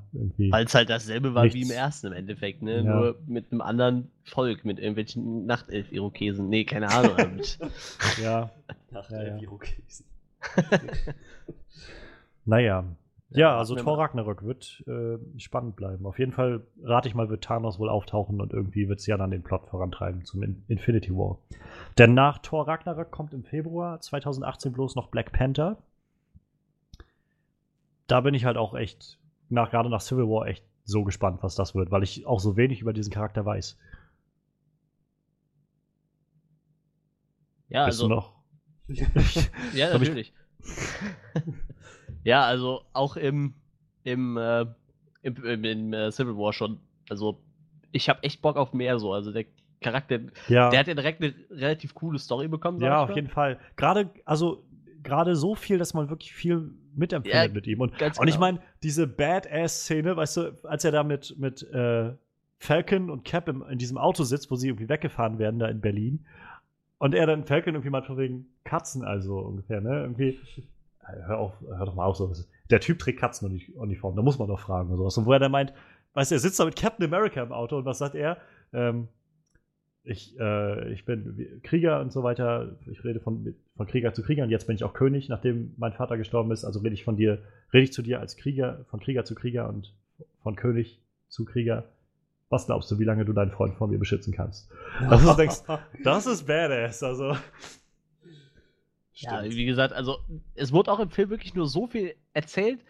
Weil 0.50 0.64
es 0.64 0.74
halt 0.74 0.90
dasselbe 0.90 1.34
war 1.34 1.44
Nichts. 1.44 1.56
wie 1.56 1.62
im 1.62 1.70
ersten 1.70 2.08
im 2.08 2.12
Endeffekt, 2.14 2.62
ne? 2.62 2.78
Ja. 2.78 2.82
Nur 2.82 3.18
mit 3.26 3.52
einem 3.52 3.60
anderen 3.60 4.10
Volk, 4.24 4.64
mit 4.64 4.78
irgendwelchen 4.78 5.46
Nachtelf-Irokesen. 5.46 6.48
Nee, 6.48 6.64
keine 6.64 6.88
Ahnung. 6.88 7.16
Ja, 8.22 8.50
Nach 8.90 9.10
Ja, 9.10 9.18
der 9.18 9.34
ja. 9.36 9.40
Virokesen. 9.40 10.06
naja. 12.44 12.84
Ja, 13.34 13.56
also 13.56 13.74
Thor. 13.74 13.98
Ragnarök 13.98 14.42
wird 14.42 14.84
äh, 14.86 15.18
spannend 15.38 15.76
bleiben. 15.76 16.06
Auf 16.06 16.18
jeden 16.18 16.32
Fall 16.32 16.66
rate 16.82 17.08
ich 17.08 17.14
mal, 17.14 17.28
wird 17.28 17.44
Thanos 17.44 17.78
wohl 17.78 17.88
auftauchen 17.88 18.40
und 18.40 18.52
irgendwie 18.52 18.88
wird 18.88 19.00
es 19.00 19.06
ja 19.06 19.16
dann 19.16 19.30
den 19.30 19.42
Plot 19.42 19.66
vorantreiben 19.68 20.24
zum 20.24 20.42
In 20.42 20.64
Infinity 20.68 21.10
War. 21.12 21.38
Denn 21.98 22.14
nach 22.14 22.38
Thor 22.38 22.68
Ragnarök 22.68 23.10
kommt 23.10 23.34
im 23.34 23.44
Februar 23.44 24.00
2018 24.00 24.72
bloß 24.72 24.94
noch 24.96 25.08
Black 25.08 25.32
Panther. 25.32 25.78
Da 28.06 28.20
bin 28.20 28.34
ich 28.34 28.44
halt 28.44 28.56
auch 28.56 28.74
echt, 28.74 29.18
nach, 29.48 29.70
gerade 29.70 29.88
nach 29.88 30.00
Civil 30.00 30.28
War, 30.28 30.46
echt 30.46 30.64
so 30.84 31.04
gespannt, 31.04 31.42
was 31.42 31.54
das 31.54 31.74
wird, 31.74 31.90
weil 31.90 32.02
ich 32.02 32.26
auch 32.26 32.40
so 32.40 32.56
wenig 32.56 32.80
über 32.80 32.92
diesen 32.92 33.12
Charakter 33.12 33.44
weiß. 33.44 33.78
ja, 37.68 37.86
Bist 37.86 38.02
also. 38.02 38.08
du 38.08 38.14
noch? 38.14 38.32
Ja, 39.74 39.96
natürlich. 39.96 40.34
ja, 42.24 42.44
also 42.44 42.82
auch 42.92 43.16
im, 43.16 43.54
im, 44.04 44.36
äh, 44.36 44.66
im, 45.22 45.36
im, 45.44 45.64
im 45.64 45.92
äh, 45.92 46.10
Civil 46.10 46.36
War 46.36 46.52
schon. 46.52 46.78
Also, 47.08 47.40
ich 47.92 48.08
habe 48.08 48.22
echt 48.22 48.42
Bock 48.42 48.56
auf 48.56 48.72
mehr 48.72 48.98
so. 48.98 49.12
Also, 49.12 49.32
der 49.32 49.44
Charakter, 49.80 50.20
Ja. 50.48 50.70
der 50.70 50.80
hat 50.80 50.86
ja 50.86 50.94
direkt 50.94 51.22
eine 51.22 51.34
relativ 51.50 51.94
coole 51.94 52.18
Story 52.18 52.48
bekommen. 52.48 52.80
Ja, 52.80 53.02
auf 53.04 53.14
jeden 53.14 53.28
Fall. 53.28 53.58
Gerade, 53.76 54.10
also, 54.24 54.64
gerade 55.02 55.34
so 55.36 55.54
viel, 55.54 55.78
dass 55.78 55.94
man 55.94 56.08
wirklich 56.08 56.32
viel 56.32 56.72
mitempfindet 56.94 57.48
Ja, 57.48 57.52
mit 57.52 57.66
ihm. 57.66 57.80
Und, 57.80 57.98
ganz 57.98 58.18
und 58.18 58.28
ich 58.28 58.34
genau. 58.34 58.46
meine, 58.46 58.60
diese 58.82 59.06
Badass-Szene, 59.06 60.16
weißt 60.16 60.36
du, 60.36 60.52
als 60.64 60.84
er 60.84 60.92
da 60.92 61.02
mit, 61.02 61.36
mit 61.38 61.62
äh, 61.72 62.12
Falcon 62.58 63.10
und 63.10 63.24
Cap 63.24 63.48
im, 63.48 63.62
in 63.68 63.78
diesem 63.78 63.98
Auto 63.98 64.22
sitzt, 64.24 64.50
wo 64.50 64.56
sie 64.56 64.68
irgendwie 64.68 64.88
weggefahren 64.88 65.38
werden, 65.38 65.58
da 65.58 65.66
in 65.68 65.80
Berlin. 65.80 66.24
Und 66.98 67.14
er 67.14 67.26
dann 67.26 67.44
Falcon 67.44 67.74
irgendwie 67.74 67.90
mal 67.90 68.04
von 68.04 68.16
wegen 68.16 68.46
Katzen, 68.62 69.02
also 69.04 69.38
ungefähr, 69.38 69.80
ne? 69.80 70.02
Irgendwie. 70.02 70.38
Äh, 71.06 71.22
Hör 71.26 71.38
auf, 71.38 71.52
hör 71.60 71.86
doch 71.86 71.94
mal 71.94 72.04
auf, 72.04 72.16
so. 72.16 72.32
Der 72.70 72.80
Typ 72.80 72.98
trägt 72.98 73.20
Katzenuniform, 73.20 74.16
da 74.16 74.22
muss 74.22 74.38
man 74.38 74.48
doch 74.48 74.60
fragen 74.60 74.88
oder 74.88 74.98
sowas. 74.98 75.18
Und 75.18 75.26
wo 75.26 75.32
er 75.32 75.38
dann 75.38 75.52
meint, 75.52 75.72
weißt 76.14 76.30
du, 76.30 76.36
er 76.36 76.38
sitzt 76.38 76.58
da 76.58 76.64
mit 76.64 76.76
Captain 76.76 77.04
America 77.04 77.42
im 77.42 77.52
Auto 77.52 77.78
und 77.78 77.84
was 77.84 77.98
sagt 77.98 78.14
er? 78.14 78.38
Ähm, 78.72 79.08
ich, 80.04 80.38
äh, 80.38 80.92
ich 80.92 81.04
bin 81.04 81.60
Krieger 81.62 82.00
und 82.00 82.12
so 82.12 82.22
weiter. 82.22 82.76
Ich 82.90 83.04
rede 83.04 83.20
von, 83.20 83.54
von 83.76 83.86
Krieger 83.86 84.12
zu 84.12 84.22
Krieger 84.22 84.42
und 84.42 84.50
jetzt 84.50 84.66
bin 84.66 84.74
ich 84.74 84.84
auch 84.84 84.94
König, 84.94 85.28
nachdem 85.28 85.74
mein 85.76 85.92
Vater 85.92 86.16
gestorben 86.16 86.50
ist. 86.50 86.64
Also 86.64 86.80
rede 86.80 86.94
ich 86.94 87.04
von 87.04 87.16
dir, 87.16 87.38
rede 87.72 87.84
ich 87.84 87.92
zu 87.92 88.02
dir 88.02 88.20
als 88.20 88.36
Krieger, 88.36 88.84
von 88.90 89.00
Krieger 89.00 89.24
zu 89.24 89.34
Krieger 89.34 89.68
und 89.68 89.94
von 90.42 90.56
König 90.56 91.00
zu 91.28 91.44
Krieger. 91.44 91.84
Was 92.48 92.66
glaubst 92.66 92.90
du, 92.90 92.98
wie 92.98 93.04
lange 93.04 93.24
du 93.24 93.32
deinen 93.32 93.50
Freund 93.50 93.74
vor 93.76 93.86
mir 93.88 93.98
beschützen 93.98 94.34
kannst? 94.34 94.70
Das 95.08 95.24
ist, 95.24 95.36
denkst, 95.36 95.62
das 96.04 96.26
ist 96.26 96.46
badass. 96.46 97.02
Also, 97.02 97.36
Ja, 99.14 99.44
wie 99.44 99.64
gesagt, 99.66 99.92
also 99.92 100.18
es 100.54 100.72
wurde 100.72 100.90
auch 100.90 100.98
im 101.00 101.10
Film 101.10 101.30
wirklich 101.30 101.54
nur 101.54 101.66
so 101.66 101.86
viel 101.86 102.14
erzählt, 102.32 102.80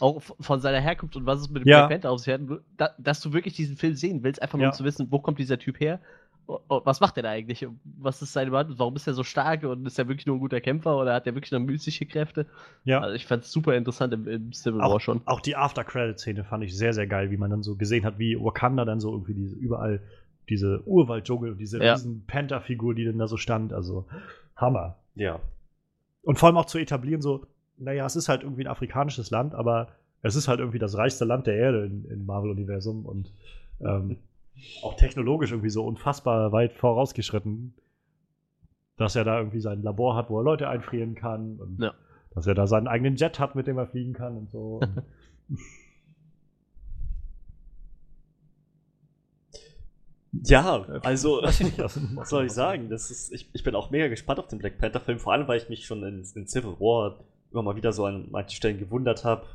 auch 0.00 0.20
von 0.20 0.60
seiner 0.60 0.80
Herkunft 0.80 1.16
und 1.16 1.26
was 1.26 1.40
es 1.40 1.48
mit 1.50 1.64
dem 1.64 1.68
Ja. 1.68 1.80
Black 1.86 1.90
Panther 2.02 2.10
auf 2.10 2.20
sich 2.20 2.32
hat, 2.32 2.40
da, 2.76 2.90
dass 2.98 3.20
du 3.20 3.32
wirklich 3.32 3.54
diesen 3.54 3.76
Film 3.76 3.94
sehen 3.94 4.22
willst, 4.22 4.40
einfach 4.42 4.58
nur 4.58 4.64
Ja. 4.64 4.70
um 4.70 4.74
zu 4.76 4.84
wissen, 4.84 5.06
wo 5.10 5.18
kommt 5.18 5.38
dieser 5.38 5.58
Typ 5.58 5.80
her 5.80 6.00
was 6.68 7.00
macht 7.00 7.16
er 7.16 7.24
da 7.24 7.30
eigentlich? 7.30 7.66
Und 7.66 7.80
Was 7.98 8.22
ist 8.22 8.32
seine 8.32 8.52
Wahl? 8.52 8.66
Warum 8.78 8.94
ist 8.94 9.06
er 9.08 9.14
so 9.14 9.24
stark 9.24 9.64
und 9.64 9.84
ist 9.84 9.98
er 9.98 10.06
wirklich 10.06 10.26
nur 10.26 10.36
ein 10.36 10.40
guter 10.40 10.60
Kämpfer 10.60 10.96
oder 10.96 11.12
hat 11.14 11.26
er 11.26 11.34
wirklich 11.34 11.50
noch 11.50 11.58
mystische 11.58 12.06
Kräfte? 12.06 12.46
ja. 12.84 13.00
Also 13.00 13.16
ich 13.16 13.26
fand 13.26 13.42
es 13.42 13.50
super 13.50 13.74
interessant 13.74 14.14
im, 14.14 14.28
im 14.28 14.52
Civil 14.52 14.78
War 14.78 14.86
Auch, 14.86 15.00
schon. 15.00 15.22
auch 15.24 15.40
die 15.40 15.56
After-Credit-Szene 15.56 16.44
fand 16.44 16.62
ich 16.62 16.76
sehr, 16.76 16.92
sehr 16.92 17.08
geil, 17.08 17.32
wie 17.32 17.36
man 17.36 17.50
dann 17.50 17.64
so 17.64 17.74
gesehen 17.74 18.04
hat, 18.04 18.20
wie 18.20 18.36
Wakanda 18.40 18.84
dann 18.84 19.00
so 19.00 19.10
irgendwie 19.10 19.34
diese, 19.34 19.56
überall 19.56 20.00
diese 20.48 20.82
Urwald-Dschungel 20.86 21.50
und 21.50 21.58
diese 21.58 21.82
Ja. 21.82 21.94
riesen 21.94 22.24
Panther-Figur, 22.28 22.94
die 22.94 23.04
dann 23.06 23.18
da 23.18 23.26
so 23.26 23.36
stand. 23.38 23.72
Also, 23.72 24.06
Hammer. 24.54 24.98
Ja. 25.16 25.40
Und 26.26 26.38
vor 26.40 26.48
allem 26.48 26.56
auch 26.56 26.64
zu 26.66 26.78
etablieren, 26.78 27.22
so, 27.22 27.46
naja, 27.78 28.04
es 28.04 28.16
ist 28.16 28.28
halt 28.28 28.42
irgendwie 28.42 28.64
ein 28.64 28.70
afrikanisches 28.70 29.30
Land, 29.30 29.54
aber 29.54 29.88
es 30.22 30.34
ist 30.34 30.48
halt 30.48 30.58
irgendwie 30.58 30.80
das 30.80 30.96
reichste 30.96 31.24
Land 31.24 31.46
der 31.46 31.54
Erde 31.56 31.84
in- 31.86 32.04
im 32.10 32.26
Marvel-Universum 32.26 33.06
und 33.06 33.32
ähm, 33.80 34.16
auch 34.82 34.96
technologisch 34.96 35.52
irgendwie 35.52 35.70
so 35.70 35.86
unfassbar 35.86 36.50
weit 36.50 36.72
vorausgeschritten, 36.72 37.74
dass 38.96 39.14
er 39.14 39.22
da 39.24 39.38
irgendwie 39.38 39.60
sein 39.60 39.82
Labor 39.82 40.16
hat, 40.16 40.28
wo 40.28 40.40
er 40.40 40.44
Leute 40.44 40.68
einfrieren 40.68 41.14
kann 41.14 41.56
und 41.60 41.80
Ja. 41.80 41.94
dass 42.34 42.46
er 42.48 42.54
da 42.54 42.66
seinen 42.66 42.88
eigenen 42.88 43.14
Jet 43.16 43.38
hat, 43.38 43.54
mit 43.54 43.66
dem 43.68 43.78
er 43.78 43.86
fliegen 43.86 44.14
kann 44.14 44.36
und 44.36 44.50
so. 44.50 44.80
Und 44.80 45.02
Ja, 50.44 50.82
also, 51.02 51.42
ich 51.48 51.60
nicht, 51.60 51.78
was- 51.78 51.98
soll 52.28 52.46
ich 52.46 52.52
sagen? 52.52 52.88
Das 52.90 53.10
ist, 53.10 53.32
ich, 53.32 53.48
ich 53.52 53.62
bin 53.64 53.74
auch 53.74 53.90
mega 53.90 54.08
gespannt 54.08 54.38
auf 54.38 54.46
den 54.48 54.58
Black 54.58 54.78
Panther-Film, 54.78 55.18
vor 55.18 55.32
allem, 55.32 55.46
weil 55.48 55.58
ich 55.58 55.68
mich 55.68 55.86
schon 55.86 56.02
in, 56.02 56.24
in 56.34 56.46
Civil 56.46 56.72
War 56.80 57.16
immer 57.52 57.62
mal 57.62 57.76
wieder 57.76 57.92
so 57.92 58.04
an 58.04 58.28
manchen 58.30 58.56
Stellen 58.56 58.78
gewundert 58.78 59.24
habe. 59.24 59.46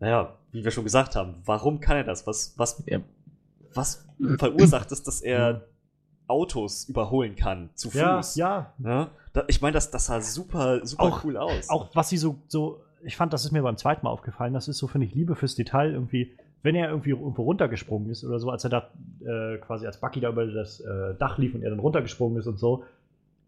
Naja, 0.00 0.36
wie 0.52 0.62
wir 0.64 0.70
schon 0.70 0.84
gesagt 0.84 1.16
haben, 1.16 1.36
warum 1.44 1.80
kann 1.80 1.96
er 1.96 2.04
das? 2.04 2.26
Was, 2.26 2.54
was, 2.56 2.82
Ja. 2.86 3.00
was 3.74 4.06
verursacht 4.38 4.92
es, 4.92 5.02
dass 5.02 5.20
er 5.22 5.62
Autos 6.28 6.88
überholen 6.88 7.36
kann, 7.36 7.70
zu 7.74 7.88
ja, 7.90 8.16
Fuß? 8.16 8.36
ja. 8.36 8.72
Ne? 8.78 9.08
Da, 9.32 9.44
ich 9.48 9.60
meine, 9.60 9.74
das, 9.74 9.90
das 9.90 10.06
sah 10.06 10.20
super, 10.20 10.84
super 10.84 11.02
Auch- 11.04 11.24
cool 11.24 11.36
aus. 11.36 11.68
Auch 11.70 11.88
was 11.94 12.08
sie 12.08 12.16
so, 12.16 12.36
so, 12.48 12.80
ich 13.04 13.16
fand, 13.16 13.32
das 13.32 13.44
ist 13.44 13.52
mir 13.52 13.62
beim 13.62 13.76
zweiten 13.76 14.04
Mal 14.04 14.10
aufgefallen, 14.10 14.52
das 14.52 14.66
ist 14.68 14.78
so, 14.78 14.86
finde 14.88 15.06
ich, 15.06 15.14
Liebe 15.14 15.36
fürs 15.36 15.54
Detail 15.54 15.92
irgendwie, 15.92 16.36
wenn 16.66 16.74
er 16.74 16.90
irgendwie 16.90 17.10
irgendwo 17.10 17.44
runtergesprungen 17.44 18.10
ist 18.10 18.24
oder 18.24 18.40
so, 18.40 18.50
als 18.50 18.64
er 18.64 18.70
da 18.70 18.90
äh, 19.20 19.56
quasi 19.58 19.86
als 19.86 19.98
Bucky 20.00 20.20
da 20.20 20.30
über 20.30 20.44
das 20.46 20.80
äh, 20.80 21.14
Dach 21.14 21.38
lief 21.38 21.54
und 21.54 21.62
er 21.62 21.70
dann 21.70 21.78
runtergesprungen 21.78 22.38
ist 22.38 22.48
und 22.48 22.58
so, 22.58 22.82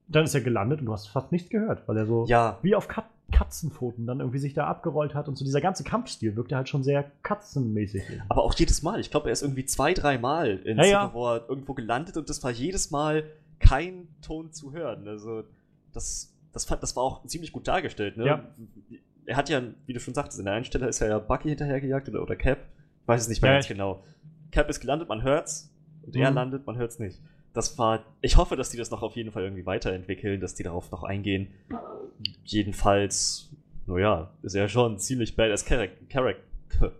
dann 0.06 0.24
ist 0.24 0.34
er 0.36 0.40
gelandet 0.40 0.80
und 0.80 0.86
du 0.86 0.92
hast 0.92 1.08
fast 1.08 1.32
nichts 1.32 1.50
gehört, 1.50 1.86
weil 1.86 1.96
er 1.96 2.06
so 2.06 2.26
ja, 2.26 2.58
wie 2.62 2.74
auf 2.74 2.86
Kat 2.88 3.04
Katzenpfoten 3.30 4.06
dann 4.06 4.20
irgendwie 4.20 4.38
sich 4.38 4.54
da 4.54 4.66
abgerollt 4.66 5.14
hat 5.14 5.28
und 5.28 5.36
so 5.36 5.44
dieser 5.44 5.60
ganze 5.60 5.84
Kampfstil 5.84 6.34
wirkte 6.34 6.56
halt 6.56 6.70
schon 6.70 6.82
sehr 6.82 7.10
katzenmäßig. 7.22 8.02
aber 8.30 8.42
auch 8.42 8.54
jedes 8.54 8.82
Mal. 8.82 9.00
Ich 9.00 9.10
glaube, 9.10 9.28
er 9.28 9.32
ist 9.32 9.42
irgendwie 9.42 9.66
zwei, 9.66 9.92
drei 9.92 10.16
Mal 10.16 10.60
in 10.64 10.78
Ja, 10.78 10.84
ja. 10.84 11.14
War 11.14 11.46
irgendwo 11.46 11.74
gelandet 11.74 12.16
und 12.16 12.30
das 12.30 12.42
war 12.42 12.52
jedes 12.52 12.90
Mal 12.90 13.24
kein 13.58 14.08
Ton 14.22 14.50
zu 14.52 14.72
hören. 14.72 15.06
Also, 15.06 15.42
das, 15.92 16.32
das, 16.54 16.64
fand, 16.64 16.82
das 16.82 16.96
war 16.96 17.02
auch 17.02 17.26
ziemlich 17.26 17.52
gut 17.52 17.68
dargestellt. 17.68 18.16
Ne? 18.16 18.26
Ja. 18.26 18.44
Er 19.26 19.36
hat 19.36 19.50
ja, 19.50 19.60
wie 19.84 19.92
du 19.92 20.00
schon 20.00 20.14
sagtest, 20.14 20.38
in 20.38 20.46
der 20.46 20.54
einen 20.54 20.64
Stelle 20.64 20.88
ist 20.88 21.02
er 21.02 21.08
ja 21.08 21.18
Bucky 21.18 21.50
hinterhergejagt 21.50 22.08
oder, 22.08 22.22
oder 22.22 22.34
Cap. 22.34 22.60
Ich 23.08 23.10
weiß 23.10 23.22
es 23.22 23.28
nicht 23.30 23.40
mehr 23.40 23.52
Ja, 23.52 23.56
ganz 23.56 23.68
genau. 23.68 24.04
Cap 24.52 24.68
ist 24.68 24.80
gelandet, 24.80 25.08
man 25.08 25.22
hört's. 25.22 25.72
Und 26.02 26.14
er 26.14 26.28
Mhm. 26.28 26.36
landet, 26.36 26.66
man 26.66 26.76
hört's 26.76 26.98
nicht. 26.98 27.18
Das 27.54 27.78
war. 27.78 28.04
Ich 28.20 28.36
hoffe, 28.36 28.54
dass 28.54 28.68
die 28.68 28.76
das 28.76 28.90
noch 28.90 29.00
auf 29.00 29.16
jeden 29.16 29.32
Fall 29.32 29.44
irgendwie 29.44 29.64
weiterentwickeln, 29.64 30.40
dass 30.42 30.54
die 30.54 30.62
darauf 30.62 30.90
noch 30.90 31.04
eingehen. 31.04 31.48
Jedenfalls, 32.44 33.48
naja, 33.86 34.30
ist 34.42 34.54
ja 34.54 34.68
schon 34.68 34.98
ziemlich 34.98 35.36
badass 35.36 35.64
Charak 35.64 35.90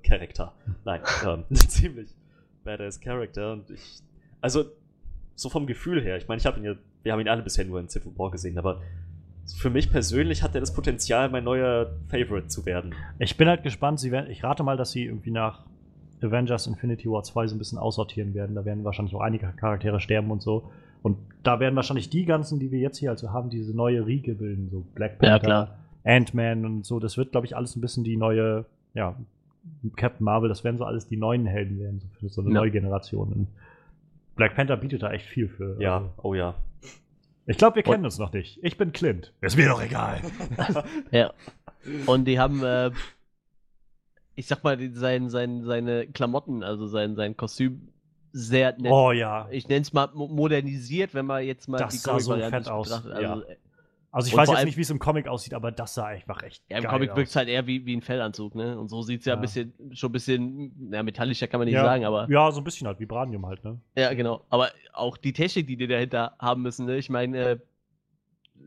Charakter. 0.03 0.55
Nein, 0.87 1.03
ähm, 1.27 1.45
ziemlich 1.55 2.09
badass 2.65 3.01
Charakter. 3.01 3.53
Und 3.53 3.69
ich, 3.69 3.99
also, 4.41 4.65
so 5.35 5.51
vom 5.51 5.67
Gefühl 5.67 6.03
her, 6.03 6.17
ich 6.17 6.27
meine, 6.27 6.39
ich 6.41 6.47
habe 6.47 6.59
ihn 6.59 6.65
ja, 6.65 6.75
wir 7.03 7.13
haben 7.13 7.21
ihn 7.21 7.29
alle 7.29 7.43
bisher 7.43 7.67
nur 7.67 7.81
in 7.81 7.89
Civil 7.91 8.13
War 8.17 8.31
gesehen, 8.31 8.57
aber 8.59 8.81
für 9.59 9.69
mich 9.69 9.91
persönlich 9.91 10.43
hat 10.43 10.55
er 10.55 10.61
das 10.61 10.73
Potenzial, 10.73 11.29
mein 11.29 11.45
neuer 11.45 11.93
Favorite 12.09 12.49
zu 12.49 12.65
werden. 12.65 12.95
Ich 13.19 13.37
bin 13.37 13.47
halt 13.49 13.63
gespannt. 13.63 14.01
Sie 14.01 14.11
werden, 14.11 14.31
ich 14.31 14.43
rate 14.43 14.63
mal, 14.63 14.79
dass 14.79 14.91
sie 14.91 15.05
irgendwie 15.05 15.31
nach 15.31 15.65
Avengers 16.25 16.67
Infinity 16.67 17.09
War 17.11 17.23
2 17.23 17.47
so 17.49 17.55
ein 17.55 17.59
bisschen 17.59 17.79
aussortieren 17.79 18.35
werden. 18.35 18.55
Da 18.55 18.65
werden 18.65 18.85
wahrscheinlich 18.85 19.15
auch 19.15 19.21
einige 19.21 19.47
Charaktere 19.57 20.01
sterben 20.01 20.31
und 20.31 20.43
so. 20.43 20.71
Und 21.03 21.17
da 21.45 21.61
werden 21.61 21.77
wahrscheinlich 21.77 22.11
die 22.11 22.25
ganzen, 22.25 22.59
die 22.59 22.71
wir 22.73 22.81
jetzt 22.81 22.99
hier 22.99 23.11
also 23.11 23.31
haben, 23.33 23.51
diese 23.51 23.75
neue 23.77 24.05
Riege 24.07 24.35
bilden, 24.35 24.69
so 24.71 24.85
Black 24.95 25.19
Panther, 25.19 25.49
Ja. 25.49 25.79
Ant-Man 26.05 26.65
und 26.65 26.87
so. 26.87 26.99
Das 26.99 27.17
wird, 27.17 27.33
glaube 27.33 27.47
ich, 27.47 27.57
alles 27.57 27.77
ein 27.77 27.81
bisschen 27.81 28.03
die 28.05 28.17
neue, 28.17 28.65
ja, 28.95 29.15
Captain 29.97 30.25
Marvel, 30.25 30.49
das 30.49 30.65
werden 30.65 30.79
so 30.79 30.85
alles 30.85 31.07
die 31.07 31.17
neuen 31.17 31.47
Helden 31.47 31.79
werden, 31.79 32.01
so 32.01 32.09
für 32.19 32.29
so 32.29 32.41
eine 32.41 32.51
Ja. 32.51 32.61
neue 32.61 32.71
Generation. 32.71 33.33
Und 33.33 33.49
Black 34.35 34.55
Panther 34.57 34.77
bietet 34.77 35.03
da 35.03 35.13
echt 35.13 35.27
viel 35.27 35.49
für. 35.49 35.77
Ja, 35.81 35.97
Also, 35.99 36.11
oh 36.23 36.35
ja. 36.35 36.55
ich 37.47 37.59
glaube, 37.59 37.77
wir 37.77 37.83
kennen 37.83 38.05
uns 38.05 38.19
noch 38.19 38.33
nicht. 38.33 38.59
Ich 38.63 38.77
bin 38.79 38.93
Clint. 38.93 39.33
Ist 39.41 39.57
mir 39.57 39.69
doch 39.69 39.83
egal. 39.83 40.21
Ja. 41.11 41.33
Und 42.07 42.25
die 42.27 42.39
haben, 42.41 42.63
äh, 42.65 42.91
ich 44.39 44.47
sag 44.47 44.63
mal, 44.63 44.79
sein, 44.93 45.29
sein, 45.29 45.65
seine 45.65 46.07
Klamotten, 46.07 46.63
also 46.63 46.87
sein, 46.87 47.17
sein 47.17 47.37
Kostüm, 47.37 47.89
sehr 48.33 48.73
nett. 48.79 48.93
Oh 48.93 49.11
ja. 49.11 49.49
Ich 49.51 49.69
nenne 49.69 49.81
es 49.83 49.93
mal 49.93 50.09
mo- 50.15 50.29
modernisiert, 50.29 51.13
wenn 51.13 51.27
man 51.27 51.43
jetzt 51.45 51.69
mal 51.69 51.79
Das 51.79 51.93
die 51.93 51.99
sah 51.99 52.21
so 52.21 52.37
fett 52.37 52.69
aus. 52.69 52.93
Also, 52.93 53.43
äh, 53.43 53.57
Also 54.13 54.29
ich 54.29 54.35
Und 54.35 54.39
weiß 54.39 54.51
jetzt 54.51 54.65
nicht, 54.65 54.77
wie 54.77 54.83
es 54.83 54.91
im 54.91 55.01
Comic 55.01 55.27
aussieht, 55.27 55.55
aber 55.55 55.73
das 55.73 55.95
sah 55.95 56.07
einfach 56.07 56.43
echt 56.45 56.63
ja, 56.71 56.77
im 56.77 56.85
geil 56.85 56.93
Comic 56.93 57.17
wirkt 57.17 57.31
es 57.31 57.37
halt 57.37 57.49
eher 57.49 57.67
wie, 57.67 57.85
wie 57.85 57.97
ein 57.97 58.01
Fellanzug, 58.01 58.55
ne? 58.55 58.79
Und 58.79 58.89
so 58.89 59.03
sieht 59.03 59.21
es 59.21 59.27
ja, 59.27 59.33
Ja. 59.33 59.39
ein 59.39 59.43
bisschen, 59.43 59.73
schon 59.93 60.11
ein 60.11 60.13
bisschen, 60.13 60.93
ja, 60.93 61.03
metallischer 61.03 61.49
kann 61.49 61.59
man 61.59 61.67
nicht 61.67 61.75
ja, 61.75 61.85
sagen, 61.85 62.05
aber 62.05 62.31
Ja, 62.31 62.53
so 62.53 62.61
ein 62.61 62.65
bisschen 62.65 62.87
halt, 62.87 63.01
Vibranium 63.01 63.45
halt, 63.45 63.65
ne? 63.65 63.81
Ja, 63.97 64.15
genau. 64.15 64.45
Aber 64.51 64.71
auch 64.93 65.17
die 65.17 65.33
Technik, 65.33 65.67
die 65.67 65.77
die 65.77 65.89
dahinter 65.89 66.37
haben 66.39 66.63
müssen, 66.63 66.87
ne? 66.87 66.97
Ich 66.97 67.11
meine, 67.11 67.39
äh, 67.39 67.59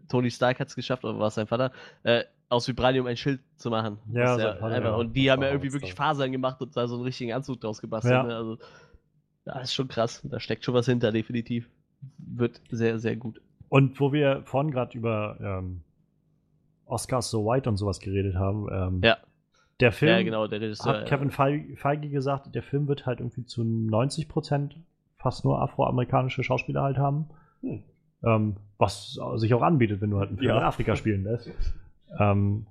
Tony 0.10 0.32
Stark 0.32 0.60
hat 0.60 0.68
es 0.68 0.76
geschafft, 0.76 1.06
oder 1.06 1.18
war 1.18 1.28
es 1.28 1.36
sein 1.36 1.48
Vater, 1.48 1.72
äh, 2.04 2.24
aus 2.52 2.68
Vibranium 2.68 3.08
ein 3.08 3.18
Schild 3.18 3.40
zu 3.56 3.70
machen. 3.70 3.98
Ja, 4.12 4.22
Das 4.24 4.38
ist 4.38 4.44
sein 4.44 4.58
Vater, 4.60 4.76
einfach, 4.76 4.90
ja. 4.92 4.96
Und 4.96 5.14
die 5.16 5.32
haben 5.32 5.42
ja 5.42 5.50
irgendwie 5.50 5.72
wirklich. 5.74 5.94
Fasern 5.94 6.32
gemacht 6.32 6.62
und 6.62 6.76
da 6.76 6.88
so 6.88 6.96
einen 6.96 7.04
richtigen 7.04 7.34
Anzug 7.34 7.62
draus 7.62 7.82
gebastelt. 7.82 8.14
Ja. 8.14 8.24
Ne? 8.24 8.36
Also, 8.36 8.58
ja, 9.46 9.60
ist 9.60 9.74
schon 9.74 9.88
krass. 9.88 10.22
Da 10.30 10.40
steckt 10.40 10.66
schon 10.66 10.74
was 10.74 10.86
hinter, 10.86 11.12
definitiv. 11.12 11.70
Wird 12.18 12.60
sehr, 12.70 13.00
sehr 13.00 13.16
gut. 13.16 13.42
Und 13.70 14.00
wo 14.00 14.12
wir 14.12 14.42
vorhin 14.46 14.72
gerade 14.72 14.98
über 14.98 15.38
ähm, 15.40 15.82
Oscars 16.86 17.30
So 17.32 17.46
White 17.46 17.70
und 17.70 17.78
sowas 17.78 18.00
geredet 18.00 18.36
haben, 18.36 18.68
ähm, 18.72 19.02
Ja. 19.04 19.18
der 19.80 19.92
Film 19.94 20.12
ja, 20.12 20.22
genau, 20.24 20.48
der 20.48 20.60
Regisseur. 20.62 21.00
hat 21.00 21.06
Kevin 21.08 21.32
Feige, 21.32 21.78
Feige 21.78 22.10
gesagt, 22.10 22.54
der 22.54 22.64
Film 22.64 22.88
wird 22.88 23.06
halt 23.06 23.20
irgendwie 23.22 23.46
zu 23.46 23.64
90 23.64 24.28
Prozent 24.28 24.76
fast 25.18 25.46
nur 25.46 25.62
afroamerikanische 25.62 26.44
Schauspieler 26.44 26.82
halt 26.82 26.98
haben. 26.98 27.30
Hm. 27.62 27.84
Ähm, 28.24 28.56
was 28.78 29.18
sich 29.36 29.54
auch 29.54 29.62
anbietet, 29.62 30.02
wenn 30.02 30.10
du 30.12 30.20
halt 30.20 30.30
einen 30.30 30.38
Film 30.38 30.50
Ja. 30.50 30.58
in 30.58 30.64
Afrika 30.64 30.96
spielen 30.96 31.24
lässt. 31.24 31.50
Ähm, 32.20 32.68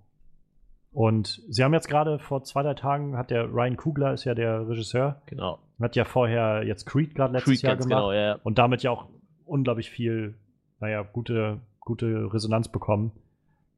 und 0.92 1.40
sie 1.48 1.62
haben 1.62 1.72
jetzt 1.72 1.88
gerade 1.88 2.18
vor 2.18 2.42
zwei, 2.42 2.62
drei 2.62 2.74
Tagen, 2.74 3.16
hat 3.16 3.30
der 3.30 3.44
Ryan 3.52 3.76
Kugler, 3.76 4.12
ist 4.12 4.24
ja 4.24 4.34
der 4.34 4.68
Regisseur, 4.68 5.22
Genau. 5.26 5.60
hat 5.80 5.94
ja 5.94 6.04
vorher 6.04 6.64
jetzt 6.64 6.84
Creed 6.84 7.14
gerade 7.14 7.32
letztes 7.32 7.60
Creed 7.60 7.62
Jahr 7.62 7.76
gemacht 7.76 7.88
genau, 7.88 8.12
ja. 8.12 8.20
ja. 8.20 8.38
und 8.42 8.58
damit 8.58 8.82
ja 8.82 8.90
auch 8.90 9.06
unglaublich 9.44 9.90
viel, 9.90 10.34
naja, 10.80 11.02
gute, 11.02 11.60
gute 11.78 12.32
Resonanz 12.32 12.68
bekommen. 12.68 13.12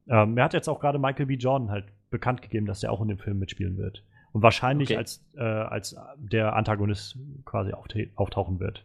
Ähm, 0.08 0.36
er 0.39 0.44
hat 0.44 0.55
jetzt 0.55 0.68
auch 0.68 0.81
gerade 0.81 0.99
Michael 0.99 1.26
B. 1.26 1.34
Jordan 1.34 1.70
halt 1.70 1.84
bekannt 2.10 2.42
gegeben, 2.42 2.66
dass 2.66 2.82
er 2.82 2.92
auch 2.92 3.00
in 3.02 3.08
dem 3.08 3.18
Film 3.18 3.39
mitspielen 3.39 3.76
wird. 3.76 4.05
Und 4.32 4.42
wahrscheinlich 4.42 4.89
Okay. 4.89 4.97
als, 4.97 5.24
äh, 5.36 5.42
als 5.42 5.94
der 6.16 6.57
Antagonist 6.57 7.18
quasi 7.44 7.73
auftauchen 8.16 8.58
wird. 8.58 8.84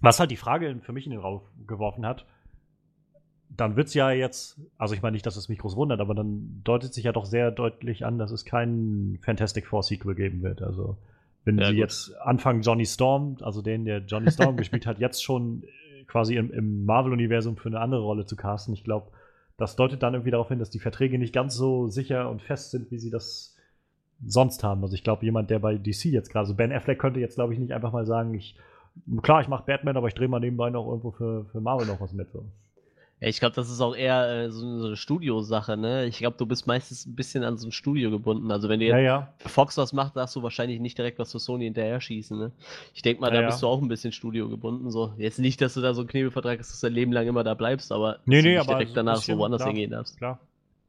Was 0.00 0.20
halt 0.20 0.30
die 0.30 0.36
Frage 0.36 0.78
für 0.82 0.92
mich 0.92 1.06
in 1.06 1.10
den 1.10 1.20
Raum 1.20 1.40
geworfen 1.66 2.06
hat, 2.06 2.24
dann 3.56 3.76
wird 3.76 3.88
es 3.88 3.94
ja 3.94 4.10
jetzt, 4.10 4.60
also 4.78 4.94
ich 4.94 5.02
meine 5.02 5.14
nicht, 5.14 5.26
dass 5.26 5.36
es 5.36 5.48
mich 5.48 5.58
groß 5.58 5.76
wundert, 5.76 6.00
aber 6.00 6.14
dann 6.14 6.60
deutet 6.64 6.94
sich 6.94 7.04
ja 7.04 7.12
doch 7.12 7.24
sehr 7.24 7.50
deutlich 7.50 8.04
an, 8.04 8.18
dass 8.18 8.30
es 8.30 8.44
kein 8.44 9.18
Fantastic 9.22 9.66
Four 9.66 9.82
Sequel 9.82 10.14
geben 10.14 10.42
wird. 10.42 10.62
Also 10.62 10.96
wenn 11.44 11.58
Ja, 11.58 11.64
sie 11.64 11.76
gut. 11.76 11.78
jetzt 11.78 12.14
anfangen, 12.20 12.62
Johnny 12.62 12.86
Storm, 12.86 13.36
also 13.42 13.62
den, 13.62 13.84
der 13.84 13.98
Johnny 13.98 14.30
Storm 14.30 14.56
gespielt 14.58 14.86
hat, 14.86 14.98
jetzt 14.98 15.22
schon 15.22 15.62
äh, 15.64 16.04
quasi 16.06 16.36
im, 16.36 16.50
im 16.52 16.84
Marvel-Universum 16.86 17.56
für 17.56 17.68
eine 17.68 17.80
andere 17.80 18.02
Rolle 18.02 18.26
zu 18.26 18.36
casten, 18.36 18.74
ich 18.74 18.84
glaube, 18.84 19.10
das 19.56 19.76
deutet 19.76 20.02
dann 20.02 20.14
irgendwie 20.14 20.32
darauf 20.32 20.48
hin, 20.48 20.58
dass 20.58 20.70
die 20.70 20.80
Verträge 20.80 21.18
nicht 21.18 21.32
ganz 21.34 21.54
so 21.54 21.86
sicher 21.88 22.28
und 22.30 22.42
fest 22.42 22.72
sind, 22.72 22.90
wie 22.90 22.98
sie 22.98 23.10
das 23.10 23.56
sonst 24.26 24.64
haben. 24.64 24.82
Also 24.82 24.94
ich 24.94 25.04
glaube, 25.04 25.24
jemand, 25.24 25.50
der 25.50 25.58
bei 25.60 25.76
DC 25.76 26.06
jetzt 26.06 26.30
gerade, 26.30 26.46
so 26.46 26.54
Ben 26.54 26.72
Affleck 26.72 26.98
könnte 26.98 27.20
jetzt, 27.20 27.36
glaube 27.36 27.52
ich, 27.52 27.58
nicht 27.60 27.72
einfach 27.72 27.92
mal 27.92 28.06
sagen, 28.06 28.34
ich, 28.34 28.56
klar, 29.22 29.40
ich 29.40 29.48
mache 29.48 29.64
Batman, 29.66 29.96
aber 29.96 30.08
ich 30.08 30.14
drehe 30.14 30.28
mal 30.28 30.40
nebenbei 30.40 30.70
noch 30.70 30.86
irgendwo 30.88 31.12
für, 31.12 31.44
für 31.46 31.60
Marvel 31.60 31.86
noch 31.86 32.00
was 32.00 32.12
mit. 32.12 32.30
So. 32.32 32.44
Ja, 33.24 33.30
ich 33.30 33.40
glaube, 33.40 33.54
das 33.54 33.70
ist 33.70 33.80
auch 33.80 33.96
eher 33.96 34.28
äh, 34.28 34.50
so, 34.50 34.80
so 34.80 34.86
eine 34.88 34.96
Studiosache, 34.96 35.78
ne? 35.78 36.04
Ich 36.04 36.18
glaube, 36.18 36.36
du 36.36 36.44
bist 36.44 36.66
meistens 36.66 37.06
ein 37.06 37.14
bisschen 37.14 37.42
an 37.42 37.56
so 37.56 37.66
ein 37.66 37.72
Studio 37.72 38.10
gebunden. 38.10 38.50
Also 38.50 38.68
wenn 38.68 38.80
du 38.80 38.84
jetzt 38.84 38.96
Ja, 38.96 39.00
ja. 39.00 39.32
Fox 39.38 39.78
was 39.78 39.94
macht, 39.94 40.14
darfst 40.14 40.36
du 40.36 40.42
wahrscheinlich 40.42 40.78
nicht 40.78 40.98
direkt 40.98 41.18
was 41.18 41.32
für 41.32 41.38
Sony 41.38 41.64
hinterher 41.64 42.02
schießen, 42.02 42.38
ne? 42.38 42.52
Ich 42.92 43.00
denke 43.00 43.22
mal, 43.22 43.30
da 43.30 43.40
bist 43.40 43.62
du 43.62 43.66
auch 43.66 43.80
ein 43.80 43.88
bisschen 43.88 44.12
Studio 44.12 44.50
gebunden. 44.50 44.90
So. 44.90 45.14
Jetzt 45.16 45.38
nicht, 45.38 45.58
dass 45.62 45.72
du 45.72 45.80
da 45.80 45.94
so 45.94 46.02
einen 46.02 46.08
Knebelvertrag 46.08 46.58
hast, 46.58 46.70
dass 46.70 46.80
du 46.80 46.86
dein 46.88 46.94
Leben 46.94 47.12
lang 47.12 47.26
immer 47.26 47.44
da 47.44 47.54
bleibst, 47.54 47.92
aber 47.92 48.18
Nee, 48.26 48.42
nee, 48.42 48.50
nicht 48.50 48.60
aber 48.60 48.74
direkt 48.74 48.94
danach 48.94 49.14
bisschen, 49.14 49.36
so 49.36 49.40
woanders 49.40 49.62
klar. 49.62 49.70
hingehen 49.70 49.92
darfst. 49.92 50.18
Klar. 50.18 50.38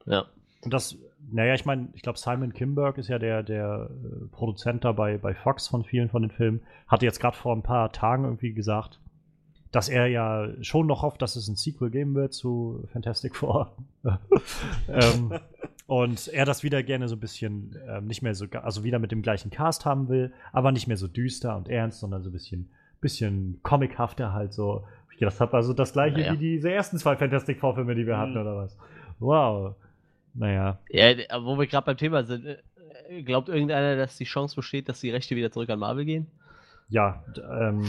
Ja. 0.05 0.25
Und 0.61 0.73
das, 0.73 0.97
naja, 1.31 1.53
ich 1.53 1.63
meine, 1.63 1.87
ich 1.93 2.01
glaube, 2.01 2.19
Simon 2.19 2.51
Kimberg 2.51 2.97
ist 2.97 3.07
ja 3.07 3.17
der, 3.17 3.43
der 3.43 3.89
äh, 3.89 4.25
Produzent 4.33 4.83
da 4.83 4.91
bei, 4.91 5.17
bei 5.17 5.33
Fox 5.35 5.69
von 5.69 5.85
vielen 5.85 6.09
von 6.09 6.23
den 6.23 6.31
Filmen. 6.31 6.59
Hatte 6.89 7.05
jetzt 7.05 7.21
gerade 7.21 7.37
vor 7.37 7.55
ein 7.55 7.63
paar 7.63 7.93
Tagen 7.93 8.25
irgendwie 8.25 8.51
gesagt, 8.51 8.99
dass 9.75 9.89
er 9.89 10.07
ja 10.07 10.47
schon 10.61 10.87
noch 10.87 11.01
hofft, 11.01 11.21
dass 11.21 11.35
es 11.35 11.49
ein 11.49 11.57
Sequel 11.57 11.89
geben 11.89 12.15
wird 12.15 12.33
zu 12.33 12.87
Fantastic 12.93 13.35
Four. 13.35 13.75
ähm, 14.87 15.37
und 15.85 16.29
er 16.29 16.45
das 16.45 16.63
wieder 16.63 16.81
gerne 16.81 17.09
so 17.09 17.17
ein 17.17 17.19
bisschen 17.19 17.75
ähm, 17.87 18.07
nicht 18.07 18.21
mehr 18.21 18.33
so, 18.35 18.45
also 18.63 18.85
wieder 18.85 18.99
mit 18.99 19.11
dem 19.11 19.21
gleichen 19.21 19.51
Cast 19.51 19.83
haben 19.85 20.07
will, 20.07 20.31
aber 20.53 20.71
nicht 20.71 20.87
mehr 20.87 20.95
so 20.95 21.07
düster 21.09 21.57
und 21.57 21.67
ernst, 21.67 21.99
sondern 21.99 22.23
so 22.23 22.29
ein 22.29 22.31
bisschen, 22.33 22.69
bisschen 23.01 23.59
comichafter 23.63 24.31
halt 24.31 24.53
so. 24.53 24.85
Ich 25.11 25.17
gedacht 25.17 25.39
habe, 25.41 25.57
also 25.57 25.73
das 25.73 25.91
gleiche 25.91 26.19
Naja. 26.19 26.33
wie 26.33 26.37
diese 26.37 26.71
ersten 26.71 26.97
zwei 26.97 27.17
Fantastic 27.17 27.59
Four-Filme, 27.59 27.95
die 27.95 28.07
wir 28.07 28.17
hatten, 28.17 28.33
Mhm. 28.33 28.41
oder 28.41 28.55
was? 28.55 28.77
Wow. 29.19 29.75
Naja. 30.33 30.79
ja, 30.89 31.13
wo 31.43 31.57
wir 31.57 31.67
gerade 31.67 31.85
beim 31.85 31.97
Thema 31.97 32.23
sind, 32.23 32.45
äh, 32.45 33.23
glaubt 33.23 33.49
irgendeiner, 33.49 33.97
dass 33.97 34.17
die 34.17 34.25
Chance 34.25 34.55
besteht, 34.55 34.87
dass 34.87 35.01
die 35.01 35.11
Rechte 35.11 35.35
wieder 35.35 35.51
zurück 35.51 35.69
an 35.69 35.79
Marvel 35.79 36.05
gehen? 36.05 36.27
Ja, 36.89 37.23
ähm, 37.59 37.83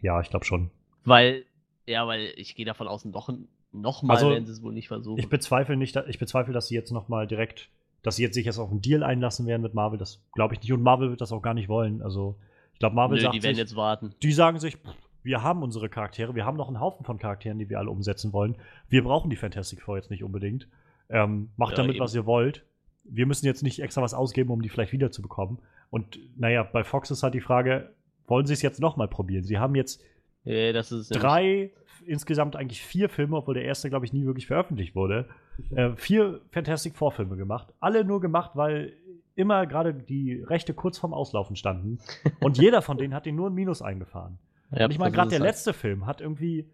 ja, 0.00 0.20
ich 0.20 0.30
glaube 0.30 0.44
schon. 0.44 0.70
Weil, 1.04 1.44
ja, 1.86 2.06
weil 2.06 2.32
ich 2.36 2.54
gehe 2.54 2.66
davon 2.66 2.88
aus, 2.88 3.04
noch, 3.04 3.30
noch 3.72 4.02
mal 4.02 4.14
Also, 4.14 4.30
werden 4.30 4.46
sie 4.46 4.52
es 4.52 4.62
wohl 4.62 4.72
nicht 4.72 4.88
versuchen. 4.88 5.18
Ich 5.18 5.28
bezweifle 5.28 5.76
nicht, 5.76 5.96
ich 6.08 6.18
bezweifle, 6.18 6.52
dass 6.52 6.68
sie 6.68 6.74
jetzt 6.74 6.90
noch 6.92 7.08
mal 7.08 7.26
direkt, 7.26 7.68
dass 8.02 8.16
sie 8.16 8.22
jetzt 8.22 8.34
sich 8.34 8.46
jetzt 8.46 8.58
auf 8.58 8.70
einen 8.70 8.80
Deal 8.80 9.02
einlassen 9.02 9.46
werden 9.46 9.62
mit 9.62 9.74
Marvel. 9.74 9.98
Das 9.98 10.22
glaube 10.34 10.54
ich 10.54 10.60
nicht. 10.60 10.72
Und 10.72 10.82
Marvel 10.82 11.10
wird 11.10 11.20
das 11.20 11.32
auch 11.32 11.42
gar 11.42 11.54
nicht 11.54 11.68
wollen. 11.68 12.02
Also 12.02 12.36
ich 12.72 12.78
glaube, 12.78 12.96
Marvel 12.96 13.16
Nö, 13.18 13.22
sagt 13.22 13.34
die 13.34 13.42
werden 13.42 13.54
sich, 13.54 13.62
jetzt 13.62 13.76
warten. 13.76 14.14
die 14.22 14.32
sagen 14.32 14.58
sich, 14.58 14.76
pff, 14.76 14.94
wir 15.22 15.42
haben 15.42 15.62
unsere 15.62 15.88
Charaktere, 15.90 16.34
wir 16.34 16.46
haben 16.46 16.56
noch 16.56 16.68
einen 16.68 16.80
Haufen 16.80 17.04
von 17.04 17.18
Charakteren, 17.18 17.58
die 17.58 17.68
wir 17.68 17.78
alle 17.78 17.90
umsetzen 17.90 18.32
wollen. 18.32 18.56
Wir 18.88 19.04
brauchen 19.04 19.28
die 19.28 19.36
Fantastic 19.36 19.82
Four 19.82 19.96
jetzt 19.96 20.10
nicht 20.10 20.24
unbedingt. 20.24 20.66
Ähm, 21.10 21.50
macht 21.56 21.72
Ja, 21.72 21.78
damit, 21.78 21.96
eben. 21.96 22.02
was 22.04 22.14
ihr 22.14 22.24
wollt. 22.24 22.64
Wir 23.04 23.26
müssen 23.26 23.44
jetzt 23.46 23.62
nicht 23.62 23.80
extra 23.80 24.00
was 24.00 24.14
ausgeben, 24.14 24.50
um 24.50 24.62
die 24.62 24.68
vielleicht 24.68 24.92
wiederzubekommen. 24.92 25.58
Und 25.90 26.18
naja, 26.38 26.62
bei 26.62 26.84
Fox 26.84 27.10
ist 27.10 27.22
halt 27.22 27.34
die 27.34 27.40
Frage, 27.40 27.92
wollen 28.30 28.46
sie 28.46 28.54
es 28.54 28.62
jetzt 28.62 28.80
noch 28.80 28.96
mal 28.96 29.08
probieren? 29.08 29.44
Sie 29.44 29.58
haben 29.58 29.74
jetzt 29.74 30.02
Ja, 30.44 30.72
drei, 31.10 31.70
insgesamt 32.06 32.56
eigentlich 32.56 32.82
vier 32.82 33.08
Filme, 33.10 33.36
obwohl 33.36 33.54
der 33.54 33.64
erste, 33.64 33.90
glaube 33.90 34.06
ich, 34.06 34.12
nie 34.12 34.24
wirklich 34.24 34.46
veröffentlicht 34.46 34.94
wurde. 34.94 35.28
Äh, 35.74 35.90
vier 35.96 36.40
Fantastic 36.50 36.96
Four 36.96 37.12
Filme 37.12 37.36
gemacht. 37.36 37.74
Alle 37.80 38.04
nur 38.04 38.20
gemacht, 38.22 38.52
weil 38.54 38.94
immer 39.34 39.66
gerade 39.66 39.92
die 39.92 40.42
Rechte 40.42 40.72
kurz 40.72 40.96
vorm 40.98 41.12
Auslaufen 41.12 41.56
standen. 41.56 41.98
Und 42.40 42.56
jeder 42.56 42.80
von 42.80 42.96
denen 42.96 43.12
hat 43.14 43.26
den 43.26 43.36
nur 43.36 43.50
ein 43.50 43.54
Minus 43.54 43.82
eingefahren. 43.82 44.38
Ja, 44.74 44.86
Und 44.86 44.92
ich 44.92 44.98
meine, 44.98 45.12
gerade 45.12 45.30
der 45.30 45.40
halt- 45.40 45.48
letzte 45.50 45.72
Film 45.74 46.06
hat 46.06 46.20
irgendwie, 46.20 46.70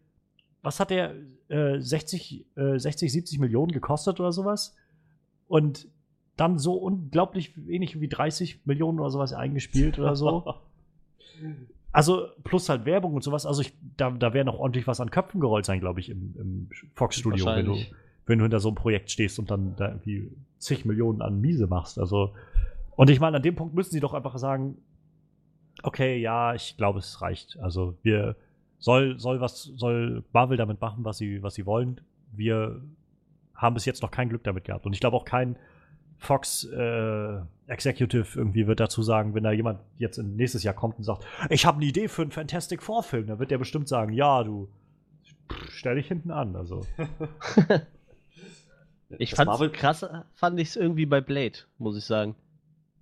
was 0.63 0.79
hat 0.79 0.91
der, 0.91 1.15
äh, 1.49 1.81
60, 1.81 2.47
äh, 2.57 2.79
60, 2.79 3.11
70 3.13 3.39
Millionen 3.41 3.73
gekostet 3.73 4.21
oder 4.21 4.31
sowas? 4.33 4.77
Und 5.49 5.89
dann 6.37 6.59
so 6.59 6.75
unglaublich 6.75 7.55
wenig 7.67 8.01
wie 8.01 8.09
30 8.09 8.67
Millionen 8.67 9.01
oder 9.01 9.11
sowas 9.11 9.33
eingespielt 9.33 9.99
oder 9.99 10.15
so. 10.15 10.45
Also 11.93 12.29
plus 12.45 12.69
halt 12.69 12.85
Werbung 12.85 13.15
und 13.15 13.23
sowas. 13.23 13.47
Also 13.47 13.63
ich, 13.63 13.73
da, 13.97 14.11
da 14.11 14.35
wäre 14.35 14.45
noch 14.45 14.59
ordentlich 14.59 14.87
was 14.87 15.01
an 15.01 15.11
Köpfen 15.11 15.41
gerollt 15.41 15.65
sein, 15.65 15.81
glaube 15.81 16.01
ich, 16.01 16.11
im, 16.11 16.35
im 16.39 16.69
Fox-Studio, 16.95 17.47
wenn 17.47 17.67
du, 17.67 17.77
wenn 18.27 18.39
du 18.39 18.45
hinter 18.45 18.61
so 18.61 18.69
einem 18.69 18.75
Projekt 18.75 19.11
stehst 19.11 19.39
und 19.39 19.51
dann 19.51 19.77
da 19.77 19.89
irgendwie 19.89 20.31
zig 20.59 20.85
Millionen 20.85 21.23
an 21.23 21.41
Miese 21.41 21.67
machst. 21.67 21.99
Also, 21.99 22.35
und 22.97 23.09
ich 23.09 23.21
meine, 23.21 23.39
an 23.39 23.43
dem 23.43 23.55
Punkt 23.55 23.75
müssen 23.75 23.93
sie 23.93 24.01
doch 24.01 24.15
einfach 24.15 24.37
sagen, 24.39 24.77
okay, 25.83 26.19
ja, 26.19 26.55
ich 26.55 26.77
glaube, 26.77 26.99
es 26.99 27.23
reicht. 27.23 27.59
Also 27.61 27.97
wir 28.03 28.37
soll, 28.79 29.19
soll 29.19 29.41
was, 29.41 29.63
soll 29.63 30.25
Marvel 30.33 30.57
damit 30.57 30.81
machen, 30.81 31.05
was 31.05 31.19
sie, 31.19 31.43
was 31.43 31.55
sie 31.55 31.67
wollen. 31.67 32.01
Wir 32.33 32.83
haben 33.55 33.75
bis 33.75 33.85
jetzt 33.85 34.03
noch 34.03 34.11
kein 34.11 34.29
Glück 34.29 34.45
damit 34.45 34.65
gehabt. 34.65 34.87
Und 34.87 34.93
ich 34.93 35.01
glaube 35.01 35.17
auch 35.17 35.25
kein 35.25 35.57
Fox 36.19 36.65
äh, 36.65 37.39
Executive 37.67 38.39
irgendwie 38.39 38.67
wird 38.67 38.81
dazu 38.81 39.03
sagen, 39.03 39.35
wenn 39.35 39.45
da 39.45 39.53
jemand 39.53 39.81
jetzt 39.99 40.19
in 40.19 40.37
nächstes 40.37 40.63
Jahr 40.63 40.75
kommt 40.75 40.99
und 40.99 41.05
sagt, 41.05 41.25
ich 41.51 41.67
habe 41.67 41.77
eine 41.77 41.87
Idee 41.87 42.09
für 42.09 42.23
einen 42.23 42.31
Fantastic 42.31 42.83
Four 42.83 43.03
Film, 43.03 43.27
dann 43.27 43.39
wird 43.39 43.51
der 43.51 43.59
bestimmt 43.59 43.89
sagen, 43.89 44.13
ja, 44.13 44.43
du 44.45 44.69
stell 45.69 45.97
dich 45.97 46.09
hinten 46.09 46.31
an. 46.31 46.57
Also 46.57 46.87
Ich 49.19 49.35
fand 49.35 49.49
Marvel- 49.49 49.71
krass, 49.71 50.05
fand 50.35 50.59
ich 50.59 50.69
es 50.69 50.77
irgendwie 50.77 51.07
bei 51.07 51.21
Blade, 51.21 51.59
muss 51.79 51.97
ich 51.97 52.05
sagen. 52.05 52.35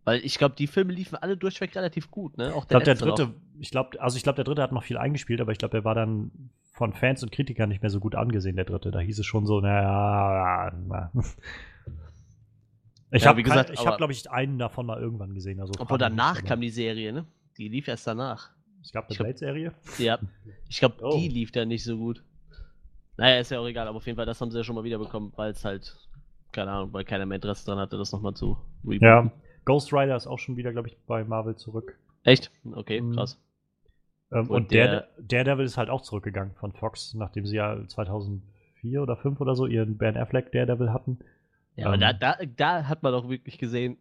Weil 0.05 0.21
ich 0.23 0.37
glaube, 0.37 0.55
die 0.55 0.67
Filme 0.67 0.93
liefen 0.93 1.17
alle 1.17 1.37
durchweg 1.37 1.75
relativ 1.75 2.11
gut, 2.11 2.37
ne? 2.37 2.55
Auch 2.55 2.65
Ich 2.65 2.69
glaube, 2.69 2.85
der 2.85 2.95
dritte, 2.95 3.35
ich 3.59 3.71
glaube, 3.71 4.01
also 4.03 4.19
ich 4.19 4.23
glaube, 4.23 4.37
der 4.37 4.45
dritte 4.45 4.61
hat 4.63 4.73
noch 4.73 4.83
viel 4.83 4.99
eingespielt, 4.99 5.41
aber 5.41 5.53
ich 5.53 5.59
glaube, 5.59 5.73
der 5.73 5.85
war 5.85 5.95
dann 5.95 6.31
von 6.73 6.93
Fans 6.93 7.23
und 7.23 7.33
Kritikern 7.33 7.71
nicht 7.71 7.81
mehr 7.81 7.89
so 7.91 8.01
gut 8.01 8.15
angesehen, 8.15 8.57
der 8.57 8.67
dritte. 8.67 8.91
Da 8.91 8.99
hieß 9.01 9.19
es 9.19 9.25
schon 9.25 9.47
so, 9.47 9.61
naja, 9.61 10.73
na. 10.87 11.11
Ich 13.11 13.23
Ja, 13.23 13.29
habe, 13.31 13.43
habe, 13.45 13.97
glaube 13.97 14.13
ich, 14.13 14.31
einen 14.31 14.59
davon 14.59 14.87
mal 14.87 15.01
irgendwann 15.01 15.35
gesehen. 15.35 15.61
Also 15.61 15.73
Obwohl 15.79 15.99
danach 15.99 16.43
kam 16.45 16.61
die 16.61 16.71
Serie, 16.71 17.13
ne? 17.13 17.27
Die 17.59 17.69
lief 17.69 17.87
erst 17.89 18.07
danach. 18.07 18.51
Es 18.83 18.93
gab 18.93 19.09
eine 19.09 19.17
Blade-Serie. 19.17 19.73
Ja. 19.99 20.19
Ich 20.69 20.79
glaube, 20.81 20.97
Oh. 21.03 21.17
die 21.17 21.29
lief 21.29 21.53
dann 21.53 21.69
nicht 21.69 21.85
so 21.85 21.97
gut. 21.97 22.23
Naja, 23.17 23.39
ist 23.41 23.51
ja 23.51 23.61
auch 23.61 23.67
egal, 23.67 23.87
aber 23.87 23.99
auf 23.99 24.07
jeden 24.07 24.17
Fall, 24.17 24.27
das 24.27 24.41
haben 24.41 24.51
sie 24.51 24.59
ja 24.59 24.65
schon 24.65 24.75
mal 24.75 24.83
wiederbekommen, 24.85 25.33
weil 25.37 25.53
es 25.53 25.65
halt, 25.65 25.97
keine 26.51 26.73
Ahnung, 26.73 26.93
weil 26.93 27.05
keiner 27.05 27.25
mehr 27.27 27.37
Interesse 27.37 27.65
dran 27.65 27.79
hatte, 27.79 27.97
das 27.97 28.11
nochmal 28.13 28.35
zu 28.35 28.59
rebooten. 28.83 29.07
Ja. 29.07 29.31
Ghost 29.65 29.93
Rider 29.93 30.17
ist 30.17 30.27
auch 30.27 30.39
schon 30.41 30.57
wieder, 30.57 30.73
glaube 30.73 30.89
ich, 30.89 30.97
bei 31.07 31.25
Marvel 31.25 31.55
zurück. 31.57 31.97
Echt? 32.25 32.51
Okay, 32.75 33.01
Mhm. 33.01 33.13
krass. 33.15 33.41
Ähm, 34.33 34.41
Und 34.41 34.51
und 34.51 34.71
der, 34.73 34.89
der- 34.89 35.09
Daredevil 35.45 35.65
ist 35.65 35.77
halt 35.79 35.91
auch 35.91 36.03
zurückgegangen 36.03 36.55
von 36.57 36.73
Fox, 36.73 37.15
nachdem 37.15 37.47
sie 37.47 37.57
ja 37.57 37.87
2004 37.87 39.01
oder 39.01 39.17
5 39.17 39.41
oder 39.41 39.55
so 39.55 39.67
ihren 39.67 39.97
Ben 39.97 40.17
Affleck 40.17 40.51
Daredevil 40.53 40.93
hatten. 40.93 41.19
Ja, 41.77 41.87
aber 41.87 41.95
Ähm. 41.95 42.01
da, 42.01 42.13
da, 42.13 42.37
da 42.57 42.85
hat 42.89 43.03
man 43.03 43.13
doch 43.13 43.29
wirklich 43.29 43.59
gesehen, 43.59 43.97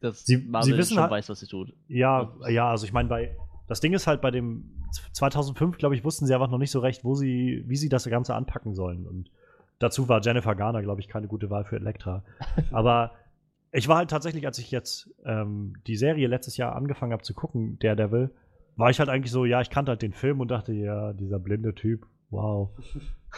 dass 0.00 0.24
Sie- 0.24 0.36
Marvel 0.38 0.72
sie 0.72 0.78
wissen 0.78 0.94
schon 0.94 1.02
halt- 1.02 1.10
weiß, 1.12 1.28
was 1.28 1.40
sie 1.40 1.46
tut. 1.46 1.72
Ja, 1.88 2.32
Ja. 2.42 2.48
ja, 2.48 2.70
also 2.70 2.84
ich 2.86 2.92
meine, 2.92 3.08
bei 3.08 3.36
das 3.66 3.80
Ding 3.80 3.92
ist 3.92 4.06
halt 4.06 4.22
bei 4.22 4.30
dem 4.30 4.64
2005, 5.12 5.76
glaube 5.76 5.94
ich, 5.94 6.02
wussten 6.02 6.24
sie 6.26 6.32
einfach 6.32 6.48
noch 6.48 6.56
nicht 6.58 6.70
so 6.70 6.78
recht, 6.80 7.04
wo 7.04 7.14
sie, 7.14 7.62
wie 7.66 7.76
sie 7.76 7.90
das 7.90 8.08
Ganze 8.08 8.34
anpacken 8.34 8.74
sollen. 8.74 9.06
Und 9.06 9.30
dazu 9.78 10.08
war 10.08 10.22
Jennifer 10.22 10.54
Garner, 10.54 10.80
glaube 10.82 11.00
ich, 11.02 11.08
keine 11.08 11.26
gute 11.28 11.50
Wahl 11.50 11.64
für 11.64 11.76
Elektra. 11.76 12.24
Aber 12.72 13.12
ich 13.70 13.86
war 13.86 13.98
halt 13.98 14.08
tatsächlich, 14.08 14.46
als 14.46 14.58
ich 14.58 14.70
jetzt 14.70 15.10
ähm, 15.26 15.74
die 15.86 15.96
Serie 15.96 16.26
letztes 16.28 16.56
Jahr 16.56 16.74
angefangen 16.76 17.12
habe 17.12 17.22
zu 17.22 17.34
gucken, 17.34 17.78
Daredevil, 17.80 18.30
war 18.76 18.88
ich 18.88 18.98
halt 19.00 19.10
eigentlich 19.10 19.32
so, 19.32 19.44
ja, 19.44 19.60
ich 19.60 19.68
kannte 19.68 19.90
halt 19.90 20.00
den 20.00 20.14
Film 20.14 20.40
und 20.40 20.48
dachte, 20.50 20.72
ja, 20.72 21.12
dieser 21.12 21.38
blinde 21.38 21.74
Typ, 21.74 22.06
wow. 22.30 22.70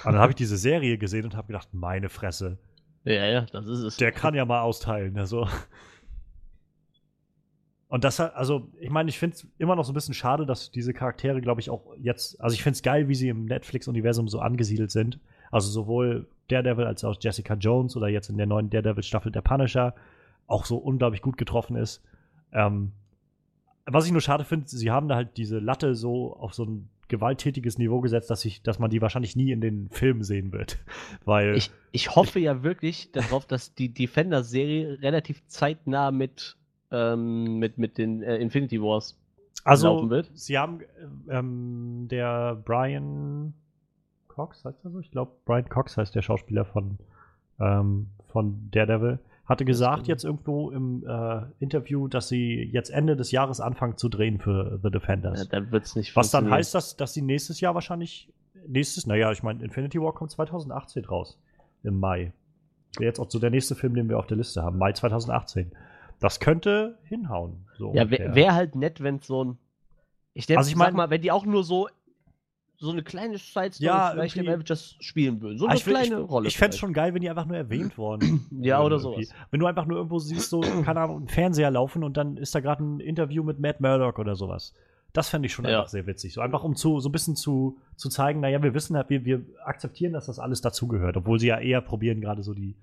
Und 0.04 0.12
dann 0.12 0.18
habe 0.20 0.30
ich 0.30 0.36
diese 0.36 0.56
Serie 0.58 0.96
gesehen 0.98 1.24
und 1.24 1.34
habe 1.34 1.48
gedacht, 1.48 1.70
meine 1.72 2.08
Fresse, 2.08 2.58
Ja, 3.04 3.26
ja, 3.26 3.46
das 3.52 3.66
ist 3.66 3.80
es. 3.80 3.96
der 3.96 4.12
kann 4.12 4.34
ja 4.34 4.44
mal 4.44 4.60
austeilen. 4.60 5.16
Also. 5.18 5.48
Und 7.88 8.04
das 8.04 8.20
hat, 8.20 8.36
also, 8.36 8.68
ich 8.78 8.90
meine, 8.90 9.08
ich 9.08 9.18
finde 9.18 9.36
es 9.36 9.46
immer 9.58 9.74
noch 9.74 9.84
so 9.84 9.90
ein 9.90 9.94
bisschen 9.94 10.14
schade, 10.14 10.46
dass 10.46 10.70
diese 10.70 10.92
Charaktere, 10.92 11.40
glaube 11.40 11.60
ich, 11.60 11.70
auch 11.70 11.94
jetzt, 11.98 12.40
also 12.40 12.54
ich 12.54 12.62
finde 12.62 12.76
es 12.76 12.82
geil, 12.82 13.08
wie 13.08 13.16
sie 13.16 13.28
im 13.28 13.46
Netflix-Universum 13.46 14.28
so 14.28 14.38
angesiedelt 14.38 14.92
sind. 14.92 15.18
Also 15.50 15.70
sowohl 15.70 16.28
Daredevil 16.46 16.84
als 16.84 17.02
auch 17.04 17.16
Jessica 17.20 17.54
Jones 17.54 17.96
oder 17.96 18.08
jetzt 18.08 18.30
in 18.30 18.36
der 18.36 18.46
neuen 18.46 18.70
Daredevil-Staffel 18.70 19.32
der 19.32 19.42
Punisher 19.42 19.94
auch 20.46 20.66
so 20.66 20.76
unglaublich 20.76 21.22
gut 21.22 21.36
getroffen 21.36 21.74
ist. 21.76 22.02
Ähm, 22.52 22.92
was 23.86 24.06
ich 24.06 24.12
nur 24.12 24.20
schade 24.20 24.44
finde, 24.44 24.68
sie 24.68 24.90
haben 24.90 25.08
da 25.08 25.16
halt 25.16 25.36
diese 25.36 25.58
Latte 25.58 25.96
so 25.96 26.36
auf 26.36 26.54
so 26.54 26.64
ein 26.64 26.88
gewalttätiges 27.10 27.76
Niveau 27.76 28.00
gesetzt, 28.00 28.30
dass, 28.30 28.44
ich, 28.46 28.62
dass 28.62 28.78
man 28.78 28.88
die 28.90 29.02
wahrscheinlich 29.02 29.36
nie 29.36 29.52
in 29.52 29.60
den 29.60 29.90
Filmen 29.90 30.22
sehen 30.22 30.52
wird. 30.52 30.78
Weil. 31.26 31.56
Ich, 31.56 31.70
ich 31.92 32.16
hoffe 32.16 32.40
ja 32.40 32.62
wirklich 32.62 33.12
darauf, 33.12 33.44
dass 33.46 33.74
die 33.74 33.92
Defender-Serie 33.92 35.02
relativ 35.02 35.46
zeitnah 35.46 36.10
mit, 36.10 36.56
ähm, 36.90 37.58
mit, 37.58 37.76
mit 37.76 37.98
den 37.98 38.22
äh, 38.22 38.36
Infinity 38.38 38.80
Wars 38.80 39.18
Also, 39.64 39.88
laufen 39.88 40.08
wird. 40.10 40.30
sie 40.32 40.56
haben 40.56 40.80
ähm, 41.28 42.06
der 42.10 42.54
Brian 42.64 43.52
Cox, 44.28 44.64
heißt 44.64 44.84
er 44.84 44.90
so? 44.90 45.00
Ich 45.00 45.10
glaube, 45.10 45.32
Brian 45.44 45.68
Cox 45.68 45.98
heißt 45.98 46.14
der 46.14 46.22
Schauspieler 46.22 46.64
von, 46.64 46.98
ähm, 47.58 48.06
von 48.32 48.70
Daredevil. 48.70 49.18
Hatte 49.50 49.64
gesagt 49.64 50.06
jetzt 50.06 50.24
irgendwo 50.24 50.70
im 50.70 51.04
äh, 51.06 51.42
Interview, 51.58 52.08
dass 52.08 52.28
sie 52.28 52.62
jetzt 52.72 52.88
Ende 52.90 53.16
des 53.16 53.30
Jahres 53.32 53.60
anfangen 53.60 53.96
zu 53.96 54.08
drehen 54.08 54.38
für 54.38 54.78
The 54.82 54.90
Defenders. 54.90 55.40
Ja, 55.40 55.44
dann 55.50 55.70
wird 55.72 55.84
es 55.84 55.96
nicht 55.96 56.14
Was 56.16 56.30
dann 56.30 56.48
heißt, 56.50 56.74
dass, 56.74 56.96
dass 56.96 57.12
sie 57.14 57.22
nächstes 57.22 57.60
Jahr 57.60 57.74
wahrscheinlich, 57.74 58.32
nächstes, 58.66 59.06
naja, 59.06 59.32
ich 59.32 59.42
meine, 59.42 59.62
Infinity 59.64 60.00
War 60.00 60.14
kommt 60.14 60.30
2018 60.30 61.04
raus. 61.04 61.38
Im 61.82 61.98
Mai. 61.98 62.32
Wäre 62.96 63.06
jetzt 63.08 63.18
auch 63.18 63.30
so 63.30 63.38
der 63.38 63.50
nächste 63.50 63.74
Film, 63.74 63.94
den 63.94 64.08
wir 64.08 64.18
auf 64.18 64.26
der 64.26 64.36
Liste 64.36 64.62
haben. 64.62 64.78
Mai 64.78 64.92
2018. 64.92 65.72
Das 66.20 66.38
könnte 66.40 66.98
hinhauen. 67.02 67.66
So 67.76 67.92
Ja, 67.94 68.10
wäre 68.10 68.34
wär 68.34 68.54
halt 68.54 68.74
nett, 68.76 69.02
wenn 69.02 69.18
so 69.20 69.44
ein. 69.44 69.58
Ich 70.32 70.46
denke, 70.46 70.58
Also 70.58 70.70
ich 70.70 70.76
sag 70.76 70.86
mein- 70.88 70.94
mal, 70.94 71.10
wenn 71.10 71.22
die 71.22 71.32
auch 71.32 71.44
nur 71.44 71.64
so 71.64 71.88
so 72.80 72.90
eine 72.90 73.02
kleine 73.02 73.36
Side 73.38 73.72
Story 73.74 73.84
Ja, 73.86 74.10
vielleicht 74.12 74.36
im 74.36 74.44
irgendwie- 74.44 74.54
Avengers 74.54 74.96
spielen 75.00 75.40
würden. 75.42 75.58
So 75.58 75.66
Ah, 75.66 75.70
eine 75.70 75.78
ich 75.78 75.86
will- 75.86 75.94
kleine 75.94 76.20
ich, 76.22 76.28
Rolle. 76.30 76.48
Ich 76.48 76.56
fände 76.58 76.74
es 76.74 76.78
schon 76.78 76.92
geil, 76.92 77.12
wenn 77.14 77.20
die 77.20 77.28
einfach 77.30 77.46
nur 77.46 77.56
erwähnt 77.56 77.96
worden. 77.98 78.46
Ja, 78.62 78.82
oder 78.82 78.96
irgendwie. 78.96 79.24
sowas. 79.26 79.38
Wenn 79.50 79.60
du 79.60 79.66
einfach 79.66 79.86
nur 79.86 79.98
irgendwo 79.98 80.18
siehst, 80.18 80.50
so, 80.50 80.60
keine 80.84 81.00
Ahnung, 81.00 81.18
einen 81.18 81.28
Fernseher 81.28 81.70
laufen 81.70 82.02
und 82.02 82.16
dann 82.16 82.36
ist 82.38 82.54
da 82.54 82.60
gerade 82.60 82.82
ein 82.82 83.00
Interview 83.00 83.44
mit 83.44 83.60
Matt 83.60 83.80
Murdock 83.80 84.18
oder 84.18 84.34
sowas. 84.34 84.74
Das 85.12 85.28
fände 85.28 85.46
ich 85.46 85.52
schon 85.52 85.64
Ja. 85.66 85.78
einfach 85.78 85.88
sehr 85.90 86.06
witzig. 86.06 86.32
So 86.32 86.40
einfach, 86.40 86.62
um 86.64 86.74
zu, 86.74 87.00
so 87.00 87.08
ein 87.08 87.12
bisschen 87.12 87.36
zu, 87.36 87.78
zu 87.96 88.08
zeigen, 88.08 88.40
naja, 88.40 88.62
wir 88.62 88.72
wissen 88.74 88.96
halt, 88.96 89.10
wir, 89.10 89.24
wir 89.24 89.42
akzeptieren, 89.64 90.12
dass 90.12 90.26
das 90.26 90.38
alles 90.38 90.60
dazugehört. 90.62 91.16
Obwohl 91.16 91.38
sie 91.40 91.48
ja 91.48 91.58
eher 91.58 91.80
probieren, 91.80 92.20
gerade 92.20 92.42
so 92.42 92.54
die 92.54 92.76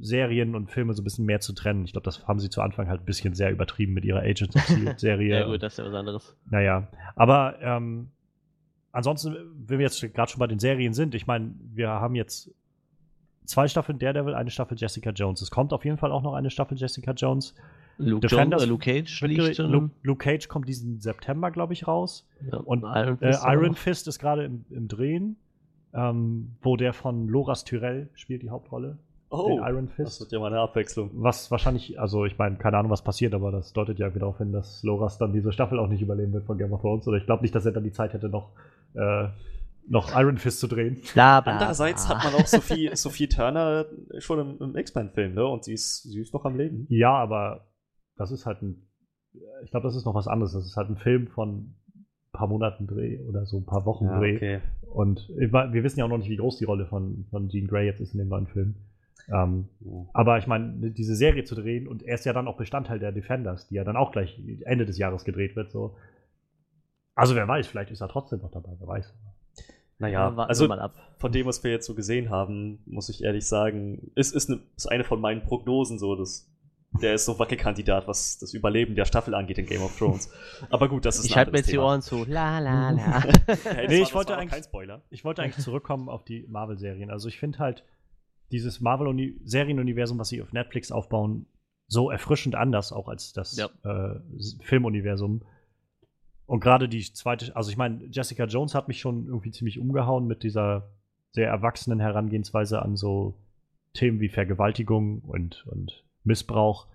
Serien 0.00 0.54
und 0.54 0.70
Filme 0.70 0.92
so 0.94 1.02
ein 1.02 1.04
bisschen 1.04 1.24
mehr 1.26 1.40
zu 1.40 1.52
trennen. 1.54 1.84
Ich 1.84 1.92
glaube, 1.92 2.04
das 2.04 2.26
haben 2.26 2.40
sie 2.40 2.50
zu 2.50 2.60
Anfang 2.60 2.88
halt 2.88 3.02
ein 3.02 3.04
bisschen 3.06 3.34
sehr 3.34 3.50
übertrieben 3.50 3.94
mit 3.94 4.04
ihrer 4.04 4.20
Agents 4.20 4.54
of 4.56 4.62
S.H.I.E.L.-Serie. 4.68 5.28
Ja, 5.40 5.46
gut, 5.46 5.62
das 5.62 5.74
ist 5.74 5.78
ja 5.78 5.84
was 5.84 5.94
anderes. 5.94 6.36
Naja, 6.50 6.88
aber 7.16 7.56
ähm, 7.60 8.10
ansonsten, 8.92 9.36
wenn 9.66 9.78
wir 9.78 9.86
jetzt 9.86 10.00
gerade 10.14 10.30
schon 10.30 10.38
bei 10.40 10.46
den 10.46 10.58
Serien 10.58 10.92
sind, 10.94 11.14
ich 11.14 11.26
meine, 11.26 11.54
wir 11.74 11.88
haben 11.88 12.14
jetzt 12.14 12.50
zwei 13.44 13.66
Staffeln 13.68 13.98
Daredevil, 13.98 14.34
eine 14.34 14.50
Staffel 14.50 14.76
Jessica 14.78 15.10
Jones. 15.10 15.40
Es 15.42 15.50
kommt 15.50 15.72
auf 15.72 15.84
jeden 15.84 15.96
Fall 15.98 16.12
auch 16.12 16.22
noch 16.22 16.34
eine 16.34 16.50
Staffel 16.50 16.76
Jessica 16.76 17.12
Jones. 17.12 17.54
Luke, 18.00 18.20
Defenders- 18.20 18.62
Jones, 18.62 18.64
äh, 18.64 18.68
Luke 18.68 18.84
Cage 18.84 19.18
fliegt. 19.18 19.58
Luke, 19.58 19.90
Luke 20.02 20.18
Cage 20.24 20.46
kommt 20.48 20.68
diesen 20.68 21.00
September, 21.00 21.50
glaube 21.50 21.72
ich, 21.72 21.88
raus. 21.88 22.28
ja, 22.50 22.58
und, 22.58 22.82
Iron 22.84 23.20
Äh, 23.20 23.32
Fist 23.32 23.42
auch 23.44 23.52
Iron. 23.52 23.74
Fist 23.74 24.06
ist 24.08 24.18
gerade 24.20 24.44
im, 24.44 24.64
im 24.70 24.86
Drehen, 24.86 25.36
ähm, 25.94 26.52
wo 26.62 26.76
der 26.76 26.92
von 26.92 27.26
Loras 27.28 27.64
Tyrell 27.64 28.08
spielt 28.14 28.42
die 28.42 28.50
Hauptrolle. 28.50 28.98
Oh, 29.30 29.48
den 29.48 29.58
Iron 29.58 29.86
das 29.86 29.94
Fist. 29.96 30.20
wird 30.20 30.32
ja 30.32 30.38
mal 30.38 30.46
eine 30.46 30.60
Abwechslung. 30.60 31.10
Was 31.14 31.50
wahrscheinlich, 31.50 31.98
also 32.00 32.24
ich 32.24 32.38
meine, 32.38 32.56
keine 32.56 32.78
Ahnung, 32.78 32.90
was 32.90 33.02
passiert, 33.02 33.34
aber 33.34 33.50
das 33.50 33.72
deutet 33.72 33.98
ja 33.98 34.06
irgendwie 34.06 34.20
darauf 34.20 34.38
hin, 34.38 34.52
dass 34.52 34.82
Loras 34.84 35.18
dann 35.18 35.32
diese 35.32 35.52
Staffel 35.52 35.78
auch 35.78 35.88
nicht 35.88 36.00
überleben 36.00 36.32
wird 36.32 36.44
von 36.46 36.56
Game 36.56 36.72
of 36.72 36.80
Thrones. 36.82 37.06
Oder 37.08 37.18
ich 37.18 37.26
glaube 37.26 37.42
nicht, 37.42 37.54
dass 37.54 37.66
er 37.66 37.72
dann 37.72 37.84
die 37.84 37.92
Zeit 37.92 38.12
hätte, 38.14 38.28
noch, 38.28 38.50
äh, 38.94 39.28
noch 39.88 40.14
Iron 40.18 40.36
Fist 40.38 40.60
zu 40.60 40.66
drehen. 40.66 41.00
Bla, 41.14 41.40
bla, 41.40 41.52
Andererseits 41.54 42.06
bla. 42.06 42.22
hat 42.22 42.24
man 42.32 42.42
auch 42.42 42.46
Sophie, 42.46 42.90
Sophie 42.94 43.28
Turner 43.28 43.86
schon 44.18 44.38
im, 44.38 44.58
im 44.62 44.76
X-Men-Film, 44.76 45.34
ne? 45.34 45.46
Und 45.46 45.64
sie 45.64 45.72
ist, 45.72 46.02
sie 46.02 46.20
ist 46.20 46.34
noch 46.34 46.44
am 46.44 46.56
Leben. 46.56 46.86
Ja, 46.90 47.12
aber 47.12 47.68
das 48.16 48.30
ist 48.32 48.44
halt 48.46 48.60
ein, 48.62 48.86
ich 49.64 49.70
glaube, 49.70 49.86
das 49.86 49.96
ist 49.96 50.04
noch 50.04 50.14
was 50.14 50.28
anderes. 50.28 50.52
Das 50.52 50.66
ist 50.66 50.76
halt 50.76 50.90
ein 50.90 50.96
Film 50.96 51.28
von 51.28 51.48
ein 51.58 52.32
paar 52.32 52.48
Monaten 52.48 52.86
Dreh 52.86 53.18
oder 53.20 53.46
so 53.46 53.56
ein 53.58 53.64
paar 53.66 53.86
Wochen 53.86 54.06
Dreh. 54.08 54.36
okay. 54.36 54.60
Und 54.92 55.28
wir 55.36 55.82
wissen 55.84 55.98
ja 55.98 56.04
auch 56.04 56.08
noch 56.10 56.18
nicht, 56.18 56.30
wie 56.30 56.36
groß 56.36 56.56
die 56.58 56.64
Rolle 56.64 56.86
von, 56.86 57.26
von 57.30 57.48
Jean 57.48 57.66
Grey 57.66 57.86
jetzt 57.86 58.00
ist 58.00 58.12
in 58.12 58.18
dem 58.18 58.28
neuen 58.28 58.46
Film. 58.46 58.74
Ähm, 59.30 59.68
Ja. 59.80 60.06
aber 60.14 60.38
ich 60.38 60.46
meine, 60.46 60.90
diese 60.90 61.14
Serie 61.14 61.44
zu 61.44 61.54
drehen 61.54 61.86
und 61.86 62.02
er 62.02 62.14
ist 62.14 62.24
ja 62.24 62.32
dann 62.32 62.48
auch 62.48 62.56
Bestandteil 62.56 62.98
der 62.98 63.12
Defenders, 63.12 63.68
die 63.68 63.74
ja 63.74 63.84
dann 63.84 63.96
auch 63.96 64.10
gleich 64.12 64.40
Ende 64.64 64.86
des 64.86 64.96
Jahres 64.96 65.24
gedreht 65.24 65.56
wird. 65.56 65.70
So. 65.70 65.96
Also 67.18 67.34
wer 67.34 67.46
weiß, 67.48 67.66
vielleicht 67.66 67.90
ist 67.90 68.00
er 68.00 68.08
trotzdem 68.08 68.40
noch 68.40 68.50
dabei, 68.50 68.70
wer 68.78 68.86
weiß. 68.88 69.14
Naja, 69.98 70.36
warten 70.36 70.48
also 70.48 70.64
wir 70.64 70.68
mal 70.68 70.80
ab. 70.80 70.94
von 71.18 71.32
dem, 71.32 71.46
was 71.46 71.64
wir 71.64 71.72
jetzt 71.72 71.86
so 71.86 71.94
gesehen 71.94 72.30
haben, 72.30 72.78
muss 72.86 73.08
ich 73.08 73.24
ehrlich 73.24 73.46
sagen, 73.46 74.12
ist, 74.14 74.32
ist, 74.34 74.48
ne, 74.48 74.60
ist 74.76 74.86
eine 74.86 75.02
von 75.04 75.20
meinen 75.20 75.42
Prognosen 75.42 75.98
so, 75.98 76.14
dass 76.14 76.48
der 77.02 77.14
ist 77.14 77.24
so 77.26 77.38
Wackelkandidat, 77.38 78.06
was 78.08 78.38
das 78.38 78.54
Überleben 78.54 78.94
der 78.94 79.04
Staffel 79.04 79.34
angeht 79.34 79.58
in 79.58 79.66
Game 79.66 79.82
of 79.82 79.98
Thrones. 79.98 80.30
Aber 80.70 80.88
gut, 80.88 81.04
das 81.04 81.18
ist 81.18 81.24
Ich 81.26 81.36
halte 81.36 81.50
mir 81.50 81.58
jetzt 81.58 81.70
die. 81.70 81.76
Ohren 81.78 82.00
zu. 82.00 82.24
La, 82.26 82.60
la, 82.60 82.90
la. 82.92 83.20
Hey, 83.64 83.88
Nee, 83.88 83.96
war- 84.00 84.06
ich 84.06 84.14
wollte 84.14 84.36
eigentlich- 84.36 84.52
kein 84.52 84.62
Spoiler. 84.62 85.02
Ich 85.10 85.24
wollte 85.24 85.42
eigentlich 85.42 85.62
zurückkommen 85.64 86.08
auf 86.08 86.24
die 86.24 86.46
Marvel-Serien. 86.48 87.10
Also 87.10 87.28
ich 87.28 87.38
finde 87.38 87.58
halt 87.58 87.84
dieses 88.52 88.80
Marvel-Serienuniversum, 88.80 90.18
was 90.18 90.28
sie 90.28 90.40
auf 90.40 90.52
Netflix 90.52 90.90
aufbauen, 90.92 91.46
so 91.88 92.10
erfrischend 92.10 92.54
anders 92.54 92.92
auch 92.92 93.08
als 93.08 93.32
das 93.32 93.56
Ja. 93.56 93.66
äh, 93.84 94.20
Filmuniversum. 94.62 95.42
Und 96.48 96.60
gerade 96.60 96.88
die 96.88 97.02
zweite, 97.12 97.54
also 97.54 97.70
ich 97.70 97.76
meine, 97.76 98.06
Jessica 98.10 98.44
Jones 98.44 98.74
hat 98.74 98.88
mich 98.88 99.00
schon 99.00 99.26
irgendwie 99.26 99.50
ziemlich 99.50 99.78
umgehauen 99.78 100.26
mit 100.26 100.42
dieser 100.42 100.88
sehr 101.32 101.46
erwachsenen 101.46 102.00
Herangehensweise 102.00 102.80
an 102.80 102.96
so 102.96 103.34
Themen 103.92 104.18
wie 104.18 104.30
Vergewaltigung 104.30 105.18
und, 105.20 105.66
und 105.66 106.04
Missbrauch. 106.24 106.86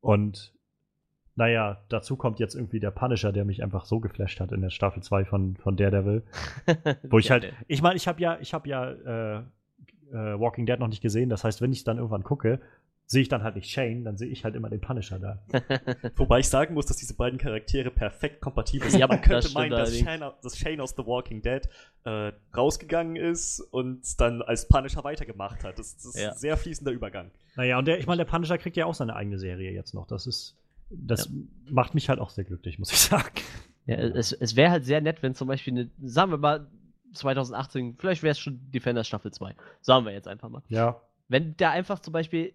Und 0.00 0.52
naja, 1.34 1.82
dazu 1.88 2.16
kommt 2.16 2.38
jetzt 2.40 2.54
irgendwie 2.54 2.78
der 2.78 2.90
Punisher, 2.90 3.32
der 3.32 3.46
mich 3.46 3.62
einfach 3.62 3.86
so 3.86 4.00
geflasht 4.00 4.38
hat 4.38 4.52
in 4.52 4.60
der 4.60 4.68
Staffel 4.68 5.02
2 5.02 5.24
von, 5.24 5.56
von 5.56 5.78
Daredevil. 5.78 6.22
Wo 7.08 7.18
ich 7.18 7.30
halt, 7.30 7.54
ich 7.68 7.80
meine, 7.80 7.96
ich 7.96 8.06
habe 8.06 8.20
ja, 8.20 8.38
ich 8.38 8.52
habe 8.52 8.68
ja 8.68 8.90
äh, 8.90 9.38
äh, 10.12 10.38
Walking 10.38 10.66
Dead 10.66 10.78
noch 10.78 10.88
nicht 10.88 11.00
gesehen. 11.00 11.30
Das 11.30 11.42
heißt, 11.42 11.62
wenn 11.62 11.72
ich 11.72 11.84
dann 11.84 11.96
irgendwann 11.96 12.22
gucke, 12.22 12.60
sehe 13.06 13.22
ich 13.22 13.28
dann 13.28 13.42
halt 13.42 13.54
nicht 13.56 13.70
Shane, 13.70 14.02
dann 14.04 14.16
sehe 14.16 14.28
ich 14.28 14.44
halt 14.44 14.54
immer 14.54 14.70
den 14.70 14.80
Punisher 14.80 15.18
da. 15.18 15.42
Wobei 16.16 16.38
ich 16.40 16.48
sagen 16.48 16.74
muss, 16.74 16.86
dass 16.86 16.96
diese 16.96 17.14
beiden 17.14 17.38
Charaktere 17.38 17.90
perfekt 17.90 18.40
kompatibel 18.40 18.90
sind. 18.90 19.00
Ja, 19.00 19.06
Man 19.06 19.20
könnte 19.20 19.42
das 19.42 19.54
meinen, 19.54 19.70
dass. 19.72 19.96
Shane, 19.98 20.32
dass 20.42 20.56
Shane 20.58 20.80
aus 20.80 20.94
The 20.96 21.04
Walking 21.06 21.42
Dead 21.42 21.68
äh, 22.04 22.32
rausgegangen 22.56 23.16
ist 23.16 23.60
und 23.60 24.02
dann 24.20 24.40
als 24.42 24.66
Punisher 24.68 25.04
weitergemacht 25.04 25.64
hat. 25.64 25.78
Das, 25.78 25.94
das 25.96 26.06
ist 26.06 26.18
Ja. 26.20 26.30
ein 26.32 26.36
sehr 26.38 26.56
fließender 26.56 26.92
Übergang. 26.92 27.30
Naja, 27.56 27.78
und 27.78 27.84
der, 27.86 27.98
ich 27.98 28.06
meine, 28.06 28.24
der 28.24 28.30
Punisher 28.30 28.56
kriegt 28.58 28.76
ja 28.76 28.86
auch 28.86 28.94
seine 28.94 29.14
eigene 29.16 29.38
Serie 29.38 29.70
jetzt 29.72 29.92
noch. 29.94 30.06
Das 30.06 30.26
ist, 30.26 30.56
das 30.90 31.30
macht 31.70 31.94
mich 31.94 32.08
halt 32.08 32.18
auch 32.20 32.30
sehr 32.30 32.44
glücklich, 32.44 32.78
muss 32.78 32.90
ich 32.90 32.98
sagen. 32.98 33.28
Ja, 33.86 33.96
es, 33.96 34.32
es 34.32 34.56
wäre 34.56 34.70
halt 34.70 34.86
sehr 34.86 35.02
nett, 35.02 35.22
wenn 35.22 35.34
zum 35.34 35.46
Beispiel 35.48 35.74
eine, 35.74 35.90
sagen 36.02 36.30
wir 36.30 36.38
mal, 36.38 36.66
2018, 37.12 37.96
vielleicht 37.98 38.22
wäre 38.22 38.32
es 38.32 38.38
schon 38.38 38.60
Defenders 38.72 39.06
Staffel 39.06 39.30
2. 39.32 39.54
Sagen 39.82 40.04
wir 40.06 40.12
jetzt 40.12 40.26
einfach 40.26 40.48
mal. 40.48 40.62
Ja. 40.68 41.00
Wenn 41.28 41.54
da 41.56 41.70
einfach 41.70 42.00
zum 42.00 42.12
Beispiel 42.12 42.54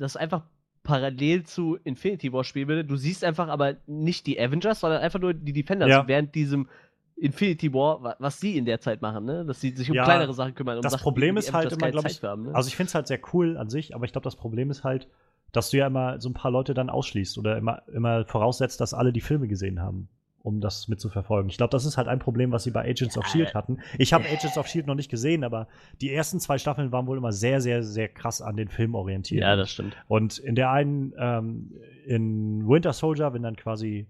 das 0.00 0.16
einfach 0.16 0.42
parallel 0.82 1.44
zu 1.44 1.76
Infinity 1.84 2.32
War 2.32 2.42
spielen 2.44 2.68
würde, 2.68 2.84
du 2.84 2.96
siehst 2.96 3.22
einfach 3.22 3.48
aber 3.48 3.76
nicht 3.86 4.26
die 4.26 4.40
Avengers, 4.40 4.80
sondern 4.80 5.02
einfach 5.02 5.20
nur 5.20 5.34
die 5.34 5.52
Defenders 5.52 5.88
Ja. 5.90 6.08
während 6.08 6.34
diesem 6.34 6.68
Infinity 7.16 7.72
War, 7.74 8.02
wa- 8.02 8.16
was 8.18 8.40
sie 8.40 8.56
in 8.56 8.64
der 8.64 8.80
Zeit 8.80 9.02
machen, 9.02 9.26
ne? 9.26 9.44
Dass 9.44 9.60
sie 9.60 9.70
sich 9.76 9.90
um 9.90 9.96
Ja, 9.96 10.04
kleinere 10.04 10.32
Sachen 10.32 10.54
kümmern. 10.54 10.78
Um 10.78 10.82
das 10.82 10.92
Sachen, 10.92 11.02
Problem 11.02 11.36
ist 11.36 11.52
halt 11.52 11.70
immer, 11.70 11.80
keine 11.80 11.92
glaub 11.92 12.02
Zeit 12.04 12.12
ich, 12.12 12.22
haben, 12.22 12.44
ne? 12.44 12.54
Also 12.54 12.68
ich 12.68 12.76
finde 12.76 12.88
es 12.88 12.94
halt 12.94 13.06
sehr 13.08 13.20
cool 13.34 13.58
an 13.58 13.68
sich, 13.68 13.94
aber 13.94 14.06
ich 14.06 14.12
glaube, 14.12 14.24
das 14.24 14.36
Problem 14.36 14.70
ist 14.70 14.84
halt, 14.84 15.06
dass 15.52 15.68
du 15.70 15.76
ja 15.76 15.86
immer 15.86 16.18
so 16.20 16.30
ein 16.30 16.34
paar 16.34 16.50
Leute 16.50 16.72
dann 16.72 16.88
ausschließt 16.88 17.36
oder 17.36 17.58
immer, 17.58 17.82
immer 17.92 18.24
voraussetzt, 18.24 18.80
dass 18.80 18.94
alle 18.94 19.12
die 19.12 19.20
Filme 19.20 19.48
gesehen 19.48 19.80
haben, 19.82 20.08
um 20.42 20.60
das 20.60 20.88
mitzuverfolgen. 20.88 21.50
Ich 21.50 21.56
glaube, 21.58 21.70
das 21.70 21.84
ist 21.84 21.96
halt 21.96 22.08
ein 22.08 22.18
Problem, 22.18 22.50
was 22.52 22.64
sie 22.64 22.70
bei 22.70 22.88
Agents 22.88 23.18
of 23.18 23.26
Shield 23.26 23.50
äh, 23.50 23.54
hatten. 23.54 23.78
Ich 23.98 24.12
habe 24.12 24.24
Agents 24.24 24.56
of 24.56 24.66
Shield 24.66 24.86
noch 24.86 24.94
nicht 24.94 25.10
gesehen, 25.10 25.44
aber 25.44 25.68
die 26.00 26.12
ersten 26.12 26.40
zwei 26.40 26.58
Staffeln 26.58 26.92
waren 26.92 27.06
wohl 27.06 27.18
immer 27.18 27.32
sehr, 27.32 27.60
sehr, 27.60 27.82
sehr 27.82 28.08
krass 28.08 28.40
an 28.40 28.56
den 28.56 28.68
Film 28.68 28.94
orientiert. 28.94 29.42
ja, 29.42 29.56
das 29.56 29.72
stimmt. 29.72 29.96
Und 30.08 30.38
in 30.38 30.54
der 30.54 30.70
einen, 30.70 31.12
ähm, 31.18 31.72
in 32.06 32.66
Winter 32.66 32.92
Soldier, 32.92 33.34
wenn 33.34 33.42
dann 33.42 33.56
quasi, 33.56 34.06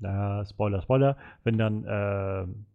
na, 0.00 0.44
Spoiler, 0.44 0.82
Spoiler, 0.82 1.16
wenn 1.44 1.56
dann 1.56 1.86
ähm, 1.88 2.66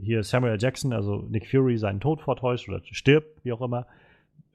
hier 0.00 0.22
Samuel. 0.22 0.58
Jackson, 0.60 0.92
also 0.92 1.26
Nick 1.28 1.48
Fury, 1.48 1.78
seinen 1.78 2.00
Tod 2.00 2.20
vortäuscht 2.20 2.68
oder 2.68 2.80
stirbt, 2.84 3.44
wie 3.44 3.52
auch 3.52 3.60
immer, 3.60 3.86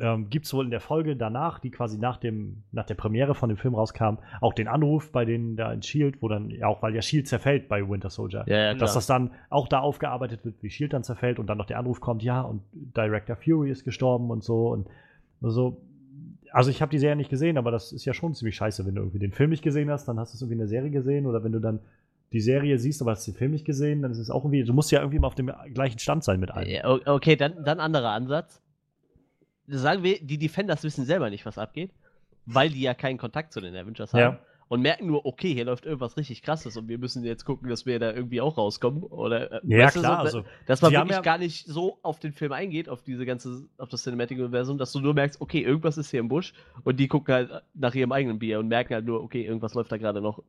ähm, 0.02 0.30
gibt 0.30 0.48
es 0.48 0.54
wohl 0.54 0.66
in 0.66 0.72
der 0.72 0.80
Folge 0.80 1.16
danach, 1.16 1.60
die 1.60 1.70
quasi 1.70 2.00
nach, 2.00 2.18
dem, 2.18 2.64
nach 2.72 2.86
der 2.86 2.96
Premiere 2.96 3.36
von 3.36 3.50
dem 3.50 3.58
Film 3.58 3.76
rauskam, 3.76 4.18
auch 4.42 4.54
den 4.54 4.68
Anruf 4.68 5.12
bei 5.12 5.26
denen 5.26 5.56
da 5.56 5.72
in 5.72 5.84
Shield, 5.84 6.22
wo 6.22 6.28
dann, 6.28 6.50
ja 6.50 6.68
auch 6.68 6.82
weil 6.82 6.96
ja 6.96 7.02
Shield 7.02 7.28
zerfällt 7.28 7.70
bei 7.70 7.88
Winter 7.88 8.10
Soldier, 8.10 8.44
Ja, 8.48 8.58
ja, 8.58 8.74
dass 8.74 8.96
das 8.96 9.06
dann 9.06 9.32
auch 9.50 9.68
da 9.68 9.80
aufgearbeitet 9.80 10.44
wird, 10.44 10.56
wie 10.62 10.72
Shield 10.72 10.94
dann 10.94 11.04
zerfällt 11.04 11.38
und 11.38 11.48
dann 11.48 11.58
noch 11.58 11.68
der 11.68 11.78
Anruf 11.78 12.02
kommt, 12.02 12.24
ja, 12.24 12.42
und 12.42 12.64
Director 12.74 13.36
Fury 13.36 13.70
ist 13.70 13.84
gestorben 13.84 14.32
und 14.32 14.44
so 14.44 14.70
und 14.70 14.88
so. 15.42 15.82
Also 16.52 16.72
ich 16.72 16.82
habe 16.82 16.90
die 16.90 17.00
Serie 17.00 17.16
nicht 17.16 17.30
gesehen, 17.30 17.58
aber 17.58 17.72
das 17.72 17.94
ist 17.94 18.04
ja 18.06 18.14
schon 18.14 18.34
ziemlich 18.34 18.56
scheiße, 18.56 18.86
wenn 18.86 18.96
du 18.96 19.02
irgendwie 19.02 19.20
den 19.20 19.32
Film 19.32 19.52
nicht 19.52 19.64
gesehen 19.64 19.90
hast, 19.92 20.08
dann 20.08 20.20
hast 20.20 20.34
du 20.34 20.36
es 20.36 20.42
irgendwie 20.42 20.56
in 20.56 20.60
der 20.60 20.68
Serie 20.68 20.90
gesehen 20.90 21.28
oder 21.28 21.44
wenn 21.44 21.52
du 21.52 21.60
dann 21.60 21.80
die 22.34 22.42
Serie 22.42 22.78
siehst, 22.80 23.02
aber 23.02 23.12
hast 23.12 23.28
den 23.28 23.36
Film 23.36 23.52
nicht 23.52 23.66
gesehen, 23.66 24.02
dann 24.02 24.12
ist 24.12 24.18
es 24.18 24.30
auch 24.30 24.44
irgendwie, 24.44 24.64
du 24.64 24.74
musst 24.74 24.92
ja 24.92 25.00
irgendwie 25.00 25.20
mal 25.20 25.28
auf 25.28 25.36
dem 25.36 25.52
gleichen 25.74 26.00
Stand 26.00 26.24
sein 26.24 26.40
mit 26.40 26.52
allen. 26.52 26.68
Okay, 27.06 27.36
dann, 27.36 27.64
dann 27.64 27.80
anderer 27.80 28.12
Ansatz. 28.12 28.62
Sagen 29.78 30.04
wir, 30.04 30.20
die 30.22 30.38
Defenders 30.38 30.84
wissen 30.84 31.06
selber 31.06 31.30
nicht, 31.30 31.46
was 31.46 31.58
abgeht, 31.58 31.92
weil 32.46 32.70
die 32.70 32.82
ja 32.82 32.94
keinen 32.94 33.18
Kontakt 33.18 33.54
zu 33.54 33.62
den 33.62 33.76
Avengers 33.76 34.14
haben. 34.14 34.20
Ja. 34.20 34.40
Und 34.68 34.82
merken 34.82 35.08
nur, 35.08 35.26
okay, 35.26 35.54
hier 35.54 35.66
läuft 35.66 35.86
irgendwas 35.86 36.16
richtig 36.16 36.44
krasses 36.44 36.78
und 36.78 36.88
wir 36.88 36.98
müssen 36.98 37.26
jetzt 37.26 37.44
gucken, 37.44 37.68
dass 37.70 37.86
wir 37.86 38.00
da 38.00 38.14
irgendwie 38.14 38.40
auch 38.40 38.58
rauskommen. 38.58 39.04
Oder, 39.04 39.52
äh, 39.52 39.60
Ja, 39.64 39.92
klar, 39.92 40.26
so, 40.30 40.38
also 40.40 40.50
dass 40.66 40.82
man 40.82 40.96
haben 40.96 41.10
wirklich 41.10 41.18
ja- 41.18 41.22
gar 41.22 41.38
nicht 41.38 41.66
so 41.68 41.98
auf 42.04 42.20
den 42.20 42.32
Film 42.32 42.54
eingeht, 42.54 42.88
auf 42.88 43.02
diese 43.04 43.26
ganze, 43.26 43.66
auf 43.78 43.90
das 43.90 44.04
Cinematic-Universum, 44.04 44.78
dass 44.78 44.94
du 44.94 45.02
nur 45.02 45.14
merkst, 45.14 45.42
okay, 45.42 45.60
irgendwas 45.60 45.98
ist 45.98 46.10
hier 46.12 46.22
im 46.22 46.30
Busch 46.30 46.54
und 46.86 47.02
die 47.02 47.10
gucken 47.10 47.34
halt 47.34 47.50
nach 47.74 47.94
ihrem 47.96 48.14
eigenen 48.14 48.40
Bier 48.40 48.60
und 48.60 48.70
merken 48.70 48.94
halt 48.94 49.06
nur, 49.06 49.22
okay, 49.22 49.46
irgendwas 49.46 49.74
läuft 49.74 49.92
da 49.92 49.98
gerade 49.98 50.22
noch. 50.22 50.42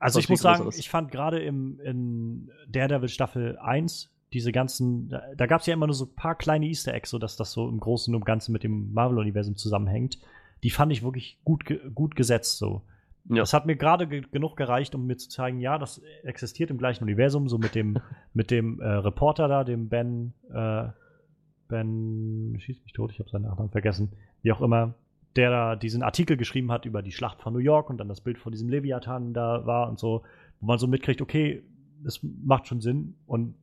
Also 0.00 0.18
ich 0.18 0.28
muss 0.28 0.40
sagen, 0.40 0.68
ich 0.76 0.88
fand 0.90 1.12
gerade 1.12 1.38
im 1.40 1.78
in 1.80 2.50
Daredevil 2.68 3.08
Staffel 3.08 3.58
1 3.58 4.10
diese 4.32 4.52
ganzen, 4.52 5.08
da, 5.08 5.46
gab 5.46 5.60
es 5.60 5.66
ja 5.66 5.74
immer 5.74 5.86
nur 5.86 5.94
so 5.94 6.04
ein 6.04 6.14
paar 6.14 6.36
kleine 6.36 6.66
Easter 6.66 6.92
Eggs, 6.92 7.10
so 7.10 7.18
dass 7.18 7.36
das 7.36 7.52
so 7.52 7.68
im 7.68 7.80
Großen 7.80 8.14
und 8.14 8.26
Ganzen 8.26 8.52
mit 8.52 8.62
dem 8.62 8.92
Marvel-Universum 8.92 9.56
zusammenhängt. 9.56 10.18
Die 10.62 10.70
fand 10.70 10.92
ich 10.92 11.02
wirklich 11.02 11.38
gut, 11.44 11.64
gut 11.94 12.14
gesetzt 12.14 12.58
so. 12.58 12.82
Ja. 13.30 13.36
Das 13.36 13.52
hat 13.52 13.66
mir 13.66 13.76
gerade 13.76 14.06
ge 14.06 14.22
genug 14.30 14.56
gereicht, 14.56 14.94
um 14.94 15.06
mir 15.06 15.16
zu 15.16 15.28
zeigen, 15.28 15.60
ja, 15.60 15.78
das 15.78 16.02
existiert 16.24 16.70
im 16.70 16.78
gleichen 16.78 17.04
Universum, 17.04 17.48
so 17.48 17.58
mit 17.58 17.74
dem, 17.74 17.98
mit 18.34 18.50
dem 18.50 18.80
äh, 18.80 18.86
Reporter 18.86 19.48
da, 19.48 19.64
dem 19.64 19.88
Ben, 19.88 20.32
äh, 20.52 20.88
Ben, 21.68 22.56
schieß 22.58 22.82
mich 22.82 22.92
tot, 22.92 23.12
ich 23.12 23.18
habe 23.18 23.28
seinen 23.28 23.42
Nachnamen 23.42 23.70
vergessen, 23.70 24.12
wie 24.42 24.52
auch 24.52 24.62
immer, 24.62 24.94
der 25.36 25.50
da 25.50 25.76
diesen 25.76 26.02
Artikel 26.02 26.36
geschrieben 26.36 26.72
hat 26.72 26.86
über 26.86 27.02
die 27.02 27.12
Schlacht 27.12 27.42
von 27.42 27.52
New 27.52 27.58
York 27.58 27.90
und 27.90 27.98
dann 27.98 28.08
das 28.08 28.20
Bild 28.20 28.38
von 28.38 28.52
diesem 28.52 28.68
Leviathan 28.68 29.34
da 29.34 29.66
war 29.66 29.88
und 29.88 29.98
so, 29.98 30.22
wo 30.60 30.66
man 30.66 30.78
so 30.78 30.86
mitkriegt, 30.86 31.20
okay, 31.20 31.62
das 32.02 32.20
macht 32.22 32.66
schon 32.66 32.80
Sinn. 32.80 33.14
Und 33.26 33.54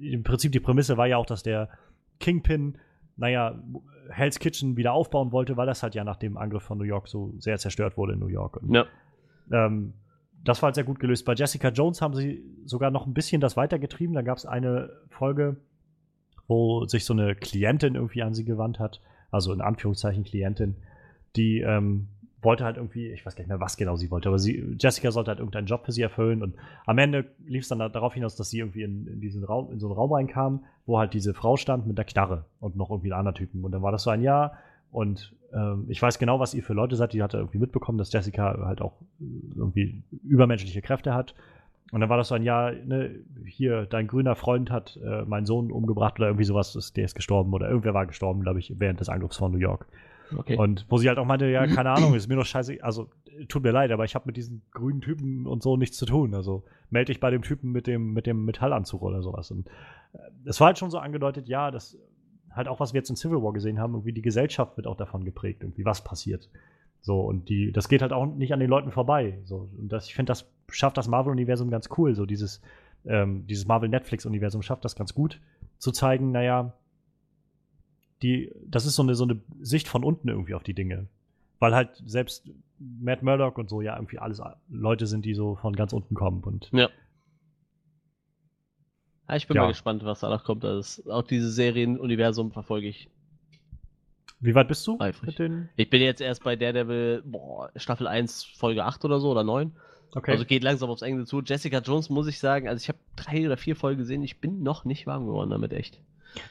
im 0.00 0.22
Prinzip 0.22 0.52
die 0.52 0.60
Prämisse 0.60 0.96
war 0.96 1.06
ja 1.06 1.16
auch, 1.16 1.26
dass 1.26 1.42
der 1.42 1.68
Kingpin, 2.20 2.78
naja, 3.16 3.60
Hell's 4.10 4.38
Kitchen 4.38 4.76
wieder 4.76 4.92
aufbauen 4.92 5.32
wollte, 5.32 5.56
weil 5.56 5.66
das 5.66 5.82
halt 5.82 5.94
ja 5.94 6.04
nach 6.04 6.16
dem 6.16 6.36
Angriff 6.36 6.62
von 6.62 6.78
New 6.78 6.84
York 6.84 7.08
so 7.08 7.34
sehr 7.38 7.58
zerstört 7.58 7.96
wurde 7.96 8.12
in 8.14 8.18
New 8.20 8.28
York. 8.28 8.56
Und, 8.58 8.74
Ja. 8.74 8.86
ähm, 9.52 9.94
das 10.44 10.62
war 10.62 10.68
halt 10.68 10.76
sehr 10.76 10.84
gut 10.84 11.00
gelöst. 11.00 11.24
Bei 11.24 11.34
Jessica 11.34 11.70
Jones 11.70 12.00
haben 12.00 12.14
sie 12.14 12.44
sogar 12.66 12.90
noch 12.92 13.06
ein 13.06 13.14
bisschen 13.14 13.40
das 13.40 13.56
weitergetrieben. 13.56 14.14
Da 14.14 14.22
gab 14.22 14.38
es 14.38 14.46
eine 14.46 14.90
Folge, 15.08 15.56
wo 16.46 16.86
sich 16.86 17.04
so 17.04 17.14
eine 17.14 17.34
Klientin 17.34 17.96
irgendwie 17.96 18.22
an 18.22 18.32
sie 18.32 18.44
gewandt 18.44 18.78
hat. 18.78 19.00
Also 19.32 19.52
in 19.52 19.60
Anführungszeichen 19.60 20.22
Klientin, 20.22 20.76
die 21.34 21.60
ähm, 21.60 22.06
wollte 22.46 22.64
halt 22.64 22.78
irgendwie, 22.78 23.08
ich 23.08 23.26
weiß 23.26 23.36
gar 23.36 23.42
nicht 23.42 23.48
mehr, 23.48 23.60
was 23.60 23.76
genau 23.76 23.96
sie 23.96 24.10
wollte, 24.10 24.30
aber 24.30 24.38
sie, 24.38 24.74
Jessica 24.78 25.10
sollte 25.10 25.28
halt 25.28 25.40
irgendeinen 25.40 25.66
Job 25.66 25.84
für 25.84 25.92
sie 25.92 26.00
erfüllen 26.00 26.42
und 26.42 26.54
am 26.86 26.96
Ende 26.96 27.26
lief 27.46 27.64
es 27.64 27.68
dann 27.68 27.78
da- 27.78 27.90
darauf 27.90 28.14
hinaus, 28.14 28.36
dass 28.36 28.48
sie 28.48 28.60
irgendwie 28.60 28.82
in, 28.82 29.06
in 29.06 29.20
diesen 29.20 29.44
Raum, 29.44 29.70
in 29.70 29.78
so 29.78 29.88
einen 29.88 29.96
Raum 29.96 30.12
reinkam, 30.12 30.64
wo 30.86 30.98
halt 30.98 31.12
diese 31.12 31.34
Frau 31.34 31.58
stand 31.58 31.86
mit 31.86 31.98
der 31.98 32.06
Knarre 32.06 32.46
und 32.60 32.76
noch 32.76 32.90
irgendwie 32.90 33.12
ein 33.12 33.18
anderer 33.18 33.34
Typen. 33.34 33.62
Und 33.64 33.72
dann 33.72 33.82
war 33.82 33.92
das 33.92 34.04
so 34.04 34.10
ein 34.10 34.22
Jahr 34.22 34.54
und 34.90 35.34
ähm, 35.52 35.84
ich 35.88 36.00
weiß 36.00 36.18
genau, 36.18 36.40
was 36.40 36.54
ihr 36.54 36.62
für 36.62 36.72
Leute 36.72 36.96
seid. 36.96 37.12
Die 37.12 37.22
hatte 37.22 37.36
irgendwie 37.36 37.58
mitbekommen, 37.58 37.98
dass 37.98 38.12
Jessica 38.12 38.56
halt 38.64 38.80
auch 38.80 38.94
äh, 39.20 39.24
irgendwie 39.56 40.02
übermenschliche 40.24 40.80
Kräfte 40.80 41.12
hat. 41.12 41.34
Und 41.92 42.00
dann 42.00 42.08
war 42.10 42.16
das 42.16 42.28
so 42.28 42.34
ein 42.34 42.42
Jahr, 42.42 42.72
ne, 42.72 43.10
hier, 43.44 43.86
dein 43.86 44.08
grüner 44.08 44.34
Freund 44.34 44.70
hat 44.72 44.98
äh, 45.04 45.22
meinen 45.22 45.46
Sohn 45.46 45.70
umgebracht 45.70 46.18
oder 46.18 46.28
irgendwie 46.28 46.44
sowas, 46.44 46.92
der 46.96 47.04
ist 47.04 47.14
gestorben 47.14 47.52
oder 47.52 47.68
irgendwer 47.68 47.94
war 47.94 48.06
gestorben, 48.06 48.42
glaube 48.42 48.58
ich, 48.58 48.74
während 48.78 48.98
des 48.98 49.08
Angriffs 49.08 49.36
von 49.36 49.52
New 49.52 49.58
York. 49.58 49.86
Okay. 50.36 50.56
Und 50.56 50.86
wo 50.88 50.98
sie 50.98 51.08
halt 51.08 51.18
auch 51.18 51.24
meinte, 51.24 51.46
ja, 51.46 51.66
keine 51.74 51.90
Ahnung, 51.90 52.14
ist 52.14 52.28
mir 52.28 52.36
doch 52.36 52.46
scheiße, 52.46 52.78
also 52.82 53.10
tut 53.48 53.62
mir 53.62 53.72
leid, 53.72 53.90
aber 53.90 54.04
ich 54.04 54.14
habe 54.14 54.26
mit 54.26 54.36
diesen 54.36 54.62
grünen 54.72 55.00
Typen 55.00 55.46
und 55.46 55.62
so 55.62 55.76
nichts 55.76 55.96
zu 55.96 56.06
tun. 56.06 56.34
Also 56.34 56.64
melde 56.90 57.12
dich 57.12 57.20
bei 57.20 57.30
dem 57.30 57.42
Typen 57.42 57.72
mit 57.72 57.86
dem, 57.86 58.12
mit 58.12 58.26
dem 58.26 58.44
Metallanzug 58.44 59.02
oder 59.02 59.22
sowas. 59.22 59.50
Und 59.50 59.68
äh, 60.12 60.18
es 60.44 60.60
war 60.60 60.68
halt 60.68 60.78
schon 60.78 60.90
so 60.90 60.98
angedeutet, 60.98 61.48
ja, 61.48 61.70
das 61.70 61.98
halt 62.56 62.68
auch, 62.68 62.80
was 62.80 62.94
wir 62.94 63.00
jetzt 63.00 63.10
in 63.10 63.16
Civil 63.16 63.42
War 63.42 63.52
gesehen 63.52 63.78
haben, 63.78 63.92
irgendwie 63.94 64.12
die 64.12 64.22
Gesellschaft 64.22 64.76
wird 64.76 64.86
auch 64.86 64.96
davon 64.96 65.24
geprägt, 65.24 65.62
irgendwie 65.62 65.84
was 65.84 66.02
passiert. 66.02 66.48
So, 67.02 67.20
und 67.20 67.48
die, 67.48 67.70
das 67.70 67.88
geht 67.88 68.02
halt 68.02 68.12
auch 68.12 68.26
nicht 68.26 68.52
an 68.52 68.58
den 68.58 68.70
Leuten 68.70 68.90
vorbei. 68.90 69.38
So, 69.44 69.68
und 69.78 69.92
das, 69.92 70.06
ich 70.06 70.14
finde, 70.14 70.30
das 70.30 70.50
schafft 70.70 70.96
das 70.96 71.06
Marvel-Universum 71.06 71.70
ganz 71.70 71.88
cool. 71.96 72.14
So, 72.14 72.26
dieses, 72.26 72.62
ähm, 73.04 73.46
dieses 73.46 73.66
Marvel-Netflix-Universum 73.66 74.62
schafft 74.62 74.84
das 74.84 74.96
ganz 74.96 75.14
gut, 75.14 75.40
zu 75.78 75.92
zeigen, 75.92 76.32
naja, 76.32 76.72
die, 78.22 78.52
das 78.66 78.86
ist 78.86 78.96
so 78.96 79.02
eine, 79.02 79.14
so 79.14 79.24
eine 79.24 79.40
Sicht 79.60 79.88
von 79.88 80.04
unten 80.04 80.28
irgendwie 80.28 80.54
auf 80.54 80.62
die 80.62 80.74
Dinge. 80.74 81.06
Weil 81.58 81.74
halt 81.74 82.02
selbst 82.04 82.48
Matt 82.78 83.22
Murdock 83.22 83.56
und 83.58 83.68
so 83.70 83.80
ja 83.80 83.96
irgendwie 83.96 84.18
alles 84.18 84.40
Leute 84.68 85.06
sind, 85.06 85.24
die 85.24 85.34
so 85.34 85.56
von 85.56 85.74
ganz 85.74 85.92
unten 85.92 86.14
kommen. 86.14 86.42
Und 86.44 86.68
Ja, 86.72 86.88
ich 89.34 89.46
bin 89.48 89.56
Ja. 89.56 89.62
mal 89.62 89.68
gespannt, 89.68 90.04
was 90.04 90.20
danach 90.20 90.44
kommt. 90.44 90.64
Also, 90.64 91.10
auch 91.10 91.22
diese 91.22 91.50
Serienuniversum 91.50 92.52
verfolge 92.52 92.88
ich. 92.88 93.08
wie 94.40 94.54
weit 94.54 94.68
bist 94.68 94.86
du 94.86 95.00
Eifrig. 95.00 95.26
mit 95.28 95.38
den? 95.38 95.68
Ich 95.76 95.88
bin 95.90 96.02
jetzt 96.02 96.20
erst 96.20 96.44
bei 96.44 96.56
Daredevil, 96.56 97.22
boah, 97.24 97.70
Staffel 97.76 98.06
1, 98.06 98.44
Folge 98.44 98.84
8 98.84 99.04
oder 99.06 99.18
so 99.18 99.30
oder 99.30 99.42
9. 99.44 99.72
Okay. 100.14 100.32
Also 100.32 100.44
geht 100.44 100.62
langsam 100.62 100.90
aufs 100.90 101.02
Ende 101.02 101.24
zu. 101.24 101.40
Jessica 101.42 101.78
Jones 101.78 102.10
muss 102.10 102.26
ich 102.26 102.38
sagen, 102.38 102.68
also 102.68 102.80
ich 102.80 102.88
habe 102.88 102.98
drei 103.16 103.46
oder 103.46 103.56
vier 103.56 103.76
Folgen 103.76 103.98
gesehen, 103.98 104.22
ich 104.22 104.38
bin 104.40 104.62
noch 104.62 104.84
nicht 104.84 105.06
warm 105.06 105.26
geworden 105.26 105.50
damit, 105.50 105.72
echt. 105.72 106.00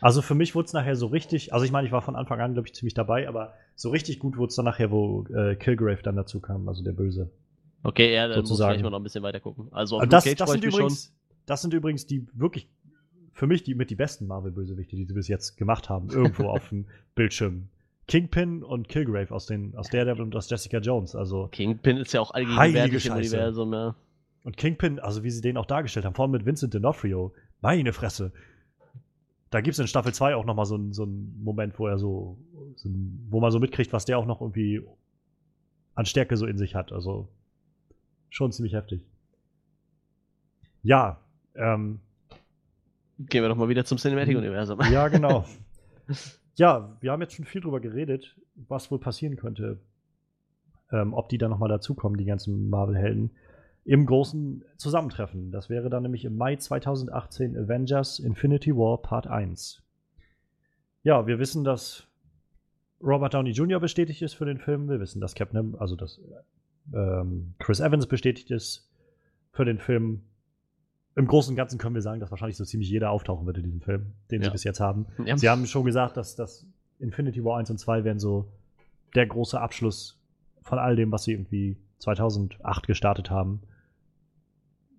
Also 0.02 0.22
für 0.22 0.36
mich 0.36 0.56
wurde 0.56 0.66
es 0.66 0.74
nachher 0.74 0.96
so 0.96 1.08
richtig, 1.08 1.54
also 1.54 1.66
ich 1.66 1.72
meine, 1.72 1.88
ich 1.88 1.92
war 1.92 2.02
von 2.02 2.16
Anfang 2.16 2.40
an, 2.40 2.54
glaube 2.54 2.68
ich, 2.68 2.74
ziemlich 2.74 2.94
dabei, 2.94 3.28
aber 3.28 3.54
so 3.76 3.90
richtig 3.90 4.20
gut 4.20 4.38
wurde 4.38 4.50
es 4.50 4.56
dann 4.56 4.66
nachher, 4.66 4.92
wo 4.92 5.26
äh, 5.34 5.56
Kilgrave 5.56 6.02
dann 6.02 6.16
dazu 6.16 6.40
kam, 6.40 6.68
also 6.68 6.84
der 6.84 6.94
Böse. 6.94 7.30
Okay, 7.84 8.14
ja, 8.14 8.28
dann 8.28 8.40
muss 8.40 8.46
ich 8.46 8.50
Sozusagen. 8.50 8.82
mal 8.82 8.90
noch 8.90 9.00
ein 9.00 9.04
bisschen 9.04 9.24
weiter 9.24 9.40
gucken. 9.40 9.68
Also 9.72 9.98
auf 9.98 10.04
Luke 10.04 10.12
das, 10.12 10.24
Cage 10.24 10.38
das, 10.38 10.52
sind 10.52 10.64
übrigens, 10.64 11.14
das 11.46 11.62
sind 11.62 11.74
übrigens 11.74 12.08
die 12.08 12.28
wirklich, 12.34 12.68
für 13.34 13.48
mich 13.48 13.64
die 13.64 13.76
mit 13.76 13.90
die 13.90 13.96
besten 13.96 14.28
Marvel-Bösewichte, 14.28 14.96
die 14.96 15.06
sie 15.06 15.14
bis 15.14 15.28
jetzt 15.28 15.58
gemacht 15.58 15.90
haben, 15.90 16.10
irgendwo 16.10 16.44
auf 16.50 16.70
dem 16.70 16.88
Bildschirm. 17.14 17.70
Kingpin 18.08 18.64
und 18.64 18.88
Kilgrave 18.88 19.34
aus, 19.34 19.48
den, 19.48 19.76
aus 19.76 19.90
Daredevil 19.90 20.24
und 20.24 20.36
aus 20.36 20.50
Jessica 20.50 20.78
Jones. 20.78 21.16
Also, 21.16 21.48
Kingpin 21.48 21.98
ist 21.98 22.14
ja 22.14 22.22
auch 22.22 22.32
allgegenwärtig 22.32 23.08
im. 23.08 23.14
Universum, 23.14 23.74
ja. 23.74 23.96
und 24.44 24.58
Kingpin, 24.58 25.00
also 25.00 25.24
wie 25.24 25.32
sie 25.32 25.42
den 25.42 25.58
auch 25.58 25.66
dargestellt 25.66 26.06
haben, 26.06 26.14
vor 26.14 26.24
allem 26.24 26.32
mit 26.32 26.46
Vincent 26.46 26.74
D'Onofrio, 26.74 27.32
meine 27.62 27.94
Fresse. 27.94 28.32
Da 29.56 29.62
gibt 29.62 29.74
es 29.74 29.80
in 29.80 29.88
Staffel 29.88 30.14
2 30.14 30.36
auch 30.36 30.44
nochmal 30.44 30.66
so, 30.66 30.76
einen- 30.76 30.92
so 30.92 31.04
einen 31.04 31.42
Moment, 31.42 31.80
wo 31.80 31.88
er 31.88 31.98
so, 31.98 32.38
so 32.76 32.90
wo 33.30 33.40
man 33.40 33.52
so 33.52 33.60
mitkriegt, 33.60 33.94
was 33.94 34.04
der 34.04 34.18
auch 34.20 34.26
noch 34.26 34.42
irgendwie 34.42 34.82
an 35.94 36.06
Stärke 36.06 36.36
so 36.36 36.46
in 36.46 36.58
sich 36.58 36.76
hat. 36.76 36.92
Also 36.92 37.30
schon 38.30 38.52
ziemlich 38.52 38.74
heftig. 38.74 39.02
Ja, 40.84 41.20
ähm, 41.56 42.00
Gehen 43.18 43.44
wir 43.44 43.48
doch 43.50 43.56
mal 43.56 43.70
wieder 43.70 43.86
zum 43.86 43.98
Cinematic-Universum. 43.98 44.78
ja, 44.92 45.08
genau. 45.08 45.46
ja, 46.58 46.98
wir 47.00 47.12
haben 47.14 47.22
jetzt 47.22 47.34
schon 47.36 47.46
viel 47.46 47.62
drüber 47.62 47.80
geredet, 47.80 48.36
was 48.56 48.92
wohl 48.92 49.00
passieren 49.00 49.38
könnte. 49.38 49.80
Ähm, 50.92 51.14
ob 51.14 51.30
die 51.30 51.38
dann 51.38 51.50
nochmal 51.50 51.70
dazukommen, 51.70 52.18
die 52.18 52.26
ganzen 52.26 52.70
Marvel-Helden. 52.70 53.32
Im 53.86 54.06
großen 54.08 54.64
Zusammentreffen. 54.78 55.52
Das 55.52 55.70
wäre 55.70 55.90
dann 55.92 56.04
nämlich 56.04 56.26
im 56.26 56.36
Mai 56.36 56.56
2018 56.56 57.56
Avengers 57.56 58.18
Infinity 58.20 58.76
War 58.76 59.00
Part 59.02 59.28
1. 59.28 59.82
Ja, 61.04 61.28
wir 61.28 61.38
wissen, 61.38 61.64
dass 61.64 62.08
Robert 63.02 63.36
Downey 63.36 63.52
Jr. 63.52 63.80
bestätigt 63.80 64.24
ist 64.24 64.34
für 64.34 64.46
den 64.46 64.58
Film. 64.58 64.90
Wir 64.90 65.00
wissen, 65.00 65.22
dass 65.22 65.36
Captain, 65.36 65.76
also 65.78 65.96
dass 65.96 66.20
ähm, 66.94 67.54
Chris 67.60 67.80
Evans 67.80 68.08
bestätigt 68.08 68.50
ist 68.50 68.90
für 69.52 69.66
den 69.66 69.78
Film. 69.78 70.24
Im 71.16 71.28
Großen 71.28 71.52
und 71.52 71.56
Ganzen 71.56 71.78
können 71.78 71.94
wir 71.96 72.02
sagen, 72.02 72.20
dass 72.20 72.32
wahrscheinlich 72.32 72.58
so 72.58 72.66
ziemlich 72.66 72.90
jeder 72.90 73.12
auftauchen 73.12 73.46
wird 73.46 73.58
in 73.58 73.64
diesem 73.64 73.82
Film, 73.82 74.14
den 74.32 74.42
sie 74.42 74.48
Ja. 74.48 74.52
bis 74.52 74.64
jetzt 74.64 74.80
haben. 74.80 75.06
Ja. 75.26 75.38
Sie 75.38 75.48
haben 75.48 75.66
schon 75.68 75.86
gesagt, 75.86 76.18
dass 76.18 76.36
das 76.36 76.66
Infinity 77.00 77.44
War 77.44 77.60
1 77.60 77.70
und 77.70 77.78
2 77.78 78.04
werden 78.04 78.20
so 78.20 78.52
der 79.14 79.28
große 79.28 79.60
Abschluss 79.62 80.20
von 80.64 80.80
all 80.80 80.96
dem, 80.96 81.12
was 81.12 81.24
sie 81.26 81.34
irgendwie 81.34 81.78
2008 82.00 82.88
gestartet 82.88 83.30
haben. 83.30 83.62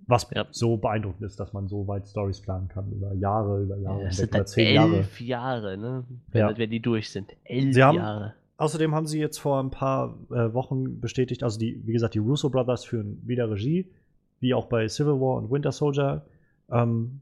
Was 0.08 0.28
Ja. 0.32 0.46
so 0.52 0.76
beeindruckend 0.76 1.22
ist, 1.22 1.40
dass 1.40 1.52
man 1.52 1.66
so 1.68 1.88
weit 1.88 2.06
Stories 2.06 2.40
planen 2.40 2.68
kann, 2.68 2.90
über 2.92 3.12
Jahre, 3.14 3.62
über 3.62 3.76
Jahre, 3.76 4.04
das 4.04 4.16
hinweg, 4.16 4.30
sind 4.30 4.34
dann 4.34 4.46
zehn 4.46 4.74
Jahre. 4.74 4.96
elf 4.98 5.20
Jahre, 5.20 5.76
ne? 5.78 6.04
Wenn, 6.30 6.40
Ja. 6.40 6.56
wenn 6.58 6.70
die 6.70 6.80
durch 6.80 7.10
sind. 7.10 7.32
Elf 7.44 7.74
Sie 7.74 7.82
haben- 7.82 7.96
Jahre. 7.96 8.34
Außerdem 8.58 8.94
haben 8.94 9.06
sie 9.06 9.18
jetzt 9.20 9.38
vor 9.38 9.60
ein 9.62 9.70
paar 9.70 10.16
äh, 10.30 10.54
Wochen 10.54 11.00
bestätigt, 11.00 11.42
also 11.42 11.58
die, 11.58 11.82
wie 11.86 11.92
gesagt, 11.92 12.14
die 12.14 12.20
Russo 12.20 12.48
Brothers 12.48 12.84
führen 12.84 13.20
wieder 13.26 13.50
Regie, 13.50 13.90
wie 14.40 14.54
auch 14.54 14.66
bei 14.66 14.88
Civil 14.88 15.20
War 15.20 15.36
und 15.36 15.50
Winter 15.50 15.72
Soldier. 15.72 16.24
Ähm, 16.70 17.20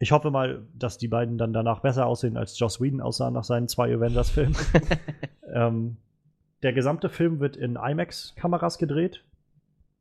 ich 0.00 0.12
hoffe 0.12 0.30
mal, 0.30 0.66
dass 0.76 0.98
die 0.98 1.08
beiden 1.08 1.38
dann 1.38 1.52
danach 1.54 1.80
besser 1.80 2.06
aussehen, 2.06 2.36
als 2.36 2.58
Joss 2.58 2.78
Whedon 2.80 3.00
aussah 3.00 3.30
nach 3.30 3.44
seinen 3.44 3.68
zwei 3.68 3.94
Avengers-Filmen. 3.94 4.54
ähm, 5.54 5.96
der 6.62 6.72
gesamte 6.72 7.08
Film 7.08 7.40
wird 7.40 7.56
in 7.56 7.76
IMAX-Kameras 7.76 8.78
gedreht. 8.78 9.24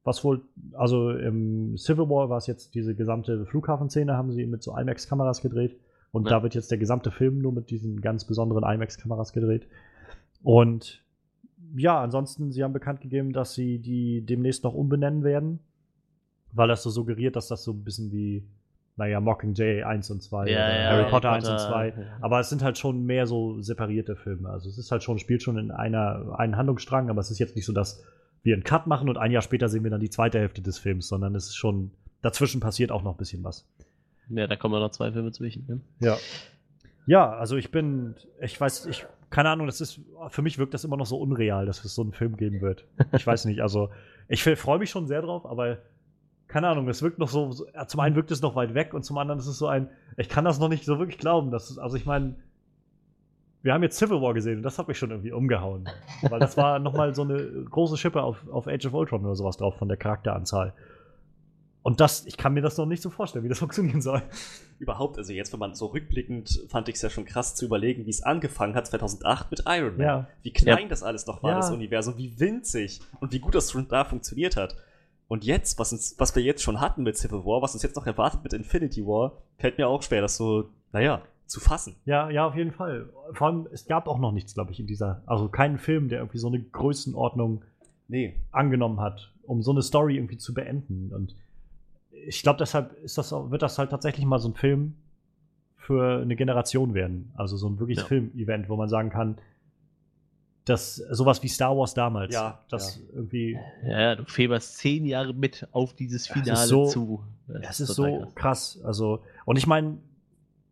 Was 0.05 0.23
wohl, 0.23 0.41
also 0.73 1.11
im 1.11 1.77
Civil 1.77 2.09
War 2.09 2.29
war 2.29 2.37
es 2.37 2.47
jetzt 2.47 2.75
diese 2.75 2.93
gesamte 2.93 3.45
Flughafenszene, 3.45 4.17
haben 4.17 4.31
sie 4.33 4.45
mit 4.45 4.61
so 4.61 4.75
IMAX-Kameras 4.77 5.41
gedreht. 5.41 5.77
Und 6.11 6.25
Ja. 6.25 6.37
da 6.37 6.43
wird 6.43 6.55
jetzt 6.55 6.71
der 6.71 6.77
gesamte 6.77 7.09
Film 7.09 7.39
nur 7.39 7.53
mit 7.53 7.69
diesen 7.69 8.01
ganz 8.01 8.25
besonderen 8.25 8.63
IMAX-Kameras 8.63 9.31
gedreht. 9.33 9.67
Und 10.43 11.03
ja, 11.75 12.01
ansonsten, 12.01 12.51
sie 12.51 12.63
haben 12.63 12.73
bekannt 12.73 13.01
gegeben, 13.01 13.31
dass 13.31 13.53
sie 13.53 13.79
die 13.79 14.21
demnächst 14.25 14.63
noch 14.63 14.73
umbenennen 14.73 15.23
werden, 15.23 15.59
weil 16.51 16.67
das 16.67 16.83
so 16.83 16.89
suggeriert, 16.89 17.35
dass 17.35 17.47
das 17.47 17.63
so 17.63 17.71
ein 17.71 17.83
bisschen 17.83 18.11
wie, 18.11 18.45
naja, 18.97 19.19
Mockingjay 19.21 19.83
1 19.83 20.11
und 20.11 20.21
2 20.21 20.49
Ja, 20.49 20.53
ja, 20.53 20.89
Harry 20.89 21.01
Harry 21.01 21.09
Potter 21.11 21.31
1 21.31 21.47
und 21.49 21.55
Potter, 21.55 21.67
2. 21.69 21.87
ja. 21.87 21.93
Aber 22.21 22.39
es 22.41 22.49
sind 22.49 22.61
halt 22.61 22.77
schon 22.77 23.05
mehr 23.05 23.25
so 23.25 23.59
separierte 23.61 24.15
Filme. 24.17 24.49
Also 24.49 24.69
es 24.69 24.77
ist 24.77 24.91
halt 24.91 25.01
schon, 25.01 25.17
spielt 25.17 25.41
schon 25.41 25.57
in 25.57 25.71
einer, 25.71 26.35
einen 26.37 26.57
Handlungsstrang, 26.57 27.09
aber 27.09 27.21
es 27.21 27.31
ist 27.31 27.39
jetzt 27.39 27.55
nicht 27.55 27.65
so, 27.65 27.73
dass 27.73 28.03
wir 28.43 28.53
einen 28.53 28.63
Cut 28.63 28.87
machen 28.87 29.09
und 29.09 29.17
ein 29.17 29.31
Jahr 29.31 29.41
später 29.41 29.69
sehen 29.69 29.83
wir 29.83 29.91
dann 29.91 30.01
die 30.01 30.09
zweite 30.09 30.39
Hälfte 30.39 30.61
des 30.61 30.77
Films, 30.77 31.07
sondern 31.07 31.33
es 31.35 31.47
ist 31.47 31.55
schon, 31.55 31.91
dazwischen 32.21 32.59
passiert 32.59 32.91
auch 32.91 33.01
noch 33.01 33.11
ein 33.11 33.17
bisschen 33.17 33.43
was. 33.43 33.65
Ja, 34.29 34.47
da 34.47 34.55
kommen 34.55 34.79
noch 34.79 34.91
zwei 34.91 35.11
Filme 35.11 35.31
zwischen. 35.31 35.65
Ne? 35.67 35.81
Ja. 35.99 36.17
Ja, 37.05 37.33
also 37.33 37.57
ich 37.57 37.71
bin, 37.71 38.15
ich 38.41 38.59
weiß, 38.59 38.85
ich, 38.85 39.05
keine 39.29 39.49
Ahnung, 39.49 39.67
das 39.67 39.81
ist, 39.81 39.99
für 40.29 40.41
mich 40.41 40.57
wirkt 40.57 40.73
das 40.73 40.83
immer 40.83 40.95
noch 40.95 41.05
so 41.05 41.17
unreal, 41.17 41.65
dass 41.65 41.83
es 41.83 41.95
so 41.95 42.01
einen 42.01 42.13
Film 42.13 42.37
geben 42.37 42.61
wird. 42.61 42.85
Ich 43.13 43.27
weiß 43.27 43.45
nicht, 43.45 43.61
also 43.61 43.89
ich 44.27 44.43
freue 44.43 44.79
mich 44.79 44.89
schon 44.89 45.07
sehr 45.07 45.21
drauf, 45.21 45.45
aber 45.45 45.79
keine 46.47 46.67
Ahnung, 46.67 46.87
es 46.87 47.01
wirkt 47.01 47.19
noch 47.19 47.29
so, 47.29 47.51
zum 47.87 47.99
einen 47.99 48.15
wirkt 48.15 48.31
es 48.31 48.41
noch 48.41 48.55
weit 48.55 48.73
weg 48.73 48.93
und 48.93 49.03
zum 49.03 49.17
anderen 49.17 49.39
ist 49.39 49.47
es 49.47 49.57
so 49.57 49.67
ein, 49.67 49.89
ich 50.17 50.29
kann 50.29 50.45
das 50.45 50.59
noch 50.59 50.69
nicht 50.69 50.85
so 50.85 50.99
wirklich 50.99 51.17
glauben, 51.17 51.51
dass 51.51 51.69
es, 51.69 51.77
also 51.77 51.97
ich 51.97 52.05
meine, 52.05 52.35
wir 53.63 53.73
haben 53.73 53.81
jetzt 53.81 53.97
Civil 53.97 54.21
War 54.21 54.33
gesehen 54.33 54.57
und 54.57 54.63
das 54.63 54.77
hat 54.77 54.87
mich 54.87 54.97
schon 54.99 55.09
irgendwie 55.09 55.31
umgehauen, 55.31 55.89
weil 56.21 56.39
das 56.39 56.55
war 56.57 56.77
nochmal 56.79 57.15
so 57.15 57.23
eine 57.23 57.43
große 57.69 57.97
Schippe 57.97 58.21
auf, 58.21 58.47
auf 58.49 58.67
Age 58.67 58.85
of 58.85 58.93
Ultron 58.93 59.25
oder 59.25 59.35
sowas 59.35 59.57
drauf 59.57 59.75
von 59.77 59.87
der 59.87 59.97
Charakteranzahl. 59.97 60.73
Und 61.81 61.99
das, 61.99 62.25
ich 62.25 62.37
kann 62.37 62.53
mir 62.53 62.61
das 62.61 62.77
noch 62.77 62.85
nicht 62.85 63.01
so 63.01 63.09
vorstellen, 63.09 63.43
wie 63.43 63.49
das 63.49 63.59
funktionieren 63.65 64.01
soll. 64.01 64.21
Überhaupt, 64.79 65.17
also 65.17 65.33
jetzt, 65.33 65.51
wenn 65.51 65.59
man 65.59 65.75
so 65.75 65.87
rückblickend, 65.87 66.65
fand 66.69 66.87
ich 66.87 66.95
es 66.95 67.01
ja 67.01 67.09
schon 67.09 67.25
krass 67.25 67.55
zu 67.55 67.65
überlegen, 67.65 68.05
wie 68.05 68.09
es 68.09 68.23
angefangen 68.23 68.75
hat 68.75 68.87
2008 68.87 69.51
mit 69.51 69.63
Iron 69.67 69.97
Man. 69.97 70.05
Ja. 70.05 70.27
Wie 70.43 70.51
klein 70.53 70.83
Ja. 70.83 70.87
das 70.87 71.03
alles 71.03 71.25
noch 71.27 71.43
war, 71.43 71.51
Ja. 71.51 71.55
das 71.57 71.71
Universum, 71.71 72.17
wie 72.17 72.39
winzig 72.39 73.01
und 73.19 73.33
wie 73.33 73.39
gut 73.39 73.55
das 73.55 73.71
schon 73.71 73.87
da 73.89 74.05
funktioniert 74.05 74.55
hat. 74.55 74.75
Und 75.27 75.43
jetzt, 75.45 75.79
was, 75.79 75.91
uns, 75.91 76.15
was 76.19 76.35
wir 76.35 76.43
jetzt 76.43 76.61
schon 76.63 76.79
hatten 76.79 77.03
mit 77.03 77.17
Civil 77.17 77.39
War, 77.45 77.61
was 77.61 77.73
uns 77.73 77.83
jetzt 77.83 77.95
noch 77.95 78.05
erwartet 78.05 78.43
mit 78.43 78.53
Infinity 78.53 79.05
War, 79.05 79.41
fällt 79.57 79.77
mir 79.77 79.87
auch 79.87 80.03
schwer, 80.03 80.21
das 80.21 80.37
so, 80.37 80.69
naja, 80.91 81.21
zu 81.45 81.59
fassen. 81.59 81.95
Ja, 82.05 82.29
ja, 82.29 82.45
auf 82.47 82.55
jeden 82.55 82.71
Fall. 82.71 83.09
Vor 83.33 83.47
allem, 83.47 83.67
es 83.71 83.85
gab 83.85 84.07
auch 84.07 84.17
noch 84.19 84.31
nichts, 84.31 84.53
glaube 84.53 84.71
ich, 84.71 84.79
in 84.79 84.87
dieser, 84.87 85.21
also 85.25 85.49
keinen 85.49 85.77
Film, 85.77 86.09
der 86.09 86.19
irgendwie 86.19 86.37
so 86.39 86.47
eine 86.47 86.59
Größenordnung 86.61 87.63
Nee. 88.07 88.35
angenommen 88.51 88.99
hat, 88.99 89.31
um 89.43 89.61
so 89.61 89.71
eine 89.71 89.81
Story 89.81 90.15
irgendwie 90.15 90.37
zu 90.37 90.53
beenden. 90.53 91.11
Und 91.13 91.35
ich 92.11 92.41
glaube, 92.43 92.57
deshalb 92.59 92.93
ist 93.03 93.17
das, 93.17 93.31
auch- 93.33 93.51
wird 93.51 93.61
das 93.61 93.77
halt 93.77 93.89
tatsächlich 93.91 94.25
mal 94.25 94.39
so 94.39 94.49
ein 94.49 94.53
Film 94.55 94.95
für 95.77 96.21
eine 96.21 96.35
Generation 96.35 96.93
werden. 96.93 97.31
Also 97.35 97.57
so 97.57 97.67
ein 97.67 97.77
wirkliches 97.79 98.03
Ja. 98.03 98.07
Film-Event, 98.07 98.69
wo 98.69 98.75
man 98.77 98.87
sagen 98.89 99.09
kann, 99.09 99.37
dass 100.65 100.95
sowas 100.95 101.43
wie 101.43 101.49
Star 101.49 101.75
Wars 101.77 101.93
damals, 101.93 102.33
Ja, 102.33 102.59
das 102.69 103.01
irgendwie, 103.13 103.57
Ja, 103.85 103.99
ja, 104.01 104.15
du 104.15 104.23
fieberst 104.25 104.77
zehn 104.77 105.05
Jahre 105.05 105.33
mit 105.33 105.67
auf 105.73 105.93
dieses 105.93 106.25
Das 106.27 106.35
ist 106.37 106.41
Finale 106.43 106.67
so- 106.67 106.85
zu. 106.87 107.23
es 107.61 107.81
ist 107.81 107.95
total 107.95 108.21
so 108.21 108.31
krass. 108.33 108.79
Also, 108.83 109.23
und 109.45 109.57
ich 109.57 109.67
meine, 109.67 109.97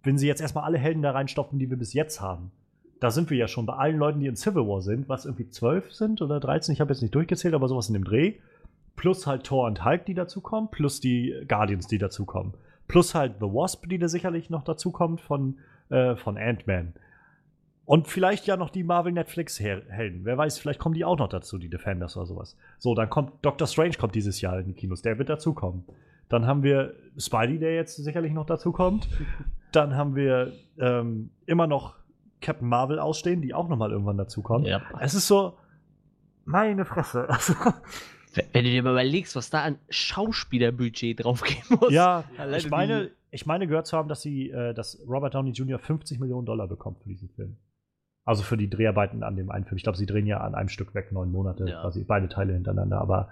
wenn 0.03 0.17
sie 0.17 0.27
jetzt 0.27 0.41
erstmal 0.41 0.63
alle 0.63 0.77
Helden 0.77 1.01
da 1.01 1.11
reinstopfen, 1.11 1.59
die 1.59 1.69
wir 1.69 1.77
bis 1.77 1.93
jetzt 1.93 2.21
haben, 2.21 2.51
da 2.99 3.09
sind 3.09 3.30
wir 3.30 3.38
ja 3.38 3.47
schon 3.47 3.65
bei 3.65 3.73
allen 3.73 3.97
Leuten, 3.97 4.19
die 4.19 4.27
in 4.27 4.35
Civil 4.35 4.67
War 4.67 4.81
sind, 4.81 5.09
was 5.09 5.25
irgendwie 5.25 5.49
zwölf 5.49 5.91
sind 5.91 6.21
oder 6.21 6.39
13, 6.39 6.73
ich 6.73 6.81
habe 6.81 6.93
jetzt 6.93 7.01
nicht 7.01 7.15
durchgezählt, 7.15 7.55
aber 7.55 7.67
sowas 7.67 7.88
in 7.88 7.93
dem 7.93 8.03
Dreh. 8.03 8.35
Plus 8.95 9.25
halt 9.25 9.43
Thor 9.43 9.65
und 9.65 9.83
Hulk, 9.83 10.05
die 10.05 10.13
dazukommen, 10.13 10.69
plus 10.69 10.99
die 10.99 11.33
Guardians, 11.47 11.88
die 11.88 11.97
dazukommen. 11.97 12.53
Plus 12.88 13.15
halt 13.15 13.35
The 13.39 13.47
Wasp, 13.47 13.88
die 13.88 13.97
da 13.97 14.07
sicherlich 14.07 14.49
noch 14.49 14.63
dazukommt 14.63 15.21
von, 15.21 15.57
äh, 15.89 16.15
von 16.15 16.38
Ant-Man. 16.38 16.93
Und 17.85 18.07
vielleicht 18.07 18.45
ja 18.45 18.55
noch 18.55 18.69
die 18.69 18.83
Marvel-Netflix-Helden. 18.83 20.23
Wer 20.23 20.38
weiß, 20.38 20.59
vielleicht 20.59 20.80
kommen 20.80 20.93
die 20.93 21.03
auch 21.03 21.17
noch 21.17 21.30
dazu, 21.30 21.57
die 21.57 21.69
Defenders 21.69 22.15
oder 22.15 22.27
sowas. 22.27 22.55
So, 22.77 22.93
dann 22.93 23.09
kommt 23.09 23.33
Doctor 23.43 23.67
Strange 23.67 23.95
kommt 23.97 24.13
dieses 24.13 24.39
Jahr 24.41 24.59
in 24.59 24.67
die 24.67 24.73
Kinos. 24.73 25.01
Der 25.01 25.17
wird 25.17 25.30
dazukommen. 25.30 25.85
Dann 26.32 26.48
haben 26.48 26.64
wir 26.64 26.93
Spidey, 27.18 27.60
der 27.60 27.76
jetzt 27.76 27.95
sicherlich 27.98 28.32
noch 28.34 28.45
dazukommt. 28.45 29.08
Dann 29.72 29.95
haben 29.95 30.16
wir 30.16 30.53
ähm, 30.80 31.32
immer 31.45 31.68
noch 31.68 31.95
Captain 32.42 32.68
Marvel 32.68 33.00
ausstehen, 33.00 33.42
die 33.42 33.53
auch 33.53 33.68
noch 33.69 33.77
mal 33.77 33.92
irgendwann 33.92 34.18
dazukommt. 34.18 34.66
Ja. 34.68 34.82
Es 35.00 35.14
ist 35.14 35.27
so, 35.27 35.58
meine 36.45 36.85
Fresse. 36.85 37.27
Also, 38.34 38.45
Wenn 38.53 38.64
du 38.64 38.72
dir 38.72 38.82
mal 38.82 38.92
überlegst, 38.92 39.35
was 39.35 39.50
da 39.50 39.61
an 39.64 39.77
Schauspielerbudget 39.90 41.22
draufgehen 41.22 41.64
muss. 41.82 41.92
ja, 41.92 42.24
ich 42.56 42.69
meine, 42.69 43.11
ich 43.30 43.45
meine 43.45 43.68
gehört 43.68 43.88
zu 43.88 43.98
haben, 43.98 44.08
dass 44.08 44.22
sie, 44.22 44.50
äh, 44.50 44.74
dass 44.74 45.03
Robert 45.06 45.34
Downey 45.35 45.51
Jr. 45.51 45.80
50 45.80 46.18
Millionen 46.22 46.45
Dollar 46.45 46.69
bekommt 46.69 47.03
für 47.03 47.10
diesen 47.10 47.27
Film. 47.27 47.58
Also 48.24 48.43
für 48.43 48.56
die 48.56 48.69
Dreharbeiten 48.69 49.24
an 49.24 49.35
dem 49.35 49.51
einen 49.51 49.66
Film. 49.66 49.76
Ich 49.76 49.84
glaube, 49.84 49.98
sie 49.98 50.06
drehen 50.06 50.27
ja 50.27 50.40
an 50.40 50.56
einem 50.56 50.69
Stück 50.69 50.95
weg 50.95 51.11
neun 51.11 51.30
Monate, 51.30 51.66
Ja. 51.68 51.82
quasi 51.82 52.06
beide 52.06 52.30
Teile 52.30 52.53
hintereinander, 52.53 53.01
aber 53.01 53.27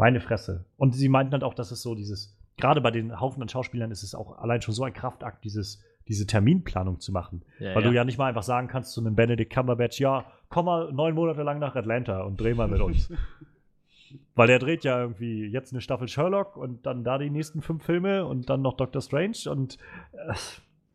meine 0.00 0.20
Fresse. 0.20 0.64
Und 0.76 0.94
sie 0.94 1.08
meinten 1.08 1.32
halt 1.32 1.44
auch, 1.44 1.54
dass 1.54 1.70
es 1.70 1.82
so 1.82 1.94
dieses, 1.94 2.36
gerade 2.56 2.80
bei 2.80 2.90
den 2.90 3.20
Haufen 3.20 3.42
an 3.42 3.48
Schauspielern 3.48 3.90
ist 3.90 4.02
es 4.02 4.14
auch 4.14 4.38
allein 4.38 4.62
schon 4.62 4.74
so 4.74 4.82
ein 4.82 4.94
Kraftakt, 4.94 5.44
dieses, 5.44 5.82
diese 6.08 6.26
Terminplanung 6.26 7.00
zu 7.00 7.12
machen. 7.12 7.42
Ja, 7.58 7.74
Weil 7.74 7.84
ja. 7.84 7.88
du 7.88 7.94
ja 7.96 8.04
nicht 8.04 8.18
mal 8.18 8.26
einfach 8.26 8.42
sagen 8.42 8.66
kannst 8.66 8.92
zu 8.92 9.00
einem 9.00 9.14
Benedict 9.14 9.52
Cumberbatch, 9.52 10.00
ja, 10.00 10.24
komm 10.48 10.64
mal 10.66 10.92
neun 10.92 11.14
Monate 11.14 11.42
lang 11.42 11.58
nach 11.58 11.76
Atlanta 11.76 12.22
und 12.22 12.40
dreh 12.40 12.54
mal 12.54 12.66
mit 12.66 12.80
uns. 12.80 13.12
Weil 14.34 14.48
der 14.48 14.58
dreht 14.58 14.82
ja 14.82 15.00
irgendwie 15.00 15.44
jetzt 15.46 15.72
eine 15.72 15.80
Staffel 15.80 16.08
Sherlock 16.08 16.56
und 16.56 16.84
dann 16.86 17.04
da 17.04 17.18
die 17.18 17.30
nächsten 17.30 17.62
fünf 17.62 17.84
Filme 17.84 18.24
und 18.24 18.50
dann 18.50 18.62
noch 18.62 18.76
Doctor 18.76 19.02
Strange 19.02 19.48
und 19.48 19.78
äh, 20.12 20.34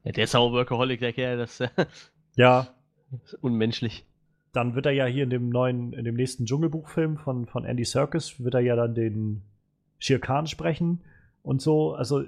Ja, 0.03 0.11
der 0.11 0.23
ist 0.23 0.35
auch 0.35 0.51
Workaholic, 0.51 0.99
der 0.99 1.13
Kerl, 1.13 1.37
das 1.37 1.63
ja, 2.35 2.67
ist 3.23 3.35
unmenschlich. 3.41 4.05
Dann 4.55 4.75
wird 4.75 4.85
er 4.85 4.91
ja 4.93 5.05
hier 5.05 5.23
in 5.23 5.29
dem 5.29 5.49
neuen, 5.49 5.93
in 5.93 6.05
dem 6.05 6.15
nächsten 6.15 6.45
Dschungelbuchfilm 6.45 7.17
von, 7.17 7.45
von 7.45 7.65
Andy 7.65 7.83
Serkis, 7.83 8.43
wird 8.43 8.53
er 8.53 8.61
ja 8.61 8.75
dann 8.75 8.95
den 8.95 9.41
Shere 9.99 10.19
Khan 10.19 10.47
sprechen 10.47 11.01
und 11.43 11.61
so. 11.61 11.93
Also 11.93 12.23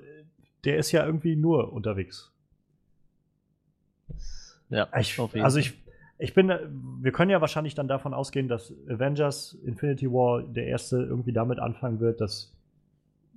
der 0.66 0.78
ist 0.78 0.92
ja 0.92 1.06
irgendwie 1.06 1.36
nur 1.36 1.72
unterwegs. 1.72 2.32
Ja, 4.70 4.88
Ich, 5.40 5.44
also 5.44 5.60
ich, 5.60 5.74
ich 6.18 6.34
bin, 6.34 6.52
wir 7.02 7.12
können 7.12 7.32
ja 7.32 7.40
wahrscheinlich 7.40 7.76
dann 7.76 7.88
davon 7.88 8.14
ausgehen, 8.14 8.48
dass 8.48 8.74
Avengers 8.90 9.54
Infinity 9.66 10.12
War 10.12 10.44
der 10.44 10.68
erste 10.68 10.98
irgendwie 10.98 11.32
damit 11.32 11.60
anfangen 11.60 12.00
wird, 12.00 12.20
dass, 12.20 12.54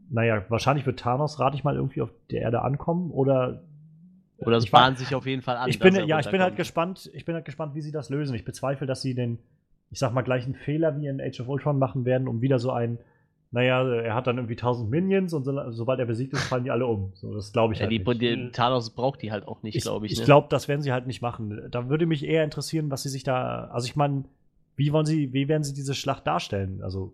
naja, 0.09 0.44
wahrscheinlich 0.49 0.86
wird 0.86 0.99
Thanos, 0.99 1.39
rate 1.39 1.57
ich 1.57 1.62
mal, 1.62 1.77
irgendwie 1.77 2.02
auf 2.02 2.10
der 2.31 2.41
Erde 2.41 2.62
ankommen 2.62 3.10
oder 3.10 3.62
Oder 4.41 4.57
es 4.57 4.70
bahnt 4.70 4.99
sich 4.99 5.15
auf 5.15 5.27
jeden 5.27 5.43
Fall 5.43 5.57
an. 5.57 5.69
ich 5.69 5.78
bin, 5.78 5.94
ja, 6.07 6.19
ich 6.19 6.31
bin 6.31 6.41
halt 6.41 6.57
gespannt, 6.57 7.10
ich 7.12 7.25
bin 7.25 7.35
halt 7.35 7.44
gespannt, 7.44 7.75
wie 7.75 7.81
sie 7.83 7.93
das 7.93 8.09
lösen. 8.10 8.35
Ich 8.35 8.44
bezweifle, 8.44 8.86
dass 8.86 9.02
sie 9.02 9.15
den, 9.15 9.39
ich 9.91 9.99
sag 9.99 10.12
mal, 10.15 10.23
gleichen 10.23 10.55
Fehler 10.55 10.97
wie 10.99 11.07
in 11.07 11.20
Age 11.20 11.41
of 11.41 11.49
Ultron 11.49 11.78
machen 11.78 12.05
werden, 12.05 12.27
um 12.28 12.41
wieder 12.41 12.59
so 12.59 12.70
ein, 12.70 12.99
naja, 13.52 13.83
er 13.86 14.15
hat 14.15 14.27
dann 14.28 14.36
irgendwie 14.39 14.55
1000 14.55 14.89
Minions 14.89 15.35
und 15.35 15.44
so, 15.44 15.70
sobald 15.73 15.99
er 15.99 16.07
besiegt 16.07 16.33
ist, 16.33 16.44
fallen 16.44 16.65
die 16.65 16.70
alle 16.70 16.86
um. 16.86 17.10
So, 17.15 17.35
das 17.35 17.52
glaube 17.52 17.75
ich 17.75 17.81
Ja, 17.81 17.86
halt 17.86 17.93
die, 17.93 17.99
nicht. 17.99 18.20
die. 18.23 18.51
Thanos 18.52 18.91
braucht 18.91 19.23
die 19.23 19.33
halt 19.33 19.47
auch 19.49 19.62
nicht, 19.62 19.75
Ich, 19.75 19.83
glaube 19.83 20.07
ich. 20.07 20.12
ich 20.12 20.20
ne? 20.20 20.25
glaube, 20.25 20.47
das 20.51 20.69
werden 20.69 20.83
sie 20.83 20.93
halt 20.93 21.07
nicht 21.09 21.20
machen. 21.20 21.60
Da 21.70 21.89
würde 21.89 22.07
mich 22.07 22.25
eher 22.25 22.44
interessieren, 22.44 22.91
was 22.91 23.02
sie 23.02 23.09
sich 23.09 23.25
da, 23.25 23.65
also 23.73 23.86
ich 23.86 23.97
meine, 23.97 24.25
wie 24.77 24.93
wollen 24.93 25.05
sie, 25.05 25.33
wie 25.33 25.49
werden 25.49 25.65
sie 25.65 25.75
diese 25.75 25.94
Schlacht 25.94 26.27
darstellen? 26.27 26.81
Also 26.83 27.12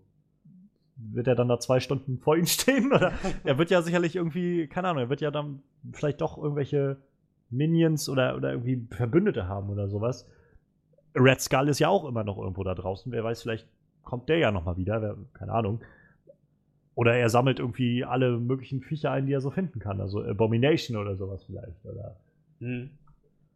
wird 0.96 1.26
er 1.26 1.34
dann 1.34 1.48
da 1.48 1.58
zwei 1.58 1.80
Stunden 1.80 2.18
vor 2.18 2.36
ihnen 2.36 2.46
stehen? 2.46 2.92
Oder 2.92 3.12
er 3.44 3.58
wird 3.58 3.70
ja 3.70 3.80
sicherlich 3.82 4.14
irgendwie, 4.14 4.66
keine 4.68 4.88
Ahnung, 4.88 5.02
er 5.04 5.08
wird 5.08 5.22
ja 5.22 5.30
dann 5.30 5.62
vielleicht 5.92 6.20
doch 6.20 6.36
irgendwelche 6.38 6.98
Minions 7.50 8.08
oder, 8.08 8.36
oder 8.36 8.52
irgendwie 8.52 8.86
Verbündete 8.90 9.46
haben 9.48 9.70
oder 9.70 9.88
sowas. 9.88 10.28
Red 11.14 11.40
Skull 11.40 11.68
ist 11.68 11.78
ja 11.78 11.88
auch 11.88 12.04
immer 12.04 12.24
noch 12.24 12.38
irgendwo 12.38 12.62
da 12.64 12.74
draußen. 12.74 13.10
Wer 13.12 13.24
weiß, 13.24 13.42
vielleicht 13.42 13.66
kommt 14.02 14.28
der 14.28 14.38
ja 14.38 14.50
noch 14.50 14.64
mal 14.64 14.76
wieder. 14.76 15.00
Wer, 15.00 15.16
keine 15.34 15.52
Ahnung. 15.52 15.80
Oder 16.94 17.14
er 17.16 17.28
sammelt 17.28 17.58
irgendwie 17.58 18.04
alle 18.04 18.38
möglichen 18.38 18.80
Viecher 18.80 19.10
ein, 19.12 19.26
die 19.26 19.32
er 19.32 19.40
so 19.40 19.50
finden 19.50 19.78
kann. 19.80 20.00
Also 20.00 20.22
Abomination 20.22 20.96
oder 20.96 21.16
sowas 21.16 21.44
vielleicht. 21.44 21.84
Oder 21.84 22.16
Hm. 22.60 22.90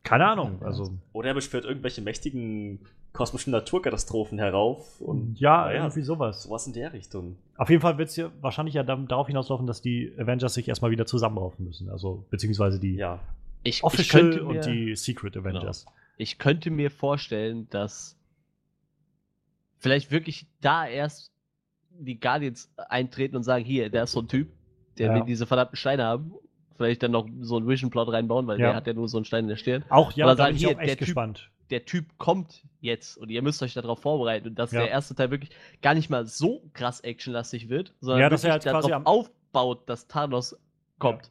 keine 0.02 0.26
Ahnung. 0.26 0.62
Also 0.62 0.90
Oder 1.12 1.28
er 1.28 1.34
beschwört 1.34 1.64
irgendwelche 1.64 2.02
mächtigen 2.02 2.80
kosmischen 3.12 3.50
Naturkatastrophen 3.50 4.38
herauf 4.38 5.00
und 5.00 5.40
ja, 5.40 5.64
naja, 5.64 5.82
irgendwie 5.82 6.02
sowas. 6.02 6.44
sowas 6.44 6.66
in 6.68 6.74
der 6.74 6.92
Richtung. 6.92 7.36
Auf 7.56 7.68
jeden 7.70 7.82
Fall 7.82 7.98
wird 7.98 8.10
es 8.10 8.16
ja 8.16 8.30
wahrscheinlich 8.40 8.74
ja 8.74 8.82
darauf 8.84 9.26
hinauslaufen, 9.26 9.66
dass 9.66 9.82
die 9.82 10.12
Avengers 10.16 10.54
sich 10.54 10.68
erstmal 10.68 10.90
wieder 10.92 11.06
zusammenraufen 11.06 11.64
müssen. 11.64 11.88
Also 11.90 12.24
beziehungsweise 12.30 12.78
die 12.78 12.94
Ja. 12.94 13.18
Ich, 13.62 13.76
ich, 13.78 13.84
Official 13.84 14.22
könnte 14.22 14.42
mir, 14.44 14.48
und 14.48 14.64
die 14.66 14.96
Secret 14.96 15.36
Avengers. 15.36 15.86
ich 16.16 16.38
könnte 16.38 16.70
mir 16.70 16.90
vorstellen, 16.90 17.68
dass 17.70 18.16
vielleicht 19.78 20.10
wirklich 20.10 20.46
da 20.60 20.86
erst 20.86 21.32
die 21.90 22.18
Guardians 22.18 22.70
eintreten 22.76 23.36
und 23.36 23.42
sagen, 23.42 23.64
hier, 23.64 23.90
der 23.90 24.04
ist 24.04 24.12
so 24.12 24.20
ein 24.20 24.28
Typ, 24.28 24.50
der 24.98 25.08
Ja. 25.08 25.14
will 25.14 25.24
diese 25.24 25.46
verdammten 25.46 25.76
Steine 25.76 26.04
haben. 26.04 26.32
Vielleicht 26.76 27.02
dann 27.02 27.10
noch 27.10 27.28
so 27.40 27.56
einen 27.56 27.68
Vision-Plot 27.68 28.08
reinbauen, 28.08 28.46
weil 28.46 28.58
Ja. 28.58 28.68
der 28.68 28.76
hat 28.76 28.86
ja 28.86 28.94
nur 28.94 29.06
so 29.08 29.18
einen 29.18 29.26
Stein 29.26 29.44
in 29.44 29.48
der 29.48 29.56
Stirn. 29.56 29.84
Auch 29.90 30.12
ja, 30.12 30.24
Oder 30.24 30.34
da 30.34 30.44
sagen, 30.44 30.48
bin 30.50 30.56
ich 30.56 30.62
hier, 30.62 30.70
auch 30.76 30.80
der 30.80 30.88
echt 30.88 30.98
Typ- 30.98 31.06
gespannt. 31.06 31.50
Der 31.68 31.84
Typ 31.84 32.18
kommt 32.18 32.64
jetzt 32.80 33.16
und 33.16 33.28
ihr 33.28 33.42
müsst 33.42 33.62
euch 33.62 33.74
darauf 33.74 34.00
vorbereiten 34.00 34.48
und 34.48 34.58
dass 34.58 34.72
Ja. 34.72 34.80
der 34.80 34.90
erste 34.90 35.14
Teil 35.14 35.30
wirklich 35.30 35.50
gar 35.82 35.94
nicht 35.94 36.10
mal 36.10 36.26
so 36.26 36.62
krass 36.72 37.00
actionlastig 37.00 37.68
wird, 37.68 37.94
sondern 38.00 38.22
Ja, 38.22 38.28
dass 38.30 38.42
er 38.44 38.52
halt 38.52 38.66
darauf 38.66 38.90
aufbaut, 39.04 39.88
dass 39.88 40.08
Thanos 40.08 40.56
kommt. 40.98 41.30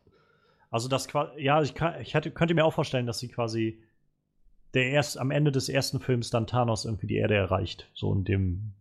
Also 0.72 0.88
das 0.88 1.07
ja, 1.38 1.61
ich, 1.61 1.73
kann, 1.73 1.99
ich 2.01 2.14
hätte, 2.14 2.31
könnte 2.31 2.53
mir 2.53 2.65
auch 2.65 2.73
vorstellen, 2.73 3.07
dass 3.07 3.19
sie 3.19 3.27
quasi 3.27 3.81
der 4.73 4.91
erst 4.91 5.17
am 5.17 5.31
Ende 5.31 5.51
des 5.51 5.67
ersten 5.69 5.99
Films 5.99 6.30
dann 6.30 6.48
Thanos 6.48 6.85
irgendwie 6.85 7.07
die 7.07 7.15
Erde 7.15 7.35
erreicht. 7.35 7.89
So 7.93 8.14
in 8.14 8.23
dem. 8.23 8.73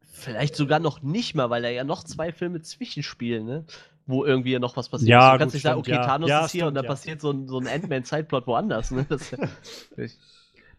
Vielleicht 0.00 0.56
sogar 0.56 0.78
noch 0.78 1.02
nicht 1.02 1.34
mal, 1.34 1.50
weil 1.50 1.62
da 1.62 1.68
ja 1.68 1.84
noch 1.84 2.04
zwei 2.04 2.32
Filme 2.32 2.62
zwischenspielen, 2.62 3.44
ne? 3.44 3.64
Wo 4.06 4.24
irgendwie 4.24 4.52
ja 4.52 4.58
noch 4.58 4.76
was 4.76 4.88
passiert. 4.88 5.10
Ja, 5.10 5.32
du 5.32 5.38
kannst 5.38 5.52
gut, 5.52 5.54
nicht 5.54 5.62
sagen, 5.62 5.80
okay, 5.80 5.90
ja. 5.92 6.06
Thanos 6.06 6.30
Ja, 6.30 6.44
ist 6.44 6.52
hier 6.52 6.60
stimmt, 6.60 6.68
und 6.68 6.74
dann 6.76 6.84
ja. 6.84 6.90
passiert 6.90 7.20
so 7.20 7.30
ein, 7.30 7.48
so 7.48 7.58
ein 7.58 7.66
Ant-Man-Zeitplot 7.66 8.46
woanders, 8.46 8.90
ne? 8.90 9.04
Das, 9.08 9.32
ich, 9.96 10.18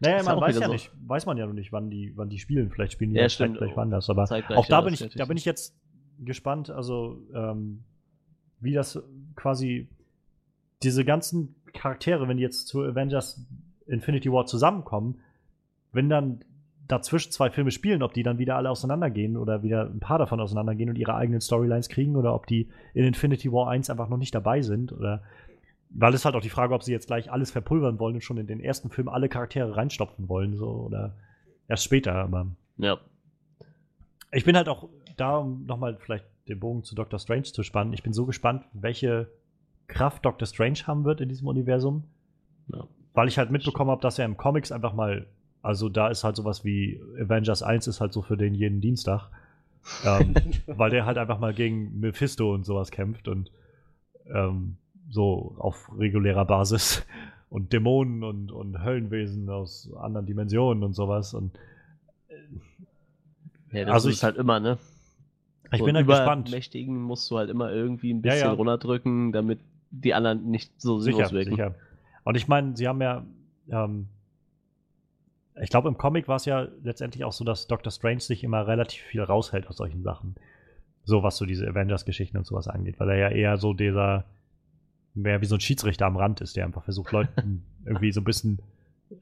Naja, 0.00 0.22
man 0.22 0.40
weiß 0.40 0.58
ja 0.58 0.66
so. 0.66 0.72
nicht, 0.72 0.90
weiß 1.06 1.26
man 1.26 1.36
ja 1.36 1.46
noch 1.46 1.52
nicht, 1.52 1.72
wann 1.72 1.90
die, 1.90 2.12
wann 2.16 2.28
die 2.28 2.38
spielen. 2.38 2.70
Vielleicht 2.70 2.92
spielen 2.92 3.10
die 3.10 3.16
Ja, 3.20 3.28
stimmt. 3.28 3.58
gleich 3.58 3.76
woanders. 3.76 4.10
Aber 4.10 4.24
Zeitgleich, 4.24 4.58
auch 4.58 4.66
da 4.66 4.80
bin 4.80 4.94
ich, 4.94 5.08
da 5.14 5.24
bin 5.26 5.36
ich 5.36 5.44
jetzt 5.44 5.76
gespannt, 6.18 6.70
also 6.70 7.20
ähm, 7.34 7.84
wie 8.60 8.72
das 8.72 9.00
quasi 9.34 9.88
diese 10.82 11.04
ganzen 11.04 11.56
Charaktere, 11.72 12.28
wenn 12.28 12.36
die 12.36 12.42
jetzt 12.42 12.68
zu 12.68 12.82
Avengers 12.82 13.44
Infinity 13.86 14.30
War 14.32 14.46
zusammenkommen, 14.46 15.20
wenn 15.92 16.08
dann 16.08 16.44
dazwischen 16.88 17.32
zwei 17.32 17.50
Filme 17.50 17.70
spielen, 17.70 18.02
ob 18.02 18.14
die 18.14 18.22
dann 18.22 18.38
wieder 18.38 18.56
alle 18.56 18.70
auseinandergehen 18.70 19.36
oder 19.36 19.62
wieder 19.62 19.86
ein 19.86 20.00
paar 20.00 20.18
davon 20.18 20.40
auseinandergehen 20.40 20.88
und 20.88 20.96
ihre 20.96 21.14
eigenen 21.14 21.40
Storylines 21.40 21.88
kriegen 21.88 22.16
oder 22.16 22.34
ob 22.34 22.46
die 22.46 22.68
in 22.94 23.04
Infinity 23.04 23.52
War 23.52 23.68
1 23.68 23.90
einfach 23.90 24.08
noch 24.08 24.18
nicht 24.18 24.34
dabei 24.34 24.62
sind 24.62 24.92
oder 24.92 25.22
weil 25.90 26.14
es 26.14 26.24
halt 26.24 26.34
auch 26.34 26.40
die 26.42 26.50
Frage, 26.50 26.74
ob 26.74 26.82
sie 26.82 26.92
jetzt 26.92 27.06
gleich 27.06 27.30
alles 27.30 27.50
verpulvern 27.50 27.98
wollen 27.98 28.16
und 28.16 28.20
schon 28.24 28.36
in 28.38 28.46
den 28.46 28.60
ersten 28.60 28.90
Film 28.90 29.08
alle 29.08 29.28
Charaktere 29.28 29.76
reinstopfen 29.76 30.28
wollen, 30.28 30.56
so 30.56 30.66
oder 30.68 31.16
erst 31.68 31.84
später, 31.84 32.14
aber 32.14 32.48
ja. 32.76 32.98
ich 34.32 34.44
bin 34.44 34.56
halt 34.56 34.68
auch 34.68 34.88
da, 35.16 35.38
um 35.38 35.64
nochmal 35.66 35.96
vielleicht 35.98 36.26
den 36.48 36.60
Bogen 36.60 36.84
zu 36.84 36.94
Doctor 36.94 37.18
Strange 37.18 37.44
zu 37.44 37.62
spannen. 37.62 37.92
Ich 37.92 38.02
bin 38.02 38.12
so 38.12 38.26
gespannt, 38.26 38.64
welche 38.72 39.28
Kraft 39.88 40.24
Doctor 40.24 40.46
Strange 40.46 40.80
haben 40.86 41.04
wird 41.04 41.20
in 41.20 41.28
diesem 41.28 41.46
Universum. 41.48 42.04
Ja. 42.72 42.84
Weil 43.14 43.28
ich 43.28 43.38
halt 43.38 43.50
mitbekommen 43.50 43.90
habe, 43.90 44.02
dass 44.02 44.18
er 44.18 44.24
im 44.24 44.36
Comics 44.36 44.72
einfach 44.72 44.92
mal, 44.92 45.26
also 45.62 45.88
da 45.88 46.08
ist 46.08 46.24
halt 46.24 46.36
sowas 46.36 46.64
wie 46.64 47.00
Avengers 47.20 47.62
1 47.62 47.86
ist 47.86 48.00
halt 48.00 48.12
so 48.12 48.22
für 48.22 48.36
den 48.36 48.54
jeden 48.54 48.80
Dienstag. 48.80 49.30
ähm, 50.04 50.34
weil 50.66 50.90
der 50.90 51.06
halt 51.06 51.16
einfach 51.18 51.38
mal 51.38 51.54
gegen 51.54 52.00
Mephisto 52.00 52.52
und 52.52 52.64
sowas 52.66 52.90
kämpft 52.90 53.28
und 53.28 53.50
ähm, 54.34 54.76
so 55.08 55.54
auf 55.58 55.88
regulärer 55.96 56.44
Basis 56.44 57.06
und 57.48 57.72
Dämonen 57.72 58.24
und, 58.24 58.50
und 58.50 58.82
Höllenwesen 58.84 59.48
aus 59.48 59.88
anderen 60.00 60.26
Dimensionen 60.26 60.82
und 60.82 60.94
sowas. 60.94 61.32
Und 61.32 61.52
ja 63.72 63.84
das 63.84 63.94
Also 63.94 64.08
ist 64.08 64.16
ich- 64.16 64.24
halt 64.24 64.36
immer, 64.36 64.60
ne? 64.60 64.78
ich 65.72 65.78
So 65.78 65.84
bin 65.84 65.96
halt 65.96 66.06
gespannt. 66.06 66.48
Übermächtigen 66.48 67.00
musst 67.02 67.30
du 67.30 67.38
halt 67.38 67.50
immer 67.50 67.72
irgendwie 67.72 68.12
ein 68.12 68.22
Ja, 68.22 68.32
bisschen 68.32 68.46
ja. 68.48 68.52
runterdrücken, 68.52 69.32
damit 69.32 69.58
die 69.90 70.14
anderen 70.14 70.50
nicht 70.50 70.80
so 70.80 70.98
Sicher, 70.98 71.30
wirken. 71.30 71.50
sicher. 71.50 71.74
Und 72.24 72.36
ich 72.36 72.48
meine, 72.48 72.76
sie 72.76 72.88
haben 72.88 73.00
ja, 73.00 73.24
ähm, 73.70 74.08
ich 75.60 75.70
glaube, 75.70 75.88
im 75.88 75.96
Comic 75.96 76.28
war 76.28 76.36
es 76.36 76.44
ja 76.44 76.68
letztendlich 76.82 77.24
auch 77.24 77.32
so, 77.32 77.44
dass 77.44 77.66
Doctor 77.66 77.90
Strange 77.90 78.20
sich 78.20 78.44
immer 78.44 78.66
relativ 78.66 79.00
viel 79.02 79.22
raushält 79.22 79.68
aus 79.68 79.76
solchen 79.76 80.02
Sachen. 80.02 80.34
So 81.04 81.22
was 81.22 81.36
so 81.36 81.46
diese 81.46 81.68
Avengers-Geschichten 81.68 82.36
und 82.36 82.46
sowas 82.46 82.68
angeht, 82.68 82.98
weil 82.98 83.10
er 83.10 83.16
ja 83.16 83.28
eher 83.28 83.56
so 83.58 83.72
dieser, 83.72 84.24
mehr 85.14 85.40
wie 85.40 85.46
so 85.46 85.54
ein 85.54 85.60
Schiedsrichter 85.60 86.06
am 86.06 86.16
Rand 86.16 86.40
ist, 86.40 86.56
der 86.56 86.64
einfach 86.64 86.82
versucht, 86.84 87.12
Leuten 87.12 87.62
irgendwie 87.84 88.12
so 88.12 88.20
ein 88.20 88.24
bisschen 88.24 88.58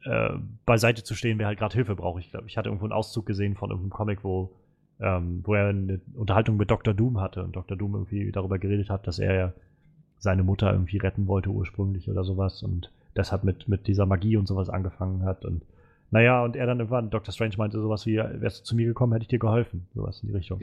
äh, 0.05 0.31
beiseite 0.65 1.05
zu 1.05 1.15
stehen, 1.15 1.39
wer 1.39 1.47
halt 1.47 1.59
gerade 1.59 1.75
Hilfe 1.75 1.94
braucht. 1.94 2.20
Ich 2.20 2.31
glaube, 2.31 2.47
ich 2.47 2.57
hatte 2.57 2.68
irgendwo 2.68 2.86
einen 2.86 2.93
Auszug 2.93 3.26
gesehen 3.26 3.55
von 3.55 3.70
irgendeinem 3.70 3.93
Comic, 3.93 4.25
wo, 4.25 4.51
ähm, 5.01 5.41
wo 5.44 5.55
er 5.55 5.68
eine 5.68 6.01
Unterhaltung 6.15 6.57
mit 6.57 6.70
Dr. 6.70 6.94
Doom 6.94 7.20
hatte 7.20 7.44
und 7.44 7.55
Dr. 7.55 7.76
Doom 7.76 7.94
irgendwie 7.94 8.33
darüber 8.33 8.59
geredet 8.59 8.89
hat, 8.89 9.07
dass 9.07 9.18
er 9.18 9.34
ja 9.34 9.52
seine 10.25 10.43
Mutter 10.43 10.73
irgendwie 10.73 10.97
retten 10.99 11.28
wollte 11.28 11.51
ursprünglich 11.51 12.11
oder 12.11 12.25
sowas 12.25 12.62
und 12.65 12.91
deshalb 13.17 13.44
mit, 13.44 13.69
mit 13.69 13.86
dieser 13.86 14.07
Magie 14.07 14.36
und 14.36 14.49
sowas 14.49 14.69
angefangen 14.69 15.23
hat 15.25 15.44
und 15.44 15.62
naja, 16.11 16.44
und 16.44 16.55
er 16.55 16.67
dann 16.67 16.78
irgendwann, 16.78 17.11
Dr. 17.11 17.33
Strange 17.33 17.55
meinte 17.59 17.81
sowas 17.81 18.07
wie, 18.07 18.17
wärst 18.19 18.61
du 18.61 18.65
zu 18.65 18.77
mir 18.77 18.86
gekommen, 18.86 19.12
hätte 19.15 19.25
ich 19.25 19.28
dir 19.28 19.39
geholfen, 19.41 19.86
sowas 19.94 20.20
in 20.23 20.28
die 20.28 20.35
Richtung. 20.35 20.61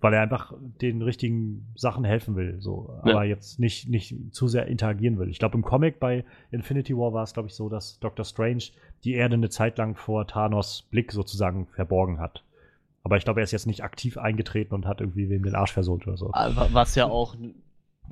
Weil 0.00 0.14
er 0.14 0.20
einfach 0.22 0.52
den 0.80 1.02
richtigen 1.02 1.66
Sachen 1.74 2.04
helfen 2.04 2.36
will, 2.36 2.56
so, 2.60 2.88
Ja. 3.04 3.12
aber 3.12 3.24
jetzt 3.24 3.58
nicht, 3.58 3.88
nicht 3.88 4.14
zu 4.32 4.46
sehr 4.48 4.66
interagieren 4.66 5.18
will. 5.18 5.28
Ich 5.28 5.38
glaube, 5.40 5.56
im 5.56 5.62
Comic 5.64 5.98
bei 5.98 6.24
Infinity 6.52 6.96
War 6.96 7.12
war 7.12 7.24
es, 7.24 7.32
glaube 7.34 7.48
ich, 7.48 7.54
so, 7.54 7.68
dass 7.68 7.98
Dr. 7.98 8.24
Strange 8.24 8.62
die 9.02 9.14
Erde 9.14 9.34
eine 9.34 9.48
Zeit 9.48 9.76
lang 9.78 9.96
vor 9.96 10.26
Thanos 10.28 10.82
Blick 10.90 11.10
sozusagen 11.10 11.66
verborgen 11.74 12.20
hat. 12.20 12.44
Aber 13.02 13.16
ich 13.16 13.24
glaube, 13.24 13.40
er 13.40 13.44
ist 13.44 13.52
jetzt 13.52 13.66
nicht 13.66 13.82
aktiv 13.82 14.18
eingetreten 14.18 14.74
und 14.74 14.86
hat 14.86 15.00
irgendwie 15.00 15.28
wem 15.28 15.42
den 15.42 15.56
Arsch 15.56 15.72
versohlt 15.72 16.06
oder 16.06 16.16
so. 16.16 16.30
Aber 16.32 16.68
Was 16.72 16.94
ja 16.94 17.06
auch 17.06 17.34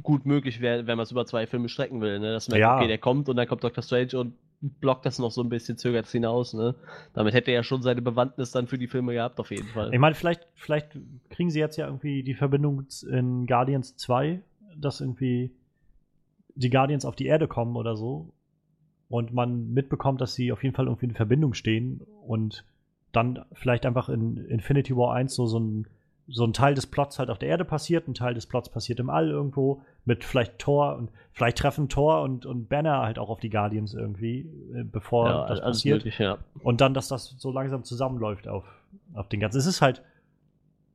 gut 0.03 0.27
möglich 0.27 0.61
wäre, 0.61 0.87
wenn 0.87 0.97
man 0.97 1.05
es 1.05 1.11
über 1.11 1.27
zwei 1.27 1.47
Filme 1.47 1.69
strecken 1.69 2.01
will, 2.01 2.19
ne? 2.19 2.33
Dass 2.33 2.49
man, 2.49 2.59
Ja. 2.59 2.77
okay, 2.77 2.89
der 2.89 2.99
kommt 2.99 3.29
und 3.29 3.37
dann 3.37 3.47
kommt 3.47 3.65
Doctor 3.65 3.83
Strange 3.83 4.19
und 4.19 4.35
blockt 4.81 5.07
das 5.07 5.19
noch 5.19 5.31
so 5.31 5.43
ein 5.43 5.49
bisschen, 5.49 5.79
zögert 5.79 6.07
es 6.07 6.12
hinaus, 6.12 6.53
ne? 6.55 6.75
Damit 7.15 7.35
hätte 7.35 7.51
er 7.51 7.57
ja 7.57 7.62
schon 7.62 7.83
seine 7.83 8.03
Bewandtnis 8.03 8.51
dann 8.51 8.67
für 8.67 8.79
die 8.79 8.89
Filme 8.89 9.15
gehabt, 9.15 9.41
auf 9.41 9.51
jeden 9.51 9.69
Fall. 9.69 9.93
Ich 9.93 9.99
meine, 9.99 10.15
vielleicht, 10.15 10.47
vielleicht 10.55 10.99
kriegen 11.31 11.51
sie 11.51 11.61
jetzt 11.61 11.77
ja 11.77 11.87
irgendwie 11.87 12.23
die 12.23 12.35
Verbindung 12.35 12.87
in 13.11 13.47
Guardians 13.47 13.97
2, 13.97 14.41
dass 14.77 15.01
irgendwie 15.01 15.51
die 16.55 16.70
Guardians 16.70 17.05
auf 17.05 17.17
die 17.17 17.27
Erde 17.27 17.49
kommen 17.49 17.77
oder 17.77 17.97
so 17.97 18.33
und 19.09 19.33
man 19.33 19.73
mitbekommt, 19.73 20.20
dass 20.20 20.35
sie 20.35 20.53
auf 20.53 20.62
jeden 20.62 20.75
Fall 20.75 20.87
irgendwie 20.87 21.07
in 21.07 21.15
Verbindung 21.15 21.55
stehen 21.55 22.03
und 22.27 22.65
dann 23.12 23.45
vielleicht 23.53 23.87
einfach 23.87 24.09
in 24.09 24.37
Infinity 24.37 24.97
War 24.97 25.15
1 25.15 25.35
so, 25.35 25.47
so 25.47 25.59
ein 25.59 25.87
so 26.31 26.44
ein 26.44 26.52
Teil 26.52 26.75
des 26.75 26.86
Plots 26.86 27.18
halt 27.18 27.31
auf 27.31 27.39
der 27.39 27.49
Erde 27.49 27.65
passiert, 27.65 28.09
ein 28.09 28.15
Teil 28.15 28.34
des 28.34 28.47
Plots 28.47 28.68
passiert 28.68 29.00
im 29.00 29.10
All 29.10 29.28
irgendwo, 29.28 29.83
mit 30.05 30.25
vielleicht 30.25 30.59
Thor 30.59 30.97
und 30.97 31.10
vielleicht 31.33 31.59
treffen 31.59 31.89
Thor 31.89 32.23
und, 32.23 32.47
und 32.47 32.68
Banner 32.68 33.02
halt 33.02 33.18
auch 33.18 33.31
auf 33.31 33.41
die 33.41 33.50
Guardians 33.50 33.94
irgendwie, 33.94 34.41
äh, 34.75 34.84
bevor 34.84 35.28
ja, 35.28 35.47
das 35.49 35.60
passiert. 35.60 35.99
möglich, 35.99 36.18
ja. 36.18 36.39
Und 36.62 36.81
dann, 36.81 36.94
dass 36.94 37.09
das 37.09 37.34
so 37.39 37.50
langsam 37.50 37.84
zusammenläuft 37.84 38.49
auf, 38.49 38.65
auf 39.15 39.28
den 39.28 39.41
ganzen. 39.41 39.59
Es 39.59 39.67
ist 39.67 39.83
halt, 39.83 40.02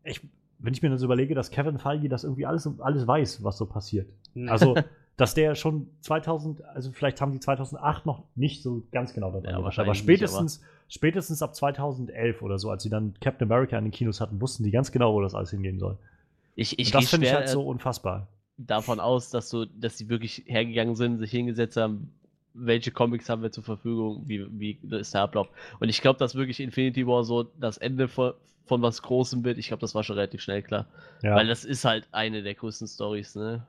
ich, 0.03 0.21
wenn 0.59 0.73
ich 0.73 0.81
mir 0.81 0.89
das 0.89 1.03
überlege, 1.03 1.35
dass 1.35 1.51
Kevin 1.51 1.79
Feige 1.79 2.07
das 2.09 2.23
irgendwie 2.23 2.45
alles, 2.45 2.69
alles 2.79 3.05
weiß, 3.05 3.43
was 3.43 3.57
so 3.57 3.65
passiert. 3.65 4.09
Also, 4.47 4.75
dass 5.17 5.33
der 5.33 5.55
schon 5.55 5.87
2000, 6.01 6.63
also 6.65 6.91
vielleicht 6.91 7.21
haben 7.21 7.31
die 7.31 7.39
2008 7.39 8.05
noch 8.05 8.23
nicht 8.35 8.61
so 8.61 8.83
ganz 8.91 9.13
genau 9.13 9.31
dabei. 9.31 9.45
Ja, 9.45 9.51
gedacht, 9.51 9.63
wahrscheinlich 9.63 9.89
aber 9.89 9.93
nicht, 9.93 10.03
spätestens, 10.03 10.61
spätestens 10.89 11.41
ab 11.41 11.55
2011 11.55 12.41
oder 12.41 12.59
so, 12.59 12.69
als 12.69 12.83
sie 12.83 12.89
dann 12.89 13.13
Captain 13.21 13.49
America 13.49 13.77
in 13.77 13.85
den 13.85 13.91
Kinos 13.91 14.19
hatten, 14.19 14.41
wussten 14.41 14.63
die 14.63 14.71
ganz 14.71 14.91
genau, 14.91 15.13
wo 15.13 15.21
das 15.21 15.33
alles 15.33 15.51
hingehen 15.51 15.79
soll. 15.79 15.97
Ich, 16.55 16.79
ich 16.79 16.87
Und 16.87 16.95
das 16.95 17.09
finde 17.09 17.27
ich 17.27 17.33
halt 17.33 17.49
so 17.49 17.65
unfassbar. 17.65 18.27
davon 18.57 18.99
aus, 18.99 19.29
dass 19.29 19.49
so, 19.49 19.65
dass 19.65 19.97
die 19.97 20.09
wirklich 20.09 20.43
hergegangen 20.47 20.95
sind, 20.95 21.19
sich 21.19 21.31
hingesetzt 21.31 21.77
haben, 21.77 22.13
welche 22.53 22.91
Comics 22.91 23.29
haben 23.29 23.41
wir 23.41 23.51
zur 23.51 23.63
Verfügung, 23.63 24.23
wie, 24.27 24.45
wie 24.49 24.79
ist 24.95 25.13
der 25.13 25.21
Ablauf. 25.21 25.49
Und 25.79 25.89
ich 25.89 26.01
glaube, 26.01 26.19
dass 26.19 26.35
wirklich 26.35 26.61
Infinity 26.61 27.05
War 27.05 27.23
so 27.23 27.43
das 27.43 27.77
Ende 27.77 28.07
von, 28.07 28.33
von 28.65 28.81
was 28.81 29.01
Großem 29.01 29.43
wird. 29.43 29.57
Ich 29.57 29.67
glaube, 29.67 29.81
das 29.81 29.93
war 29.93 30.03
schon 30.03 30.15
relativ 30.15 30.41
schnell 30.41 30.61
klar. 30.61 30.87
Ja. 31.21 31.35
Weil 31.35 31.47
das 31.47 31.65
ist 31.65 31.83
halt 31.83 32.07
eine 32.11 32.43
der 32.43 32.55
größten 32.55 32.87
Stories, 32.87 33.35
ne? 33.35 33.67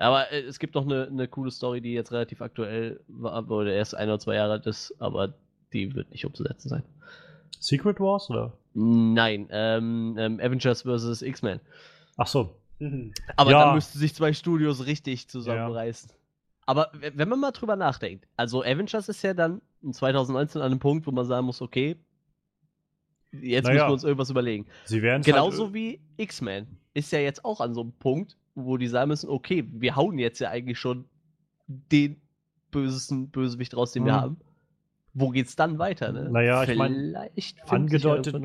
Aber 0.00 0.32
äh, 0.32 0.40
es 0.40 0.58
gibt 0.58 0.74
noch 0.74 0.84
eine, 0.84 1.06
eine 1.06 1.28
coole 1.28 1.50
Story, 1.50 1.80
die 1.80 1.92
jetzt 1.92 2.10
relativ 2.10 2.40
aktuell 2.42 3.00
war, 3.08 3.48
oder 3.50 3.72
erst 3.72 3.94
ein 3.94 4.08
oder 4.08 4.18
zwei 4.18 4.34
Jahre 4.36 4.52
alt 4.52 4.66
ist, 4.66 4.94
aber 4.98 5.34
die 5.72 5.94
wird 5.94 6.10
nicht 6.10 6.24
umzusetzen 6.26 6.68
sein. 6.68 6.82
Secret 7.58 8.00
Wars 8.00 8.30
oder? 8.30 8.52
Nein, 8.74 9.48
ähm, 9.50 10.16
ähm, 10.18 10.40
Avengers 10.40 10.82
vs. 10.82 11.22
X-Men. 11.22 11.60
Ach 12.16 12.26
so. 12.26 12.56
Aber 13.36 13.50
Ja. 13.50 13.64
dann 13.66 13.74
müssten 13.74 13.98
sich 13.98 14.14
zwei 14.14 14.32
Studios 14.32 14.86
richtig 14.86 15.28
zusammenreißen. 15.28 16.10
Aber 16.64 16.90
w- 16.94 17.10
wenn 17.14 17.28
man 17.28 17.38
mal 17.40 17.50
drüber 17.50 17.76
nachdenkt, 17.76 18.26
also 18.36 18.62
Avengers 18.62 19.08
ist 19.10 19.22
ja 19.22 19.34
dann 19.34 19.60
in 19.82 19.92
2019 19.92 20.62
an 20.62 20.70
einem 20.70 20.78
Punkt, 20.80 21.06
wo 21.06 21.10
man 21.10 21.26
sagen 21.26 21.44
muss, 21.44 21.60
okay, 21.60 21.96
jetzt 23.32 23.64
Naja. 23.64 23.74
müssen 23.74 23.88
wir 23.88 23.92
uns 23.92 24.04
irgendwas 24.04 24.30
überlegen. 24.30 24.66
Sie 24.84 25.02
werden 25.02 25.22
Genauso 25.22 25.74
wie 25.74 26.00
X-Men 26.16 26.66
ist 26.94 27.12
ja 27.12 27.18
jetzt 27.18 27.44
auch 27.44 27.60
an 27.60 27.74
so 27.74 27.82
einem 27.82 27.92
Punkt, 27.92 28.36
wo 28.64 28.76
die 28.76 28.86
sagen 28.88 29.08
müssen, 29.08 29.28
okay, 29.28 29.64
wir 29.72 29.96
hauen 29.96 30.18
jetzt 30.18 30.38
ja 30.40 30.50
eigentlich 30.50 30.78
schon 30.78 31.04
den 31.66 32.16
bösesten 32.70 33.28
Bösewicht 33.30 33.76
raus, 33.76 33.92
den 33.92 34.04
wir 34.04 34.12
Mhm. 34.12 34.16
haben. 34.16 34.36
Wo 35.12 35.30
geht's 35.30 35.56
dann 35.56 35.78
weiter, 35.78 36.12
ne? 36.12 36.30
Naja, 36.30 36.62
ich 36.62 36.70
Vielleicht 36.70 36.94
sich 37.34 37.54
ja 37.56 38.12
angedeutet, 38.14 38.36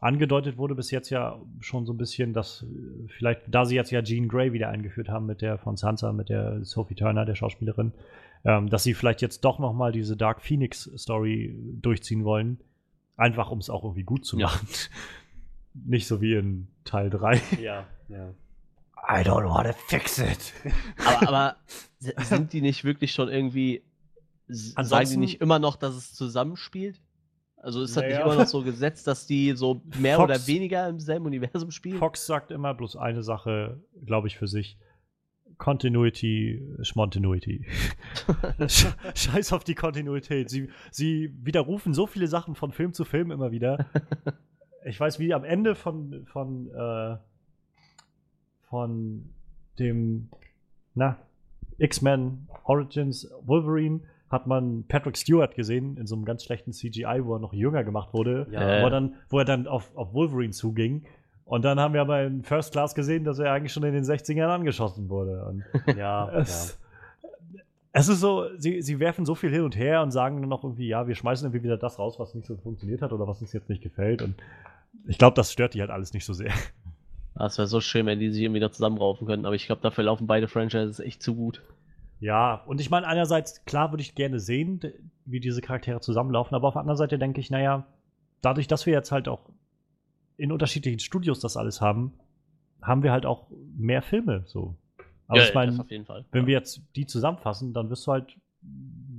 angedeutet 0.00 0.58
wurde 0.58 0.74
bis 0.74 0.90
jetzt 0.90 1.08
ja 1.10 1.40
schon 1.60 1.86
so 1.86 1.92
ein 1.92 1.96
bisschen, 1.96 2.32
dass 2.32 2.62
äh, 2.64 3.08
vielleicht, 3.08 3.42
da 3.46 3.64
sie 3.64 3.76
jetzt 3.76 3.90
ja 3.90 4.02
Jean 4.02 4.28
Grey 4.28 4.52
wieder 4.52 4.68
eingeführt 4.68 5.08
haben 5.08 5.26
mit 5.26 5.40
der 5.40 5.56
von 5.58 5.76
Sansa, 5.76 6.12
mit 6.12 6.28
der 6.28 6.64
Sophie 6.64 6.94
Turner, 6.96 7.24
der 7.24 7.36
Schauspielerin, 7.36 7.92
ähm, 8.44 8.68
dass 8.70 8.82
sie 8.82 8.92
vielleicht 8.94 9.22
jetzt 9.22 9.44
doch 9.44 9.58
noch 9.60 9.72
mal 9.72 9.92
diese 9.92 10.16
Dark 10.16 10.42
Phoenix 10.42 10.90
Story 10.96 11.56
durchziehen 11.80 12.24
wollen, 12.24 12.58
einfach 13.16 13.50
um 13.50 13.58
es 13.60 13.70
auch 13.70 13.84
irgendwie 13.84 14.02
gut 14.02 14.26
zu 14.26 14.36
Ja. 14.38 14.46
machen. 14.46 14.66
Nicht 15.74 16.06
so 16.06 16.20
wie 16.20 16.34
in 16.34 16.68
Teil 16.84 17.08
3. 17.10 17.40
Ja, 17.60 17.86
ja. 18.08 18.30
I 19.08 19.22
don't 19.22 19.44
wanna 19.48 19.72
fix 19.72 20.18
it. 20.18 20.52
Aber, 20.96 21.28
aber 21.28 21.56
sind 22.24 22.52
die 22.52 22.60
nicht 22.60 22.84
wirklich 22.84 23.12
schon 23.12 23.28
irgendwie. 23.28 23.82
s- 24.48 24.68
Sagen 24.70 24.74
die 24.74 24.76
Ansonsten- 24.78 25.20
nicht 25.20 25.40
immer 25.40 25.58
noch, 25.58 25.76
dass 25.76 25.94
es 25.94 26.12
zusammenspielt? 26.14 27.00
Also 27.56 27.82
ist 27.82 27.96
das 27.96 28.02
nicht 28.04 28.12
Naja. 28.14 28.26
immer 28.26 28.34
noch 28.36 28.46
so 28.46 28.62
gesetzt, 28.62 29.06
dass 29.06 29.26
die 29.26 29.52
so 29.56 29.80
mehr 29.98 30.16
Fox- 30.16 30.30
oder 30.30 30.46
weniger 30.46 30.86
im 30.88 31.00
selben 31.00 31.24
Universum 31.26 31.70
spielen? 31.70 31.98
Fox 31.98 32.26
sagt 32.26 32.50
immer 32.50 32.74
bloß 32.74 32.96
eine 32.96 33.22
Sache, 33.22 33.80
glaube 34.04 34.28
ich, 34.28 34.36
für 34.36 34.48
sich. 34.48 34.76
Continuity, 35.56 36.60
Schmontinuity. 36.82 37.64
Sch- 38.58 38.92
Scheiß 39.14 39.52
auf 39.52 39.64
die 39.64 39.74
Kontinuität. 39.74 40.50
Sie, 40.50 40.68
sie 40.90 41.32
widerrufen 41.42 41.94
so 41.94 42.06
viele 42.06 42.26
Sachen 42.28 42.54
von 42.54 42.70
Film 42.72 42.92
zu 42.92 43.04
Film 43.04 43.30
immer 43.30 43.50
wieder. 43.50 43.86
Ich 44.86 45.00
weiß, 45.00 45.18
wie 45.18 45.32
am 45.32 45.44
Ende 45.44 45.74
von, 45.74 46.26
von, 46.26 46.68
äh, 46.68 47.16
von 48.74 49.22
dem, 49.78 50.28
na, 50.96 51.16
X-Men 51.78 52.48
Origins 52.64 53.30
Wolverine 53.44 54.00
hat 54.30 54.48
man 54.48 54.82
Patrick 54.88 55.16
Stewart 55.16 55.54
gesehen 55.54 55.96
in 55.96 56.08
so 56.08 56.16
einem 56.16 56.24
ganz 56.24 56.42
schlechten 56.42 56.72
CGI, 56.72 57.20
wo 57.22 57.36
er 57.36 57.38
noch 57.38 57.52
jünger 57.52 57.84
gemacht 57.84 58.12
wurde, 58.12 58.48
Ja. 58.50 58.78
Äh. 58.78 58.82
wo, 58.82 58.86
er 58.86 58.90
dann, 58.90 59.14
wo 59.28 59.38
er 59.38 59.44
dann 59.44 59.68
auf, 59.68 59.96
auf 59.96 60.12
Wolverine 60.12 60.50
zuging. 60.52 61.04
Und 61.44 61.64
dann 61.64 61.78
haben 61.78 61.94
wir 61.94 62.00
aber 62.00 62.24
in 62.24 62.42
First 62.42 62.72
Class 62.72 62.96
gesehen, 62.96 63.22
dass 63.22 63.38
er 63.38 63.52
eigentlich 63.52 63.72
schon 63.72 63.84
in 63.84 63.92
den 63.92 64.02
60ern 64.02 64.48
angeschossen 64.48 65.08
wurde. 65.08 65.44
Und 65.44 65.62
Ja, 65.86 65.94
ja. 65.96 66.38
es, 66.40 66.76
es 67.92 68.08
ist 68.08 68.18
so, 68.18 68.48
sie, 68.58 68.82
sie 68.82 68.98
werfen 68.98 69.24
so 69.24 69.36
viel 69.36 69.50
hin 69.50 69.62
und 69.62 69.76
her 69.76 70.02
und 70.02 70.10
sagen 70.10 70.40
dann 70.40 70.48
noch 70.48 70.64
irgendwie, 70.64 70.88
ja, 70.88 71.06
wir 71.06 71.14
schmeißen 71.14 71.46
irgendwie 71.46 71.62
wieder 71.62 71.76
das 71.76 72.00
raus, 72.00 72.18
was 72.18 72.34
nicht 72.34 72.48
so 72.48 72.56
funktioniert 72.56 73.02
hat 73.02 73.12
oder 73.12 73.28
was 73.28 73.40
uns 73.40 73.52
jetzt 73.52 73.68
nicht 73.68 73.84
gefällt. 73.84 74.20
Und 74.20 74.34
ich 75.06 75.16
glaube, 75.16 75.36
das 75.36 75.52
stört 75.52 75.74
die 75.74 75.80
halt 75.80 75.90
alles 75.92 76.12
nicht 76.12 76.24
so 76.24 76.32
sehr. 76.32 76.52
Das 77.34 77.58
wäre 77.58 77.66
so 77.66 77.80
schön, 77.80 78.06
wenn 78.06 78.20
die 78.20 78.30
sich 78.30 78.42
irgendwie 78.42 78.60
noch 78.60 78.70
zusammenraufen 78.70 79.26
könnten, 79.26 79.46
aber 79.46 79.56
ich 79.56 79.66
glaube, 79.66 79.82
dafür 79.82 80.04
laufen 80.04 80.26
beide 80.26 80.48
Franchises 80.48 81.00
echt 81.00 81.22
zu 81.22 81.34
gut. 81.34 81.62
Ja, 82.20 82.62
und 82.66 82.80
ich 82.80 82.90
meine, 82.90 83.06
einerseits, 83.06 83.64
klar 83.64 83.92
würde 83.92 84.02
ich 84.02 84.14
gerne 84.14 84.38
sehen, 84.38 84.80
wie 85.24 85.40
diese 85.40 85.60
Charaktere 85.60 86.00
zusammenlaufen, 86.00 86.54
aber 86.54 86.68
auf 86.68 86.74
der 86.74 86.80
anderen 86.80 86.96
Seite 86.96 87.18
denke 87.18 87.40
ich, 87.40 87.50
naja, 87.50 87.86
dadurch, 88.40 88.68
dass 88.68 88.86
wir 88.86 88.92
jetzt 88.92 89.10
halt 89.10 89.28
auch 89.28 89.50
in 90.36 90.52
unterschiedlichen 90.52 91.00
Studios 91.00 91.40
das 91.40 91.56
alles 91.56 91.80
haben, 91.80 92.14
haben 92.80 93.02
wir 93.02 93.12
halt 93.12 93.26
auch 93.26 93.48
mehr 93.76 94.02
Filme 94.02 94.44
so. 94.46 94.76
Aber 95.26 95.38
ich 95.38 95.46
das 95.46 95.54
meine, 95.54 95.78
wenn 96.30 96.42
ja. 96.42 96.46
wir 96.46 96.54
jetzt 96.54 96.82
die 96.96 97.06
zusammenfassen, 97.06 97.72
dann 97.72 97.90
wirst 97.90 98.06
du 98.06 98.12
halt 98.12 98.36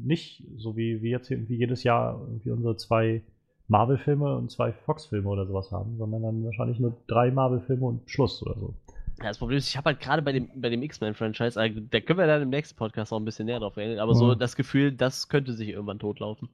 nicht 0.04 0.44
so 0.56 0.78
wie 0.78 1.02
wir 1.02 1.10
jetzt 1.10 1.32
irgendwie 1.32 1.56
jedes 1.56 1.84
Jahr 1.84 2.20
irgendwie 2.22 2.52
unsere 2.52 2.78
zwei 2.78 3.24
Marvel-Filme 3.68 4.36
und 4.38 4.52
zwei 4.52 4.72
Fox-Filme 4.72 5.28
oder 5.28 5.46
sowas 5.46 5.72
haben, 5.72 5.98
sondern 5.98 6.22
dann 6.24 6.44
wahrscheinlich 6.46 6.80
nur 6.80 6.96
drei 7.08 7.32
Marvel-Filme 7.32 7.86
und 7.86 8.10
Schluss 8.10 8.42
oder 8.44 8.56
so. 8.60 8.74
Ja, 9.20 9.30
das 9.30 9.38
Problem 9.38 9.58
ist, 9.58 9.70
ich 9.70 9.78
habe 9.78 9.86
halt 9.92 10.02
gerade 10.02 10.22
bei 10.22 10.34
dem, 10.34 10.50
bei 10.56 10.70
dem 10.70 10.84
X-Men-Franchise, 10.84 11.58
äh, 11.60 11.72
da 11.90 12.02
können 12.02 12.20
wir 12.20 12.28
dann 12.28 12.42
im 12.42 12.50
nächsten 12.50 12.76
Podcast 12.76 13.14
auch 13.14 13.18
ein 13.18 13.24
bisschen 13.24 13.46
näher 13.46 13.60
drauf 13.62 13.78
reden, 13.78 13.98
aber 14.00 14.14
so 14.14 14.28
Mhm. 14.34 14.40
das 14.40 14.58
Gefühl, 14.58 14.92
das 14.92 15.30
könnte 15.30 15.54
sich 15.54 15.70
irgendwann 15.70 16.00
totlaufen. 16.00 16.50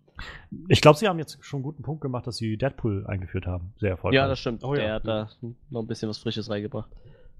Ich 0.67 0.79
glaube, 0.79 0.99
sie 0.99 1.07
haben 1.07 1.17
jetzt 1.17 1.43
schon 1.43 1.57
einen 1.57 1.63
guten 1.63 1.81
Punkt 1.81 2.01
gemacht, 2.01 2.27
dass 2.27 2.37
sie 2.37 2.57
Deadpool 2.57 3.07
eingeführt 3.07 3.47
haben. 3.47 3.73
Sehr 3.79 3.89
erfolgreich. 3.89 4.15
Ja, 4.17 4.27
das 4.27 4.37
stimmt. 4.39 4.63
Oh 4.63 4.75
ja. 4.75 4.81
Der 4.81 4.93
hat 4.93 5.07
da 5.07 5.29
noch 5.71 5.81
ein 5.81 5.87
bisschen 5.87 6.07
was 6.07 6.19
Frisches 6.19 6.51
reingebracht. 6.51 6.89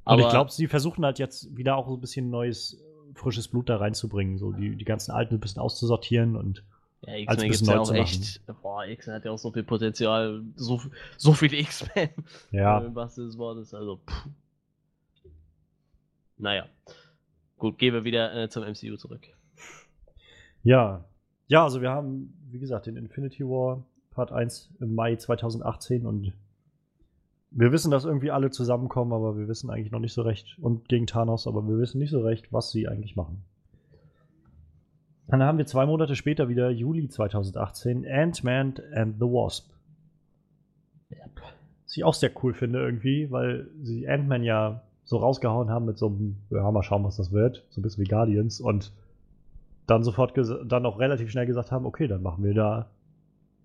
Und 0.05 0.19
ich 0.19 0.29
glaube, 0.29 0.49
sie 0.51 0.65
versuchen 0.67 1.05
halt 1.05 1.19
jetzt 1.19 1.55
wieder 1.55 1.75
auch 1.77 1.87
so 1.87 1.93
ein 1.93 2.01
bisschen 2.01 2.31
neues, 2.31 2.83
frisches 3.13 3.47
Blut 3.47 3.69
da 3.69 3.77
reinzubringen, 3.77 4.39
so 4.39 4.51
die, 4.51 4.75
die 4.75 4.85
ganzen 4.85 5.11
Alten 5.11 5.35
ein 5.35 5.39
bisschen 5.39 5.61
auszusortieren 5.61 6.35
und 6.35 6.63
ja, 7.01 7.15
X-Men 7.15 7.37
gibt 7.37 7.49
bisschen 7.49 7.67
ja 7.67 7.79
auch 7.79 7.93
echt. 7.93 8.41
Boah, 8.61 8.85
X-Men 8.85 9.15
hat 9.15 9.25
ja 9.25 9.31
auch 9.31 9.37
so 9.37 9.51
viel 9.51 9.63
Potenzial, 9.63 10.43
so, 10.55 10.81
so 11.17 11.33
viele 11.33 11.57
X-Men. 11.57 12.09
ja. 12.51 12.93
Wahrsten 12.95 13.23
Sinne 13.23 13.27
des 13.27 13.37
Wortes. 13.37 13.73
Also, 13.73 13.97
pff. 13.97 14.27
Naja. 16.37 16.65
Gut, 17.57 17.77
gehen 17.77 17.93
wir 17.93 18.03
wieder 18.03 18.33
äh, 18.35 18.49
zum 18.49 18.63
MCU 18.63 18.97
zurück. 18.97 19.27
Ja. 20.63 21.05
Ja, 21.47 21.63
also 21.63 21.81
wir 21.81 21.91
haben, 21.91 22.33
wie 22.49 22.59
gesagt, 22.59 22.85
den 22.85 22.97
Infinity 22.97 23.43
War 23.43 23.83
Part 24.11 24.31
1 24.31 24.71
im 24.79 24.95
Mai 24.95 25.15
2018 25.15 26.05
und 26.05 26.33
wir 27.51 27.71
wissen, 27.71 27.91
dass 27.91 28.05
irgendwie 28.05 28.31
alle 28.31 28.49
zusammenkommen, 28.49 29.11
aber 29.11 29.37
wir 29.37 29.47
wissen 29.47 29.69
eigentlich 29.69 29.91
noch 29.91 29.99
nicht 29.99 30.13
so 30.13 30.21
recht 30.21 30.57
und 30.59 30.87
gegen 30.87 31.07
Thanos, 31.07 31.47
aber 31.47 31.67
wir 31.67 31.77
wissen 31.77 31.99
nicht 31.99 32.11
so 32.11 32.21
recht, 32.21 32.51
was 32.53 32.71
sie 32.71 32.87
eigentlich 32.87 33.15
machen. 33.15 33.43
Dann 35.27 35.43
haben 35.43 35.57
wir 35.57 35.65
zwei 35.65 35.85
Monate 35.85 36.15
später 36.15 36.49
wieder, 36.49 36.69
Juli 36.69 37.07
2018, 37.07 38.05
Ant-Man 38.05 38.73
and 38.93 39.15
the 39.15 39.25
Wasp. 39.25 39.71
Was 41.85 41.97
ich 41.97 42.03
auch 42.03 42.13
sehr 42.13 42.31
cool 42.43 42.53
finde 42.53 42.79
irgendwie, 42.79 43.31
weil 43.31 43.67
sie 43.81 44.07
Ant-Man 44.07 44.43
ja 44.43 44.83
so 45.03 45.17
rausgehauen 45.17 45.69
haben 45.69 45.85
mit 45.85 45.97
so 45.97 46.07
einem, 46.07 46.37
ja, 46.49 46.69
mal 46.71 46.83
schauen, 46.83 47.03
was 47.03 47.17
das 47.17 47.31
wird, 47.31 47.65
so 47.69 47.81
ein 47.81 47.83
bisschen 47.83 48.05
wie 48.05 48.09
Guardians 48.09 48.61
und 48.61 48.93
dann 49.87 50.03
sofort 50.03 50.33
dann 50.65 50.85
auch 50.85 50.99
relativ 50.99 51.29
schnell 51.31 51.45
gesagt 51.45 51.71
haben, 51.71 51.85
okay, 51.85 52.07
dann 52.07 52.23
machen 52.23 52.43
wir 52.43 52.53
da 52.53 52.89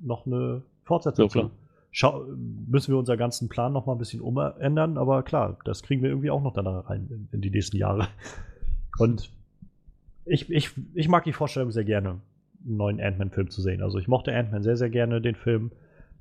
noch 0.00 0.26
eine 0.26 0.62
Fortsetzung 0.82 1.28
Ja. 1.34 1.50
Schau, 1.92 2.24
müssen 2.68 2.92
wir 2.92 2.98
unseren 2.98 3.16
ganzen 3.16 3.48
Plan 3.48 3.72
noch 3.72 3.86
mal 3.86 3.92
ein 3.92 3.98
bisschen 3.98 4.20
umändern, 4.20 4.98
aber 4.98 5.22
klar, 5.22 5.56
das 5.64 5.82
kriegen 5.82 6.02
wir 6.02 6.10
irgendwie 6.10 6.30
auch 6.30 6.42
noch 6.42 6.52
dann 6.52 6.66
rein 6.66 7.06
in, 7.10 7.28
in 7.32 7.40
die 7.40 7.50
nächsten 7.50 7.76
Jahre. 7.76 8.08
Und 8.98 9.30
ich, 10.26 10.50
ich, 10.50 10.70
ich 10.94 11.08
mag 11.08 11.24
die 11.24 11.32
Vorstellung 11.32 11.70
sehr 11.70 11.84
gerne, 11.84 12.20
einen 12.64 12.76
neuen 12.76 13.00
Ant-Man-Film 13.00 13.50
zu 13.50 13.62
sehen. 13.62 13.82
Also 13.82 13.98
ich 13.98 14.08
mochte 14.08 14.34
Ant-Man 14.34 14.62
sehr, 14.62 14.76
sehr 14.76 14.90
gerne, 14.90 15.20
den 15.20 15.34
Film. 15.36 15.70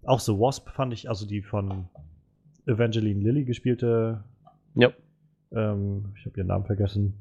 Auch 0.04 0.20
The 0.20 0.34
Wasp 0.34 0.70
fand 0.70 0.94
ich, 0.94 1.10
also 1.10 1.26
die 1.28 1.42
von 1.42 1.90
Evangeline 2.68 3.20
Lilly 3.22 3.44
gespielte, 3.46 4.24
Ja, 4.76 4.92
ähm, 5.52 6.14
ich 6.18 6.26
habe 6.26 6.38
ihren 6.38 6.48
Namen 6.48 6.66
vergessen. 6.66 7.14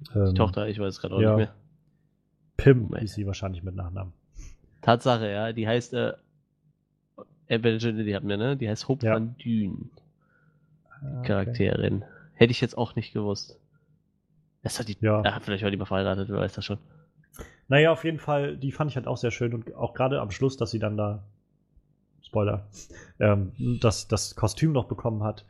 die 0.00 0.18
Ähm, 0.18 0.34
Tochter, 0.34 0.68
ich 0.68 0.78
weiß 0.78 1.00
gerade 1.00 1.14
auch 1.14 1.20
ja. 1.20 1.36
nicht 1.36 1.46
mehr. 1.46 1.54
Pim 2.56 2.82
Moment. 2.82 3.00
hieß 3.02 3.14
sie 3.14 3.26
wahrscheinlich 3.26 3.62
mit 3.62 3.74
Nachnamen. 3.74 4.12
Tatsache, 4.80 5.28
ja, 5.30 5.52
die 5.52 5.66
heißt, 5.66 5.94
äh, 5.94 6.12
Evangeline, 7.48 8.04
die 8.04 8.14
hatten 8.14 8.28
wir, 8.28 8.36
ne? 8.36 8.56
Die 8.56 8.68
heißt 8.68 8.88
Hope 8.88 9.04
Ja. 9.04 9.14
van 9.14 9.34
Dune, 9.42 9.90
Ah, 11.02 11.22
Charakterin. 11.22 12.04
Hätte 12.34 12.50
ich 12.52 12.60
jetzt 12.62 12.78
auch 12.78 12.96
nicht 12.96 13.12
gewusst. 13.12 13.58
Das 14.64 14.80
hat 14.80 14.88
die, 14.88 14.96
Ja. 15.00 15.22
ja. 15.22 15.38
vielleicht 15.40 15.62
war 15.62 15.70
die 15.70 15.76
mal 15.76 15.84
verheiratet, 15.84 16.28
wer 16.28 16.38
weiß 16.38 16.54
das 16.54 16.64
schon. 16.64 16.78
Naja, 17.68 17.92
auf 17.92 18.04
jeden 18.04 18.18
Fall, 18.18 18.56
die 18.56 18.72
fand 18.72 18.90
ich 18.90 18.96
halt 18.96 19.06
auch 19.06 19.16
sehr 19.16 19.30
schön 19.30 19.54
und 19.54 19.74
auch 19.74 19.94
gerade 19.94 20.20
am 20.20 20.30
Schluss, 20.30 20.56
dass 20.56 20.70
sie 20.70 20.78
dann 20.78 20.96
da, 20.96 21.24
Spoiler, 22.22 22.66
ähm, 23.20 23.52
das, 23.80 24.08
das 24.08 24.34
Kostüm 24.34 24.72
noch 24.72 24.86
bekommen 24.86 25.22
hat 25.22 25.44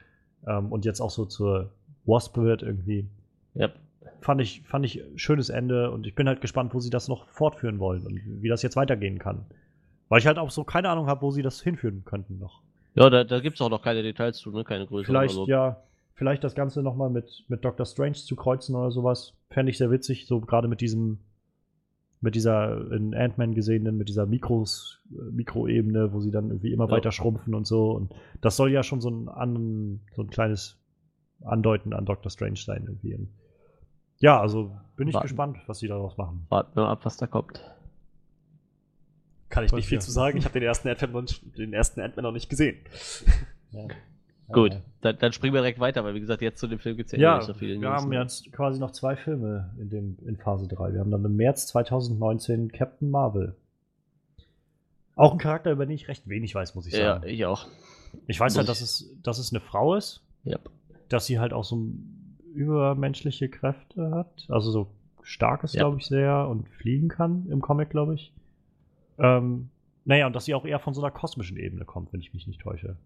ähm, 0.47 0.71
und 0.71 0.85
jetzt 0.85 1.01
auch 1.01 1.11
so 1.11 1.25
zur 1.25 1.73
Wasp 2.05 2.37
wird 2.37 2.63
irgendwie. 2.63 3.09
Ja. 3.55 3.71
Fand 4.21 4.41
ich, 4.41 4.63
fand 4.67 4.85
ich 4.85 5.03
schönes 5.17 5.49
Ende 5.49 5.91
und 5.91 6.07
ich 6.07 6.15
bin 6.15 6.29
halt 6.29 6.41
gespannt, 6.41 6.75
wo 6.75 6.81
sie 6.81 6.91
das 6.91 7.09
noch 7.09 7.29
fortführen 7.29 7.79
wollen 7.79 8.07
und 8.07 8.21
wie 8.43 8.49
das 8.49 8.63
jetzt 8.63 8.77
weitergehen 8.77 9.19
kann. 9.19 9.47
Weil 10.09 10.19
ich 10.19 10.27
halt 10.27 10.39
auch 10.39 10.51
so 10.51 10.65
keine 10.65 10.89
Ahnung 10.89 11.07
habe, 11.07 11.23
wo 11.23 11.31
sie 11.31 11.43
das 11.43 11.61
hinführen 11.61 12.05
könnten 12.05 12.39
noch. 12.39 12.63
Ja, 12.95 13.11
da, 13.11 13.25
da 13.25 13.41
gibt 13.41 13.57
es 13.57 13.61
auch 13.61 13.71
noch 13.71 13.83
keine 13.83 14.03
Details 14.03 14.39
zu, 14.39 14.51
ne? 14.51 14.65
Keine 14.65 14.87
größeren. 14.87 15.15
Vielleicht, 15.15 15.31
also, 15.31 15.47
ja, 15.47 15.83
vielleicht 16.15 16.45
das 16.45 16.55
Ganze 16.55 16.83
nochmal 16.83 17.11
mit, 17.11 17.45
mit 17.49 17.65
Doctor 17.65 17.87
Strange 17.87 18.15
zu 18.15 18.37
kreuzen 18.37 18.75
oder 18.75 18.91
sowas. 18.91 19.35
Fände 19.51 19.71
ich 19.71 19.79
sehr 19.79 19.91
witzig, 19.91 20.27
so 20.27 20.41
gerade 20.41 20.69
mit 20.69 20.81
diesem 20.81 21.19
mit 22.21 22.35
dieser 22.37 22.91
in 22.91 23.15
Ant-Man 23.15 23.55
gesehenen, 23.55 23.99
mit 23.99 24.09
dieser 24.09 24.25
Mikros, 24.25 25.03
Mikroebene, 25.11 26.15
wo 26.15 26.21
sie 26.21 26.31
dann 26.31 26.49
irgendwie 26.49 26.73
immer 26.73 26.87
Ja. 26.87 26.93
weiter 26.93 27.13
schrumpfen 27.13 27.55
und 27.55 27.67
so. 27.67 27.91
Und 27.91 28.15
das 28.41 28.57
soll 28.57 28.71
ja 28.73 28.83
schon 28.83 29.03
so 29.03 29.11
ein, 29.11 29.29
an, 29.29 30.01
so 30.17 30.23
ein 30.23 30.31
kleines 30.31 30.79
Andeuten 31.43 31.93
an 31.93 32.07
Doctor 32.07 32.31
Strange 32.31 32.57
sein 32.57 32.85
irgendwie. 32.87 33.15
Und 33.15 33.29
ja, 34.21 34.41
also 34.41 34.75
bin 34.97 35.07
ich 35.09 35.13
Warten. 35.15 35.25
gespannt, 35.27 35.59
was 35.67 35.81
sie 35.81 35.89
daraus 35.89 36.17
machen. 36.17 36.47
Warten 36.49 36.75
wir 36.77 36.85
mal 36.85 36.93
ab, 36.93 37.05
was 37.05 37.19
da 37.19 37.27
kommt. 37.27 37.61
Kann 39.51 39.65
ich 39.65 39.73
nicht 39.73 39.87
viel 39.89 39.97
ja. 39.99 40.01
zu 40.01 40.11
sagen. 40.11 40.39
Ich 40.39 40.45
habe 40.47 40.55
den 40.59 40.63
ersten 40.63 40.89
Ant-Man 40.89 41.13
noch, 41.13 41.21
nicht- 41.23 41.59
den 41.59 41.75
ersten 41.75 42.01
Ant-Man 42.01 42.23
noch 42.23 42.33
nicht 42.33 42.49
gesehen. 42.49 42.79
Ja. 43.71 43.87
Gut, 44.53 44.75
Ja. 44.75 44.81
dann, 45.01 45.19
dann 45.19 45.33
springen 45.33 45.55
wir 45.55 45.61
direkt 45.63 45.81
weiter, 45.81 46.05
weil 46.05 46.15
wie 46.15 46.21
gesagt, 46.21 46.43
jetzt 46.43 46.59
zu 46.61 46.67
dem 46.67 46.79
Film 46.79 46.97
gibt 46.97 47.07
es 47.07 47.13
ja, 47.13 47.19
eh 47.19 47.23
Ja, 47.23 47.37
nicht 47.39 47.47
so 47.47 47.55
viele 47.55 47.81
wir 47.81 47.89
haben 47.91 48.11
ne? 48.11 48.17
jetzt 48.21 48.53
quasi 48.53 48.79
noch 48.79 48.91
zwei 48.91 49.17
Filme 49.17 49.75
in, 49.79 49.89
dem, 49.91 50.19
in 50.27 50.37
Phase 50.37 50.69
3. 50.69 50.93
Wir 50.93 51.01
haben 51.01 51.11
dann 51.11 51.25
im 51.25 51.37
März 51.37 51.67
2019 51.69 52.71
Captain 52.73 53.11
Marvel. 53.11 53.57
Auch 55.17 55.33
ein 55.33 55.39
Charakter, 55.39 55.71
über 55.73 55.87
den 55.87 55.95
ich 55.95 56.09
recht 56.09 56.29
wenig 56.29 56.55
weiß, 56.55 56.75
muss 56.75 56.87
ich 56.87 56.93
Ja, 56.95 57.15
sagen. 57.17 57.29
ich 57.29 57.45
auch. 57.47 57.69
ich 58.27 58.39
weiß 58.39 58.53
muss 58.53 58.59
halt, 58.59 58.69
dass 58.69 58.81
es, 58.81 59.17
dass 59.23 59.39
es 59.39 59.53
eine 59.53 59.61
Frau 59.61 59.95
ist, 59.95 60.23
Ja. 60.45 60.59
dass 61.09 61.27
sie 61.27 61.39
halt 61.39 61.53
auch 61.53 61.65
so 61.65 61.87
übermenschliche 62.55 63.49
Kräfte 63.49 64.11
hat. 64.11 64.47
Also 64.49 64.71
so 64.71 64.87
stark 65.23 65.65
ist, 65.65 65.75
Ja. 65.75 65.83
glaube 65.83 65.99
ich, 65.99 66.07
sehr 66.07 66.49
und 66.49 66.69
fliegen 66.69 67.09
kann 67.09 67.47
im 67.49 67.61
Comic, 67.61 67.91
glaube 67.91 68.15
ich. 68.15 68.33
Ähm, 69.19 69.71
naja, 70.05 70.27
und 70.27 70.35
dass 70.37 70.45
sie 70.45 70.55
auch 70.55 70.65
eher 70.67 70.79
von 70.81 70.93
so 70.95 71.01
einer 71.03 71.11
kosmischen 71.11 71.57
Ebene 71.57 71.85
kommt, 71.85 72.13
wenn 72.13 72.21
ich 72.21 72.35
mich 72.35 72.47
nicht 72.47 72.61
täusche. 72.61 72.97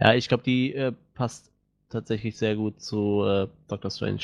Ja, 0.00 0.14
ich 0.14 0.28
glaube, 0.28 0.42
die 0.42 0.74
äh, 0.74 0.92
passt 1.14 1.50
tatsächlich 1.88 2.36
sehr 2.36 2.56
gut 2.56 2.80
zu 2.80 3.24
äh, 3.24 3.48
Doctor 3.68 3.90
Strange. 3.90 4.20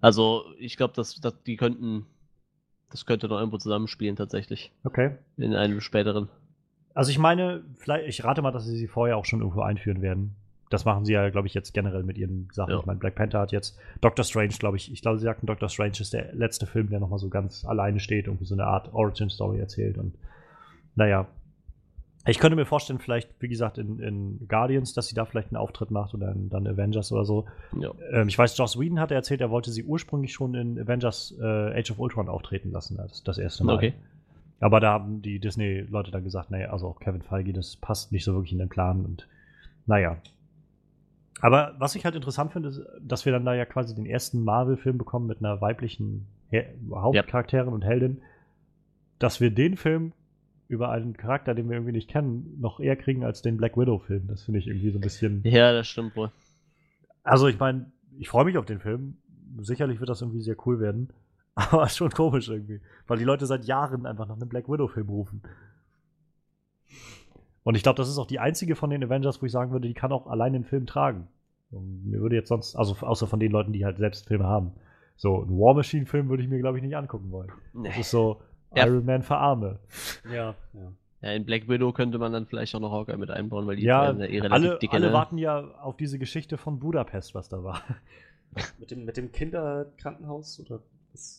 Also, 0.00 0.44
ich 0.58 0.76
glaube, 0.76 0.94
dass, 0.94 1.14
dass 1.20 1.42
die 1.44 1.56
könnten, 1.56 2.06
das 2.90 3.06
könnte 3.06 3.28
noch 3.28 3.38
irgendwo 3.38 3.58
zusammenspielen 3.58 4.16
tatsächlich 4.16 4.72
Okay. 4.84 5.12
in 5.36 5.54
einem 5.54 5.80
späteren. 5.80 6.28
Also 6.94 7.10
ich 7.10 7.18
meine, 7.18 7.62
vielleicht, 7.76 8.08
ich 8.08 8.24
rate 8.24 8.40
mal, 8.42 8.52
dass 8.52 8.64
sie 8.64 8.76
sie 8.76 8.86
vorher 8.86 9.16
auch 9.18 9.26
schon 9.26 9.40
irgendwo 9.40 9.60
einführen 9.60 10.00
werden. 10.00 10.34
Das 10.70 10.84
machen 10.84 11.04
sie 11.04 11.12
ja, 11.12 11.28
glaube 11.28 11.46
ich, 11.46 11.54
jetzt 11.54 11.74
generell 11.74 12.02
mit 12.02 12.18
ihren 12.18 12.48
Sachen. 12.52 12.72
Ja. 12.72 12.80
Ich 12.80 12.86
meine, 12.86 12.98
Black 12.98 13.14
Panther 13.14 13.38
hat 13.38 13.52
jetzt 13.52 13.78
Doctor 14.00 14.24
Strange, 14.24 14.54
glaube 14.58 14.78
ich. 14.78 14.90
Ich 14.90 15.02
glaube, 15.02 15.18
sie 15.18 15.24
sagten, 15.24 15.46
Doctor 15.46 15.68
Strange 15.68 16.00
ist 16.00 16.12
der 16.12 16.34
letzte 16.34 16.66
Film, 16.66 16.88
der 16.88 16.98
nochmal 16.98 17.18
so 17.18 17.28
ganz 17.28 17.64
alleine 17.64 18.00
steht, 18.00 18.26
irgendwie 18.26 18.46
so 18.46 18.54
eine 18.54 18.64
Art 18.64 18.92
Origin-Story 18.92 19.58
erzählt. 19.60 19.98
Und 19.98 20.14
naja. 20.94 21.28
Ich 22.26 22.38
könnte 22.38 22.56
mir 22.56 22.66
vorstellen, 22.66 22.98
vielleicht, 22.98 23.30
wie 23.40 23.48
gesagt, 23.48 23.78
in, 23.78 24.00
in 24.00 24.48
Guardians, 24.48 24.92
dass 24.94 25.06
sie 25.08 25.14
da 25.14 25.24
vielleicht 25.24 25.48
einen 25.48 25.56
Auftritt 25.56 25.90
macht 25.90 26.14
oder 26.14 26.32
in, 26.32 26.48
dann 26.48 26.66
Avengers 26.66 27.12
oder 27.12 27.24
so. 27.24 27.46
Ja. 27.78 27.92
Ähm, 28.10 28.28
ich 28.28 28.36
weiß, 28.36 28.56
Joss 28.58 28.78
Whedon 28.78 28.98
hat 28.98 29.12
erzählt, 29.12 29.40
er 29.40 29.50
wollte 29.50 29.70
sie 29.70 29.84
ursprünglich 29.84 30.32
schon 30.32 30.54
in 30.54 30.78
Avengers 30.78 31.34
äh, 31.40 31.78
Age 31.78 31.92
of 31.92 31.98
Ultron 31.98 32.28
auftreten 32.28 32.72
lassen, 32.72 32.96
das, 32.96 33.22
das 33.22 33.38
erste 33.38 33.64
Mal. 33.64 33.76
Okay. 33.76 33.94
Aber 34.58 34.80
da 34.80 34.92
haben 34.92 35.22
die 35.22 35.38
Disney-Leute 35.38 36.10
dann 36.10 36.24
gesagt, 36.24 36.50
naja, 36.50 36.70
also 36.70 36.88
auch 36.88 36.98
Kevin 36.98 37.22
Feige, 37.22 37.52
das 37.52 37.76
passt 37.76 38.10
nicht 38.10 38.24
so 38.24 38.32
wirklich 38.32 38.52
in 38.52 38.58
den 38.58 38.68
Plan 38.68 39.04
und 39.04 39.28
naja. 39.86 40.16
Aber 41.40 41.74
was 41.78 41.94
ich 41.94 42.04
halt 42.04 42.14
interessant 42.14 42.52
finde, 42.52 42.70
ist, 42.70 42.80
dass 43.00 43.26
wir 43.26 43.32
dann 43.32 43.44
da 43.44 43.54
ja 43.54 43.66
quasi 43.66 43.94
den 43.94 44.06
ersten 44.06 44.42
Marvel-Film 44.42 44.96
bekommen 44.96 45.26
mit 45.26 45.40
einer 45.40 45.60
weiblichen 45.60 46.26
Her 46.48 46.66
Hauptcharakterin 46.90 47.72
und 47.72 47.84
Heldin, 47.84 48.22
dass 49.18 49.40
wir 49.40 49.50
den 49.50 49.76
Film 49.76 50.12
über 50.68 50.90
einen 50.90 51.16
Charakter, 51.16 51.54
den 51.54 51.68
wir 51.68 51.76
irgendwie 51.76 51.92
nicht 51.92 52.10
kennen, 52.10 52.56
noch 52.60 52.80
eher 52.80 52.96
kriegen 52.96 53.24
als 53.24 53.42
den 53.42 53.56
Black 53.56 53.76
Widow-Film. 53.76 54.26
Das 54.26 54.42
finde 54.42 54.60
ich 54.60 54.66
irgendwie 54.66 54.90
so 54.90 54.98
ein 54.98 55.02
bisschen. 55.02 55.42
Ja, 55.44 55.72
das 55.72 55.86
stimmt 55.88 56.16
wohl. 56.16 56.30
Also 57.22 57.46
ich 57.48 57.58
meine, 57.58 57.90
ich 58.18 58.28
freue 58.28 58.44
mich 58.44 58.58
auf 58.58 58.64
den 58.66 58.80
Film. 58.80 59.16
Sicherlich 59.60 60.00
wird 60.00 60.10
das 60.10 60.22
irgendwie 60.22 60.42
sehr 60.42 60.56
cool 60.66 60.80
werden. 60.80 61.10
Aber 61.54 61.88
schon 61.88 62.10
komisch 62.10 62.48
irgendwie. 62.48 62.80
Weil 63.06 63.18
die 63.18 63.24
Leute 63.24 63.46
seit 63.46 63.64
Jahren 63.64 64.06
einfach 64.06 64.26
nach 64.26 64.36
einem 64.36 64.48
Black 64.48 64.68
Widow-Film 64.68 65.08
rufen. 65.08 65.42
Und 67.62 67.74
ich 67.76 67.82
glaube, 67.82 67.96
das 67.96 68.08
ist 68.08 68.18
auch 68.18 68.26
die 68.26 68.38
einzige 68.38 68.76
von 68.76 68.90
den 68.90 69.02
Avengers, 69.02 69.42
wo 69.42 69.46
ich 69.46 69.52
sagen 69.52 69.72
würde, 69.72 69.88
die 69.88 69.94
kann 69.94 70.12
auch 70.12 70.26
allein 70.26 70.52
den 70.52 70.64
Film 70.64 70.86
tragen. 70.86 71.28
Und 71.70 72.04
mir 72.06 72.20
würde 72.20 72.36
jetzt 72.36 72.48
sonst, 72.48 72.76
also 72.76 72.94
außer 73.04 73.26
von 73.26 73.40
den 73.40 73.50
Leuten, 73.50 73.72
die 73.72 73.84
halt 73.84 73.98
selbst 73.98 74.28
Filme 74.28 74.44
haben. 74.44 74.72
So, 75.16 75.42
einen 75.42 75.58
War 75.58 75.74
Machine-Film 75.74 76.28
würde 76.28 76.42
ich 76.44 76.48
mir, 76.48 76.58
glaube 76.60 76.78
ich, 76.78 76.84
nicht 76.84 76.96
angucken 76.96 77.30
wollen. 77.32 77.48
Das 77.74 77.82
Nee. 77.82 78.00
ist 78.00 78.10
so 78.10 78.40
Ja. 78.74 78.86
Iron 78.86 79.04
Man 79.04 79.22
für 79.22 79.36
Arme. 79.36 79.78
Ja, 80.30 80.54
ja. 80.74 80.92
Ja, 81.22 81.32
in 81.32 81.44
Black 81.44 81.68
Widow 81.68 81.92
könnte 81.92 82.18
man 82.18 82.32
dann 82.32 82.46
vielleicht 82.46 82.74
auch 82.74 82.80
noch 82.80 82.92
Hawkeye 82.92 83.16
mit 83.16 83.30
einbauen, 83.30 83.66
weil 83.66 83.76
die 83.76 83.84
Ja, 83.84 84.12
ja 84.12 84.24
eh 84.24 84.38
relativ 84.38 84.52
alle, 84.52 84.78
dicke, 84.78 84.94
alle 84.94 85.06
ne? 85.08 85.12
warten 85.12 85.38
ja 85.38 85.58
auf 85.80 85.96
diese 85.96 86.18
Geschichte 86.18 86.58
von 86.58 86.78
Budapest, 86.78 87.34
was 87.34 87.48
da 87.48 87.64
war. 87.64 87.82
Mit 88.78 88.90
dem, 88.90 89.04
mit 89.04 89.18
dem 89.18 89.32
Kinderkrankenhaus 89.32 90.60
oder? 90.60 90.80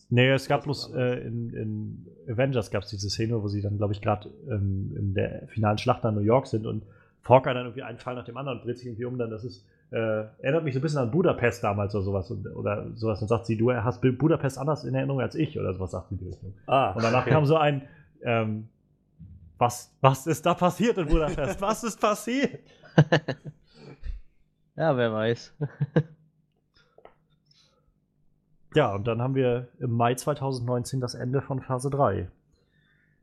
Nee, 0.10 0.30
es 0.30 0.48
gab 0.48 0.64
bloß 0.64 0.94
äh, 0.94 1.26
in, 1.26 1.50
in 1.52 2.08
Avengers 2.32 2.70
gab 2.70 2.84
es 2.84 2.90
diese 2.90 3.10
Szene, 3.10 3.42
wo 3.42 3.48
sie 3.48 3.62
dann, 3.62 3.78
glaube 3.78 3.94
ich, 3.94 4.02
gerade 4.02 4.30
ähm, 4.48 4.94
in 4.96 5.14
der 5.16 5.48
finalen 5.48 5.80
Schlacht 5.80 6.06
an 6.06 6.14
New 6.14 6.22
York 6.22 6.46
sind 6.46 6.68
und 6.68 6.84
Hawkeye 7.28 7.56
dann 7.56 7.66
irgendwie 7.66 7.82
einen 7.82 7.98
Fall 7.98 8.14
nach 8.14 8.26
dem 8.26 8.38
anderen 8.38 8.60
und 8.60 8.66
dreht 8.66 8.78
sich 8.78 8.88
irgendwie 8.88 9.06
um, 9.06 9.18
dann 9.18 9.32
das 9.32 9.44
ist, 9.44 9.66
äh, 9.92 10.26
erinnert 10.42 10.64
mich 10.64 10.74
so 10.74 10.80
ein 10.80 10.82
bisschen 10.82 11.00
an 11.00 11.12
Budapest 11.12 11.64
damals 11.64 11.96
oder 11.96 12.04
sowas 12.04 12.30
und, 12.32 12.46
oder 12.48 12.88
sowas. 12.96 13.20
Dann 13.20 13.28
sagt 13.30 13.46
sie, 13.46 13.58
du 13.58 13.72
hast 13.74 14.02
Budapest 14.02 14.58
anders 14.58 14.84
in 14.84 14.94
Erinnerung 14.96 15.22
als 15.22 15.36
ich 15.36 15.58
oder 15.60 15.74
sowas, 15.74 15.92
sagt 15.92 16.10
sie 16.10 16.16
in 16.16 16.20
die 16.20 16.28
Richtung. 16.28 16.54
Ah, 16.66 16.92
Und 16.92 17.04
danach 17.04 17.26
kam 17.26 17.46
so 17.46 17.58
ein, 17.58 17.88
ähm, 18.24 18.68
was, 19.58 19.92
was 20.02 20.28
ist 20.28 20.46
da 20.46 20.54
passiert 20.54 20.98
in 20.98 21.08
Budapest? 21.08 21.62
Was 21.62 21.84
ist 21.84 22.00
passiert? 22.00 22.60
Ja, 24.76 24.96
wer 24.96 25.12
weiß. 25.12 25.56
Ja, 28.76 28.94
und 28.94 29.08
dann 29.08 29.22
haben 29.24 29.34
wir 29.34 29.70
im 29.80 29.92
Mai 29.92 30.14
2019 30.14 31.02
das 31.02 31.16
Ende 31.16 31.42
von 31.42 31.62
Phase 31.62 31.90
3. 31.90 32.28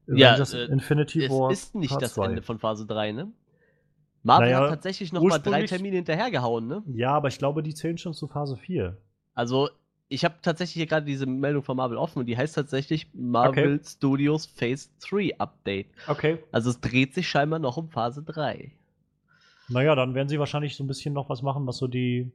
Ja, 0.09 0.31
Avengers 0.31 0.53
äh, 0.53 0.65
Infinity 0.65 1.25
es 1.27 1.31
War. 1.31 1.51
ist 1.53 1.75
nicht 1.77 1.91
Part 1.91 2.03
das 2.03 2.15
2. 2.15 2.27
Ende 2.27 2.43
von 2.43 2.59
Phase 2.59 2.87
3, 2.87 3.13
ne? 3.13 3.29
Marvel 4.25 4.47
Naja, 4.51 4.61
hat 4.63 4.71
tatsächlich 4.71 5.13
noch 5.13 5.23
mal 5.23 5.39
drei 5.39 5.65
Termine 5.67 5.97
hinterhergehauen, 5.97 6.67
ne? 6.67 6.83
Ja, 6.95 7.13
aber 7.13 7.29
ich 7.29 7.39
glaube, 7.39 7.63
die 7.63 7.75
zählen 7.75 7.99
schon 7.99 8.15
zu 8.15 8.27
Phase 8.27 8.57
4. 8.57 8.97
Also, 9.35 9.69
ich 10.09 10.25
habe 10.25 10.35
tatsächlich 10.43 10.75
hier 10.75 10.87
gerade 10.87 11.05
diese 11.07 11.27
Meldung 11.27 11.63
von 11.63 11.77
Marvel 11.77 11.97
offen 11.99 12.21
und 12.21 12.27
die 12.27 12.37
heißt 12.37 12.55
tatsächlich 12.55 13.09
Marvel 13.15 13.81
Studios 13.85 14.47
Phase 14.47 14.89
3 15.09 15.39
Update. 15.39 15.87
Okay. 16.09 16.39
Also 16.53 16.71
es 16.71 16.81
dreht 16.81 17.15
sich 17.15 17.29
scheinbar 17.29 17.59
noch 17.59 17.77
um 17.77 17.89
Phase 17.91 18.23
3. 18.23 18.73
Naja, 19.69 19.95
dann 19.95 20.15
werden 20.15 20.29
sie 20.29 20.39
wahrscheinlich 20.39 20.77
so 20.77 20.85
ein 20.85 20.87
bisschen 20.87 21.15
noch 21.15 21.29
was 21.29 21.43
machen, 21.43 21.67
was 21.67 21.79
so 21.79 21.87
die, 21.87 22.31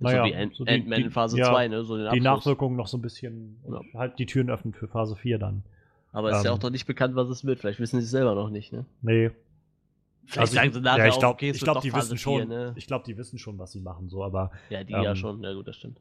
Naja, 0.00 0.24
so 0.24 0.30
wie 0.30 0.34
Ant- 0.36 0.54
so 0.56 0.64
die- 0.64 0.70
Ant-Man 0.72 0.98
die- 0.98 1.04
in 1.04 1.10
Phase 1.10 1.38
ja, 1.38 1.50
2, 1.50 1.68
ne? 1.68 1.84
So 1.84 1.96
den 1.96 2.10
die. 2.12 2.20
Nachwirkungen 2.20 2.76
noch 2.76 2.86
so 2.88 2.96
ein 2.98 3.02
bisschen 3.02 3.58
Ja. 3.70 3.80
halt 3.94 4.18
die 4.18 4.26
Türen 4.26 4.50
öffnen 4.50 4.72
für 4.74 4.88
Phase 4.88 5.16
4 5.16 5.38
dann. 5.38 5.62
Aber 6.12 6.30
es 6.30 6.38
ist 6.38 6.44
ja 6.44 6.50
ähm, 6.50 6.58
auch 6.58 6.62
noch 6.62 6.70
nicht 6.70 6.86
bekannt, 6.86 7.14
was 7.14 7.28
es 7.28 7.44
wird. 7.44 7.60
Vielleicht 7.60 7.78
wissen 7.80 8.00
sie 8.00 8.04
es 8.04 8.10
selber 8.10 8.34
noch 8.34 8.50
nicht, 8.50 8.72
ne? 8.72 8.84
Nee. 9.02 9.30
Vielleicht 10.24 10.38
Also 10.38 10.54
sagen 10.54 10.68
ich- 10.68 10.74
sie 10.74 10.80
nachher 10.80 10.98
ja, 10.98 11.06
ich 11.08 11.14
auch, 11.14 11.18
glaube, 11.18 11.34
okay, 11.34 11.50
ich 11.50 11.60
glaub, 11.60 11.80
die 11.82 11.90
Phase 11.90 12.12
wissen 12.12 12.18
4, 12.18 12.40
schon, 12.40 12.48
ne? 12.48 12.72
ich 12.76 12.86
glaube, 12.86 13.04
die 13.04 13.16
wissen 13.18 13.38
schon, 13.38 13.58
was 13.58 13.72
sie 13.72 13.80
machen, 13.80 14.08
so, 14.08 14.22
aber 14.24 14.50
Ja, 14.70 14.84
die 14.84 14.92
ja 14.92 15.10
ähm, 15.10 15.16
schon. 15.16 15.42
Ja 15.42 15.52
gut, 15.52 15.66
das 15.68 15.76
stimmt. 15.76 16.00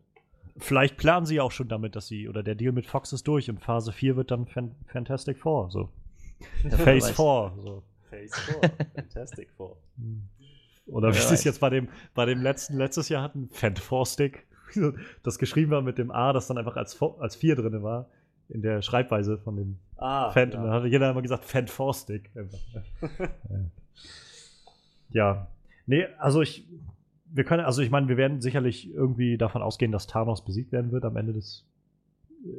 vielleicht 0.58 0.98
planen 0.98 1.26
sie 1.26 1.40
auch 1.40 1.52
schon 1.52 1.68
damit, 1.68 1.96
dass 1.96 2.08
sie, 2.08 2.28
oder 2.30 2.44
der 2.44 2.56
Deal 2.56 2.72
mit 2.72 2.86
Fox 2.86 3.14
ist 3.14 3.28
durch 3.28 3.50
und 3.50 3.60
Phase 3.62 3.92
4 3.92 4.16
wird 4.16 4.32
dann 4.32 4.46
Fan 4.46 4.76
Fantastic 4.88 5.38
Four, 5.40 5.70
so. 5.72 5.90
Phase 6.70 6.86
weiß. 6.86 7.06
4, 7.12 7.14
so. 7.16 7.84
Phase 8.10 8.34
4. 8.60 8.72
Fantastic 8.96 9.50
Four. 9.58 9.78
Oder 10.88 11.10
wie 11.10 11.18
sie 11.20 11.36
es 11.36 11.44
jetzt 11.46 11.60
bei 11.62 11.70
dem, 11.70 11.88
bei 12.16 12.26
dem 12.26 12.42
letzten, 12.42 12.76
letztes 12.76 13.08
Jahr 13.08 13.22
hatten, 13.24 13.50
Fant 13.52 13.80
4 13.80 14.06
Stick, 14.06 14.46
das 15.24 15.38
geschrieben 15.40 15.72
war 15.72 15.82
mit 15.82 15.98
dem 15.98 16.12
A, 16.12 16.34
das 16.34 16.48
dann 16.48 16.58
einfach 16.58 16.76
als, 16.76 17.00
als 17.20 17.36
4 17.36 17.56
drin 17.56 17.82
war, 17.84 18.08
in 18.50 18.62
der 18.62 18.82
Schreibweise 18.82 19.38
von 19.38 19.56
dem 19.56 19.78
Ah, 19.98 20.32
Fant. 20.32 20.54
ja. 20.54 20.60
Und 20.60 20.66
dann 20.66 20.74
hatte 20.76 20.88
jeder 20.88 21.10
immer 21.12 21.22
gesagt, 21.22 21.46
Fant 21.46 21.70
4 21.70 21.94
Stick. 21.94 22.32
Einfach. 22.36 23.30
Ja. 25.10 25.48
Nee, 25.86 26.06
also 26.18 26.42
ich, 26.42 26.68
wir 27.26 27.44
können, 27.44 27.66
also 27.66 27.82
ich 27.82 27.90
meine, 27.90 28.08
wir 28.08 28.18
werden 28.18 28.42
sicherlich 28.42 28.94
irgendwie 28.94 29.38
davon 29.38 29.62
ausgehen, 29.62 29.92
dass 29.92 30.08
Thanos 30.08 30.44
besiegt 30.44 30.72
werden 30.72 30.92
wird 30.92 31.06
am 31.06 31.18
Ende 31.18 31.34
des 31.34 31.66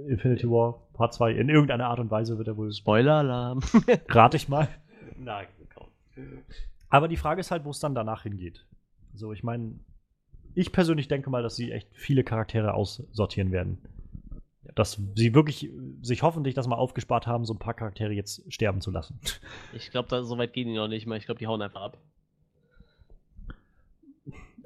Infinity 0.09 0.49
War 0.49 0.81
Part 0.93 1.15
2. 1.15 1.33
In 1.33 1.49
irgendeiner 1.49 1.87
Art 1.89 1.99
und 1.99 2.11
Weise 2.11 2.39
wird 2.39 2.49
er 2.49 2.57
wohl, 2.57 2.73
Spoiler-Alarm. 2.73 3.61
rate 4.09 4.37
ich 4.37 4.49
mal. 4.49 4.69
Nein, 5.19 5.47
kaum. 5.75 5.89
Aber 6.89 7.09
die 7.09 7.17
Frage 7.17 7.41
ist 7.41 7.51
halt, 7.51 7.65
wo 7.65 7.71
es 7.71 7.81
dann 7.81 7.95
danach 7.95 8.23
hingeht. 8.23 8.65
So, 9.15 9.33
ich 9.33 9.43
meine, 9.43 9.75
ich 10.55 10.73
persönlich 10.73 11.09
denke 11.09 11.31
mal, 11.31 11.43
dass 11.43 11.57
sie 11.57 11.73
echt 11.73 11.89
viele 11.93 12.25
Charaktere 12.25 12.75
aussortieren 12.75 13.51
werden. 13.53 13.79
Dass 14.75 15.01
sie 15.17 15.35
wirklich 15.35 15.71
sich 16.03 16.23
hoffentlich 16.23 16.55
das 16.55 16.69
mal 16.69 16.77
aufgespart 16.77 17.27
haben, 17.27 17.45
so 17.45 17.53
ein 17.55 17.59
paar 17.59 17.75
Charaktere 17.75 18.13
jetzt 18.13 18.51
sterben 18.53 18.81
zu 18.81 18.91
lassen. 18.91 19.19
ich 19.73 19.91
glaube, 19.91 20.09
da 20.09 20.23
so 20.23 20.39
weit 20.39 20.53
gehen 20.53 20.69
die 20.69 20.75
noch 20.75 20.89
nicht 20.89 21.07
mal. 21.07 21.19
Ich 21.19 21.27
glaube, 21.27 21.39
die 21.39 21.47
hauen 21.47 21.61
einfach 21.63 21.83
ab. 21.83 21.99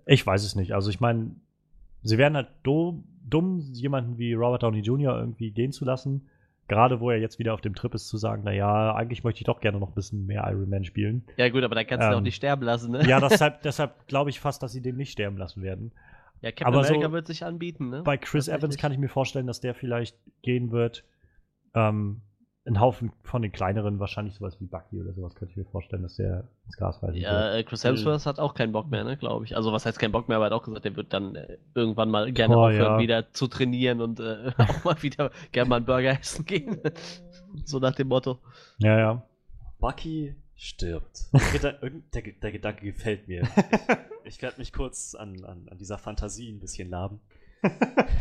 Ich 0.06 0.24
weiß 0.24 0.44
es 0.44 0.54
nicht. 0.54 0.72
Also 0.74 0.90
ich 0.90 1.00
meine, 1.00 1.32
sie 2.02 2.18
wären 2.18 2.36
halt 2.36 2.48
do, 2.62 3.02
dumm, 3.28 3.60
jemanden 3.72 4.18
wie 4.18 4.34
Robert 4.34 4.62
Downey 4.62 4.80
Jr. 4.80 5.18
irgendwie 5.18 5.50
gehen 5.50 5.72
zu 5.72 5.84
lassen. 5.84 6.28
Gerade 6.68 6.98
wo 7.00 7.10
er 7.10 7.18
jetzt 7.18 7.38
wieder 7.38 7.54
auf 7.54 7.60
dem 7.60 7.74
Trip 7.76 7.94
ist, 7.94 8.08
zu 8.08 8.16
sagen, 8.16 8.42
naja, 8.42 8.92
eigentlich 8.94 9.22
möchte 9.22 9.38
ich 9.38 9.44
doch 9.44 9.60
gerne 9.60 9.78
noch 9.78 9.88
ein 9.88 9.94
bisschen 9.94 10.26
mehr 10.26 10.44
Iron 10.50 10.68
Man 10.68 10.84
spielen. 10.84 11.24
Ja 11.36 11.48
gut, 11.48 11.62
aber 11.62 11.76
dann 11.76 11.86
kannst 11.86 12.02
du 12.02 12.08
ihn 12.08 12.12
Ähm, 12.12 12.18
auch 12.18 12.22
nicht 12.22 12.34
sterben 12.34 12.64
lassen, 12.64 12.90
ne? 12.90 13.06
Ja, 13.06 13.20
deshalb, 13.20 13.62
deshalb 13.64 14.06
glaube 14.08 14.30
ich 14.30 14.40
fast, 14.40 14.62
dass 14.64 14.72
sie 14.72 14.80
den 14.80 14.96
nicht 14.96 15.12
sterben 15.12 15.36
lassen 15.36 15.62
werden. 15.62 15.92
Ja, 16.42 16.50
Captain 16.50 16.66
aber 16.66 16.84
so- 16.84 16.88
America 16.94 17.12
wird 17.12 17.26
sich 17.26 17.44
anbieten, 17.44 17.88
ne? 17.90 18.02
Bei 18.02 18.16
Chris 18.16 18.48
Evans 18.48 18.76
kann 18.76 18.92
ich 18.92 18.98
mir 18.98 19.08
vorstellen, 19.08 19.46
dass 19.46 19.60
der 19.60 19.74
vielleicht 19.74 20.16
gehen 20.42 20.70
wird. 20.70 21.04
Ähm, 21.74 22.20
ein 22.68 22.80
Haufen 22.80 23.12
von 23.22 23.42
den 23.42 23.52
kleineren, 23.52 24.00
wahrscheinlich 24.00 24.34
sowas 24.34 24.60
wie 24.60 24.66
Bucky 24.66 25.00
oder 25.00 25.12
sowas, 25.12 25.36
könnte 25.36 25.52
ich 25.52 25.56
mir 25.56 25.66
vorstellen, 25.66 26.02
dass 26.02 26.16
der 26.16 26.48
ins 26.64 26.76
Gras 26.76 27.00
reißen 27.00 27.14
Ja, 27.20 27.54
äh, 27.54 27.62
Chris 27.62 27.84
Hemsworth 27.84 28.26
hat 28.26 28.40
auch 28.40 28.54
keinen 28.54 28.72
Bock 28.72 28.90
mehr, 28.90 29.04
ne, 29.04 29.16
glaube 29.16 29.44
ich. 29.44 29.54
Also 29.54 29.72
was 29.72 29.86
heißt 29.86 30.00
keinen 30.00 30.10
Bock 30.10 30.26
mehr, 30.28 30.36
aber 30.38 30.46
er 30.46 30.50
hat 30.50 30.60
auch 30.60 30.64
gesagt, 30.64 30.84
er 30.84 30.96
wird 30.96 31.12
dann 31.12 31.36
äh, 31.36 31.58
irgendwann 31.76 32.10
mal 32.10 32.32
gerne 32.32 32.56
Oh, 32.58 32.64
aufhören, 32.66 32.94
ja. 32.94 32.98
wieder 32.98 33.32
zu 33.32 33.46
trainieren 33.46 34.00
und 34.00 34.18
äh, 34.18 34.50
auch 34.58 34.82
mal 34.84 35.00
wieder 35.00 35.30
gerne 35.52 35.68
mal 35.68 35.76
einen 35.76 35.86
Burger 35.86 36.10
essen 36.18 36.44
gehen. 36.44 36.80
so 37.64 37.78
nach 37.78 37.94
dem 37.94 38.08
Motto. 38.08 38.40
Ja, 38.78 38.98
ja. 38.98 39.22
Bucky 39.78 40.34
stirbt. 40.56 41.26
Der, 41.32 41.40
Geda- 41.40 41.82
irgend- 41.82 42.14
der, 42.14 42.22
der 42.22 42.52
Gedanke 42.52 42.84
gefällt 42.84 43.28
mir. 43.28 43.42
Ich 44.28 44.42
werde 44.42 44.58
mich 44.58 44.72
kurz 44.72 45.14
an, 45.14 45.44
an, 45.44 45.68
an 45.70 45.78
dieser 45.78 45.98
Fantasie 45.98 46.50
ein 46.50 46.58
bisschen 46.58 46.90
laben. 46.90 47.20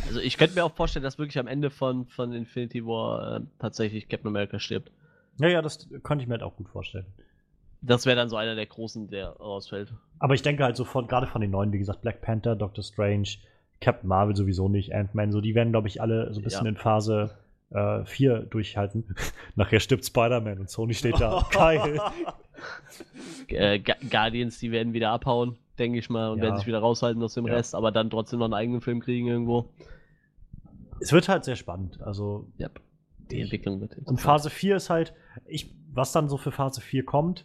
Also 0.08 0.20
ich 0.20 0.38
könnte 0.38 0.54
mir 0.54 0.64
auch 0.64 0.76
vorstellen, 0.76 1.02
dass 1.02 1.18
wirklich 1.18 1.40
am 1.40 1.48
Ende 1.48 1.72
von, 1.72 2.06
von 2.06 2.32
Infinity 2.32 2.86
War 2.86 3.38
äh, 3.38 3.42
tatsächlich 3.58 4.08
Captain 4.08 4.28
America 4.28 4.60
stirbt. 4.60 4.92
Ja, 5.40 5.48
ja, 5.48 5.62
das 5.64 5.90
könnte 6.04 6.22
ich 6.22 6.28
mir 6.28 6.36
halt 6.36 6.44
auch 6.44 6.56
gut 6.56 6.70
vorstellen. 6.70 7.08
Das 7.82 8.06
wäre 8.06 8.16
dann 8.16 8.30
so 8.30 8.36
einer 8.38 8.54
der 8.54 8.68
großen, 8.68 9.10
der 9.10 9.30
rausfällt. 9.30 9.94
Aber 10.20 10.36
ich 10.36 10.44
denke 10.44 10.64
halt 10.64 10.78
so 10.78 10.86
von, 10.86 11.08
gerade 11.08 11.26
von 11.26 11.42
den 11.42 11.50
neuen, 11.52 11.72
wie 11.74 11.80
gesagt, 11.80 12.02
Black 12.04 12.22
Panther, 12.22 12.56
Doctor 12.56 12.84
Strange, 12.84 13.30
Captain 13.82 14.08
Marvel 14.08 14.36
sowieso 14.36 14.70
nicht, 14.70 14.94
Ant-Man, 14.94 15.32
so, 15.32 15.42
die 15.42 15.56
werden, 15.56 15.72
glaube 15.72 15.88
ich, 15.88 16.02
alle 16.02 16.32
so 16.34 16.40
ein 16.40 16.44
bisschen 16.44 16.66
Ja. 16.66 16.70
in 16.70 16.78
Phase 16.78 17.36
äh, 17.72 18.06
4 18.06 18.40
durchhalten. 18.42 19.16
Nachher 19.56 19.80
stirbt 19.80 20.06
Spider-Man 20.06 20.60
und 20.60 20.70
Sony 20.70 20.94
steht 20.94 21.20
da. 21.20 21.48
Geil. 21.52 22.00
Äh, 23.48 23.80
Gu- 23.80 24.08
Guardians, 24.10 24.60
die 24.60 24.72
werden 24.72 24.94
wieder 24.94 25.12
abhauen, 25.12 25.58
denke 25.78 26.00
ich 26.00 26.10
mal, 26.10 26.30
und 26.32 26.38
Ja. 26.40 26.46
werden 26.46 26.58
sich 26.58 26.68
wieder 26.68 26.80
raushalten 26.80 27.22
aus 27.22 27.34
dem 27.34 27.48
Ja. 27.48 27.54
Rest, 27.54 27.76
aber 27.76 27.92
dann 27.92 28.10
trotzdem 28.10 28.40
noch 28.40 28.46
einen 28.46 28.54
eigenen 28.54 28.82
Film 28.82 29.00
kriegen 29.02 29.28
irgendwo. 29.28 29.70
es 31.02 31.12
wird 31.12 31.28
halt 31.28 31.44
sehr 31.44 31.56
spannend. 31.58 32.02
Also, 32.02 32.48
Ja. 32.58 32.70
Die 33.32 33.42
Entwicklung 33.42 33.82
wird 33.82 33.98
und. 34.06 34.22
Phase 34.22 34.50
4 34.52 34.76
ist 34.76 34.90
halt, 34.92 35.14
ich, 35.48 35.74
was 35.92 36.12
dann 36.12 36.30
so 36.30 36.38
für 36.38 36.52
Phase 36.52 36.80
4 36.80 37.04
kommt, 37.06 37.44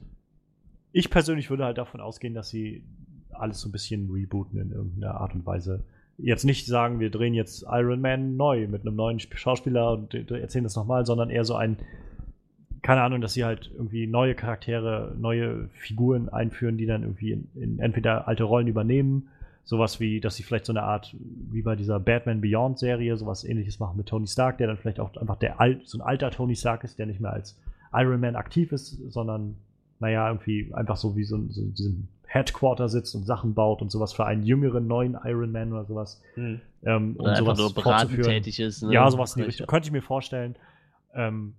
ich 0.93 1.09
persönlich 1.09 1.49
würde 1.49 1.65
halt 1.65 1.79
davon 1.79 2.01
ausgehen, 2.03 2.35
dass 2.35 2.51
sie 2.51 2.85
alles 3.31 3.61
so 3.61 3.69
ein 3.69 3.73
bisschen 3.73 4.11
rebooten 4.11 4.61
in 4.61 4.73
irgendeiner 4.73 5.15
Art 5.15 5.35
und 5.35 5.47
Weise. 5.47 5.83
Jetzt 6.23 6.45
nicht 6.45 6.67
sagen, 6.67 7.01
wir 7.01 7.11
drehen 7.11 7.35
jetzt 7.35 7.65
Iron 7.71 8.01
Man 8.01 8.37
neu 8.37 8.67
mit 8.69 8.83
einem 8.83 8.97
neuen 8.97 9.19
Sp- 9.19 9.37
Schauspieler 9.37 9.93
und 9.93 10.15
äh, 10.15 10.41
erzählen 10.41 10.65
das 10.65 10.77
nochmal, 10.77 11.07
sondern 11.07 11.31
eher 11.31 11.45
so 11.45 11.55
ein, 11.55 11.77
keine 12.83 13.03
Ahnung, 13.03 13.21
dass 13.21 13.35
sie 13.35 13.45
halt 13.45 13.71
irgendwie 13.75 14.07
neue 14.07 14.35
Charaktere, 14.35 15.15
neue 15.19 15.69
Figuren 15.75 16.29
einführen, 16.29 16.77
die 16.77 16.87
dann 16.87 17.03
irgendwie 17.03 17.33
in, 17.33 17.49
in 17.55 17.79
entweder 17.79 18.29
alte 18.29 18.45
Rollen 18.45 18.67
übernehmen, 18.67 19.29
sowas 19.65 20.01
wie, 20.01 20.21
dass 20.21 20.37
sie 20.37 20.43
vielleicht 20.43 20.67
so 20.67 20.73
eine 20.73 20.83
Art, 20.83 21.15
wie 21.51 21.63
bei 21.63 21.77
dieser 21.77 22.01
Batman 22.01 22.41
Beyond 22.41 22.79
Serie, 22.79 23.17
sowas 23.17 23.45
ähnliches 23.45 23.79
machen 23.79 23.97
mit 23.97 24.07
Tony 24.07 24.27
Stark, 24.27 24.59
der 24.59 24.67
dann 24.67 24.79
vielleicht 24.79 25.01
auch 25.01 25.15
einfach 25.17 25.37
der 25.37 25.61
alt, 25.61 25.87
so 25.87 25.99
ein 25.99 26.03
alter 26.03 26.31
Tony 26.31 26.57
Stark 26.57 26.85
ist, 26.85 26.99
der 26.99 27.07
nicht 27.07 27.21
mehr 27.21 27.33
als 27.33 27.57
Iron 27.93 28.21
Man 28.21 28.37
aktiv 28.37 28.73
ist, 28.73 28.99
sondern, 29.11 29.57
naja, 30.01 30.29
irgendwie 30.29 30.73
einfach 30.75 30.97
so 30.97 31.17
wie 31.17 31.25
so, 31.25 31.39
so 31.49 31.61
in 31.63 31.75
diesem 31.75 32.09
Headquarter 32.33 32.89
sitzt 32.89 33.17
und 33.17 33.25
Sachen 33.25 33.55
baut 33.55 33.83
und 33.83 33.91
sowas 33.91 34.13
für 34.13 34.25
einen 34.25 34.45
jüngeren 34.45 34.87
neuen 34.87 35.19
Iron 35.25 35.51
Man 35.51 35.73
oder 35.73 35.85
sowas. 35.85 36.23
Hm. 36.35 36.61
Ähm, 36.85 37.17
Oder 37.19 37.33
einfach 37.33 37.57
nur 37.57 37.75
beratend 37.75 38.13
fortzuführen. 38.13 38.31
tätig 38.31 38.61
ist. 38.61 38.85
Ne? 38.85 38.95
Ja, 38.95 39.11
sowas 39.11 39.35
in 39.35 39.43
die 39.43 39.47
Richtung. 39.47 39.67
Könnte 39.67 39.89
ich 39.89 39.93
mir 39.93 40.01
vorstellen. 40.01 40.55
Ähm, 41.13 41.55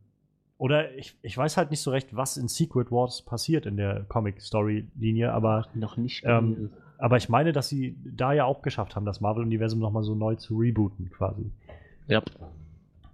oder 0.57 0.95
ich, 0.95 1.17
ich 1.23 1.37
weiß 1.37 1.57
halt 1.57 1.71
nicht 1.71 1.81
so 1.81 1.91
recht, 1.91 2.15
was 2.15 2.37
in 2.37 2.47
Secret 2.47 2.89
Wars 2.89 3.21
passiert 3.21 3.65
in 3.65 3.75
der 3.75 4.05
Comic-Story-Linie, 4.07 5.33
aber, 5.33 5.67
Noch 5.73 5.97
nicht. 5.97 6.23
Ähm, 6.25 6.69
aber 6.97 7.17
ich 7.17 7.27
meine, 7.27 7.51
dass 7.51 7.67
sie 7.67 7.97
da 8.05 8.31
ja 8.31 8.45
auch 8.45 8.61
geschafft 8.61 8.95
haben, 8.95 9.05
das 9.05 9.19
Marvel-Universum 9.19 9.79
nochmal 9.79 10.03
so 10.03 10.15
neu 10.15 10.35
zu 10.35 10.57
rebooten, 10.57 11.11
quasi. 11.11 11.51
ja. 12.07 12.21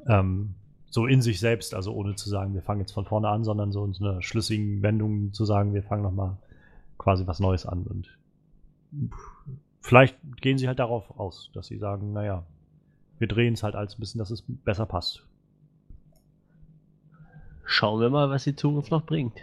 Ähm, 0.05 0.53
so 0.91 1.07
in 1.07 1.21
sich 1.21 1.39
selbst, 1.39 1.73
also 1.73 1.91
ohne 1.93 2.15
zu 2.15 2.29
sagen, 2.29 2.53
wir 2.53 2.61
fangen 2.61 2.81
jetzt 2.81 2.93
von 2.93 3.05
vorne 3.05 3.29
an, 3.29 3.43
sondern 3.43 3.71
so 3.71 3.83
in 3.83 3.93
so 3.93 4.05
einer 4.05 4.21
schlüssigen 4.21 4.83
Wendung 4.83 5.33
zu 5.33 5.43
sagen, 5.43 5.73
wir 5.73 5.83
fangen 5.83 6.03
nochmal 6.03 6.37
quasi 7.07 7.25
was 7.25 7.39
Neues 7.39 7.65
an. 7.65 7.83
Und 7.83 8.09
vielleicht 9.79 10.17
gehen 10.41 10.57
sie 10.57 10.67
halt 10.67 10.79
darauf 10.79 11.17
aus, 11.17 11.49
dass 11.53 11.67
sie 11.67 11.77
sagen, 11.77 12.11
naja, 12.11 12.43
wir 13.17 13.29
drehen 13.29 13.53
es 13.53 13.63
halt 13.63 13.75
alles 13.75 13.95
ein 13.97 14.01
bisschen, 14.01 14.19
dass 14.19 14.29
es 14.29 14.43
besser 14.45 14.85
passt. 14.85 15.23
Schauen 17.63 18.01
wir 18.01 18.09
mal, 18.09 18.29
was 18.29 18.43
die 18.43 18.57
Zukunft 18.57 18.91
noch 18.91 19.05
bringt. 19.05 19.39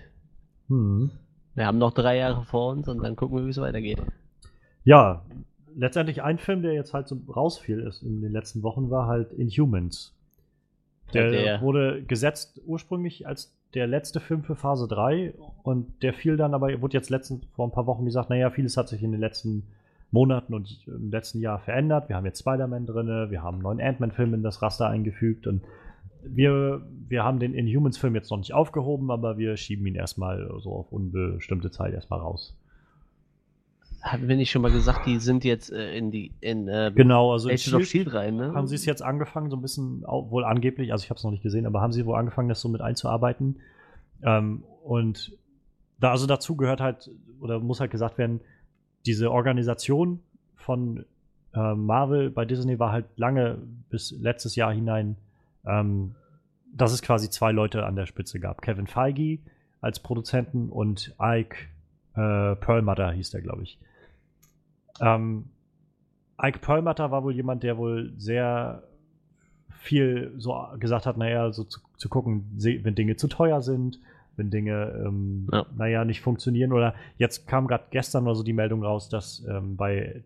Hm. 0.68 1.10
Wir 1.54 1.64
haben 1.64 1.78
noch 1.78 1.94
drei 1.94 2.18
Jahre 2.18 2.44
vor 2.44 2.72
uns 2.72 2.86
und 2.86 3.02
dann 3.02 3.16
gucken 3.16 3.38
wir, 3.38 3.46
wie 3.46 3.50
es 3.50 3.56
weitergeht. 3.56 4.02
Ja, 4.84 5.22
letztendlich 5.74 6.22
ein 6.22 6.38
Film, 6.38 6.60
der 6.60 6.74
jetzt 6.74 6.92
halt 6.92 7.08
so 7.08 7.16
rausfiel 7.34 7.80
ist 7.80 8.02
in 8.02 8.20
den 8.20 8.32
letzten 8.32 8.62
Wochen, 8.62 8.90
war 8.90 9.06
halt 9.06 9.32
Inhumans. 9.32 10.12
Der, 11.14 11.30
Der- 11.30 11.60
wurde 11.62 12.02
gesetzt 12.02 12.60
ursprünglich 12.66 13.26
als 13.26 13.54
der 13.74 13.86
letzte 13.86 14.20
Film 14.20 14.42
für 14.42 14.54
Phase 14.54 14.86
3 14.88 15.34
und 15.62 16.02
der 16.02 16.14
fiel 16.14 16.36
dann 16.36 16.54
aber, 16.54 16.80
wurde 16.80 16.96
jetzt 16.96 17.10
letztens 17.10 17.44
vor 17.54 17.66
ein 17.66 17.72
paar 17.72 17.86
Wochen 17.86 18.04
gesagt, 18.04 18.30
naja, 18.30 18.50
vieles 18.50 18.76
hat 18.76 18.88
sich 18.88 19.02
in 19.02 19.12
den 19.12 19.20
letzten 19.20 19.64
Monaten 20.10 20.54
und 20.54 20.86
im 20.86 21.10
letzten 21.10 21.40
Jahr 21.40 21.58
verändert. 21.58 22.08
Wir 22.08 22.16
haben 22.16 22.24
jetzt 22.24 22.40
Spider-Man 22.40 22.86
drin, 22.86 23.30
wir 23.30 23.42
haben 23.42 23.56
einen 23.56 23.62
neuen 23.62 23.80
Ant-Man-Film 23.80 24.34
in 24.34 24.42
das 24.42 24.62
Raster 24.62 24.88
eingefügt 24.88 25.46
und 25.46 25.62
wir, 26.22 26.82
wir 27.08 27.24
haben 27.24 27.38
den 27.38 27.52
Inhumans-Film 27.52 28.14
jetzt 28.14 28.30
noch 28.30 28.38
nicht 28.38 28.54
aufgehoben, 28.54 29.10
aber 29.10 29.36
wir 29.36 29.56
schieben 29.56 29.86
ihn 29.86 29.96
erstmal 29.96 30.48
so 30.60 30.72
auf 30.72 30.92
unbestimmte 30.92 31.70
Zeit 31.70 31.92
erstmal 31.92 32.20
raus. 32.20 32.56
Hatten 34.04 34.28
wir 34.28 34.36
nicht 34.36 34.50
schon 34.50 34.60
mal 34.60 34.70
gesagt, 34.70 35.06
die 35.06 35.18
sind 35.18 35.44
jetzt 35.44 35.72
äh, 35.72 35.96
in 35.96 36.10
die 36.10 36.30
in 36.40 36.68
äh, 36.68 36.92
Genau, 36.94 37.32
also 37.32 37.48
in 37.48 37.56
Shield- 37.56 37.86
Shield 37.86 38.12
rein, 38.12 38.36
ne? 38.36 38.52
haben 38.54 38.66
sie 38.66 38.74
es 38.74 38.84
jetzt 38.84 39.02
angefangen, 39.02 39.48
so 39.50 39.56
ein 39.56 39.62
bisschen, 39.62 40.04
au- 40.04 40.30
wohl 40.30 40.44
angeblich, 40.44 40.92
also 40.92 41.02
ich 41.04 41.08
habe 41.10 41.16
es 41.18 41.24
noch 41.24 41.30
nicht 41.30 41.42
gesehen, 41.42 41.64
aber 41.66 41.80
haben 41.80 41.92
sie 41.92 42.04
wohl 42.04 42.16
angefangen, 42.16 42.50
das 42.50 42.60
so 42.60 42.68
mit 42.68 42.82
einzuarbeiten. 42.82 43.56
Ähm, 44.22 44.62
und 44.82 45.32
da, 46.00 46.10
also 46.10 46.26
dazu 46.26 46.54
gehört 46.54 46.80
halt, 46.82 47.10
oder 47.40 47.60
muss 47.60 47.80
halt 47.80 47.90
gesagt 47.90 48.18
werden, 48.18 48.40
diese 49.06 49.30
Organisation 49.30 50.20
von 50.54 51.06
äh, 51.54 51.74
Marvel 51.74 52.28
bei 52.30 52.44
Disney 52.44 52.78
war 52.78 52.92
halt 52.92 53.06
lange 53.16 53.56
bis 53.88 54.10
letztes 54.20 54.54
Jahr 54.54 54.72
hinein, 54.74 55.16
ähm, 55.66 56.14
dass 56.74 56.92
es 56.92 57.00
quasi 57.00 57.30
zwei 57.30 57.52
Leute 57.52 57.86
an 57.86 57.96
der 57.96 58.04
Spitze 58.06 58.38
gab. 58.38 58.60
Kevin 58.60 58.86
Feige 58.86 59.38
als 59.80 59.98
Produzenten 60.00 60.68
und 60.68 61.14
Ike 61.20 61.56
äh, 62.16 62.54
Perlmutter 62.56 63.10
hieß 63.12 63.30
der, 63.30 63.40
glaube 63.40 63.62
ich. 63.62 63.78
Ähm, 65.00 65.46
Ike 66.42 66.58
Perlmutter 66.60 67.10
war 67.10 67.22
wohl 67.24 67.34
jemand, 67.34 67.62
der 67.62 67.76
wohl 67.78 68.12
sehr 68.16 68.82
viel 69.70 70.32
so 70.38 70.56
gesagt 70.78 71.06
hat, 71.06 71.16
naja, 71.16 71.52
so 71.52 71.64
zu, 71.64 71.80
zu 71.96 72.08
gucken, 72.08 72.44
wenn 72.58 72.94
Dinge 72.94 73.16
zu 73.16 73.28
teuer 73.28 73.60
sind, 73.60 74.00
wenn 74.36 74.50
Dinge, 74.50 75.04
ähm, 75.06 75.48
Ja. 75.52 75.66
naja, 75.76 76.04
nicht 76.04 76.20
funktionieren. 76.20 76.72
Oder 76.72 76.94
jetzt 77.18 77.46
kam 77.46 77.66
gerade 77.66 77.84
gestern 77.90 78.24
oder 78.24 78.34
so 78.34 78.42
die 78.42 78.52
Meldung 78.52 78.82
raus, 78.82 79.08
dass 79.08 79.44
ähm, 79.48 79.76
bei 79.76 80.24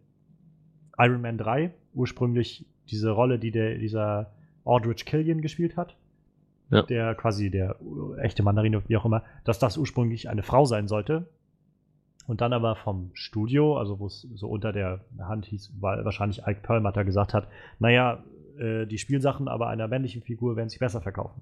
Iron 0.98 1.20
Man 1.20 1.38
3 1.38 1.72
ursprünglich 1.94 2.64
diese 2.90 3.10
Rolle, 3.10 3.38
die 3.38 3.50
der, 3.50 3.76
dieser 3.78 4.30
Aldrich 4.64 5.04
Killian 5.04 5.40
gespielt 5.42 5.76
hat, 5.76 5.96
Ja. 6.70 6.82
der 6.82 7.14
quasi 7.14 7.50
der 7.50 7.76
echte 8.18 8.42
Mandarine, 8.42 8.82
wie 8.88 8.96
auch 8.96 9.04
immer, 9.04 9.22
dass 9.44 9.58
das 9.58 9.76
ursprünglich 9.76 10.28
eine 10.28 10.42
Frau 10.42 10.64
sein 10.64 10.88
sollte. 10.88 11.26
Und 12.28 12.42
dann 12.42 12.52
aber 12.52 12.76
vom 12.76 13.10
Studio, 13.14 13.78
also 13.78 13.98
wo 14.00 14.06
es 14.06 14.28
so 14.34 14.48
unter 14.48 14.70
der 14.70 15.00
Hand 15.18 15.46
hieß, 15.46 15.72
weil 15.80 16.04
wahrscheinlich 16.04 16.42
Ike 16.46 16.60
Perlmutter 16.62 17.02
gesagt 17.02 17.32
hat, 17.32 17.48
naja, 17.78 18.22
äh, 18.58 18.84
die 18.84 18.98
Spielsachen 18.98 19.48
aber 19.48 19.68
einer 19.68 19.88
männlichen 19.88 20.20
Figur 20.20 20.54
werden 20.54 20.68
sich 20.68 20.78
besser 20.78 21.00
verkaufen. 21.00 21.40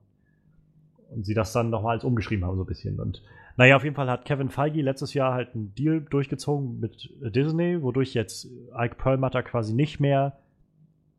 Und 1.11 1.27
sie 1.27 1.35
das 1.35 1.53
dann 1.53 1.71
nochmals 1.71 2.05
umgeschrieben 2.05 2.45
haben, 2.45 2.57
so 2.57 2.63
ein 2.63 2.69
bisschen. 2.69 3.01
Und 3.01 3.21
naja, 3.57 3.75
auf 3.75 3.83
jeden 3.83 3.97
Fall 3.97 4.09
hat 4.09 4.27
Kevin 4.27 4.49
Feige 4.49 4.81
letztes 4.81 5.13
Jahr 5.13 5.35
halt 5.35 5.57
einen 5.57 5.75
Deal 5.75 6.03
durchgezogen 6.03 6.79
mit 6.79 7.11
äh, 7.21 7.33
Disney, 7.33 7.83
wodurch 7.83 8.15
jetzt 8.15 8.49
Ike 8.79 8.95
Perlmutter 8.95 9.43
quasi 9.43 9.75
nicht 9.75 9.99
mehr 9.99 10.39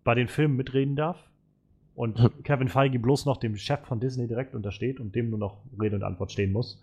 bei 0.05 0.15
den 0.15 0.29
Filmen 0.29 0.55
mitreden 0.55 0.95
darf. 0.95 1.17
Und 1.93 2.19
Hm. 2.21 2.43
Kevin 2.43 2.69
Feige 2.69 2.99
bloß 2.99 3.25
noch 3.25 3.35
dem 3.35 3.57
Chef 3.57 3.81
von 3.81 3.99
Disney 3.99 4.27
direkt 4.29 4.55
untersteht 4.55 5.01
und 5.01 5.13
dem 5.13 5.29
nur 5.29 5.39
noch 5.39 5.57
Rede 5.77 5.97
und 5.97 6.03
Antwort 6.03 6.31
stehen 6.31 6.53
muss. 6.53 6.81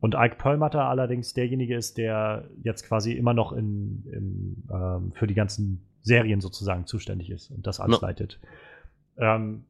Und 0.00 0.14
Ike 0.14 0.36
Perlmutter 0.36 0.84
allerdings 0.86 1.34
derjenige 1.34 1.76
ist, 1.76 1.98
der 1.98 2.48
jetzt 2.62 2.84
quasi 2.86 3.12
immer 3.12 3.34
noch 3.34 3.52
in, 3.52 4.04
im, 4.10 4.62
ähm, 4.72 5.12
für 5.14 5.26
die 5.26 5.34
ganzen 5.34 5.82
Serien 6.02 6.40
sozusagen 6.40 6.86
zuständig 6.86 7.30
ist 7.30 7.50
und 7.50 7.66
das 7.66 7.80
alles 7.80 8.00
Ja. 8.00 8.06
leitet. 8.08 8.40
Ähm, 9.18 9.64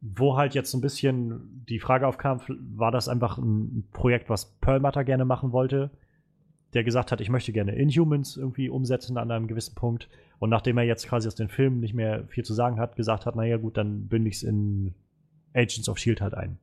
wo 0.00 0.36
halt 0.36 0.54
jetzt 0.54 0.70
so 0.70 0.78
ein 0.78 0.82
bisschen 0.82 1.64
die 1.68 1.78
Frage 1.80 2.06
aufkam, 2.06 2.40
war 2.76 2.90
das 2.90 3.08
einfach 3.08 3.38
ein 3.38 3.86
Projekt, 3.92 4.28
was 4.28 4.46
Perlmutter 4.60 5.04
gerne 5.04 5.24
machen 5.24 5.52
wollte, 5.52 5.90
der 6.74 6.84
gesagt 6.84 7.12
hat, 7.12 7.20
ich 7.20 7.30
möchte 7.30 7.52
gerne 7.52 7.74
Inhumans 7.74 8.36
irgendwie 8.36 8.68
umsetzen 8.68 9.16
an 9.16 9.30
einem 9.30 9.46
gewissen 9.46 9.74
Punkt. 9.74 10.08
Und 10.38 10.50
nachdem 10.50 10.76
er 10.76 10.84
jetzt 10.84 11.06
quasi 11.06 11.28
aus 11.28 11.34
den 11.36 11.48
Filmen 11.48 11.80
nicht 11.80 11.94
mehr 11.94 12.24
viel 12.28 12.44
zu 12.44 12.52
sagen 12.52 12.78
hat, 12.78 12.96
gesagt 12.96 13.26
hat, 13.26 13.36
naja 13.36 13.56
gut, 13.58 13.76
dann 13.76 14.08
binde 14.08 14.28
ich 14.28 14.36
es 14.36 14.42
in 14.42 14.94
Agents 15.54 15.88
of 15.88 15.98
Shield 15.98 16.20
halt 16.20 16.34
ein. 16.34 16.58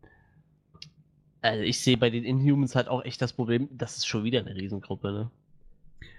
Also 1.42 1.64
ich 1.64 1.80
sehe 1.82 1.98
bei 1.98 2.10
den 2.10 2.24
Inhumans 2.24 2.76
halt 2.76 2.88
auch 2.88 3.04
echt 3.04 3.22
das 3.22 3.34
Problem, 3.34 3.68
das 3.72 3.98
ist 3.98 4.08
schon 4.08 4.24
wieder 4.24 4.40
eine 4.40 4.56
Riesengruppe, 4.56 5.12
ne? 5.12 5.32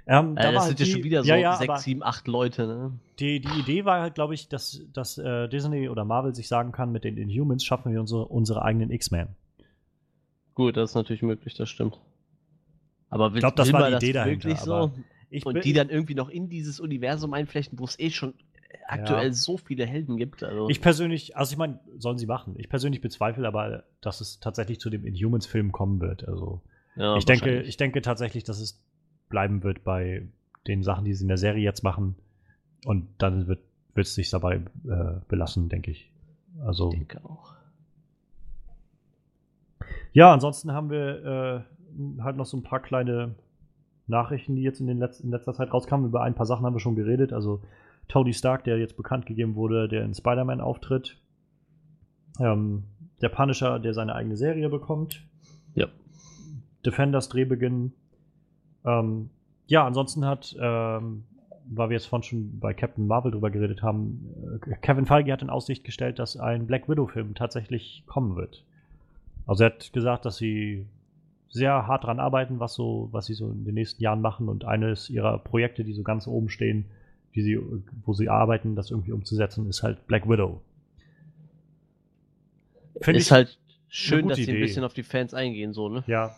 Ähm, 0.06 0.32
Äh, 0.32 0.42
da 0.42 0.44
war 0.48 0.52
das 0.54 0.66
sind 0.68 0.80
ja 0.80 0.86
schon 0.86 1.04
wieder 1.04 1.22
so 1.22 1.28
ja, 1.28 1.36
ja, 1.36 1.56
sechs, 1.56 1.84
sieben, 1.84 2.02
acht 2.02 2.26
Leute, 2.26 2.66
ne? 2.66 2.92
Die, 3.20 3.40
die 3.40 3.60
Idee 3.60 3.84
war 3.84 4.00
halt, 4.00 4.16
glaube 4.16 4.34
ich, 4.34 4.48
dass, 4.48 4.80
dass 4.92 5.18
äh, 5.18 5.48
Disney 5.48 5.88
oder 5.88 6.04
Marvel 6.04 6.34
sich 6.34 6.48
sagen 6.48 6.72
kann, 6.72 6.90
mit 6.90 7.04
den 7.04 7.16
Inhumans 7.16 7.64
schaffen 7.64 7.92
wir 7.92 8.00
unsere, 8.00 8.26
unsere 8.26 8.62
eigenen 8.62 8.90
X-Men. 8.90 9.28
Gut, 10.54 10.76
das 10.76 10.90
ist 10.90 10.94
natürlich 10.96 11.22
möglich, 11.22 11.54
das 11.54 11.68
stimmt. 11.70 11.98
Aber 13.10 13.32
will, 13.34 13.40
glaub, 13.40 13.56
das 13.56 13.68
will 13.68 13.74
war 13.74 13.86
die 13.86 13.92
das 13.92 14.02
Idee 14.02 14.12
dahinter, 14.12 14.56
so? 14.56 14.92
Ich 15.30 15.46
Und 15.46 15.54
bin- 15.54 15.62
die 15.62 15.72
dann 15.72 15.88
irgendwie 15.88 16.14
noch 16.14 16.28
in 16.28 16.48
dieses 16.48 16.80
Universum 16.80 17.32
einflechten, 17.32 17.78
wo 17.78 17.84
es 17.84 17.98
eh 17.98 18.10
schon 18.10 18.34
aktuell 18.86 19.26
Ja. 19.28 19.32
so 19.32 19.56
viele 19.56 19.86
Helden 19.86 20.16
gibt. 20.16 20.42
Also, 20.42 20.68
Ich 20.68 20.80
persönlich, 20.80 21.36
also 21.36 21.52
ich 21.52 21.58
meine, 21.58 21.80
sollen 21.98 22.18
sie 22.18 22.26
machen. 22.26 22.54
Ich 22.58 22.68
persönlich 22.68 23.00
bezweifle 23.00 23.46
aber, 23.46 23.84
dass 24.00 24.20
es 24.20 24.40
tatsächlich 24.40 24.80
zu 24.80 24.90
dem 24.90 25.06
Inhumans-Film 25.06 25.72
kommen 25.72 26.00
wird. 26.00 26.26
Also 26.28 26.60
ja, 26.96 27.16
ich 27.16 27.24
denke, 27.24 27.62
ich 27.62 27.76
denke 27.76 28.02
tatsächlich, 28.02 28.44
dass 28.44 28.60
es 28.60 28.82
bleiben 29.28 29.62
wird 29.62 29.84
bei 29.84 30.28
den 30.66 30.82
Sachen, 30.82 31.04
die 31.04 31.14
sie 31.14 31.24
in 31.24 31.28
der 31.28 31.38
Serie 31.38 31.62
jetzt 31.62 31.82
machen. 31.82 32.16
Und 32.84 33.08
dann 33.18 33.46
wird 33.46 33.60
wird 33.94 34.06
es 34.06 34.14
sich 34.14 34.30
dabei 34.30 34.56
äh, 34.88 35.20
belassen, 35.28 35.68
denke 35.68 35.90
ich. 35.90 36.10
Also 36.64 36.88
Ich 36.92 36.98
denke 36.98 37.22
auch. 37.24 37.54
ja, 40.12 40.32
ansonsten 40.32 40.72
haben 40.72 40.90
wir 40.90 41.66
äh, 42.18 42.22
halt 42.22 42.36
noch 42.36 42.46
so 42.46 42.56
ein 42.56 42.62
paar 42.62 42.80
kleine 42.80 43.34
Nachrichten, 44.12 44.54
die 44.54 44.62
jetzt 44.62 44.80
in, 44.80 44.86
den 44.86 44.98
Letz 44.98 45.20
in 45.20 45.30
letzter 45.30 45.54
Zeit 45.54 45.72
rauskamen. 45.72 46.06
Über 46.06 46.22
ein 46.22 46.34
paar 46.34 46.46
Sachen 46.46 46.64
haben 46.64 46.74
wir 46.74 46.80
schon 46.80 46.94
geredet. 46.94 47.32
Also 47.32 47.62
Tony 48.08 48.32
Stark, 48.32 48.64
der 48.64 48.78
jetzt 48.78 48.96
bekannt 48.96 49.26
gegeben 49.26 49.56
wurde, 49.56 49.88
der 49.88 50.04
in 50.04 50.14
Spider-Man 50.14 50.60
auftritt. 50.60 51.18
Ähm, 52.38 52.84
der 53.20 53.28
Punisher, 53.28 53.78
der 53.78 53.94
seine 53.94 54.14
eigene 54.14 54.36
Serie 54.36 54.68
bekommt. 54.68 55.26
Ja. 55.74 55.88
Defenders 56.84 57.28
Drehbeginn. 57.28 57.92
Ähm, 58.84 59.30
ja, 59.66 59.86
ansonsten 59.86 60.24
hat, 60.24 60.54
ähm, 60.60 61.24
weil 61.64 61.88
wir 61.88 61.94
jetzt 61.94 62.06
vorhin 62.06 62.24
schon 62.24 62.58
bei 62.58 62.74
Captain 62.74 63.06
Marvel 63.06 63.30
drüber 63.30 63.50
geredet 63.50 63.82
haben, 63.82 64.60
äh, 64.66 64.76
Kevin 64.82 65.06
Feige 65.06 65.32
hat 65.32 65.42
in 65.42 65.50
Aussicht 65.50 65.84
gestellt, 65.84 66.18
dass 66.18 66.36
ein 66.36 66.66
Black 66.66 66.88
Widow-Film 66.88 67.34
tatsächlich 67.34 68.04
kommen 68.06 68.36
wird. 68.36 68.64
Also 69.46 69.64
er 69.64 69.70
hat 69.70 69.92
gesagt, 69.92 70.24
dass 70.24 70.36
sie 70.36 70.86
sehr 71.52 71.86
hart 71.86 72.04
dran 72.04 72.18
arbeiten, 72.18 72.58
was 72.60 72.74
so, 72.74 73.08
was 73.12 73.26
sie 73.26 73.34
so 73.34 73.50
in 73.50 73.64
den 73.64 73.74
nächsten 73.74 74.02
Jahren 74.02 74.20
machen 74.22 74.48
und 74.48 74.64
eines 74.64 75.08
ihrer 75.10 75.38
Projekte, 75.38 75.84
die 75.84 75.92
so 75.92 76.02
ganz 76.02 76.26
oben 76.26 76.48
stehen, 76.48 76.86
die 77.34 77.42
sie, 77.42 77.58
wo 78.04 78.14
sie 78.14 78.28
arbeiten, 78.28 78.74
das 78.74 78.90
irgendwie 78.90 79.12
umzusetzen, 79.12 79.68
ist 79.68 79.82
halt 79.82 80.06
Black 80.06 80.28
Widow. 80.28 80.60
Finde 83.00 83.18
ist 83.20 83.26
ich 83.26 83.32
halt 83.32 83.58
schön, 83.88 84.28
dass 84.28 84.38
sie 84.38 84.44
ein 84.44 84.50
Idee. 84.50 84.60
bisschen 84.60 84.84
auf 84.84 84.94
die 84.94 85.02
Fans 85.02 85.34
eingehen, 85.34 85.72
so, 85.72 85.88
ne? 85.88 86.04
ja, 86.06 86.34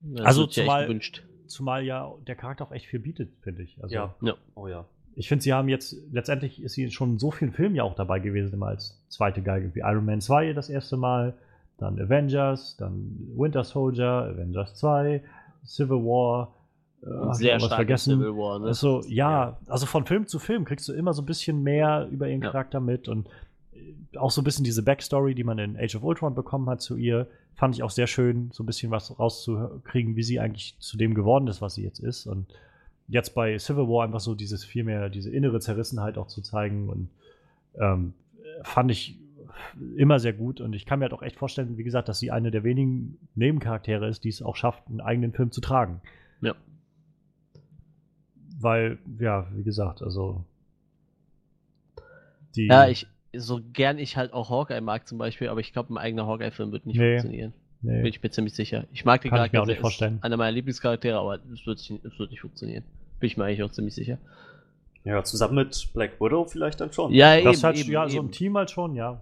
Das 0.00 0.26
Also 0.26 0.44
ja 0.44 0.50
zumal- 0.50 0.86
gewünscht. 0.86 1.22
zumal 1.46 1.84
ja 1.84 2.12
der 2.26 2.34
Charakter 2.34 2.64
auch 2.64 2.72
echt 2.72 2.86
viel 2.86 3.00
bietet, 3.00 3.30
finde 3.42 3.62
ich. 3.62 3.82
Also 3.82 3.94
Ja. 3.94 4.14
Ja. 4.22 4.34
Oh 4.54 4.66
ja. 4.68 4.84
ich 5.14 5.28
finde, 5.28 5.42
sie 5.44 5.52
haben 5.52 5.68
jetzt, 5.68 5.94
letztendlich 6.12 6.62
ist 6.62 6.72
sie 6.74 6.90
schon 6.90 7.12
in 7.12 7.18
so 7.18 7.30
vielen 7.30 7.52
Filmen 7.52 7.74
ja 7.74 7.82
auch 7.84 7.94
dabei 7.94 8.18
gewesen, 8.18 8.52
immer 8.54 8.68
als 8.68 8.98
zweite 9.08 9.42
Geige, 9.42 9.74
wie 9.74 9.80
Iron 9.80 10.04
Man 10.04 10.20
2 10.20 10.52
das 10.54 10.68
erste 10.70 10.96
Mal, 10.96 11.34
dann 11.82 12.00
Avengers, 12.00 12.76
dann 12.78 13.16
Winter 13.36 13.64
Soldier, 13.64 14.30
Avengers 14.32 14.74
2, 14.76 15.22
Civil 15.64 15.98
War, 15.98 16.54
äh, 17.02 17.34
Sehr 17.34 17.58
stark 17.60 17.74
vergessen. 17.74 18.18
Civil 18.18 18.36
War, 18.36 18.58
ne? 18.60 18.66
Also, 18.66 19.02
ja, 19.06 19.30
Ja. 19.30 19.58
also 19.66 19.86
von 19.86 20.06
Film 20.06 20.26
zu 20.26 20.38
Film 20.38 20.64
kriegst 20.64 20.88
du 20.88 20.92
immer 20.92 21.12
so 21.12 21.22
ein 21.22 21.26
bisschen 21.26 21.62
mehr 21.62 22.08
über 22.10 22.28
ihren 22.28 22.42
Ja. 22.42 22.50
Charakter 22.50 22.80
mit 22.80 23.08
und 23.08 23.28
äh, 23.74 24.16
auch 24.18 24.30
so 24.30 24.40
ein 24.40 24.44
bisschen 24.44 24.64
diese 24.64 24.82
Backstory, 24.82 25.34
die 25.34 25.44
man 25.44 25.58
in 25.58 25.76
Age 25.76 25.96
of 25.96 26.04
Ultron 26.04 26.34
bekommen 26.34 26.68
hat 26.70 26.80
zu 26.80 26.96
ihr, 26.96 27.26
fand 27.54 27.74
ich 27.74 27.82
auch 27.82 27.90
sehr 27.90 28.06
schön, 28.06 28.50
so 28.52 28.62
ein 28.62 28.66
bisschen 28.66 28.90
was 28.90 29.18
rauszukriegen, 29.18 30.16
wie 30.16 30.22
sie 30.22 30.40
eigentlich 30.40 30.76
zu 30.78 30.96
dem 30.96 31.14
geworden 31.14 31.46
ist, 31.48 31.60
was 31.60 31.74
sie 31.74 31.82
jetzt 31.82 31.98
ist. 32.00 32.26
Und 32.26 32.46
jetzt 33.08 33.34
bei 33.34 33.58
Civil 33.58 33.88
War 33.88 34.04
einfach 34.04 34.20
so 34.20 34.34
dieses 34.34 34.64
viel 34.64 34.84
mehr, 34.84 35.08
diese 35.10 35.30
innere 35.30 35.60
Zerrissenheit 35.60 36.16
auch 36.18 36.28
zu 36.28 36.40
zeigen 36.40 36.88
und 36.88 37.08
ähm, 37.78 38.14
fand 38.62 38.90
ich 38.90 39.18
immer 39.96 40.18
sehr 40.18 40.32
gut 40.32 40.60
und 40.60 40.72
ich 40.74 40.86
kann 40.86 40.98
mir 40.98 41.04
halt 41.06 41.12
auch 41.12 41.22
echt 41.22 41.36
vorstellen, 41.36 41.76
wie 41.78 41.84
gesagt, 41.84 42.08
dass 42.08 42.18
sie 42.18 42.30
eine 42.30 42.50
der 42.50 42.64
wenigen 42.64 43.18
Nebencharaktere 43.34 44.08
ist, 44.08 44.24
die 44.24 44.28
es 44.28 44.42
auch 44.42 44.56
schafft, 44.56 44.86
einen 44.88 45.00
eigenen 45.00 45.32
Film 45.32 45.50
zu 45.50 45.60
tragen. 45.60 46.00
Ja. 46.40 46.54
Weil, 48.58 48.98
ja, 49.18 49.46
wie 49.54 49.64
gesagt, 49.64 50.02
also. 50.02 50.44
Die, 52.56 52.66
Ja, 52.66 52.88
ich, 52.88 53.06
so 53.34 53.60
gern 53.72 53.98
ich 53.98 54.16
halt 54.16 54.32
auch 54.32 54.50
Hawkeye 54.50 54.80
mag 54.80 55.08
zum 55.08 55.18
Beispiel, 55.18 55.48
aber 55.48 55.60
ich 55.60 55.72
glaube, 55.72 55.92
ein 55.94 55.98
eigener 55.98 56.26
Hawkeye-Film 56.26 56.70
wird 56.72 56.86
nicht 56.86 56.98
Nee. 56.98 57.18
funktionieren. 57.18 57.54
Nee. 57.80 57.96
Bin 58.02 58.06
ich 58.06 58.22
mir 58.22 58.30
ziemlich 58.30 58.54
sicher. 58.54 58.84
Ich 58.92 59.04
mag 59.04 59.22
den 59.22 59.30
Kann 59.30 59.38
ich 59.38 59.52
mir 59.52 59.58
Charakter 59.58 59.62
auch 59.62 59.66
nicht 59.66 59.80
vorstellen. 59.80 60.16
Ist 60.16 60.24
einer 60.24 60.36
meiner 60.36 60.52
Lieblingscharaktere, 60.52 61.18
aber 61.18 61.40
es 61.52 61.66
wird, 61.66 61.80
wird 62.18 62.30
nicht 62.30 62.40
funktionieren. 62.40 62.84
Bin 63.18 63.26
ich 63.26 63.36
mir 63.36 63.44
eigentlich 63.44 63.62
auch 63.64 63.72
ziemlich 63.72 63.94
sicher. 63.94 64.18
Ja, 65.04 65.24
zusammen 65.24 65.56
mit 65.56 65.88
Black 65.94 66.20
Widow 66.20 66.44
vielleicht 66.44 66.80
dann 66.80 66.92
schon. 66.92 67.12
Ja, 67.12 67.34
eben. 67.34 67.46
das 67.46 67.64
halt, 67.64 67.76
eben, 67.78 67.90
ja, 67.90 68.08
so 68.08 68.18
eben. 68.18 68.26
im 68.26 68.32
Team 68.32 68.56
halt 68.56 68.70
schon, 68.70 68.94
ja. 68.94 69.20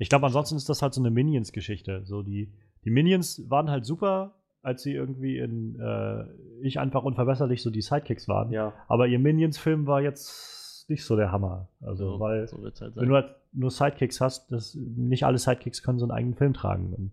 Ich 0.00 0.08
glaube, 0.08 0.24
ansonsten 0.24 0.56
ist 0.56 0.68
das 0.70 0.80
halt 0.80 0.94
so 0.94 1.02
eine 1.02 1.10
Minions-Geschichte. 1.10 2.06
So 2.06 2.22
die, 2.22 2.50
die 2.84 2.90
Minions 2.90 3.50
waren 3.50 3.70
halt 3.70 3.84
super, 3.84 4.34
als 4.62 4.82
sie 4.82 4.94
irgendwie 4.94 5.38
in 5.38 5.78
äh, 5.78 6.24
Ich 6.62 6.80
einfach 6.80 7.04
unverbesserlich 7.04 7.62
so 7.62 7.70
die 7.70 7.82
Sidekicks 7.82 8.26
waren. 8.26 8.50
Ja. 8.50 8.72
Aber 8.88 9.08
ihr 9.08 9.18
Minions-Film 9.18 9.86
war 9.86 10.00
jetzt 10.00 10.88
nicht 10.88 11.04
so 11.04 11.16
der 11.16 11.30
Hammer. 11.32 11.68
Also, 11.82 12.14
So, 12.14 12.20
weil 12.20 12.48
so 12.48 12.62
wird's 12.62 12.80
halt 12.80 12.96
wenn 12.96 13.10
du 13.10 13.14
halt 13.14 13.36
nur 13.52 13.70
Sidekicks 13.70 14.22
hast, 14.22 14.50
das, 14.50 14.74
nicht 14.74 15.24
alle 15.24 15.36
Sidekicks 15.36 15.82
können 15.82 15.98
so 15.98 16.06
einen 16.06 16.12
eigenen 16.12 16.34
Film 16.34 16.54
tragen. 16.54 16.94
Und, 16.94 17.12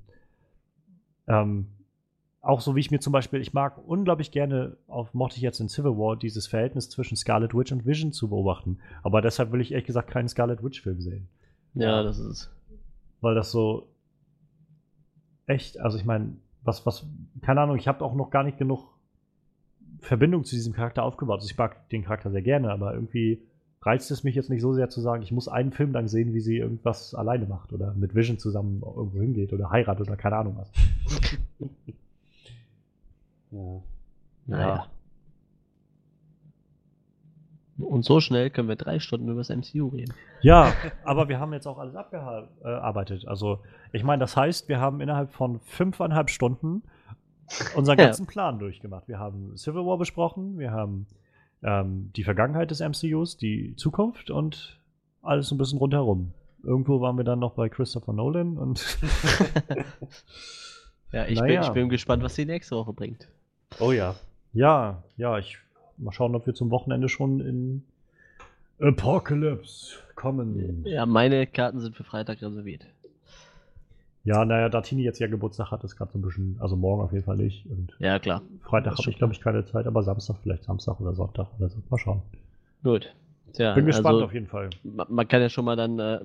ähm, 1.27 1.67
auch 2.39 2.61
so 2.61 2.77
wie 2.77 2.79
ich 2.79 2.89
mir 2.89 3.01
zum 3.01 3.11
Beispiel, 3.11 3.41
ich 3.41 3.53
mag 3.53 3.85
unglaublich 3.85 4.31
gerne, 4.31 4.77
auch 4.87 5.13
mochte 5.13 5.35
ich 5.35 5.41
jetzt 5.41 5.59
in 5.59 5.67
Civil 5.67 5.97
War, 5.97 6.15
dieses 6.15 6.47
Verhältnis 6.47 6.89
zwischen 6.89 7.17
Scarlet 7.17 7.53
Witch 7.53 7.73
und 7.73 7.85
Vision 7.85 8.13
zu 8.13 8.29
beobachten. 8.29 8.79
Aber 9.03 9.21
deshalb 9.21 9.51
will 9.51 9.59
ich 9.59 9.73
ehrlich 9.73 9.87
gesagt 9.87 10.09
keinen 10.09 10.29
Scarlet 10.29 10.63
Witch-Film 10.63 11.01
sehen. 11.01 11.27
ja, 11.73 12.01
das 12.01 12.19
ist. 12.19 12.49
Weil 13.21 13.35
das 13.35 13.51
so 13.51 13.87
echt, 15.47 15.79
also 15.79 15.97
ich 15.97 16.05
meine, 16.05 16.37
was, 16.63 16.85
was, 16.85 17.05
keine 17.41 17.61
Ahnung, 17.61 17.77
ich 17.77 17.87
habe 17.87 18.03
auch 18.03 18.13
noch 18.13 18.29
gar 18.29 18.43
nicht 18.43 18.57
genug 18.57 18.97
Verbindung 20.01 20.43
zu 20.43 20.55
diesem 20.55 20.73
Charakter 20.73 21.03
aufgebaut. 21.03 21.39
Also 21.39 21.49
ich 21.49 21.57
mag 21.57 21.89
den 21.89 22.03
Charakter 22.03 22.29
sehr 22.29 22.41
gerne, 22.41 22.71
aber 22.71 22.93
irgendwie 22.93 23.41
reizt 23.81 24.11
es 24.11 24.23
mich 24.23 24.35
jetzt 24.35 24.49
nicht 24.49 24.61
so 24.61 24.73
sehr 24.73 24.89
zu 24.89 25.01
sagen, 25.01 25.23
ich 25.23 25.31
muss 25.31 25.47
einen 25.47 25.71
Film 25.71 25.93
lang 25.93 26.07
sehen, 26.07 26.33
wie 26.33 26.41
sie 26.41 26.57
irgendwas 26.57 27.15
alleine 27.15 27.45
macht 27.45 27.73
oder 27.73 27.93
mit 27.93 28.15
Vision 28.15 28.37
zusammen 28.37 28.81
irgendwo 28.83 29.19
hingeht 29.19 29.53
oder 29.53 29.69
heiratet 29.69 30.07
oder 30.07 30.17
keine 30.17 30.35
Ahnung 30.37 30.57
was. 30.57 30.71
ja. 33.51 33.81
Naja. 34.45 34.87
Und 37.79 38.03
so 38.05 38.19
schnell 38.19 38.49
können 38.49 38.67
wir 38.67 38.75
drei 38.75 38.99
Stunden 38.99 39.27
über 39.29 39.39
das 39.41 39.49
MCU 39.49 39.87
reden. 39.89 40.13
Ja, 40.41 40.73
aber 41.03 41.29
wir 41.29 41.39
haben 41.39 41.53
jetzt 41.53 41.67
auch 41.67 41.77
alles 41.77 41.95
abgearbeitet. 41.95 43.27
Also 43.27 43.59
ich 43.91 44.03
meine, 44.03 44.19
das 44.21 44.35
heißt, 44.35 44.67
wir 44.67 44.79
haben 44.79 44.99
innerhalb 45.01 45.31
von 45.33 45.59
fünfeinhalb 45.61 46.29
Stunden 46.29 46.81
unseren 47.75 47.97
Ja. 47.99 48.05
ganzen 48.05 48.25
Plan 48.27 48.57
durchgemacht. 48.59 49.07
Wir 49.07 49.19
haben 49.19 49.55
Civil 49.57 49.85
War 49.85 49.97
besprochen, 49.97 50.57
wir 50.57 50.71
haben 50.71 51.05
ähm, 51.63 52.11
die 52.15 52.23
Vergangenheit 52.23 52.71
des 52.71 52.79
MCUs, 52.81 53.37
die 53.37 53.75
Zukunft 53.75 54.29
und 54.31 54.79
alles 55.21 55.47
so 55.49 55.55
ein 55.55 55.57
bisschen 55.57 55.79
rundherum. 55.79 56.33
Irgendwo 56.63 56.99
waren 57.01 57.15
wir 57.17 57.23
dann 57.23 57.39
noch 57.39 57.53
bei 57.53 57.69
Christopher 57.69 58.13
Nolan 58.13 58.57
und 58.57 58.97
Ja, 61.11 61.25
ich, 61.25 61.39
Naja. 61.39 61.61
bin, 61.61 61.67
ich 61.69 61.73
bin 61.73 61.89
gespannt, 61.89 62.21
was 62.23 62.35
die 62.35 62.45
nächste 62.45 62.75
Woche 62.75 62.91
bringt. 62.93 63.27
Oh 63.79 63.91
ja. 63.91 64.15
ja, 64.53 65.03
ja, 65.15 65.37
ich 65.37 65.57
mal 65.97 66.11
schauen, 66.11 66.35
ob 66.35 66.45
wir 66.45 66.53
zum 66.53 66.69
Wochenende 66.71 67.09
schon 67.09 67.39
in 67.39 67.83
Apocalypse 68.79 69.95
kommen. 70.15 70.83
Ja, 70.85 71.05
meine 71.05 71.47
Karten 71.47 71.79
sind 71.79 71.95
für 71.95 72.03
Freitag 72.03 72.41
reserviert. 72.41 72.85
Ja, 74.23 74.43
naja, 74.43 74.67
da 74.69 74.81
Tini 74.81 75.03
jetzt 75.03 75.19
ja 75.19 75.27
Geburtstag 75.27 75.71
hat, 75.71 75.83
ist 75.85 75.95
gerade 75.95 76.11
so 76.11 76.19
ein 76.19 76.21
bisschen, 76.21 76.57
also 76.59 76.75
morgen 76.75 77.01
auf 77.01 77.13
jeden 77.13 77.23
Fall 77.23 77.37
nicht. 77.37 77.65
Und 77.67 77.95
Ja, 77.99 78.19
klar. 78.19 78.41
Freitag 78.61 78.97
habe 78.97 79.09
ich, 79.09 79.17
glaube 79.17 79.33
ich, 79.33 79.39
keine 79.39 79.63
Zeit, 79.65 79.87
aber 79.87 80.03
Samstag 80.03 80.35
vielleicht 80.43 80.65
Samstag 80.65 80.99
oder 80.99 81.13
Sonntag 81.13 81.47
oder 81.57 81.69
so. 81.69 81.77
Mal 81.89 81.97
schauen. 81.97 82.21
Gut. 82.83 83.15
Tja, 83.53 83.73
Bin 83.73 83.85
gespannt 83.85 84.07
also, 84.07 84.25
auf 84.25 84.33
jeden 84.33 84.47
Fall. 84.47 84.69
ma- 84.83 85.07
Man 85.09 85.27
kann 85.29 85.41
ja 85.41 85.47
schon 85.49 85.63
mal 85.63 85.77
dann 85.77 85.97
äh, 85.99 86.19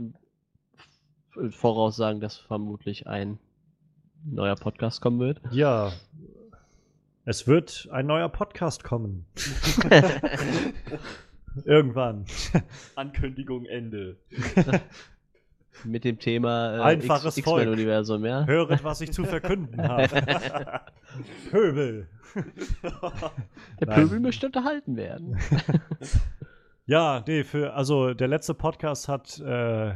voraussagen, 1.51 2.21
dass 2.21 2.37
vermutlich 2.37 3.07
ein 3.07 3.39
neuer 4.25 4.57
Podcast 4.57 5.01
kommen 5.01 5.21
wird. 5.21 5.41
Ja. 5.53 5.93
Es 7.25 7.47
wird 7.47 7.89
ein 7.93 8.07
neuer 8.07 8.29
Podcast 8.29 8.83
kommen. 8.83 9.27
Irgendwann. 11.65 12.25
Ankündigung 12.97 13.65
Ende. 13.67 14.17
Mit 15.85 16.05
dem 16.05 16.19
Thema 16.19 16.77
äh, 16.77 16.81
Einfaches 16.81 17.37
X- 17.37 17.45
Volk. 17.45 17.61
X-Men-Universum, 17.63 18.25
ja? 18.25 18.45
Höret, 18.47 18.83
was 18.85 19.01
ich 19.03 19.13
zu 19.13 19.25
verkünden 19.25 19.81
habe. 19.87 20.09
Pöbel. 21.51 22.09
Der 23.81 23.87
Nein. 23.87 24.01
Pöbel 24.03 24.21
möchte 24.21 24.47
unterhalten 24.47 24.97
werden. 24.97 25.39
Ja, 26.87 27.23
nee, 27.27 27.45
für, 27.45 27.75
also 27.75 28.15
der 28.15 28.29
letzte 28.29 28.55
Podcast 28.55 29.09
hat 29.09 29.39
äh, 29.41 29.91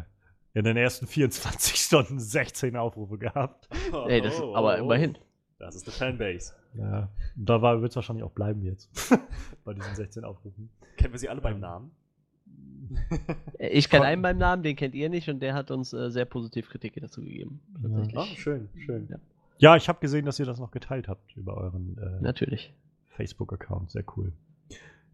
in 0.54 0.64
den 0.64 0.76
ersten 0.76 1.06
24 1.06 1.74
Stunden 1.76 2.20
16 2.20 2.76
Aufrufe 2.76 3.18
gehabt. 3.18 3.68
Ey, 4.06 4.20
das, 4.20 4.40
Oh, 4.40 4.54
aber 4.54 4.74
oh, 4.74 4.80
oh. 4.80 4.84
immerhin. 4.84 5.18
Das 5.58 5.74
ist 5.74 5.86
eine 5.86 5.92
Fanbase. 5.92 6.54
Ja, 6.74 7.08
und 7.36 7.48
da 7.48 7.62
wird 7.62 7.90
es 7.90 7.96
wahrscheinlich 7.96 8.24
auch 8.24 8.32
bleiben 8.32 8.62
jetzt. 8.62 8.90
bei 9.64 9.72
diesen 9.72 9.94
16 9.94 10.24
Aufrufen. 10.24 10.68
Kennen 10.96 11.12
wir 11.12 11.18
sie 11.18 11.28
alle 11.28 11.40
beim 11.40 11.54
Ähm. 11.54 11.60
Namen? 11.60 11.90
Ich 13.58 13.88
kenne 13.90 14.04
einen 14.04 14.22
beim 14.22 14.38
Namen, 14.38 14.62
den 14.62 14.76
kennt 14.76 14.94
ihr 14.94 15.08
nicht 15.08 15.28
und 15.28 15.40
der 15.40 15.54
hat 15.54 15.70
uns 15.70 15.92
äh, 15.92 16.10
sehr 16.10 16.24
positiv 16.24 16.68
Kritik 16.68 16.94
dazu 17.00 17.20
gegeben. 17.20 17.60
Ja. 17.82 17.88
Tatsächlich. 17.88 18.16
Ah, 18.16 18.36
schön, 18.36 18.68
schön. 18.76 19.08
Ja. 19.10 19.18
Ja, 19.58 19.76
ich 19.76 19.88
habe 19.88 19.98
gesehen, 20.00 20.26
dass 20.26 20.38
ihr 20.38 20.46
das 20.46 20.60
noch 20.60 20.70
geteilt 20.70 21.08
habt 21.08 21.34
über 21.36 21.56
euren 21.56 21.96
äh, 21.98 22.22
Natürlich. 22.22 22.74
Facebook-Account. 23.08 23.90
Sehr 23.90 24.04
cool. 24.16 24.32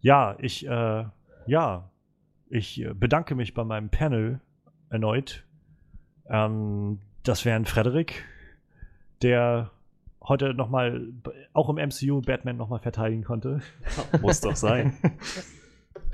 Ja, 0.00 0.36
ich, 0.40 0.66
äh, 0.66 1.04
ja, 1.46 1.90
ich 2.50 2.80
äh, 2.80 2.92
bedanke 2.92 3.34
mich 3.36 3.54
bei 3.54 3.64
meinem 3.64 3.88
Panel 3.88 4.40
erneut. 4.90 5.44
Ähm, 6.26 6.98
das 7.22 7.44
wären 7.44 7.64
Frederik, 7.64 8.24
der 9.22 9.70
heute 10.28 10.55
nochmal, 10.55 11.09
auch 11.52 11.68
im 11.68 11.76
MCU 11.76 12.20
Batman 12.20 12.57
nochmal 12.57 12.78
verteidigen 12.78 13.25
konnte. 13.25 13.60
Muss 14.20 14.41
doch 14.41 14.57
sein. 14.57 14.97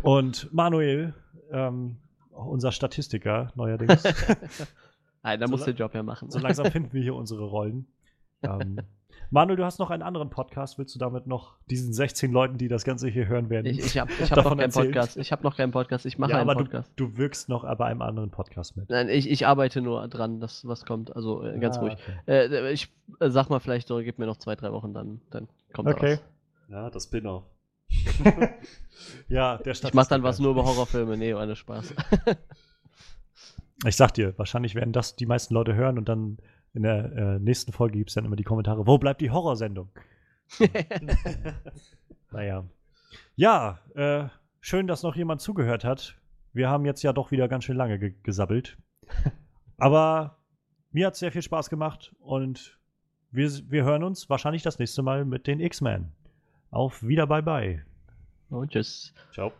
Und 0.02 0.52
Manuel, 0.52 1.14
ähm, 1.50 1.96
unser 2.30 2.72
Statistiker 2.72 3.52
neuerdings. 3.54 4.02
Nein, 5.22 5.40
da 5.40 5.46
So 5.46 5.50
muss 5.50 5.64
der 5.64 5.74
Job 5.74 5.94
ja 5.94 6.02
machen. 6.02 6.30
so 6.30 6.38
langsam 6.38 6.70
finden 6.70 6.92
wir 6.92 7.02
hier 7.02 7.14
unsere 7.14 7.44
Rollen. 7.44 7.86
Ähm, 8.40 8.78
Manuel, 9.30 9.56
du 9.56 9.64
hast 9.64 9.78
noch 9.78 9.90
einen 9.90 10.02
anderen 10.02 10.30
Podcast. 10.30 10.78
Willst 10.78 10.94
du 10.94 10.98
damit 10.98 11.26
noch 11.26 11.56
diesen 11.68 11.92
16 11.92 12.32
Leuten, 12.32 12.56
die 12.56 12.66
das 12.68 12.84
Ganze 12.84 13.08
hier 13.08 13.26
hören 13.26 13.50
werden? 13.50 13.66
Ich, 13.66 13.78
ich 13.78 13.98
habe 13.98 14.10
ich 14.18 14.30
hab 14.30 14.38
noch 14.38 14.44
keinen 14.50 14.60
erzählt. 14.60 14.86
Podcast. 14.86 15.16
Ich 15.18 15.32
habe 15.32 15.42
noch 15.42 15.54
keinen 15.56 15.70
Podcast. 15.70 16.06
Ich 16.06 16.16
mache 16.18 16.30
ja, 16.30 16.38
einen 16.40 16.48
aber 16.48 16.58
Podcast. 16.58 16.90
Du, 16.96 17.08
du 17.08 17.18
wirkst 17.18 17.50
noch 17.50 17.64
bei 17.76 17.84
einem 17.84 18.00
anderen 18.00 18.30
Podcast 18.30 18.78
mit. 18.78 18.88
Nein, 18.88 19.10
ich, 19.10 19.28
ich 19.28 19.46
arbeite 19.46 19.82
nur 19.82 20.08
dran, 20.08 20.40
dass 20.40 20.66
was 20.66 20.86
kommt. 20.86 21.14
Also 21.14 21.44
äh, 21.44 21.58
ganz 21.58 21.76
Ah, 21.76 21.80
ruhig. 21.80 21.92
okay. 21.92 22.16
Äh, 22.26 22.72
ich 22.72 22.90
äh, 23.20 23.28
sag 23.28 23.50
mal 23.50 23.60
vielleicht, 23.60 23.88
so, 23.88 23.98
gib 23.98 24.18
mir 24.18 24.24
noch 24.24 24.38
zwei, 24.38 24.56
drei 24.56 24.72
Wochen, 24.72 24.94
dann, 24.94 25.20
dann 25.30 25.48
kommt 25.74 25.88
Okay. 25.90 26.16
da 26.16 26.22
was. 26.22 26.70
Ja, 26.70 26.90
das 26.90 27.04
Spin-off. 27.04 27.44
Ja, 29.28 29.58
der 29.58 29.72
Ich 29.74 29.94
mach 29.94 30.06
dann 30.08 30.22
was 30.24 30.40
nur 30.40 30.50
über 30.50 30.64
Horrorfilme. 30.64 31.16
Nee, 31.16 31.32
ohne 31.34 31.54
Spaß. 31.54 31.94
Ich 33.86 33.94
sag 33.94 34.12
dir, 34.14 34.36
wahrscheinlich 34.38 34.74
werden 34.74 34.92
das 34.92 35.14
die 35.14 35.26
meisten 35.26 35.54
Leute 35.54 35.74
hören 35.74 35.98
und 35.98 36.08
dann 36.08 36.38
in 36.74 36.82
der 36.82 37.12
äh, 37.12 37.38
nächsten 37.38 37.72
Folge 37.72 37.98
gibt 37.98 38.10
es 38.10 38.14
dann 38.14 38.24
immer 38.24 38.36
die 38.36 38.44
Kommentare, 38.44 38.86
wo 38.86 38.98
bleibt 38.98 39.20
die 39.20 39.30
Horrorsendung? 39.30 39.90
Naja. 42.30 42.64
Ja, 43.36 43.78
äh, 43.94 44.28
schön, 44.60 44.86
dass 44.86 45.02
noch 45.02 45.16
jemand 45.16 45.40
zugehört 45.40 45.84
hat. 45.84 46.16
Wir 46.52 46.68
haben 46.68 46.84
jetzt 46.84 47.02
ja 47.02 47.12
doch 47.12 47.30
wieder 47.30 47.48
ganz 47.48 47.64
schön 47.64 47.76
lange 47.76 47.98
ge 47.98 48.14
gesabbelt. 48.22 48.76
Aber 49.78 50.38
mir 50.90 51.06
hat 51.06 51.14
es 51.14 51.20
sehr 51.20 51.32
viel 51.32 51.42
Spaß 51.42 51.70
gemacht 51.70 52.14
und 52.18 52.78
wir, 53.30 53.50
wir 53.68 53.84
hören 53.84 54.02
uns 54.02 54.28
wahrscheinlich 54.28 54.62
das 54.62 54.78
nächste 54.78 55.02
Mal 55.02 55.24
mit 55.24 55.46
den 55.46 55.60
X-Men. 55.60 56.12
Auf 56.70 57.02
wieder, 57.02 57.26
bye 57.26 57.42
bye. 57.42 57.84
Und 58.50 58.72
tschüss. 58.72 59.14
Ciao. 59.32 59.52